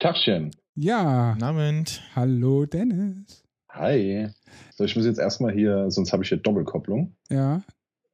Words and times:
Tagchen. 0.00 0.50
Ja. 0.76 1.34
Guten 1.34 1.44
Abend. 1.44 2.02
Hallo 2.16 2.64
Dennis. 2.64 3.44
Hi. 3.68 4.30
So, 4.74 4.84
ich 4.84 4.96
muss 4.96 5.04
jetzt 5.04 5.18
erstmal 5.18 5.52
hier, 5.52 5.90
sonst 5.90 6.14
habe 6.14 6.22
ich 6.22 6.30
hier 6.30 6.38
Doppelkopplung. 6.38 7.14
Ja. 7.28 7.60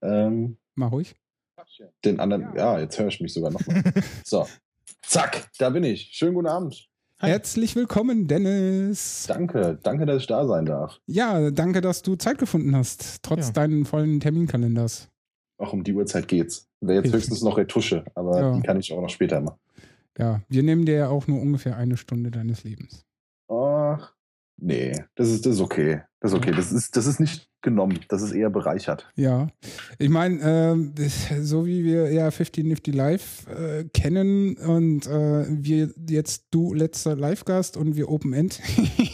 Ähm, 0.03 0.57
Mach 0.75 0.91
ruhig. 0.91 1.15
Den 2.05 2.19
anderen, 2.19 2.49
ja, 2.57 2.81
jetzt 2.81 2.99
höre 2.99 3.07
ich 3.07 3.21
mich 3.21 3.33
sogar 3.33 3.53
nochmal. 3.53 3.85
so. 4.25 4.49
Zack, 5.03 5.49
da 5.59 5.71
bin 5.71 5.85
ich. 5.85 6.09
Schönen 6.11 6.35
guten 6.35 6.49
Abend. 6.49 6.89
Hi. 7.21 7.31
Herzlich 7.31 7.77
willkommen, 7.77 8.27
Dennis. 8.27 9.27
Danke, 9.29 9.79
danke, 9.81 10.07
dass 10.07 10.23
ich 10.23 10.27
da 10.27 10.45
sein 10.45 10.67
darf. 10.67 11.01
Ja, 11.07 11.53
danke, 11.53 11.83
dass 11.83 12.03
du 12.03 12.17
Zeit 12.17 12.39
gefunden 12.39 12.75
hast, 12.75 13.23
trotz 13.23 13.47
ja. 13.47 13.53
deinen 13.53 13.85
vollen 13.85 14.19
Terminkalenders. 14.19 15.09
Auch 15.59 15.73
um 15.73 15.85
die 15.85 15.95
Uhrzeit 15.95 16.27
geht's. 16.27 16.69
Wäre 16.81 17.05
jetzt 17.05 17.15
höchstens 17.15 17.43
noch 17.43 17.57
Retusche, 17.57 18.05
aber 18.17 18.41
ja. 18.41 18.57
die 18.57 18.63
kann 18.63 18.81
ich 18.81 18.93
auch 18.93 19.01
noch 19.01 19.09
später 19.09 19.41
machen. 19.41 19.61
Ja, 20.19 20.43
wir 20.49 20.63
nehmen 20.63 20.87
dir 20.87 20.95
ja 20.95 21.09
auch 21.09 21.27
nur 21.27 21.41
ungefähr 21.41 21.77
eine 21.77 21.97
Stunde 21.97 22.31
deines 22.31 22.65
Lebens. 22.65 23.05
Ach, 23.49 24.15
nee, 24.57 24.93
das 25.15 25.29
ist, 25.29 25.47
das 25.47 25.55
ist 25.55 25.61
okay. 25.61 26.03
Das 26.21 26.33
ist 26.33 26.39
okay. 26.39 26.53
Das 26.53 26.73
ist, 26.73 26.97
das 26.97 27.07
ist 27.07 27.21
nicht 27.21 27.51
genommen. 27.61 28.01
Das 28.09 28.23
ist 28.23 28.33
eher 28.33 28.49
bereichert. 28.49 29.11
Ja, 29.17 29.49
ich 29.99 30.09
meine, 30.09 30.41
äh, 30.97 31.41
so 31.41 31.67
wie 31.67 31.85
wir 31.85 32.13
ja 32.13 32.31
50 32.31 32.65
Nifty 32.65 32.93
Live 32.93 33.47
äh, 33.49 33.85
kennen 33.93 34.57
und 34.57 35.07
äh, 35.07 35.47
wir 35.49 35.91
jetzt 36.09 36.47
du 36.51 36.73
letzter 36.73 37.15
Live-Gast 37.17 37.77
und 37.77 37.97
wir 37.97 38.09
Open 38.09 38.33
End. 38.33 38.61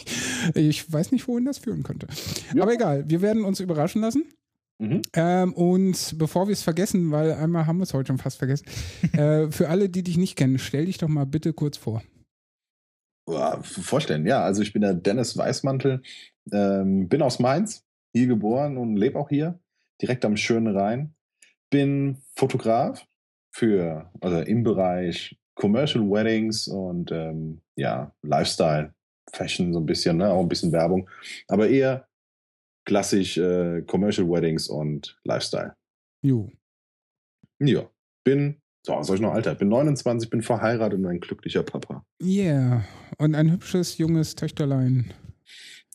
ich 0.53 0.91
weiß 0.91 1.11
nicht, 1.11 1.27
wohin 1.27 1.45
das 1.45 1.57
führen 1.57 1.83
könnte. 1.83 2.07
Ja. 2.53 2.63
Aber 2.63 2.73
egal, 2.73 3.05
wir 3.09 3.21
werden 3.21 3.43
uns 3.43 3.59
überraschen 3.59 4.01
lassen. 4.01 4.23
Mhm. 4.83 5.01
Ähm, 5.13 5.53
und 5.53 6.17
bevor 6.17 6.47
wir 6.47 6.53
es 6.53 6.61
vergessen, 6.61 7.11
weil 7.11 7.31
einmal 7.33 7.65
haben 7.67 7.77
wir 7.77 7.83
es 7.83 7.93
heute 7.93 8.07
schon 8.07 8.17
fast 8.17 8.37
vergessen, 8.37 8.65
äh, 9.13 9.49
für 9.49 9.69
alle, 9.69 9.89
die 9.89 10.03
dich 10.03 10.17
nicht 10.17 10.35
kennen, 10.35 10.59
stell 10.59 10.85
dich 10.85 10.97
doch 10.97 11.07
mal 11.07 11.25
bitte 11.25 11.53
kurz 11.53 11.77
vor. 11.77 12.03
Vorstellen, 13.61 14.27
ja. 14.27 14.43
Also 14.43 14.61
ich 14.61 14.73
bin 14.73 14.81
der 14.81 14.93
Dennis 14.93 15.37
Weißmantel, 15.37 16.01
ähm, 16.51 17.07
bin 17.07 17.21
aus 17.21 17.39
Mainz, 17.39 17.85
hier 18.11 18.27
geboren 18.27 18.77
und 18.77 18.97
lebe 18.97 19.17
auch 19.17 19.29
hier, 19.29 19.57
direkt 20.01 20.25
am 20.25 20.35
schönen 20.35 20.75
Rhein. 20.75 21.15
Bin 21.69 22.17
Fotograf 22.35 23.05
für, 23.51 24.11
also 24.19 24.39
im 24.39 24.63
Bereich 24.63 25.37
Commercial 25.55 26.03
Weddings 26.03 26.67
und 26.67 27.11
ähm, 27.11 27.61
ja, 27.77 28.11
Lifestyle, 28.21 28.93
Fashion 29.31 29.71
so 29.71 29.79
ein 29.79 29.85
bisschen, 29.85 30.17
ne? 30.17 30.29
auch 30.29 30.41
ein 30.41 30.49
bisschen 30.49 30.73
Werbung, 30.73 31.09
aber 31.47 31.69
eher 31.69 32.07
klassisch 32.85 33.37
äh, 33.37 33.81
Commercial 33.83 34.27
Weddings 34.29 34.67
und 34.67 35.17
Lifestyle. 35.23 35.75
Jo. 36.21 36.49
Ja, 37.59 37.89
bin, 38.23 38.61
so, 38.85 38.93
was 38.93 39.07
soll 39.07 39.17
ich 39.17 39.21
noch 39.21 39.33
alter? 39.33 39.55
Bin 39.55 39.69
29, 39.69 40.29
bin 40.29 40.41
verheiratet 40.41 40.99
und 40.99 41.05
ein 41.05 41.19
glücklicher 41.19 41.63
Papa. 41.63 42.05
Yeah, 42.21 42.83
und 43.17 43.35
ein 43.35 43.51
hübsches 43.51 43.97
junges 43.97 44.35
Töchterlein. 44.35 45.13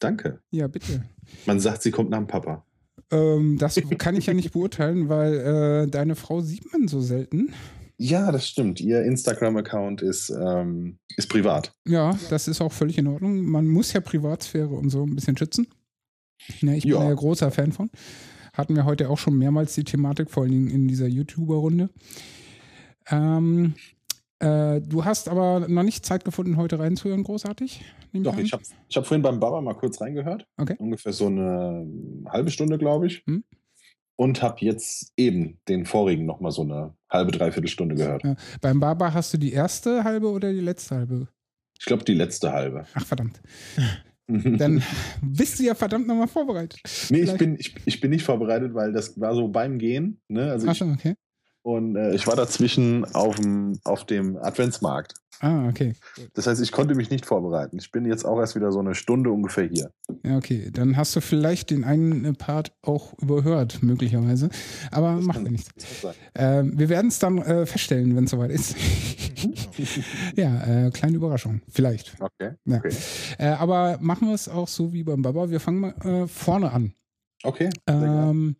Danke. 0.00 0.40
Ja, 0.50 0.68
bitte. 0.68 1.04
Man 1.46 1.60
sagt, 1.60 1.82
sie 1.82 1.90
kommt 1.90 2.10
nach 2.10 2.18
dem 2.18 2.26
Papa. 2.26 2.64
Ähm, 3.10 3.58
das 3.58 3.80
kann 3.98 4.16
ich 4.16 4.26
ja 4.26 4.34
nicht 4.34 4.52
beurteilen, 4.52 5.08
weil 5.08 5.34
äh, 5.34 5.90
deine 5.90 6.14
Frau 6.14 6.40
sieht 6.40 6.72
man 6.72 6.88
so 6.88 7.00
selten. 7.00 7.52
Ja, 8.00 8.30
das 8.30 8.46
stimmt. 8.46 8.80
Ihr 8.80 9.02
Instagram-Account 9.02 10.02
ist, 10.02 10.30
ähm, 10.30 10.98
ist 11.16 11.28
privat. 11.28 11.74
Ja, 11.84 12.16
das 12.30 12.46
ist 12.46 12.60
auch 12.60 12.72
völlig 12.72 12.96
in 12.96 13.08
Ordnung. 13.08 13.44
Man 13.44 13.66
muss 13.66 13.92
ja 13.92 14.00
Privatsphäre 14.00 14.68
und 14.68 14.90
so 14.90 15.02
ein 15.02 15.16
bisschen 15.16 15.36
schützen. 15.36 15.66
Ja, 16.60 16.72
ich 16.74 16.82
bin 16.82 16.92
ja. 16.92 17.08
ja 17.08 17.14
großer 17.14 17.50
Fan 17.50 17.72
von. 17.72 17.90
Hatten 18.52 18.74
wir 18.74 18.84
heute 18.84 19.08
auch 19.08 19.18
schon 19.18 19.38
mehrmals 19.38 19.74
die 19.74 19.84
Thematik, 19.84 20.30
vor 20.30 20.42
allen 20.42 20.52
Dingen 20.52 20.68
in 20.68 20.88
dieser 20.88 21.06
YouTuber-Runde. 21.06 21.90
Ähm, 23.10 23.74
äh, 24.40 24.80
du 24.80 25.04
hast 25.04 25.28
aber 25.28 25.66
noch 25.68 25.82
nicht 25.82 26.04
Zeit 26.04 26.24
gefunden, 26.24 26.56
heute 26.56 26.78
reinzuhören, 26.78 27.24
großartig? 27.24 27.84
Doch, 28.12 28.36
ich 28.38 28.52
habe 28.52 28.62
ich 28.88 28.96
hab 28.96 29.06
vorhin 29.06 29.22
beim 29.22 29.38
Baba 29.40 29.60
mal 29.60 29.74
kurz 29.74 30.00
reingehört. 30.00 30.46
Okay. 30.56 30.76
Ungefähr 30.78 31.12
so 31.12 31.26
eine 31.26 31.86
halbe 32.26 32.50
Stunde, 32.50 32.78
glaube 32.78 33.06
ich. 33.06 33.22
Hm? 33.26 33.44
Und 34.16 34.42
habe 34.42 34.56
jetzt 34.60 35.12
eben 35.16 35.60
den 35.68 35.86
vorigen 35.86 36.26
nochmal 36.26 36.50
so 36.50 36.62
eine 36.62 36.94
halbe, 37.10 37.30
dreiviertel 37.30 37.68
Stunde 37.68 37.94
gehört. 37.94 38.24
Ja. 38.24 38.34
Beim 38.60 38.80
Baba 38.80 39.12
hast 39.12 39.32
du 39.32 39.38
die 39.38 39.52
erste 39.52 40.04
halbe 40.04 40.30
oder 40.30 40.52
die 40.52 40.60
letzte 40.60 40.96
halbe? 40.96 41.28
Ich 41.78 41.84
glaube, 41.84 42.04
die 42.04 42.14
letzte 42.14 42.52
halbe. 42.52 42.86
Ach, 42.94 43.06
verdammt. 43.06 43.40
Dann 44.58 44.82
bist 45.22 45.58
du 45.58 45.64
ja 45.64 45.74
verdammt 45.74 46.06
nochmal 46.06 46.28
vorbereitet. 46.28 46.80
Nee, 47.08 47.22
ich 47.22 47.32
bin, 47.38 47.56
ich, 47.58 47.74
ich 47.86 48.00
bin 48.00 48.10
nicht 48.10 48.24
vorbereitet, 48.24 48.74
weil 48.74 48.92
das 48.92 49.18
war 49.18 49.34
so 49.34 49.48
beim 49.48 49.78
Gehen. 49.78 50.20
Ne? 50.28 50.50
Also 50.50 50.68
Achso, 50.68 50.84
okay. 50.84 51.14
Und 51.68 51.96
äh, 51.96 52.14
ich 52.14 52.26
war 52.26 52.34
dazwischen 52.34 53.04
auf 53.14 53.36
dem, 53.36 53.78
auf 53.84 54.06
dem 54.06 54.38
Adventsmarkt. 54.38 55.12
Ah, 55.40 55.68
okay. 55.68 55.92
Das 56.32 56.46
heißt, 56.46 56.62
ich 56.62 56.72
konnte 56.72 56.94
mich 56.94 57.10
nicht 57.10 57.26
vorbereiten. 57.26 57.76
Ich 57.76 57.92
bin 57.92 58.06
jetzt 58.06 58.24
auch 58.24 58.38
erst 58.38 58.56
wieder 58.56 58.72
so 58.72 58.78
eine 58.78 58.94
Stunde 58.94 59.30
ungefähr 59.30 59.68
hier. 59.68 59.90
Ja, 60.24 60.38
okay. 60.38 60.70
Dann 60.72 60.96
hast 60.96 61.14
du 61.14 61.20
vielleicht 61.20 61.68
den 61.68 61.84
einen 61.84 62.36
Part 62.36 62.72
auch 62.80 63.12
überhört, 63.18 63.82
möglicherweise. 63.82 64.48
Aber 64.90 65.16
das 65.16 65.24
macht 65.26 65.42
ja 65.42 65.50
nichts. 65.50 65.68
Äh, 66.32 66.62
wir 66.64 66.88
werden 66.88 67.08
es 67.08 67.18
dann 67.18 67.36
äh, 67.36 67.66
feststellen, 67.66 68.16
wenn 68.16 68.24
es 68.24 68.30
soweit 68.30 68.50
ist. 68.50 68.74
ja, 70.36 70.86
äh, 70.86 70.90
kleine 70.90 71.16
Überraschung. 71.16 71.60
Vielleicht. 71.68 72.14
Okay. 72.18 72.52
Ja. 72.64 72.78
okay. 72.78 72.96
Äh, 73.36 73.48
aber 73.48 73.98
machen 74.00 74.28
wir 74.28 74.34
es 74.34 74.48
auch 74.48 74.68
so 74.68 74.94
wie 74.94 75.02
beim 75.02 75.20
Baba. 75.20 75.50
Wir 75.50 75.60
fangen 75.60 75.80
mal 75.80 75.94
äh, 76.02 76.26
vorne 76.26 76.72
an. 76.72 76.94
Okay. 77.44 77.68
Ähm, 77.86 78.56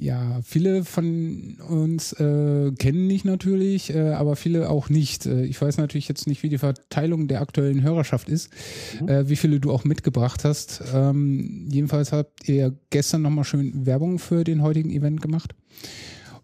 ja, 0.00 0.40
viele 0.44 0.84
von 0.84 1.56
uns 1.68 2.12
äh, 2.12 2.70
kennen 2.78 3.08
dich 3.08 3.24
natürlich, 3.24 3.92
äh, 3.92 4.12
aber 4.12 4.36
viele 4.36 4.70
auch 4.70 4.88
nicht. 4.88 5.26
Äh, 5.26 5.44
ich 5.44 5.60
weiß 5.60 5.76
natürlich 5.78 6.06
jetzt 6.06 6.28
nicht, 6.28 6.44
wie 6.44 6.48
die 6.48 6.58
Verteilung 6.58 7.26
der 7.26 7.40
aktuellen 7.40 7.82
Hörerschaft 7.82 8.28
ist, 8.28 8.50
mhm. 9.00 9.08
Äh, 9.08 9.28
wie 9.28 9.34
viele 9.34 9.58
du 9.58 9.72
auch 9.72 9.82
mitgebracht 9.82 10.44
hast. 10.44 10.84
Ähm, 10.94 11.66
jedenfalls 11.68 12.12
habt 12.12 12.48
ihr 12.48 12.78
gestern 12.90 13.22
nochmal 13.22 13.42
schön 13.42 13.86
Werbung 13.86 14.20
für 14.20 14.44
den 14.44 14.62
heutigen 14.62 14.90
Event 14.90 15.20
gemacht. 15.20 15.56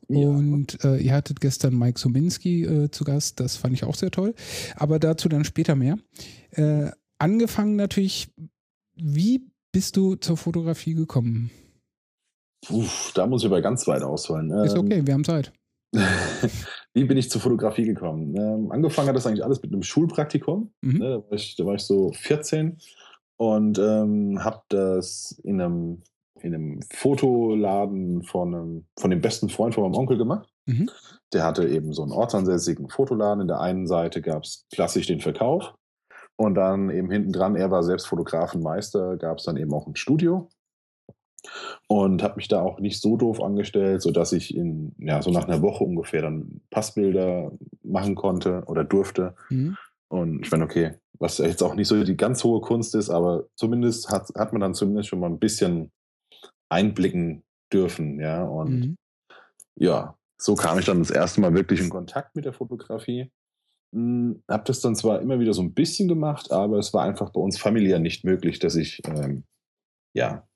Ja. 0.09 0.29
Und 0.29 0.83
äh, 0.85 0.97
ihr 0.97 1.15
hattet 1.15 1.41
gestern 1.41 1.79
Mike 1.79 2.01
Sominski 2.01 2.65
äh, 2.65 2.91
zu 2.91 3.05
Gast, 3.05 3.39
das 3.39 3.57
fand 3.57 3.75
ich 3.75 3.85
auch 3.85 3.95
sehr 3.95 4.11
toll. 4.11 4.35
Aber 4.75 4.99
dazu 4.99 5.29
dann 5.29 5.45
später 5.45 5.77
mehr. 5.77 5.97
angefangen 7.19 7.77
natürlich, 7.77 8.29
wie 8.97 9.47
bist 9.73 9.97
du 9.97 10.17
zur 10.17 10.37
Fotografie 10.37 10.95
gekommen? 10.95 11.51
Puh, 12.67 12.85
da 13.15 13.27
muss 13.27 13.43
ich 13.43 13.47
aber 13.47 13.61
ganz 13.61 13.87
weit 13.87 14.03
ausholen. 14.03 14.51
Ist 14.65 14.77
okay, 14.77 15.03
wir 15.05 15.15
haben 15.15 15.25
Zeit. 15.25 15.53
Wie 16.95 17.05
bin 17.05 17.17
ich 17.17 17.31
zur 17.31 17.41
Fotografie 17.41 17.85
gekommen? 17.85 18.35
Ähm, 18.37 18.71
angefangen 18.71 19.09
hat 19.09 19.17
das 19.17 19.27
eigentlich 19.27 19.45
alles 19.45 19.63
mit 19.63 19.73
einem 19.73 19.83
Schulpraktikum. 19.83 20.73
Mhm. 20.81 20.99
Ne, 20.99 21.11
da, 21.11 21.17
war 21.17 21.33
ich, 21.33 21.57
da, 21.57 21.67
war 21.67 21.75
ich, 21.75 21.83
so 21.83 22.13
14 22.13 22.79
und 23.37 23.79
ähm, 23.79 24.43
habe 24.43 24.63
das 24.69 25.39
in 25.43 25.61
einem, 25.61 26.03
in 26.41 26.55
einem 26.55 26.81
Fotoladen 26.93 28.23
von, 28.23 28.55
einem, 28.55 28.87
von 28.99 29.11
dem 29.11 29.21
besten 29.21 29.49
Freund 29.49 29.75
von 29.75 29.85
meinem 29.85 29.99
Onkel 29.99 30.19
gemacht. 30.19 30.49
Mhm. 30.67 30.89
Der 31.33 31.45
hatte 31.45 31.69
eben 31.69 31.93
so 31.93 32.03
einen 32.03 32.13
ortsansässigen 32.13 32.89
Fotoladen. 32.89 33.43
In 33.43 33.49
der 33.49 33.61
einen 33.61 33.87
Seite 33.87 34.23
gab 34.23 34.45
es 34.45 34.67
klassisch 34.73 35.07
den 35.07 35.21
Verkauf 35.21 35.75
und 36.37 36.55
dann 36.55 36.91
eben 36.91 37.11
hinten 37.11 37.33
dran, 37.33 37.57
er 37.57 37.71
war 37.71 37.83
selbst 37.83 38.07
Fotografenmeister, 38.07 39.17
gab 39.17 39.39
es 39.39 39.45
dann 39.45 39.57
eben 39.57 39.73
auch 39.73 39.87
ein 39.87 39.97
Studio 39.97 40.49
und 41.87 42.23
habe 42.23 42.37
mich 42.37 42.49
da 42.49 42.61
auch 42.61 42.81
nicht 42.81 43.01
so 43.01 43.17
doof 43.17 43.41
angestellt, 43.41 44.03
sodass 44.03 44.33
ich 44.33 44.55
in, 44.57 44.95
ja, 44.99 45.23
so 45.23 45.31
nach 45.31 45.47
einer 45.47 45.63
Woche 45.63 45.85
ungefähr 45.85 46.23
dann 46.23 46.61
Passbilder 46.71 47.53
machen 47.83 48.15
konnte 48.15 48.63
oder 48.67 48.85
durfte. 48.85 49.35
Mhm. 49.51 49.77
Und 50.09 50.45
ich 50.45 50.51
meine, 50.51 50.65
okay, 50.65 50.95
was 51.19 51.39
jetzt 51.39 51.63
auch 51.63 51.75
nicht 51.75 51.89
so 51.89 52.03
die 52.03 52.17
ganz 52.17 52.43
hohe 52.45 52.61
Kunst 52.61 52.95
ist, 52.95 53.11
aber 53.11 53.47
zumindest 53.57 54.11
hat, 54.11 54.29
hat 54.37 54.53
man 54.53 54.61
dann 54.61 54.75
zumindest 54.75 55.09
schon 55.09 55.21
mal 55.21 55.31
ein 55.31 55.39
bisschen 55.39 55.93
einblicken 56.69 57.43
dürfen, 57.73 58.21
ja. 58.21 58.45
Und 58.45 58.81
mhm. 58.81 58.97
ja, 59.77 60.17
so 60.39 60.55
kam 60.55 60.79
ich 60.79 60.85
dann 60.85 60.99
das 60.99 61.11
erste 61.11 61.41
Mal 61.41 61.55
wirklich 61.55 61.81
in 61.81 61.91
Kontakt 61.91 62.37
mit 62.37 62.45
der 62.45 62.53
Fotografie. 62.53 63.31
Hm, 63.95 64.43
habe 64.49 64.65
das 64.67 64.81
dann 64.81 64.97
zwar 64.97 65.21
immer 65.21 65.39
wieder 65.39 65.55
so 65.55 65.63
ein 65.63 65.75
bisschen 65.75 66.09
gemacht, 66.09 66.51
aber 66.51 66.79
es 66.79 66.93
war 66.93 67.05
einfach 67.05 67.31
bei 67.31 67.41
uns 67.41 67.59
familiär 67.59 67.99
nicht 67.99 68.25
möglich, 68.25 68.59
dass 68.59 68.75
ich 68.75 69.01
ähm, 69.07 69.45
ja 70.15 70.47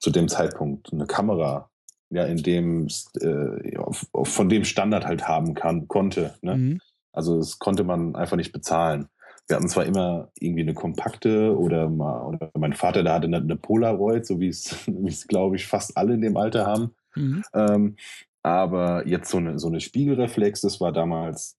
zu 0.00 0.10
dem 0.10 0.28
Zeitpunkt 0.28 0.92
eine 0.92 1.06
Kamera, 1.06 1.70
ja, 2.10 2.24
in 2.24 2.38
dem 2.38 2.88
äh, 3.20 3.76
auf, 3.76 4.06
auf, 4.12 4.28
von 4.28 4.48
dem 4.48 4.64
Standard 4.64 5.06
halt 5.06 5.26
haben 5.26 5.54
kann, 5.54 5.88
konnte. 5.88 6.34
Ne? 6.42 6.56
Mhm. 6.56 6.80
Also 7.12 7.38
das 7.38 7.58
konnte 7.58 7.84
man 7.84 8.14
einfach 8.16 8.36
nicht 8.36 8.52
bezahlen. 8.52 9.08
Wir 9.46 9.56
hatten 9.56 9.68
zwar 9.68 9.84
immer 9.84 10.30
irgendwie 10.38 10.62
eine 10.62 10.74
kompakte 10.74 11.56
oder 11.56 11.88
mal, 11.88 12.22
oder 12.26 12.50
mein 12.54 12.72
Vater, 12.72 13.02
der 13.02 13.14
hatte 13.14 13.26
eine, 13.26 13.38
eine 13.38 13.56
Polaroid, 13.56 14.24
so 14.26 14.40
wie 14.40 14.48
es, 14.48 14.76
wie 14.86 15.08
es, 15.08 15.26
glaube 15.26 15.56
ich, 15.56 15.66
fast 15.66 15.96
alle 15.96 16.14
in 16.14 16.22
dem 16.22 16.36
Alter 16.36 16.66
haben. 16.66 16.94
Mhm. 17.14 17.42
Ähm, 17.52 17.96
aber 18.42 19.06
jetzt 19.06 19.30
so 19.30 19.38
eine, 19.38 19.58
so 19.58 19.68
eine 19.68 19.80
Spiegelreflex, 19.80 20.60
das 20.60 20.80
war 20.80 20.92
damals, 20.92 21.58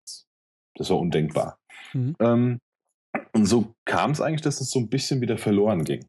das 0.75 0.89
war 0.89 0.99
undenkbar. 0.99 1.57
Mhm. 1.93 2.15
Ähm, 2.19 2.59
und 3.33 3.45
so 3.45 3.73
kam 3.85 4.11
es 4.11 4.21
eigentlich, 4.21 4.41
dass 4.41 4.61
es 4.61 4.71
so 4.71 4.79
ein 4.79 4.89
bisschen 4.89 5.21
wieder 5.21 5.37
verloren 5.37 5.83
ging. 5.83 6.05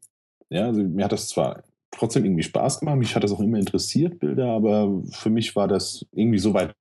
Ja, 0.48 0.66
also 0.66 0.82
mir 0.82 1.04
hat 1.04 1.12
das 1.12 1.28
zwar 1.28 1.62
trotzdem 1.96 2.24
irgendwie 2.24 2.42
Spaß 2.42 2.80
gemacht. 2.80 2.98
Mich 2.98 3.14
hat 3.14 3.24
das 3.24 3.32
auch 3.32 3.40
immer 3.40 3.58
interessiert, 3.58 4.18
Bilder, 4.18 4.48
aber 4.48 5.02
für 5.10 5.30
mich 5.30 5.56
war 5.56 5.68
das 5.68 6.06
irgendwie 6.12 6.38
so 6.38 6.54
weit, 6.54 6.74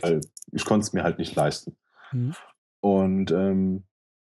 weil 0.00 0.20
ich 0.52 0.64
konnte 0.64 0.84
es 0.84 0.92
mir 0.92 1.02
halt 1.02 1.18
nicht 1.18 1.34
leisten. 1.34 1.76
Mhm. 2.12 2.34
Und 2.80 3.30
ähm, 3.30 3.84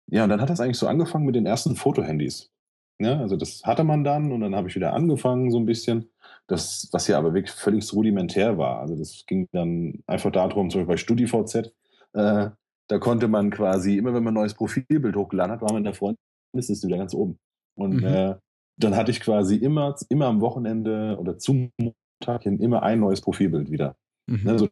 ja, 0.09 0.25
und 0.25 0.31
dann 0.31 0.41
hat 0.41 0.51
das 0.51 0.61
eigentlich 0.61 0.79
so 0.79 0.89
angefangen 0.89 1.27
mit 1.27 1.35
den 1.35 1.47
ersten 1.47 1.77
Fotohandys. 1.77 2.51
Ja, 2.99 3.19
also 3.19 3.37
das 3.37 3.63
hatte 3.65 3.85
man 3.85 4.05
dann 4.05 4.31
und 4.31 4.41
dann 4.41 4.55
habe 4.55 4.69
ich 4.69 4.75
wieder 4.75 4.93
angefangen 4.93 5.51
so 5.51 5.59
ein 5.59 5.67
bisschen. 5.67 6.11
Das, 6.49 6.89
was 6.93 7.09
ja 7.09 7.19
aber 7.19 7.35
wirklich 7.35 7.55
völlig 7.55 7.93
rudimentär 7.93 8.59
war. 8.59 8.81
Also 8.81 8.97
das 8.97 9.25
ging 9.27 9.49
dann 9.53 10.03
einfach 10.07 10.31
darum, 10.31 10.71
zum 10.71 10.81
Beispiel 10.81 10.87
bei 10.87 10.97
StudiVZ, 10.97 11.73
äh, 12.15 12.51
da 12.89 12.99
konnte 12.99 13.29
man 13.29 13.51
quasi, 13.51 13.97
immer 13.97 14.13
wenn 14.13 14.23
man 14.23 14.33
ein 14.33 14.41
neues 14.41 14.55
Profilbild 14.55 15.17
hochgeladen 15.17 15.53
hat, 15.53 15.63
war 15.63 15.73
man 15.73 15.79
in 15.79 15.85
der 15.85 15.95
Freundesliste 15.95 16.89
wieder 16.89 16.99
ganz 16.99 17.15
oben. 17.15 17.39
Und 17.75 18.03
mhm. 18.03 18.05
äh, 18.05 18.35
dann 18.77 18.97
hatte 18.97 19.11
ich 19.11 19.21
quasi 19.21 19.57
immer, 19.57 19.95
immer 20.09 20.27
am 20.27 20.41
Wochenende 20.41 21.17
oder 21.21 21.39
zum 21.39 21.71
Montag 21.79 22.43
hin 22.45 22.59
immer 22.61 22.83
ein 22.83 23.01
neues 23.01 23.21
Profilbild 23.21 23.71
wieder. 23.71 23.97
Mhm. 24.27 24.45
Ne, 24.45 24.59
so, 24.59 24.69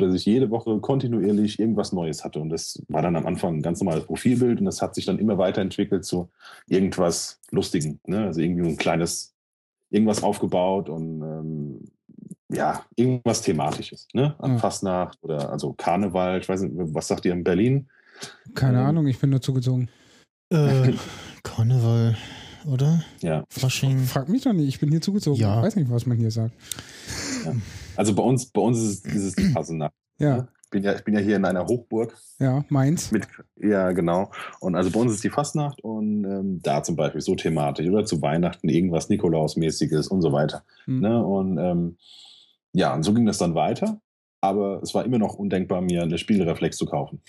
dass 0.00 0.14
ich 0.14 0.24
jede 0.24 0.50
Woche 0.50 0.78
kontinuierlich 0.80 1.58
irgendwas 1.58 1.92
Neues 1.92 2.24
hatte. 2.24 2.40
Und 2.40 2.50
das 2.50 2.82
war 2.88 3.02
dann 3.02 3.16
am 3.16 3.26
Anfang 3.26 3.56
ein 3.56 3.62
ganz 3.62 3.80
normales 3.80 4.06
Profilbild 4.06 4.58
und 4.58 4.64
das 4.64 4.82
hat 4.82 4.94
sich 4.94 5.04
dann 5.04 5.18
immer 5.18 5.38
weiterentwickelt 5.38 6.04
zu 6.04 6.30
irgendwas 6.66 7.40
Lustigem. 7.50 8.00
Ne? 8.06 8.24
Also 8.24 8.40
irgendwie 8.40 8.68
ein 8.68 8.76
kleines, 8.76 9.34
irgendwas 9.90 10.22
aufgebaut 10.22 10.88
und 10.88 11.22
ähm, 11.22 11.84
ja, 12.52 12.84
irgendwas 12.96 13.42
Thematisches. 13.42 14.08
Ne? 14.12 14.34
An 14.38 14.52
ja. 14.52 14.58
Fastnacht 14.58 15.18
oder 15.22 15.50
also 15.50 15.72
Karneval, 15.74 16.40
ich 16.40 16.48
weiß 16.48 16.62
nicht, 16.62 16.74
was 16.74 17.08
sagt 17.08 17.24
ihr 17.24 17.32
in 17.32 17.44
Berlin? 17.44 17.88
Keine 18.54 18.80
ähm, 18.80 18.86
Ahnung, 18.86 19.06
ich 19.06 19.18
bin 19.18 19.30
nur 19.30 19.40
zugezogen. 19.40 19.88
Äh, 20.50 20.92
Karneval, 21.42 22.16
oder? 22.66 23.02
Ja. 23.20 23.44
Fasching. 23.50 23.98
Frag 24.00 24.28
mich 24.28 24.42
doch 24.42 24.52
nicht, 24.52 24.68
ich 24.68 24.80
bin 24.80 24.90
hier 24.90 25.00
zugezogen. 25.00 25.40
Ja. 25.40 25.58
Ich 25.58 25.66
weiß 25.66 25.76
nicht, 25.76 25.90
was 25.90 26.06
man 26.06 26.18
hier 26.18 26.30
sagt. 26.30 26.54
Ja. 27.44 27.54
Also 27.96 28.14
bei 28.14 28.22
uns, 28.22 28.46
bei 28.46 28.60
uns 28.60 28.78
ist 28.78 29.06
es, 29.06 29.14
ist 29.14 29.38
es 29.38 29.54
Passenacht. 29.54 29.92
Ja. 30.18 30.36
Ne? 30.36 30.48
Ich 30.64 30.70
bin 30.70 30.84
ja. 30.84 30.94
Ich 30.94 31.02
bin 31.02 31.14
ja 31.14 31.20
hier 31.20 31.36
in 31.36 31.44
einer 31.44 31.66
Hochburg. 31.66 32.16
Ja, 32.38 32.64
Mainz. 32.68 33.10
Mit, 33.10 33.26
ja, 33.56 33.90
genau. 33.90 34.30
Und 34.60 34.76
also 34.76 34.90
bei 34.90 35.00
uns 35.00 35.12
ist 35.12 35.24
die 35.24 35.30
Fastnacht 35.30 35.80
und 35.82 36.24
ähm, 36.24 36.60
da 36.62 36.82
zum 36.82 36.94
Beispiel 36.94 37.20
so 37.20 37.34
thematisch 37.34 37.88
oder 37.88 38.04
zu 38.04 38.22
Weihnachten 38.22 38.68
irgendwas 38.68 39.08
Nikolausmäßiges 39.08 40.08
und 40.08 40.22
so 40.22 40.32
weiter. 40.32 40.62
Mhm. 40.86 41.00
Ne? 41.00 41.24
Und 41.24 41.58
ähm, 41.58 41.96
ja, 42.72 42.94
und 42.94 43.02
so 43.02 43.12
ging 43.12 43.26
das 43.26 43.38
dann 43.38 43.54
weiter. 43.56 44.00
Aber 44.40 44.80
es 44.82 44.94
war 44.94 45.04
immer 45.04 45.18
noch 45.18 45.34
undenkbar, 45.34 45.80
mir 45.80 46.02
eine 46.02 46.18
Spielreflex 46.18 46.76
zu 46.76 46.86
kaufen. 46.86 47.20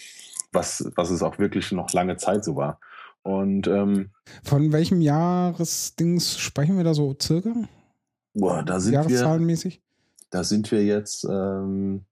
Was, 0.53 0.91
was 0.95 1.09
es 1.09 1.23
auch 1.23 1.39
wirklich 1.39 1.71
noch 1.71 1.91
lange 1.93 2.17
Zeit 2.17 2.45
so 2.45 2.55
war. 2.55 2.79
Und 3.23 3.67
ähm, 3.67 4.11
von 4.43 4.71
welchem 4.71 5.01
Jahresdings 5.01 6.39
sprechen 6.39 6.77
wir 6.77 6.83
da 6.83 6.93
so 6.93 7.15
circa? 7.21 7.53
Boah, 8.33 8.63
da 8.63 8.79
sind 8.79 8.93
Jahreszahlenmäßig? 8.93 9.75
wir. 9.75 9.81
Da 10.31 10.43
sind 10.43 10.71
wir 10.71 10.83
jetzt, 10.83 11.25
ähm, 11.25 12.05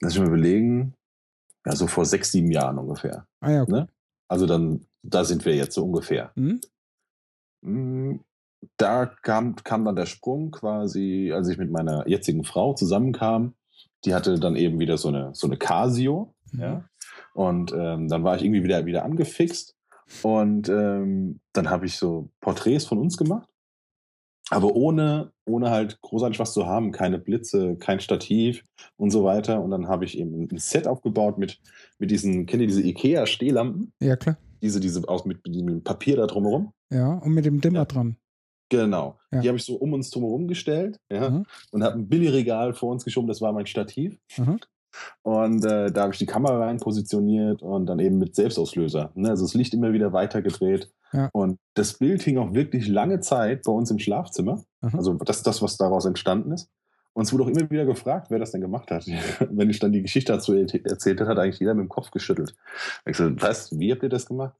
lass 0.00 0.12
ich 0.12 0.18
mal 0.18 0.28
überlegen, 0.28 0.94
ja, 1.64 1.74
so 1.74 1.86
vor 1.86 2.04
sechs, 2.04 2.30
sieben 2.30 2.50
Jahren 2.50 2.78
ungefähr. 2.78 3.26
Ah 3.40 3.50
ja. 3.50 3.64
Ne? 3.64 3.88
Also 4.28 4.46
dann, 4.46 4.86
da 5.02 5.24
sind 5.24 5.44
wir 5.44 5.56
jetzt 5.56 5.74
so 5.74 5.84
ungefähr. 5.84 6.32
Mhm. 6.34 8.20
Da 8.76 9.06
kam, 9.06 9.56
kam 9.56 9.84
dann 9.84 9.96
der 9.96 10.06
Sprung 10.06 10.50
quasi, 10.50 11.32
als 11.34 11.48
ich 11.48 11.58
mit 11.58 11.70
meiner 11.70 12.06
jetzigen 12.06 12.44
Frau 12.44 12.74
zusammenkam. 12.74 13.54
Die 14.04 14.14
hatte 14.14 14.38
dann 14.38 14.56
eben 14.56 14.78
wieder 14.78 14.98
so 14.98 15.08
eine, 15.08 15.30
so 15.34 15.46
eine 15.46 15.56
Casio. 15.56 16.34
Mhm. 16.52 16.60
Ja. 16.60 16.84
Und 17.34 17.72
ähm, 17.72 18.08
dann 18.08 18.24
war 18.24 18.36
ich 18.36 18.42
irgendwie 18.42 18.62
wieder, 18.62 18.86
wieder 18.86 19.04
angefixt. 19.04 19.76
Und 20.22 20.68
ähm, 20.68 21.40
dann 21.52 21.68
habe 21.70 21.86
ich 21.86 21.96
so 21.96 22.30
Porträts 22.40 22.86
von 22.86 22.98
uns 22.98 23.16
gemacht. 23.16 23.48
Aber 24.50 24.76
ohne, 24.76 25.32
ohne 25.46 25.70
halt 25.70 26.00
großartig 26.02 26.38
was 26.38 26.52
zu 26.52 26.66
haben, 26.66 26.92
keine 26.92 27.18
Blitze, 27.18 27.76
kein 27.76 28.00
Stativ 28.00 28.64
und 28.96 29.10
so 29.10 29.24
weiter. 29.24 29.62
Und 29.62 29.70
dann 29.70 29.88
habe 29.88 30.04
ich 30.04 30.18
eben 30.18 30.48
ein 30.50 30.58
Set 30.58 30.86
aufgebaut 30.86 31.38
mit, 31.38 31.60
mit 31.98 32.10
diesen, 32.10 32.46
kennt 32.46 32.60
ihr 32.60 32.68
diese 32.68 32.82
IKEA-Stehlampen? 32.82 33.92
Ja, 34.00 34.16
klar. 34.16 34.36
Diese, 34.62 34.80
diese 34.80 35.08
aus 35.08 35.24
mit, 35.24 35.46
mit 35.46 35.56
dem 35.56 35.82
Papier 35.82 36.16
da 36.16 36.26
drumherum. 36.26 36.72
Ja, 36.90 37.14
und 37.14 37.32
mit 37.32 37.46
dem 37.46 37.60
Dimmer 37.60 37.80
ja. 37.80 37.84
dran. 37.86 38.16
Genau. 38.68 39.18
Ja. 39.30 39.40
Die 39.40 39.48
habe 39.48 39.58
ich 39.58 39.64
so 39.64 39.76
um 39.76 39.92
uns 39.92 40.10
drumherum 40.10 40.48
gestellt 40.48 40.98
ja, 41.10 41.30
mhm. 41.30 41.46
und 41.70 41.84
habe 41.84 41.98
ein 41.98 42.08
Billigregal 42.08 42.74
vor 42.74 42.92
uns 42.92 43.04
geschoben, 43.04 43.28
das 43.28 43.40
war 43.40 43.52
mein 43.52 43.66
Stativ. 43.66 44.18
Mhm. 44.36 44.58
Und 45.22 45.64
äh, 45.64 45.90
da 45.90 46.02
habe 46.02 46.12
ich 46.12 46.18
die 46.18 46.26
Kamera 46.26 46.58
rein 46.58 46.78
positioniert 46.78 47.62
und 47.62 47.86
dann 47.86 47.98
eben 47.98 48.18
mit 48.18 48.34
Selbstauslöser. 48.34 49.10
Ne? 49.14 49.30
Also 49.30 49.44
das 49.44 49.54
Licht 49.54 49.74
immer 49.74 49.92
wieder 49.92 50.12
weitergedreht. 50.12 50.92
Ja. 51.12 51.30
Und 51.32 51.58
das 51.74 51.94
Bild 51.94 52.22
hing 52.22 52.38
auch 52.38 52.54
wirklich 52.54 52.88
lange 52.88 53.20
Zeit 53.20 53.62
bei 53.62 53.72
uns 53.72 53.90
im 53.90 53.98
Schlafzimmer. 53.98 54.62
Mhm. 54.82 54.94
Also 54.94 55.14
das 55.14 55.38
ist 55.38 55.46
das, 55.46 55.62
was 55.62 55.76
daraus 55.76 56.04
entstanden 56.04 56.52
ist. 56.52 56.70
Und 57.12 57.22
es 57.22 57.32
wurde 57.32 57.44
auch 57.44 57.48
immer 57.48 57.70
wieder 57.70 57.86
gefragt, 57.86 58.26
wer 58.30 58.40
das 58.40 58.50
denn 58.50 58.60
gemacht 58.60 58.90
hat. 58.90 59.06
Wenn 59.50 59.70
ich 59.70 59.78
dann 59.78 59.92
die 59.92 60.02
Geschichte 60.02 60.32
dazu 60.32 60.52
erzählt 60.54 61.20
habe, 61.20 61.30
hat 61.30 61.38
eigentlich 61.38 61.60
jeder 61.60 61.74
mit 61.74 61.84
dem 61.84 61.88
Kopf 61.88 62.10
geschüttelt. 62.10 62.54
Ich 63.06 63.16
so, 63.16 63.30
was, 63.40 63.78
wie 63.78 63.92
habt 63.92 64.02
ihr 64.02 64.08
das 64.08 64.26
gemacht? 64.26 64.56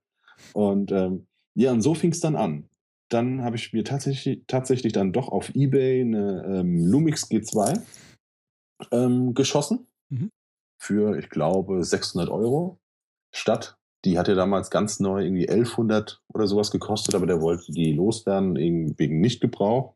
Und 0.52 0.92
ähm, 0.92 1.26
ja, 1.54 1.72
und 1.72 1.82
so 1.82 1.94
fing 1.94 2.12
es 2.12 2.20
dann 2.20 2.36
an. 2.36 2.68
Dann 3.08 3.42
habe 3.42 3.56
ich 3.56 3.72
mir 3.72 3.84
tatsächlich, 3.84 4.44
tatsächlich 4.46 4.92
dann 4.92 5.12
doch 5.12 5.28
auf 5.28 5.54
Ebay 5.54 6.00
eine 6.00 6.44
ähm, 6.46 6.84
Lumix 6.86 7.24
G2 7.28 7.80
ähm, 8.92 9.34
geschossen 9.34 9.86
Mhm. 10.08 10.30
Für, 10.78 11.18
ich 11.18 11.30
glaube, 11.30 11.84
600 11.84 12.28
Euro. 12.28 12.78
Statt, 13.32 13.76
die 14.04 14.18
hatte 14.18 14.34
damals 14.34 14.70
ganz 14.70 15.00
neu 15.00 15.24
irgendwie 15.24 15.48
1100 15.48 16.22
oder 16.28 16.46
sowas 16.46 16.70
gekostet, 16.70 17.14
aber 17.14 17.26
der 17.26 17.40
wollte 17.40 17.72
die 17.72 17.92
loswerden 17.92 18.56
wegen 18.56 19.20
Nichtgebrauch. 19.20 19.94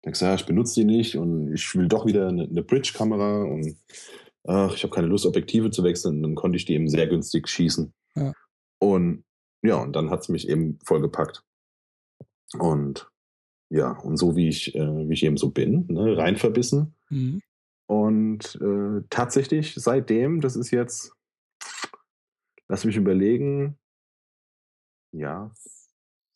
Ich 0.00 0.06
habe 0.06 0.12
gesagt, 0.12 0.40
ich 0.40 0.46
benutze 0.46 0.80
die 0.80 0.86
nicht 0.86 1.16
und 1.16 1.54
ich 1.54 1.74
will 1.76 1.88
doch 1.88 2.06
wieder 2.06 2.28
eine, 2.28 2.44
eine 2.44 2.62
Bridge-Kamera 2.62 3.44
und 3.44 3.76
ach, 4.44 4.74
ich 4.74 4.82
habe 4.82 4.94
keine 4.94 5.06
Lust, 5.06 5.26
Objektive 5.26 5.70
zu 5.70 5.84
wechseln. 5.84 6.16
Und 6.16 6.22
dann 6.22 6.34
konnte 6.34 6.56
ich 6.56 6.64
die 6.64 6.74
eben 6.74 6.88
sehr 6.88 7.06
günstig 7.06 7.48
schießen. 7.48 7.92
Ja. 8.16 8.32
Und 8.78 9.24
ja, 9.62 9.76
und 9.76 9.94
dann 9.94 10.10
hat 10.10 10.22
es 10.22 10.28
mich 10.28 10.48
eben 10.48 10.78
vollgepackt. 10.84 11.44
Und 12.58 13.08
ja, 13.70 13.92
und 13.92 14.16
so 14.16 14.34
wie 14.36 14.48
ich, 14.48 14.74
äh, 14.74 15.08
wie 15.08 15.14
ich 15.14 15.22
eben 15.22 15.36
so 15.36 15.50
bin, 15.50 15.86
ne, 15.88 16.16
rein 16.16 16.36
verbissen. 16.36 16.94
Mhm. 17.08 17.40
Und 17.86 18.58
äh, 18.60 19.02
tatsächlich 19.10 19.74
seitdem, 19.74 20.40
das 20.40 20.56
ist 20.56 20.70
jetzt, 20.70 21.12
lass 22.68 22.84
mich 22.84 22.96
überlegen, 22.96 23.78
ja, 25.12 25.52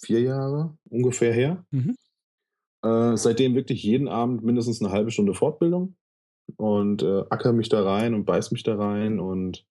vier 0.02 0.20
Jahre 0.20 0.76
ungefähr 0.90 1.32
her. 1.32 1.64
Mhm. 1.70 1.96
Äh, 2.84 3.16
seitdem 3.16 3.54
wirklich 3.54 3.82
jeden 3.82 4.08
Abend 4.08 4.44
mindestens 4.44 4.82
eine 4.82 4.92
halbe 4.92 5.10
Stunde 5.10 5.34
Fortbildung 5.34 5.96
und 6.56 7.02
äh, 7.02 7.24
acker 7.30 7.52
mich 7.52 7.68
da 7.68 7.82
rein 7.82 8.14
und 8.14 8.24
beiß 8.24 8.50
mich 8.50 8.62
da 8.62 8.76
rein 8.76 9.18
und 9.18 9.66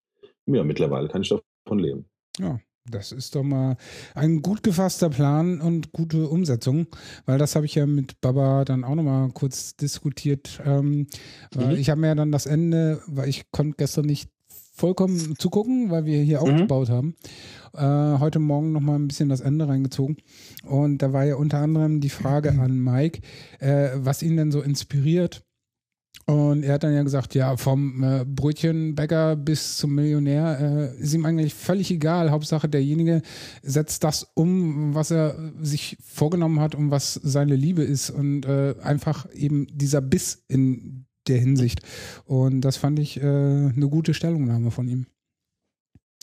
ja, 0.48 0.64
mittlerweile 0.64 1.08
kann 1.08 1.22
ich 1.22 1.30
davon 1.30 1.80
leben. 1.80 2.10
Ja, 2.38 2.60
das 2.90 3.12
ist 3.12 3.36
doch 3.36 3.44
mal 3.44 3.78
ein 4.14 4.42
gut 4.42 4.64
gefasster 4.64 5.10
Plan 5.10 5.60
und 5.60 5.92
gute 5.92 6.28
Umsetzung, 6.28 6.88
weil 7.26 7.38
das 7.38 7.56
habe 7.56 7.66
ich 7.66 7.76
ja 7.76 7.86
mit 7.86 8.22
Baba 8.22 8.64
dann 8.64 8.84
auch 8.84 8.96
nochmal 8.96 9.30
kurz 9.32 9.76
diskutiert. 9.76 10.62
Ähm, 10.66 11.08
mhm. 11.56 11.72
Ich 11.72 11.90
habe 11.90 12.02
mir 12.02 12.08
ja 12.08 12.16
dann 12.16 12.32
das 12.32 12.46
Ende, 12.46 13.02
weil 13.08 13.30
ich 13.30 13.52
konnte 13.52 13.76
gestern 13.78 14.06
nicht 14.06 14.30
vollkommen 14.76 15.36
zugucken, 15.38 15.90
weil 15.90 16.06
wir 16.06 16.22
hier 16.22 16.42
mhm. 16.42 16.48
aufgebaut 16.48 16.90
haben. 16.90 17.16
Äh, 17.74 18.20
heute 18.20 18.40
Morgen 18.40 18.72
nochmal 18.72 19.00
ein 19.00 19.08
bisschen 19.08 19.30
das 19.30 19.42
Ende 19.42 19.68
reingezogen. 19.68 20.18
Und 20.64 21.02
da 21.02 21.14
war 21.14 21.24
ja 21.24 21.36
unter 21.36 21.60
anderem 21.60 22.02
die 22.02 22.10
Frage 22.10 22.52
mhm. 22.52 22.60
an 22.60 22.80
Mike, 22.80 23.22
äh, 23.60 23.92
was 23.96 24.22
ihn 24.22 24.38
denn 24.38 24.52
so 24.52 24.62
inspiriert, 24.62 25.44
und 26.26 26.64
er 26.64 26.74
hat 26.74 26.84
dann 26.84 26.94
ja 26.94 27.04
gesagt, 27.04 27.36
ja, 27.36 27.56
vom 27.56 28.04
äh, 28.04 28.26
Brötchenbäcker 28.26 29.36
bis 29.36 29.78
zum 29.78 29.94
Millionär 29.94 30.94
äh, 30.98 31.02
ist 31.02 31.14
ihm 31.14 31.24
eigentlich 31.24 31.54
völlig 31.54 31.92
egal. 31.92 32.32
Hauptsache 32.32 32.68
derjenige 32.68 33.22
setzt 33.62 34.04
das 34.04 34.32
um, 34.34 34.96
was 34.96 35.12
er 35.12 35.36
sich 35.62 35.98
vorgenommen 36.04 36.60
hat 36.60 36.74
und 36.74 36.90
was 36.90 37.14
seine 37.14 37.56
Liebe 37.56 37.84
ist 37.84 38.10
und 38.10 38.46
äh, 38.48 38.74
einfach 38.82 39.32
eben 39.34 39.68
dieser 39.72 40.02
Biss 40.02 40.44
in 40.48 41.06
der 41.28 41.38
Hinsicht. 41.38 41.82
Und 42.26 42.62
das 42.62 42.78
fand 42.78 42.98
ich 42.98 43.22
äh, 43.22 43.24
eine 43.24 43.88
gute 43.90 44.16
Stellungnahme 44.16 44.72
von 44.72 44.88
ihm. 44.88 45.06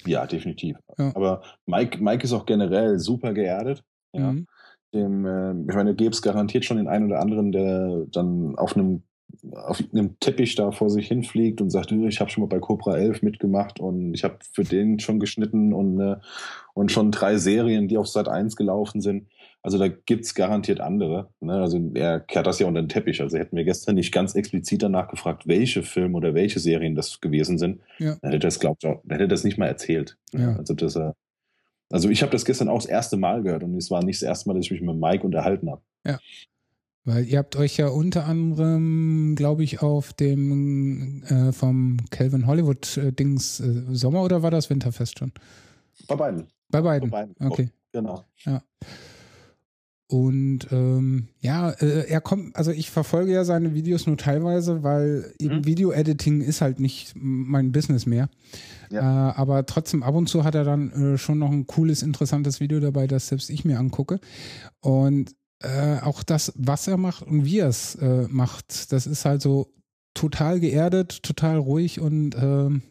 Ja, 0.05 0.27
definitiv. 0.27 0.77
Ja. 0.99 1.13
Aber 1.15 1.43
Mike, 1.67 2.03
Mike 2.03 2.25
ist 2.25 2.33
auch 2.33 2.47
generell 2.47 2.99
super 2.99 3.33
geerdet. 3.33 3.85
Ja. 4.13 4.33
Mhm. 4.33 4.47
Dem, 4.93 5.27
äh, 5.27 5.53
ich 5.71 5.77
meine, 5.77 5.95
gäbe 5.95 6.11
es 6.11 6.23
garantiert 6.23 6.65
schon 6.65 6.79
den 6.79 6.89
einen 6.89 7.07
oder 7.07 7.21
anderen, 7.21 7.53
der 7.53 8.07
dann 8.11 8.57
auf 8.57 8.77
einem 8.77 9.05
auf 9.53 9.83
einem 9.93 10.19
Teppich 10.21 10.55
da 10.55 10.71
vor 10.73 10.91
sich 10.91 11.09
hinfliegt 11.09 11.61
und 11.61 11.71
sagt, 11.71 11.93
ich 11.93 12.21
habe 12.21 12.31
schon 12.31 12.43
mal 12.43 12.49
bei 12.49 12.59
Cobra 12.59 12.97
11 12.97 13.23
mitgemacht 13.23 13.81
und 13.81 14.15
ich 14.15 14.25
habe 14.25 14.39
für 14.53 14.65
den 14.65 14.99
schon 14.99 15.21
geschnitten 15.21 15.73
und, 15.73 16.01
äh, 16.01 16.17
und 16.75 16.93
schon 16.93 17.11
drei 17.11 17.37
Serien, 17.37 17.89
die 17.89 17.99
auf 17.99 18.09
Sat 18.09 18.29
1 18.29 18.57
gelaufen 18.57 19.01
sind. 19.01 19.29
Also 19.63 19.79
da 19.79 19.89
gibt 19.89 20.25
es 20.25 20.35
garantiert 20.35 20.81
andere. 20.81 21.31
Ne? 21.41 21.55
Also 21.55 21.81
er 21.95 22.21
kehrt 22.21 22.47
das 22.47 22.59
ja 22.59 22.67
unter 22.67 22.83
den 22.83 22.89
Teppich. 22.89 23.21
Also 23.21 23.39
hätten 23.39 23.57
wir 23.57 23.65
gestern 23.65 23.95
nicht 23.95 24.13
ganz 24.13 24.35
explizit 24.35 24.83
danach 24.83 25.09
gefragt, 25.09 25.47
welche 25.47 25.83
Filme 25.83 26.17
oder 26.17 26.35
welche 26.35 26.59
Serien 26.59 26.95
das 26.95 27.21
gewesen 27.21 27.59
sind, 27.59 27.81
ja. 27.99 28.17
dann 28.21 28.33
hätte 28.33 28.47
das, 28.47 28.59
glaubt, 28.59 28.83
dann 28.83 29.01
hätte 29.09 29.29
das 29.29 29.45
nicht 29.45 29.59
mal 29.59 29.67
erzählt. 29.67 30.19
Ja. 30.33 30.57
Also 30.57 30.75
das, 30.75 30.97
äh, 30.97 31.13
also 31.91 32.09
ich 32.09 32.23
habe 32.23 32.33
das 32.33 32.45
gestern 32.45 32.69
auch 32.69 32.79
das 32.79 32.87
erste 32.87 33.17
Mal 33.17 33.43
gehört 33.43 33.63
und 33.63 33.77
es 33.77 33.91
war 33.91 34.03
nicht 34.03 34.21
das 34.21 34.27
erste 34.27 34.49
Mal, 34.49 34.55
dass 34.55 34.65
ich 34.65 34.73
mich 34.73 34.81
mit 34.81 34.97
Mike 34.97 35.25
unterhalten 35.25 35.71
habe. 35.71 35.83
Ja. 36.05 36.19
Weil 37.05 37.27
ihr 37.27 37.39
habt 37.39 37.57
euch 37.57 37.77
ja 37.79 37.89
unter 37.89 38.27
anderem, 38.27 39.35
glaube 39.35 39.65
ich, 39.65 39.83
auf 39.83 40.13
dem 40.13 41.25
äh, 41.25 41.53
vom 41.53 41.99
Calvin 42.11 42.47
Hollywood 42.47 42.97
äh, 42.97 43.13
Dings 43.13 43.59
äh, 43.59 43.83
Sommer 43.91 44.23
oder 44.23 44.43
war 44.43 44.53
das 44.53 44.71
Winterfest 44.71 45.19
schon? 45.19 45.33
Bei 46.07 46.15
beiden. 46.15 46.47
Bei 46.71 46.81
beiden. 46.81 47.11
Bei 47.11 47.27
beiden. 47.27 47.47
Okay. 47.47 47.71
Genau. 47.93 48.25
Ja. 48.45 48.63
Und 50.07 50.69
ähm, 50.71 51.29
ja, 51.41 51.71
äh, 51.71 52.07
er 52.07 52.21
kommt, 52.21 52.55
also 52.55 52.71
ich 52.71 52.91
verfolge 52.91 53.33
ja 53.33 53.45
seine 53.45 53.73
Videos 53.73 54.07
nur 54.07 54.19
teilweise, 54.19 54.83
weil 54.83 55.33
eben 55.39 55.57
Mhm. 55.57 55.65
Video-Editing 55.65 56.43
ist 56.43 56.61
halt 56.61 56.81
nicht 56.81 57.15
mein 57.17 57.73
Business 57.73 58.05
mehr. 58.05 58.29
Äh, 58.91 58.99
aber 58.99 59.65
trotzdem 59.65 60.03
ab 60.03 60.15
und 60.15 60.29
zu 60.29 60.45
hat 60.45 60.55
er 60.55 60.65
dann 60.65 60.91
äh, 60.91 61.19
schon 61.19 61.39
noch 61.39 61.51
ein 61.51 61.67
cooles, 61.67 62.03
interessantes 62.03 62.61
Video 62.61 62.79
dabei, 62.79 63.07
das 63.07 63.29
selbst 63.29 63.49
ich 63.49 63.65
mir 63.65 63.79
angucke. 63.79 64.21
Und 64.81 65.35
äh, 65.63 66.01
auch 66.03 66.23
das, 66.23 66.53
was 66.57 66.87
er 66.89 66.97
macht 66.97 67.23
und 67.23 67.45
wie 67.45 67.61
er 67.61 67.69
es 67.69 67.95
äh, 67.97 68.27
macht, 68.29 68.93
das 68.93 69.07
ist 69.07 69.25
halt 69.25 69.43
so 69.43 69.73
total 70.15 70.61
geerdet, 70.61 71.23
total 71.23 71.57
ruhig 71.59 72.01
und 72.01 72.35
ähm, 72.37 72.83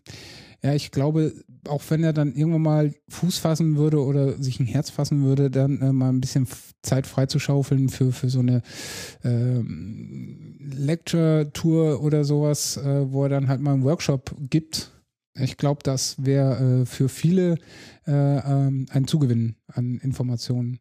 ja, 0.64 0.76
ich 0.76 0.92
glaube, 0.92 1.34
auch 1.68 1.82
wenn 1.90 2.04
er 2.04 2.14
dann 2.14 2.34
irgendwann 2.34 2.62
mal 2.62 2.94
Fuß 3.10 3.40
fassen 3.40 3.78
würde 3.78 4.04
oder 4.04 4.42
sich 4.42 4.60
ein 4.60 4.68
Herz 4.68 4.92
fassen 4.92 5.24
würde, 5.24 5.50
dann 5.50 5.82
äh, 5.82 5.92
mal 5.92 6.10
ein 6.10 6.22
bisschen 6.22 6.48
Zeit 6.84 7.08
freizuschaufeln 7.08 7.90
für, 7.90 8.12
für 8.12 8.30
so 8.30 8.40
eine 8.40 8.62
ähm, 9.24 10.58
Lecture-Tour 10.60 12.04
oder 12.04 12.24
sowas, 12.24 12.78
äh, 12.78 13.12
wo 13.12 13.24
er 13.24 13.30
dann 13.30 13.48
halt 13.48 13.62
mal 13.62 13.74
einen 13.74 13.84
Workshop 13.84 14.36
gibt. 14.50 14.92
Ich 15.34 15.58
glaube, 15.58 15.82
das 15.84 16.24
wäre 16.24 16.82
äh, 16.82 16.86
für 16.86 17.10
viele 17.10 17.58
äh, 18.06 18.12
ähm, 18.12 18.86
ein 18.92 19.08
Zugewinn 19.08 19.56
an 19.68 19.98
Informationen. 20.04 20.80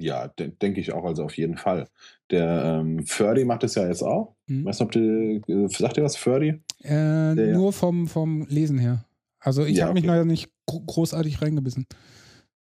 Ja, 0.00 0.28
de 0.28 0.52
denke 0.62 0.80
ich 0.80 0.92
auch, 0.92 1.04
also 1.04 1.24
auf 1.24 1.36
jeden 1.36 1.56
Fall. 1.56 1.88
Der 2.30 2.80
ähm, 2.80 3.04
Ferdi 3.04 3.44
macht 3.44 3.64
es 3.64 3.74
ja 3.74 3.86
jetzt 3.88 4.02
auch. 4.02 4.34
Mhm. 4.46 4.64
Weißt 4.64 4.80
du, 4.80 4.84
ob 4.84 4.92
du, 4.92 5.00
äh, 5.48 5.68
sagt 5.68 5.96
dir 5.96 6.04
was, 6.04 6.16
Ferdi? 6.16 6.60
Äh, 6.82 7.34
Der- 7.34 7.52
nur 7.54 7.72
vom, 7.72 8.06
vom 8.06 8.46
Lesen 8.48 8.78
her. 8.78 9.04
Also 9.40 9.64
ich 9.64 9.78
Ja, 9.78 9.84
habe 9.86 9.94
mich 9.94 10.04
okay. 10.08 10.18
noch 10.18 10.24
nicht 10.24 10.50
gro 10.66 10.80
großartig 10.86 11.42
reingebissen. 11.42 11.86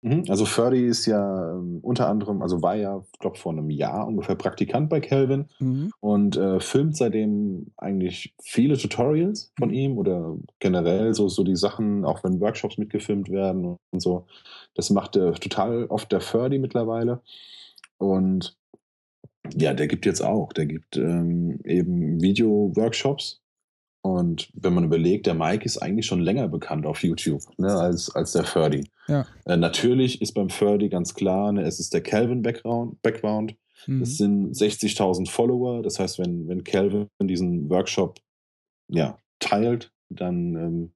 Mhm. 0.02 0.24
Also 0.28 0.46
Ferdi 0.46 0.86
ist 0.86 1.04
ja 1.04 1.52
ähm, 1.52 1.80
unter 1.82 2.08
anderem, 2.08 2.40
also 2.40 2.62
war 2.62 2.74
ja, 2.74 3.02
ich 3.12 3.18
glaube, 3.18 3.36
vor 3.36 3.52
einem 3.52 3.68
Jahr 3.68 4.06
ungefähr 4.06 4.34
Praktikant 4.34 4.88
bei 4.88 5.00
Calvin 5.00 5.44
Mhm. 5.58 5.90
und 6.00 6.36
äh, 6.38 6.58
filmt 6.58 6.96
seitdem 6.96 7.66
eigentlich 7.76 8.34
viele 8.42 8.78
Tutorials 8.78 9.52
von 9.58 9.68
Mhm. 9.68 9.74
ihm 9.74 9.98
oder 9.98 10.36
generell 10.58 11.12
so, 11.12 11.28
so 11.28 11.44
die 11.44 11.56
Sachen, 11.56 12.06
auch 12.06 12.24
wenn 12.24 12.40
Workshops 12.40 12.78
mitgefilmt 12.78 13.28
werden 13.28 13.76
und 13.90 14.00
so. 14.00 14.26
Das 14.74 14.90
macht 14.90 15.16
äh, 15.16 15.32
total 15.32 15.86
oft 15.86 16.10
der 16.12 16.20
Ferdi 16.20 16.58
mittlerweile. 16.58 17.20
Und 17.98 18.56
ja, 19.54 19.74
der 19.74 19.88
gibt 19.88 20.06
jetzt 20.06 20.22
auch, 20.22 20.52
der 20.52 20.66
gibt 20.66 20.96
ähm, 20.96 21.60
eben 21.64 22.20
Video-Workshops. 22.20 23.40
Und 24.02 24.50
wenn 24.54 24.72
man 24.72 24.84
überlegt, 24.84 25.26
der 25.26 25.34
Mike 25.34 25.64
ist 25.64 25.78
eigentlich 25.78 26.06
schon 26.06 26.20
länger 26.20 26.48
bekannt 26.48 26.86
auf 26.86 27.02
YouTube 27.02 27.42
ne, 27.58 27.70
als, 27.70 28.14
als 28.14 28.32
der 28.32 28.44
Ferdi. 28.44 28.88
Ja. 29.08 29.26
Äh, 29.44 29.56
natürlich 29.56 30.22
ist 30.22 30.32
beim 30.32 30.48
Ferdi 30.48 30.88
ganz 30.88 31.14
klar, 31.14 31.52
ne, 31.52 31.62
es 31.62 31.80
ist 31.80 31.92
der 31.92 32.02
Calvin-Background. 32.02 33.02
Background. 33.02 33.56
Mhm. 33.86 34.02
Es 34.02 34.16
sind 34.16 34.54
60.000 34.54 35.28
Follower. 35.28 35.82
Das 35.82 35.98
heißt, 35.98 36.18
wenn, 36.18 36.48
wenn 36.48 36.64
Calvin 36.64 37.08
diesen 37.20 37.68
Workshop 37.68 38.18
ja, 38.88 39.18
teilt, 39.38 39.92
dann 40.08 40.54
ähm, 40.54 40.92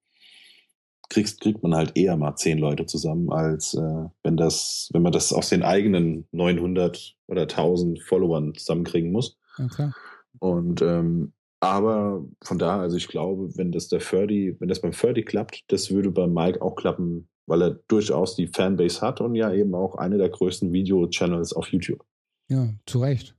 kriegst, 1.11 1.41
kriegt 1.41 1.63
man 1.63 1.75
halt 1.75 1.93
eher 1.97 2.17
mal 2.17 2.37
10 2.37 2.59
Leute 2.59 2.87
zusammen, 2.87 3.31
als 3.31 3.75
äh, 3.75 4.05
wenn, 4.23 4.37
das, 4.37 4.91
wenn 4.93 5.03
man 5.03 5.13
das 5.13 5.33
aus 5.33 5.49
den 5.49 5.63
eigenen 5.63 6.27
900 6.33 7.17
oder 7.27 7.43
1000 7.43 8.03
Followern 8.03 8.55
zusammenkriegen 8.55 9.13
muss. 9.13 9.39
Klar. 9.71 9.95
Und 10.39 10.83
ähm, 10.83 11.33
aber 11.61 12.23
von 12.43 12.59
daher, 12.59 12.83
also 12.83 12.97
ich 12.97 13.09
glaube, 13.09 13.57
wenn 13.57 13.73
das 13.73 13.89
der 13.89 14.01
Ferdi, 14.01 14.55
wenn 14.59 14.69
das 14.69 14.83
beim 14.83 14.93
Ferdi 14.93 15.23
klappt, 15.23 15.65
das 15.69 15.91
würde 15.91 16.11
beim 16.11 16.35
Mike 16.35 16.61
auch 16.61 16.77
klappen, 16.77 17.29
weil 17.47 17.63
er 17.63 17.71
durchaus 17.89 18.37
die 18.37 18.49
Fanbase 18.49 19.01
hat 19.01 19.21
und 19.23 19.35
ja 19.35 19.53
eben 19.53 19.75
auch 19.75 19.95
eine 19.95 20.19
der 20.19 20.29
größten 20.29 20.73
Video-Channels 20.73 21.55
auf 21.55 21.69
YouTube. 21.69 22.05
Ja, 22.49 22.69
zu 22.85 23.01
Recht. 23.01 23.35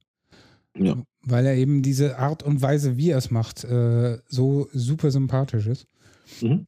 Ja. 0.78 1.02
Weil 1.22 1.46
er 1.46 1.56
eben 1.56 1.84
diese 1.84 2.18
Art 2.18 2.42
und 2.44 2.62
Weise, 2.62 2.98
wie 2.98 3.12
er 3.12 3.20
es 3.20 3.30
macht, 3.30 3.64
äh, 3.64 4.18
so 4.28 4.68
super 4.74 5.12
sympathisch 5.12 5.68
ist. 5.68 5.88
Mhm. 6.42 6.66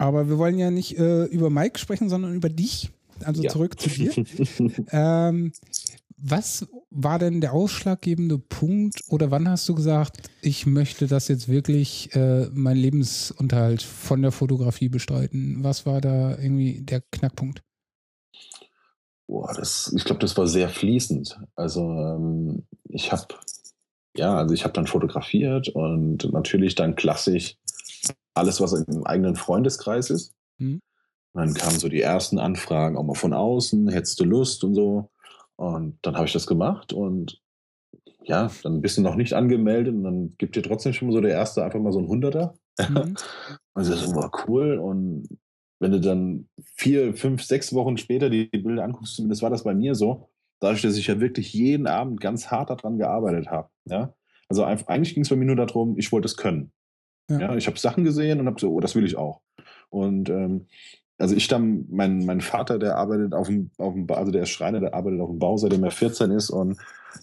Aber 0.00 0.30
wir 0.30 0.38
wollen 0.38 0.58
ja 0.58 0.70
nicht 0.70 0.98
äh, 0.98 1.24
über 1.24 1.50
Mike 1.50 1.78
sprechen, 1.78 2.08
sondern 2.08 2.34
über 2.34 2.48
dich. 2.48 2.90
Also 3.22 3.42
Ja. 3.42 3.50
zurück 3.50 3.78
zu 3.78 3.90
dir. 3.90 4.10
ähm, 4.92 5.52
was 6.16 6.66
war 6.88 7.18
denn 7.18 7.42
der 7.42 7.52
ausschlaggebende 7.52 8.38
Punkt 8.38 9.02
oder 9.10 9.30
wann 9.30 9.46
hast 9.46 9.68
du 9.68 9.74
gesagt, 9.74 10.30
ich 10.40 10.64
möchte 10.64 11.06
das 11.06 11.28
jetzt 11.28 11.48
wirklich 11.48 12.14
äh, 12.14 12.46
mein 12.54 12.78
Lebensunterhalt 12.78 13.82
von 13.82 14.22
der 14.22 14.32
Fotografie 14.32 14.88
bestreiten? 14.88 15.62
Was 15.62 15.84
war 15.84 16.00
da 16.00 16.30
irgendwie 16.30 16.80
der 16.80 17.02
Knackpunkt? 17.12 17.62
Boah, 19.26 19.52
das, 19.54 19.92
ich 19.94 20.04
glaube, 20.04 20.20
das 20.20 20.34
war 20.38 20.46
sehr 20.46 20.70
fließend. 20.70 21.38
Also 21.56 21.82
ähm, 21.82 22.62
ich 22.88 23.12
habe 23.12 23.34
ja, 24.16 24.36
also 24.36 24.54
ich 24.54 24.64
habe 24.64 24.72
dann 24.72 24.86
fotografiert 24.86 25.68
und 25.68 26.32
natürlich 26.32 26.74
dann 26.74 26.96
klassisch 26.96 27.56
alles, 28.34 28.60
was 28.60 28.72
im 28.72 29.04
eigenen 29.04 29.36
Freundeskreis 29.36 30.10
ist. 30.10 30.32
Mhm. 30.58 30.80
Dann 31.32 31.54
kamen 31.54 31.78
so 31.78 31.88
die 31.88 32.00
ersten 32.00 32.38
Anfragen 32.38 32.96
auch 32.96 33.04
mal 33.04 33.14
von 33.14 33.32
außen, 33.32 33.88
hättest 33.88 34.18
du 34.20 34.24
Lust 34.24 34.64
und 34.64 34.74
so. 34.74 35.10
Und 35.56 35.98
dann 36.02 36.16
habe 36.16 36.26
ich 36.26 36.32
das 36.32 36.46
gemacht 36.46 36.92
und 36.92 37.40
ja, 38.22 38.50
dann 38.62 38.80
bist 38.80 38.96
du 38.96 39.02
noch 39.02 39.14
nicht 39.14 39.34
angemeldet 39.34 39.94
und 39.94 40.04
dann 40.04 40.34
gibt 40.38 40.56
dir 40.56 40.62
trotzdem 40.62 40.92
schon 40.92 41.08
mal 41.08 41.14
so 41.14 41.20
der 41.20 41.32
erste 41.32 41.64
einfach 41.64 41.80
mal 41.80 41.92
so 41.92 41.98
ein 41.98 42.08
Hunderter. 42.08 42.54
Mhm. 42.78 43.16
Und 43.74 43.88
das 43.88 44.02
ist 44.02 44.14
war 44.14 44.30
cool. 44.46 44.78
Und 44.78 45.28
wenn 45.78 45.92
du 45.92 46.00
dann 46.00 46.48
vier, 46.76 47.14
fünf, 47.14 47.42
sechs 47.42 47.72
Wochen 47.72 47.96
später 47.96 48.28
die 48.28 48.46
Bilder 48.46 48.84
anguckst, 48.84 49.16
zumindest 49.16 49.42
war 49.42 49.50
das 49.50 49.64
bei 49.64 49.74
mir 49.74 49.94
so, 49.94 50.28
dadurch, 50.60 50.82
dass 50.82 50.96
ich 50.96 51.06
ja 51.06 51.20
wirklich 51.20 51.52
jeden 51.52 51.86
Abend 51.86 52.20
ganz 52.20 52.48
hart 52.50 52.70
daran 52.70 52.98
gearbeitet 52.98 53.48
habe. 53.48 53.68
Ja? 53.86 54.14
Also 54.48 54.64
einfach, 54.64 54.88
eigentlich 54.88 55.14
ging 55.14 55.22
es 55.22 55.30
bei 55.30 55.36
mir 55.36 55.46
nur 55.46 55.56
darum, 55.56 55.96
ich 55.98 56.12
wollte 56.12 56.26
es 56.26 56.36
können. 56.36 56.72
Ja. 57.30 57.40
Ja. 57.40 57.56
ich 57.56 57.66
habe 57.66 57.78
Sachen 57.78 58.04
gesehen 58.04 58.40
und 58.40 58.46
habe 58.46 58.60
so, 58.60 58.72
oh, 58.72 58.80
das 58.80 58.94
will 58.94 59.04
ich 59.04 59.16
auch. 59.16 59.40
Und 59.88 60.28
ähm, 60.28 60.66
also 61.18 61.34
ich 61.34 61.48
dann, 61.48 61.86
mein, 61.90 62.24
mein 62.24 62.40
Vater, 62.40 62.78
der 62.78 62.96
arbeitet 62.96 63.34
auf 63.34 63.48
dem, 63.48 63.70
auf 63.78 63.94
dem, 63.94 64.06
also 64.10 64.32
der 64.32 64.42
ist 64.42 64.50
Schreiner, 64.50 64.80
der 64.80 64.94
arbeitet 64.94 65.20
auf 65.20 65.28
dem 65.28 65.38
Bau, 65.38 65.56
seitdem 65.56 65.84
er 65.84 65.90
14 65.90 66.30
ist 66.30 66.50
und 66.50 66.78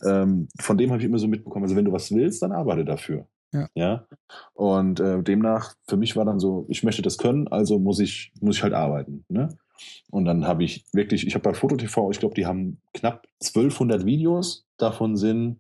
ähm, 0.06 0.48
von 0.60 0.78
dem 0.78 0.92
habe 0.92 1.02
ich 1.02 1.08
immer 1.08 1.18
so 1.18 1.28
mitbekommen, 1.28 1.66
also 1.66 1.76
wenn 1.76 1.86
du 1.86 1.92
was 1.92 2.12
willst, 2.12 2.42
dann 2.42 2.52
arbeite 2.52 2.86
dafür. 2.86 3.28
Ja. 3.54 3.68
ja? 3.74 4.08
Und 4.54 5.00
äh, 5.00 5.24
demnach, 5.24 5.74
für 5.88 5.98
mich 5.98 6.16
war 6.16 6.26
dann 6.26 6.40
so, 6.40 6.66
ich 6.70 6.84
möchte 6.84 7.02
das 7.02 7.18
können, 7.18 7.48
also 7.48 7.80
muss 7.80 8.00
ich, 8.00 8.32
muss 8.40 8.58
ich 8.58 8.64
halt 8.64 8.74
arbeiten. 8.74 9.26
Ne? 9.30 9.58
Und 10.12 10.26
dann 10.26 10.46
habe 10.46 10.64
ich 10.64 10.86
wirklich, 10.94 11.26
ich 11.26 11.34
habe 11.34 11.44
bei 11.44 11.54
FotoTV, 11.54 12.12
ich 12.12 12.20
glaube, 12.20 12.36
die 12.36 12.46
haben 12.46 12.82
knapp 12.94 13.26
1200 13.42 14.06
Videos, 14.06 14.66
davon 14.78 15.16
sind, 15.16 15.60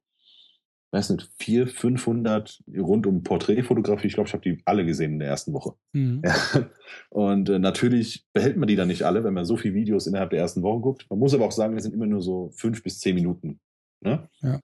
weiß 0.92 1.10
nicht, 1.12 1.30
400, 1.40 1.76
500 1.76 2.64
rund 2.78 3.08
um 3.08 3.24
Porträtfotografie. 3.24 4.08
Ich 4.08 4.14
glaube, 4.14 4.28
ich 4.28 4.34
habe 4.34 4.44
die 4.44 4.62
alle 4.66 4.86
gesehen 4.86 5.14
in 5.14 5.20
der 5.20 5.30
ersten 5.30 5.54
Woche. 5.54 5.74
Mhm. 5.94 6.22
Ja. 6.24 6.36
Und 7.10 7.50
äh, 7.50 7.60
natürlich 7.60 8.26
behält 8.34 8.58
man 8.58 8.68
die 8.68 8.76
dann 8.76 8.88
nicht 8.88 9.04
alle, 9.04 9.24
wenn 9.24 9.34
man 9.34 9.46
so 9.46 9.58
viele 9.58 9.74
Videos 9.74 10.08
innerhalb 10.08 10.30
der 10.30 10.40
ersten 10.40 10.64
Woche 10.64 10.82
guckt. 10.82 11.06
Man 11.10 11.20
muss 11.20 11.34
aber 11.34 11.46
auch 11.46 11.52
sagen, 11.52 11.76
das 11.76 11.84
sind 11.84 11.94
immer 11.94 12.06
nur 12.06 12.22
so 12.22 12.52
fünf 12.56 12.84
bis 12.84 13.00
zehn 13.00 13.16
Minuten. 13.16 13.60
Ne? 14.02 14.30
Ja. 14.42 14.60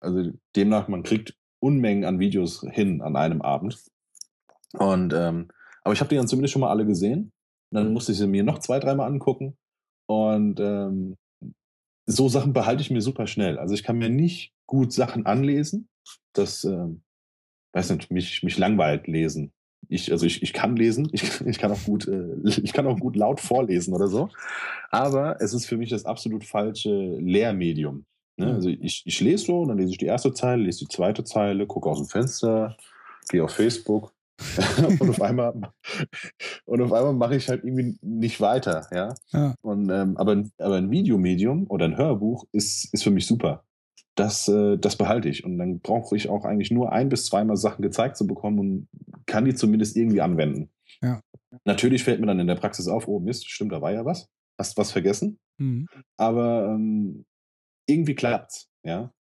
Also 0.00 0.30
demnach, 0.54 0.88
man 0.88 1.02
kriegt 1.02 1.34
Unmengen 1.58 2.04
an 2.04 2.18
Videos 2.18 2.64
hin 2.70 3.02
an 3.02 3.16
einem 3.16 3.42
Abend. 3.42 3.82
Und 4.72 5.12
ähm, 5.14 5.48
aber 5.82 5.92
ich 5.92 6.00
habe 6.00 6.08
die 6.08 6.16
dann 6.16 6.28
zumindest 6.28 6.52
schon 6.52 6.60
mal 6.60 6.70
alle 6.70 6.86
gesehen. 6.86 7.32
Und 7.70 7.76
dann 7.76 7.92
musste 7.92 8.12
ich 8.12 8.18
sie 8.18 8.26
mir 8.26 8.44
noch 8.44 8.58
zwei, 8.58 8.78
dreimal 8.78 9.08
angucken. 9.08 9.56
Und 10.06 10.60
ähm, 10.60 11.16
so 12.06 12.28
Sachen 12.28 12.52
behalte 12.52 12.82
ich 12.82 12.90
mir 12.90 13.02
super 13.02 13.26
schnell. 13.26 13.58
Also 13.58 13.74
ich 13.74 13.82
kann 13.82 13.98
mir 13.98 14.08
nicht 14.08 14.52
gut 14.66 14.92
Sachen 14.92 15.26
anlesen. 15.26 15.88
Das, 16.32 16.64
ähm, 16.64 17.02
weiß 17.72 17.90
nicht, 17.90 18.10
mich, 18.10 18.42
mich 18.42 18.58
langweilt 18.58 19.06
lesen. 19.06 19.52
Ich, 19.88 20.10
also 20.10 20.26
ich, 20.26 20.42
ich 20.42 20.52
kann 20.52 20.76
lesen, 20.76 21.08
ich, 21.12 21.40
ich, 21.46 21.58
kann 21.58 21.72
auch 21.72 21.84
gut, 21.84 22.08
äh, 22.08 22.34
ich 22.44 22.72
kann 22.72 22.86
auch 22.86 22.98
gut 22.98 23.16
laut 23.16 23.40
vorlesen 23.40 23.92
oder 23.92 24.08
so. 24.08 24.30
Aber 24.90 25.40
es 25.40 25.52
ist 25.52 25.66
für 25.66 25.76
mich 25.76 25.90
das 25.90 26.04
absolut 26.04 26.44
falsche 26.44 27.18
Lehrmedium. 27.18 28.06
Ne? 28.36 28.46
Mhm. 28.46 28.52
Also 28.52 28.68
ich, 28.68 29.02
ich 29.04 29.20
lese 29.20 29.44
so, 29.44 29.66
dann 29.66 29.78
lese 29.78 29.90
ich 29.90 29.98
die 29.98 30.06
erste 30.06 30.32
Zeile, 30.32 30.62
lese 30.62 30.80
die 30.80 30.88
zweite 30.88 31.24
Zeile, 31.24 31.66
gucke 31.66 31.88
aus 31.88 31.98
dem 31.98 32.08
Fenster, 32.08 32.76
gehe 33.28 33.42
auf 33.42 33.52
Facebook 33.52 34.12
und 35.00 35.10
auf 35.10 35.22
einmal 35.22 35.54
und 36.66 36.82
auf 36.82 36.92
einmal 36.92 37.14
mache 37.14 37.36
ich 37.36 37.48
halt 37.48 37.64
irgendwie 37.64 37.96
nicht 38.02 38.40
weiter, 38.40 38.86
ja. 38.92 39.14
Ja. 39.32 39.54
Und 39.62 39.90
ähm, 39.90 40.16
aber, 40.16 40.44
aber 40.58 40.76
ein 40.76 40.90
Videomedium 40.90 41.66
oder 41.68 41.86
ein 41.86 41.96
Hörbuch 41.96 42.44
ist, 42.52 42.92
ist 42.92 43.02
für 43.02 43.10
mich 43.10 43.26
super. 43.26 43.64
Das, 44.14 44.48
äh, 44.48 44.78
das 44.78 44.96
behalte 44.96 45.28
ich. 45.28 45.44
Und 45.44 45.58
dann 45.58 45.80
brauche 45.80 46.16
ich 46.16 46.28
auch 46.28 46.44
eigentlich 46.44 46.70
nur 46.70 46.92
ein 46.92 47.08
bis 47.08 47.26
zweimal 47.26 47.56
Sachen 47.56 47.82
gezeigt 47.82 48.16
zu 48.16 48.26
bekommen 48.26 48.58
und 48.58 48.88
kann 49.26 49.44
die 49.44 49.54
zumindest 49.54 49.96
irgendwie 49.96 50.20
anwenden. 50.20 50.70
Ja. 51.02 51.20
Natürlich 51.64 52.04
fällt 52.04 52.20
mir 52.20 52.26
dann 52.26 52.40
in 52.40 52.46
der 52.46 52.54
Praxis 52.54 52.88
auf, 52.88 53.08
oh 53.08 53.20
Mist, 53.20 53.48
stimmt, 53.50 53.72
da 53.72 53.80
war 53.80 53.92
ja 53.92 54.04
was. 54.04 54.28
Hast 54.58 54.76
was 54.76 54.92
vergessen? 54.92 55.38
Mhm. 55.58 55.86
Aber 56.16 56.72
ähm, 56.74 57.24
irgendwie 57.86 58.14
klappt's, 58.14 58.68
ja. 58.84 59.12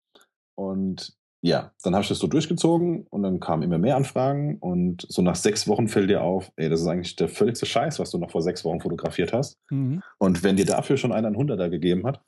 Und 0.57 1.15
ja, 1.45 1.71
dann 1.83 1.93
habe 1.93 2.01
ich 2.01 2.09
das 2.09 2.17
so 2.17 2.25
durchgezogen 2.25 3.05
und 3.11 3.21
dann 3.21 3.39
kamen 3.39 3.61
immer 3.61 3.77
mehr 3.77 3.95
Anfragen 3.95 4.57
und 4.57 5.05
so 5.07 5.21
nach 5.21 5.35
sechs 5.35 5.67
Wochen 5.67 5.87
fällt 5.87 6.09
dir 6.09 6.23
auf, 6.23 6.51
ey, 6.55 6.69
das 6.69 6.81
ist 6.81 6.87
eigentlich 6.87 7.17
der 7.17 7.29
völligste 7.29 7.67
Scheiß, 7.67 7.99
was 7.99 8.09
du 8.09 8.17
noch 8.17 8.31
vor 8.31 8.41
sechs 8.41 8.65
Wochen 8.65 8.81
fotografiert 8.81 9.31
hast. 9.31 9.59
Mhm. 9.69 10.01
Und 10.17 10.41
wenn 10.41 10.55
dir 10.55 10.65
dafür 10.65 10.97
schon 10.97 11.11
einer 11.11 11.27
einen 11.27 11.37
Hunderter 11.37 11.69
gegeben 11.69 12.07
hat, 12.07 12.19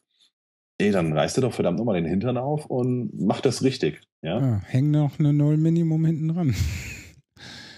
ey, 0.78 0.92
dann 0.92 1.14
reißt 1.14 1.36
dir 1.36 1.42
doch 1.42 1.54
verdammt 1.54 1.80
nochmal 1.80 1.96
den 1.96 2.06
Hintern 2.06 2.38
auf 2.38 2.68
und 2.68 3.10
mach 3.20 3.42
das 3.42 3.64
richtig. 3.64 4.02
Ja, 4.22 4.40
ja 4.40 4.62
häng 4.66 4.92
noch 4.92 5.18
eine 5.18 5.34
Null 5.34 5.58
Minimum 5.58 6.06
hinten 6.06 6.28
dran. 6.28 6.56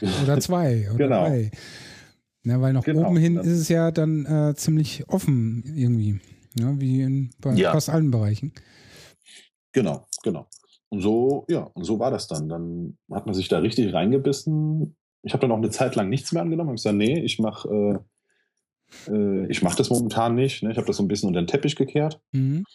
oder 0.23 0.41
zwei 0.41 0.89
oder 0.89 0.97
genau. 0.97 1.25
drei. 1.25 1.51
Ja, 2.43 2.59
weil 2.59 2.73
nach 2.73 2.83
genau. 2.83 3.07
oben 3.07 3.15
hin 3.15 3.37
ist 3.37 3.47
es 3.47 3.69
ja 3.69 3.91
dann 3.91 4.25
äh, 4.25 4.55
ziemlich 4.55 5.07
offen 5.07 5.63
irgendwie, 5.73 6.19
ja, 6.59 6.77
wie 6.81 7.01
in 7.01 7.29
bei 7.39 7.53
ja. 7.53 7.71
fast 7.71 7.89
allen 7.89 8.11
Bereichen. 8.11 8.51
Genau, 9.71 10.05
genau. 10.21 10.45
Und 10.89 11.01
so, 11.01 11.45
ja, 11.47 11.61
und 11.73 11.83
so 11.83 11.99
war 11.99 12.11
das 12.11 12.27
dann. 12.27 12.49
Dann 12.49 12.97
hat 13.11 13.25
man 13.25 13.35
sich 13.35 13.47
da 13.47 13.59
richtig 13.59 13.93
reingebissen. 13.93 14.95
Ich 15.21 15.33
habe 15.33 15.41
dann 15.41 15.51
auch 15.51 15.57
eine 15.57 15.69
Zeit 15.69 15.95
lang 15.95 16.09
nichts 16.09 16.31
mehr 16.31 16.41
angenommen. 16.41 16.71
Ich 16.71 16.83
gesagt, 16.83 16.97
nee, 16.97 17.19
ich 17.19 17.39
mache 17.39 17.69
äh, 17.69 17.99
äh, 19.07 19.45
ich 19.47 19.61
mach 19.61 19.75
das 19.75 19.89
momentan 19.89 20.35
nicht. 20.35 20.63
Ne? 20.63 20.71
Ich 20.71 20.77
habe 20.77 20.87
das 20.87 20.97
so 20.97 21.03
ein 21.03 21.07
bisschen 21.07 21.27
unter 21.27 21.41
den 21.41 21.47
Teppich 21.47 21.75
gekehrt. 21.75 22.19
Mhm. 22.31 22.65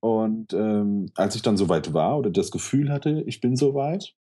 Und 0.00 0.52
ähm, 0.52 1.10
als 1.14 1.36
ich 1.36 1.42
dann 1.42 1.56
soweit 1.56 1.94
war 1.94 2.18
oder 2.18 2.30
das 2.30 2.50
Gefühl 2.50 2.90
hatte, 2.90 3.22
ich 3.26 3.40
bin 3.40 3.56
soweit, 3.56 4.14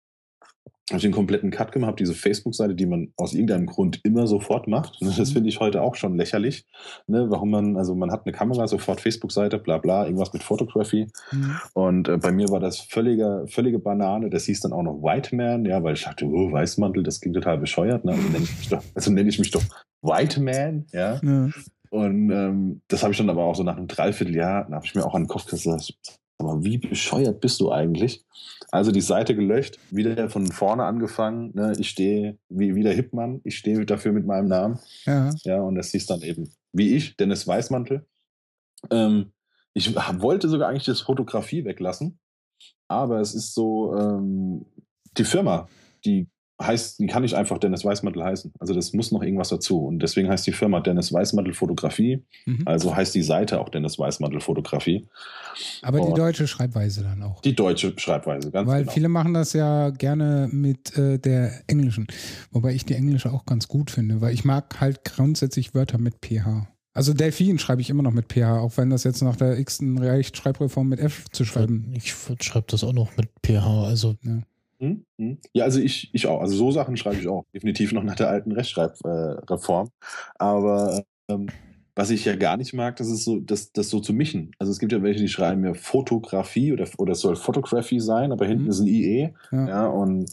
habe 0.89 0.98
ich 0.98 1.03
den 1.03 1.12
kompletten 1.12 1.51
Cut 1.51 1.72
gemacht, 1.72 1.89
habe 1.89 1.98
diese 1.98 2.13
Facebook-Seite, 2.13 2.74
die 2.74 2.86
man 2.86 3.13
aus 3.15 3.34
irgendeinem 3.34 3.67
Grund 3.67 4.00
immer 4.03 4.27
sofort 4.27 4.67
macht. 4.67 5.01
Ne, 5.01 5.13
das 5.15 5.29
mhm. 5.29 5.34
finde 5.34 5.50
ich 5.50 5.60
heute 5.60 5.81
auch 5.81 5.96
schon 5.96 6.15
lächerlich. 6.15 6.65
Ne? 7.08 7.29
Warum 7.29 7.51
man, 7.51 7.77
also 7.77 7.96
man 7.96 8.12
hat 8.12 8.25
eine 8.25 8.34
Kamera, 8.34 8.67
sofort 8.67 9.01
Facebook-Seite, 9.01 9.60
bla 9.60 9.77
bla, 9.77 10.05
irgendwas 10.05 10.34
mit 10.34 10.43
Photography. 10.43 11.08
Mhm. 11.31 11.55
Und 11.74 12.10
äh, 12.10 12.17
bei 12.17 12.31
mir 12.31 12.50
war 12.50 12.60
das 12.60 12.79
völlige, 12.79 13.46
völlige 13.48 13.79
Banane. 13.79 14.29
Das 14.29 14.46
hieß 14.46 14.62
dann 14.62 14.74
auch 14.74 14.84
noch 14.84 15.01
White 15.01 15.36
Man, 15.36 15.65
ja, 15.65 15.84
weil 15.84 15.93
ich 15.93 16.03
dachte, 16.03 16.25
oh, 16.25 16.51
Weißmantel, 16.51 17.03
das 17.03 17.22
klingt 17.22 17.36
total 17.36 17.60
bescheuert. 17.60 18.05
Ne? 18.05 18.13
Also 18.13 18.27
nenne 18.27 18.43
ich 18.43 18.58
mich 18.58 18.69
doch, 18.69 18.84
also 18.96 19.12
nenne 19.12 19.29
ich 19.29 19.39
mich 19.39 19.51
doch 19.51 19.63
White 20.01 20.41
Man, 20.41 20.86
ja. 20.91 21.19
ja. 21.22 21.50
Und 21.91 22.29
ähm, 22.31 22.81
das 22.88 23.03
habe 23.03 23.13
ich 23.13 23.17
dann 23.17 23.29
aber 23.29 23.43
auch 23.43 23.55
so 23.55 23.63
nach 23.63 23.77
einem 23.77 23.88
Dreivierteljahr, 23.88 24.65
da 24.69 24.75
habe 24.75 24.86
ich 24.86 24.93
mir 24.93 25.05
auch 25.05 25.15
an 25.15 25.24
den 25.24 25.27
Kopf 25.27 25.48
gesagt, 25.48 25.93
aber 26.38 26.63
wie 26.63 26.77
bescheuert 26.77 27.41
bist 27.41 27.60
du 27.60 27.72
eigentlich? 27.72 28.24
Also 28.72 28.92
die 28.92 29.02
Seite 29.02 29.36
gelöscht, 29.36 29.80
wieder 29.90 30.30
von 30.30 30.48
vorne 30.48 30.84
angefangen. 30.84 31.52
Ne? 31.56 31.74
Ich 31.80 31.90
stehe 31.90 32.38
wie, 32.50 32.84
der 32.84 32.94
Hipmann, 32.94 33.42
ich 33.44 33.58
stehe 33.58 33.86
dafür 33.86 34.12
mit 34.12 34.26
meinem 34.26 34.48
Namen. 34.48 34.80
Ja. 35.06 35.32
ja 35.44 35.62
und 35.62 35.76
das 35.76 35.92
hieß 35.92 36.06
dann 36.06 36.22
eben, 36.22 36.52
wie 36.72 36.96
ich, 36.96 37.18
Dennis 37.18 37.48
Weißmantel. 37.48 38.06
Ähm, 38.92 39.32
ich 39.74 39.96
wollte 39.96 40.50
sogar 40.50 40.70
eigentlich 40.70 40.86
das 40.86 41.02
Fotografie 41.02 41.66
weglassen, 41.66 42.20
aber 42.88 43.20
es 43.20 43.34
ist 43.34 43.54
so, 43.54 43.96
ähm, 43.98 44.66
die 45.18 45.24
Firma, 45.24 45.68
die 46.06 46.28
heißt, 46.62 47.00
die 47.00 47.08
kann 47.08 47.22
nicht 47.22 47.36
einfach 47.36 47.58
Dennis 47.58 47.86
Weißmantel 47.86 48.24
heißen. 48.24 48.54
Also 48.60 48.74
das 48.74 48.94
muss 48.94 49.12
noch 49.12 49.24
irgendwas 49.24 49.50
dazu. 49.50 49.86
Und 49.86 50.00
deswegen 50.00 50.30
heißt 50.30 50.46
die 50.46 50.51
Firma 50.51 50.82
Dennis 50.82 51.13
Weißmantel 51.13 51.54
Fotografie. 51.54 52.24
Mhm. 52.46 52.63
Also 52.66 52.96
heißt 52.96 53.16
die 53.16 53.24
Seite 53.24 53.62
auch 53.62 53.70
Dennis 53.70 53.98
Weißmantel 53.98 54.42
Fotografie. 54.42 55.08
Aber 55.82 56.01
die 56.01 56.13
deutsche 56.13 56.48
Schreibweise 56.48 57.04
dann 57.04 57.24
auch. 57.24 57.42
Die 57.42 57.56
deutsche 57.56 57.94
Schreibweise, 57.98 58.51
ganz 58.51 58.68
Weil 58.68 58.82
genau. 58.82 58.92
viele 58.92 59.10
machen 59.10 59.34
das 59.34 59.54
ja 59.54 59.89
gerne 59.89 60.50
mit 60.51 60.98
äh, 60.98 61.18
der 61.18 61.51
englischen. 61.68 62.08
Wobei 62.51 62.74
ich 62.74 62.86
die 62.86 62.96
englische 62.96 63.32
auch 63.32 63.46
ganz 63.46 63.68
gut 63.68 63.89
finde, 63.89 64.22
weil 64.22 64.34
ich 64.34 64.44
mag 64.44 64.82
halt 64.82 65.06
grundsätzlich 65.06 65.74
Wörter 65.74 65.98
mit 65.98 66.16
PH. 66.22 66.68
Also 66.94 67.13
Delfin 67.13 67.60
schreibe 67.60 67.82
ich 67.82 67.89
immer 67.89 68.04
noch 68.04 68.12
mit 68.12 68.34
PH, 68.34 68.60
auch 68.60 68.75
wenn 68.75 68.89
das 68.89 69.06
jetzt 69.06 69.22
nach 69.22 69.38
der 69.38 69.58
x-ten 69.58 69.98
Rechtschreibreform 69.98 70.89
mit 70.89 71.00
F 71.00 71.25
zu 71.32 71.46
schreiben. 71.46 71.94
Ich 71.96 72.13
schreibe 72.42 72.66
das 72.68 72.84
auch 72.84 72.94
noch 72.94 73.16
mit 73.16 73.30
PH, 73.46 73.86
also. 73.86 74.16
Ja. 74.24 74.39
Hm? 74.80 75.06
Hm? 75.18 75.38
Ja, 75.54 75.66
also 75.66 75.80
ich, 75.80 76.10
ich 76.14 76.28
auch. 76.28 76.42
Also 76.42 76.56
so 76.56 76.72
Sachen 76.72 76.98
schreibe 76.98 77.18
ich 77.18 77.28
auch. 77.28 77.46
Definitiv 77.54 77.92
noch 77.92 78.04
nach 78.04 78.16
der 78.16 78.30
alten 78.30 78.52
Rechtschreibreform. 78.52 79.88
Äh, 79.88 79.92
Aber 80.36 81.04
ähm, 81.28 81.48
was 81.96 82.12
ich 82.12 82.24
ja 82.24 82.36
gar 82.36 82.56
nicht 82.56 82.74
mag, 82.74 82.96
das 82.96 83.10
ist 83.10 83.26
so, 83.26 83.39
das, 83.39 83.74
das 83.74 83.89
so 83.89 84.00
zu 84.00 84.13
mischen. 84.13 84.52
Also 84.58 84.72
es 84.72 84.80
gibt 84.80 84.94
ja 84.94 85.04
welche, 85.04 85.20
die 85.20 85.28
schreiben 85.28 85.65
ja 85.65 85.74
Fotografie 85.74 86.72
oder, 86.72 86.88
oder 86.98 87.12
es 87.12 87.20
soll 87.20 87.36
Photography 87.36 88.00
sein, 88.00 88.32
aber 88.32 88.46
hinten 88.46 88.65
mhm. 88.65 88.70
ist 88.70 88.80
ein 88.80 88.88
IE. 88.88 89.34
Ja. 89.52 89.68
ja. 89.68 89.88
und 89.88 90.32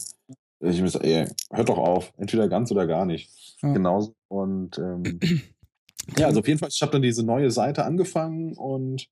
ich 0.59 0.91
so, 0.91 0.99
ey, 0.99 1.25
hört 1.51 1.69
doch 1.69 1.77
auf. 1.77 2.13
Entweder 2.17 2.47
ganz 2.47 2.71
oder 2.71 2.87
gar 2.87 3.05
nicht. 3.05 3.29
Ja. 3.61 3.73
Genauso. 3.73 4.15
Und 4.29 4.77
ähm, 4.77 5.19
ja, 6.17 6.27
also 6.27 6.39
auf 6.39 6.47
jeden 6.47 6.59
Fall, 6.59 6.69
ich 6.71 6.81
habe 6.81 6.93
dann 6.93 7.01
diese 7.01 7.25
neue 7.25 7.51
Seite 7.51 7.83
angefangen 7.83 8.53
und 8.53 9.07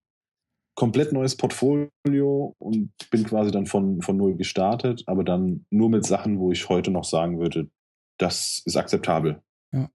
komplett 0.75 1.13
neues 1.13 1.35
Portfolio 1.35 2.55
und 2.59 2.91
bin 3.09 3.23
quasi 3.23 3.51
dann 3.51 3.65
von, 3.65 4.01
von 4.01 4.17
null 4.17 4.35
gestartet, 4.35 5.03
aber 5.07 5.23
dann 5.23 5.65
nur 5.69 5.89
mit 5.89 6.05
Sachen, 6.05 6.39
wo 6.39 6.51
ich 6.51 6.69
heute 6.69 6.91
noch 6.91 7.05
sagen 7.05 7.39
würde, 7.39 7.69
das 8.17 8.61
ist 8.65 8.75
akzeptabel. 8.75 9.41
Ja. 9.71 9.89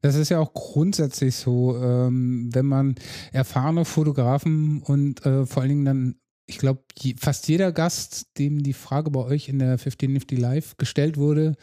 Das 0.00 0.16
ist 0.16 0.28
ja 0.28 0.40
auch 0.40 0.52
grundsätzlich 0.52 1.36
so, 1.36 1.76
ähm, 1.76 2.50
wenn 2.52 2.66
man 2.66 2.96
erfahrene 3.32 3.84
Fotografen 3.84 4.82
und 4.82 5.24
äh, 5.24 5.46
vor 5.46 5.62
allen 5.62 5.70
Dingen 5.70 5.84
dann 5.84 6.21
ich 6.46 6.58
glaube, 6.58 6.82
fast 7.18 7.48
jeder 7.48 7.72
Gast, 7.72 8.26
dem 8.38 8.62
die 8.62 8.72
Frage 8.72 9.10
bei 9.10 9.20
euch 9.20 9.48
in 9.48 9.58
der 9.58 9.78
15 9.78 10.12
Nifty 10.12 10.36
Live 10.36 10.76
gestellt 10.76 11.16
wurde, 11.16 11.54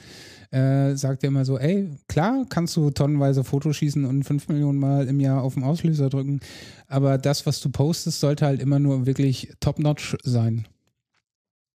äh, 0.52 0.96
sagt 0.96 1.24
ja 1.24 1.28
immer 1.28 1.46
so, 1.46 1.58
ey, 1.58 1.90
klar, 2.08 2.46
kannst 2.50 2.76
du 2.76 2.90
tonnenweise 2.90 3.44
Fotos 3.44 3.76
schießen 3.76 4.06
und 4.06 4.24
fünf 4.24 4.48
Millionen 4.48 4.80
Mal 4.80 5.08
im 5.08 5.20
Jahr 5.20 5.44
auf 5.44 5.56
den 5.56 5.64
Auslöser 5.64 6.10
drücken, 6.10 6.40
aber 6.88 7.18
das, 7.18 7.46
was 7.46 7.60
du 7.60 7.70
postest, 7.70 8.20
sollte 8.20 8.46
halt 8.46 8.62
immer 8.62 8.80
nur 8.80 9.06
wirklich 9.06 9.54
top-notch 9.60 10.18
sein. 10.24 10.68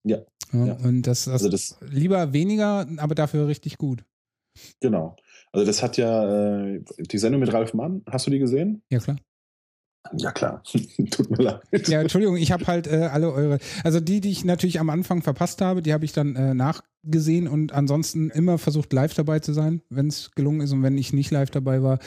Ja. 0.03 0.19
ja, 0.53 0.65
ja. 0.65 0.73
Und 0.75 1.03
das, 1.03 1.25
das, 1.25 1.33
also 1.33 1.49
das 1.49 1.77
lieber 1.81 2.33
weniger, 2.33 2.87
aber 2.97 3.15
dafür 3.15 3.47
richtig 3.47 3.77
gut. 3.77 4.03
Genau. 4.79 5.15
Also 5.51 5.65
das 5.65 5.83
hat 5.83 5.97
ja 5.97 6.65
äh, 6.65 6.83
die 6.97 7.17
Sendung 7.17 7.41
mit 7.41 7.51
Ralf 7.53 7.73
Mann, 7.73 8.03
hast 8.09 8.27
du 8.27 8.31
die 8.31 8.39
gesehen? 8.39 8.81
Ja, 8.89 8.99
klar. 8.99 9.17
Ja, 10.13 10.31
klar. 10.31 10.63
Tut 11.11 11.29
mir 11.29 11.43
leid. 11.43 11.87
Ja, 11.87 12.01
Entschuldigung, 12.01 12.37
ich 12.37 12.51
habe 12.51 12.65
halt 12.67 12.87
äh, 12.87 13.09
alle 13.11 13.31
eure. 13.31 13.59
Also 13.83 13.99
die, 13.99 14.19
die 14.19 14.31
ich 14.31 14.43
natürlich 14.43 14.79
am 14.79 14.89
Anfang 14.89 15.21
verpasst 15.21 15.61
habe, 15.61 15.81
die 15.81 15.93
habe 15.93 16.05
ich 16.05 16.11
dann 16.11 16.35
äh, 16.35 16.53
nachgesehen 16.53 17.47
und 17.47 17.71
ansonsten 17.71 18.29
immer 18.29 18.57
versucht, 18.57 18.91
live 18.93 19.13
dabei 19.13 19.39
zu 19.39 19.53
sein, 19.53 19.81
wenn 19.89 20.07
es 20.07 20.31
gelungen 20.31 20.61
ist. 20.61 20.73
Und 20.73 20.83
wenn 20.83 20.97
ich 20.97 21.13
nicht 21.13 21.31
live 21.31 21.51
dabei 21.51 21.81
war 21.83 21.99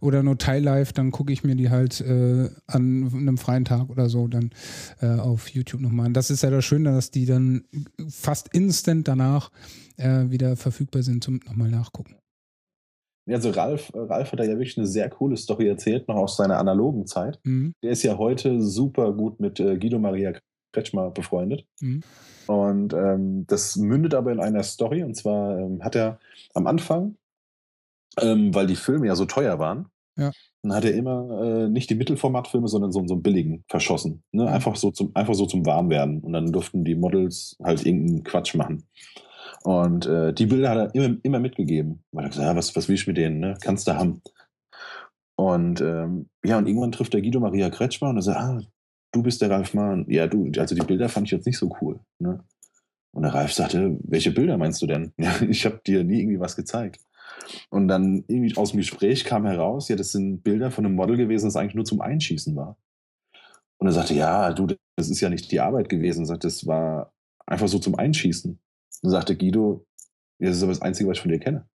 oder 0.00 0.22
nur 0.22 0.36
teil-live, 0.36 0.92
dann 0.92 1.10
gucke 1.10 1.32
ich 1.32 1.44
mir 1.44 1.54
die 1.54 1.70
halt 1.70 2.00
äh, 2.00 2.50
an 2.66 3.10
einem 3.12 3.38
freien 3.38 3.64
Tag 3.64 3.88
oder 3.88 4.08
so 4.08 4.26
dann 4.26 4.50
äh, 5.00 5.06
auf 5.06 5.48
YouTube 5.48 5.80
nochmal 5.80 6.06
an. 6.06 6.14
Das 6.14 6.30
ist 6.30 6.42
ja 6.42 6.50
das 6.50 6.64
Schöne, 6.64 6.92
dass 6.92 7.10
die 7.10 7.24
dann 7.24 7.64
fast 8.08 8.48
instant 8.52 9.08
danach 9.08 9.50
äh, 9.96 10.30
wieder 10.30 10.56
verfügbar 10.56 11.02
sind 11.02 11.24
zum 11.24 11.40
nochmal 11.46 11.70
nachgucken. 11.70 12.16
Also 13.30 13.50
Ralf, 13.50 13.90
äh, 13.94 13.98
Ralf 13.98 14.32
hat 14.32 14.40
da 14.40 14.44
ja 14.44 14.52
wirklich 14.52 14.78
eine 14.78 14.86
sehr 14.86 15.08
coole 15.10 15.36
Story 15.36 15.68
erzählt, 15.68 16.08
noch 16.08 16.16
aus 16.16 16.36
seiner 16.36 16.58
analogen 16.58 17.06
Zeit. 17.06 17.38
Mhm. 17.44 17.74
Der 17.82 17.90
ist 17.90 18.02
ja 18.02 18.18
heute 18.18 18.62
super 18.62 19.12
gut 19.12 19.40
mit 19.40 19.60
äh, 19.60 19.76
Guido 19.76 19.98
Maria 19.98 20.32
Kretschmer 20.72 21.10
befreundet. 21.10 21.66
Mhm. 21.80 22.02
Und 22.46 22.94
ähm, 22.94 23.46
das 23.46 23.76
mündet 23.76 24.14
aber 24.14 24.32
in 24.32 24.40
einer 24.40 24.62
Story. 24.62 25.02
Und 25.02 25.14
zwar 25.14 25.58
ähm, 25.58 25.82
hat 25.82 25.94
er 25.94 26.18
am 26.54 26.66
Anfang, 26.66 27.16
ähm, 28.20 28.54
weil 28.54 28.66
die 28.66 28.76
Filme 28.76 29.06
ja 29.06 29.16
so 29.16 29.26
teuer 29.26 29.58
waren, 29.58 29.90
ja. 30.16 30.32
dann 30.62 30.74
hat 30.74 30.84
er 30.84 30.94
immer 30.94 31.42
äh, 31.42 31.68
nicht 31.68 31.90
die 31.90 31.94
Mittelformatfilme, 31.94 32.68
sondern 32.68 32.90
so, 32.90 33.06
so 33.06 33.14
einen 33.14 33.22
billigen 33.22 33.64
verschossen. 33.68 34.22
Ne? 34.32 34.44
Mhm. 34.44 34.48
Einfach, 34.48 34.76
so 34.76 34.90
zum, 34.90 35.14
einfach 35.14 35.34
so 35.34 35.46
zum 35.46 35.66
Warmwerden. 35.66 36.20
Und 36.20 36.32
dann 36.32 36.52
durften 36.52 36.84
die 36.84 36.94
Models 36.94 37.56
halt 37.62 37.84
irgendeinen 37.84 38.24
Quatsch 38.24 38.54
machen. 38.54 38.84
Und 39.64 40.06
äh, 40.06 40.32
die 40.32 40.46
Bilder 40.46 40.70
hat 40.70 40.78
er 40.78 40.94
immer, 40.94 41.16
immer 41.22 41.40
mitgegeben. 41.40 42.02
Weil 42.12 42.24
er 42.24 42.28
gesagt 42.30 42.46
ja, 42.46 42.56
was, 42.56 42.74
was 42.76 42.88
will 42.88 42.94
ich 42.94 43.06
mit 43.06 43.16
denen? 43.16 43.40
Ne? 43.40 43.56
Kannst 43.60 43.88
du 43.88 43.96
haben. 43.96 44.22
Und 45.36 45.80
ähm, 45.80 46.28
ja, 46.44 46.58
und 46.58 46.66
irgendwann 46.66 46.92
trifft 46.92 47.14
der 47.14 47.22
Guido 47.22 47.40
Maria 47.40 47.70
Kretschmer 47.70 48.10
und 48.10 48.16
er 48.16 48.22
sagt, 48.22 48.40
ah, 48.40 48.60
du 49.12 49.22
bist 49.22 49.40
der 49.40 49.50
Ralf 49.50 49.74
Mahn. 49.74 50.04
Ja, 50.08 50.26
du, 50.26 50.50
also 50.58 50.74
die 50.74 50.84
Bilder 50.84 51.08
fand 51.08 51.26
ich 51.26 51.32
jetzt 51.32 51.46
nicht 51.46 51.58
so 51.58 51.74
cool. 51.80 52.00
Ne? 52.18 52.44
Und 53.12 53.22
der 53.22 53.34
Ralf 53.34 53.52
sagte, 53.52 53.98
welche 54.02 54.30
Bilder 54.30 54.58
meinst 54.58 54.82
du 54.82 54.86
denn? 54.86 55.12
Ich 55.48 55.64
habe 55.64 55.80
dir 55.86 56.04
nie 56.04 56.20
irgendwie 56.20 56.40
was 56.40 56.56
gezeigt. 56.56 57.00
Und 57.70 57.88
dann 57.88 58.24
irgendwie 58.26 58.56
aus 58.56 58.72
dem 58.72 58.78
Gespräch 58.78 59.24
kam 59.24 59.46
heraus, 59.46 59.88
ja, 59.88 59.96
das 59.96 60.12
sind 60.12 60.42
Bilder 60.42 60.70
von 60.70 60.84
einem 60.84 60.94
Model 60.94 61.16
gewesen, 61.16 61.46
das 61.46 61.56
eigentlich 61.56 61.74
nur 61.74 61.84
zum 61.84 62.00
Einschießen 62.00 62.54
war. 62.56 62.76
Und 63.78 63.86
er 63.86 63.92
sagte, 63.92 64.14
ja, 64.14 64.52
du, 64.52 64.66
das 64.96 65.08
ist 65.08 65.20
ja 65.20 65.30
nicht 65.30 65.50
die 65.52 65.60
Arbeit 65.60 65.88
gewesen. 65.88 66.24
Er 66.24 66.26
sagte, 66.26 66.48
das 66.48 66.66
war 66.66 67.12
einfach 67.46 67.68
so 67.68 67.78
zum 67.78 67.94
Einschießen. 67.94 68.58
Dann 69.02 69.10
sagte 69.10 69.36
Guido, 69.36 69.86
das 70.40 70.56
ist 70.56 70.62
aber 70.62 70.72
das 70.72 70.82
Einzige, 70.82 71.08
was 71.08 71.18
ich 71.18 71.22
von 71.22 71.30
dir 71.30 71.40
kenne. 71.40 71.68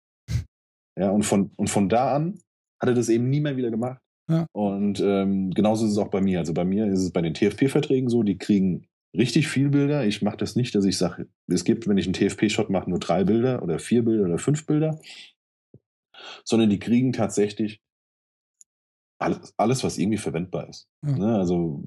Ja, 0.98 1.10
und 1.10 1.22
von, 1.22 1.50
und 1.56 1.70
von 1.70 1.88
da 1.88 2.14
an 2.14 2.38
hat 2.80 2.88
er 2.88 2.94
das 2.94 3.08
eben 3.08 3.30
nie 3.30 3.40
mehr 3.40 3.56
wieder 3.56 3.70
gemacht. 3.70 4.00
Ja. 4.28 4.46
Und 4.52 5.00
ähm, 5.00 5.50
genauso 5.50 5.86
ist 5.86 5.92
es 5.92 5.98
auch 5.98 6.10
bei 6.10 6.20
mir. 6.20 6.38
Also 6.38 6.52
bei 6.52 6.64
mir 6.64 6.86
ist 6.86 7.00
es 7.00 7.12
bei 7.12 7.22
den 7.22 7.34
TFP-Verträgen 7.34 8.08
so, 8.08 8.22
die 8.22 8.38
kriegen 8.38 8.86
richtig 9.16 9.48
viel 9.48 9.70
Bilder. 9.70 10.04
Ich 10.06 10.22
mache 10.22 10.36
das 10.36 10.56
nicht, 10.56 10.74
dass 10.74 10.84
ich 10.84 10.98
sage, 10.98 11.28
es 11.48 11.64
gibt, 11.64 11.86
wenn 11.88 11.98
ich 11.98 12.06
einen 12.06 12.14
TFP-Shot 12.14 12.70
mache, 12.70 12.88
nur 12.88 12.98
drei 12.98 13.24
Bilder 13.24 13.62
oder 13.62 13.78
vier 13.78 14.04
Bilder 14.04 14.24
oder 14.24 14.38
fünf 14.38 14.66
Bilder, 14.66 15.00
sondern 16.44 16.70
die 16.70 16.78
kriegen 16.78 17.12
tatsächlich 17.12 17.80
alles, 19.18 19.54
alles 19.56 19.84
was 19.84 19.98
irgendwie 19.98 20.18
verwendbar 20.18 20.68
ist. 20.68 20.88
Ja. 21.04 21.16
Ne? 21.16 21.38
Also, 21.38 21.84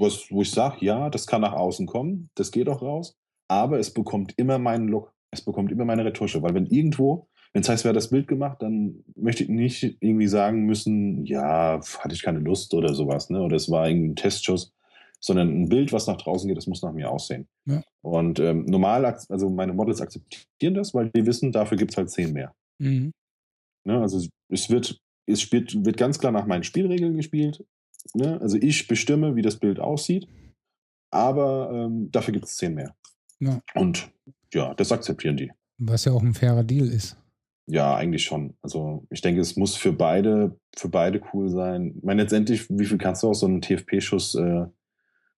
was, 0.00 0.30
wo 0.30 0.42
ich 0.42 0.50
sage, 0.50 0.84
ja, 0.84 1.10
das 1.10 1.26
kann 1.26 1.40
nach 1.40 1.52
außen 1.52 1.86
kommen, 1.86 2.30
das 2.36 2.52
geht 2.52 2.68
auch 2.68 2.82
raus, 2.82 3.17
aber 3.48 3.78
es 3.78 3.92
bekommt 3.92 4.34
immer 4.36 4.58
meinen 4.58 4.88
Look. 4.88 5.12
Es 5.30 5.42
bekommt 5.42 5.72
immer 5.72 5.84
meine 5.84 6.04
Retusche, 6.04 6.42
weil 6.42 6.54
wenn 6.54 6.66
irgendwo, 6.66 7.28
wenn 7.52 7.62
es 7.62 7.68
heißt, 7.68 7.84
wer 7.84 7.90
hat 7.90 7.96
das 7.96 8.10
Bild 8.10 8.28
gemacht, 8.28 8.62
dann 8.62 9.04
möchte 9.16 9.42
ich 9.42 9.48
nicht 9.48 9.96
irgendwie 10.00 10.26
sagen 10.26 10.64
müssen, 10.64 11.24
ja, 11.26 11.80
hatte 11.98 12.14
ich 12.14 12.22
keine 12.22 12.38
Lust 12.38 12.72
oder 12.74 12.94
sowas, 12.94 13.28
ne? 13.30 13.42
Oder 13.42 13.56
es 13.56 13.70
war 13.70 13.88
irgendwie 13.88 14.10
ein 14.10 14.16
Testschuss, 14.16 14.72
sondern 15.20 15.48
ein 15.48 15.68
Bild, 15.68 15.92
was 15.92 16.06
nach 16.06 16.16
draußen 16.16 16.48
geht, 16.48 16.56
das 16.56 16.66
muss 16.66 16.82
nach 16.82 16.92
mir 16.92 17.10
aussehen. 17.10 17.48
Ja. 17.66 17.82
Und 18.02 18.38
ähm, 18.38 18.64
normal, 18.66 19.04
also 19.04 19.50
meine 19.50 19.72
Models 19.72 20.00
akzeptieren 20.00 20.74
das, 20.74 20.94
weil 20.94 21.10
die 21.10 21.26
wissen, 21.26 21.52
dafür 21.52 21.76
gibt 21.76 21.90
es 21.90 21.96
halt 21.96 22.10
zehn 22.10 22.32
mehr. 22.32 22.54
Mhm. 22.78 23.12
Ne? 23.84 24.00
Also 24.00 24.24
es 24.48 24.70
wird, 24.70 24.98
es 25.26 25.40
spielt, 25.40 25.84
wird 25.84 25.96
ganz 25.96 26.18
klar 26.18 26.32
nach 26.32 26.46
meinen 26.46 26.62
Spielregeln 26.62 27.16
gespielt. 27.16 27.64
Ne? 28.14 28.40
Also 28.40 28.56
ich 28.56 28.86
bestimme, 28.86 29.34
wie 29.36 29.42
das 29.42 29.56
Bild 29.56 29.80
aussieht, 29.80 30.28
aber 31.10 31.70
ähm, 31.72 32.10
dafür 32.10 32.32
gibt 32.32 32.46
es 32.46 32.56
zehn 32.56 32.74
mehr. 32.74 32.94
Ja. 33.40 33.60
Und 33.74 34.10
ja, 34.52 34.74
das 34.74 34.92
akzeptieren 34.92 35.36
die. 35.36 35.50
Was 35.78 36.04
ja 36.04 36.12
auch 36.12 36.22
ein 36.22 36.34
fairer 36.34 36.64
Deal 36.64 36.88
ist. 36.88 37.16
Ja, 37.66 37.94
eigentlich 37.96 38.24
schon. 38.24 38.54
Also 38.62 39.06
ich 39.10 39.20
denke, 39.20 39.40
es 39.40 39.56
muss 39.56 39.76
für 39.76 39.92
beide, 39.92 40.58
für 40.76 40.88
beide 40.88 41.20
cool 41.32 41.50
sein. 41.50 41.94
Ich 41.98 42.02
meine, 42.02 42.22
letztendlich, 42.22 42.66
wie 42.70 42.86
viel 42.86 42.98
kannst 42.98 43.22
du 43.22 43.28
aus 43.28 43.40
so 43.40 43.46
einem 43.46 43.60
TFP-Schuss 43.60 44.34
äh, 44.36 44.66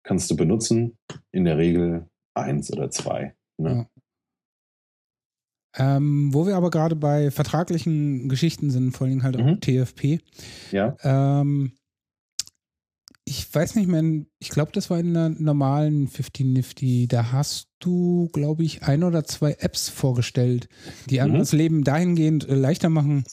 kannst 0.03 0.29
du 0.29 0.35
benutzen? 0.35 0.97
In 1.31 1.45
der 1.45 1.57
Regel 1.57 2.07
eins 2.35 2.71
oder 2.71 2.91
zwei. 2.91 3.35
Ne? 3.57 3.87
Ja. 5.75 5.95
Ähm, 5.97 6.33
wo 6.33 6.47
wir 6.47 6.55
aber 6.55 6.69
gerade 6.71 6.95
bei 6.95 7.31
vertraglichen 7.31 8.27
Geschichten 8.29 8.69
sind, 8.71 8.95
vor 8.95 9.07
allem 9.07 9.23
halt 9.23 9.37
auch 9.37 9.45
Mhm. 9.45 9.59
TFP. 9.61 10.19
Ja. 10.71 10.95
Ähm, 11.03 11.73
ich 13.29 13.53
weiß 13.53 13.75
nicht 13.75 13.87
mehr, 13.87 14.25
ich 14.39 14.49
glaube, 14.49 14.71
das 14.71 14.89
war 14.89 14.99
in 14.99 15.13
der 15.13 15.29
normalen 15.29 16.07
50 16.07 16.45
Nifty. 16.47 17.07
Da 17.07 17.31
hast 17.31 17.69
du, 17.79 18.27
glaube 18.33 18.63
ich, 18.63 18.81
ein 18.83 19.03
oder 19.03 19.23
zwei 19.23 19.53
Apps 19.59 19.87
vorgestellt, 19.87 20.67
die 21.09 21.21
einem 21.21 21.33
Mhm. 21.33 21.37
das 21.39 21.51
Leben 21.51 21.83
dahingehend 21.83 22.49
äh, 22.49 22.55
leichter 22.55 22.89
machen. 22.89 23.23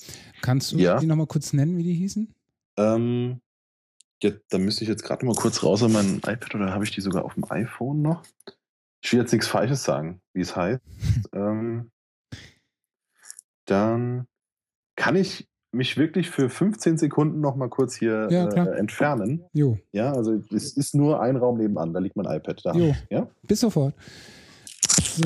Kannst 0.43 0.73
du 0.73 0.77
Ja. 0.79 0.99
die 1.01 1.07
nochmal 1.07 1.27
kurz 1.27 1.55
nennen, 1.55 1.79
wie 1.79 1.83
die 1.83 1.95
hießen? 1.95 2.33
Ähm, 2.77 3.41
ja, 4.23 4.33
da 4.51 4.59
müsste 4.59 4.85
ich 4.85 4.89
jetzt 4.91 5.03
gerade 5.03 5.25
mal 5.25 5.35
kurz 5.35 5.63
raus 5.63 5.83
an 5.83 5.93
mein 5.93 6.17
iPad 6.19 6.55
oder 6.55 6.73
habe 6.75 6.85
ich 6.85 6.91
die 6.91 7.01
sogar 7.01 7.25
auf 7.25 7.33
dem 7.35 7.51
iPhone 7.51 8.03
noch? 8.03 8.23
Ich 9.03 9.13
will 9.13 9.21
jetzt 9.21 9.33
nichts 9.33 9.47
Falsches 9.49 9.83
sagen, 9.83 10.21
wie 10.35 10.43
es 10.43 10.55
heißt. 10.55 10.81
ähm, 11.33 11.91
dann 13.65 14.27
kann 14.97 15.17
ich 15.17 15.49
mich 15.77 15.97
wirklich 15.97 16.31
für 16.31 16.49
15 16.49 16.99
Sekunden 16.99 17.41
noch 17.41 17.55
mal 17.57 17.69
kurz 17.69 17.95
hier 17.95 18.29
Ja, 18.31 18.47
klar. 18.49 18.69
äh, 18.75 18.79
entfernen. 18.79 19.45
Jo, 19.53 19.79
Ja, 19.93 20.13
also 20.13 20.41
es 20.55 20.73
ist 20.73 20.95
nur 20.95 21.21
ein 21.21 21.37
Raum 21.37 21.59
nebenan, 21.59 21.93
da 21.93 22.01
liegt 22.01 22.17
mein 22.17 22.27
iPad 22.27 22.61
da. 22.65 22.73
jo, 22.75 22.95
Ja? 23.11 23.29
bis 23.43 23.61
sofort. 23.61 23.95
So, 24.99 25.25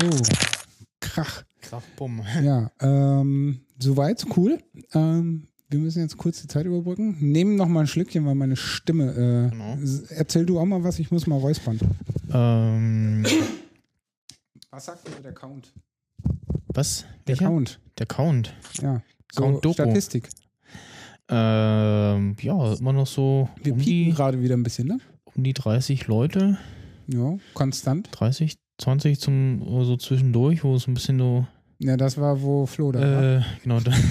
Krach. 0.99 1.43
Krach, 1.61 1.81
bumm. 1.95 2.21
Ja, 2.43 2.71
ähm, 2.81 3.61
soweit, 3.79 4.25
cool. 4.35 4.59
Ähm, 4.93 5.47
wir 5.69 5.79
müssen 5.79 6.01
jetzt 6.01 6.17
kurz 6.17 6.41
die 6.41 6.47
Zeit 6.47 6.65
überbrücken. 6.65 7.15
Nehmen 7.21 7.55
noch 7.55 7.67
mal 7.67 7.81
ein 7.81 7.87
Schlückchen, 7.87 8.25
weil 8.25 8.35
meine 8.35 8.55
Stimme. 8.57 9.11
Äh, 9.11 9.49
Genau. 9.51 9.77
Erzähl 10.09 10.45
du 10.45 10.59
auch 10.59 10.65
mal 10.65 10.83
was, 10.83 10.99
ich 10.99 11.11
muss 11.11 11.27
mal 11.27 11.37
räuspern. 11.39 11.79
Ähm, 12.33 13.25
Was 14.69 14.85
sagt 14.85 15.07
denn 15.07 15.23
der 15.23 15.33
Count? 15.33 15.73
was? 16.73 17.05
Der 17.27 17.35
Welcher? 17.35 17.45
Count, 17.47 17.79
Der 17.99 18.05
Count. 18.05 18.53
ja. 18.81 19.01
So 19.31 19.43
Count 19.43 19.65
Doku. 19.65 19.73
Statistik. 19.73 20.29
Ähm, 21.31 22.35
ja, 22.41 22.73
immer 22.73 22.93
noch 22.93 23.07
so 23.07 23.49
Wir 23.63 23.73
um 23.73 23.79
pieken 23.79 24.05
die, 24.05 24.11
gerade 24.11 24.41
wieder 24.41 24.55
ein 24.55 24.63
bisschen, 24.63 24.87
ne? 24.87 24.97
um 25.35 25.43
die 25.43 25.53
30 25.53 26.07
Leute. 26.07 26.57
Ja, 27.07 27.37
konstant. 27.53 28.09
30, 28.11 28.57
20 28.77 29.19
zum 29.19 29.63
so 29.85 29.95
zwischendurch, 29.97 30.63
wo 30.63 30.75
es 30.75 30.87
ein 30.87 30.93
bisschen 30.93 31.19
so. 31.19 31.47
Ja, 31.79 31.97
das 31.97 32.17
war, 32.17 32.41
wo 32.41 32.65
Flo 32.65 32.91
da 32.91 32.99
war. 32.99 33.23
Äh, 33.37 33.41
genau. 33.63 33.79
Da. 33.79 33.91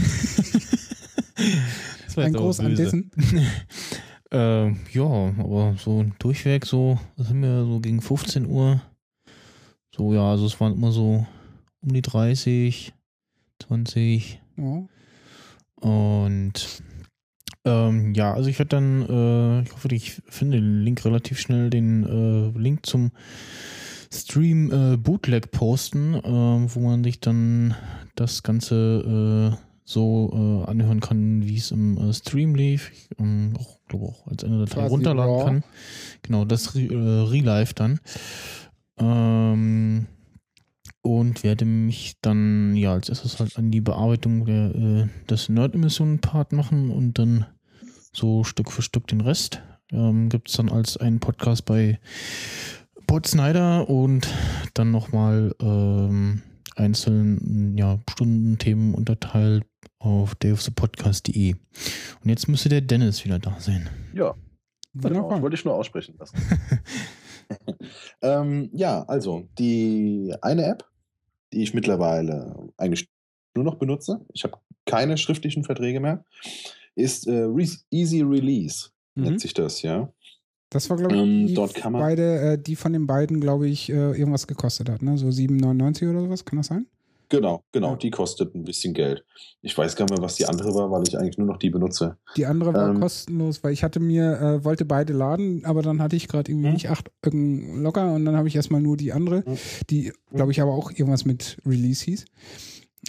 Das 2.06 2.16
war 2.16 2.24
Ein 2.24 2.33
Groß 2.33 2.61
an. 2.61 2.74
Dissen. 2.74 3.11
Ähm, 4.33 4.76
ja, 4.92 5.02
aber 5.02 5.74
so 5.76 6.06
durchweg 6.20 6.64
so, 6.64 7.00
was 7.16 7.30
haben 7.30 7.42
wir 7.42 7.64
so 7.64 7.80
gegen 7.80 8.00
15 8.00 8.46
Uhr? 8.46 8.80
So, 9.92 10.14
ja, 10.14 10.30
also 10.30 10.46
es 10.46 10.61
waren 10.61 10.74
immer 10.74 10.92
so 10.92 11.26
um 11.80 11.92
die 11.92 12.00
30, 12.00 12.92
20 13.59 14.40
Ja. 14.56 14.85
und 15.80 16.83
ähm, 17.64 18.14
ja, 18.14 18.33
also 18.33 18.49
ich 18.49 18.59
werde 18.59 18.70
dann, 18.70 19.03
äh, 19.03 19.62
ich 19.62 19.73
hoffe, 19.73 19.88
ich 19.92 20.23
finde 20.29 20.59
den 20.59 20.83
Link 20.83 21.05
relativ 21.05 21.38
schnell, 21.38 21.70
den 21.70 22.05
äh, 22.05 22.59
Link 22.59 22.87
zum 22.87 23.12
Stream 24.12 24.73
äh, 24.73 24.96
Bootleg 24.96 25.51
posten, 25.51 26.14
äh, 26.14 26.23
wo 26.23 26.81
man 26.81 27.05
sich 27.05 27.20
dann 27.20 27.75
das 28.16 28.42
Ganze 28.42 29.55
äh, 29.55 29.64
so 29.85 30.64
äh, 30.66 30.70
anhören 30.70 31.01
kann, 31.01 31.46
wie 31.46 31.57
es 31.57 31.70
im 31.70 31.99
äh, 31.99 32.12
Stream 32.12 32.55
lief. 32.55 32.90
Ich 32.92 33.09
ähm, 33.18 33.55
auch, 33.59 33.79
glaube 33.88 34.07
auch 34.07 34.27
als 34.27 34.44
eine 34.44 34.61
Datei 34.61 34.81
Quasi 34.81 34.94
runterladen 34.94 35.35
raw. 35.35 35.44
kann. 35.44 35.64
Genau, 36.23 36.44
das 36.44 36.75
Re 36.75 37.31
Relive 37.31 37.75
dann. 37.75 38.01
Ähm, 38.99 40.07
und 41.03 41.43
werde 41.43 41.65
mich 41.65 42.17
dann 42.21 42.77
ja 42.77 42.93
als 42.93 43.09
erstes 43.09 43.39
halt 43.41 43.57
an 43.57 43.71
die 43.71 43.81
Bearbeitung 43.81 44.45
der, 44.45 44.75
äh, 44.75 45.09
des 45.29 45.49
Nerd-Emissionen-Part 45.49 46.53
machen 46.53 46.91
und 46.91 47.19
dann 47.19 47.47
so 48.13 48.45
Stück 48.45 48.71
für 48.71 48.83
Stück 48.83 49.07
den 49.07 49.21
Rest. 49.21 49.63
Ähm, 49.93 50.29
Gibt 50.29 50.49
es 50.49 50.57
dann 50.57 50.69
als 50.69 50.97
einen 50.97 51.21
Podcast 51.21 51.65
bei 51.65 51.99
Bot 53.07 53.27
Snyder 53.27 53.89
und 53.89 54.29
dann 54.75 54.91
nochmal 54.91 55.55
ähm, 55.61 56.43
einzeln 56.77 57.77
ja, 57.77 57.99
Stundenthemen 58.09 58.95
unterteilt 58.95 59.65
auf 59.99 60.35
dayofthepodcast.de. 60.37 61.55
Und 61.55 62.29
jetzt 62.29 62.49
müsste 62.49 62.69
der 62.69 62.81
Dennis 62.81 63.25
wieder 63.25 63.39
da 63.39 63.57
sein. 63.59 63.89
Ja, 64.15 64.35
genau. 64.95 65.09
Wunderbar. 65.09 65.43
Wollte 65.43 65.57
ich 65.57 65.65
nur 65.65 65.75
aussprechen 65.75 66.17
lassen. 66.19 66.37
ähm, 68.23 68.71
ja, 68.73 69.03
also 69.03 69.49
die 69.59 70.35
eine 70.43 70.67
App, 70.67 70.85
die 71.53 71.63
ich 71.63 71.75
mittlerweile 71.75 72.69
eigentlich 72.77 73.09
nur 73.57 73.65
noch 73.65 73.77
benutze, 73.77 74.25
ich 74.33 74.45
habe 74.45 74.59
keine 74.87 75.17
schriftlichen 75.17 75.65
Verträge 75.65 76.01
mehr, 76.01 76.25
ist 76.95 77.27
äh, 77.27 77.43
Re 77.43 77.67
Easy 77.91 78.21
Release, 78.23 78.91
Mhm. 79.17 79.25
nennt 79.25 79.41
sich 79.41 79.55
das, 79.55 79.83
ja. 79.83 80.13
Das 80.71 80.89
war, 80.89 80.97
glaube 80.97 81.17
ich, 81.17 81.21
Ähm, 81.23 81.47
die, 81.49 81.55
dort 81.55 81.75
kann 81.75 81.93
man- 81.93 82.01
beide, 82.03 82.53
äh, 82.53 82.59
die 82.63 82.77
von 82.77 82.93
den 82.93 83.07
beiden, 83.07 83.41
glaube 83.41 83.69
ich, 83.69 83.89
äh, 83.91 83.95
irgendwas 84.17 84.47
gekostet 84.47 84.89
hat, 84.89 85.03
ne? 85.03 85.19
So 85.19 85.31
7,99 85.33 86.09
oder 86.09 86.21
sowas, 86.21 86.45
kann 86.45 86.59
das 86.59 86.69
sein? 86.69 86.87
Genau, 87.31 87.62
genau, 87.73 87.93
Ja. 87.93 87.97
die 87.97 88.11
kostet 88.11 88.55
ein 88.55 88.64
bisschen 88.64 88.93
Geld. 88.93 89.25
Ich 89.62 89.77
weiß 89.79 89.97
gar 89.97 90.05
nicht 90.05 90.12
mehr, 90.19 90.23
was 90.23 90.35
die 90.35 90.47
andere 90.47 90.75
war, 90.75 90.90
weil 90.90 91.05
ich 91.07 91.16
eigentlich 91.16 91.38
nur 91.38 91.47
noch 91.47 91.59
die 91.59 91.71
benutze. 91.71 92.16
Die 92.37 92.45
andere 92.45 92.75
war 92.75 92.90
Ähm, 92.90 93.01
kostenlos, 93.01 93.62
weil 93.64 93.73
ich 93.73 93.83
hatte 93.85 94.01
mir, 94.01 94.38
äh, 94.40 94.64
wollte 94.64 94.85
beide 94.85 95.12
laden, 95.12 95.64
aber 95.64 95.81
dann 95.83 96.03
hatte 96.03 96.16
ich 96.16 96.29
gerade 96.29 96.51
irgendwie 96.51 96.69
Mhm. 96.69 96.75
nicht 96.75 96.90
acht 96.90 97.11
Öcken 97.25 97.83
locker 97.83 98.12
und 98.14 98.25
dann 98.25 98.37
habe 98.37 98.49
ich 98.49 98.57
erstmal 98.57 98.81
nur 98.83 98.97
die 98.97 99.12
andere, 99.12 99.45
Mhm. 99.47 99.57
die, 99.90 100.12
glaube 100.35 100.53
ich, 100.53 100.61
aber 100.61 100.73
auch 100.73 100.90
irgendwas 100.90 101.25
mit 101.25 101.57
Release 101.64 102.05
hieß. 102.05 102.25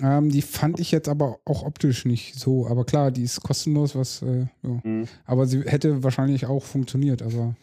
Ähm, 0.03 0.29
die 0.29 0.41
fand 0.41 0.79
ich 0.79 0.91
jetzt 0.91 1.09
aber 1.09 1.39
auch 1.43 1.63
optisch 1.63 2.05
nicht 2.05 2.35
so, 2.39 2.65
aber 2.67 2.85
klar, 2.85 3.11
die 3.11 3.23
ist 3.23 3.41
kostenlos, 3.41 3.93
was, 3.95 4.21
äh, 4.21 4.45
ja. 4.63 4.79
Mhm. 4.83 5.07
aber 5.25 5.47
sie 5.47 5.61
hätte 5.63 6.03
wahrscheinlich 6.03 6.45
auch 6.45 6.63
funktioniert, 6.63 7.21
aber 7.21 7.55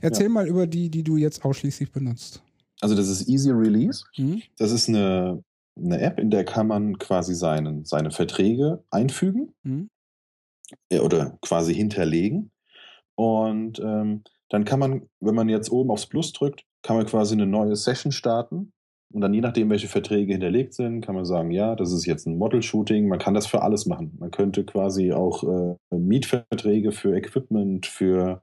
erzähl 0.00 0.28
mal 0.28 0.46
über 0.46 0.66
die, 0.66 0.88
die 0.90 1.02
du 1.02 1.16
jetzt 1.16 1.44
ausschließlich 1.44 1.90
benutzt. 1.92 2.40
Also 2.80 2.94
das 2.94 3.08
ist 3.08 3.28
Easy 3.28 3.50
Release. 3.50 4.04
Mhm. 4.16 4.42
Das 4.58 4.70
ist 4.70 4.88
eine, 4.88 5.42
eine 5.76 6.00
App, 6.00 6.18
in 6.18 6.30
der 6.30 6.44
kann 6.44 6.66
man 6.66 6.98
quasi 6.98 7.34
seinen, 7.34 7.84
seine 7.84 8.10
Verträge 8.10 8.84
einfügen 8.90 9.54
Mhm. 9.62 9.90
äh, 10.90 11.00
oder 11.00 11.38
quasi 11.42 11.74
hinterlegen. 11.74 12.50
Und 13.16 13.80
ähm, 13.80 14.22
dann 14.48 14.64
kann 14.64 14.78
man, 14.80 15.08
wenn 15.20 15.34
man 15.34 15.48
jetzt 15.48 15.70
oben 15.70 15.90
aufs 15.90 16.06
Plus 16.06 16.32
drückt, 16.32 16.64
kann 16.82 16.96
man 16.96 17.06
quasi 17.06 17.34
eine 17.34 17.46
neue 17.46 17.76
Session 17.76 18.12
starten. 18.12 18.72
Und 19.12 19.20
dann 19.20 19.32
je 19.32 19.40
nachdem, 19.40 19.70
welche 19.70 19.86
Verträge 19.86 20.32
hinterlegt 20.32 20.74
sind, 20.74 21.00
kann 21.00 21.14
man 21.14 21.24
sagen, 21.24 21.50
ja, 21.52 21.76
das 21.76 21.92
ist 21.92 22.04
jetzt 22.04 22.26
ein 22.26 22.36
Model-Shooting. 22.36 23.06
Man 23.06 23.20
kann 23.20 23.34
das 23.34 23.46
für 23.46 23.62
alles 23.62 23.86
machen. 23.86 24.16
Man 24.18 24.32
könnte 24.32 24.64
quasi 24.64 25.12
auch 25.12 25.44
äh, 25.44 25.96
Mietverträge 25.96 26.90
für 26.90 27.16
Equipment, 27.16 27.86
für 27.86 28.42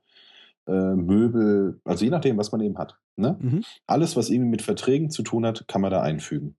äh, 0.67 0.95
Möbel, 0.95 1.81
also 1.83 2.05
je 2.05 2.11
nachdem, 2.11 2.37
was 2.37 2.51
man 2.53 2.61
eben 2.61 2.77
hat. 2.77 2.97
Ne? 3.17 3.37
Mhm. 3.41 3.63
Alles, 3.85 4.15
was 4.15 4.29
irgendwie 4.29 4.51
mit 4.51 4.61
Verträgen 4.61 5.09
zu 5.09 5.23
tun 5.23 5.45
hat, 5.45 5.67
kann 5.67 5.81
man 5.81 5.91
da 5.91 6.01
einfügen. 6.01 6.55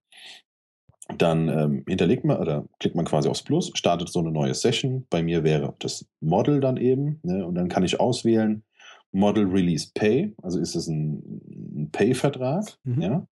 Dann 1.19 1.49
ähm, 1.49 1.85
hinterlegt 1.89 2.25
man 2.25 2.39
oder 2.39 2.65
klickt 2.79 2.95
man 2.95 3.05
quasi 3.05 3.29
aufs 3.29 3.43
Plus, 3.43 3.71
startet 3.75 4.09
so 4.09 4.21
eine 4.21 4.31
neue 4.31 4.55
Session. 4.55 5.07
Bei 5.11 5.23
mir 5.23 5.43
wäre 5.45 5.75
das 5.81 6.07
Model 6.21 6.61
dann 6.61 6.77
eben. 6.77 7.19
Ne? 7.23 7.45
Und 7.45 7.57
dann 7.57 7.69
kann 7.69 7.83
ich 7.83 7.99
auswählen 8.01 8.63
Model 9.11 9.47
Release 9.47 9.91
Pay. 9.95 10.35
Also 10.43 10.59
ist 10.61 10.75
es 10.75 10.87
ein, 10.87 11.41
ein 11.77 11.91
Pay-Vertrag, 11.93 12.79
Mhm. 12.85 13.03
ja? 13.03 13.27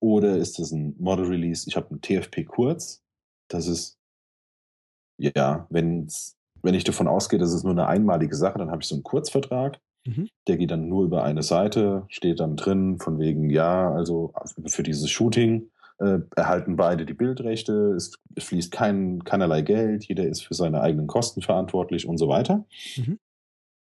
Oder 0.00 0.38
ist 0.38 0.58
es 0.58 0.72
ein 0.72 0.96
Model 0.98 1.26
Release? 1.26 1.68
Ich 1.68 1.76
habe 1.76 1.90
einen 1.90 2.00
TFP 2.00 2.44
kurz. 2.44 3.02
Das 3.48 3.68
ist 3.68 3.98
ja, 5.18 5.66
wenn's, 5.70 6.36
wenn 6.62 6.74
ich 6.74 6.84
davon 6.84 7.08
ausgehe, 7.08 7.38
das 7.38 7.52
ist 7.52 7.62
nur 7.64 7.72
eine 7.72 7.86
einmalige 7.86 8.34
Sache, 8.34 8.58
dann 8.58 8.70
habe 8.70 8.82
ich 8.82 8.88
so 8.88 8.94
einen 8.94 9.04
Kurzvertrag. 9.04 9.80
Mhm. 10.04 10.28
Der 10.48 10.56
geht 10.56 10.70
dann 10.70 10.88
nur 10.88 11.04
über 11.04 11.22
eine 11.22 11.42
Seite, 11.42 12.04
steht 12.08 12.40
dann 12.40 12.56
drin, 12.56 12.98
von 12.98 13.18
wegen, 13.18 13.50
ja, 13.50 13.92
also 13.92 14.32
für 14.66 14.82
dieses 14.82 15.10
Shooting 15.10 15.70
äh, 16.02 16.20
erhalten 16.36 16.76
beide 16.76 17.06
die 17.06 17.14
Bildrechte, 17.14 17.92
es, 17.94 18.18
fließt 18.36 18.72
kein, 18.72 19.22
keinerlei 19.24 19.62
Geld, 19.62 20.04
jeder 20.04 20.26
ist 20.26 20.42
für 20.42 20.54
seine 20.54 20.80
eigenen 20.80 21.06
Kosten 21.06 21.42
verantwortlich 21.42 22.06
und 22.06 22.18
so 22.18 22.28
weiter. 22.28 22.64
Mhm. 22.96 23.18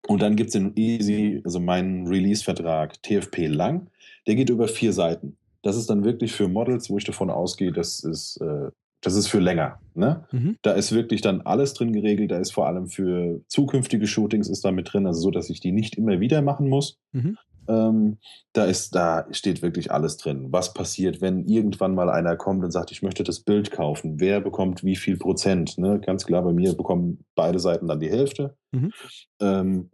Und 0.06 0.22
dann 0.22 0.37
gibt 0.37 0.48
es 0.48 0.52
den 0.54 0.76
Easy, 0.76 1.40
also 1.44 1.61
meinen 1.61 2.06
Release-Vertrag 2.06 3.02
TFP 3.02 3.46
lang, 3.46 3.90
der 4.26 4.35
geht 4.35 4.50
über 4.50 4.68
vier 4.68 4.92
Seiten. 4.92 5.37
Das 5.62 5.76
ist 5.76 5.90
dann 5.90 6.04
wirklich 6.04 6.33
für 6.33 6.48
Models, 6.48 6.90
wo 6.90 6.98
ich 6.98 7.04
davon 7.04 7.30
ausgehe, 7.30 7.72
das 7.72 8.02
ist 8.02 8.38
äh, 8.38 8.70
das 9.00 9.14
ist 9.14 9.28
für 9.28 9.38
länger. 9.38 9.80
Ne? 9.94 10.24
Mhm. 10.30 10.59
Da 10.62 10.72
ist 10.72 10.92
wirklich 10.92 11.22
dann 11.22 11.40
alles 11.42 11.74
drin 11.74 11.92
geregelt. 11.92 12.30
Da 12.30 12.38
ist 12.38 12.52
vor 12.52 12.66
allem 12.66 12.87
für 12.87 13.40
zukünftige 13.48 14.06
Shootings 14.06 14.48
ist 14.48 14.64
da 14.64 14.72
mit 14.72 14.92
drin, 14.92 15.06
also 15.06 15.20
so, 15.20 15.30
dass 15.30 15.50
ich 15.50 15.61
die 15.61 15.72
nicht 15.72 15.96
immer 15.96 16.20
wieder 16.20 16.42
machen 16.42 16.68
muss. 16.68 16.98
Mhm. 17.12 17.38
Ähm, 17.70 18.18
da 18.52 18.64
ist, 18.64 18.96
da 18.96 19.26
steht 19.30 19.62
wirklich 19.62 19.92
alles 19.92 20.16
drin. 20.16 20.48
Was 20.50 20.74
passiert, 20.74 21.20
wenn 21.20 21.46
irgendwann 21.46 21.94
mal 21.94 22.11
einer 22.11 22.37
kommt 22.37 22.64
und 22.64 22.72
sagt, 22.72 22.90
ich 22.90 23.02
möchte 23.02 23.22
das 23.22 23.40
Bild 23.40 23.70
kaufen? 23.70 24.18
Wer 24.18 24.40
bekommt 24.40 24.83
wie 24.83 24.96
viel 24.96 25.16
Prozent? 25.16 25.78
Ne? 25.78 26.00
Ganz 26.00 26.26
klar, 26.26 26.42
bei 26.42 26.52
mir 26.52 26.76
bekommen 26.76 27.24
beide 27.37 27.61
Seiten 27.61 27.87
dann 27.87 28.00
die 28.00 28.11
Hälfte. 28.11 28.56
Mhm. 28.72 28.92
Ähm, 29.40 29.90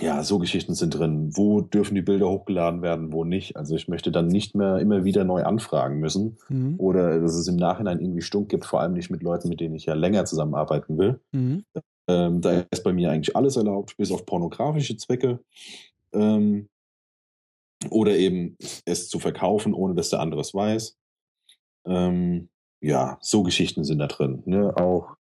ja, 0.00 0.22
so 0.22 0.38
Geschichten 0.38 0.74
sind 0.74 0.90
drin. 0.90 1.30
Wo 1.34 1.60
dürfen 1.60 1.94
die 1.94 2.02
Bilder 2.02 2.28
hochgeladen 2.28 2.82
werden, 2.82 3.12
wo 3.12 3.24
nicht? 3.24 3.56
Also 3.56 3.74
ich 3.74 3.88
möchte 3.88 4.12
dann 4.12 4.26
nicht 4.26 4.54
mehr 4.54 4.78
immer 4.78 5.04
wieder 5.04 5.24
neu 5.24 5.42
anfragen 5.42 5.98
müssen 5.98 6.36
mhm. 6.48 6.74
oder 6.78 7.18
dass 7.18 7.34
es 7.34 7.48
im 7.48 7.56
Nachhinein 7.56 8.00
irgendwie 8.00 8.22
Stunk 8.22 8.48
gibt, 8.50 8.66
vor 8.66 8.80
allem 8.80 8.92
nicht 8.92 9.10
mit 9.10 9.22
Leuten, 9.22 9.48
mit 9.48 9.60
denen 9.60 9.74
ich 9.74 9.86
ja 9.86 9.94
länger 9.94 10.24
zusammenarbeiten 10.24 10.98
will. 10.98 11.20
Mhm. 11.32 11.64
Ähm, 12.08 12.40
da 12.40 12.64
ist 12.70 12.84
bei 12.84 12.92
mir 12.92 13.10
eigentlich 13.10 13.34
alles 13.34 13.56
erlaubt, 13.56 13.96
bis 13.96 14.12
auf 14.12 14.26
pornografische 14.26 14.96
Zwecke. 14.96 15.40
Ähm, 16.12 16.68
oder 17.90 18.16
eben 18.16 18.56
es 18.84 19.08
zu 19.08 19.18
verkaufen, 19.18 19.74
ohne 19.74 19.94
dass 19.94 20.10
der 20.10 20.20
andere 20.20 20.40
es 20.40 20.54
weiß. 20.54 20.96
Ähm, 21.86 22.48
ja, 22.80 23.18
so 23.20 23.42
Geschichten 23.42 23.84
sind 23.84 23.98
da 23.98 24.06
drin. 24.06 24.42
Ne? 24.46 24.76
Auch, 24.76 25.16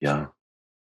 ja, 0.00 0.32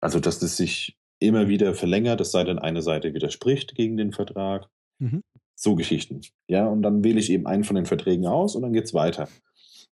also 0.01 0.21
dass 0.21 0.43
es 0.43 0.57
sich 0.57 0.97
immer 1.21 1.49
wieder 1.49 1.75
verlängert, 1.75 2.21
es 2.21 2.31
sei 2.31 2.45
denn, 2.45 2.59
eine 2.59 2.83
Seite 2.83 3.15
widerspricht 3.15 3.75
gegen 3.75 3.97
den 3.97 4.13
Vertrag. 4.13 4.69
Mhm. 4.99 5.23
So 5.57 5.75
Geschichten. 5.75 6.21
Ja, 6.49 6.69
und 6.69 6.83
dann 6.83 7.03
wähle 7.03 7.19
ich 7.19 7.31
eben 7.31 7.47
einen 7.47 7.65
von 7.65 7.75
den 7.75 7.87
Verträgen 7.87 8.27
aus 8.27 8.55
und 8.55 8.63
dann 8.63 8.73
geht 8.73 8.85
es 8.85 8.95
weiter. 8.95 9.29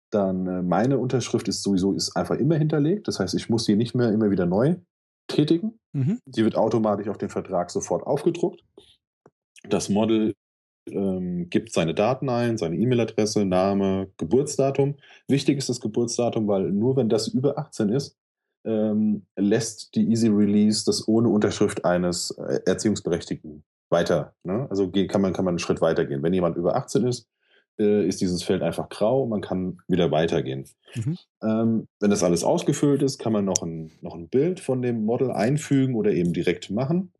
Dann 0.09 0.47
äh, 0.47 0.61
meine 0.61 0.97
Unterschrift 0.97 1.47
ist 1.49 1.63
sowieso 1.63 1.93
ist 1.93 2.15
einfach 2.15 2.35
immer 2.35 2.55
hinterlegt. 2.55 3.07
Das 3.07 3.19
heißt, 3.19 3.33
ich 3.33 3.49
muss 3.49 3.65
sie 3.65 3.75
nicht 3.75 3.93
mehr 3.93 4.11
immer 4.11 4.31
wieder 4.31 4.45
neu 4.45 4.77
tätigen. 5.27 5.79
Mhm. 5.91 6.19
Sie 6.25 6.45
wird 6.45 6.55
automatisch 6.55 7.09
auf 7.09 7.17
den 7.17 7.29
Vertrag 7.29 7.69
sofort 7.69 8.07
aufgedruckt. 8.07 8.63
Das 9.63 9.89
Model 9.89 10.33
ähm, 10.91 11.49
gibt 11.49 11.71
seine 11.73 11.93
Daten 11.93 12.29
ein, 12.29 12.57
seine 12.57 12.75
E-Mail-Adresse, 12.75 13.45
Name, 13.45 14.09
Geburtsdatum. 14.17 14.95
Wichtig 15.27 15.57
ist 15.57 15.69
das 15.69 15.79
Geburtsdatum, 15.79 16.47
weil 16.47 16.71
nur 16.71 16.95
wenn 16.95 17.09
das 17.09 17.27
über 17.27 17.57
18 17.57 17.89
ist, 17.89 18.17
ähm, 18.65 19.25
lässt 19.35 19.95
die 19.95 20.09
Easy 20.09 20.27
Release 20.27 20.83
das 20.85 21.07
ohne 21.07 21.29
Unterschrift 21.29 21.85
eines 21.85 22.31
äh, 22.31 22.59
Erziehungsberechtigten 22.65 23.63
weiter. 23.89 24.33
Ne? 24.43 24.67
Also 24.69 24.91
kann 24.91 25.21
man, 25.21 25.33
kann 25.33 25.45
man 25.45 25.53
einen 25.53 25.59
Schritt 25.59 25.81
weitergehen. 25.81 26.23
Wenn 26.23 26.33
jemand 26.33 26.57
über 26.57 26.75
18 26.75 27.07
ist, 27.07 27.27
äh, 27.79 28.07
ist 28.07 28.21
dieses 28.21 28.43
Feld 28.43 28.61
einfach 28.61 28.89
grau, 28.89 29.25
man 29.25 29.41
kann 29.41 29.79
wieder 29.87 30.11
weitergehen. 30.11 30.65
Mhm. 30.95 31.17
Ähm, 31.43 31.87
wenn 31.99 32.09
das 32.09 32.23
alles 32.23 32.43
ausgefüllt 32.43 33.01
ist, 33.03 33.19
kann 33.19 33.33
man 33.33 33.45
noch 33.45 33.61
ein, 33.61 33.91
noch 34.01 34.15
ein 34.15 34.29
Bild 34.29 34.59
von 34.59 34.81
dem 34.81 35.05
Model 35.05 35.31
einfügen 35.31 35.95
oder 35.95 36.11
eben 36.11 36.33
direkt 36.33 36.69
machen. 36.69 37.11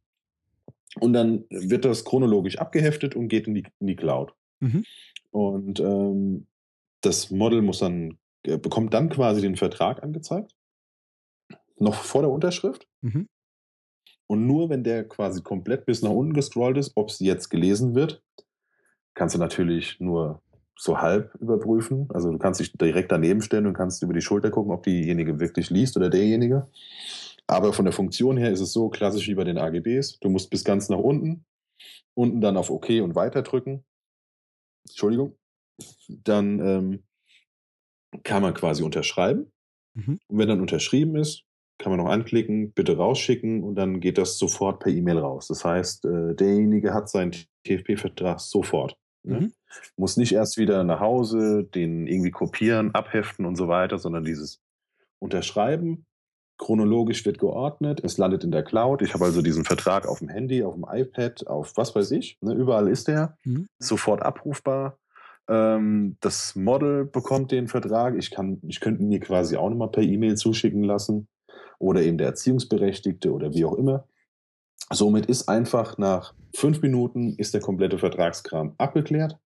Und 1.00 1.14
dann 1.14 1.46
wird 1.50 1.86
das 1.86 2.06
chronologisch 2.06 2.58
abgeheftet 2.58 3.16
und 3.16 3.28
geht 3.28 3.48
in 3.48 3.56
die, 3.56 3.64
in 3.80 3.88
die 3.88 3.96
Cloud. 3.96 4.34
Mhm. 4.60 4.84
Und 5.32 5.80
ähm, 5.80 6.48
das 7.02 7.32
Model 7.32 7.62
muss 7.62 7.80
dann, 7.80 8.18
äh, 8.44 8.58
bekommt 8.58 8.94
dann 8.94 9.10
quasi 9.10 9.42
den 9.42 9.56
Vertrag 9.56 10.04
angezeigt 10.04 10.54
noch 11.80 11.96
vor 11.96 12.22
der 12.22 12.32
Unterschrift. 12.32 12.88
Mhm. 13.02 13.28
Und 14.28 14.46
nur 14.46 14.70
wenn 14.70 14.84
der 14.84 15.08
quasi 15.08 15.42
komplett 15.42 15.86
bis 15.86 16.02
nach 16.02 16.12
unten 16.12 16.34
gescrollt 16.34 16.78
ist, 16.78 16.92
ob 16.96 17.10
es 17.10 17.20
jetzt 17.20 17.50
gelesen 17.50 17.96
wird, 17.96 18.22
kannst 19.14 19.36
du 19.36 19.40
natürlich 19.40 20.00
nur 20.00 20.42
so 20.76 21.00
halb 21.00 21.34
überprüfen. 21.36 22.08
Also 22.14 22.32
du 22.32 22.38
kannst 22.38 22.60
dich 22.60 22.74
direkt 22.74 23.12
daneben 23.12 23.42
stellen 23.42 23.66
und 23.68 23.74
kannst 23.74 24.04
über 24.04 24.14
die 24.14 24.22
Schulter 24.22 24.52
gucken, 24.52 24.72
ob 24.72 24.84
diejenige 24.84 25.40
wirklich 25.40 25.70
liest 25.70 25.98
oder 25.98 26.10
derjenige. 26.10 26.68
Aber 27.48 27.72
von 27.74 27.86
der 27.86 27.94
Funktion 27.94 28.38
her 28.38 28.52
ist 28.52 28.60
es 28.60 28.74
so 28.74 28.90
klassisch 28.90 29.28
wie 29.28 29.36
bei 29.36 29.46
den 29.46 29.58
AGBs. 29.58 30.20
Du 30.20 30.30
musst 30.30 30.50
bis 30.50 30.64
ganz 30.64 30.90
nach 30.90 30.98
unten, 30.98 31.46
unten 32.14 32.42
dann 32.42 32.58
auf 32.58 32.70
OK 32.70 32.90
und 33.02 33.16
weiter 33.16 33.42
drücken. 33.42 33.86
Entschuldigung. 34.88 35.38
Dann 36.10 36.60
ähm, 36.60 37.04
kann 38.24 38.42
man 38.42 38.54
quasi 38.54 38.84
unterschreiben. 38.84 39.52
Mhm. 39.94 40.20
Und 40.28 40.38
wenn 40.38 40.50
dann 40.50 40.62
unterschrieben 40.62 41.16
ist, 41.16 41.44
kann 41.78 41.92
man 41.92 42.00
noch 42.00 42.12
anklicken, 42.12 42.72
bitte 42.72 42.98
rausschicken 42.98 43.64
und 43.64 43.76
dann 43.76 44.00
geht 44.00 44.18
das 44.18 44.38
sofort 44.40 44.80
per 44.80 44.92
E-Mail 44.92 45.20
raus. 45.20 45.48
Das 45.48 45.64
heißt, 45.64 46.06
äh, 46.06 46.36
derjenige 46.36 46.94
hat 46.94 47.10
seinen 47.10 47.32
TFP-Vertrag 47.66 48.40
sofort. 48.40 48.98
Ne? 49.24 49.42
Mhm. 49.42 49.54
Muss 49.96 50.18
nicht 50.18 50.34
erst 50.34 50.58
wieder 50.58 50.84
nach 50.84 51.00
Hause, 51.00 51.64
den 51.64 52.08
irgendwie 52.08 52.32
kopieren, 52.32 52.96
abheften 52.96 53.46
und 53.46 53.56
so 53.56 53.68
weiter, 53.68 54.00
sondern 54.00 54.24
dieses 54.24 54.62
Unterschreiben. 55.20 56.06
Chronologisch 56.58 57.26
wird 57.26 57.38
geordnet, 57.38 58.02
es 58.04 58.18
landet 58.18 58.44
in 58.44 58.52
der 58.52 58.64
Cloud. 58.64 59.02
Ich 59.02 59.14
habe 59.14 59.26
also 59.26 59.42
diesen 59.42 59.64
Vertrag 59.64 60.08
auf 60.08 60.20
dem 60.20 60.30
Handy, 60.30 60.64
auf 60.64 60.74
dem 60.74 60.86
iPad, 60.90 61.46
auf 61.48 61.74
was 61.76 61.96
weiß 61.96 62.12
ich. 62.12 62.38
Ne? 62.42 62.54
Überall 62.54 62.88
ist 62.88 63.08
der. 63.08 63.38
Mhm. 63.44 63.68
Sofort 63.78 64.24
abrufbar. 64.24 64.98
Ähm, 65.48 66.18
das 66.20 66.56
Model 66.56 67.06
bekommt 67.06 67.52
den 67.52 67.68
Vertrag. 67.68 68.16
Ich, 68.16 68.32
kann, 68.32 68.60
ich 68.68 68.80
könnte 68.80 69.04
mir 69.04 69.20
quasi 69.20 69.56
auch 69.56 69.70
nochmal 69.70 69.92
per 69.92 70.04
E-Mail 70.04 70.36
zuschicken 70.36 70.84
lassen 70.84 71.28
oder 71.80 72.02
eben 72.02 72.18
der 72.18 72.28
Erziehungsberechtigte 72.28 73.32
oder 73.32 73.54
wie 73.54 73.66
auch 73.66 73.76
immer. 73.76 74.08
Somit 74.90 75.26
ist 75.28 75.48
einfach 75.50 75.98
nach 75.98 76.34
fünf 76.56 76.82
Minuten 76.82 77.36
ist 77.36 77.54
der 77.54 77.62
komplette 77.62 78.00
Vertragskram 78.00 78.74
abgeklärt 78.78 79.38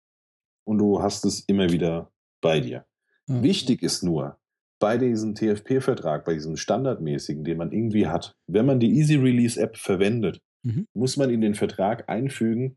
und 0.64 0.78
du 0.78 1.02
hast 1.02 1.24
es 1.24 1.40
immer 1.40 1.70
wieder 1.70 2.10
bei 2.40 2.60
dir. 2.60 2.86
Mhm. 3.26 3.42
Wichtig 3.42 3.82
ist 3.82 4.02
nur, 4.02 4.38
bei 4.82 4.98
diesem 4.98 5.36
TFP-Vertrag, 5.36 6.24
bei 6.24 6.34
diesem 6.34 6.56
standardmäßigen, 6.56 7.44
den 7.44 7.56
man 7.56 7.70
irgendwie 7.70 8.08
hat, 8.08 8.34
wenn 8.48 8.66
man 8.66 8.80
die 8.80 8.98
Easy 8.98 9.14
Release 9.14 9.60
App 9.60 9.76
verwendet, 9.76 10.40
mhm. 10.64 10.88
muss 10.92 11.16
man 11.16 11.30
in 11.30 11.40
den 11.40 11.54
Vertrag 11.54 12.08
einfügen, 12.08 12.76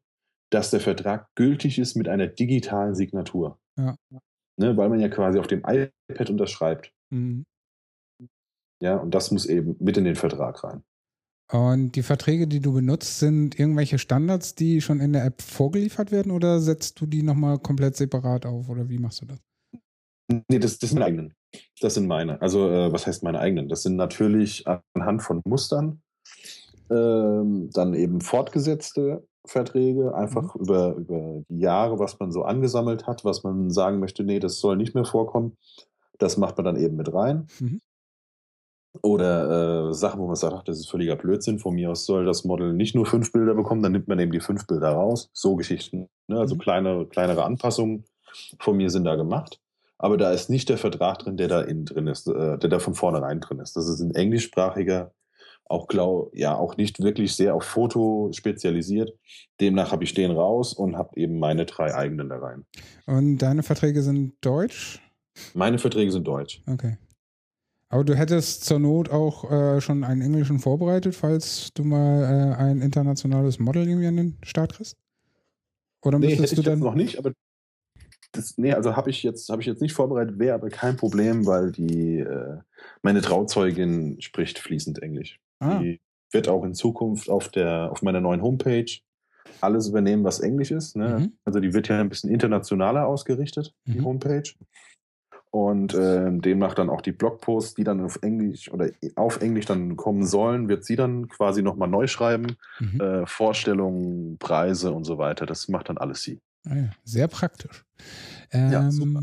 dass 0.51 0.69
der 0.69 0.81
Vertrag 0.81 1.25
gültig 1.33 1.79
ist 1.79 1.95
mit 1.95 2.07
einer 2.07 2.27
digitalen 2.27 2.93
Signatur. 2.93 3.57
Ja. 3.79 3.95
Ne, 4.57 4.77
weil 4.77 4.89
man 4.89 4.99
ja 4.99 5.09
quasi 5.09 5.39
auf 5.39 5.47
dem 5.47 5.63
iPad 5.65 6.29
unterschreibt. 6.29 6.91
Mhm. 7.11 7.43
Ja, 8.83 8.97
und 8.97 9.15
das 9.15 9.31
muss 9.31 9.47
eben 9.47 9.75
mit 9.79 9.97
in 9.97 10.03
den 10.03 10.15
Vertrag 10.15 10.63
rein. 10.63 10.83
Und 11.51 11.93
die 11.93 12.03
Verträge, 12.03 12.47
die 12.47 12.59
du 12.59 12.73
benutzt, 12.73 13.17
sind 13.17 13.59
irgendwelche 13.59 13.97
Standards, 13.97 14.53
die 14.53 14.79
schon 14.79 14.99
in 14.99 15.13
der 15.13 15.25
App 15.25 15.41
vorgeliefert 15.41 16.11
werden 16.11 16.31
oder 16.31 16.59
setzt 16.59 17.01
du 17.01 17.07
die 17.07 17.23
nochmal 17.23 17.57
komplett 17.57 17.95
separat 17.95 18.45
auf 18.45 18.69
oder 18.69 18.89
wie 18.89 18.99
machst 18.99 19.21
du 19.21 19.25
das? 19.25 19.39
Nee, 20.27 20.59
das, 20.59 20.79
das 20.79 20.89
sind 20.89 20.99
meine 20.99 21.05
eigenen. 21.05 21.33
Das 21.81 21.93
sind 21.93 22.07
meine. 22.07 22.41
Also, 22.41 22.69
äh, 22.69 22.91
was 22.91 23.05
heißt 23.07 23.23
meine 23.23 23.39
eigenen? 23.39 23.69
Das 23.69 23.83
sind 23.83 23.95
natürlich 23.95 24.65
anhand 24.67 25.21
von 25.21 25.41
Mustern 25.45 26.01
ähm, 26.89 27.69
dann 27.73 27.93
eben 27.93 28.21
fortgesetzte 28.21 29.25
Verträge, 29.45 30.15
einfach 30.15 30.55
mhm. 30.55 30.61
über, 30.61 30.95
über 30.95 31.43
die 31.49 31.59
Jahre, 31.59 31.99
was 31.99 32.19
man 32.19 32.31
so 32.31 32.43
angesammelt 32.43 33.07
hat, 33.07 33.25
was 33.25 33.43
man 33.43 33.69
sagen 33.69 33.99
möchte, 33.99 34.23
nee, 34.23 34.39
das 34.39 34.59
soll 34.59 34.77
nicht 34.77 34.95
mehr 34.95 35.05
vorkommen. 35.05 35.57
Das 36.17 36.37
macht 36.37 36.57
man 36.57 36.65
dann 36.65 36.77
eben 36.77 36.95
mit 36.95 37.13
rein. 37.13 37.47
Mhm. 37.59 37.81
Oder 39.01 39.89
äh, 39.89 39.93
Sachen, 39.93 40.21
wo 40.21 40.27
man 40.27 40.37
sagt, 40.37 40.53
ach, 40.53 40.63
das 40.63 40.79
ist 40.79 40.89
völliger 40.89 41.17
Blödsinn. 41.17 41.59
Von 41.59 41.75
mir 41.75 41.91
aus 41.91 42.05
soll 42.05 42.25
das 42.25 42.45
Model 42.45 42.73
nicht 42.73 42.95
nur 42.95 43.05
fünf 43.05 43.33
Bilder 43.33 43.53
bekommen, 43.53 43.83
dann 43.83 43.91
nimmt 43.91 44.07
man 44.07 44.19
eben 44.19 44.31
die 44.31 44.39
fünf 44.39 44.65
Bilder 44.67 44.91
raus. 44.91 45.29
So 45.33 45.55
Geschichten. 45.55 46.07
Ne? 46.27 46.39
Also 46.39 46.55
mhm. 46.55 46.59
kleine, 46.59 47.05
kleinere 47.05 47.43
Anpassungen 47.43 48.05
von 48.59 48.77
mir 48.77 48.89
sind 48.89 49.03
da 49.03 49.15
gemacht. 49.15 49.59
Aber 49.97 50.17
da 50.17 50.31
ist 50.31 50.49
nicht 50.49 50.69
der 50.69 50.77
Vertrag 50.77 51.19
drin, 51.19 51.37
der 51.37 51.47
da 51.47 51.61
innen 51.61 51.85
drin 51.85 52.07
ist, 52.07 52.27
äh, 52.27 52.57
der 52.57 52.69
da 52.69 52.79
von 52.79 52.95
vornherein 52.95 53.39
drin 53.39 53.59
ist. 53.59 53.75
Das 53.75 53.87
ist 53.87 54.01
ein 54.01 54.13
englischsprachiger, 54.13 55.11
auch 55.65 55.87
glaub, 55.87 56.35
ja, 56.35 56.55
auch 56.55 56.77
nicht 56.77 57.01
wirklich 57.01 57.35
sehr 57.35 57.55
auf 57.55 57.63
Foto 57.63 58.29
spezialisiert. 58.33 59.13
Demnach 59.59 59.91
habe 59.91 60.03
ich 60.03 60.13
den 60.13 60.31
raus 60.31 60.73
und 60.73 60.97
habe 60.97 61.17
eben 61.19 61.39
meine 61.39 61.65
drei 61.65 61.95
eigenen 61.95 62.29
da 62.29 62.37
rein. 62.37 62.65
Und 63.05 63.37
deine 63.37 63.63
Verträge 63.63 64.01
sind 64.01 64.33
deutsch? 64.41 65.01
Meine 65.53 65.79
Verträge 65.79 66.11
sind 66.11 66.27
deutsch. 66.27 66.61
Okay. 66.67 66.97
Aber 67.89 68.03
du 68.03 68.15
hättest 68.15 68.65
zur 68.65 68.79
Not 68.79 69.09
auch 69.09 69.49
äh, 69.49 69.79
schon 69.79 70.03
einen 70.03 70.21
englischen 70.21 70.59
vorbereitet, 70.59 71.15
falls 71.15 71.69
du 71.73 71.83
mal 71.83 72.23
äh, 72.23 72.55
ein 72.55 72.81
internationales 72.81 73.59
Model 73.59 73.87
irgendwie 73.87 74.07
an 74.07 74.17
den 74.17 74.37
Start 74.43 74.73
kriegst? 74.73 74.97
Oder 76.03 76.19
nee, 76.19 76.35
hätte 76.35 76.43
ich 76.43 76.55
du 76.55 76.61
dann 76.61 76.79
noch 76.79 76.95
nicht, 76.95 77.17
aber 77.17 77.31
das, 78.35 78.57
nee, 78.57 78.73
also 78.73 78.95
habe 78.95 79.09
ich 79.09 79.23
jetzt 79.23 79.49
habe 79.49 79.61
ich 79.61 79.67
jetzt 79.67 79.81
nicht 79.81 79.93
vorbereitet, 79.93 80.39
wäre 80.39 80.55
aber 80.55 80.69
kein 80.69 80.97
Problem, 80.97 81.45
weil 81.45 81.71
die 81.71 82.19
äh, 82.19 82.57
meine 83.01 83.21
Trauzeugin 83.21 84.21
spricht 84.21 84.59
fließend 84.59 85.01
Englisch. 85.01 85.39
Ah. 85.59 85.79
Die 85.79 85.99
werde 86.31 86.51
auch 86.51 86.63
in 86.63 86.73
Zukunft 86.73 87.29
auf, 87.29 87.49
der, 87.49 87.91
auf 87.91 88.01
meiner 88.01 88.21
neuen 88.21 88.41
Homepage 88.41 88.91
alles 89.61 89.87
übernehmen, 89.87 90.23
was 90.23 90.39
Englisch 90.39 90.71
ist. 90.71 90.95
Ne? 90.95 91.19
Mhm. 91.19 91.33
Also 91.45 91.59
die 91.59 91.73
wird 91.73 91.87
ja 91.87 91.99
ein 91.99 92.09
bisschen 92.09 92.29
internationaler 92.29 93.07
ausgerichtet, 93.07 93.73
die 93.87 93.99
mhm. 93.99 94.05
Homepage. 94.05 94.51
Und 95.51 95.93
äh, 95.93 96.29
demnach 96.31 96.73
dann 96.73 96.89
auch 96.89 96.99
die 96.99 97.13
Blogposts, 97.13 97.75
die 97.75 97.85
dann 97.85 98.01
auf 98.01 98.19
Englisch 98.21 98.69
oder 98.69 98.89
auf 99.15 99.41
Englisch 99.41 99.65
dann 99.65 99.95
kommen 99.95 100.25
sollen, 100.25 100.67
wird 100.67 100.83
sie 100.83 100.97
dann 100.97 101.29
quasi 101.29 101.61
nochmal 101.61 101.87
neu 101.87 102.07
schreiben. 102.07 102.57
Mhm. 102.79 102.99
Äh, 102.99 103.25
Vorstellungen, 103.25 104.37
Preise 104.37 104.91
und 104.91 105.05
so 105.05 105.17
weiter. 105.17 105.45
Das 105.45 105.69
macht 105.69 105.87
dann 105.87 105.97
alles 105.97 106.23
sie. 106.23 106.41
Ah 106.69 106.75
sehr 107.03 107.27
praktisch. 107.27 107.85
Ähm, 108.51 108.71
ja, 108.71 108.91
super. 108.91 109.21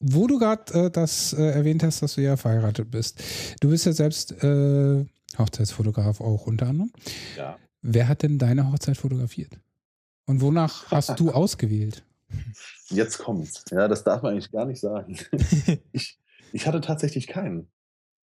Wo 0.00 0.26
du 0.26 0.38
gerade 0.38 0.86
äh, 0.86 0.90
das 0.90 1.32
äh, 1.32 1.42
erwähnt 1.42 1.82
hast, 1.82 2.02
dass 2.02 2.14
du 2.16 2.20
ja 2.20 2.36
verheiratet 2.36 2.90
bist. 2.90 3.22
Du 3.60 3.70
bist 3.70 3.86
ja 3.86 3.92
selbst 3.92 4.32
äh, 4.42 5.04
Hochzeitsfotograf 5.38 6.20
auch 6.20 6.46
unter 6.46 6.66
anderem. 6.66 6.92
Ja. 7.36 7.56
Wer 7.80 8.08
hat 8.08 8.22
denn 8.22 8.38
deine 8.38 8.70
Hochzeit 8.70 8.96
fotografiert? 8.96 9.52
Und 10.26 10.40
wonach 10.40 10.90
hast 10.90 11.18
du 11.20 11.30
ausgewählt? 11.32 12.04
Jetzt 12.88 13.18
kommt's. 13.18 13.64
Ja, 13.70 13.88
das 13.88 14.04
darf 14.04 14.22
man 14.22 14.32
eigentlich 14.32 14.50
gar 14.50 14.64
nicht 14.64 14.80
sagen. 14.80 15.18
ich, 15.92 16.18
ich 16.52 16.66
hatte 16.66 16.80
tatsächlich 16.80 17.26
keinen. 17.26 17.68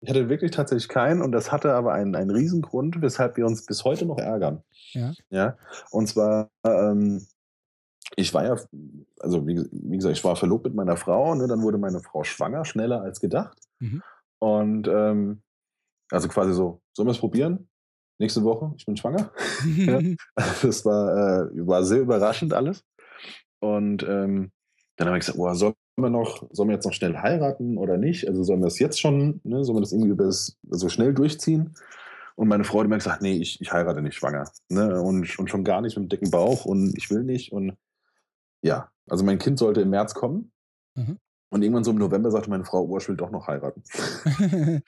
Ich 0.01 0.11
hatte 0.11 0.29
wirklich 0.29 0.53
tatsächlich 0.53 0.89
keinen 0.89 1.23
und 1.23 1.33
das 1.33 1.51
hatte 1.51 1.73
aber 1.75 1.93
einen, 1.93 2.15
einen 2.15 2.31
Riesengrund, 2.31 3.03
weshalb 3.03 3.37
wir 3.37 3.47
uns 3.47 3.67
bis 3.67 3.85
heute 3.85 4.07
noch 4.07 4.19
ärgern. 4.19 4.63
Ja. 4.93 5.13
ja? 5.29 5.57
Und 5.91 6.09
zwar, 6.09 6.51
ähm, 6.65 7.27
ich 8.19 8.35
war 8.35 8.45
ja, 8.45 8.57
also 9.21 9.47
wie, 9.47 9.65
wie, 9.71 9.97
gesagt, 9.97 10.17
ich 10.17 10.25
war 10.25 10.35
verlobt 10.35 10.65
mit 10.65 10.75
meiner 10.75 10.97
Frau, 10.97 11.37
ne, 11.37 11.47
dann 11.47 11.63
wurde 11.63 11.79
meine 11.79 12.01
Frau 12.01 12.25
schwanger, 12.25 12.65
schneller 12.65 13.01
als 13.01 13.21
gedacht. 13.21 13.57
Mhm. 13.79 14.03
Und 14.41 14.89
ähm, 14.89 15.43
also 16.11 16.27
quasi 16.27 16.53
so, 16.53 16.81
sollen 16.97 17.07
wir 17.07 17.13
es 17.13 17.19
probieren? 17.19 17.69
Nächste 18.19 18.43
Woche, 18.43 18.75
ich 18.77 18.87
bin 18.87 18.97
schwanger. 18.97 19.31
ja. 19.77 20.01
Das 20.63 20.85
war, 20.85 21.47
äh, 21.47 21.67
war 21.67 21.85
sehr 21.85 22.01
überraschend 22.01 22.53
alles. 22.53 22.85
Und 23.61 24.03
ähm, 24.03 24.51
dann 24.97 25.07
habe 25.07 25.19
ich 25.19 25.25
gesagt, 25.25 25.39
oh, 25.39 25.53
sollen 25.55 25.75
wir 25.97 26.11
noch, 26.11 26.49
sollen 26.51 26.71
wir 26.71 26.75
jetzt 26.75 26.87
noch 26.87 26.93
schnell 26.93 27.17
heiraten 27.17 27.79
oder 27.79 27.99
nicht? 27.99 28.27
Also 28.27 28.43
sollen 28.43 28.61
wir 28.61 28.67
das 28.67 28.81
jetzt 28.81 29.01
schon, 29.01 29.41
ne, 29.45 29.63
sollen 29.63 29.77
wir 29.77 29.83
das 29.83 29.93
irgendwie 29.93 30.17
das, 30.17 30.59
so 30.69 30.89
schnell 30.89 31.15
durchziehen? 31.15 31.77
Und 32.35 32.49
meine 32.49 32.65
Frau 32.65 32.81
hat 32.81 32.89
mir 32.89 32.97
gesagt, 32.97 33.23
nee, 33.23 33.37
ich, 33.37 33.61
ich 33.61 33.73
heirate 33.73 34.03
nicht 34.03 34.17
schwanger. 34.17 34.51
Ne? 34.69 35.01
Und, 35.01 35.39
und 35.39 35.51
schon 35.51 35.63
gar 35.63 35.81
nicht 35.81 35.97
mit 35.97 36.07
dem 36.07 36.09
dicken 36.09 36.31
Bauch 36.33 36.65
und 36.65 36.97
ich 36.97 37.11
will 37.11 37.23
nicht. 37.23 37.53
Und 37.53 37.77
ja, 38.63 38.91
also 39.09 39.25
mein 39.25 39.39
Kind 39.39 39.59
sollte 39.59 39.81
im 39.81 39.91
März 39.91 40.15
kommen. 40.15 40.53
Mhm. 40.95 41.19
Und 41.51 41.63
irgendwann 41.63 41.85
so 41.85 41.93
im 41.93 41.99
November 41.99 42.31
sagte 42.31 42.51
meine 42.51 42.65
Frau, 42.65 42.85
oh, 42.85 42.99
ich 42.99 43.09
will 43.09 43.17
doch 43.17 43.31
noch 43.31 43.47
heiraten. 43.47 43.83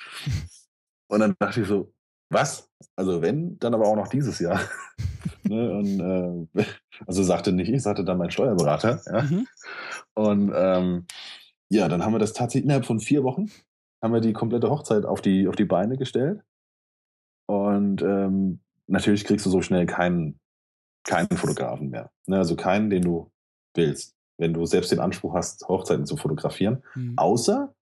und 1.09 1.21
dann 1.21 1.35
dachte 1.39 1.63
ich 1.63 1.69
so, 1.69 1.93
was? 2.31 2.71
Also 2.97 3.23
wenn, 3.23 3.59
dann 3.59 3.75
aber 3.75 3.87
auch 3.87 3.97
noch 3.97 4.09
dieses 4.09 4.39
Jahr. 4.39 4.61
ne? 5.45 5.73
und, 5.73 6.57
äh, 6.57 6.65
also 7.07 7.23
sagte 7.23 7.53
nicht 7.53 7.71
ich, 7.71 7.83
sagte 7.83 8.05
dann 8.05 8.19
mein 8.19 8.31
Steuerberater. 8.31 9.01
Ja? 9.07 9.23
Mhm. 9.23 9.47
Und 10.15 10.53
ähm, 10.55 11.07
ja, 11.71 11.89
dann 11.89 12.05
haben 12.05 12.13
wir 12.13 12.19
das 12.19 12.35
tatsächlich 12.35 12.65
innerhalb 12.65 12.85
von 12.85 13.01
vier 13.01 13.25
Wochen 13.25 13.51
haben 14.03 14.15
wir 14.15 14.21
die 14.21 14.33
komplette 14.33 14.71
Hochzeit 14.71 15.05
auf 15.05 15.21
die, 15.21 15.47
auf 15.47 15.57
die 15.57 15.65
Beine 15.65 15.97
gestellt. 15.97 16.43
Und 17.47 18.03
ähm, 18.03 18.61
natürlich 18.87 19.25
kriegst 19.25 19.45
du 19.45 19.51
so 19.51 19.61
schnell 19.61 19.87
keinen, 19.87 20.39
keinen 21.05 21.37
Fotografen 21.37 21.91
mehr. 21.91 22.11
Ne? 22.27 22.39
Also 22.39 22.57
keinen, 22.57 22.91
den 22.91 23.03
du 23.03 23.31
willst, 23.75 24.15
wenn 24.39 24.53
du 24.55 24.67
selbst 24.67 24.93
den 24.93 25.01
Anspruch 25.01 25.35
hast, 25.35 25.69
Hochzeiten 25.69 26.07
zu 26.07 26.17
fotografieren. 26.17 26.83
Mhm. 26.95 27.15
Außer, 27.17 27.75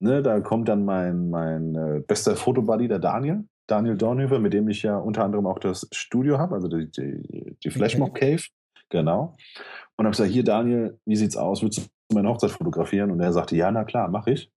ne, 0.00 0.22
da 0.22 0.40
kommt 0.40 0.68
dann 0.68 0.84
mein, 0.84 1.30
mein 1.30 1.74
äh, 1.74 2.02
bester 2.06 2.36
Fotobuddy, 2.36 2.88
der 2.88 2.98
Daniel. 2.98 3.44
Daniel 3.66 3.96
Dornhöfer, 3.96 4.40
mit 4.40 4.52
dem 4.52 4.68
ich 4.68 4.82
ja 4.82 4.96
unter 4.96 5.24
anderem 5.24 5.46
auch 5.46 5.60
das 5.60 5.86
Studio 5.92 6.38
habe, 6.38 6.56
also 6.56 6.66
die, 6.66 6.90
die, 6.90 7.56
die 7.62 7.70
Flashmob 7.70 8.14
Cave. 8.14 8.42
Genau. 8.88 9.36
Und 9.96 10.06
habe 10.06 10.10
gesagt, 10.10 10.30
hier 10.30 10.42
Daniel, 10.42 10.98
wie 11.04 11.14
sieht's 11.14 11.36
aus? 11.36 11.62
Willst 11.62 11.78
du 11.78 11.82
meine 12.12 12.28
Hochzeit 12.28 12.50
fotografieren? 12.50 13.12
Und 13.12 13.20
er 13.20 13.32
sagte, 13.32 13.54
ja, 13.54 13.70
na 13.70 13.84
klar, 13.84 14.08
mache 14.08 14.32
ich. 14.32 14.50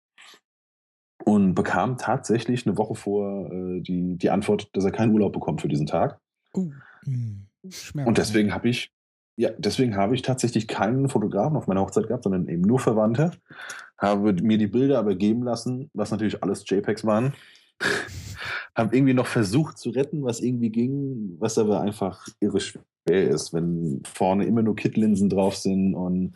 Und 1.23 1.53
bekam 1.53 1.97
tatsächlich 1.97 2.65
eine 2.65 2.75
Woche 2.75 2.95
vor 2.95 3.51
äh, 3.51 3.81
die, 3.81 4.17
die 4.17 4.29
Antwort, 4.31 4.69
dass 4.73 4.83
er 4.83 4.91
keinen 4.91 5.13
Urlaub 5.13 5.31
bekommt 5.31 5.61
für 5.61 5.67
diesen 5.67 5.85
Tag. 5.85 6.19
Uh, 6.55 6.71
mh, 7.05 8.05
und 8.05 8.17
deswegen 8.17 8.53
habe 8.53 8.67
ich, 8.69 8.91
ja, 9.35 9.49
deswegen 9.57 9.95
habe 9.95 10.15
ich 10.15 10.21
tatsächlich 10.21 10.67
keinen 10.67 11.09
Fotografen 11.09 11.57
auf 11.57 11.67
meiner 11.67 11.81
Hochzeit 11.81 12.07
gehabt, 12.07 12.23
sondern 12.23 12.47
eben 12.47 12.61
nur 12.61 12.79
Verwandte. 12.79 13.31
Habe 13.97 14.33
mir 14.33 14.57
die 14.57 14.67
Bilder 14.67 14.99
aber 14.99 15.15
geben 15.15 15.43
lassen, 15.43 15.89
was 15.93 16.11
natürlich 16.11 16.43
alles 16.43 16.63
JPEGs 16.67 17.05
waren 17.05 17.33
habe 18.75 18.95
irgendwie 18.95 19.13
noch 19.13 19.27
versucht 19.27 19.77
zu 19.77 19.89
retten, 19.89 20.23
was 20.23 20.39
irgendwie 20.39 20.69
ging, 20.69 21.35
was 21.39 21.57
aber 21.57 21.81
einfach 21.81 22.27
irre 22.39 22.59
schwer 22.59 22.83
ist, 23.29 23.53
wenn 23.53 24.01
vorne 24.05 24.45
immer 24.45 24.61
nur 24.61 24.75
Kit-Linsen 24.75 25.29
drauf 25.29 25.55
sind 25.55 25.95
und 25.95 26.33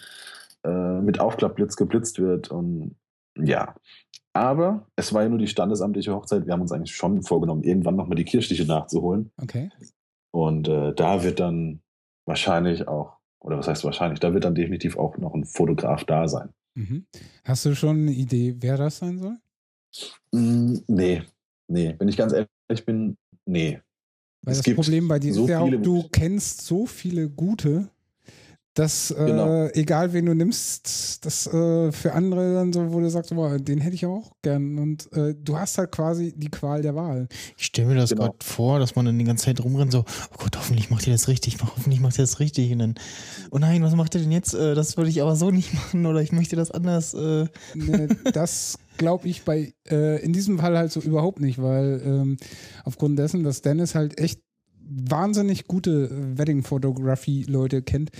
äh, 0.64 1.02
mit 1.02 1.20
Aufklappblitz 1.20 1.76
geblitzt 1.76 2.20
wird 2.20 2.52
und 2.52 2.96
ja. 3.38 3.76
Aber 4.34 4.88
es 4.96 5.14
war 5.14 5.24
ja 5.24 5.30
nur 5.30 5.40
die 5.40 5.48
standesamtliche 5.48 6.14
Hochzeit. 6.14 6.46
Wir 6.46 6.54
haben 6.54 6.62
uns 6.62 6.72
eigentlich 6.72 6.96
schon 6.96 7.24
vorgenommen, 7.24 7.64
irgendwann 7.64 7.96
nochmal 7.96 8.18
die 8.18 8.26
kirchliche 8.26 8.66
nachzuholen. 8.66 9.32
Okay. 9.42 9.70
Und 10.32 10.68
äh, 10.68 10.94
da 10.94 11.24
wird 11.24 11.40
dann 11.40 11.82
wahrscheinlich 12.28 12.88
auch, 12.88 13.18
oder 13.40 13.58
was 13.58 13.68
heißt 13.68 13.84
wahrscheinlich, 13.84 14.20
da 14.20 14.34
wird 14.34 14.44
dann 14.44 14.56
definitiv 14.56 14.98
auch 14.98 15.18
noch 15.18 15.34
ein 15.34 15.46
Fotograf 15.46 16.04
da 16.04 16.28
sein. 16.28 16.50
Mhm. 16.76 17.06
Hast 17.44 17.66
du 17.66 17.76
schon 17.76 18.02
eine 18.02 18.12
Idee, 18.12 18.56
wer 18.60 18.78
das 18.78 18.98
sein 18.98 19.18
soll? 19.18 19.38
Mm, 20.32 20.78
nee, 20.88 21.24
nee, 21.68 21.96
wenn 21.98 22.08
ich 22.08 22.18
ganz 22.18 22.34
ehrlich 22.34 22.86
bin, 22.86 23.18
nee. 23.46 23.80
Weil 24.44 24.54
es 24.54 24.62
das 24.62 24.76
Problem 24.76 25.08
bei 25.08 25.20
dir 25.20 25.34
so 25.34 25.44
ist 25.44 25.50
ja 25.50 25.60
auch, 25.60 25.70
du 25.70 26.08
kennst 26.10 26.62
so 26.62 26.86
viele 26.86 27.30
gute, 27.30 27.90
dass 28.78 29.10
äh, 29.10 29.26
genau. 29.26 29.68
egal 29.74 30.14
wen 30.14 30.28
du 30.28 30.36
nimmst, 30.36 31.26
das 31.26 31.48
äh, 31.48 31.92
für 31.92 32.14
andere 32.14 32.54
dann 32.54 32.72
so, 32.72 32.94
wo 32.94 33.00
du 33.00 33.10
sagst, 33.10 33.34
boah, 33.34 33.58
den 33.58 33.80
hätte 33.80 33.96
ich 33.96 34.06
auch 34.06 34.34
gern. 34.44 34.78
Und 34.78 35.12
äh, 35.14 35.34
du 35.34 35.58
hast 35.58 35.80
halt 35.80 35.92
quasi 35.92 36.34
die 36.36 36.50
Qual 36.50 36.84
der 36.84 36.94
Wahl. 36.94 37.28
Ich 37.58 37.66
stelle 37.66 37.88
mir 37.88 37.96
das 37.96 38.12
genau. 38.12 38.26
gerade 38.26 38.38
vor, 38.44 38.80
dass 38.80 38.96
man 38.96 39.06
dann 39.06 39.18
die 39.18 39.26
ganze 39.26 39.46
Zeit 39.46 39.64
rumrennt, 39.64 39.92
so, 39.92 40.00
oh 40.32 40.36
Gott, 40.38 40.56
hoffentlich 40.56 40.92
macht 40.92 41.08
ihr 41.08 41.14
das 41.14 41.28
richtig, 41.28 41.58
hoffentlich 41.62 42.00
macht 42.00 42.20
ihr 42.20 42.24
das 42.24 42.40
richtig. 42.40 42.72
Und 42.72 42.80
dann, 42.80 42.96
oh 43.50 43.58
nein, 43.58 43.82
was 43.82 43.96
macht 43.96 44.14
ihr 44.14 44.22
denn 44.22 44.32
jetzt? 44.32 44.54
Äh, 44.54 44.76
das 44.76 44.96
würde 44.96 45.10
ich 45.10 45.24
aber 45.24 45.36
so 45.36 45.50
nicht 45.50 45.74
machen 45.74 46.06
oder 46.06 46.22
ich 46.22 46.32
möchte 46.32 46.56
das 46.56 46.70
anders. 46.70 47.16
Äh. 47.16 47.48
Nee, 47.74 48.10
das 48.32 48.78
glaube 48.98 49.28
ich 49.28 49.44
bei 49.44 49.74
äh, 49.90 50.24
in 50.24 50.34
diesem 50.34 50.60
Fall 50.60 50.78
halt 50.78 50.92
so 50.92 51.00
überhaupt 51.00 51.40
nicht, 51.40 51.60
weil 51.60 52.00
ähm, 52.06 52.38
aufgrund 52.84 53.18
dessen, 53.18 53.44
dass 53.44 53.64
Dennis 53.64 53.96
halt 53.96 54.20
echt 54.20 54.42
wahnsinnig 54.88 55.68
gute 55.68 56.38
Wedding-Fotografie-Leute 56.38 57.82
kennt, 57.82 58.12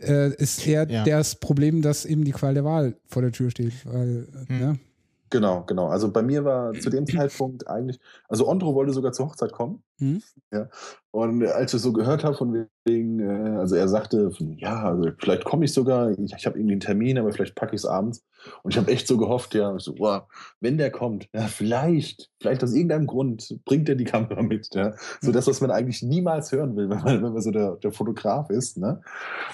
äh, 0.00 0.34
ist 0.34 0.66
eher 0.66 0.88
ja. 0.88 1.04
das 1.04 1.36
Problem, 1.36 1.82
dass 1.82 2.04
eben 2.04 2.24
die 2.24 2.32
Qual 2.32 2.54
der 2.54 2.64
Wahl 2.64 2.96
vor 3.06 3.22
der 3.22 3.32
Tür 3.32 3.50
steht. 3.50 3.72
Weil, 3.84 4.26
hm. 4.48 4.58
ne? 4.58 4.78
Genau, 5.30 5.64
genau. 5.64 5.88
Also 5.88 6.10
bei 6.10 6.22
mir 6.22 6.44
war 6.44 6.72
zu 6.74 6.88
dem 6.88 7.06
Zeitpunkt 7.06 7.68
eigentlich, 7.68 7.98
also 8.28 8.48
Ondro 8.48 8.74
wollte 8.74 8.92
sogar 8.92 9.12
zur 9.12 9.26
Hochzeit 9.26 9.52
kommen. 9.52 9.82
Mhm. 9.98 10.22
Ja. 10.52 10.68
Und 11.10 11.44
als 11.46 11.74
ich 11.74 11.80
so 11.80 11.92
gehört 11.92 12.22
habe, 12.22 12.36
von 12.36 12.66
wegen, 12.84 13.20
äh, 13.20 13.58
also 13.58 13.74
er 13.74 13.88
sagte, 13.88 14.30
ja, 14.56 14.84
also 14.84 15.10
vielleicht 15.18 15.44
komme 15.44 15.64
ich 15.64 15.72
sogar, 15.72 16.10
ich, 16.10 16.32
ich 16.32 16.46
habe 16.46 16.58
irgendwie 16.58 16.74
einen 16.74 16.80
Termin, 16.80 17.18
aber 17.18 17.32
vielleicht 17.32 17.54
packe 17.54 17.74
ich 17.74 17.80
es 17.80 17.86
abends. 17.86 18.24
Und 18.62 18.72
ich 18.72 18.78
habe 18.78 18.90
echt 18.90 19.06
so 19.06 19.16
gehofft, 19.16 19.54
ja, 19.54 19.78
so, 19.78 19.94
wow, 19.98 20.22
wenn 20.60 20.76
der 20.76 20.90
kommt, 20.90 21.28
ja, 21.32 21.42
vielleicht, 21.42 22.30
vielleicht 22.40 22.62
aus 22.62 22.74
irgendeinem 22.74 23.06
Grund 23.06 23.58
bringt 23.64 23.88
er 23.88 23.94
die 23.94 24.04
Kamera 24.04 24.42
mit. 24.42 24.74
Ja. 24.74 24.94
So 25.20 25.32
das, 25.32 25.46
was 25.46 25.60
man 25.60 25.70
eigentlich 25.70 26.02
niemals 26.02 26.52
hören 26.52 26.76
will, 26.76 26.88
wenn 26.90 26.98
man, 26.98 27.22
wenn 27.22 27.32
man 27.32 27.42
so 27.42 27.50
der, 27.50 27.76
der 27.76 27.92
Fotograf 27.92 28.50
ist. 28.50 28.76
Ne? 28.76 29.00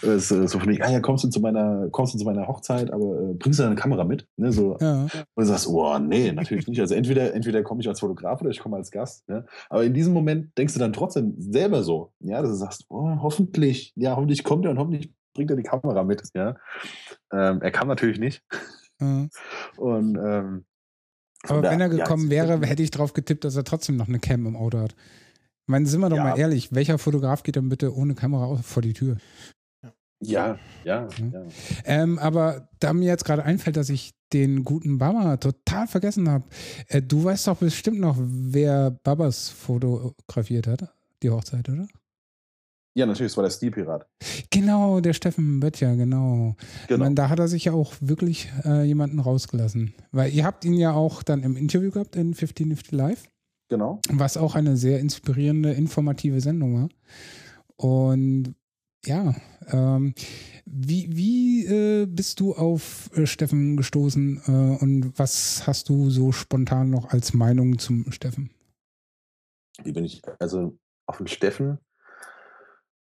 So, 0.02 0.46
so 0.46 0.59
von 0.59 0.68
wegen, 0.68 0.83
ah 0.83 0.90
ja, 0.90 1.00
kommst 1.00 1.24
du 1.24 1.28
zu 1.28 1.40
meiner, 1.40 1.88
kommst 1.90 2.14
du 2.14 2.18
zu 2.18 2.24
meiner 2.24 2.48
Hochzeit, 2.48 2.92
aber 2.92 3.20
äh, 3.20 3.35
bringst 3.35 3.59
du 3.59 3.64
deine 3.64 3.76
Kamera 3.76 4.05
mit? 4.05 4.26
Ne? 4.37 4.52
So, 4.52 4.76
ja. 4.81 5.02
Und 5.02 5.12
du 5.37 5.44
sagst, 5.44 5.68
oh, 5.68 5.98
nee, 5.98 6.33
natürlich 6.33 6.66
nicht. 6.66 6.81
Also 6.81 6.94
entweder, 6.94 7.35
entweder 7.35 7.62
komme 7.62 7.81
ich 7.81 7.88
als 7.88 8.00
Fotograf 8.00 8.40
oder 8.40 8.50
ich 8.50 8.59
komme 8.59 8.76
als 8.76 8.90
Gast. 8.90 9.28
Ne? 9.28 9.46
Aber 9.68 9.85
in 9.85 9.94
diesem 9.94 10.12
Moment 10.12 10.22
Moment 10.33 10.57
denkst 10.57 10.74
du 10.74 10.81
dann 10.81 10.92
trotzdem 10.92 11.35
selber 11.38 11.83
so, 11.83 12.12
ja, 12.20 12.40
dass 12.40 12.50
du 12.50 12.57
sagst, 12.57 12.87
oh, 12.88 13.16
hoffentlich, 13.22 13.92
ja, 13.96 14.16
hoffentlich 14.16 14.44
kommt 14.44 14.64
er 14.64 14.70
und 14.70 14.78
hoffentlich 14.78 15.12
bringt 15.35 15.50
er 15.50 15.57
die 15.57 15.62
Kamera 15.62 16.04
mit, 16.04 16.23
ja. 16.35 16.56
Ähm, 17.33 17.60
er 17.60 17.71
kam 17.71 17.88
natürlich 17.88 18.19
nicht. 18.19 18.42
Mhm. 19.03 19.31
Und 19.77 20.17
ähm, 20.17 20.65
aber 21.44 21.63
wenn 21.63 21.81
er 21.81 21.88
gekommen 21.88 22.25
ja, 22.25 22.31
wäre, 22.31 22.67
hätte 22.67 22.83
ich 22.83 22.90
drauf 22.90 23.15
getippt, 23.15 23.44
dass 23.44 23.57
er 23.57 23.65
trotzdem 23.65 23.96
noch 23.96 24.09
eine 24.09 24.21
Cam 24.21 24.46
im 24.46 24.57
Auto 24.57 24.79
hat. 24.79 24.92
Ich 24.92 25.69
meine, 25.69 25.87
sind 25.87 26.00
wir 26.00 26.09
doch 26.09 26.17
ja. 26.17 26.25
mal 26.25 26.38
ehrlich, 26.38 26.73
welcher 26.73 26.98
Fotograf 26.98 27.42
geht 27.42 27.57
dann 27.57 27.69
bitte 27.69 27.94
ohne 27.94 28.15
Kamera 28.15 28.57
vor 28.63 28.83
die 28.83 28.92
Tür? 28.92 29.17
Ja, 30.21 30.57
ja, 30.85 31.09
ja. 31.33 31.44
Ähm, 31.85 32.19
aber 32.21 32.69
da 32.79 32.92
mir 32.92 33.07
jetzt 33.07 33.25
gerade 33.25 33.42
einfällt, 33.44 33.77
dass 33.77 33.90
ich 33.90 34.13
den 34.33 34.65
guten 34.65 34.98
Baba 34.98 35.37
total 35.37 35.88
vergessen 35.88 36.29
habe, 36.29 36.44
äh, 36.87 37.03
du 37.03 37.25
weißt 37.25 37.48
doch 37.48 37.57
bestimmt 37.57 37.98
noch, 37.98 38.17
wer 38.21 38.92
Babas 38.92 39.48
fotografiert 39.48 40.69
hat, 40.69 40.94
die 41.23 41.31
Hochzeit, 41.31 41.69
oder? 41.69 41.88
Ja, 42.94 43.06
natürlich, 43.06 43.32
es 43.32 43.36
war 43.36 43.44
der 43.44 43.50
Stilpirat. 43.50 44.06
Genau, 44.50 45.00
der 45.00 45.14
Steffen 45.14 45.60
Böttcher, 45.60 45.96
genau. 45.96 46.56
genau. 46.88 47.04
Meine, 47.04 47.14
da 47.14 47.30
hat 47.30 47.38
er 47.38 47.48
sich 47.48 47.64
ja 47.64 47.72
auch 47.72 47.94
wirklich 48.00 48.52
äh, 48.64 48.84
jemanden 48.84 49.18
rausgelassen. 49.18 49.94
Weil 50.10 50.32
ihr 50.32 50.44
habt 50.44 50.64
ihn 50.64 50.74
ja 50.74 50.92
auch 50.92 51.22
dann 51.22 51.42
im 51.42 51.56
Interview 51.56 51.90
gehabt 51.90 52.16
in 52.16 52.28
1550 52.34 52.92
Live. 52.92 53.24
genau. 53.70 54.00
Was 54.10 54.36
auch 54.36 54.54
eine 54.54 54.76
sehr 54.76 55.00
inspirierende, 55.00 55.72
informative 55.72 56.40
Sendung 56.42 56.82
war. 56.82 56.88
Und 57.76 58.54
ja, 59.06 59.34
ähm, 59.68 60.14
wie, 60.66 61.08
wie 61.10 61.66
äh, 61.66 62.06
bist 62.06 62.40
du 62.40 62.54
auf 62.54 63.10
äh, 63.16 63.26
Steffen 63.26 63.76
gestoßen 63.76 64.42
äh, 64.46 64.84
und 64.84 65.18
was 65.18 65.66
hast 65.66 65.88
du 65.88 66.10
so 66.10 66.30
spontan 66.30 66.90
noch 66.90 67.10
als 67.10 67.32
Meinung 67.32 67.78
zum 67.78 68.12
Steffen? 68.12 68.50
Wie 69.82 69.92
bin 69.92 70.04
ich, 70.04 70.22
also 70.38 70.78
auf 71.06 71.16
den 71.16 71.26
Steffen, 71.26 71.78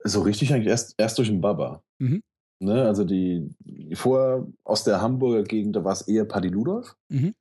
so 0.06 0.22
richtig 0.22 0.53
eigentlich 0.53 0.68
erst, 0.68 0.95
erst 0.97 1.18
durch 1.18 1.30
den 1.30 1.41
Baba. 1.41 1.82
Mhm. 1.99 2.22
Ne, 2.60 2.84
also 2.84 3.03
die, 3.03 3.49
vorher 3.93 4.47
aus 4.64 4.84
der 4.86 5.01
Hamburger 5.01 5.43
Gegend, 5.43 5.76
da 5.76 5.84
war 5.84 5.91
es 5.91 6.08
eher 6.08 6.26
Paddy 6.26 6.47
Ludolf. 6.47 6.95
Mhm. 7.10 7.34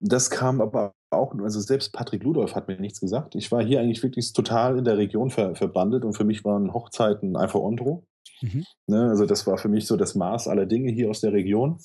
Das 0.00 0.30
kam 0.30 0.60
aber 0.60 0.94
auch, 1.10 1.34
also 1.38 1.60
selbst 1.60 1.92
Patrick 1.92 2.24
Ludolf 2.24 2.54
hat 2.54 2.68
mir 2.68 2.80
nichts 2.80 3.00
gesagt. 3.00 3.34
Ich 3.34 3.52
war 3.52 3.62
hier 3.62 3.80
eigentlich 3.80 4.02
wirklich 4.02 4.32
total 4.32 4.78
in 4.78 4.84
der 4.84 4.96
Region 4.96 5.30
ver, 5.30 5.54
verbandelt 5.54 6.04
und 6.04 6.14
für 6.14 6.24
mich 6.24 6.44
waren 6.44 6.72
Hochzeiten 6.72 7.36
einfach 7.36 7.60
Ondro. 7.60 8.04
Mhm. 8.40 8.64
Ne, 8.86 9.10
also 9.10 9.26
das 9.26 9.46
war 9.46 9.58
für 9.58 9.68
mich 9.68 9.86
so 9.86 9.96
das 9.96 10.14
Maß 10.14 10.48
aller 10.48 10.66
Dinge 10.66 10.90
hier 10.90 11.10
aus 11.10 11.20
der 11.20 11.32
Region. 11.32 11.78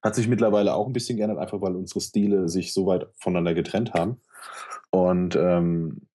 Hat 0.00 0.14
sich 0.14 0.28
mittlerweile 0.28 0.74
auch 0.74 0.86
ein 0.86 0.92
bisschen 0.92 1.16
geändert, 1.16 1.38
einfach 1.38 1.60
weil 1.60 1.74
unsere 1.74 2.00
Stile 2.00 2.48
sich 2.48 2.72
so 2.72 2.86
weit 2.86 3.08
voneinander 3.16 3.54
getrennt 3.54 3.94
haben. 3.94 4.20
Und 4.90 5.34
ähm, 5.34 6.07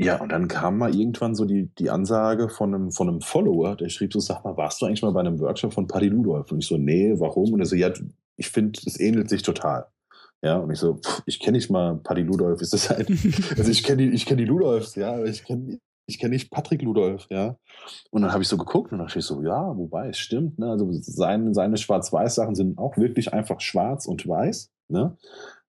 ja, 0.00 0.20
und 0.20 0.30
dann 0.30 0.46
kam 0.46 0.78
mal 0.78 0.94
irgendwann 0.94 1.34
so 1.34 1.44
die, 1.44 1.70
die 1.76 1.90
Ansage 1.90 2.48
von 2.48 2.72
einem, 2.72 2.92
von 2.92 3.08
einem 3.08 3.20
Follower, 3.20 3.74
der 3.74 3.88
schrieb 3.88 4.12
so, 4.12 4.20
sag 4.20 4.44
mal, 4.44 4.56
warst 4.56 4.80
du 4.80 4.86
eigentlich 4.86 5.02
mal 5.02 5.10
bei 5.10 5.20
einem 5.20 5.40
Workshop 5.40 5.72
von 5.72 5.88
Paddy 5.88 6.06
Ludolf? 6.06 6.52
Und 6.52 6.60
ich 6.60 6.68
so, 6.68 6.76
nee, 6.76 7.14
warum? 7.18 7.52
Und 7.52 7.58
er 7.58 7.66
so, 7.66 7.74
ja, 7.74 7.92
ich 8.36 8.48
finde, 8.48 8.78
es 8.86 9.00
ähnelt 9.00 9.28
sich 9.28 9.42
total. 9.42 9.86
Ja, 10.40 10.58
und 10.58 10.70
ich 10.70 10.78
so, 10.78 10.94
pff, 10.94 11.22
ich 11.26 11.40
kenne 11.40 11.56
nicht 11.56 11.68
mal 11.68 11.96
Paddy 11.96 12.22
Ludolf, 12.22 12.60
ist 12.62 12.72
das 12.72 12.90
halt, 12.90 13.10
also 13.58 13.70
ich 13.70 13.82
kenne 13.82 14.04
die, 14.04 14.14
ich 14.14 14.24
kenne 14.24 14.42
die 14.42 14.48
Ludolfs, 14.48 14.94
ja, 14.94 15.14
aber 15.14 15.26
ich 15.26 15.44
kenne 15.44 15.80
ich 16.06 16.18
kenne 16.18 16.30
nicht 16.30 16.50
Patrick 16.50 16.80
Ludolf, 16.80 17.26
ja. 17.28 17.58
Und 18.10 18.22
dann 18.22 18.32
habe 18.32 18.42
ich 18.42 18.48
so 18.48 18.56
geguckt 18.56 18.92
und 18.92 18.98
dachte 19.00 19.18
ich 19.18 19.24
so, 19.26 19.42
ja, 19.42 19.76
wobei, 19.76 20.08
es 20.08 20.18
stimmt, 20.18 20.58
ne? 20.58 20.70
Also 20.70 20.88
seine, 20.92 21.52
seine 21.52 21.76
Schwarz-Weiß-Sachen 21.76 22.54
sind 22.54 22.78
auch 22.78 22.96
wirklich 22.96 23.34
einfach 23.34 23.60
schwarz 23.60 24.06
und 24.06 24.26
weiß, 24.26 24.70
ne? 24.88 25.18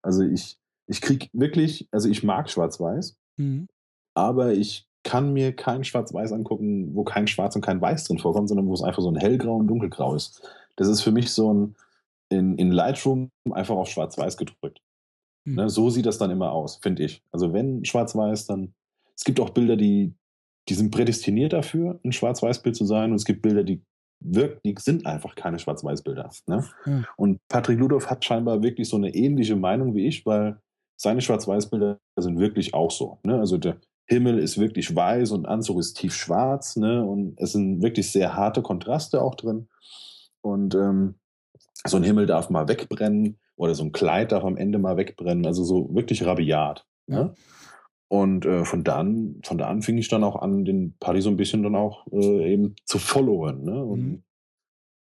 Also 0.01 0.23
ich, 0.23 0.57
ich 0.85 1.01
krieg 1.01 1.29
wirklich, 1.33 1.89
also 1.91 2.07
ich 2.07 2.23
mag 2.23 2.49
Schwarz-Weiß, 2.49 3.17
mhm 3.37 3.67
aber 4.19 4.53
ich 4.53 4.85
kann 5.03 5.33
mir 5.33 5.55
kein 5.55 5.83
Schwarz-Weiß 5.83 6.33
angucken, 6.33 6.93
wo 6.93 7.03
kein 7.03 7.27
Schwarz 7.27 7.55
und 7.55 7.61
kein 7.61 7.81
Weiß 7.81 8.03
drin 8.03 8.19
vorkommt, 8.19 8.49
sondern 8.49 8.67
wo 8.67 8.73
es 8.73 8.83
einfach 8.83 9.01
so 9.01 9.09
ein 9.09 9.15
hellgrau 9.15 9.55
und 9.55 9.67
dunkelgrau 9.67 10.13
ist. 10.15 10.47
Das 10.75 10.87
ist 10.87 11.01
für 11.01 11.11
mich 11.11 11.31
so 11.31 11.53
ein 11.53 11.75
in, 12.29 12.57
in 12.57 12.71
Lightroom 12.71 13.31
einfach 13.51 13.75
auf 13.75 13.89
Schwarz-Weiß 13.89 14.37
gedrückt. 14.37 14.81
Mhm. 15.45 15.55
Ne, 15.55 15.69
so 15.69 15.89
sieht 15.89 16.05
das 16.05 16.17
dann 16.17 16.31
immer 16.31 16.51
aus, 16.51 16.77
finde 16.77 17.03
ich. 17.03 17.23
Also 17.31 17.53
wenn 17.53 17.83
Schwarz-Weiß, 17.85 18.45
dann 18.45 18.73
es 19.15 19.23
gibt 19.23 19.39
auch 19.39 19.49
Bilder, 19.49 19.75
die, 19.75 20.13
die 20.69 20.73
sind 20.73 20.91
prädestiniert 20.91 21.53
dafür, 21.53 21.99
ein 22.05 22.11
Schwarz-Weiß-Bild 22.11 22.75
zu 22.75 22.85
sein, 22.85 23.11
und 23.11 23.15
es 23.15 23.25
gibt 23.25 23.41
Bilder, 23.41 23.63
die 23.63 23.81
wirkt, 24.21 24.63
die 24.65 24.75
sind 24.79 25.05
einfach 25.05 25.35
keine 25.35 25.59
Schwarz-Weiß-Bilder. 25.59 26.29
Ne? 26.47 26.65
Mhm. 26.85 27.05
Und 27.17 27.39
Patrick 27.47 27.79
Ludolf 27.79 28.09
hat 28.09 28.23
scheinbar 28.23 28.63
wirklich 28.63 28.87
so 28.87 28.97
eine 28.97 29.13
ähnliche 29.13 29.55
Meinung 29.55 29.95
wie 29.95 30.07
ich, 30.07 30.25
weil 30.25 30.61
seine 30.95 31.21
Schwarz-Weiß-Bilder 31.21 31.99
sind 32.17 32.39
wirklich 32.39 32.73
auch 32.73 32.91
so. 32.91 33.19
Ne? 33.23 33.39
Also 33.39 33.57
der, 33.57 33.77
Himmel 34.09 34.39
ist 34.39 34.57
wirklich 34.57 34.95
weiß 34.95 35.31
und 35.31 35.45
Anzug 35.45 35.79
ist 35.79 35.93
tiefschwarz, 35.93 36.77
ne? 36.77 37.05
Und 37.05 37.39
es 37.39 37.51
sind 37.51 37.83
wirklich 37.83 38.11
sehr 38.11 38.35
harte 38.35 38.63
Kontraste 38.63 39.21
auch 39.21 39.35
drin. 39.35 39.69
Und 40.41 40.73
ähm, 40.73 41.15
so 41.85 41.97
ein 41.97 42.03
Himmel 42.03 42.25
darf 42.25 42.49
mal 42.49 42.67
wegbrennen 42.67 43.37
oder 43.55 43.75
so 43.75 43.83
ein 43.83 43.91
Kleid 43.91 44.31
darf 44.31 44.43
am 44.43 44.57
Ende 44.57 44.79
mal 44.79 44.97
wegbrennen. 44.97 45.45
Also 45.45 45.63
so 45.63 45.93
wirklich 45.93 46.25
rabiat. 46.25 46.85
Ja. 47.07 47.23
Ne? 47.23 47.33
Und 48.07 48.47
äh, 48.47 48.65
von 48.65 48.83
dann, 48.83 49.39
von 49.43 49.59
da 49.59 49.67
an 49.67 49.83
fing 49.83 49.99
ich 49.99 50.07
dann 50.07 50.23
auch 50.23 50.41
an, 50.41 50.65
den 50.65 50.95
Party 50.99 51.21
so 51.21 51.29
ein 51.29 51.37
bisschen 51.37 51.61
dann 51.61 51.75
auch 51.75 52.07
äh, 52.11 52.51
eben 52.51 52.75
zu 52.85 52.97
followen. 52.97 53.63
Ne? 53.63 53.83
Und, 53.83 53.99
mhm. 53.99 54.23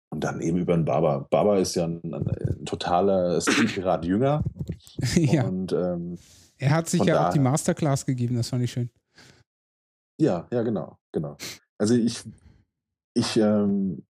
und 0.10 0.24
dann 0.24 0.42
eben 0.42 0.58
über 0.58 0.76
den 0.76 0.86
Baba. 0.86 1.28
Baba 1.30 1.58
ist 1.58 1.76
ja 1.76 1.86
ein, 1.86 2.02
ein, 2.04 2.28
ein 2.28 2.66
totaler 2.66 3.40
Stilpirat 3.40 4.06
jünger. 4.06 4.44
ja. 5.16 5.46
Und 5.48 5.74
ähm, 5.74 6.18
er 6.60 6.72
hat 6.72 6.90
sich 6.90 7.04
ja 7.04 7.16
daher, 7.16 7.28
auch 7.28 7.34
die 7.34 7.40
Masterclass 7.40 8.06
gegeben, 8.06 8.36
das 8.36 8.50
fand 8.50 8.64
ich 8.64 8.72
schön. 8.72 8.90
Ja, 10.20 10.48
ja, 10.52 10.62
genau, 10.64 10.98
genau. 11.12 11.38
Also 11.78 11.96
ich, 11.96 12.22
ich, 13.14 13.38
ähm, 13.38 14.04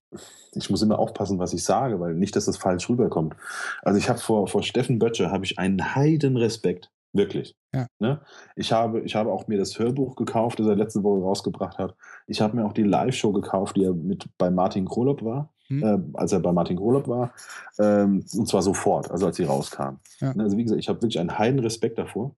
ich 0.54 0.70
muss 0.70 0.82
immer 0.82 0.98
aufpassen, 0.98 1.38
was 1.38 1.54
ich 1.54 1.64
sage, 1.64 2.00
weil 2.00 2.16
nicht, 2.16 2.36
dass 2.36 2.46
das 2.46 2.58
falsch 2.58 2.90
rüberkommt. 2.90 3.36
Also 3.84 4.00
ich 4.00 4.10
habe 4.10 4.20
vor, 4.20 4.48
vor 4.48 4.64
Steffen 4.64 4.98
Böttcher 4.98 5.32
habe 5.32 5.46
ich 5.46 5.60
einen 5.60 5.96
heiden 5.96 6.36
Respekt. 6.36 6.92
Wirklich. 7.12 7.56
Ja. 7.74 7.88
Ne? 8.00 8.22
Ich, 8.56 8.72
habe, 8.72 9.02
ich 9.02 9.16
habe 9.16 9.32
auch 9.32 9.48
mir 9.48 9.58
das 9.58 9.80
Hörbuch 9.80 10.16
gekauft, 10.16 10.60
das 10.60 10.68
er 10.68 10.76
letzte 10.76 11.04
Woche 11.04 11.22
rausgebracht 11.22 11.78
hat. 11.80 11.96
Ich 12.28 12.40
habe 12.40 12.56
mir 12.56 12.66
auch 12.66 12.74
die 12.74 12.84
Live-Show 12.84 13.32
gekauft, 13.32 13.76
die 13.76 13.84
er 13.84 13.94
mit 13.94 14.28
bei 14.38 14.52
Martin 14.52 14.88
Krolop 14.88 15.24
war, 15.24 15.52
hm. 15.70 15.84
äh, 15.84 16.18
als 16.18 16.32
er 16.32 16.40
bei 16.40 16.52
Martin 16.52 16.78
Krolop 16.78 17.08
war. 17.08 17.34
Ähm, 17.80 18.26
und 18.36 18.48
zwar 18.48 18.62
sofort, 18.62 19.10
also 19.10 19.28
als 19.28 19.38
sie 19.38 19.44
rauskam. 19.44 19.98
Ja. 20.20 20.34
Ne, 20.34 20.44
also 20.44 20.58
wie 20.58 20.64
gesagt, 20.64 20.80
ich 20.80 20.90
habe 20.90 21.02
wirklich 21.02 21.20
einen 21.20 21.38
heiden 21.38 21.60
Respekt 21.60 21.98
davor. 21.98 22.36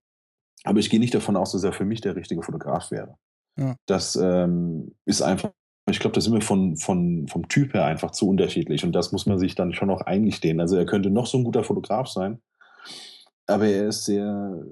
Aber 0.64 0.78
ich 0.78 0.90
gehe 0.90 1.00
nicht 1.00 1.14
davon 1.14 1.36
aus, 1.36 1.52
dass 1.52 1.64
er 1.64 1.72
für 1.72 1.84
mich 1.84 2.00
der 2.00 2.14
richtige 2.14 2.42
Fotograf 2.42 2.90
wäre. 2.90 3.16
Ja. 3.58 3.76
Das 3.86 4.16
ähm, 4.16 4.94
ist 5.04 5.22
einfach, 5.22 5.50
ich 5.90 5.98
glaube, 5.98 6.14
da 6.14 6.20
sind 6.20 6.34
wir 6.34 6.40
von, 6.40 6.76
von, 6.76 7.26
vom 7.28 7.48
Typ 7.48 7.74
her 7.74 7.84
einfach 7.84 8.12
zu 8.12 8.28
unterschiedlich. 8.28 8.84
Und 8.84 8.92
das 8.92 9.12
muss 9.12 9.26
man 9.26 9.38
sich 9.38 9.54
dann 9.54 9.72
schon 9.72 9.90
auch 9.90 10.02
eingestehen. 10.02 10.60
Also 10.60 10.76
er 10.76 10.86
könnte 10.86 11.10
noch 11.10 11.26
so 11.26 11.38
ein 11.38 11.44
guter 11.44 11.64
Fotograf 11.64 12.08
sein, 12.08 12.40
aber 13.46 13.66
er 13.66 13.88
ist 13.88 14.04
sehr, 14.04 14.62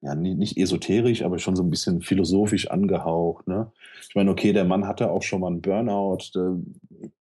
ja, 0.00 0.14
nicht 0.14 0.56
esoterisch, 0.56 1.22
aber 1.22 1.38
schon 1.38 1.56
so 1.56 1.62
ein 1.62 1.70
bisschen 1.70 2.00
philosophisch 2.00 2.70
angehaucht. 2.70 3.46
Ne? 3.46 3.70
Ich 4.08 4.14
meine, 4.14 4.30
okay, 4.30 4.52
der 4.52 4.64
Mann 4.64 4.86
hatte 4.86 5.10
auch 5.10 5.22
schon 5.22 5.40
mal 5.40 5.48
einen 5.48 5.62
Burnout. 5.62 6.30
Da, 6.32 6.56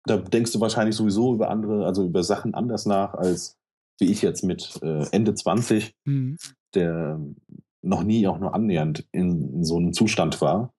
da, 0.05 0.16
denkst 0.16 0.53
du 0.53 0.61
wahrscheinlich 0.61 0.96
sowieso 0.96 1.34
über 1.34 1.50
andere, 1.50 1.86
also 1.86 2.05
über 2.05 2.22
Sachen 2.22 2.55
anders 2.55 2.86
nach, 2.86 3.14
als 3.14 3.59
wie 3.98 4.11
ich 4.11 4.22
jetzt 4.22 4.42
mit 4.42 4.78
äh, 4.82 5.07
Ende 5.12 5.34
20, 5.34 5.94
mhm. 6.05 6.36
der 6.74 7.20
noch 7.82 8.03
nie 8.03 8.26
auch 8.26 8.38
nur 8.38 8.55
annähernd 8.55 9.07
in, 9.12 9.55
in 9.55 9.64
so 9.64 9.76
einem 9.76 9.92
Zustand 9.92 10.40
war. 10.40 10.72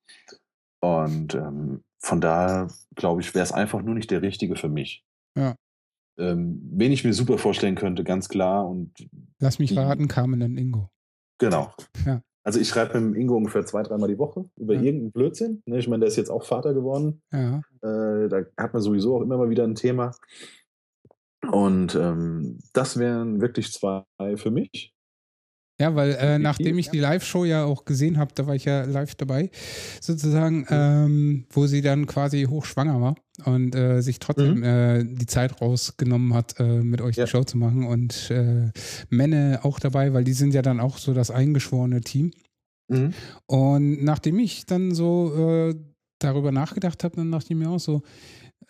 Und 0.82 1.36
ähm, 1.36 1.84
von 2.00 2.20
daher, 2.20 2.68
glaube 2.96 3.22
ich, 3.22 3.34
wäre 3.34 3.44
es 3.44 3.52
einfach 3.52 3.82
nur 3.82 3.96
nicht 3.96 4.12
der 4.12 4.22
richtige 4.22 4.56
für 4.56 4.70
mich. 4.70 5.04
Ja. 5.38 5.56
Ähm, 6.18 6.62
wen 6.74 6.92
ich 6.92 7.04
mir 7.04 7.14
super 7.14 7.38
vorstellen 7.38 7.76
könnte, 7.76 8.04
ganz 8.04 8.30
klar. 8.30 8.68
Und 8.68 8.92
Lass 9.40 9.60
mich 9.60 9.70
die, 9.70 9.78
raten, 9.78 10.08
Carmen 10.08 10.42
und 10.42 10.58
Ingo. 10.58 10.90
Genau. 11.40 11.74
Ja. 12.06 12.22
Also 12.44 12.60
ich 12.60 12.68
schreibe 12.68 13.00
mit 13.00 13.16
dem 13.16 13.22
Ingo 13.22 13.38
ungefähr 13.38 13.66
zwei, 13.66 13.84
dreimal 13.84 14.10
die 14.10 14.18
Woche 14.18 14.46
über 14.58 14.74
ja. 14.74 14.82
irgendeinen 14.82 15.12
Blödsinn. 15.12 15.64
Ne, 15.66 15.80
ich 15.80 15.88
meine, 15.88 16.02
der 16.02 16.10
ist 16.10 16.18
jetzt 16.18 16.30
auch 16.30 16.44
Vater 16.44 16.74
geworden. 16.74 17.22
Ja. 17.32 17.62
Äh, 17.82 18.28
da 18.28 18.42
hat 18.58 18.74
man 18.74 18.82
sowieso 18.82 19.16
auch 19.16 19.22
immer 19.22 19.38
mal 19.38 19.50
wieder 19.50 19.64
ein 19.64 19.76
Thema. 19.76 20.12
Und 21.52 21.96
ähm, 21.96 22.60
das 22.74 22.98
wären 22.98 23.42
wirklich 23.42 23.72
zwei 23.72 24.04
für 24.36 24.52
mich. 24.52 24.93
Ja, 25.80 25.96
weil 25.96 26.12
äh, 26.12 26.38
nachdem 26.38 26.78
ich 26.78 26.90
die 26.90 27.00
Live-Show 27.00 27.46
ja 27.46 27.66
auch 27.66 27.84
gesehen 27.84 28.18
habe, 28.18 28.32
da 28.36 28.46
war 28.46 28.54
ich 28.54 28.66
ja 28.66 28.84
live 28.84 29.16
dabei, 29.16 29.50
sozusagen, 30.02 30.68
ähm, 30.70 31.46
wo 31.50 31.66
sie 31.66 31.82
dann 31.82 32.06
quasi 32.06 32.44
hochschwanger 32.44 33.02
war 33.02 33.16
und 33.46 33.74
äh, 33.76 34.02
sich 34.02 34.20
trotzdem 34.20 34.58
mhm. 34.58 34.64
äh, 34.64 35.04
die 35.04 35.26
Zeit 35.26 35.62
rausgenommen 35.62 36.36
hat, 36.36 36.60
äh, 36.60 36.84
mit 36.84 37.02
euch 37.02 37.16
ja. 37.16 37.26
die 37.26 37.32
Show 37.32 37.44
zu 37.44 37.58
machen 37.58 37.86
und 37.86 38.30
äh, 38.30 38.70
Männer 39.10 39.62
auch 39.64 39.80
dabei, 39.80 40.14
weil 40.14 40.24
die 40.24 40.34
sind 40.34 40.54
ja 40.54 40.62
dann 40.62 40.80
auch 40.80 41.00
so 41.00 41.14
das 41.14 41.32
eingeschworene 41.32 42.02
Team. 42.02 42.32
Mhm. 42.90 43.14
Und 43.48 44.04
nachdem 44.04 44.38
ich 44.38 44.68
dann 44.68 44.94
so 44.94 45.34
äh, 45.36 45.76
darüber 46.20 46.52
nachgedacht 46.52 47.04
habe, 47.04 47.16
dann 47.16 47.32
dachte 47.32 47.48
ich 47.50 47.60
mir 47.60 47.70
auch 47.70 47.80
so, 47.80 48.04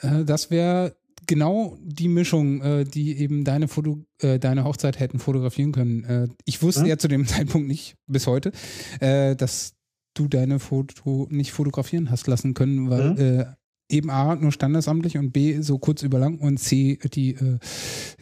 das 0.02 0.50
wäre 0.50 0.96
genau 1.28 1.78
die 1.82 2.08
Mischung, 2.08 2.62
äh, 2.62 2.84
die 2.84 3.18
eben 3.18 3.44
deine, 3.44 3.68
Foto, 3.68 4.06
äh, 4.20 4.40
deine 4.40 4.64
Hochzeit 4.64 5.00
hätten 5.00 5.20
fotografieren 5.20 5.72
können. 5.72 6.04
Äh, 6.04 6.28
ich 6.46 6.62
wusste 6.62 6.82
ja. 6.82 6.90
ja 6.90 6.98
zu 6.98 7.08
dem 7.08 7.26
Zeitpunkt 7.28 7.68
nicht, 7.68 7.96
bis 8.08 8.28
heute, 8.28 8.52
äh, 9.00 9.36
dass 9.36 9.74
du 10.14 10.28
deine 10.28 10.60
Foto 10.60 11.28
nicht 11.30 11.52
fotografieren 11.52 12.12
hast 12.12 12.28
lassen 12.28 12.54
können, 12.54 12.90
weil 12.90 13.16
ja. 13.18 13.58
eben 13.90 14.10
A, 14.10 14.36
nur 14.36 14.52
standesamtlich 14.52 15.18
und 15.18 15.32
B, 15.32 15.62
so 15.62 15.80
kurz 15.80 16.04
überlang 16.04 16.40
und 16.40 16.58
C, 16.58 17.00
die 17.14 17.32
äh, 17.32 17.58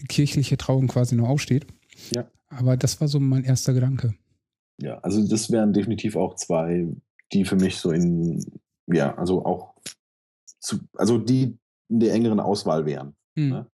kirchliche 0.07 0.57
Trauung 0.57 0.87
quasi 0.87 1.15
nur 1.15 1.27
aufsteht. 1.27 1.67
Ja. 2.13 2.29
Aber 2.47 2.77
das 2.77 3.01
war 3.01 3.07
so 3.07 3.19
mein 3.19 3.43
erster 3.43 3.73
Gedanke. 3.73 4.13
Ja, 4.81 4.99
also 4.99 5.25
das 5.27 5.51
wären 5.51 5.73
definitiv 5.73 6.15
auch 6.15 6.35
zwei, 6.35 6.87
die 7.33 7.45
für 7.45 7.55
mich 7.55 7.77
so 7.77 7.91
in, 7.91 8.43
ja, 8.87 9.15
also 9.15 9.45
auch 9.45 9.75
zu, 10.59 10.79
also 10.95 11.17
die 11.17 11.57
in 11.91 11.99
der 11.99 12.13
engeren 12.13 12.39
Auswahl 12.39 12.85
wären. 12.85 13.15
Mhm. 13.35 13.49
Ne? 13.49 13.67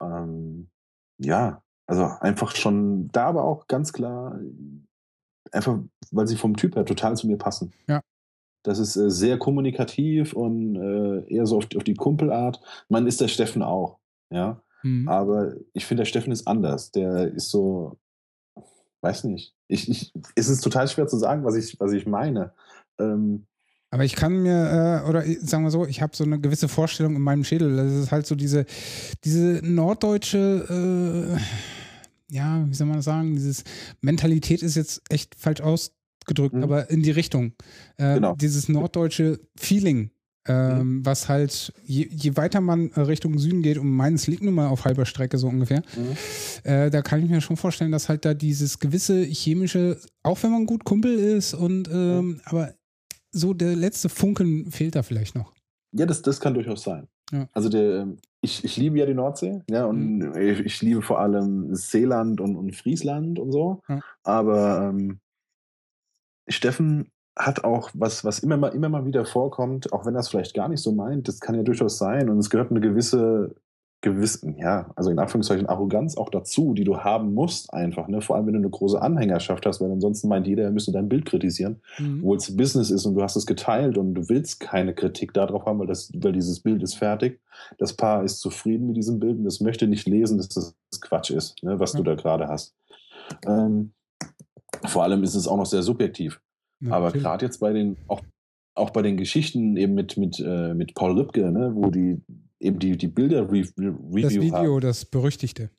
Ähm, 0.00 0.70
ja, 1.18 1.62
also 1.86 2.04
einfach 2.20 2.54
schon 2.54 3.08
da, 3.08 3.26
aber 3.26 3.44
auch 3.44 3.66
ganz 3.66 3.92
klar, 3.92 4.38
einfach, 5.50 5.78
weil 6.10 6.26
sie 6.26 6.36
vom 6.36 6.56
Typ 6.56 6.76
her 6.76 6.84
total 6.84 7.16
zu 7.16 7.26
mir 7.26 7.38
passen. 7.38 7.72
Ja. 7.88 8.00
Das 8.62 8.78
ist 8.78 8.96
äh, 8.96 9.10
sehr 9.10 9.38
kommunikativ 9.38 10.32
und 10.32 10.76
äh, 10.76 11.26
eher 11.32 11.46
so 11.46 11.58
auf, 11.58 11.66
auf, 11.76 11.84
die 11.84 11.94
Kumpelart. 11.94 12.60
Man 12.88 13.06
ist 13.06 13.20
der 13.20 13.28
Steffen 13.28 13.62
auch, 13.62 13.98
ja. 14.30 14.62
Mhm. 14.82 15.08
Aber 15.08 15.54
ich 15.72 15.86
finde, 15.86 16.02
der 16.02 16.06
Steffen 16.06 16.32
ist 16.32 16.46
anders. 16.46 16.90
Der 16.90 17.28
ist 17.28 17.50
so, 17.50 17.98
weiß 19.02 19.24
nicht. 19.24 19.54
Ich, 19.68 19.88
ich, 19.88 20.12
es 20.34 20.48
ist 20.48 20.62
total 20.62 20.88
schwer 20.88 21.06
zu 21.06 21.16
sagen, 21.16 21.44
was 21.44 21.56
ich, 21.56 21.78
was 21.78 21.92
ich 21.92 22.06
meine. 22.06 22.52
Ähm, 22.98 23.46
aber 23.94 24.04
ich 24.04 24.16
kann 24.16 24.42
mir, 24.42 25.02
äh, 25.04 25.08
oder 25.08 25.22
sagen 25.40 25.62
wir 25.62 25.70
so, 25.70 25.86
ich 25.86 26.02
habe 26.02 26.16
so 26.16 26.24
eine 26.24 26.40
gewisse 26.40 26.66
Vorstellung 26.66 27.14
in 27.14 27.22
meinem 27.22 27.44
Schädel. 27.44 27.76
Das 27.76 27.92
ist 27.92 28.10
halt 28.10 28.26
so 28.26 28.34
diese, 28.34 28.66
diese 29.22 29.60
norddeutsche, 29.62 31.38
äh, 31.38 32.34
ja, 32.34 32.66
wie 32.68 32.74
soll 32.74 32.88
man 32.88 32.96
das 32.96 33.04
sagen, 33.04 33.36
dieses 33.36 33.62
Mentalität 34.00 34.64
ist 34.64 34.74
jetzt 34.74 35.00
echt 35.10 35.36
falsch 35.36 35.60
ausgedrückt, 35.60 36.56
mhm. 36.56 36.64
aber 36.64 36.90
in 36.90 37.04
die 37.04 37.12
Richtung. 37.12 37.52
Äh, 37.96 38.14
genau. 38.14 38.34
Dieses 38.34 38.68
norddeutsche 38.68 39.38
Feeling, 39.54 40.10
ähm, 40.48 40.78
mhm. 40.78 41.06
was 41.06 41.28
halt, 41.28 41.72
je, 41.84 42.08
je, 42.10 42.36
weiter 42.36 42.60
man 42.60 42.88
Richtung 42.96 43.38
Süden 43.38 43.62
geht, 43.62 43.78
und 43.78 43.88
meines 43.88 44.26
liegt 44.26 44.42
nun 44.42 44.54
mal 44.54 44.66
auf 44.66 44.86
halber 44.86 45.06
Strecke 45.06 45.38
so 45.38 45.46
ungefähr, 45.46 45.84
mhm. 45.96 46.68
äh, 46.68 46.90
da 46.90 47.00
kann 47.00 47.22
ich 47.22 47.30
mir 47.30 47.40
schon 47.40 47.56
vorstellen, 47.56 47.92
dass 47.92 48.08
halt 48.08 48.24
da 48.24 48.34
dieses 48.34 48.80
gewisse 48.80 49.22
chemische, 49.22 50.00
auch 50.24 50.42
wenn 50.42 50.50
man 50.50 50.66
gut 50.66 50.82
Kumpel 50.82 51.14
ist 51.14 51.54
und 51.54 51.88
ähm, 51.92 52.26
mhm. 52.26 52.40
aber 52.46 52.74
so 53.34 53.54
der 53.54 53.76
letzte 53.76 54.08
Funken 54.08 54.70
fehlt 54.70 54.94
da 54.94 55.02
vielleicht 55.02 55.34
noch. 55.34 55.52
Ja, 55.92 56.06
das, 56.06 56.22
das 56.22 56.40
kann 56.40 56.54
durchaus 56.54 56.82
sein. 56.82 57.08
Ja. 57.30 57.48
Also 57.52 57.68
der, 57.68 58.00
ähm, 58.00 58.16
ich, 58.40 58.64
ich 58.64 58.76
liebe 58.76 58.98
ja 58.98 59.06
die 59.06 59.14
Nordsee, 59.14 59.62
ja, 59.70 59.86
und 59.86 60.18
mhm. 60.18 60.36
ich, 60.36 60.60
ich, 60.60 60.82
liebe 60.82 61.02
vor 61.02 61.20
allem 61.20 61.74
Seeland 61.74 62.40
und, 62.40 62.56
und 62.56 62.74
Friesland 62.74 63.38
und 63.38 63.52
so. 63.52 63.80
Ja. 63.88 64.00
Aber 64.22 64.90
ähm, 64.90 65.20
Steffen 66.48 67.10
hat 67.36 67.64
auch 67.64 67.90
was, 67.94 68.24
was 68.24 68.40
immer 68.40 68.56
mal, 68.56 68.68
immer 68.68 68.88
mal 68.88 69.06
wieder 69.06 69.24
vorkommt, 69.24 69.92
auch 69.92 70.06
wenn 70.06 70.14
er 70.14 70.20
es 70.20 70.28
vielleicht 70.28 70.54
gar 70.54 70.68
nicht 70.68 70.80
so 70.80 70.92
meint, 70.92 71.26
das 71.26 71.40
kann 71.40 71.54
ja 71.54 71.62
durchaus 71.62 71.98
sein. 71.98 72.28
Und 72.28 72.38
es 72.38 72.50
gehört 72.50 72.70
eine 72.70 72.80
gewisse 72.80 73.54
gewissen, 74.04 74.58
ja, 74.58 74.90
also 74.96 75.10
in 75.10 75.18
Anführungszeichen 75.18 75.66
Arroganz 75.66 76.18
auch 76.18 76.28
dazu, 76.28 76.74
die 76.74 76.84
du 76.84 76.98
haben 76.98 77.32
musst 77.32 77.72
einfach, 77.72 78.06
ne? 78.06 78.20
Vor 78.20 78.36
allem, 78.36 78.46
wenn 78.46 78.52
du 78.52 78.58
eine 78.58 78.68
große 78.68 79.00
Anhängerschaft 79.00 79.64
hast, 79.64 79.80
weil 79.80 79.90
ansonsten 79.90 80.28
meint 80.28 80.46
jeder, 80.46 80.64
er 80.64 80.70
müsste 80.70 80.92
dein 80.92 81.08
Bild 81.08 81.24
kritisieren, 81.24 81.80
mhm. 81.98 82.18
obwohl 82.18 82.36
es 82.36 82.54
Business 82.54 82.90
ist 82.90 83.06
und 83.06 83.14
du 83.14 83.22
hast 83.22 83.34
es 83.34 83.46
geteilt 83.46 83.96
und 83.96 84.12
du 84.12 84.28
willst 84.28 84.60
keine 84.60 84.94
Kritik 84.94 85.32
darauf 85.32 85.64
haben, 85.64 85.78
weil, 85.78 85.86
das, 85.86 86.12
weil 86.14 86.32
dieses 86.32 86.60
Bild 86.60 86.82
ist 86.82 86.94
fertig. 86.94 87.40
Das 87.78 87.94
Paar 87.94 88.22
ist 88.24 88.40
zufrieden 88.40 88.88
mit 88.88 88.98
diesem 88.98 89.18
Bild 89.18 89.38
und 89.38 89.46
es 89.46 89.60
möchte 89.60 89.86
nicht 89.86 90.06
lesen, 90.06 90.36
dass 90.36 90.48
das 90.50 90.74
Quatsch 91.00 91.30
ist, 91.30 91.62
ne? 91.62 91.80
was 91.80 91.94
mhm. 91.94 91.98
du 91.98 92.04
da 92.04 92.14
gerade 92.14 92.46
hast. 92.46 92.76
Ähm, 93.46 93.94
vor 94.84 95.02
allem 95.02 95.22
ist 95.22 95.34
es 95.34 95.48
auch 95.48 95.56
noch 95.56 95.66
sehr 95.66 95.82
subjektiv. 95.82 96.42
Ja, 96.80 96.92
Aber 96.92 97.10
gerade 97.10 97.46
jetzt 97.46 97.60
bei 97.60 97.72
den, 97.72 97.96
auch, 98.06 98.20
auch 98.74 98.90
bei 98.90 99.00
den 99.00 99.16
Geschichten 99.16 99.78
eben 99.78 99.94
mit, 99.94 100.18
mit, 100.18 100.38
äh, 100.40 100.74
mit 100.74 100.94
Paul 100.94 101.18
Ripke, 101.18 101.50
ne, 101.50 101.72
wo 101.74 101.90
die 101.90 102.20
eben 102.64 102.78
die, 102.78 102.96
die 102.96 103.08
Bilder 103.08 103.50
re 103.50 103.64
Review 103.78 104.22
Das 104.22 104.34
Video, 104.34 104.74
haben. 104.74 104.80
das 104.80 105.04
berüchtigte. 105.04 105.70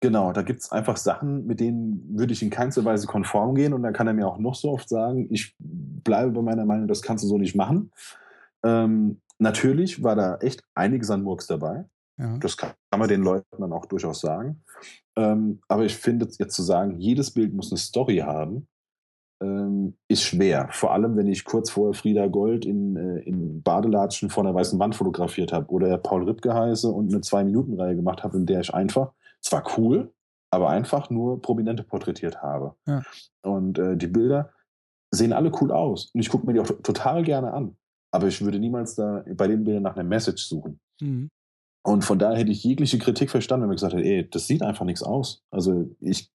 Genau, 0.00 0.32
da 0.32 0.42
gibt 0.42 0.60
es 0.60 0.70
einfach 0.70 0.96
Sachen, 0.96 1.46
mit 1.46 1.58
denen 1.58 2.16
würde 2.16 2.32
ich 2.32 2.42
in 2.42 2.50
keinster 2.50 2.84
Weise 2.84 3.08
konform 3.08 3.56
gehen 3.56 3.72
und 3.72 3.82
dann 3.82 3.92
kann 3.92 4.06
er 4.06 4.12
mir 4.12 4.28
auch 4.28 4.38
noch 4.38 4.54
so 4.54 4.70
oft 4.70 4.88
sagen, 4.88 5.26
ich 5.30 5.56
bleibe 5.58 6.30
bei 6.30 6.42
meiner 6.42 6.64
Meinung, 6.64 6.86
das 6.86 7.02
kannst 7.02 7.24
du 7.24 7.28
so 7.28 7.36
nicht 7.36 7.56
machen. 7.56 7.90
Ähm, 8.62 9.20
natürlich 9.38 10.02
war 10.04 10.14
da 10.14 10.36
echt 10.36 10.62
einiges 10.74 11.10
an 11.10 11.22
Murks 11.22 11.48
dabei. 11.48 11.84
Ja. 12.16 12.36
Das 12.38 12.56
kann, 12.56 12.72
kann, 12.90 13.00
man 13.00 13.08
den 13.08 13.22
Leuten 13.22 13.46
dann 13.58 13.72
auch 13.72 13.86
durchaus 13.86 14.20
sagen. 14.20 14.62
Ähm, 15.16 15.60
aber 15.66 15.84
ich 15.84 15.96
finde 15.96 16.28
jetzt 16.38 16.54
zu 16.54 16.62
sagen, 16.62 17.00
jedes 17.00 17.32
Bild 17.32 17.52
muss 17.52 17.72
eine 17.72 17.78
Story 17.78 18.18
haben, 18.18 18.68
ähm, 19.40 19.94
ist 20.08 20.22
schwer. 20.22 20.68
Vor 20.72 20.92
allem, 20.92 21.16
wenn 21.16 21.26
ich 21.26 21.44
kurz 21.44 21.70
vorher 21.70 21.94
Frieda 21.94 22.26
Gold 22.26 22.64
in, 22.64 22.96
äh, 22.96 23.20
in 23.20 23.62
Badelatschen 23.62 24.30
vor 24.30 24.44
einer 24.44 24.54
weißen 24.54 24.78
Wand 24.78 24.96
fotografiert 24.96 25.52
habe 25.52 25.70
oder 25.70 25.96
Paul 25.98 26.24
Ripke 26.24 26.54
heiße 26.54 26.88
und 26.88 27.12
eine 27.12 27.20
Zwei-Minuten-Reihe 27.20 27.96
gemacht 27.96 28.24
habe, 28.24 28.36
in 28.36 28.46
der 28.46 28.60
ich 28.60 28.74
einfach, 28.74 29.12
zwar 29.40 29.64
cool, 29.76 30.12
aber 30.50 30.70
einfach 30.70 31.10
nur 31.10 31.40
Prominente 31.40 31.82
porträtiert 31.82 32.42
habe. 32.42 32.74
Ja. 32.86 33.02
Und 33.42 33.78
äh, 33.78 33.96
die 33.96 34.06
Bilder 34.06 34.50
sehen 35.10 35.32
alle 35.32 35.52
cool 35.60 35.72
aus. 35.72 36.10
Und 36.12 36.20
ich 36.20 36.28
gucke 36.28 36.46
mir 36.46 36.54
die 36.54 36.60
auch 36.60 36.70
total 36.82 37.22
gerne 37.22 37.52
an. 37.52 37.76
Aber 38.10 38.26
ich 38.26 38.42
würde 38.42 38.58
niemals 38.58 38.94
da 38.94 39.24
bei 39.34 39.46
den 39.46 39.64
Bildern 39.64 39.82
nach 39.82 39.96
einer 39.96 40.08
Message 40.08 40.44
suchen. 40.46 40.80
Mhm. 41.00 41.28
Und 41.84 42.04
von 42.04 42.18
daher 42.18 42.38
hätte 42.38 42.50
ich 42.50 42.64
jegliche 42.64 42.98
Kritik 42.98 43.30
verstanden, 43.30 43.62
wenn 43.62 43.68
man 43.68 43.76
gesagt 43.76 43.94
hätte, 43.94 44.04
ey, 44.04 44.28
das 44.28 44.46
sieht 44.46 44.62
einfach 44.62 44.84
nichts 44.84 45.02
aus. 45.02 45.44
Also 45.50 45.88
ich, 46.00 46.30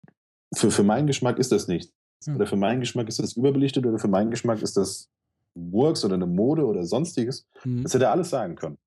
für, 0.56 0.72
für 0.72 0.84
meinen 0.84 1.08
Geschmack 1.08 1.38
ist 1.38 1.52
das 1.52 1.68
nichts. 1.68 1.94
Hm. 2.28 2.36
Oder 2.36 2.48
für 2.48 2.56
meinen 2.56 2.80
Geschmack 2.80 3.08
ist 3.08 3.20
das 3.20 3.34
überbelichtet 3.34 3.86
oder 3.86 4.00
für 4.00 4.08
meinen 4.08 4.32
Geschmack 4.32 4.62
ist 4.62 4.78
das 4.78 5.10
Works 5.56 6.04
oder 6.04 6.16
eine 6.16 6.26
Mode 6.26 6.66
oder 6.66 6.84
sonstiges. 6.84 7.48
Mhm. 7.64 7.84
Das 7.84 7.94
hätte 7.94 8.06
er 8.06 8.12
alles 8.12 8.30
sagen 8.30 8.56
können. 8.56 8.78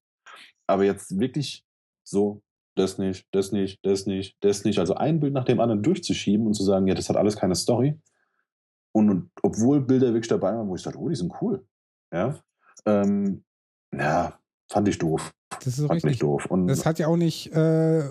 Aber 0.66 0.84
jetzt 0.84 1.18
wirklich 1.18 1.64
so, 2.02 2.42
das 2.74 2.98
nicht, 2.98 3.26
das 3.32 3.52
nicht, 3.52 3.78
das 3.84 4.06
nicht, 4.06 4.36
das 4.40 4.64
nicht. 4.64 4.78
Also 4.78 4.94
ein 4.94 5.20
Bild 5.20 5.32
nach 5.32 5.44
dem 5.44 5.60
anderen 5.60 5.82
durchzuschieben 5.82 6.46
und 6.46 6.54
zu 6.54 6.64
sagen, 6.64 6.86
ja, 6.86 6.94
das 6.94 7.08
hat 7.08 7.16
alles 7.16 7.36
keine 7.36 7.54
Story. 7.54 7.98
Und, 8.92 9.10
und 9.10 9.30
obwohl 9.42 9.80
Bilder 9.80 10.08
wirklich 10.08 10.28
dabei 10.28 10.54
waren, 10.54 10.68
wo 10.68 10.74
ich 10.74 10.82
dachte, 10.82 10.98
oh, 10.98 11.08
die 11.08 11.16
sind 11.16 11.32
cool. 11.40 11.64
Ja, 12.12 12.38
ähm, 12.84 13.44
ja 13.94 14.38
fand 14.70 14.88
ich 14.88 14.98
doof. 14.98 15.32
Das 15.50 15.78
ist 15.78 15.86
fand 15.86 16.04
richtig. 16.04 16.18
doof. 16.18 16.46
Und 16.46 16.66
das 16.66 16.84
hat 16.84 16.98
ja 16.98 17.06
auch 17.06 17.16
nicht, 17.16 17.52
äh, 17.52 18.10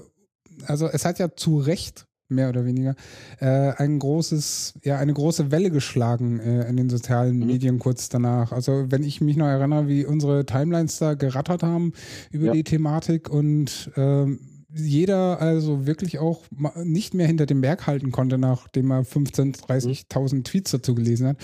also 0.66 0.88
es 0.88 1.06
hat 1.06 1.20
ja 1.20 1.36
zu 1.36 1.58
Recht 1.58 2.08
mehr 2.28 2.50
oder 2.50 2.66
weniger, 2.66 2.96
äh, 3.40 3.72
ein 3.78 4.00
großes, 4.00 4.76
ja, 4.84 4.98
eine 4.98 5.14
große 5.14 5.52
Welle 5.52 5.72
geschlagen 5.72 6.40
äh, 6.40 6.68
in 6.68 6.78
den 6.78 6.90
sozialen 6.90 7.38
mhm. 7.38 7.48
Medien 7.48 7.80
kurz 7.80 8.10
danach. 8.10 8.52
Also 8.52 8.86
wenn 8.90 9.04
ich 9.04 9.22
mich 9.22 9.38
noch 9.38 9.48
erinnere, 9.48 9.88
wie 9.88 10.06
unsere 10.06 10.46
Timelines 10.46 10.98
da 10.98 11.14
gerattert 11.14 11.64
haben 11.64 11.94
über 12.32 12.48
ja. 12.48 12.54
die 12.54 12.64
Thematik 12.64 13.30
und 13.30 13.92
ähm, 13.96 14.40
jeder 14.78 15.42
also 15.42 15.86
wirklich 15.86 16.20
auch 16.20 16.44
nicht 16.84 17.14
mehr 17.14 17.28
hinter 17.28 17.46
dem 17.46 17.62
Berg 17.62 17.88
halten 17.88 18.12
konnte, 18.12 18.38
nachdem 18.38 18.92
er 18.92 19.04
15.000, 19.04 19.66
30.000 19.66 20.36
mhm. 20.36 20.44
Tweets 20.44 20.72
dazu 20.72 20.96
gelesen 20.96 21.28
hat. 21.28 21.38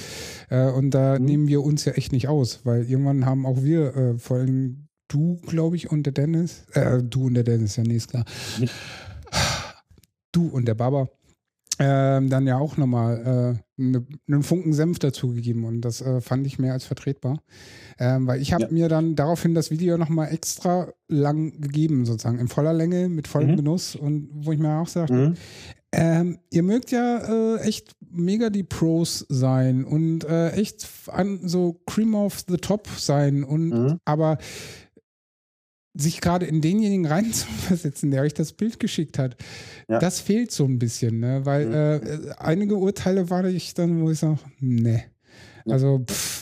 Äh, 0.50 0.70
und 0.72 0.92
da 0.92 1.18
mhm. 1.18 1.26
nehmen 1.26 1.48
wir 1.48 1.64
uns 1.64 1.86
ja 1.86 1.94
echt 1.94 2.12
nicht 2.12 2.28
aus, 2.28 2.62
weil 2.64 2.90
irgendwann 2.90 3.26
haben 3.26 3.46
auch 3.46 3.64
wir, 3.64 3.96
äh, 3.96 4.18
vor 4.18 4.38
allem 4.38 4.88
du, 5.08 5.40
glaube 5.46 5.76
ich, 5.76 5.92
und 5.92 6.04
der 6.04 6.14
Dennis, 6.14 6.64
äh, 6.74 7.02
du 7.04 7.26
und 7.28 7.34
der 7.34 7.44
Dennis, 7.44 7.76
ja, 7.76 7.84
nee, 7.84 7.96
ist 7.96 8.10
klar. 8.10 8.26
Du 10.32 10.48
und 10.48 10.68
der 10.68 10.76
Baba, 10.76 11.08
ähm, 11.80 12.30
dann 12.30 12.46
ja 12.46 12.58
auch 12.58 12.78
nochmal 12.78 13.56
äh, 13.58 13.82
ne, 13.82 14.06
einen 14.28 14.44
Funken 14.44 14.74
Senf 14.74 15.00
dazugegeben 15.00 15.66
und 15.66 15.82
das 15.82 16.02
äh, 16.02 16.22
fand 16.22 16.46
ich 16.46 16.60
mehr 16.60 16.74
als 16.74 16.86
vertretbar. 16.86 17.40
Ähm, 17.98 18.28
weil 18.28 18.42
ich 18.42 18.54
habe 18.54 18.66
ja. 18.66 18.72
mir 18.72 18.90
dann 18.90 19.16
daraufhin 19.16 19.56
das 19.56 19.72
Video 19.72 19.98
nochmal 19.98 20.32
extra 20.32 20.94
lang 21.08 21.60
gegeben, 21.60 22.06
sozusagen 22.06 22.40
in 22.40 22.50
voller 22.50 22.74
Länge, 22.74 23.10
mit 23.10 23.28
vollem 23.28 23.52
mhm. 23.52 23.58
Genuss 23.58 23.96
und 23.96 24.30
wo 24.32 24.52
ich 24.52 24.60
mir 24.60 24.80
auch 24.80 24.88
sagte, 24.88 25.14
mhm. 25.30 25.34
ähm, 25.92 26.40
ihr 26.52 26.64
mögt 26.64 26.92
ja 26.92 27.18
äh, 27.18 27.62
echt 27.62 27.96
mega 28.12 28.50
die 28.50 28.64
Pros 28.64 29.26
sein 29.30 29.84
und 29.84 30.24
äh, 30.26 30.52
echt 30.52 30.88
an 31.08 31.48
so 31.48 31.82
Cream 31.88 32.14
of 32.14 32.44
the 32.48 32.58
Top 32.58 32.88
sein 32.98 33.44
und 33.44 33.70
mhm. 33.70 33.98
aber 34.06 34.38
sich 35.94 36.22
gerade 36.22 36.46
in 36.46 36.62
denjenigen 36.62 37.06
reinzuversetzen, 37.06 38.12
der 38.12 38.24
euch 38.24 38.34
das 38.34 38.54
Bild 38.54 38.80
geschickt 38.80 39.20
hat, 39.20 39.36
ja. 39.90 40.00
das 40.00 40.20
fehlt 40.20 40.52
so 40.52 40.66
ein 40.66 40.80
bisschen, 40.80 41.20
ne? 41.20 41.42
weil 41.46 41.66
mhm. 41.66 41.74
äh, 41.74 42.32
einige 42.38 42.78
Urteile 42.78 43.30
war 43.30 43.46
ich 43.46 43.74
dann, 43.74 44.02
wo 44.02 44.12
ich 44.12 44.20
sage, 44.20 44.40
ne. 44.60 45.04
Also, 45.66 46.00
pff. 46.00 46.42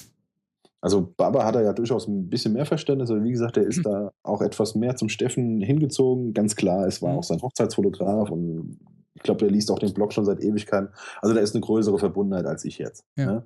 Also 0.81 1.13
Baba 1.17 1.43
hat 1.43 1.55
er 1.55 1.63
ja 1.63 1.73
durchaus 1.73 2.07
ein 2.07 2.29
bisschen 2.29 2.53
mehr 2.53 2.65
Verständnis, 2.65 3.11
aber 3.11 3.23
wie 3.23 3.31
gesagt, 3.31 3.57
er 3.57 3.63
ist 3.63 3.79
mhm. 3.79 3.83
da 3.83 4.11
auch 4.23 4.41
etwas 4.41 4.75
mehr 4.75 4.95
zum 4.95 5.09
Steffen 5.09 5.59
hingezogen. 5.59 6.33
Ganz 6.33 6.55
klar, 6.55 6.87
es 6.87 7.01
war 7.01 7.11
mhm. 7.11 7.19
auch 7.19 7.23
sein 7.23 7.41
Hochzeitsfotograf 7.41 8.29
und 8.29 8.79
ich 9.13 9.23
glaube, 9.23 9.45
er 9.45 9.51
liest 9.51 9.71
auch 9.71 9.79
den 9.79 9.93
Blog 9.93 10.13
schon 10.13 10.23
seit 10.23 10.39
Ewigkeiten. 10.39 10.89
Also 11.21 11.35
da 11.35 11.41
ist 11.41 11.53
eine 11.53 11.61
größere 11.61 11.99
Verbundenheit 11.99 12.45
als 12.45 12.63
ich 12.63 12.77
jetzt. 12.77 13.03
Ja. 13.17 13.25
Ne? 13.25 13.45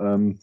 Ähm, 0.00 0.38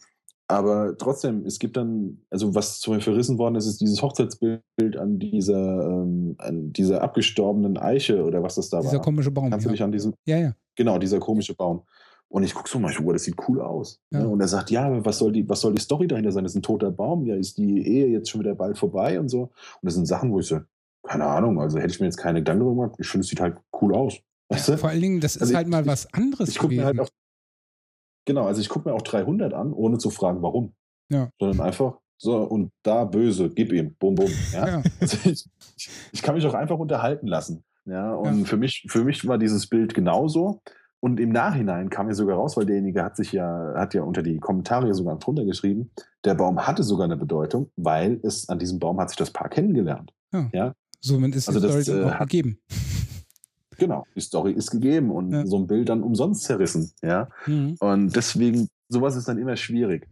aber 0.50 0.96
trotzdem, 0.98 1.46
es 1.46 1.58
gibt 1.58 1.76
dann, 1.76 2.18
also 2.28 2.54
was 2.54 2.80
zum 2.80 2.94
Beispiel 2.94 3.12
verrissen 3.12 3.38
worden 3.38 3.54
ist, 3.54 3.66
ist 3.66 3.80
dieses 3.80 4.02
Hochzeitsbild 4.02 4.62
an 4.98 5.18
dieser, 5.18 5.86
ähm, 5.86 6.34
an 6.38 6.72
dieser 6.72 7.02
abgestorbenen 7.02 7.78
Eiche 7.78 8.24
oder 8.24 8.42
was 8.42 8.56
das 8.56 8.68
da 8.68 8.78
dieser 8.78 8.86
war. 8.86 8.90
Dieser 8.98 9.04
komische 9.04 9.30
Baum. 9.30 9.50
Kannst 9.50 9.64
ja. 9.64 9.70
du 9.70 9.74
dich 9.74 9.82
an 9.82 9.92
diesen? 9.92 10.14
Ja, 10.26 10.38
ja. 10.38 10.54
Genau, 10.74 10.98
dieser 10.98 11.20
komische 11.20 11.54
Baum. 11.54 11.82
Und 12.28 12.42
ich 12.42 12.54
gucke 12.54 12.68
so 12.68 12.78
mal, 12.78 12.92
oh, 13.04 13.12
das 13.12 13.24
sieht 13.24 13.36
cool 13.48 13.60
aus. 13.60 14.00
Ja. 14.10 14.24
Und 14.24 14.40
er 14.40 14.48
sagt, 14.48 14.70
ja, 14.70 15.04
was 15.04 15.18
soll, 15.18 15.32
die, 15.32 15.48
was 15.48 15.60
soll 15.60 15.74
die 15.74 15.80
Story 15.80 16.08
dahinter 16.08 16.32
sein? 16.32 16.44
Das 16.44 16.52
ist 16.52 16.58
ein 16.58 16.62
toter 16.62 16.90
Baum. 16.90 17.26
Ja, 17.26 17.36
ist 17.36 17.58
die 17.58 17.86
Ehe 17.86 18.08
jetzt 18.08 18.30
schon 18.30 18.40
wieder 18.40 18.54
bald 18.54 18.76
vorbei 18.76 19.20
und 19.20 19.28
so. 19.28 19.42
Und 19.42 19.50
das 19.82 19.94
sind 19.94 20.06
Sachen, 20.06 20.32
wo 20.32 20.40
ich 20.40 20.46
so, 20.46 20.60
keine 21.06 21.26
Ahnung, 21.26 21.60
also 21.60 21.78
hätte 21.78 21.92
ich 21.92 22.00
mir 22.00 22.06
jetzt 22.06 22.18
keine 22.18 22.40
Gedanken 22.40 22.64
darüber 22.64 22.82
gemacht. 22.82 22.98
Ich 23.00 23.08
finde, 23.08 23.24
es 23.24 23.28
sieht 23.28 23.40
halt 23.40 23.56
cool 23.80 23.94
aus. 23.94 24.18
Weißt 24.48 24.68
du? 24.68 24.78
Vor 24.78 24.90
allen 24.90 25.00
Dingen, 25.00 25.20
das 25.20 25.38
also 25.38 25.52
ist 25.52 25.56
halt 25.56 25.68
mal 25.68 25.86
was 25.86 26.12
anderes. 26.12 26.48
Ich, 26.48 26.56
ich 26.56 26.60
gucke 26.60 26.74
mir 26.74 26.84
halt 26.84 26.98
auf, 26.98 27.08
genau, 28.30 28.46
also 28.46 28.60
ich 28.60 28.68
gucke 28.68 28.88
mir 28.88 28.94
auch 28.94 29.02
300 29.02 29.52
an, 29.52 29.72
ohne 29.72 29.98
zu 29.98 30.10
fragen, 30.10 30.40
warum. 30.42 30.72
Ja. 31.10 31.30
Sondern 31.40 31.60
einfach 31.60 31.98
so 32.16 32.36
und 32.36 32.70
da 32.84 33.04
böse, 33.04 33.50
gib 33.50 33.72
ihm, 33.72 33.96
bum, 33.98 34.14
bum. 34.14 34.30
Ja? 34.52 34.68
ja. 34.68 34.82
Also 35.00 35.16
ich, 35.28 35.44
ich, 36.12 36.22
kann 36.22 36.36
mich 36.36 36.46
auch 36.46 36.54
einfach 36.54 36.78
unterhalten 36.78 37.26
lassen. 37.26 37.64
Ja, 37.86 38.14
und 38.14 38.40
ja. 38.40 38.44
Für, 38.44 38.56
mich, 38.56 38.86
für 38.88 39.04
mich 39.04 39.26
war 39.26 39.38
dieses 39.38 39.66
Bild 39.66 39.94
genauso. 39.94 40.60
Und 41.02 41.18
im 41.18 41.30
Nachhinein 41.30 41.88
kam 41.88 42.06
mir 42.06 42.14
sogar 42.14 42.36
raus, 42.36 42.58
weil 42.58 42.66
derjenige 42.66 43.02
hat 43.02 43.16
sich 43.16 43.32
ja, 43.32 43.72
hat 43.74 43.94
ja 43.94 44.02
unter 44.02 44.22
die 44.22 44.38
Kommentare 44.38 44.92
sogar 44.92 45.18
drunter 45.18 45.46
geschrieben, 45.46 45.90
der 46.26 46.34
Baum 46.34 46.66
hatte 46.66 46.82
sogar 46.82 47.06
eine 47.06 47.16
Bedeutung, 47.16 47.70
weil 47.76 48.20
es 48.22 48.50
an 48.50 48.58
diesem 48.58 48.78
Baum 48.78 49.00
hat 49.00 49.08
sich 49.08 49.16
das 49.16 49.30
Paar 49.30 49.48
kennengelernt. 49.48 50.12
Ja. 50.30 50.50
ja? 50.52 50.74
Somit 51.00 51.34
ist 51.34 51.48
also 51.48 51.58
das, 51.58 51.88
äh, 51.88 52.04
hat, 52.04 52.28
gegeben. 52.28 52.60
Genau, 53.80 54.06
die 54.14 54.20
Story 54.20 54.52
ist 54.52 54.70
gegeben 54.70 55.10
und 55.10 55.32
ja. 55.32 55.46
so 55.46 55.56
ein 55.56 55.66
Bild 55.66 55.88
dann 55.88 56.02
umsonst 56.02 56.42
zerrissen, 56.42 56.92
ja. 57.00 57.30
Mhm. 57.46 57.76
Und 57.80 58.14
deswegen, 58.14 58.68
sowas 58.90 59.16
ist 59.16 59.26
dann 59.26 59.38
immer 59.38 59.56
schwierig. 59.56 60.06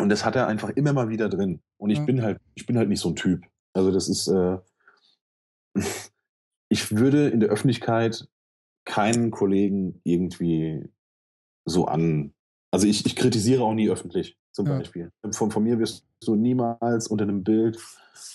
Und 0.00 0.10
das 0.10 0.24
hat 0.24 0.36
er 0.36 0.46
einfach 0.46 0.70
immer 0.70 0.92
mal 0.92 1.08
wieder 1.08 1.28
drin. 1.28 1.60
Und 1.76 1.90
ich 1.90 1.98
ja. 1.98 2.04
bin 2.04 2.22
halt, 2.22 2.38
ich 2.54 2.66
bin 2.66 2.78
halt 2.78 2.88
nicht 2.88 3.00
so 3.00 3.08
ein 3.08 3.16
Typ. 3.16 3.44
Also 3.72 3.90
das 3.90 4.08
ist, 4.08 4.28
äh, 4.28 4.58
ich 6.68 6.96
würde 6.96 7.28
in 7.28 7.40
der 7.40 7.48
Öffentlichkeit 7.48 8.28
keinen 8.84 9.32
Kollegen 9.32 10.00
irgendwie 10.04 10.88
so 11.64 11.86
an. 11.86 12.32
Also 12.70 12.86
ich, 12.86 13.06
ich 13.06 13.16
kritisiere 13.16 13.64
auch 13.64 13.74
nie 13.74 13.90
öffentlich, 13.90 14.38
zum 14.52 14.66
ja. 14.66 14.78
Beispiel. 14.78 15.10
Von, 15.32 15.50
von 15.50 15.64
mir 15.64 15.80
wirst 15.80 16.06
du 16.24 16.36
niemals 16.36 17.08
unter 17.08 17.24
einem 17.24 17.42
Bild 17.42 17.76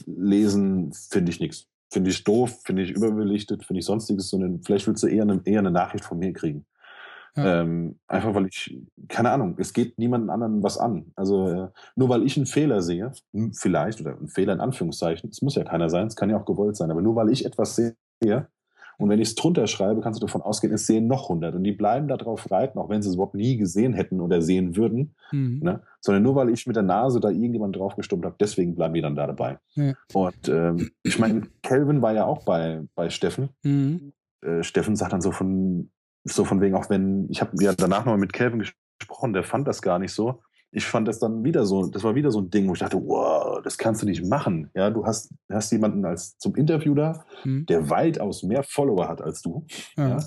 lesen, 0.05 0.91
finde 0.91 1.31
ich 1.31 1.39
nichts. 1.39 1.69
Finde 1.93 2.09
ich 2.09 2.23
doof, 2.23 2.59
finde 2.65 2.81
ich 2.81 2.89
überbelichtet, 2.89 3.63
finde 3.63 3.79
ich 3.79 3.85
sonstiges, 3.85 4.29
sondern 4.29 4.63
vielleicht 4.63 4.87
willst 4.87 5.03
du 5.03 5.07
eher 5.07 5.21
eine, 5.21 5.41
eher 5.45 5.59
eine 5.59 5.69
Nachricht 5.69 6.05
von 6.05 6.17
mir 6.17 6.33
kriegen. 6.33 6.65
Ja. 7.35 7.61
Ähm, 7.61 7.99
einfach 8.07 8.33
weil 8.33 8.47
ich, 8.47 8.75
keine 9.07 9.29
Ahnung, 9.29 9.55
es 9.59 9.73
geht 9.73 9.99
niemandem 9.99 10.31
anderen 10.31 10.63
was 10.63 10.79
an. 10.79 11.11
Also 11.15 11.47
äh, 11.47 11.67
nur 11.95 12.09
weil 12.09 12.23
ich 12.23 12.35
einen 12.35 12.47
Fehler 12.47 12.81
sehe, 12.81 13.11
vielleicht, 13.53 14.01
oder 14.01 14.17
einen 14.17 14.27
Fehler 14.27 14.53
in 14.53 14.59
Anführungszeichen, 14.59 15.29
es 15.29 15.43
muss 15.43 15.53
ja 15.53 15.63
keiner 15.63 15.89
sein, 15.89 16.07
es 16.07 16.15
kann 16.15 16.31
ja 16.31 16.37
auch 16.39 16.45
gewollt 16.45 16.75
sein, 16.75 16.89
aber 16.89 17.01
nur 17.01 17.15
weil 17.15 17.29
ich 17.29 17.45
etwas 17.45 17.75
sehe, 17.75 18.47
und 18.97 19.09
wenn 19.09 19.19
ich 19.19 19.29
es 19.29 19.35
drunter 19.35 19.67
schreibe, 19.67 20.01
kannst 20.01 20.21
du 20.21 20.25
davon 20.25 20.41
ausgehen, 20.41 20.73
es 20.73 20.87
sehen 20.87 21.07
noch 21.07 21.23
100. 21.23 21.55
Und 21.55 21.63
die 21.63 21.71
bleiben 21.71 22.07
darauf 22.07 22.49
reiten, 22.51 22.79
auch 22.79 22.89
wenn 22.89 23.01
sie 23.01 23.09
es 23.09 23.15
überhaupt 23.15 23.35
nie 23.35 23.57
gesehen 23.57 23.93
hätten 23.93 24.21
oder 24.21 24.41
sehen 24.41 24.75
würden. 24.75 25.15
Mhm. 25.31 25.59
Ne? 25.61 25.81
Sondern 25.99 26.23
nur 26.23 26.35
weil 26.35 26.49
ich 26.49 26.67
mit 26.67 26.75
der 26.75 26.83
Nase 26.83 27.19
da 27.19 27.29
irgendjemand 27.29 27.75
draufgestummt 27.75 28.25
habe, 28.25 28.35
deswegen 28.39 28.75
bleiben 28.75 28.93
die 28.93 29.01
dann 29.01 29.15
da 29.15 29.27
dabei. 29.27 29.59
Ja. 29.75 29.93
Und 30.13 30.47
ähm, 30.47 30.91
ich 31.03 31.19
meine, 31.19 31.43
Kelvin 31.63 32.01
war 32.01 32.13
ja 32.13 32.25
auch 32.25 32.45
bei, 32.45 32.83
bei 32.95 33.09
Steffen. 33.09 33.49
Mhm. 33.63 34.13
Äh, 34.41 34.63
Steffen 34.63 34.95
sagt 34.95 35.13
dann 35.13 35.21
so 35.21 35.31
von, 35.31 35.91
so 36.23 36.45
von 36.45 36.61
wegen, 36.61 36.75
auch 36.75 36.89
wenn, 36.89 37.27
ich 37.29 37.41
habe 37.41 37.51
ja 37.61 37.73
danach 37.73 37.99
nochmal 37.99 38.17
mit 38.17 38.33
Kelvin 38.33 38.63
gesprochen, 38.99 39.33
der 39.33 39.43
fand 39.43 39.67
das 39.67 39.81
gar 39.81 39.99
nicht 39.99 40.13
so. 40.13 40.41
Ich 40.74 40.86
fand 40.86 41.07
das 41.07 41.19
dann 41.19 41.43
wieder 41.43 41.65
so, 41.65 41.88
das 41.88 42.03
war 42.03 42.15
wieder 42.15 42.32
so 42.32 42.41
ein 42.41 42.49
Ding, 42.49 42.67
wo 42.67 42.74
ich 42.74 42.80
dachte, 42.80 42.97
wow, 42.97 43.61
das 43.63 43.78
kannst 43.78 44.01
du 44.01 44.05
nicht 44.05 44.26
machen. 44.26 44.69
Ja, 44.74 44.89
du 44.89 45.05
hast, 45.05 45.32
hast 45.51 45.71
jemanden 45.71 46.03
als 46.03 46.38
zum 46.38 46.55
Interview 46.55 46.95
da, 46.95 47.26
mhm. 47.43 47.65
der 47.67 47.89
weitaus 47.89 48.43
mehr 48.43 48.63
Follower 48.63 49.07
hat 49.07 49.21
als 49.21 49.41
du. 49.41 49.65
Ja. 49.95 50.17
ja 50.17 50.19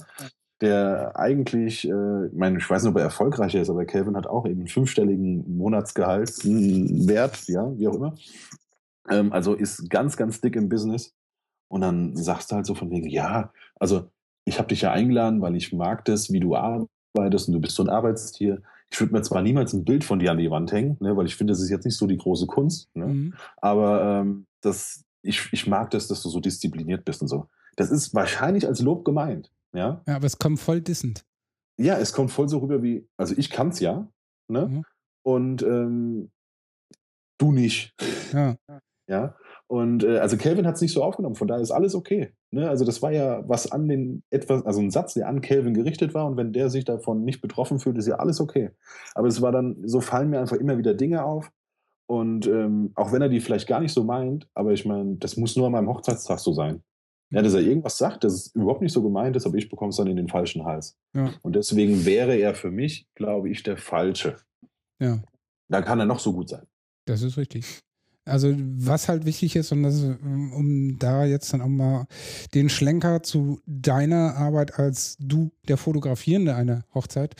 der 0.60 1.12
eigentlich, 1.16 1.86
äh, 1.86 2.26
ich 2.26 2.32
meine, 2.32 2.58
ich 2.58 2.68
weiß 2.68 2.82
nicht, 2.82 2.90
ob 2.90 2.96
er 2.96 3.04
erfolgreicher 3.04 3.60
ist, 3.60 3.68
aber 3.68 3.84
Kelvin 3.84 4.16
hat 4.16 4.26
auch 4.26 4.46
eben 4.46 4.60
einen 4.60 4.68
fünfstelligen 4.68 5.58
Monatsgehaltswert, 5.58 7.46
ja, 7.48 7.78
wie 7.78 7.88
auch 7.88 7.94
immer. 7.94 8.14
Ähm, 9.10 9.32
also 9.32 9.54
ist 9.54 9.90
ganz, 9.90 10.16
ganz 10.16 10.40
dick 10.40 10.56
im 10.56 10.68
Business. 10.68 11.14
Und 11.68 11.82
dann 11.82 12.16
sagst 12.16 12.50
du 12.50 12.56
halt 12.56 12.66
so 12.66 12.74
von 12.74 12.90
wegen, 12.90 13.08
ja, 13.08 13.52
also 13.78 14.10
ich 14.44 14.58
habe 14.58 14.68
dich 14.68 14.82
ja 14.82 14.92
eingeladen, 14.92 15.42
weil 15.42 15.56
ich 15.56 15.72
mag 15.72 16.04
das, 16.04 16.32
wie 16.32 16.40
du 16.40 16.54
arbeitest 16.54 17.48
und 17.48 17.54
du 17.54 17.60
bist 17.60 17.74
so 17.74 17.82
ein 17.82 17.90
Arbeitstier. 17.90 18.62
Ich 18.92 19.00
würde 19.00 19.12
mir 19.12 19.22
zwar 19.22 19.42
niemals 19.42 19.72
ein 19.72 19.84
Bild 19.84 20.04
von 20.04 20.18
dir 20.18 20.30
an 20.30 20.38
die 20.38 20.50
Wand 20.50 20.72
hängen, 20.72 20.96
ne, 21.00 21.16
weil 21.16 21.26
ich 21.26 21.36
finde, 21.36 21.52
das 21.52 21.60
ist 21.60 21.70
jetzt 21.70 21.84
nicht 21.84 21.96
so 21.96 22.06
die 22.06 22.16
große 22.16 22.46
Kunst. 22.46 22.88
Ne? 22.94 23.06
Mhm. 23.06 23.34
Aber 23.56 24.20
ähm, 24.22 24.46
das, 24.60 25.04
ich, 25.22 25.48
ich 25.52 25.66
mag 25.66 25.90
das, 25.90 26.08
dass 26.08 26.22
du 26.22 26.28
so 26.28 26.40
diszipliniert 26.40 27.04
bist 27.04 27.20
und 27.22 27.28
so. 27.28 27.48
Das 27.76 27.90
ist 27.90 28.14
wahrscheinlich 28.14 28.66
als 28.66 28.80
Lob 28.80 29.04
gemeint. 29.04 29.52
Ja, 29.74 30.02
ja 30.06 30.16
aber 30.16 30.26
es 30.26 30.38
kommt 30.38 30.60
voll 30.60 30.80
dissend. 30.80 31.24
Ja, 31.78 31.98
es 31.98 32.12
kommt 32.12 32.30
voll 32.30 32.48
so 32.48 32.58
rüber 32.58 32.82
wie, 32.82 33.06
also 33.18 33.34
ich 33.36 33.50
kann 33.50 33.68
es 33.68 33.80
ja, 33.80 34.08
ne? 34.48 34.68
Mhm. 34.68 34.84
Und 35.22 35.62
ähm, 35.62 36.30
du 37.38 37.52
nicht. 37.52 37.94
Ja. 38.32 38.56
ja. 39.08 39.36
Und 39.66 40.04
äh, 40.04 40.18
also 40.18 40.36
Kelvin 40.36 40.66
hat 40.66 40.76
es 40.76 40.80
nicht 40.80 40.92
so 40.92 41.02
aufgenommen, 41.02 41.34
von 41.34 41.48
daher 41.48 41.62
ist 41.62 41.70
alles 41.70 41.94
okay. 41.94 42.32
Ne? 42.56 42.70
Also 42.70 42.86
das 42.86 43.02
war 43.02 43.12
ja 43.12 43.46
was 43.46 43.70
an 43.70 43.86
den 43.86 44.22
etwas, 44.30 44.64
also 44.64 44.80
ein 44.80 44.90
Satz, 44.90 45.12
der 45.12 45.28
an 45.28 45.42
Kelvin 45.42 45.74
gerichtet 45.74 46.14
war 46.14 46.26
und 46.26 46.38
wenn 46.38 46.54
der 46.54 46.70
sich 46.70 46.86
davon 46.86 47.22
nicht 47.22 47.42
betroffen 47.42 47.78
fühlt, 47.78 47.98
ist 47.98 48.08
ja 48.08 48.16
alles 48.16 48.40
okay. 48.40 48.70
Aber 49.14 49.28
es 49.28 49.42
war 49.42 49.52
dann, 49.52 49.76
so 49.84 50.00
fallen 50.00 50.30
mir 50.30 50.40
einfach 50.40 50.56
immer 50.56 50.78
wieder 50.78 50.94
Dinge 50.94 51.22
auf. 51.22 51.52
Und 52.08 52.46
ähm, 52.46 52.92
auch 52.94 53.12
wenn 53.12 53.20
er 53.20 53.28
die 53.28 53.40
vielleicht 53.40 53.68
gar 53.68 53.80
nicht 53.80 53.92
so 53.92 54.04
meint, 54.04 54.48
aber 54.54 54.72
ich 54.72 54.86
meine, 54.86 55.16
das 55.16 55.36
muss 55.36 55.54
nur 55.54 55.66
an 55.66 55.72
meinem 55.72 55.88
Hochzeitstag 55.88 56.38
so 56.38 56.54
sein. 56.54 56.82
Ja, 57.30 57.42
dass 57.42 57.52
er 57.52 57.60
irgendwas 57.60 57.98
sagt, 57.98 58.24
das 58.24 58.34
ist 58.34 58.56
überhaupt 58.56 58.80
nicht 58.80 58.92
so 58.92 59.02
gemeint 59.02 59.36
ist, 59.36 59.44
aber 59.44 59.56
ich 59.56 59.68
bekomme 59.68 59.90
es 59.90 59.96
dann 59.96 60.06
in 60.06 60.16
den 60.16 60.28
falschen 60.28 60.64
Hals. 60.64 60.96
Ja. 61.12 61.34
Und 61.42 61.56
deswegen 61.56 62.06
wäre 62.06 62.36
er 62.36 62.54
für 62.54 62.70
mich, 62.70 63.06
glaube 63.14 63.50
ich, 63.50 63.64
der 63.64 63.76
Falsche. 63.76 64.36
Ja. 64.98 65.20
Da 65.68 65.82
kann 65.82 66.00
er 66.00 66.06
noch 66.06 66.20
so 66.20 66.32
gut 66.32 66.48
sein. 66.48 66.64
Das 67.04 67.20
ist 67.20 67.36
richtig. 67.36 67.80
Also 68.26 68.52
was 68.58 69.08
halt 69.08 69.24
wichtig 69.24 69.54
ist, 69.54 69.70
und 69.70 69.84
das, 69.84 70.02
um 70.02 70.98
da 70.98 71.24
jetzt 71.24 71.52
dann 71.52 71.60
auch 71.60 71.68
mal 71.68 72.06
den 72.54 72.68
Schlenker 72.68 73.22
zu 73.22 73.60
deiner 73.66 74.34
Arbeit 74.36 74.78
als 74.78 75.16
du, 75.20 75.52
der 75.68 75.76
Fotografierende 75.76 76.56
einer 76.56 76.84
Hochzeit, 76.92 77.36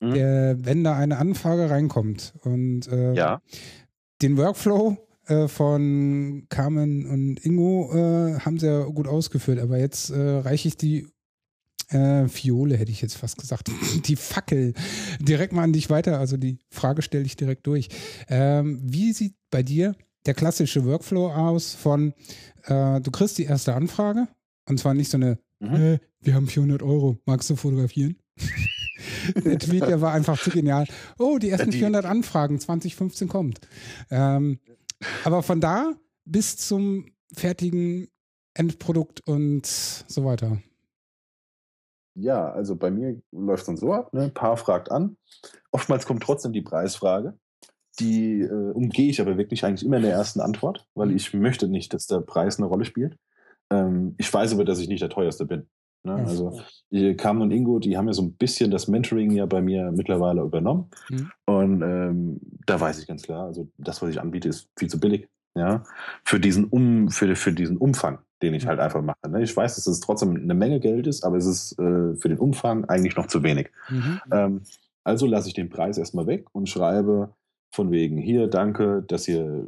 mhm. 0.00 0.14
der, 0.14 0.64
wenn 0.64 0.82
da 0.82 0.96
eine 0.96 1.18
Anfrage 1.18 1.68
reinkommt 1.68 2.32
und 2.42 2.88
äh, 2.88 3.12
ja. 3.12 3.42
den 4.22 4.38
Workflow 4.38 4.96
äh, 5.26 5.46
von 5.46 6.46
Carmen 6.48 7.04
und 7.04 7.44
Ingo 7.44 7.92
äh, 7.92 8.40
haben 8.40 8.58
sie 8.58 8.66
ja 8.66 8.84
gut 8.84 9.08
ausgeführt, 9.08 9.58
aber 9.58 9.76
jetzt 9.76 10.08
äh, 10.08 10.38
reiche 10.38 10.68
ich 10.68 10.78
die 10.78 11.06
äh, 11.90 12.28
Fiole 12.28 12.76
hätte 12.76 12.92
ich 12.92 13.02
jetzt 13.02 13.16
fast 13.16 13.36
gesagt, 13.36 13.70
die 14.06 14.16
Fackel 14.16 14.74
direkt 15.20 15.52
mal 15.52 15.64
an 15.64 15.72
dich 15.72 15.90
weiter. 15.90 16.18
Also 16.18 16.36
die 16.36 16.58
Frage 16.70 17.02
stelle 17.02 17.24
ich 17.24 17.36
direkt 17.36 17.66
durch. 17.66 17.88
Ähm, 18.28 18.80
wie 18.82 19.12
sieht 19.12 19.34
bei 19.50 19.62
dir 19.62 19.96
der 20.26 20.34
klassische 20.34 20.84
Workflow 20.84 21.30
aus 21.30 21.74
von, 21.74 22.12
äh, 22.64 23.00
du 23.00 23.10
kriegst 23.10 23.38
die 23.38 23.44
erste 23.44 23.74
Anfrage 23.74 24.28
und 24.68 24.78
zwar 24.78 24.94
nicht 24.94 25.10
so 25.10 25.16
eine, 25.16 25.38
mhm. 25.60 25.74
äh, 25.74 25.98
wir 26.20 26.34
haben 26.34 26.46
400 26.46 26.82
Euro, 26.82 27.18
magst 27.24 27.48
du 27.50 27.56
fotografieren? 27.56 28.16
der 29.34 29.58
Tweet, 29.58 29.82
der 29.82 30.00
war 30.00 30.12
einfach 30.12 30.40
zu 30.40 30.50
genial. 30.50 30.86
Oh, 31.18 31.38
die 31.38 31.50
ersten 31.50 31.72
400 31.72 32.04
Anfragen, 32.04 32.58
2015 32.58 33.28
kommt. 33.28 33.60
Ähm, 34.10 34.58
aber 35.24 35.42
von 35.42 35.60
da 35.60 35.94
bis 36.24 36.56
zum 36.56 37.06
fertigen 37.32 38.08
Endprodukt 38.54 39.26
und 39.26 39.66
so 39.66 40.24
weiter. 40.24 40.60
Ja, 42.14 42.50
also 42.50 42.76
bei 42.76 42.90
mir 42.90 43.22
läuft 43.30 43.62
es 43.62 43.66
dann 43.66 43.76
so 43.76 43.92
ab, 43.94 44.12
ne? 44.12 44.24
Ein 44.24 44.34
paar 44.34 44.56
fragt 44.56 44.90
an. 44.90 45.16
Oftmals 45.70 46.06
kommt 46.06 46.22
trotzdem 46.22 46.52
die 46.52 46.60
Preisfrage 46.60 47.38
die 47.98 48.42
äh, 48.42 48.72
umgehe 48.72 49.10
ich 49.10 49.20
aber 49.20 49.36
wirklich 49.36 49.64
eigentlich 49.64 49.84
immer 49.84 49.96
in 49.96 50.04
der 50.04 50.12
ersten 50.12 50.40
Antwort, 50.40 50.86
weil 50.94 51.10
ich 51.10 51.34
möchte 51.34 51.68
nicht, 51.68 51.92
dass 51.92 52.06
der 52.06 52.20
Preis 52.20 52.58
eine 52.58 52.66
Rolle 52.66 52.84
spielt. 52.84 53.16
Ähm, 53.70 54.14
ich 54.18 54.32
weiß 54.32 54.52
aber, 54.52 54.64
dass 54.64 54.78
ich 54.78 54.88
nicht 54.88 55.02
der 55.02 55.10
teuerste 55.10 55.44
bin. 55.44 55.66
Ne? 56.02 56.14
Mhm. 56.14 56.26
Also 56.26 56.60
Carmen 57.16 57.42
und 57.42 57.50
Ingo, 57.50 57.78
die 57.78 57.96
haben 57.96 58.06
ja 58.06 58.12
so 58.12 58.22
ein 58.22 58.34
bisschen 58.34 58.70
das 58.70 58.88
Mentoring 58.88 59.32
ja 59.32 59.46
bei 59.46 59.60
mir 59.60 59.92
mittlerweile 59.92 60.42
übernommen. 60.42 60.90
Mhm. 61.08 61.30
Und 61.46 61.82
ähm, 61.82 62.40
da 62.66 62.80
weiß 62.80 62.98
ich 63.00 63.06
ganz 63.06 63.22
klar, 63.22 63.46
also 63.46 63.68
das, 63.76 64.00
was 64.00 64.10
ich 64.10 64.20
anbiete, 64.20 64.48
ist 64.48 64.68
viel 64.78 64.88
zu 64.88 64.98
billig. 64.98 65.28
Ja, 65.56 65.82
für 66.24 66.38
diesen, 66.38 66.66
um, 66.66 67.10
für, 67.10 67.34
für 67.34 67.52
diesen 67.52 67.76
Umfang, 67.76 68.20
den 68.40 68.54
ich 68.54 68.64
mhm. 68.64 68.68
halt 68.68 68.80
einfach 68.80 69.02
mache. 69.02 69.28
Ne? 69.28 69.42
Ich 69.42 69.56
weiß, 69.56 69.74
dass 69.74 69.88
es 69.88 69.98
trotzdem 69.98 70.36
eine 70.36 70.54
Menge 70.54 70.78
Geld 70.78 71.08
ist, 71.08 71.24
aber 71.24 71.38
es 71.38 71.46
ist 71.46 71.72
äh, 71.72 72.14
für 72.14 72.28
den 72.28 72.38
Umfang 72.38 72.84
eigentlich 72.84 73.16
noch 73.16 73.26
zu 73.26 73.42
wenig. 73.42 73.70
Mhm. 73.88 74.20
Ähm, 74.30 74.60
also 75.02 75.26
lasse 75.26 75.48
ich 75.48 75.54
den 75.54 75.68
Preis 75.68 75.98
erstmal 75.98 76.28
weg 76.28 76.46
und 76.52 76.68
schreibe 76.68 77.34
von 77.70 77.90
wegen, 77.90 78.18
hier, 78.18 78.48
danke, 78.48 79.04
dass 79.06 79.28
ihr, 79.28 79.66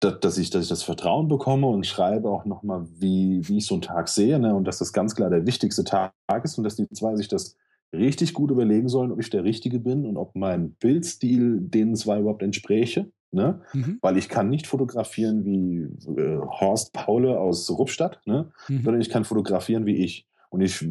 dass, 0.00 0.36
ich, 0.38 0.50
dass 0.50 0.64
ich 0.64 0.68
das 0.68 0.82
Vertrauen 0.82 1.28
bekomme 1.28 1.66
und 1.66 1.86
schreibe 1.86 2.28
auch 2.28 2.44
nochmal, 2.44 2.86
wie, 2.98 3.46
wie 3.48 3.58
ich 3.58 3.66
so 3.66 3.74
einen 3.74 3.82
Tag 3.82 4.08
sehe, 4.08 4.38
ne? 4.38 4.54
und 4.54 4.64
dass 4.64 4.78
das 4.78 4.92
ganz 4.92 5.14
klar 5.14 5.30
der 5.30 5.46
wichtigste 5.46 5.84
Tag 5.84 6.12
ist 6.42 6.58
und 6.58 6.64
dass 6.64 6.76
die 6.76 6.88
zwei 6.90 7.16
sich 7.16 7.28
das 7.28 7.56
richtig 7.92 8.34
gut 8.34 8.50
überlegen 8.50 8.88
sollen, 8.88 9.12
ob 9.12 9.20
ich 9.20 9.30
der 9.30 9.44
Richtige 9.44 9.78
bin 9.78 10.04
und 10.04 10.16
ob 10.16 10.34
mein 10.34 10.72
Bildstil 10.72 11.60
denen 11.60 11.94
zwei 11.96 12.20
überhaupt 12.20 12.42
entspräche. 12.42 13.10
Ne? 13.30 13.62
Mhm. 13.72 13.98
Weil 14.00 14.16
ich 14.16 14.28
kann 14.28 14.48
nicht 14.48 14.66
fotografieren 14.66 15.44
wie 15.44 15.88
äh, 16.20 16.38
Horst 16.38 16.92
Paule 16.92 17.38
aus 17.38 17.68
Ruppstadt, 17.68 18.20
ne? 18.26 18.52
Mhm. 18.68 18.82
sondern 18.82 19.00
ich 19.00 19.10
kann 19.10 19.24
fotografieren 19.24 19.86
wie 19.86 19.96
ich. 19.96 20.28
Und 20.50 20.60
ich 20.60 20.86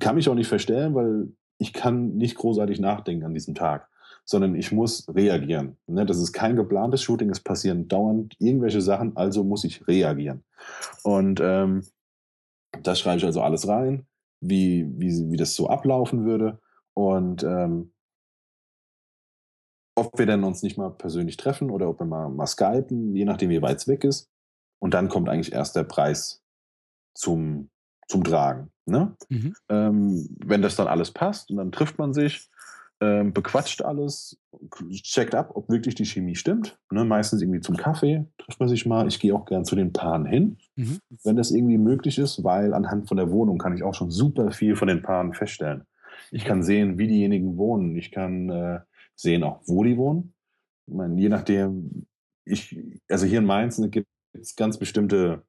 kann 0.00 0.16
mich 0.16 0.28
auch 0.28 0.34
nicht 0.34 0.48
verstellen, 0.48 0.94
weil 0.94 1.28
ich 1.58 1.72
kann 1.72 2.16
nicht 2.16 2.36
großartig 2.36 2.80
nachdenken 2.80 3.24
an 3.24 3.34
diesem 3.34 3.54
Tag 3.54 3.88
sondern 4.30 4.54
ich 4.54 4.70
muss 4.70 5.08
reagieren. 5.08 5.76
Ne? 5.88 6.06
Das 6.06 6.18
ist 6.18 6.32
kein 6.32 6.54
geplantes 6.54 7.02
Shooting, 7.02 7.30
es 7.30 7.40
passieren 7.40 7.88
dauernd 7.88 8.36
irgendwelche 8.38 8.80
Sachen, 8.80 9.16
also 9.16 9.42
muss 9.42 9.64
ich 9.64 9.88
reagieren. 9.88 10.44
Und 11.02 11.40
ähm, 11.42 11.84
da 12.80 12.94
schreibe 12.94 13.18
ich 13.18 13.24
also 13.24 13.42
alles 13.42 13.66
rein, 13.66 14.06
wie, 14.40 14.86
wie, 14.96 15.32
wie 15.32 15.36
das 15.36 15.56
so 15.56 15.68
ablaufen 15.68 16.24
würde. 16.24 16.60
Und 16.94 17.42
ähm, 17.42 17.92
ob 19.96 20.16
wir 20.16 20.26
dann 20.26 20.44
uns 20.44 20.62
nicht 20.62 20.78
mal 20.78 20.90
persönlich 20.90 21.36
treffen 21.36 21.68
oder 21.68 21.88
ob 21.88 21.98
wir 21.98 22.06
mal, 22.06 22.28
mal 22.28 22.46
skypen, 22.46 23.16
je 23.16 23.24
nachdem, 23.24 23.50
wie 23.50 23.62
weit 23.62 23.78
es 23.78 23.88
weg 23.88 24.04
ist. 24.04 24.30
Und 24.78 24.94
dann 24.94 25.08
kommt 25.08 25.28
eigentlich 25.28 25.52
erst 25.52 25.74
der 25.74 25.84
Preis 25.84 26.40
zum, 27.16 27.68
zum 28.06 28.22
Tragen. 28.22 28.70
Ne? 28.86 29.16
Mhm. 29.28 29.54
Ähm, 29.68 30.36
wenn 30.44 30.62
das 30.62 30.76
dann 30.76 30.86
alles 30.86 31.10
passt 31.10 31.50
und 31.50 31.56
dann 31.56 31.72
trifft 31.72 31.98
man 31.98 32.14
sich, 32.14 32.48
ähm, 33.00 33.32
bequatscht 33.32 33.82
alles, 33.82 34.38
checkt 34.90 35.34
ab, 35.34 35.52
ob 35.54 35.68
wirklich 35.70 35.94
die 35.94 36.04
Chemie 36.04 36.34
stimmt. 36.34 36.78
Ne, 36.90 37.04
meistens 37.04 37.40
irgendwie 37.40 37.60
zum 37.60 37.76
Kaffee 37.76 38.26
trifft 38.36 38.60
man 38.60 38.68
sich 38.68 38.84
mal. 38.84 39.08
Ich 39.08 39.18
gehe 39.18 39.34
auch 39.34 39.46
gern 39.46 39.64
zu 39.64 39.74
den 39.74 39.92
Paaren 39.92 40.26
hin, 40.26 40.58
mhm. 40.76 40.98
wenn 41.24 41.36
das 41.36 41.50
irgendwie 41.50 41.78
möglich 41.78 42.18
ist, 42.18 42.44
weil 42.44 42.74
anhand 42.74 43.08
von 43.08 43.16
der 43.16 43.30
Wohnung 43.30 43.58
kann 43.58 43.74
ich 43.74 43.82
auch 43.82 43.94
schon 43.94 44.10
super 44.10 44.52
viel 44.52 44.76
von 44.76 44.88
den 44.88 45.02
Paaren 45.02 45.32
feststellen. 45.32 45.84
Ich 46.30 46.44
kann 46.44 46.62
sehen, 46.62 46.98
wie 46.98 47.08
diejenigen 47.08 47.56
wohnen. 47.56 47.96
Ich 47.96 48.10
kann 48.10 48.50
äh, 48.50 48.80
sehen 49.14 49.44
auch, 49.44 49.62
wo 49.66 49.82
die 49.82 49.96
wohnen. 49.96 50.34
Ich 50.86 50.94
meine, 50.94 51.18
je 51.18 51.28
nachdem, 51.28 52.06
ich, 52.44 52.78
also 53.08 53.26
hier 53.26 53.38
in 53.38 53.46
Mainz 53.46 53.80
gibt 53.90 54.08
es 54.32 54.56
ganz 54.56 54.78
bestimmte 54.78 55.42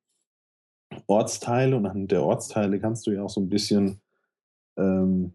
Ortsteile 1.08 1.76
und 1.76 1.86
anhand 1.86 2.12
der 2.12 2.24
Ortsteile 2.24 2.80
kannst 2.80 3.08
du 3.08 3.12
ja 3.12 3.24
auch 3.24 3.30
so 3.30 3.42
ein 3.42 3.50
bisschen 3.50 4.02
ähm, 4.78 5.34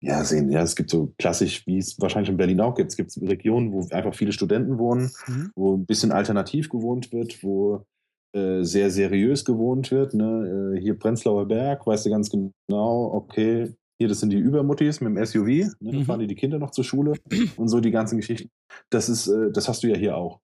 ja, 0.00 0.24
sehen. 0.24 0.50
Ja, 0.50 0.62
es 0.62 0.76
gibt 0.76 0.90
so 0.90 1.12
klassisch, 1.18 1.66
wie 1.66 1.78
es 1.78 2.00
wahrscheinlich 2.00 2.30
in 2.30 2.36
Berlin 2.36 2.60
auch 2.60 2.74
gibt. 2.74 2.90
Es 2.90 2.96
gibt 2.96 3.16
Regionen, 3.20 3.72
wo 3.72 3.86
einfach 3.90 4.14
viele 4.14 4.32
Studenten 4.32 4.78
wohnen, 4.78 5.10
mhm. 5.26 5.50
wo 5.56 5.76
ein 5.76 5.86
bisschen 5.86 6.12
alternativ 6.12 6.68
gewohnt 6.68 7.12
wird, 7.12 7.42
wo 7.42 7.84
äh, 8.32 8.62
sehr 8.62 8.90
seriös 8.90 9.44
gewohnt 9.44 9.90
wird. 9.90 10.14
Ne? 10.14 10.74
Äh, 10.76 10.80
hier 10.80 10.98
Prenzlauer 10.98 11.46
Berg, 11.46 11.86
weißt 11.86 12.06
du 12.06 12.10
ganz 12.10 12.30
genau, 12.30 13.12
okay, 13.12 13.74
hier, 13.98 14.08
das 14.08 14.20
sind 14.20 14.30
die 14.30 14.38
Übermuttis 14.38 15.00
mit 15.00 15.16
dem 15.16 15.24
SUV, 15.24 15.46
ne? 15.46 15.72
da 15.80 15.98
mhm. 15.98 16.04
fahren 16.04 16.20
die 16.20 16.28
die 16.28 16.36
Kinder 16.36 16.60
noch 16.60 16.70
zur 16.70 16.84
Schule 16.84 17.14
und 17.56 17.68
so 17.68 17.80
die 17.80 17.90
ganzen 17.90 18.18
Geschichten. 18.18 18.50
Das 18.90 19.08
ist, 19.08 19.26
äh, 19.26 19.50
das 19.50 19.68
hast 19.68 19.82
du 19.82 19.88
ja 19.88 19.96
hier 19.96 20.16
auch. 20.16 20.40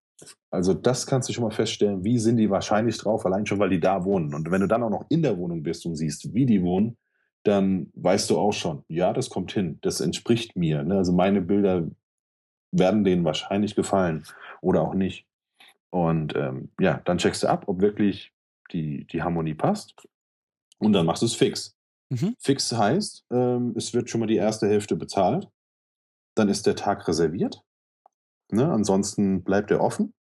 Also 0.51 0.75
das 0.75 1.07
kannst 1.07 1.29
du 1.29 1.33
schon 1.33 1.45
mal 1.45 1.51
feststellen, 1.51 2.05
wie 2.05 2.19
sind 2.19 2.37
die 2.37 2.51
wahrscheinlich 2.51 2.99
drauf, 2.99 3.27
allein 3.27 3.47
schon, 3.47 3.59
weil 3.59 3.71
die 3.71 3.81
da 3.81 4.05
wohnen. 4.05 4.35
Und 4.35 4.51
wenn 4.51 4.61
du 4.61 4.69
dann 4.69 4.83
auch 4.83 4.91
noch 4.91 5.07
in 5.11 5.23
der 5.23 5.39
Wohnung 5.39 5.63
bist 5.63 5.87
und 5.87 5.97
siehst, 5.97 6.33
wie 6.35 6.47
die 6.47 6.63
wohnen, 6.63 6.97
dann 7.45 7.93
weißt 7.95 8.31
du 8.31 8.39
auch 8.39 8.53
schon, 8.53 8.85
ja, 8.89 9.13
das 9.13 9.31
kommt 9.31 9.53
hin, 9.53 9.79
das 9.83 10.01
entspricht 10.01 10.57
mir. 10.57 10.83
Ne? 10.83 10.97
Also 10.97 11.13
meine 11.13 11.43
Bilder 11.43 11.87
werden 12.73 13.05
denen 13.05 13.25
wahrscheinlich 13.25 13.77
gefallen 13.77 14.27
oder 14.61 14.83
auch 14.83 14.95
nicht. 14.95 15.27
Und 15.91 16.35
ähm, 16.35 16.71
ja, 16.81 17.01
dann 17.05 17.19
checkst 17.19 17.43
du 17.43 17.49
ab, 17.49 17.65
ob 17.67 17.81
wirklich 17.81 18.33
die, 18.73 19.07
die 19.07 19.23
Harmonie 19.23 19.55
passt. 19.55 19.95
Und 20.79 20.95
dann 20.95 21.07
machst 21.07 21.23
du 21.23 21.27
es 21.27 21.37
fix. 21.37 21.77
Mhm. 22.11 22.35
Fix 22.39 22.73
heißt, 22.73 23.27
ähm, 23.31 23.75
es 23.77 23.95
wird 23.95 24.11
schon 24.11 24.21
mal 24.21 24.27
die 24.27 24.37
erste 24.37 24.67
Hälfte 24.67 24.97
bezahlt. 24.97 25.49
Dann 26.35 26.49
ist 26.49 26.67
der 26.67 26.75
Tag 26.75 27.07
reserviert. 27.07 27.63
Ne? 28.51 28.73
Ansonsten 28.73 29.45
bleibt 29.45 29.71
er 29.71 29.81
offen, 29.81 30.15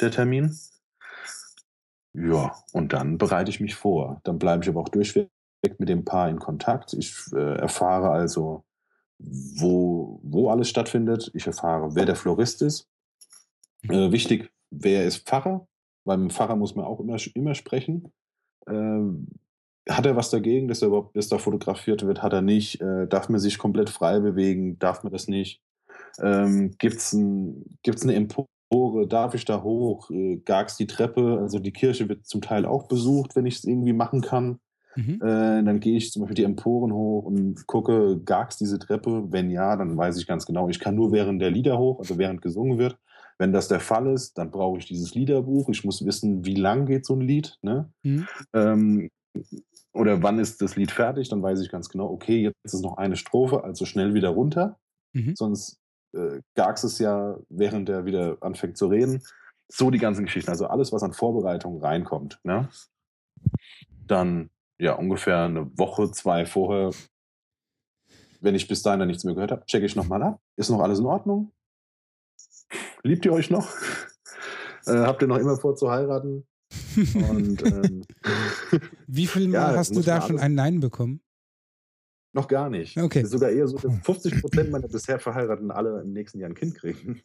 der 0.00 0.10
Termin. 0.10 0.58
Ja, 2.12 2.56
und 2.72 2.92
dann 2.92 3.18
bereite 3.18 3.50
ich 3.50 3.60
mich 3.60 3.76
vor. 3.76 4.20
Dann 4.24 4.38
bleibe 4.38 4.64
ich 4.64 4.68
aber 4.68 4.80
auch 4.80 4.88
durchweg 4.88 5.28
mit 5.62 5.88
dem 5.88 6.04
Paar 6.04 6.28
in 6.28 6.38
Kontakt. 6.38 6.94
Ich 6.94 7.14
äh, 7.32 7.56
erfahre 7.56 8.10
also, 8.10 8.64
wo, 9.18 10.20
wo 10.22 10.50
alles 10.50 10.68
stattfindet. 10.68 11.30
Ich 11.34 11.46
erfahre, 11.46 11.94
wer 11.94 12.06
der 12.06 12.16
Florist 12.16 12.62
ist. 12.62 12.88
Mhm. 13.82 13.90
Äh, 13.90 14.12
wichtig, 14.12 14.50
wer 14.70 15.04
ist 15.04 15.28
Pfarrer? 15.28 15.66
Weil 16.04 16.18
mit 16.18 16.30
dem 16.30 16.34
Pfarrer 16.34 16.56
muss 16.56 16.74
man 16.74 16.86
auch 16.86 17.00
immer, 17.00 17.16
immer 17.34 17.54
sprechen. 17.54 18.12
Äh, 18.66 19.00
hat 19.88 20.06
er 20.06 20.16
was 20.16 20.30
dagegen, 20.30 20.68
dass 20.68 20.82
er 20.82 20.88
überhaupt, 20.88 21.16
dass 21.16 21.28
da 21.28 21.38
fotografiert 21.38 22.06
wird? 22.06 22.22
Hat 22.22 22.32
er 22.32 22.42
nicht? 22.42 22.80
Äh, 22.80 23.06
darf 23.06 23.28
man 23.28 23.40
sich 23.40 23.58
komplett 23.58 23.90
frei 23.90 24.20
bewegen? 24.20 24.78
Darf 24.78 25.02
man 25.02 25.12
das 25.12 25.28
nicht? 25.28 25.62
Ähm, 26.20 26.72
Gibt 26.78 26.96
es 26.96 27.12
ein, 27.12 27.78
gibt's 27.82 28.02
eine 28.02 28.14
Empore? 28.14 28.46
Darf 29.08 29.34
ich 29.34 29.44
da 29.44 29.62
hoch? 29.62 30.10
Äh, 30.10 30.36
Gag's 30.44 30.76
die 30.76 30.86
Treppe? 30.86 31.38
Also 31.40 31.58
die 31.58 31.72
Kirche 31.72 32.08
wird 32.08 32.26
zum 32.26 32.40
Teil 32.40 32.66
auch 32.66 32.88
besucht, 32.88 33.36
wenn 33.36 33.46
ich 33.46 33.56
es 33.56 33.64
irgendwie 33.64 33.92
machen 33.92 34.20
kann. 34.20 34.60
Mhm. 34.96 35.20
Äh, 35.22 35.62
dann 35.62 35.80
gehe 35.80 35.96
ich 35.96 36.10
zum 36.10 36.22
Beispiel 36.22 36.36
die 36.36 36.44
Emporen 36.44 36.92
hoch 36.92 37.24
und 37.24 37.66
gucke, 37.66 38.20
gag's 38.24 38.56
diese 38.56 38.78
Treppe? 38.78 39.24
Wenn 39.30 39.50
ja, 39.50 39.76
dann 39.76 39.96
weiß 39.96 40.16
ich 40.18 40.26
ganz 40.26 40.46
genau, 40.46 40.68
ich 40.68 40.80
kann 40.80 40.94
nur 40.94 41.12
während 41.12 41.40
der 41.40 41.50
Lieder 41.50 41.78
hoch, 41.78 41.98
also 42.00 42.18
während 42.18 42.42
gesungen 42.42 42.78
wird. 42.78 42.98
Wenn 43.38 43.52
das 43.52 43.68
der 43.68 43.80
Fall 43.80 44.08
ist, 44.08 44.36
dann 44.36 44.50
brauche 44.50 44.78
ich 44.78 44.86
dieses 44.86 45.14
Liederbuch. 45.14 45.68
Ich 45.70 45.84
muss 45.84 46.04
wissen, 46.04 46.44
wie 46.44 46.56
lang 46.56 46.86
geht 46.86 47.06
so 47.06 47.14
ein 47.14 47.22
Lied. 47.22 47.56
Ne? 47.62 47.90
Mhm. 48.02 48.28
Ähm, 48.52 49.10
oder 49.92 50.22
wann 50.22 50.38
ist 50.38 50.60
das 50.60 50.76
Lied 50.76 50.90
fertig? 50.90 51.28
Dann 51.28 51.42
weiß 51.42 51.60
ich 51.60 51.70
ganz 51.70 51.88
genau, 51.88 52.10
okay, 52.10 52.42
jetzt 52.42 52.74
ist 52.74 52.82
noch 52.82 52.98
eine 52.98 53.16
Strophe, 53.16 53.64
also 53.64 53.86
schnell 53.86 54.12
wieder 54.14 54.30
runter. 54.30 54.78
Mhm. 55.14 55.34
Sonst 55.36 55.78
äh, 56.12 56.40
gagst 56.54 56.84
es 56.84 56.98
ja, 56.98 57.38
während 57.48 57.88
er 57.88 58.04
wieder 58.04 58.36
anfängt 58.40 58.76
zu 58.76 58.88
reden. 58.88 59.22
So 59.68 59.90
die 59.90 59.98
ganzen 59.98 60.24
Geschichten. 60.24 60.50
Also 60.50 60.66
alles, 60.66 60.92
was 60.92 61.02
an 61.02 61.12
Vorbereitung 61.12 61.80
reinkommt. 61.80 62.40
Ne? 62.44 62.68
Dann 64.06 64.50
ja, 64.80 64.94
ungefähr 64.94 65.44
eine 65.44 65.78
Woche, 65.78 66.10
zwei 66.10 66.46
vorher, 66.46 66.90
wenn 68.40 68.54
ich 68.54 68.66
bis 68.66 68.82
dahin 68.82 69.00
dann 69.00 69.08
nichts 69.08 69.24
mehr 69.24 69.34
gehört 69.34 69.52
habe, 69.52 69.66
checke 69.66 69.84
ich 69.84 69.94
nochmal 69.94 70.22
ab. 70.22 70.40
Ist 70.56 70.70
noch 70.70 70.80
alles 70.80 70.98
in 70.98 71.06
Ordnung? 71.06 71.52
Liebt 73.02 73.26
ihr 73.26 73.32
euch 73.32 73.50
noch? 73.50 73.68
Äh, 74.86 74.92
habt 74.92 75.22
ihr 75.22 75.28
noch 75.28 75.36
immer 75.36 75.58
vor 75.58 75.76
zu 75.76 75.90
heiraten? 75.90 76.46
Und, 76.96 77.62
ähm, 77.66 78.04
Wie 79.06 79.26
viel 79.26 79.48
Mal 79.48 79.72
ja, 79.72 79.76
hast 79.76 79.94
du 79.94 80.00
da 80.00 80.22
schon 80.22 80.38
ein 80.38 80.54
Nein 80.54 80.80
bekommen? 80.80 81.20
Noch 82.32 82.48
gar 82.48 82.70
nicht. 82.70 82.96
Okay. 82.96 83.24
Sogar 83.24 83.50
eher 83.50 83.66
so, 83.66 83.76
dass 83.76 83.92
50 84.04 84.40
Prozent 84.40 84.70
meiner 84.70 84.86
bisher 84.86 85.18
Verheirateten 85.18 85.72
alle 85.72 86.00
im 86.00 86.12
nächsten 86.12 86.38
Jahr 86.38 86.48
ein 86.48 86.54
Kind 86.54 86.76
kriegen. 86.76 87.20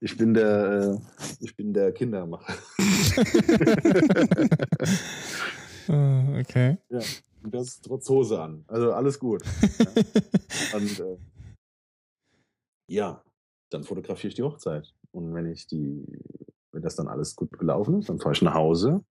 Ich 0.00 0.16
bin 0.16 0.34
der, 0.34 0.94
äh, 0.94 0.98
ich 1.40 1.56
bin 1.56 1.74
der 1.74 1.92
Kindermacher. 1.92 2.54
Uh, 5.88 6.38
okay. 6.40 6.78
Ja, 6.88 7.00
und 7.42 7.54
das 7.54 7.80
trotz 7.80 8.08
Hose 8.08 8.40
an. 8.40 8.64
Also 8.66 8.92
alles 8.92 9.18
gut. 9.18 9.42
ja. 9.78 10.76
Und 10.76 11.00
äh, 11.00 11.16
ja, 12.88 13.22
dann 13.70 13.84
fotografiere 13.84 14.28
ich 14.28 14.34
die 14.34 14.42
Hochzeit. 14.42 14.94
Und 15.12 15.34
wenn 15.34 15.46
ich 15.46 15.66
die, 15.66 16.04
wenn 16.72 16.82
das 16.82 16.96
dann 16.96 17.08
alles 17.08 17.36
gut 17.36 17.58
gelaufen 17.58 18.00
ist, 18.00 18.08
dann 18.08 18.18
fahre 18.18 18.34
ich 18.34 18.42
nach 18.42 18.54
Hause, 18.54 19.04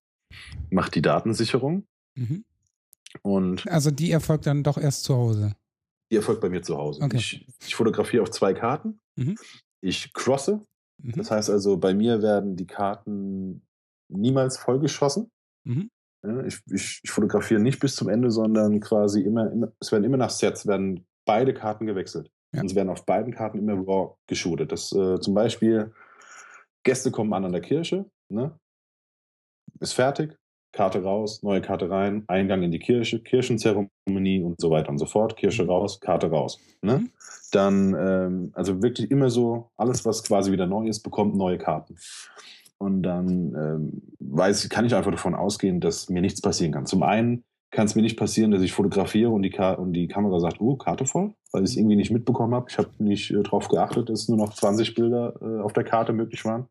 mache 0.70 0.90
die 0.90 1.02
Datensicherung. 1.02 1.86
Mhm. 2.16 2.44
Und 3.22 3.68
also 3.68 3.90
die 3.90 4.10
erfolgt 4.10 4.46
dann 4.46 4.62
doch 4.62 4.78
erst 4.78 5.04
zu 5.04 5.14
Hause. 5.14 5.54
Die 6.10 6.16
erfolgt 6.16 6.40
bei 6.40 6.48
mir 6.48 6.62
zu 6.62 6.76
Hause. 6.76 7.02
Okay. 7.02 7.16
Ich, 7.16 7.46
ich 7.66 7.74
fotografiere 7.74 8.22
auf 8.22 8.30
zwei 8.30 8.52
Karten. 8.54 9.00
Mhm. 9.16 9.36
Ich 9.80 10.12
crosse. 10.12 10.60
Mhm. 11.02 11.12
Das 11.16 11.30
heißt 11.30 11.50
also, 11.50 11.76
bei 11.76 11.94
mir 11.94 12.22
werden 12.22 12.56
die 12.56 12.66
Karten 12.66 13.62
niemals 14.08 14.58
vollgeschossen. 14.58 15.30
Mhm. 15.64 15.90
Ich, 16.46 16.60
ich, 16.70 17.00
ich, 17.04 17.10
fotografiere 17.10 17.60
nicht 17.60 17.80
bis 17.80 17.96
zum 17.96 18.08
Ende, 18.08 18.30
sondern 18.30 18.80
quasi 18.80 19.20
immer, 19.20 19.50
immer, 19.50 19.72
es 19.80 19.92
werden 19.92 20.04
immer 20.04 20.16
nach 20.16 20.30
Sets, 20.30 20.66
werden 20.66 21.06
beide 21.24 21.52
Karten 21.52 21.86
gewechselt. 21.86 22.30
Ja. 22.52 22.60
Und 22.60 22.66
es 22.66 22.74
werden 22.74 22.88
auf 22.88 23.04
beiden 23.04 23.34
Karten 23.34 23.58
immer 23.58 23.74
RAW 23.74 24.16
geshootet. 24.26 24.72
Das 24.72 24.92
äh, 24.92 25.20
zum 25.20 25.34
Beispiel, 25.34 25.92
Gäste 26.82 27.10
kommen 27.10 27.32
an 27.32 27.44
an 27.44 27.52
der 27.52 27.60
Kirche, 27.60 28.06
ne? 28.28 28.58
ist 29.80 29.94
fertig, 29.94 30.36
Karte 30.72 31.02
raus, 31.02 31.42
neue 31.42 31.60
Karte 31.60 31.88
rein, 31.88 32.24
Eingang 32.26 32.62
in 32.62 32.70
die 32.70 32.78
Kirche, 32.78 33.20
Kirchenzeremonie 33.20 34.42
und 34.42 34.60
so 34.60 34.70
weiter 34.70 34.90
und 34.90 34.98
so 34.98 35.06
fort, 35.06 35.36
Kirche 35.36 35.64
mhm. 35.64 35.70
raus, 35.70 36.00
Karte 36.00 36.30
raus. 36.30 36.60
Ne? 36.82 36.98
Mhm. 36.98 37.10
Dann, 37.52 37.94
ähm, 37.94 38.50
also 38.54 38.82
wirklich 38.82 39.10
immer 39.10 39.30
so, 39.30 39.70
alles, 39.76 40.04
was 40.04 40.22
quasi 40.24 40.52
wieder 40.52 40.66
neu 40.66 40.86
ist, 40.88 41.00
bekommt 41.00 41.36
neue 41.36 41.58
Karten. 41.58 41.96
Und 42.84 43.02
dann 43.02 43.54
ähm, 43.56 44.02
weiß, 44.18 44.68
kann 44.68 44.84
ich 44.84 44.94
einfach 44.94 45.10
davon 45.10 45.34
ausgehen, 45.34 45.80
dass 45.80 46.10
mir 46.10 46.20
nichts 46.20 46.42
passieren 46.42 46.70
kann. 46.70 46.84
Zum 46.84 47.02
einen 47.02 47.42
kann 47.70 47.86
es 47.86 47.94
mir 47.94 48.02
nicht 48.02 48.18
passieren, 48.18 48.50
dass 48.50 48.60
ich 48.60 48.74
fotografiere 48.74 49.30
und 49.30 49.40
die, 49.40 49.48
Ka 49.48 49.72
und 49.72 49.94
die 49.94 50.06
Kamera 50.06 50.38
sagt, 50.38 50.60
oh, 50.60 50.76
Karte 50.76 51.06
voll, 51.06 51.32
weil 51.50 51.64
ich 51.64 51.70
es 51.70 51.76
irgendwie 51.78 51.96
nicht 51.96 52.10
mitbekommen 52.10 52.52
habe. 52.54 52.66
Ich 52.68 52.76
habe 52.76 52.90
nicht 52.98 53.30
äh, 53.30 53.42
darauf 53.42 53.68
geachtet, 53.68 54.10
dass 54.10 54.28
nur 54.28 54.36
noch 54.36 54.52
20 54.52 54.94
Bilder 54.94 55.34
äh, 55.40 55.62
auf 55.62 55.72
der 55.72 55.84
Karte 55.84 56.12
möglich 56.12 56.44
waren. 56.44 56.68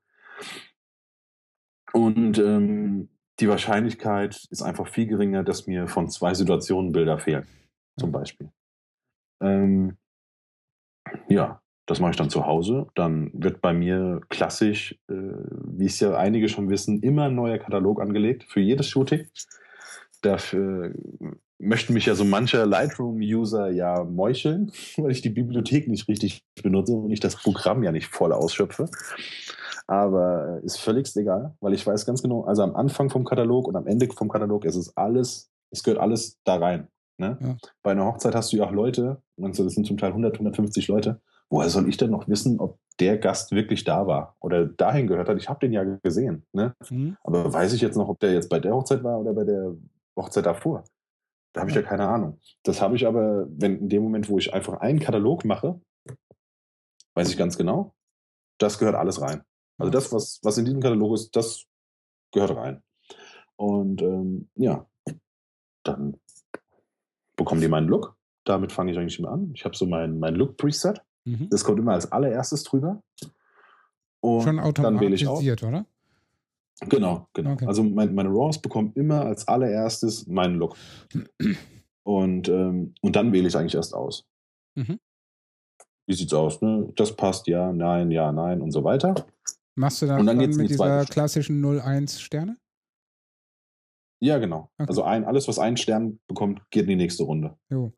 Und 1.93 2.37
ähm, 2.37 3.09
die 3.39 3.49
Wahrscheinlichkeit 3.49 4.47
ist 4.51 4.61
einfach 4.61 4.87
viel 4.87 5.07
geringer, 5.07 5.43
dass 5.43 5.65
mir 5.65 5.87
von 5.87 6.09
zwei 6.09 6.35
Situationen 6.35 6.91
Bilder 6.91 7.17
fehlen, 7.17 7.47
zum 7.99 8.11
Beispiel. 8.11 8.51
Ähm, 9.41 9.97
ja, 11.27 11.62
das 11.85 11.99
mache 11.99 12.11
ich 12.11 12.17
dann 12.17 12.29
zu 12.29 12.45
Hause. 12.45 12.87
Dann 12.95 13.31
wird 13.33 13.61
bei 13.61 13.73
mir 13.73 14.21
klassisch, 14.29 14.97
äh, 15.09 15.13
wie 15.13 15.85
es 15.85 15.99
ja 15.99 16.15
einige 16.15 16.47
schon 16.49 16.69
wissen, 16.69 17.01
immer 17.01 17.23
ein 17.23 17.35
neuer 17.35 17.57
Katalog 17.57 18.01
angelegt 18.01 18.45
für 18.47 18.61
jedes 18.61 18.87
Shooting. 18.87 19.27
Dafür 20.21 20.93
möchten 21.59 21.93
mich 21.93 22.05
ja 22.05 22.15
so 22.15 22.23
mancher 22.23 22.65
Lightroom-User 22.65 23.69
ja 23.69 24.03
meucheln, 24.03 24.71
weil 24.97 25.11
ich 25.11 25.21
die 25.21 25.29
Bibliothek 25.29 25.87
nicht 25.87 26.07
richtig 26.07 26.45
benutze 26.61 26.93
und 26.93 27.11
ich 27.11 27.19
das 27.19 27.35
Programm 27.35 27.83
ja 27.83 27.91
nicht 27.91 28.07
voll 28.07 28.31
ausschöpfe. 28.31 28.89
Aber 29.85 30.61
ist 30.63 30.79
völlig 30.79 31.13
egal, 31.17 31.55
weil 31.59 31.73
ich 31.73 31.85
weiß 31.85 32.05
ganz 32.05 32.21
genau, 32.21 32.43
also 32.45 32.63
am 32.63 32.75
Anfang 32.75 33.09
vom 33.09 33.25
Katalog 33.25 33.67
und 33.67 33.75
am 33.75 33.87
Ende 33.87 34.07
vom 34.07 34.29
Katalog 34.29 34.63
ist 34.63 34.75
es 34.77 34.95
alles, 34.95 35.51
es 35.71 35.83
gehört 35.83 35.99
alles 35.99 36.39
da 36.45 36.55
rein. 36.55 36.87
Ne? 37.17 37.37
Ja. 37.41 37.57
Bei 37.83 37.91
einer 37.91 38.05
Hochzeit 38.05 38.33
hast 38.33 38.53
du 38.53 38.57
ja 38.57 38.65
auch 38.65 38.71
Leute, 38.71 39.21
also 39.41 39.65
das 39.65 39.73
sind 39.73 39.85
zum 39.85 39.97
Teil 39.97 40.09
100, 40.09 40.35
150 40.35 40.87
Leute, 40.87 41.21
woher 41.53 41.69
soll 41.69 41.87
ich 41.87 41.97
denn 41.97 42.09
noch 42.09 42.27
wissen, 42.27 42.59
ob 42.59 42.79
der 42.99 43.19
Gast 43.19 43.51
wirklich 43.51 43.83
da 43.83 44.07
war 44.07 44.35
oder 44.39 44.65
dahin 44.65 45.05
gehört 45.05 45.29
hat? 45.29 45.37
Ich 45.37 45.49
habe 45.49 45.59
den 45.59 45.71
ja 45.71 45.83
gesehen. 45.83 46.47
Ne? 46.51 46.75
Mhm. 46.89 47.15
Aber 47.23 47.53
weiß 47.53 47.73
ich 47.73 47.81
jetzt 47.81 47.95
noch, 47.95 48.09
ob 48.09 48.19
der 48.19 48.33
jetzt 48.33 48.49
bei 48.49 48.59
der 48.59 48.73
Hochzeit 48.73 49.03
war 49.03 49.19
oder 49.19 49.33
bei 49.33 49.43
der 49.43 49.75
Hochzeit 50.17 50.47
davor? 50.47 50.83
Da 51.53 51.61
habe 51.61 51.69
ich 51.69 51.75
ja. 51.75 51.83
keine 51.83 52.07
Ahnung. 52.07 52.39
Das 52.63 52.81
habe 52.81 52.95
ich 52.95 53.05
aber, 53.05 53.45
wenn 53.49 53.77
in 53.77 53.89
dem 53.89 54.01
Moment, 54.01 54.29
wo 54.29 54.39
ich 54.39 54.51
einfach 54.51 54.81
einen 54.81 54.99
Katalog 54.99 55.45
mache, 55.45 55.79
weiß 57.13 57.29
ich 57.29 57.37
ganz 57.37 57.55
genau. 57.55 57.93
Das 58.57 58.79
gehört 58.79 58.95
alles 58.95 59.21
rein. 59.21 59.43
Also 59.77 59.91
das, 59.91 60.11
was, 60.11 60.39
was 60.41 60.57
in 60.57 60.65
diesem 60.65 60.81
Katalog 60.81 61.13
ist, 61.13 61.35
das 61.35 61.65
gehört 62.31 62.55
rein. 62.55 62.81
Und 63.57 64.01
ähm, 64.01 64.49
ja, 64.55 64.87
dann 65.83 66.19
bekommen 67.35 67.61
die 67.61 67.67
meinen 67.67 67.87
Look. 67.87 68.17
Damit 68.43 68.71
fange 68.71 68.91
ich 68.91 68.97
eigentlich 68.97 69.19
immer 69.19 69.29
an. 69.29 69.51
Ich 69.53 69.65
habe 69.65 69.75
so 69.75 69.85
mein, 69.85 70.17
mein 70.17 70.33
Look-Preset. 70.33 70.99
Mhm. 71.25 71.49
Das 71.49 71.63
kommt 71.63 71.79
immer 71.79 71.93
als 71.93 72.11
allererstes 72.11 72.63
drüber. 72.63 73.01
Und 74.21 74.43
Schon 74.43 74.59
automatisiert, 74.59 75.63
oder? 75.63 75.85
Genau, 76.89 77.27
genau. 77.33 77.53
Okay. 77.53 77.65
Also 77.65 77.83
mein, 77.83 78.13
meine 78.15 78.29
RAWs 78.29 78.61
bekommen 78.61 78.91
immer 78.95 79.25
als 79.25 79.47
allererstes 79.47 80.27
meinen 80.27 80.55
Look. 80.55 80.75
Und, 82.03 82.49
ähm, 82.49 82.93
und 83.01 83.15
dann 83.15 83.31
wähle 83.31 83.47
ich 83.47 83.55
eigentlich 83.55 83.75
erst 83.75 83.93
aus. 83.93 84.25
Mhm. 84.75 84.99
Wie 86.05 86.13
sieht's 86.13 86.33
aus? 86.33 86.61
Ne? 86.61 86.91
Das 86.95 87.15
passt, 87.15 87.47
ja, 87.47 87.71
nein, 87.71 88.11
ja, 88.11 88.31
nein 88.31 88.61
und 88.61 88.71
so 88.71 88.83
weiter. 88.83 89.15
Machst 89.75 90.01
du 90.01 90.07
das 90.07 90.19
und 90.19 90.25
dann, 90.25 90.37
dann 90.37 90.55
mit 90.55 90.69
dieser 90.69 91.05
klassischen 91.05 91.63
0-1 91.63 92.19
Sterne? 92.19 92.57
Ja, 94.21 94.37
genau. 94.37 94.69
Okay. 94.77 94.87
Also 94.87 95.03
ein, 95.03 95.25
alles, 95.25 95.47
was 95.47 95.59
einen 95.59 95.77
Stern 95.77 96.19
bekommt, 96.27 96.61
geht 96.71 96.83
in 96.83 96.89
die 96.89 96.95
nächste 96.95 97.23
Runde. 97.23 97.57
Jo. 97.69 97.93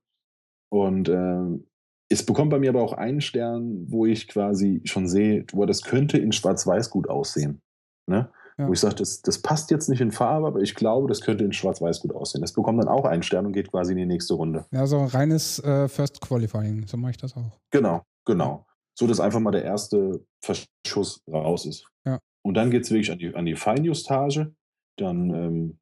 Und 0.69 1.09
ähm, 1.09 1.67
es 2.09 2.25
bekommt 2.25 2.51
bei 2.51 2.59
mir 2.59 2.69
aber 2.69 2.81
auch 2.81 2.93
einen 2.93 3.21
Stern, 3.21 3.85
wo 3.89 4.05
ich 4.05 4.27
quasi 4.27 4.81
schon 4.85 5.07
sehe, 5.07 5.45
wo 5.53 5.65
das 5.65 5.83
könnte 5.83 6.17
in 6.17 6.31
Schwarz-Weiß 6.31 6.89
gut 6.89 7.09
aussehen. 7.09 7.61
Ne? 8.07 8.29
Ja. 8.57 8.67
Wo 8.67 8.73
ich 8.73 8.79
sage, 8.79 8.95
das, 8.95 9.21
das 9.21 9.41
passt 9.41 9.71
jetzt 9.71 9.89
nicht 9.89 10.01
in 10.01 10.11
Farbe, 10.11 10.47
aber 10.47 10.61
ich 10.61 10.75
glaube, 10.75 11.07
das 11.07 11.21
könnte 11.21 11.43
in 11.43 11.51
Schwarz-Weiß 11.51 11.99
gut 12.01 12.13
aussehen. 12.13 12.41
Das 12.41 12.53
bekommt 12.53 12.79
dann 12.79 12.87
auch 12.87 13.05
einen 13.05 13.23
Stern 13.23 13.45
und 13.45 13.53
geht 13.53 13.71
quasi 13.71 13.91
in 13.91 13.97
die 13.97 14.05
nächste 14.05 14.35
Runde. 14.35 14.65
Ja, 14.71 14.85
so 14.85 15.03
reines 15.03 15.59
äh, 15.59 15.87
First 15.89 16.21
Qualifying, 16.21 16.87
so 16.87 16.95
mache 16.95 17.11
ich 17.11 17.17
das 17.17 17.35
auch. 17.35 17.59
Genau, 17.71 18.03
genau. 18.25 18.65
So 18.97 19.07
dass 19.07 19.19
einfach 19.19 19.41
mal 19.41 19.51
der 19.51 19.65
erste 19.65 20.25
Verschuss 20.41 21.21
raus 21.29 21.65
ist. 21.65 21.85
Ja. 22.05 22.19
Und 22.43 22.53
dann 22.53 22.71
geht 22.71 22.83
es 22.83 22.91
wirklich 22.91 23.11
an 23.11 23.17
die, 23.17 23.35
an 23.35 23.45
die 23.45 23.55
Feinjustage. 23.55 24.53
Dann 24.97 25.29
ähm, 25.31 25.79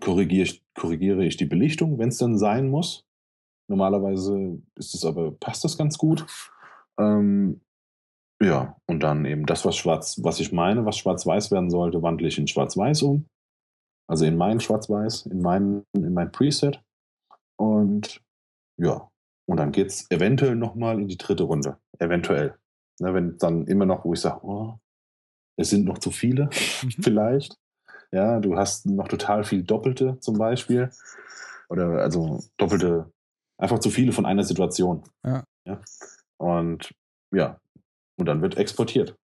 korrigiere, 0.00 0.44
ich, 0.44 0.64
korrigiere 0.74 1.24
ich 1.24 1.36
die 1.36 1.44
Belichtung, 1.44 1.98
wenn 1.98 2.08
es 2.08 2.18
dann 2.18 2.38
sein 2.38 2.68
muss. 2.68 3.04
Normalerweise 3.68 4.60
ist 4.76 4.94
es 4.94 5.04
aber, 5.04 5.32
passt 5.32 5.64
das 5.64 5.78
ganz 5.78 5.98
gut. 5.98 6.26
Ähm, 6.98 7.60
ja, 8.42 8.76
und 8.86 9.02
dann 9.02 9.24
eben 9.24 9.46
das, 9.46 9.64
was 9.64 9.76
schwarz, 9.76 10.20
was 10.22 10.40
ich 10.40 10.52
meine, 10.52 10.84
was 10.84 10.98
schwarz-weiß 10.98 11.50
werden 11.50 11.70
sollte, 11.70 12.02
wandle 12.02 12.28
ich 12.28 12.38
in 12.38 12.46
schwarz-weiß 12.46 13.02
um. 13.02 13.26
Also 14.06 14.26
in 14.26 14.36
mein 14.36 14.60
schwarz-weiß, 14.60 15.26
in 15.26 15.40
mein, 15.40 15.84
in 15.92 16.12
mein 16.12 16.30
Preset. 16.30 16.82
Und 17.56 18.22
ja, 18.76 19.08
und 19.46 19.56
dann 19.58 19.72
geht 19.72 19.88
es 19.88 20.10
eventuell 20.10 20.56
nochmal 20.56 21.00
in 21.00 21.08
die 21.08 21.16
dritte 21.16 21.44
Runde. 21.44 21.78
Eventuell. 21.98 22.58
Ne, 23.00 23.14
wenn 23.14 23.38
dann 23.38 23.66
immer 23.66 23.86
noch, 23.86 24.04
wo 24.04 24.12
ich 24.12 24.20
sage, 24.20 24.44
oh, 24.44 24.78
es 25.56 25.70
sind 25.70 25.84
noch 25.84 25.98
zu 25.98 26.10
viele, 26.10 26.48
vielleicht. 27.00 27.56
Ja, 28.12 28.40
du 28.40 28.56
hast 28.56 28.86
noch 28.86 29.08
total 29.08 29.44
viel 29.44 29.62
Doppelte 29.62 30.18
zum 30.20 30.38
Beispiel. 30.38 30.90
Oder 31.68 32.02
also 32.02 32.40
doppelte, 32.58 33.10
einfach 33.58 33.78
zu 33.78 33.90
viele 33.90 34.12
von 34.12 34.26
einer 34.26 34.44
Situation. 34.44 35.04
Ja. 35.24 35.44
ja. 35.66 35.80
Und 36.38 36.94
ja, 37.32 37.60
und 38.16 38.26
dann 38.26 38.42
wird 38.42 38.56
exportiert. 38.56 39.16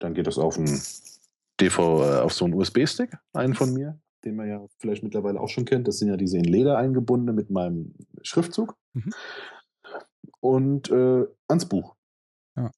Dann 0.00 0.14
geht 0.14 0.26
das 0.26 0.38
auf 0.38 0.58
ein 0.58 0.80
DV, 1.60 1.78
äh, 1.78 2.20
auf 2.20 2.32
so 2.32 2.44
einen 2.44 2.54
USB-Stick, 2.54 3.16
einen 3.32 3.54
von 3.54 3.72
mir, 3.72 4.00
den 4.24 4.36
man 4.36 4.48
ja 4.48 4.66
vielleicht 4.78 5.02
mittlerweile 5.02 5.40
auch 5.40 5.48
schon 5.48 5.64
kennt. 5.64 5.86
Das 5.86 5.98
sind 5.98 6.08
ja 6.08 6.16
diese 6.16 6.38
in 6.38 6.44
Leder 6.44 6.78
eingebundene 6.78 7.32
mit 7.32 7.50
meinem 7.50 7.94
Schriftzug. 8.22 8.76
Mhm. 8.94 9.12
Und 10.40 10.90
äh, 10.90 11.26
ans 11.48 11.68
Buch. 11.68 11.94
Ja. 12.56 12.72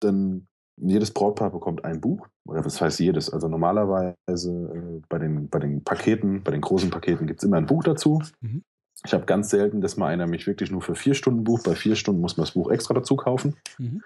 Dann 0.00 0.46
jedes 0.76 1.10
Brautpaar 1.12 1.50
bekommt 1.50 1.84
ein 1.84 2.00
Buch. 2.00 2.28
Oder 2.46 2.64
was 2.64 2.80
heißt 2.80 3.00
jedes? 3.00 3.30
Also 3.30 3.48
normalerweise 3.48 4.16
äh, 4.26 5.02
bei, 5.08 5.18
den, 5.18 5.48
bei 5.48 5.58
den 5.58 5.84
Paketen, 5.84 6.42
bei 6.42 6.50
den 6.50 6.60
großen 6.60 6.90
Paketen 6.90 7.26
gibt 7.26 7.40
es 7.40 7.44
immer 7.44 7.56
ein 7.56 7.66
Buch 7.66 7.84
dazu. 7.84 8.22
Mhm. 8.40 8.62
Ich 9.04 9.12
habe 9.12 9.26
ganz 9.26 9.50
selten, 9.50 9.80
dass 9.80 9.96
mal 9.96 10.08
einer 10.08 10.26
mich 10.26 10.46
wirklich 10.46 10.70
nur 10.70 10.82
für 10.82 10.94
vier 10.94 11.14
Stunden 11.14 11.44
bucht. 11.44 11.64
Bei 11.64 11.74
vier 11.74 11.96
Stunden 11.96 12.20
muss 12.20 12.36
man 12.36 12.46
das 12.46 12.54
Buch 12.54 12.70
extra 12.70 12.94
dazu 12.94 13.16
kaufen. 13.16 13.56
Mhm. 13.78 14.02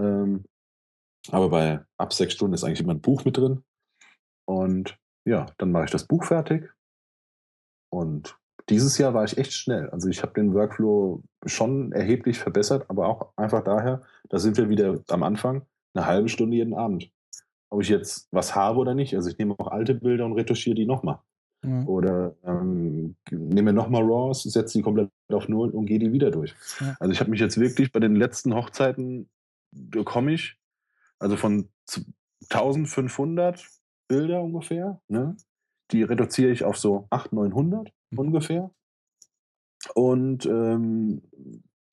Ähm, 0.00 0.44
aber 1.30 1.50
bei 1.50 1.84
ab 1.98 2.12
sechs 2.12 2.34
Stunden 2.34 2.54
ist 2.54 2.64
eigentlich 2.64 2.80
immer 2.80 2.94
ein 2.94 3.02
Buch 3.02 3.24
mit 3.24 3.36
drin. 3.36 3.62
Und 4.46 4.98
ja, 5.26 5.46
dann 5.58 5.70
mache 5.70 5.84
ich 5.84 5.90
das 5.90 6.06
Buch 6.06 6.24
fertig. 6.24 6.72
Und 7.92 8.38
dieses 8.68 8.98
Jahr 8.98 9.14
war 9.14 9.24
ich 9.24 9.36
echt 9.36 9.52
schnell. 9.52 9.90
Also 9.90 10.08
ich 10.08 10.22
habe 10.22 10.32
den 10.32 10.54
Workflow 10.54 11.22
schon 11.44 11.92
erheblich 11.92 12.38
verbessert, 12.38 12.88
aber 12.88 13.06
auch 13.08 13.32
einfach 13.36 13.62
daher, 13.62 14.02
da 14.28 14.38
sind 14.38 14.56
wir 14.56 14.68
wieder 14.68 15.02
am 15.08 15.22
Anfang, 15.22 15.66
eine 15.94 16.06
halbe 16.06 16.28
Stunde 16.28 16.56
jeden 16.56 16.74
Abend. 16.74 17.10
Ob 17.70 17.82
ich 17.82 17.88
jetzt 17.88 18.28
was 18.30 18.54
habe 18.54 18.78
oder 18.78 18.94
nicht. 18.94 19.14
Also 19.14 19.28
ich 19.28 19.38
nehme 19.38 19.54
auch 19.58 19.68
alte 19.68 19.94
Bilder 19.94 20.24
und 20.24 20.32
retuschiere 20.32 20.74
die 20.74 20.86
nochmal. 20.86 21.18
Ja. 21.62 21.84
Oder 21.84 22.34
ähm, 22.42 23.16
nehme 23.30 23.72
nochmal 23.72 24.02
RAWs, 24.02 24.44
setze 24.44 24.78
die 24.78 24.82
komplett 24.82 25.10
auf 25.30 25.48
Null 25.48 25.70
und 25.70 25.86
gehe 25.86 25.98
die 25.98 26.12
wieder 26.12 26.30
durch. 26.30 26.54
Ja. 26.80 26.96
Also 27.00 27.12
ich 27.12 27.20
habe 27.20 27.30
mich 27.30 27.40
jetzt 27.40 27.60
wirklich 27.60 27.92
bei 27.92 28.00
den 28.00 28.16
letzten 28.16 28.54
Hochzeiten 28.54 29.28
komme 30.04 30.32
ich, 30.32 30.58
also 31.18 31.36
von 31.36 31.68
1500 32.50 33.64
Bilder 34.08 34.42
ungefähr, 34.42 35.00
ne? 35.08 35.36
die 35.92 36.02
reduziere 36.02 36.50
ich 36.50 36.64
auf 36.64 36.76
so 36.76 37.06
800, 37.10 37.50
900 37.50 37.92
mhm. 38.10 38.18
ungefähr. 38.18 38.70
Und 39.94 40.46
ähm, 40.46 41.22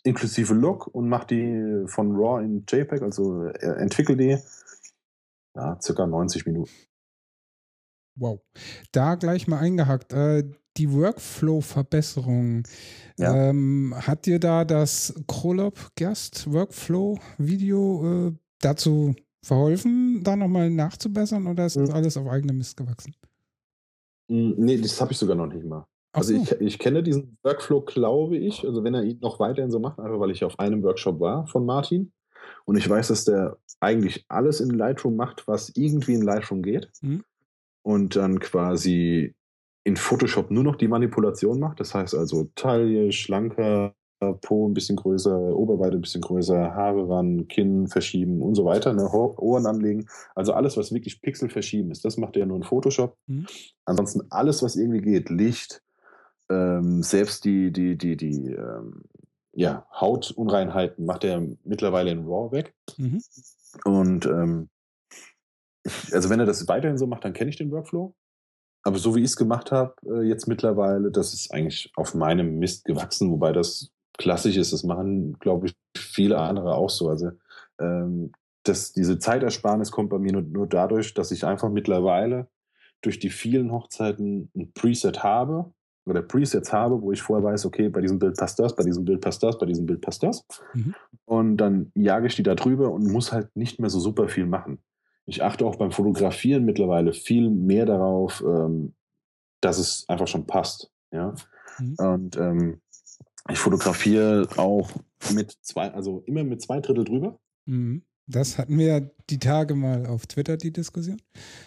inklusive 0.03 0.53
Look 0.53 0.87
und 0.87 1.09
mache 1.09 1.27
die 1.27 1.87
von 1.87 2.15
RAW 2.15 2.43
in 2.43 2.65
JPEG, 2.67 3.01
also 3.01 3.45
äh, 3.45 3.81
entwickle 3.81 4.15
die 4.17 4.37
ja, 5.55 5.79
circa 5.81 6.05
90 6.05 6.45
Minuten. 6.45 6.71
Wow. 8.17 8.41
Da 8.91 9.15
gleich 9.15 9.47
mal 9.47 9.59
eingehackt. 9.59 10.13
Äh, 10.13 10.43
die 10.77 10.91
Workflow-Verbesserung. 10.91 12.63
Ja. 13.17 13.49
Ähm, 13.49 13.95
hat 13.95 14.25
dir 14.25 14.39
da 14.39 14.63
das 14.63 15.13
Krolop 15.27 15.91
Gerst 15.95 16.51
Workflow 16.51 17.19
Video 17.37 18.27
äh, 18.27 18.33
dazu 18.61 19.15
verholfen, 19.43 20.21
da 20.23 20.35
nochmal 20.35 20.69
nachzubessern 20.69 21.47
oder 21.47 21.65
ist 21.65 21.77
das 21.77 21.89
hm. 21.89 21.95
alles 21.95 22.17
auf 22.17 22.27
eigene 22.27 22.53
Mist 22.53 22.77
gewachsen? 22.77 23.15
Hm, 24.29 24.55
nee, 24.57 24.77
das 24.77 24.99
habe 24.99 25.13
ich 25.13 25.17
sogar 25.17 25.35
noch 25.35 25.47
nicht 25.47 25.65
mal. 25.65 25.85
Also 26.11 26.35
so. 26.35 26.41
ich, 26.41 26.51
ich 26.61 26.79
kenne 26.79 27.03
diesen 27.03 27.37
Workflow, 27.43 27.81
glaube 27.81 28.37
ich, 28.37 28.65
also 28.65 28.83
wenn 28.83 28.93
er 28.93 29.03
ihn 29.03 29.19
noch 29.19 29.39
weiterhin 29.39 29.71
so 29.71 29.79
macht, 29.79 29.99
einfach 29.99 30.19
weil 30.19 30.31
ich 30.31 30.43
auf 30.43 30.59
einem 30.59 30.83
Workshop 30.83 31.19
war 31.19 31.47
von 31.47 31.65
Martin 31.65 32.11
und 32.65 32.77
ich 32.77 32.89
weiß, 32.89 33.09
dass 33.09 33.25
der 33.25 33.57
eigentlich 33.79 34.25
alles 34.27 34.59
in 34.59 34.69
Lightroom 34.69 35.15
macht, 35.15 35.47
was 35.47 35.71
irgendwie 35.75 36.15
in 36.15 36.21
Lightroom 36.21 36.61
geht 36.61 36.89
mhm. 37.01 37.23
Und 37.87 38.17
dann 38.17 38.41
quasi 38.41 39.33
in 39.85 39.95
Photoshop 39.95 40.51
nur 40.51 40.65
noch 40.65 40.75
die 40.75 40.89
Manipulation 40.89 41.57
macht. 41.57 41.79
Das 41.79 41.95
heißt 41.95 42.15
also 42.15 42.49
Taille, 42.55 43.13
schlanker, 43.13 43.95
Po 44.41 44.67
ein 44.67 44.73
bisschen 44.73 44.97
größer, 44.97 45.55
Oberweite 45.55 45.95
ein 45.95 46.01
bisschen 46.01 46.19
größer, 46.19 46.75
Haare 46.75 47.07
ran, 47.07 47.47
Kinn 47.47 47.87
verschieben 47.87 48.41
und 48.41 48.55
so 48.55 48.65
weiter, 48.65 48.91
ne? 48.91 49.09
Ohren 49.09 49.65
anlegen. 49.65 50.07
Also 50.35 50.51
alles, 50.51 50.75
was 50.75 50.91
wirklich 50.91 51.21
Pixel 51.21 51.49
verschieben 51.49 51.91
ist, 51.91 52.03
das 52.03 52.17
macht 52.17 52.35
er 52.35 52.45
nur 52.45 52.57
in 52.57 52.63
Photoshop. 52.63 53.15
Mhm. 53.27 53.45
Ansonsten 53.85 54.23
alles, 54.31 54.61
was 54.61 54.75
irgendwie 54.75 55.01
geht, 55.01 55.29
Licht, 55.29 55.81
ähm, 56.49 57.03
selbst 57.03 57.45
die, 57.45 57.71
die, 57.71 57.97
die, 57.97 58.17
die 58.17 58.51
ähm, 58.51 59.03
ja, 59.53 59.87
Hautunreinheiten 59.93 61.05
macht 61.05 61.23
er 61.23 61.41
mittlerweile 61.63 62.11
in 62.11 62.27
RAW 62.27 62.51
weg. 62.51 62.73
Mhm. 62.97 63.21
Und 63.85 64.25
ähm, 64.25 64.67
also 66.11 66.29
wenn 66.29 66.39
er 66.39 66.45
das 66.45 66.67
weiterhin 66.67 66.97
so 66.97 67.07
macht, 67.07 67.25
dann 67.25 67.33
kenne 67.33 67.49
ich 67.49 67.55
den 67.55 67.71
Workflow. 67.71 68.15
Aber 68.83 68.99
so 68.99 69.15
wie 69.15 69.19
ich 69.19 69.25
es 69.25 69.35
gemacht 69.35 69.71
habe, 69.71 69.95
äh, 70.05 70.21
jetzt 70.23 70.47
mittlerweile, 70.47 71.11
das 71.11 71.33
ist 71.33 71.51
eigentlich 71.53 71.91
auf 71.95 72.13
meinem 72.13 72.59
Mist 72.59 72.85
gewachsen, 72.85 73.31
wobei 73.31 73.51
das 73.51 73.91
klassisch 74.17 74.57
ist. 74.57 74.73
Das 74.73 74.83
machen, 74.83 75.37
glaube 75.39 75.67
ich, 75.67 75.75
viele 75.97 76.37
andere 76.37 76.75
auch 76.75 76.89
so. 76.89 77.09
Also 77.09 77.31
ähm, 77.79 78.31
das, 78.63 78.93
diese 78.93 79.19
Zeitersparnis 79.19 79.91
kommt 79.91 80.09
bei 80.09 80.19
mir 80.19 80.33
nur, 80.33 80.41
nur 80.41 80.67
dadurch, 80.67 81.13
dass 81.13 81.31
ich 81.31 81.45
einfach 81.45 81.69
mittlerweile 81.69 82.47
durch 83.01 83.19
die 83.19 83.29
vielen 83.29 83.71
Hochzeiten 83.71 84.49
ein 84.55 84.71
Preset 84.73 85.23
habe 85.23 85.71
oder 86.05 86.21
Presets 86.21 86.71
habe, 86.71 87.01
wo 87.01 87.11
ich 87.11 87.21
vorher 87.21 87.43
weiß, 87.43 87.65
okay, 87.65 87.89
bei 87.89 88.01
diesem 88.01 88.19
Bild 88.19 88.37
passt 88.37 88.57
das, 88.59 88.75
bei 88.75 88.83
diesem 88.83 89.05
Bild 89.05 89.21
passt 89.21 89.43
das, 89.43 89.57
bei 89.57 89.65
diesem 89.65 89.85
Bild 89.85 90.01
passt 90.01 90.23
das. 90.23 90.45
Mhm. 90.73 90.95
Und 91.25 91.57
dann 91.57 91.91
jage 91.93 92.27
ich 92.27 92.35
die 92.35 92.43
da 92.43 92.55
drüber 92.55 92.91
und 92.91 93.11
muss 93.11 93.31
halt 93.31 93.55
nicht 93.55 93.79
mehr 93.79 93.89
so 93.89 93.99
super 93.99 94.29
viel 94.29 94.45
machen 94.45 94.79
ich 95.27 95.43
achte 95.43 95.65
auch 95.65 95.75
beim 95.75 95.91
Fotografieren 95.91 96.65
mittlerweile 96.65 97.13
viel 97.13 97.49
mehr 97.49 97.85
darauf, 97.85 98.41
ähm, 98.41 98.95
dass 99.61 99.77
es 99.77 100.05
einfach 100.07 100.27
schon 100.27 100.47
passt. 100.47 100.89
Ja. 101.11 101.35
Mhm. 101.79 101.95
Und 101.99 102.37
ähm, 102.37 102.81
ich 103.49 103.59
fotografiere 103.59 104.47
auch 104.57 104.89
mit 105.33 105.51
zwei, 105.61 105.93
also 105.93 106.23
immer 106.25 106.43
mit 106.43 106.61
zwei 106.61 106.79
Drittel 106.79 107.03
drüber. 107.03 107.39
Mhm. 107.65 108.03
Das 108.29 108.57
hatten 108.57 108.77
wir 108.77 109.11
die 109.29 109.39
Tage 109.39 109.73
mal 109.73 110.05
auf 110.05 110.27
Twitter, 110.27 110.57
die 110.57 110.71
Diskussion. 110.71 111.21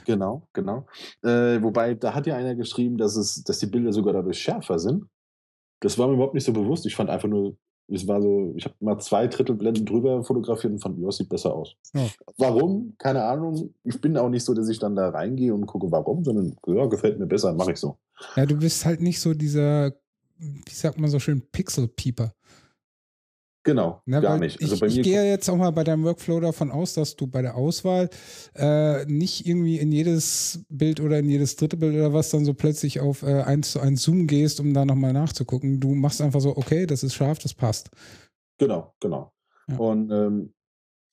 Genau, 0.05 0.47
genau. 0.53 0.87
Äh, 1.23 1.63
wobei, 1.63 1.95
da 1.95 2.15
hat 2.15 2.27
ja 2.27 2.37
einer 2.37 2.55
geschrieben, 2.55 2.99
dass 2.99 3.17
es, 3.17 3.43
dass 3.45 3.61
die 3.61 3.67
Bilder 3.67 3.95
sogar 3.95 4.13
dadurch 4.13 4.39
schärfer 4.39 4.79
sind. 4.79 5.05
Das 5.81 5.97
war 5.97 6.09
mir 6.09 6.15
überhaupt 6.15 6.35
nicht 6.35 6.45
so 6.45 6.53
bewusst. 6.53 6.85
Ich 6.85 6.95
fand 6.95 7.09
einfach 7.09 7.29
nur, 7.29 7.57
Es 7.93 8.07
war 8.07 8.23
so, 8.23 8.53
ich 8.57 8.65
habe 8.65 8.75
mal 8.81 8.99
zwei 8.99 9.27
Drittel 9.27 9.57
Blenden 9.57 9.85
drüber 9.85 10.23
fotografiert 10.23 10.73
und 10.73 10.79
fand, 10.79 10.99
ja, 11.01 11.11
sieht 11.11 11.29
besser 11.29 11.55
aus. 11.55 11.75
Ja. 11.93 12.07
Warum? 12.39 12.95
Keine 12.99 13.25
Ahnung. 13.25 13.75
Ich 13.85 14.01
bin 14.01 14.17
auch 14.17 14.29
nicht 14.29 14.45
so, 14.45 14.55
dass 14.55 14.69
ich 14.69 14.79
dann 14.79 14.95
da 14.95 15.09
reingehe 15.11 15.53
und 15.53 15.67
gucke, 15.67 15.91
warum, 15.91 16.25
sondern 16.25 16.57
ja, 16.67 16.87
gefällt 16.87 17.19
mir 17.19 17.27
besser, 17.27 17.53
mache 17.53 17.73
ich 17.73 17.79
so. 17.79 17.97
Ja, 18.37 18.47
du 18.47 18.57
bist 18.57 18.85
halt 18.85 19.01
nicht 19.01 19.21
so 19.21 19.35
dieser, 19.35 19.93
wie 20.39 20.73
sagt 20.73 20.99
man 20.99 21.11
so 21.11 21.19
schön, 21.19 21.43
Pixel-Pieper. 21.53 22.33
Genau, 23.63 24.01
ja, 24.07 24.21
gar 24.21 24.39
nicht. 24.39 24.63
Also 24.63 24.87
ich, 24.87 24.99
ich 24.99 25.03
gehe 25.03 25.23
jetzt 25.29 25.49
auch 25.51 25.57
mal 25.57 25.71
bei 25.71 25.85
deinem 25.85 26.05
Workflow 26.05 26.41
davon 26.41 26.71
aus, 26.71 26.95
dass 26.95 27.17
du 27.17 27.27
bei 27.27 27.43
der 27.43 27.57
Auswahl 27.57 28.09
äh, 28.55 29.05
nicht 29.05 29.47
irgendwie 29.47 29.79
in 29.79 29.93
jedes 29.93 30.65
Bild 30.71 30.99
oder 30.99 31.19
in 31.19 31.29
jedes 31.29 31.57
dritte 31.57 31.77
Bild 31.77 31.95
oder 31.95 32.15
was 32.15 32.31
dann 32.31 32.47
so 32.47 32.55
plötzlich 32.55 33.01
auf 33.01 33.23
äh, 33.23 33.43
1 33.43 33.73
zu 33.73 33.81
1 33.81 34.03
Zoom 34.03 34.27
gehst, 34.27 34.61
um 34.61 34.73
da 34.73 34.87
nochmal 34.87 35.13
nachzugucken. 35.13 35.79
Du 35.79 35.95
machst 35.95 36.23
einfach 36.23 36.41
so, 36.41 36.57
okay, 36.57 36.87
das 36.87 37.03
ist 37.03 37.15
scharf, 37.15 37.39
das 37.39 37.53
passt. 37.53 37.91
Genau, 38.57 38.95
genau. 38.99 39.31
Ja. 39.69 39.77
Und 39.77 40.11
ähm, 40.11 40.55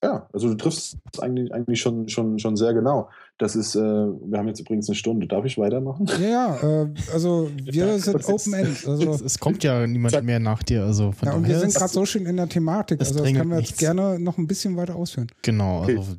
ja, 0.01 0.29
also 0.31 0.47
du 0.47 0.55
triffst 0.55 0.97
es 1.11 1.19
eigentlich, 1.19 1.53
eigentlich 1.53 1.81
schon, 1.81 2.07
schon, 2.07 2.39
schon 2.39 2.55
sehr 2.55 2.73
genau. 2.73 3.09
Das 3.39 3.55
ist, 3.55 3.75
äh, 3.75 3.79
wir 3.79 4.39
haben 4.39 4.47
jetzt 4.47 4.59
übrigens 4.59 4.89
eine 4.89 4.95
Stunde. 4.95 5.27
Darf 5.27 5.45
ich 5.45 5.59
weitermachen? 5.59 6.09
Ja, 6.19 6.55
äh, 6.55 6.88
also 7.13 7.51
wir 7.63 7.85
ja, 7.85 7.99
sind 7.99 8.27
Open 8.27 8.53
End. 8.53 8.67
Also, 8.88 9.11
es, 9.11 9.21
es, 9.21 9.39
kommt 9.39 9.63
ja 9.63 9.85
niemand 9.85 10.23
mehr 10.23 10.39
nach 10.39 10.63
dir. 10.63 10.83
Also 10.83 11.13
ja, 11.23 11.33
und 11.33 11.47
wir 11.47 11.59
sind 11.59 11.73
gerade 11.73 11.91
so 11.91 12.05
schön 12.05 12.25
in 12.25 12.38
der 12.38 12.47
Thematik. 12.47 12.99
Also 12.99 13.19
das 13.19 13.31
können 13.31 13.49
wir 13.49 13.59
jetzt 13.59 13.77
gerne 13.77 14.19
noch 14.19 14.38
ein 14.38 14.47
bisschen 14.47 14.75
weiter 14.75 14.95
ausführen. 14.95 15.27
Genau. 15.41 15.83
Okay. 15.83 15.97
Also, 15.97 16.15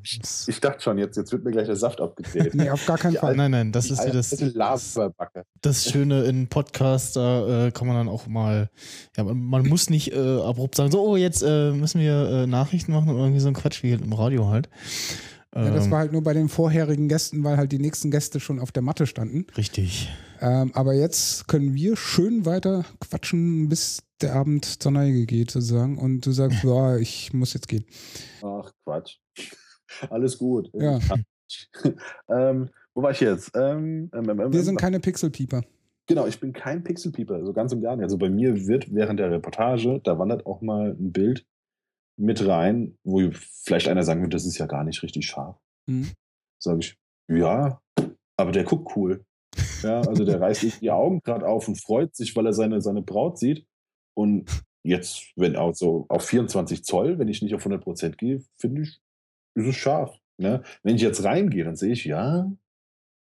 ich 0.46 0.60
dachte 0.60 0.80
schon, 0.80 0.98
jetzt, 0.98 1.16
jetzt 1.16 1.32
wird 1.32 1.44
mir 1.44 1.50
gleich 1.50 1.66
der 1.66 1.76
Saft 1.76 2.00
abgedreht. 2.00 2.54
nee, 2.54 2.70
auf 2.70 2.84
gar 2.86 2.98
keinen 2.98 3.16
Fall. 3.16 3.34
Nein, 3.34 3.50
nein, 3.50 3.72
das 3.72 3.90
ist 3.90 4.04
ja 4.04 4.10
das, 4.10 4.30
das, 4.30 5.00
das 5.60 5.90
Schöne 5.90 6.24
in 6.24 6.48
Podcasts, 6.48 7.14
da 7.14 7.66
äh, 7.66 7.70
kann 7.72 7.88
man 7.88 7.96
dann 7.96 8.08
auch 8.08 8.26
mal, 8.26 8.70
ja, 9.16 9.24
man, 9.24 9.38
man 9.40 9.66
muss 9.66 9.90
nicht 9.90 10.12
äh, 10.12 10.40
abrupt 10.40 10.76
sagen, 10.76 10.90
so, 10.90 11.04
oh, 11.04 11.16
jetzt 11.16 11.42
äh, 11.42 11.72
müssen 11.72 12.00
wir 12.00 12.28
äh, 12.28 12.46
Nachrichten 12.46 12.92
machen 12.92 13.10
und 13.10 13.18
irgendwie 13.18 13.40
so 13.40 13.48
ein 13.48 13.54
Quatsch 13.54 13.82
wie 13.82 13.92
im 13.92 14.12
Radio 14.12 14.48
halt. 14.48 14.68
Ja, 15.54 15.70
das 15.70 15.86
ähm, 15.86 15.90
war 15.90 15.98
halt 16.00 16.12
nur 16.12 16.22
bei 16.22 16.34
den 16.34 16.48
vorherigen 16.48 17.08
Gästen, 17.08 17.42
weil 17.42 17.56
halt 17.56 17.72
die 17.72 17.78
nächsten 17.78 18.10
Gäste 18.10 18.38
schon 18.38 18.60
auf 18.60 18.70
der 18.70 18.82
Matte 18.82 19.06
standen. 19.06 19.46
Richtig. 19.56 20.10
Ähm, 20.40 20.72
aber 20.74 20.94
jetzt 20.94 21.48
können 21.48 21.74
wir 21.74 21.96
schön 21.96 22.44
weiter 22.44 22.84
quatschen, 23.00 23.68
bis 23.68 24.02
der 24.20 24.34
Abend 24.34 24.64
zur 24.82 24.92
Neige 24.92 25.26
geht, 25.26 25.50
sozusagen. 25.50 25.98
Und 25.98 26.26
du 26.26 26.32
sagst, 26.32 26.62
ja, 26.64 26.96
ich 26.96 27.32
muss 27.32 27.54
jetzt 27.54 27.68
gehen. 27.68 27.86
Ach, 28.42 28.70
Quatsch. 28.84 29.18
Alles 30.10 30.38
gut. 30.38 30.70
Ja. 30.74 30.98
ähm, 32.28 32.68
wo 32.94 33.02
war 33.02 33.12
ich 33.12 33.20
jetzt? 33.20 33.50
Ähm, 33.54 34.10
ähm, 34.14 34.28
ähm 34.28 34.52
wir 34.52 34.62
sind 34.62 34.78
keine 34.78 35.00
Pixelpieper. 35.00 35.62
Genau, 36.06 36.26
ich 36.26 36.40
bin 36.40 36.52
kein 36.52 36.82
Pixelpieper, 36.82 37.34
so 37.34 37.40
also 37.40 37.52
ganz 37.52 37.72
und 37.72 37.82
gar 37.82 37.96
nicht. 37.96 38.04
Also 38.04 38.16
bei 38.16 38.30
mir 38.30 38.66
wird 38.66 38.94
während 38.94 39.20
der 39.20 39.30
Reportage, 39.30 40.00
da 40.04 40.18
wandert 40.18 40.46
auch 40.46 40.60
mal 40.62 40.96
ein 40.98 41.12
Bild 41.12 41.46
mit 42.18 42.46
rein, 42.46 42.98
wo 43.04 43.30
vielleicht 43.32 43.88
einer 43.88 44.02
sagen 44.02 44.20
würde, 44.20 44.36
das 44.36 44.44
ist 44.44 44.58
ja 44.58 44.66
gar 44.66 44.84
nicht 44.84 45.02
richtig 45.02 45.26
scharf. 45.26 45.56
Mhm. 45.86 46.10
Sage 46.60 46.80
ich, 46.80 46.98
ja, 47.28 47.80
aber 48.36 48.52
der 48.52 48.64
guckt 48.64 48.96
cool. 48.96 49.24
Ja, 49.82 50.00
also 50.00 50.24
der 50.24 50.40
reißt 50.40 50.80
die 50.80 50.90
Augen 50.90 51.20
gerade 51.22 51.46
auf 51.46 51.68
und 51.68 51.80
freut 51.80 52.14
sich, 52.14 52.34
weil 52.36 52.46
er 52.46 52.52
seine, 52.52 52.80
seine 52.80 53.02
Braut 53.02 53.38
sieht. 53.38 53.66
Und 54.16 54.48
jetzt, 54.84 55.32
wenn 55.36 55.56
auch 55.56 55.74
so 55.74 56.06
auf 56.08 56.24
24 56.24 56.84
Zoll, 56.84 57.18
wenn 57.18 57.28
ich 57.28 57.42
nicht 57.42 57.54
auf 57.54 57.60
100 57.60 57.82
Prozent 57.82 58.18
gehe, 58.18 58.42
finde 58.56 58.82
ich, 58.82 59.00
ist 59.54 59.66
es 59.66 59.76
scharf. 59.76 60.16
Ne? 60.40 60.62
Wenn 60.82 60.96
ich 60.96 61.02
jetzt 61.02 61.24
reingehe, 61.24 61.64
dann 61.64 61.76
sehe 61.76 61.92
ich, 61.92 62.04
ja, 62.04 62.50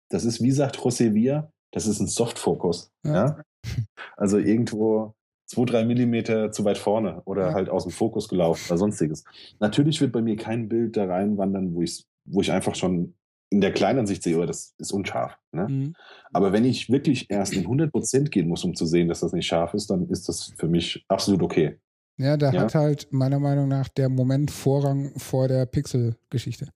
das 0.10 0.26
ist, 0.26 0.42
wie 0.42 0.52
sagt 0.52 0.78
José 0.78 1.14
Villa, 1.14 1.52
das 1.72 1.86
ist 1.86 2.00
ein 2.00 2.08
Softfokus. 2.08 2.92
Ja. 3.06 3.14
ja. 3.14 3.44
Also 4.16 4.40
irgendwo 4.40 5.14
zwei, 5.48 5.66
drei 5.66 5.86
Millimeter 5.86 6.52
zu 6.52 6.64
weit 6.66 6.78
vorne 6.78 7.22
oder 7.26 7.54
halt 7.54 7.70
aus 7.70 7.84
dem 7.84 7.92
Fokus 7.92 8.28
gelaufen 8.28 8.66
oder 8.70 8.78
sonstiges. 8.78 9.24
Natürlich 9.60 10.00
wird 10.02 10.12
bei 10.12 10.22
mir 10.22 10.36
kein 10.36 10.70
Bild 10.70 10.96
da 10.98 11.06
reinwandern, 11.06 11.74
wo 11.74 11.82
ich, 11.82 12.06
wo 12.26 12.42
ich 12.42 12.52
einfach 12.52 12.76
schon 12.76 13.16
in 13.50 13.62
der 13.62 13.72
kleinen 13.72 14.06
Sicht 14.06 14.24
sehe, 14.24 14.38
oh, 14.38 14.46
das 14.46 14.76
ist 14.78 14.92
unscharf. 14.92 15.38
Ne? 15.54 15.68
Mhm. 15.70 15.96
Aber 16.34 16.52
wenn 16.52 16.66
ich 16.66 16.90
wirklich 16.90 17.30
erst 17.30 17.54
in 17.54 17.62
100 17.62 17.92
Prozent 17.92 18.32
gehen 18.32 18.50
muss, 18.50 18.66
um 18.66 18.76
zu 18.76 18.86
sehen, 18.86 19.08
dass 19.08 19.22
das 19.22 19.32
nicht 19.32 19.48
scharf 19.48 19.74
ist, 19.74 19.90
dann 19.90 20.10
ist 20.10 20.28
das 20.28 20.54
für 20.58 20.68
mich 20.68 21.06
absolut 21.08 21.42
okay. 21.42 21.80
Ja, 22.18 22.36
da 22.36 22.52
ja? 22.52 22.62
hat 22.62 22.76
halt 22.76 23.08
meiner 23.12 23.40
Meinung 23.40 23.70
nach 23.70 23.88
der 23.88 24.10
Moment 24.10 24.52
Vorrang 24.52 25.18
vor 25.18 25.48
der 25.48 25.66
Pixel-Geschichte. 25.66 26.68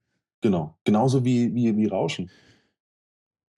Genau. 0.41 0.77
Genauso 0.85 1.25
wie, 1.25 1.53
wie, 1.53 1.75
wie 1.75 1.87
Rauschen. 1.87 2.31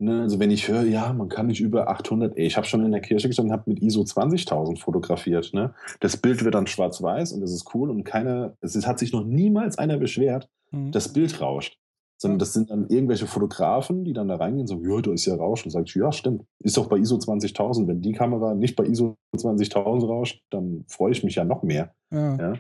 Ne, 0.04 0.24
also 0.24 0.38
wenn 0.38 0.52
ich 0.52 0.68
höre, 0.68 0.84
ja, 0.84 1.14
man 1.14 1.30
kann 1.30 1.48
nicht 1.48 1.62
über 1.62 1.88
800, 1.88 2.38
ey, 2.38 2.46
ich 2.46 2.58
habe 2.58 2.68
schon 2.68 2.84
in 2.84 2.92
der 2.92 3.00
Kirche 3.00 3.30
gestanden, 3.30 3.54
habe 3.54 3.70
mit 3.72 3.82
ISO 3.82 4.02
20.000 4.02 4.78
fotografiert. 4.78 5.54
Ne? 5.54 5.74
Das 6.02 6.18
Bild 6.18 6.44
wird 6.44 6.56
dann 6.56 6.68
schwarz-weiß 6.68 7.32
und 7.32 7.40
das 7.40 7.54
ist 7.54 7.74
cool 7.74 7.90
und 7.90 8.04
keiner, 8.04 8.54
es 8.60 8.86
hat 8.86 9.00
sich 9.00 9.14
noch 9.14 9.24
niemals 9.24 9.78
einer 9.78 9.98
beschwert, 9.98 10.50
mhm. 10.72 10.92
das 10.92 11.14
Bild 11.14 11.40
rauscht. 11.40 11.78
Sondern 12.18 12.40
das 12.40 12.54
sind 12.54 12.70
dann 12.70 12.88
irgendwelche 12.88 13.28
Fotografen, 13.28 14.04
die 14.04 14.14
dann 14.14 14.28
da 14.28 14.36
reingehen 14.36 14.62
und 14.62 14.68
sagen, 14.68 14.90
ja, 14.90 15.02
da 15.02 15.12
ist 15.12 15.26
ja 15.26 15.36
Rausch. 15.36 15.66
Und 15.66 15.72
sage 15.72 15.86
ich, 15.88 15.96
ja, 15.96 16.12
stimmt. 16.12 16.44
Ist 16.60 16.78
doch 16.78 16.88
bei 16.88 16.98
ISO 16.98 17.18
20.000. 17.18 17.88
Wenn 17.88 18.02
die 18.02 18.14
Kamera 18.14 18.54
nicht 18.54 18.78
bei 18.78 18.86
ISO 18.86 19.18
20.000 19.36 20.08
rauscht, 20.08 20.42
dann 20.50 20.86
freue 20.88 21.12
ich 21.12 21.24
mich 21.24 21.36
ja 21.36 21.44
noch 21.44 21.64
mehr. 21.64 21.94
Ja. 22.12 22.38
ja? 22.38 22.54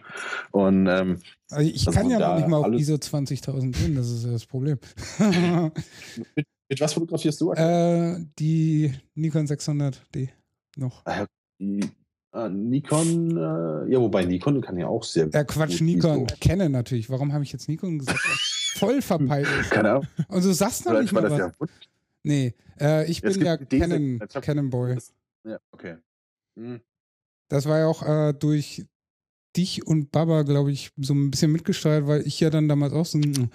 Und 0.51 0.87
ähm, 0.87 1.19
also 1.49 1.69
ich 1.69 1.85
kann 1.85 2.09
ja 2.09 2.19
noch 2.19 2.35
nicht 2.35 2.47
mal 2.47 2.57
auf 2.57 2.73
ISO 2.73 2.95
20.000 2.95 3.71
gehen, 3.71 3.95
das 3.95 4.09
ist 4.09 4.25
ja 4.25 4.31
das 4.31 4.45
Problem. 4.45 4.79
mit, 6.35 6.47
mit 6.69 6.81
was 6.81 6.93
fotografierst 6.93 7.41
du? 7.41 7.51
Äh, 7.53 8.25
die 8.39 8.93
Nikon 9.15 9.45
600D 9.45 10.29
noch. 10.77 11.05
Ah, 11.05 11.25
die 11.59 11.81
äh, 12.33 12.49
Nikon, 12.49 13.37
äh, 13.37 13.91
ja, 13.91 13.99
wobei 13.99 14.25
Nikon 14.25 14.61
kann 14.61 14.77
ja 14.77 14.87
auch 14.87 15.03
sehr 15.03 15.25
gut. 15.25 15.33
Ja, 15.33 15.43
Quatsch, 15.43 15.81
Nikon. 15.81 16.27
So. 16.27 16.35
Kenne 16.39 16.69
natürlich. 16.69 17.09
Warum 17.09 17.31
habe 17.33 17.43
ich 17.43 17.51
jetzt 17.51 17.67
Nikon 17.69 17.99
gesagt? 17.99 18.19
Voll 18.75 19.01
verpeilt. 19.01 19.47
Keine 19.69 19.91
Ahnung. 19.91 20.07
Und 20.27 20.43
du 20.43 20.51
sagst 20.51 20.85
noch 20.85 20.99
nicht 20.99 21.13
mal 21.13 21.29
was. 21.29 21.37
Ja 21.37 21.51
nee, 22.23 22.53
äh, 22.79 23.09
ich 23.09 23.21
bin 23.21 23.39
ja 23.41 23.57
Canon, 23.57 24.19
Canon 24.41 24.69
Boy. 24.69 24.97
Ja, 25.45 25.59
okay. 25.71 25.97
Hm. 26.57 26.81
Das 27.49 27.67
war 27.67 27.79
ja 27.79 27.87
auch 27.87 28.01
äh, 28.01 28.33
durch 28.33 28.85
dich 29.55 29.85
und 29.85 30.11
Baba, 30.11 30.41
glaube 30.41 30.71
ich, 30.71 30.91
so 30.97 31.13
ein 31.13 31.29
bisschen 31.29 31.51
mitgesteuert, 31.51 32.07
weil 32.07 32.25
ich 32.25 32.39
ja 32.39 32.49
dann 32.49 32.67
damals 32.67 32.93
auch 32.93 33.05
so 33.05 33.19
ein 33.19 33.51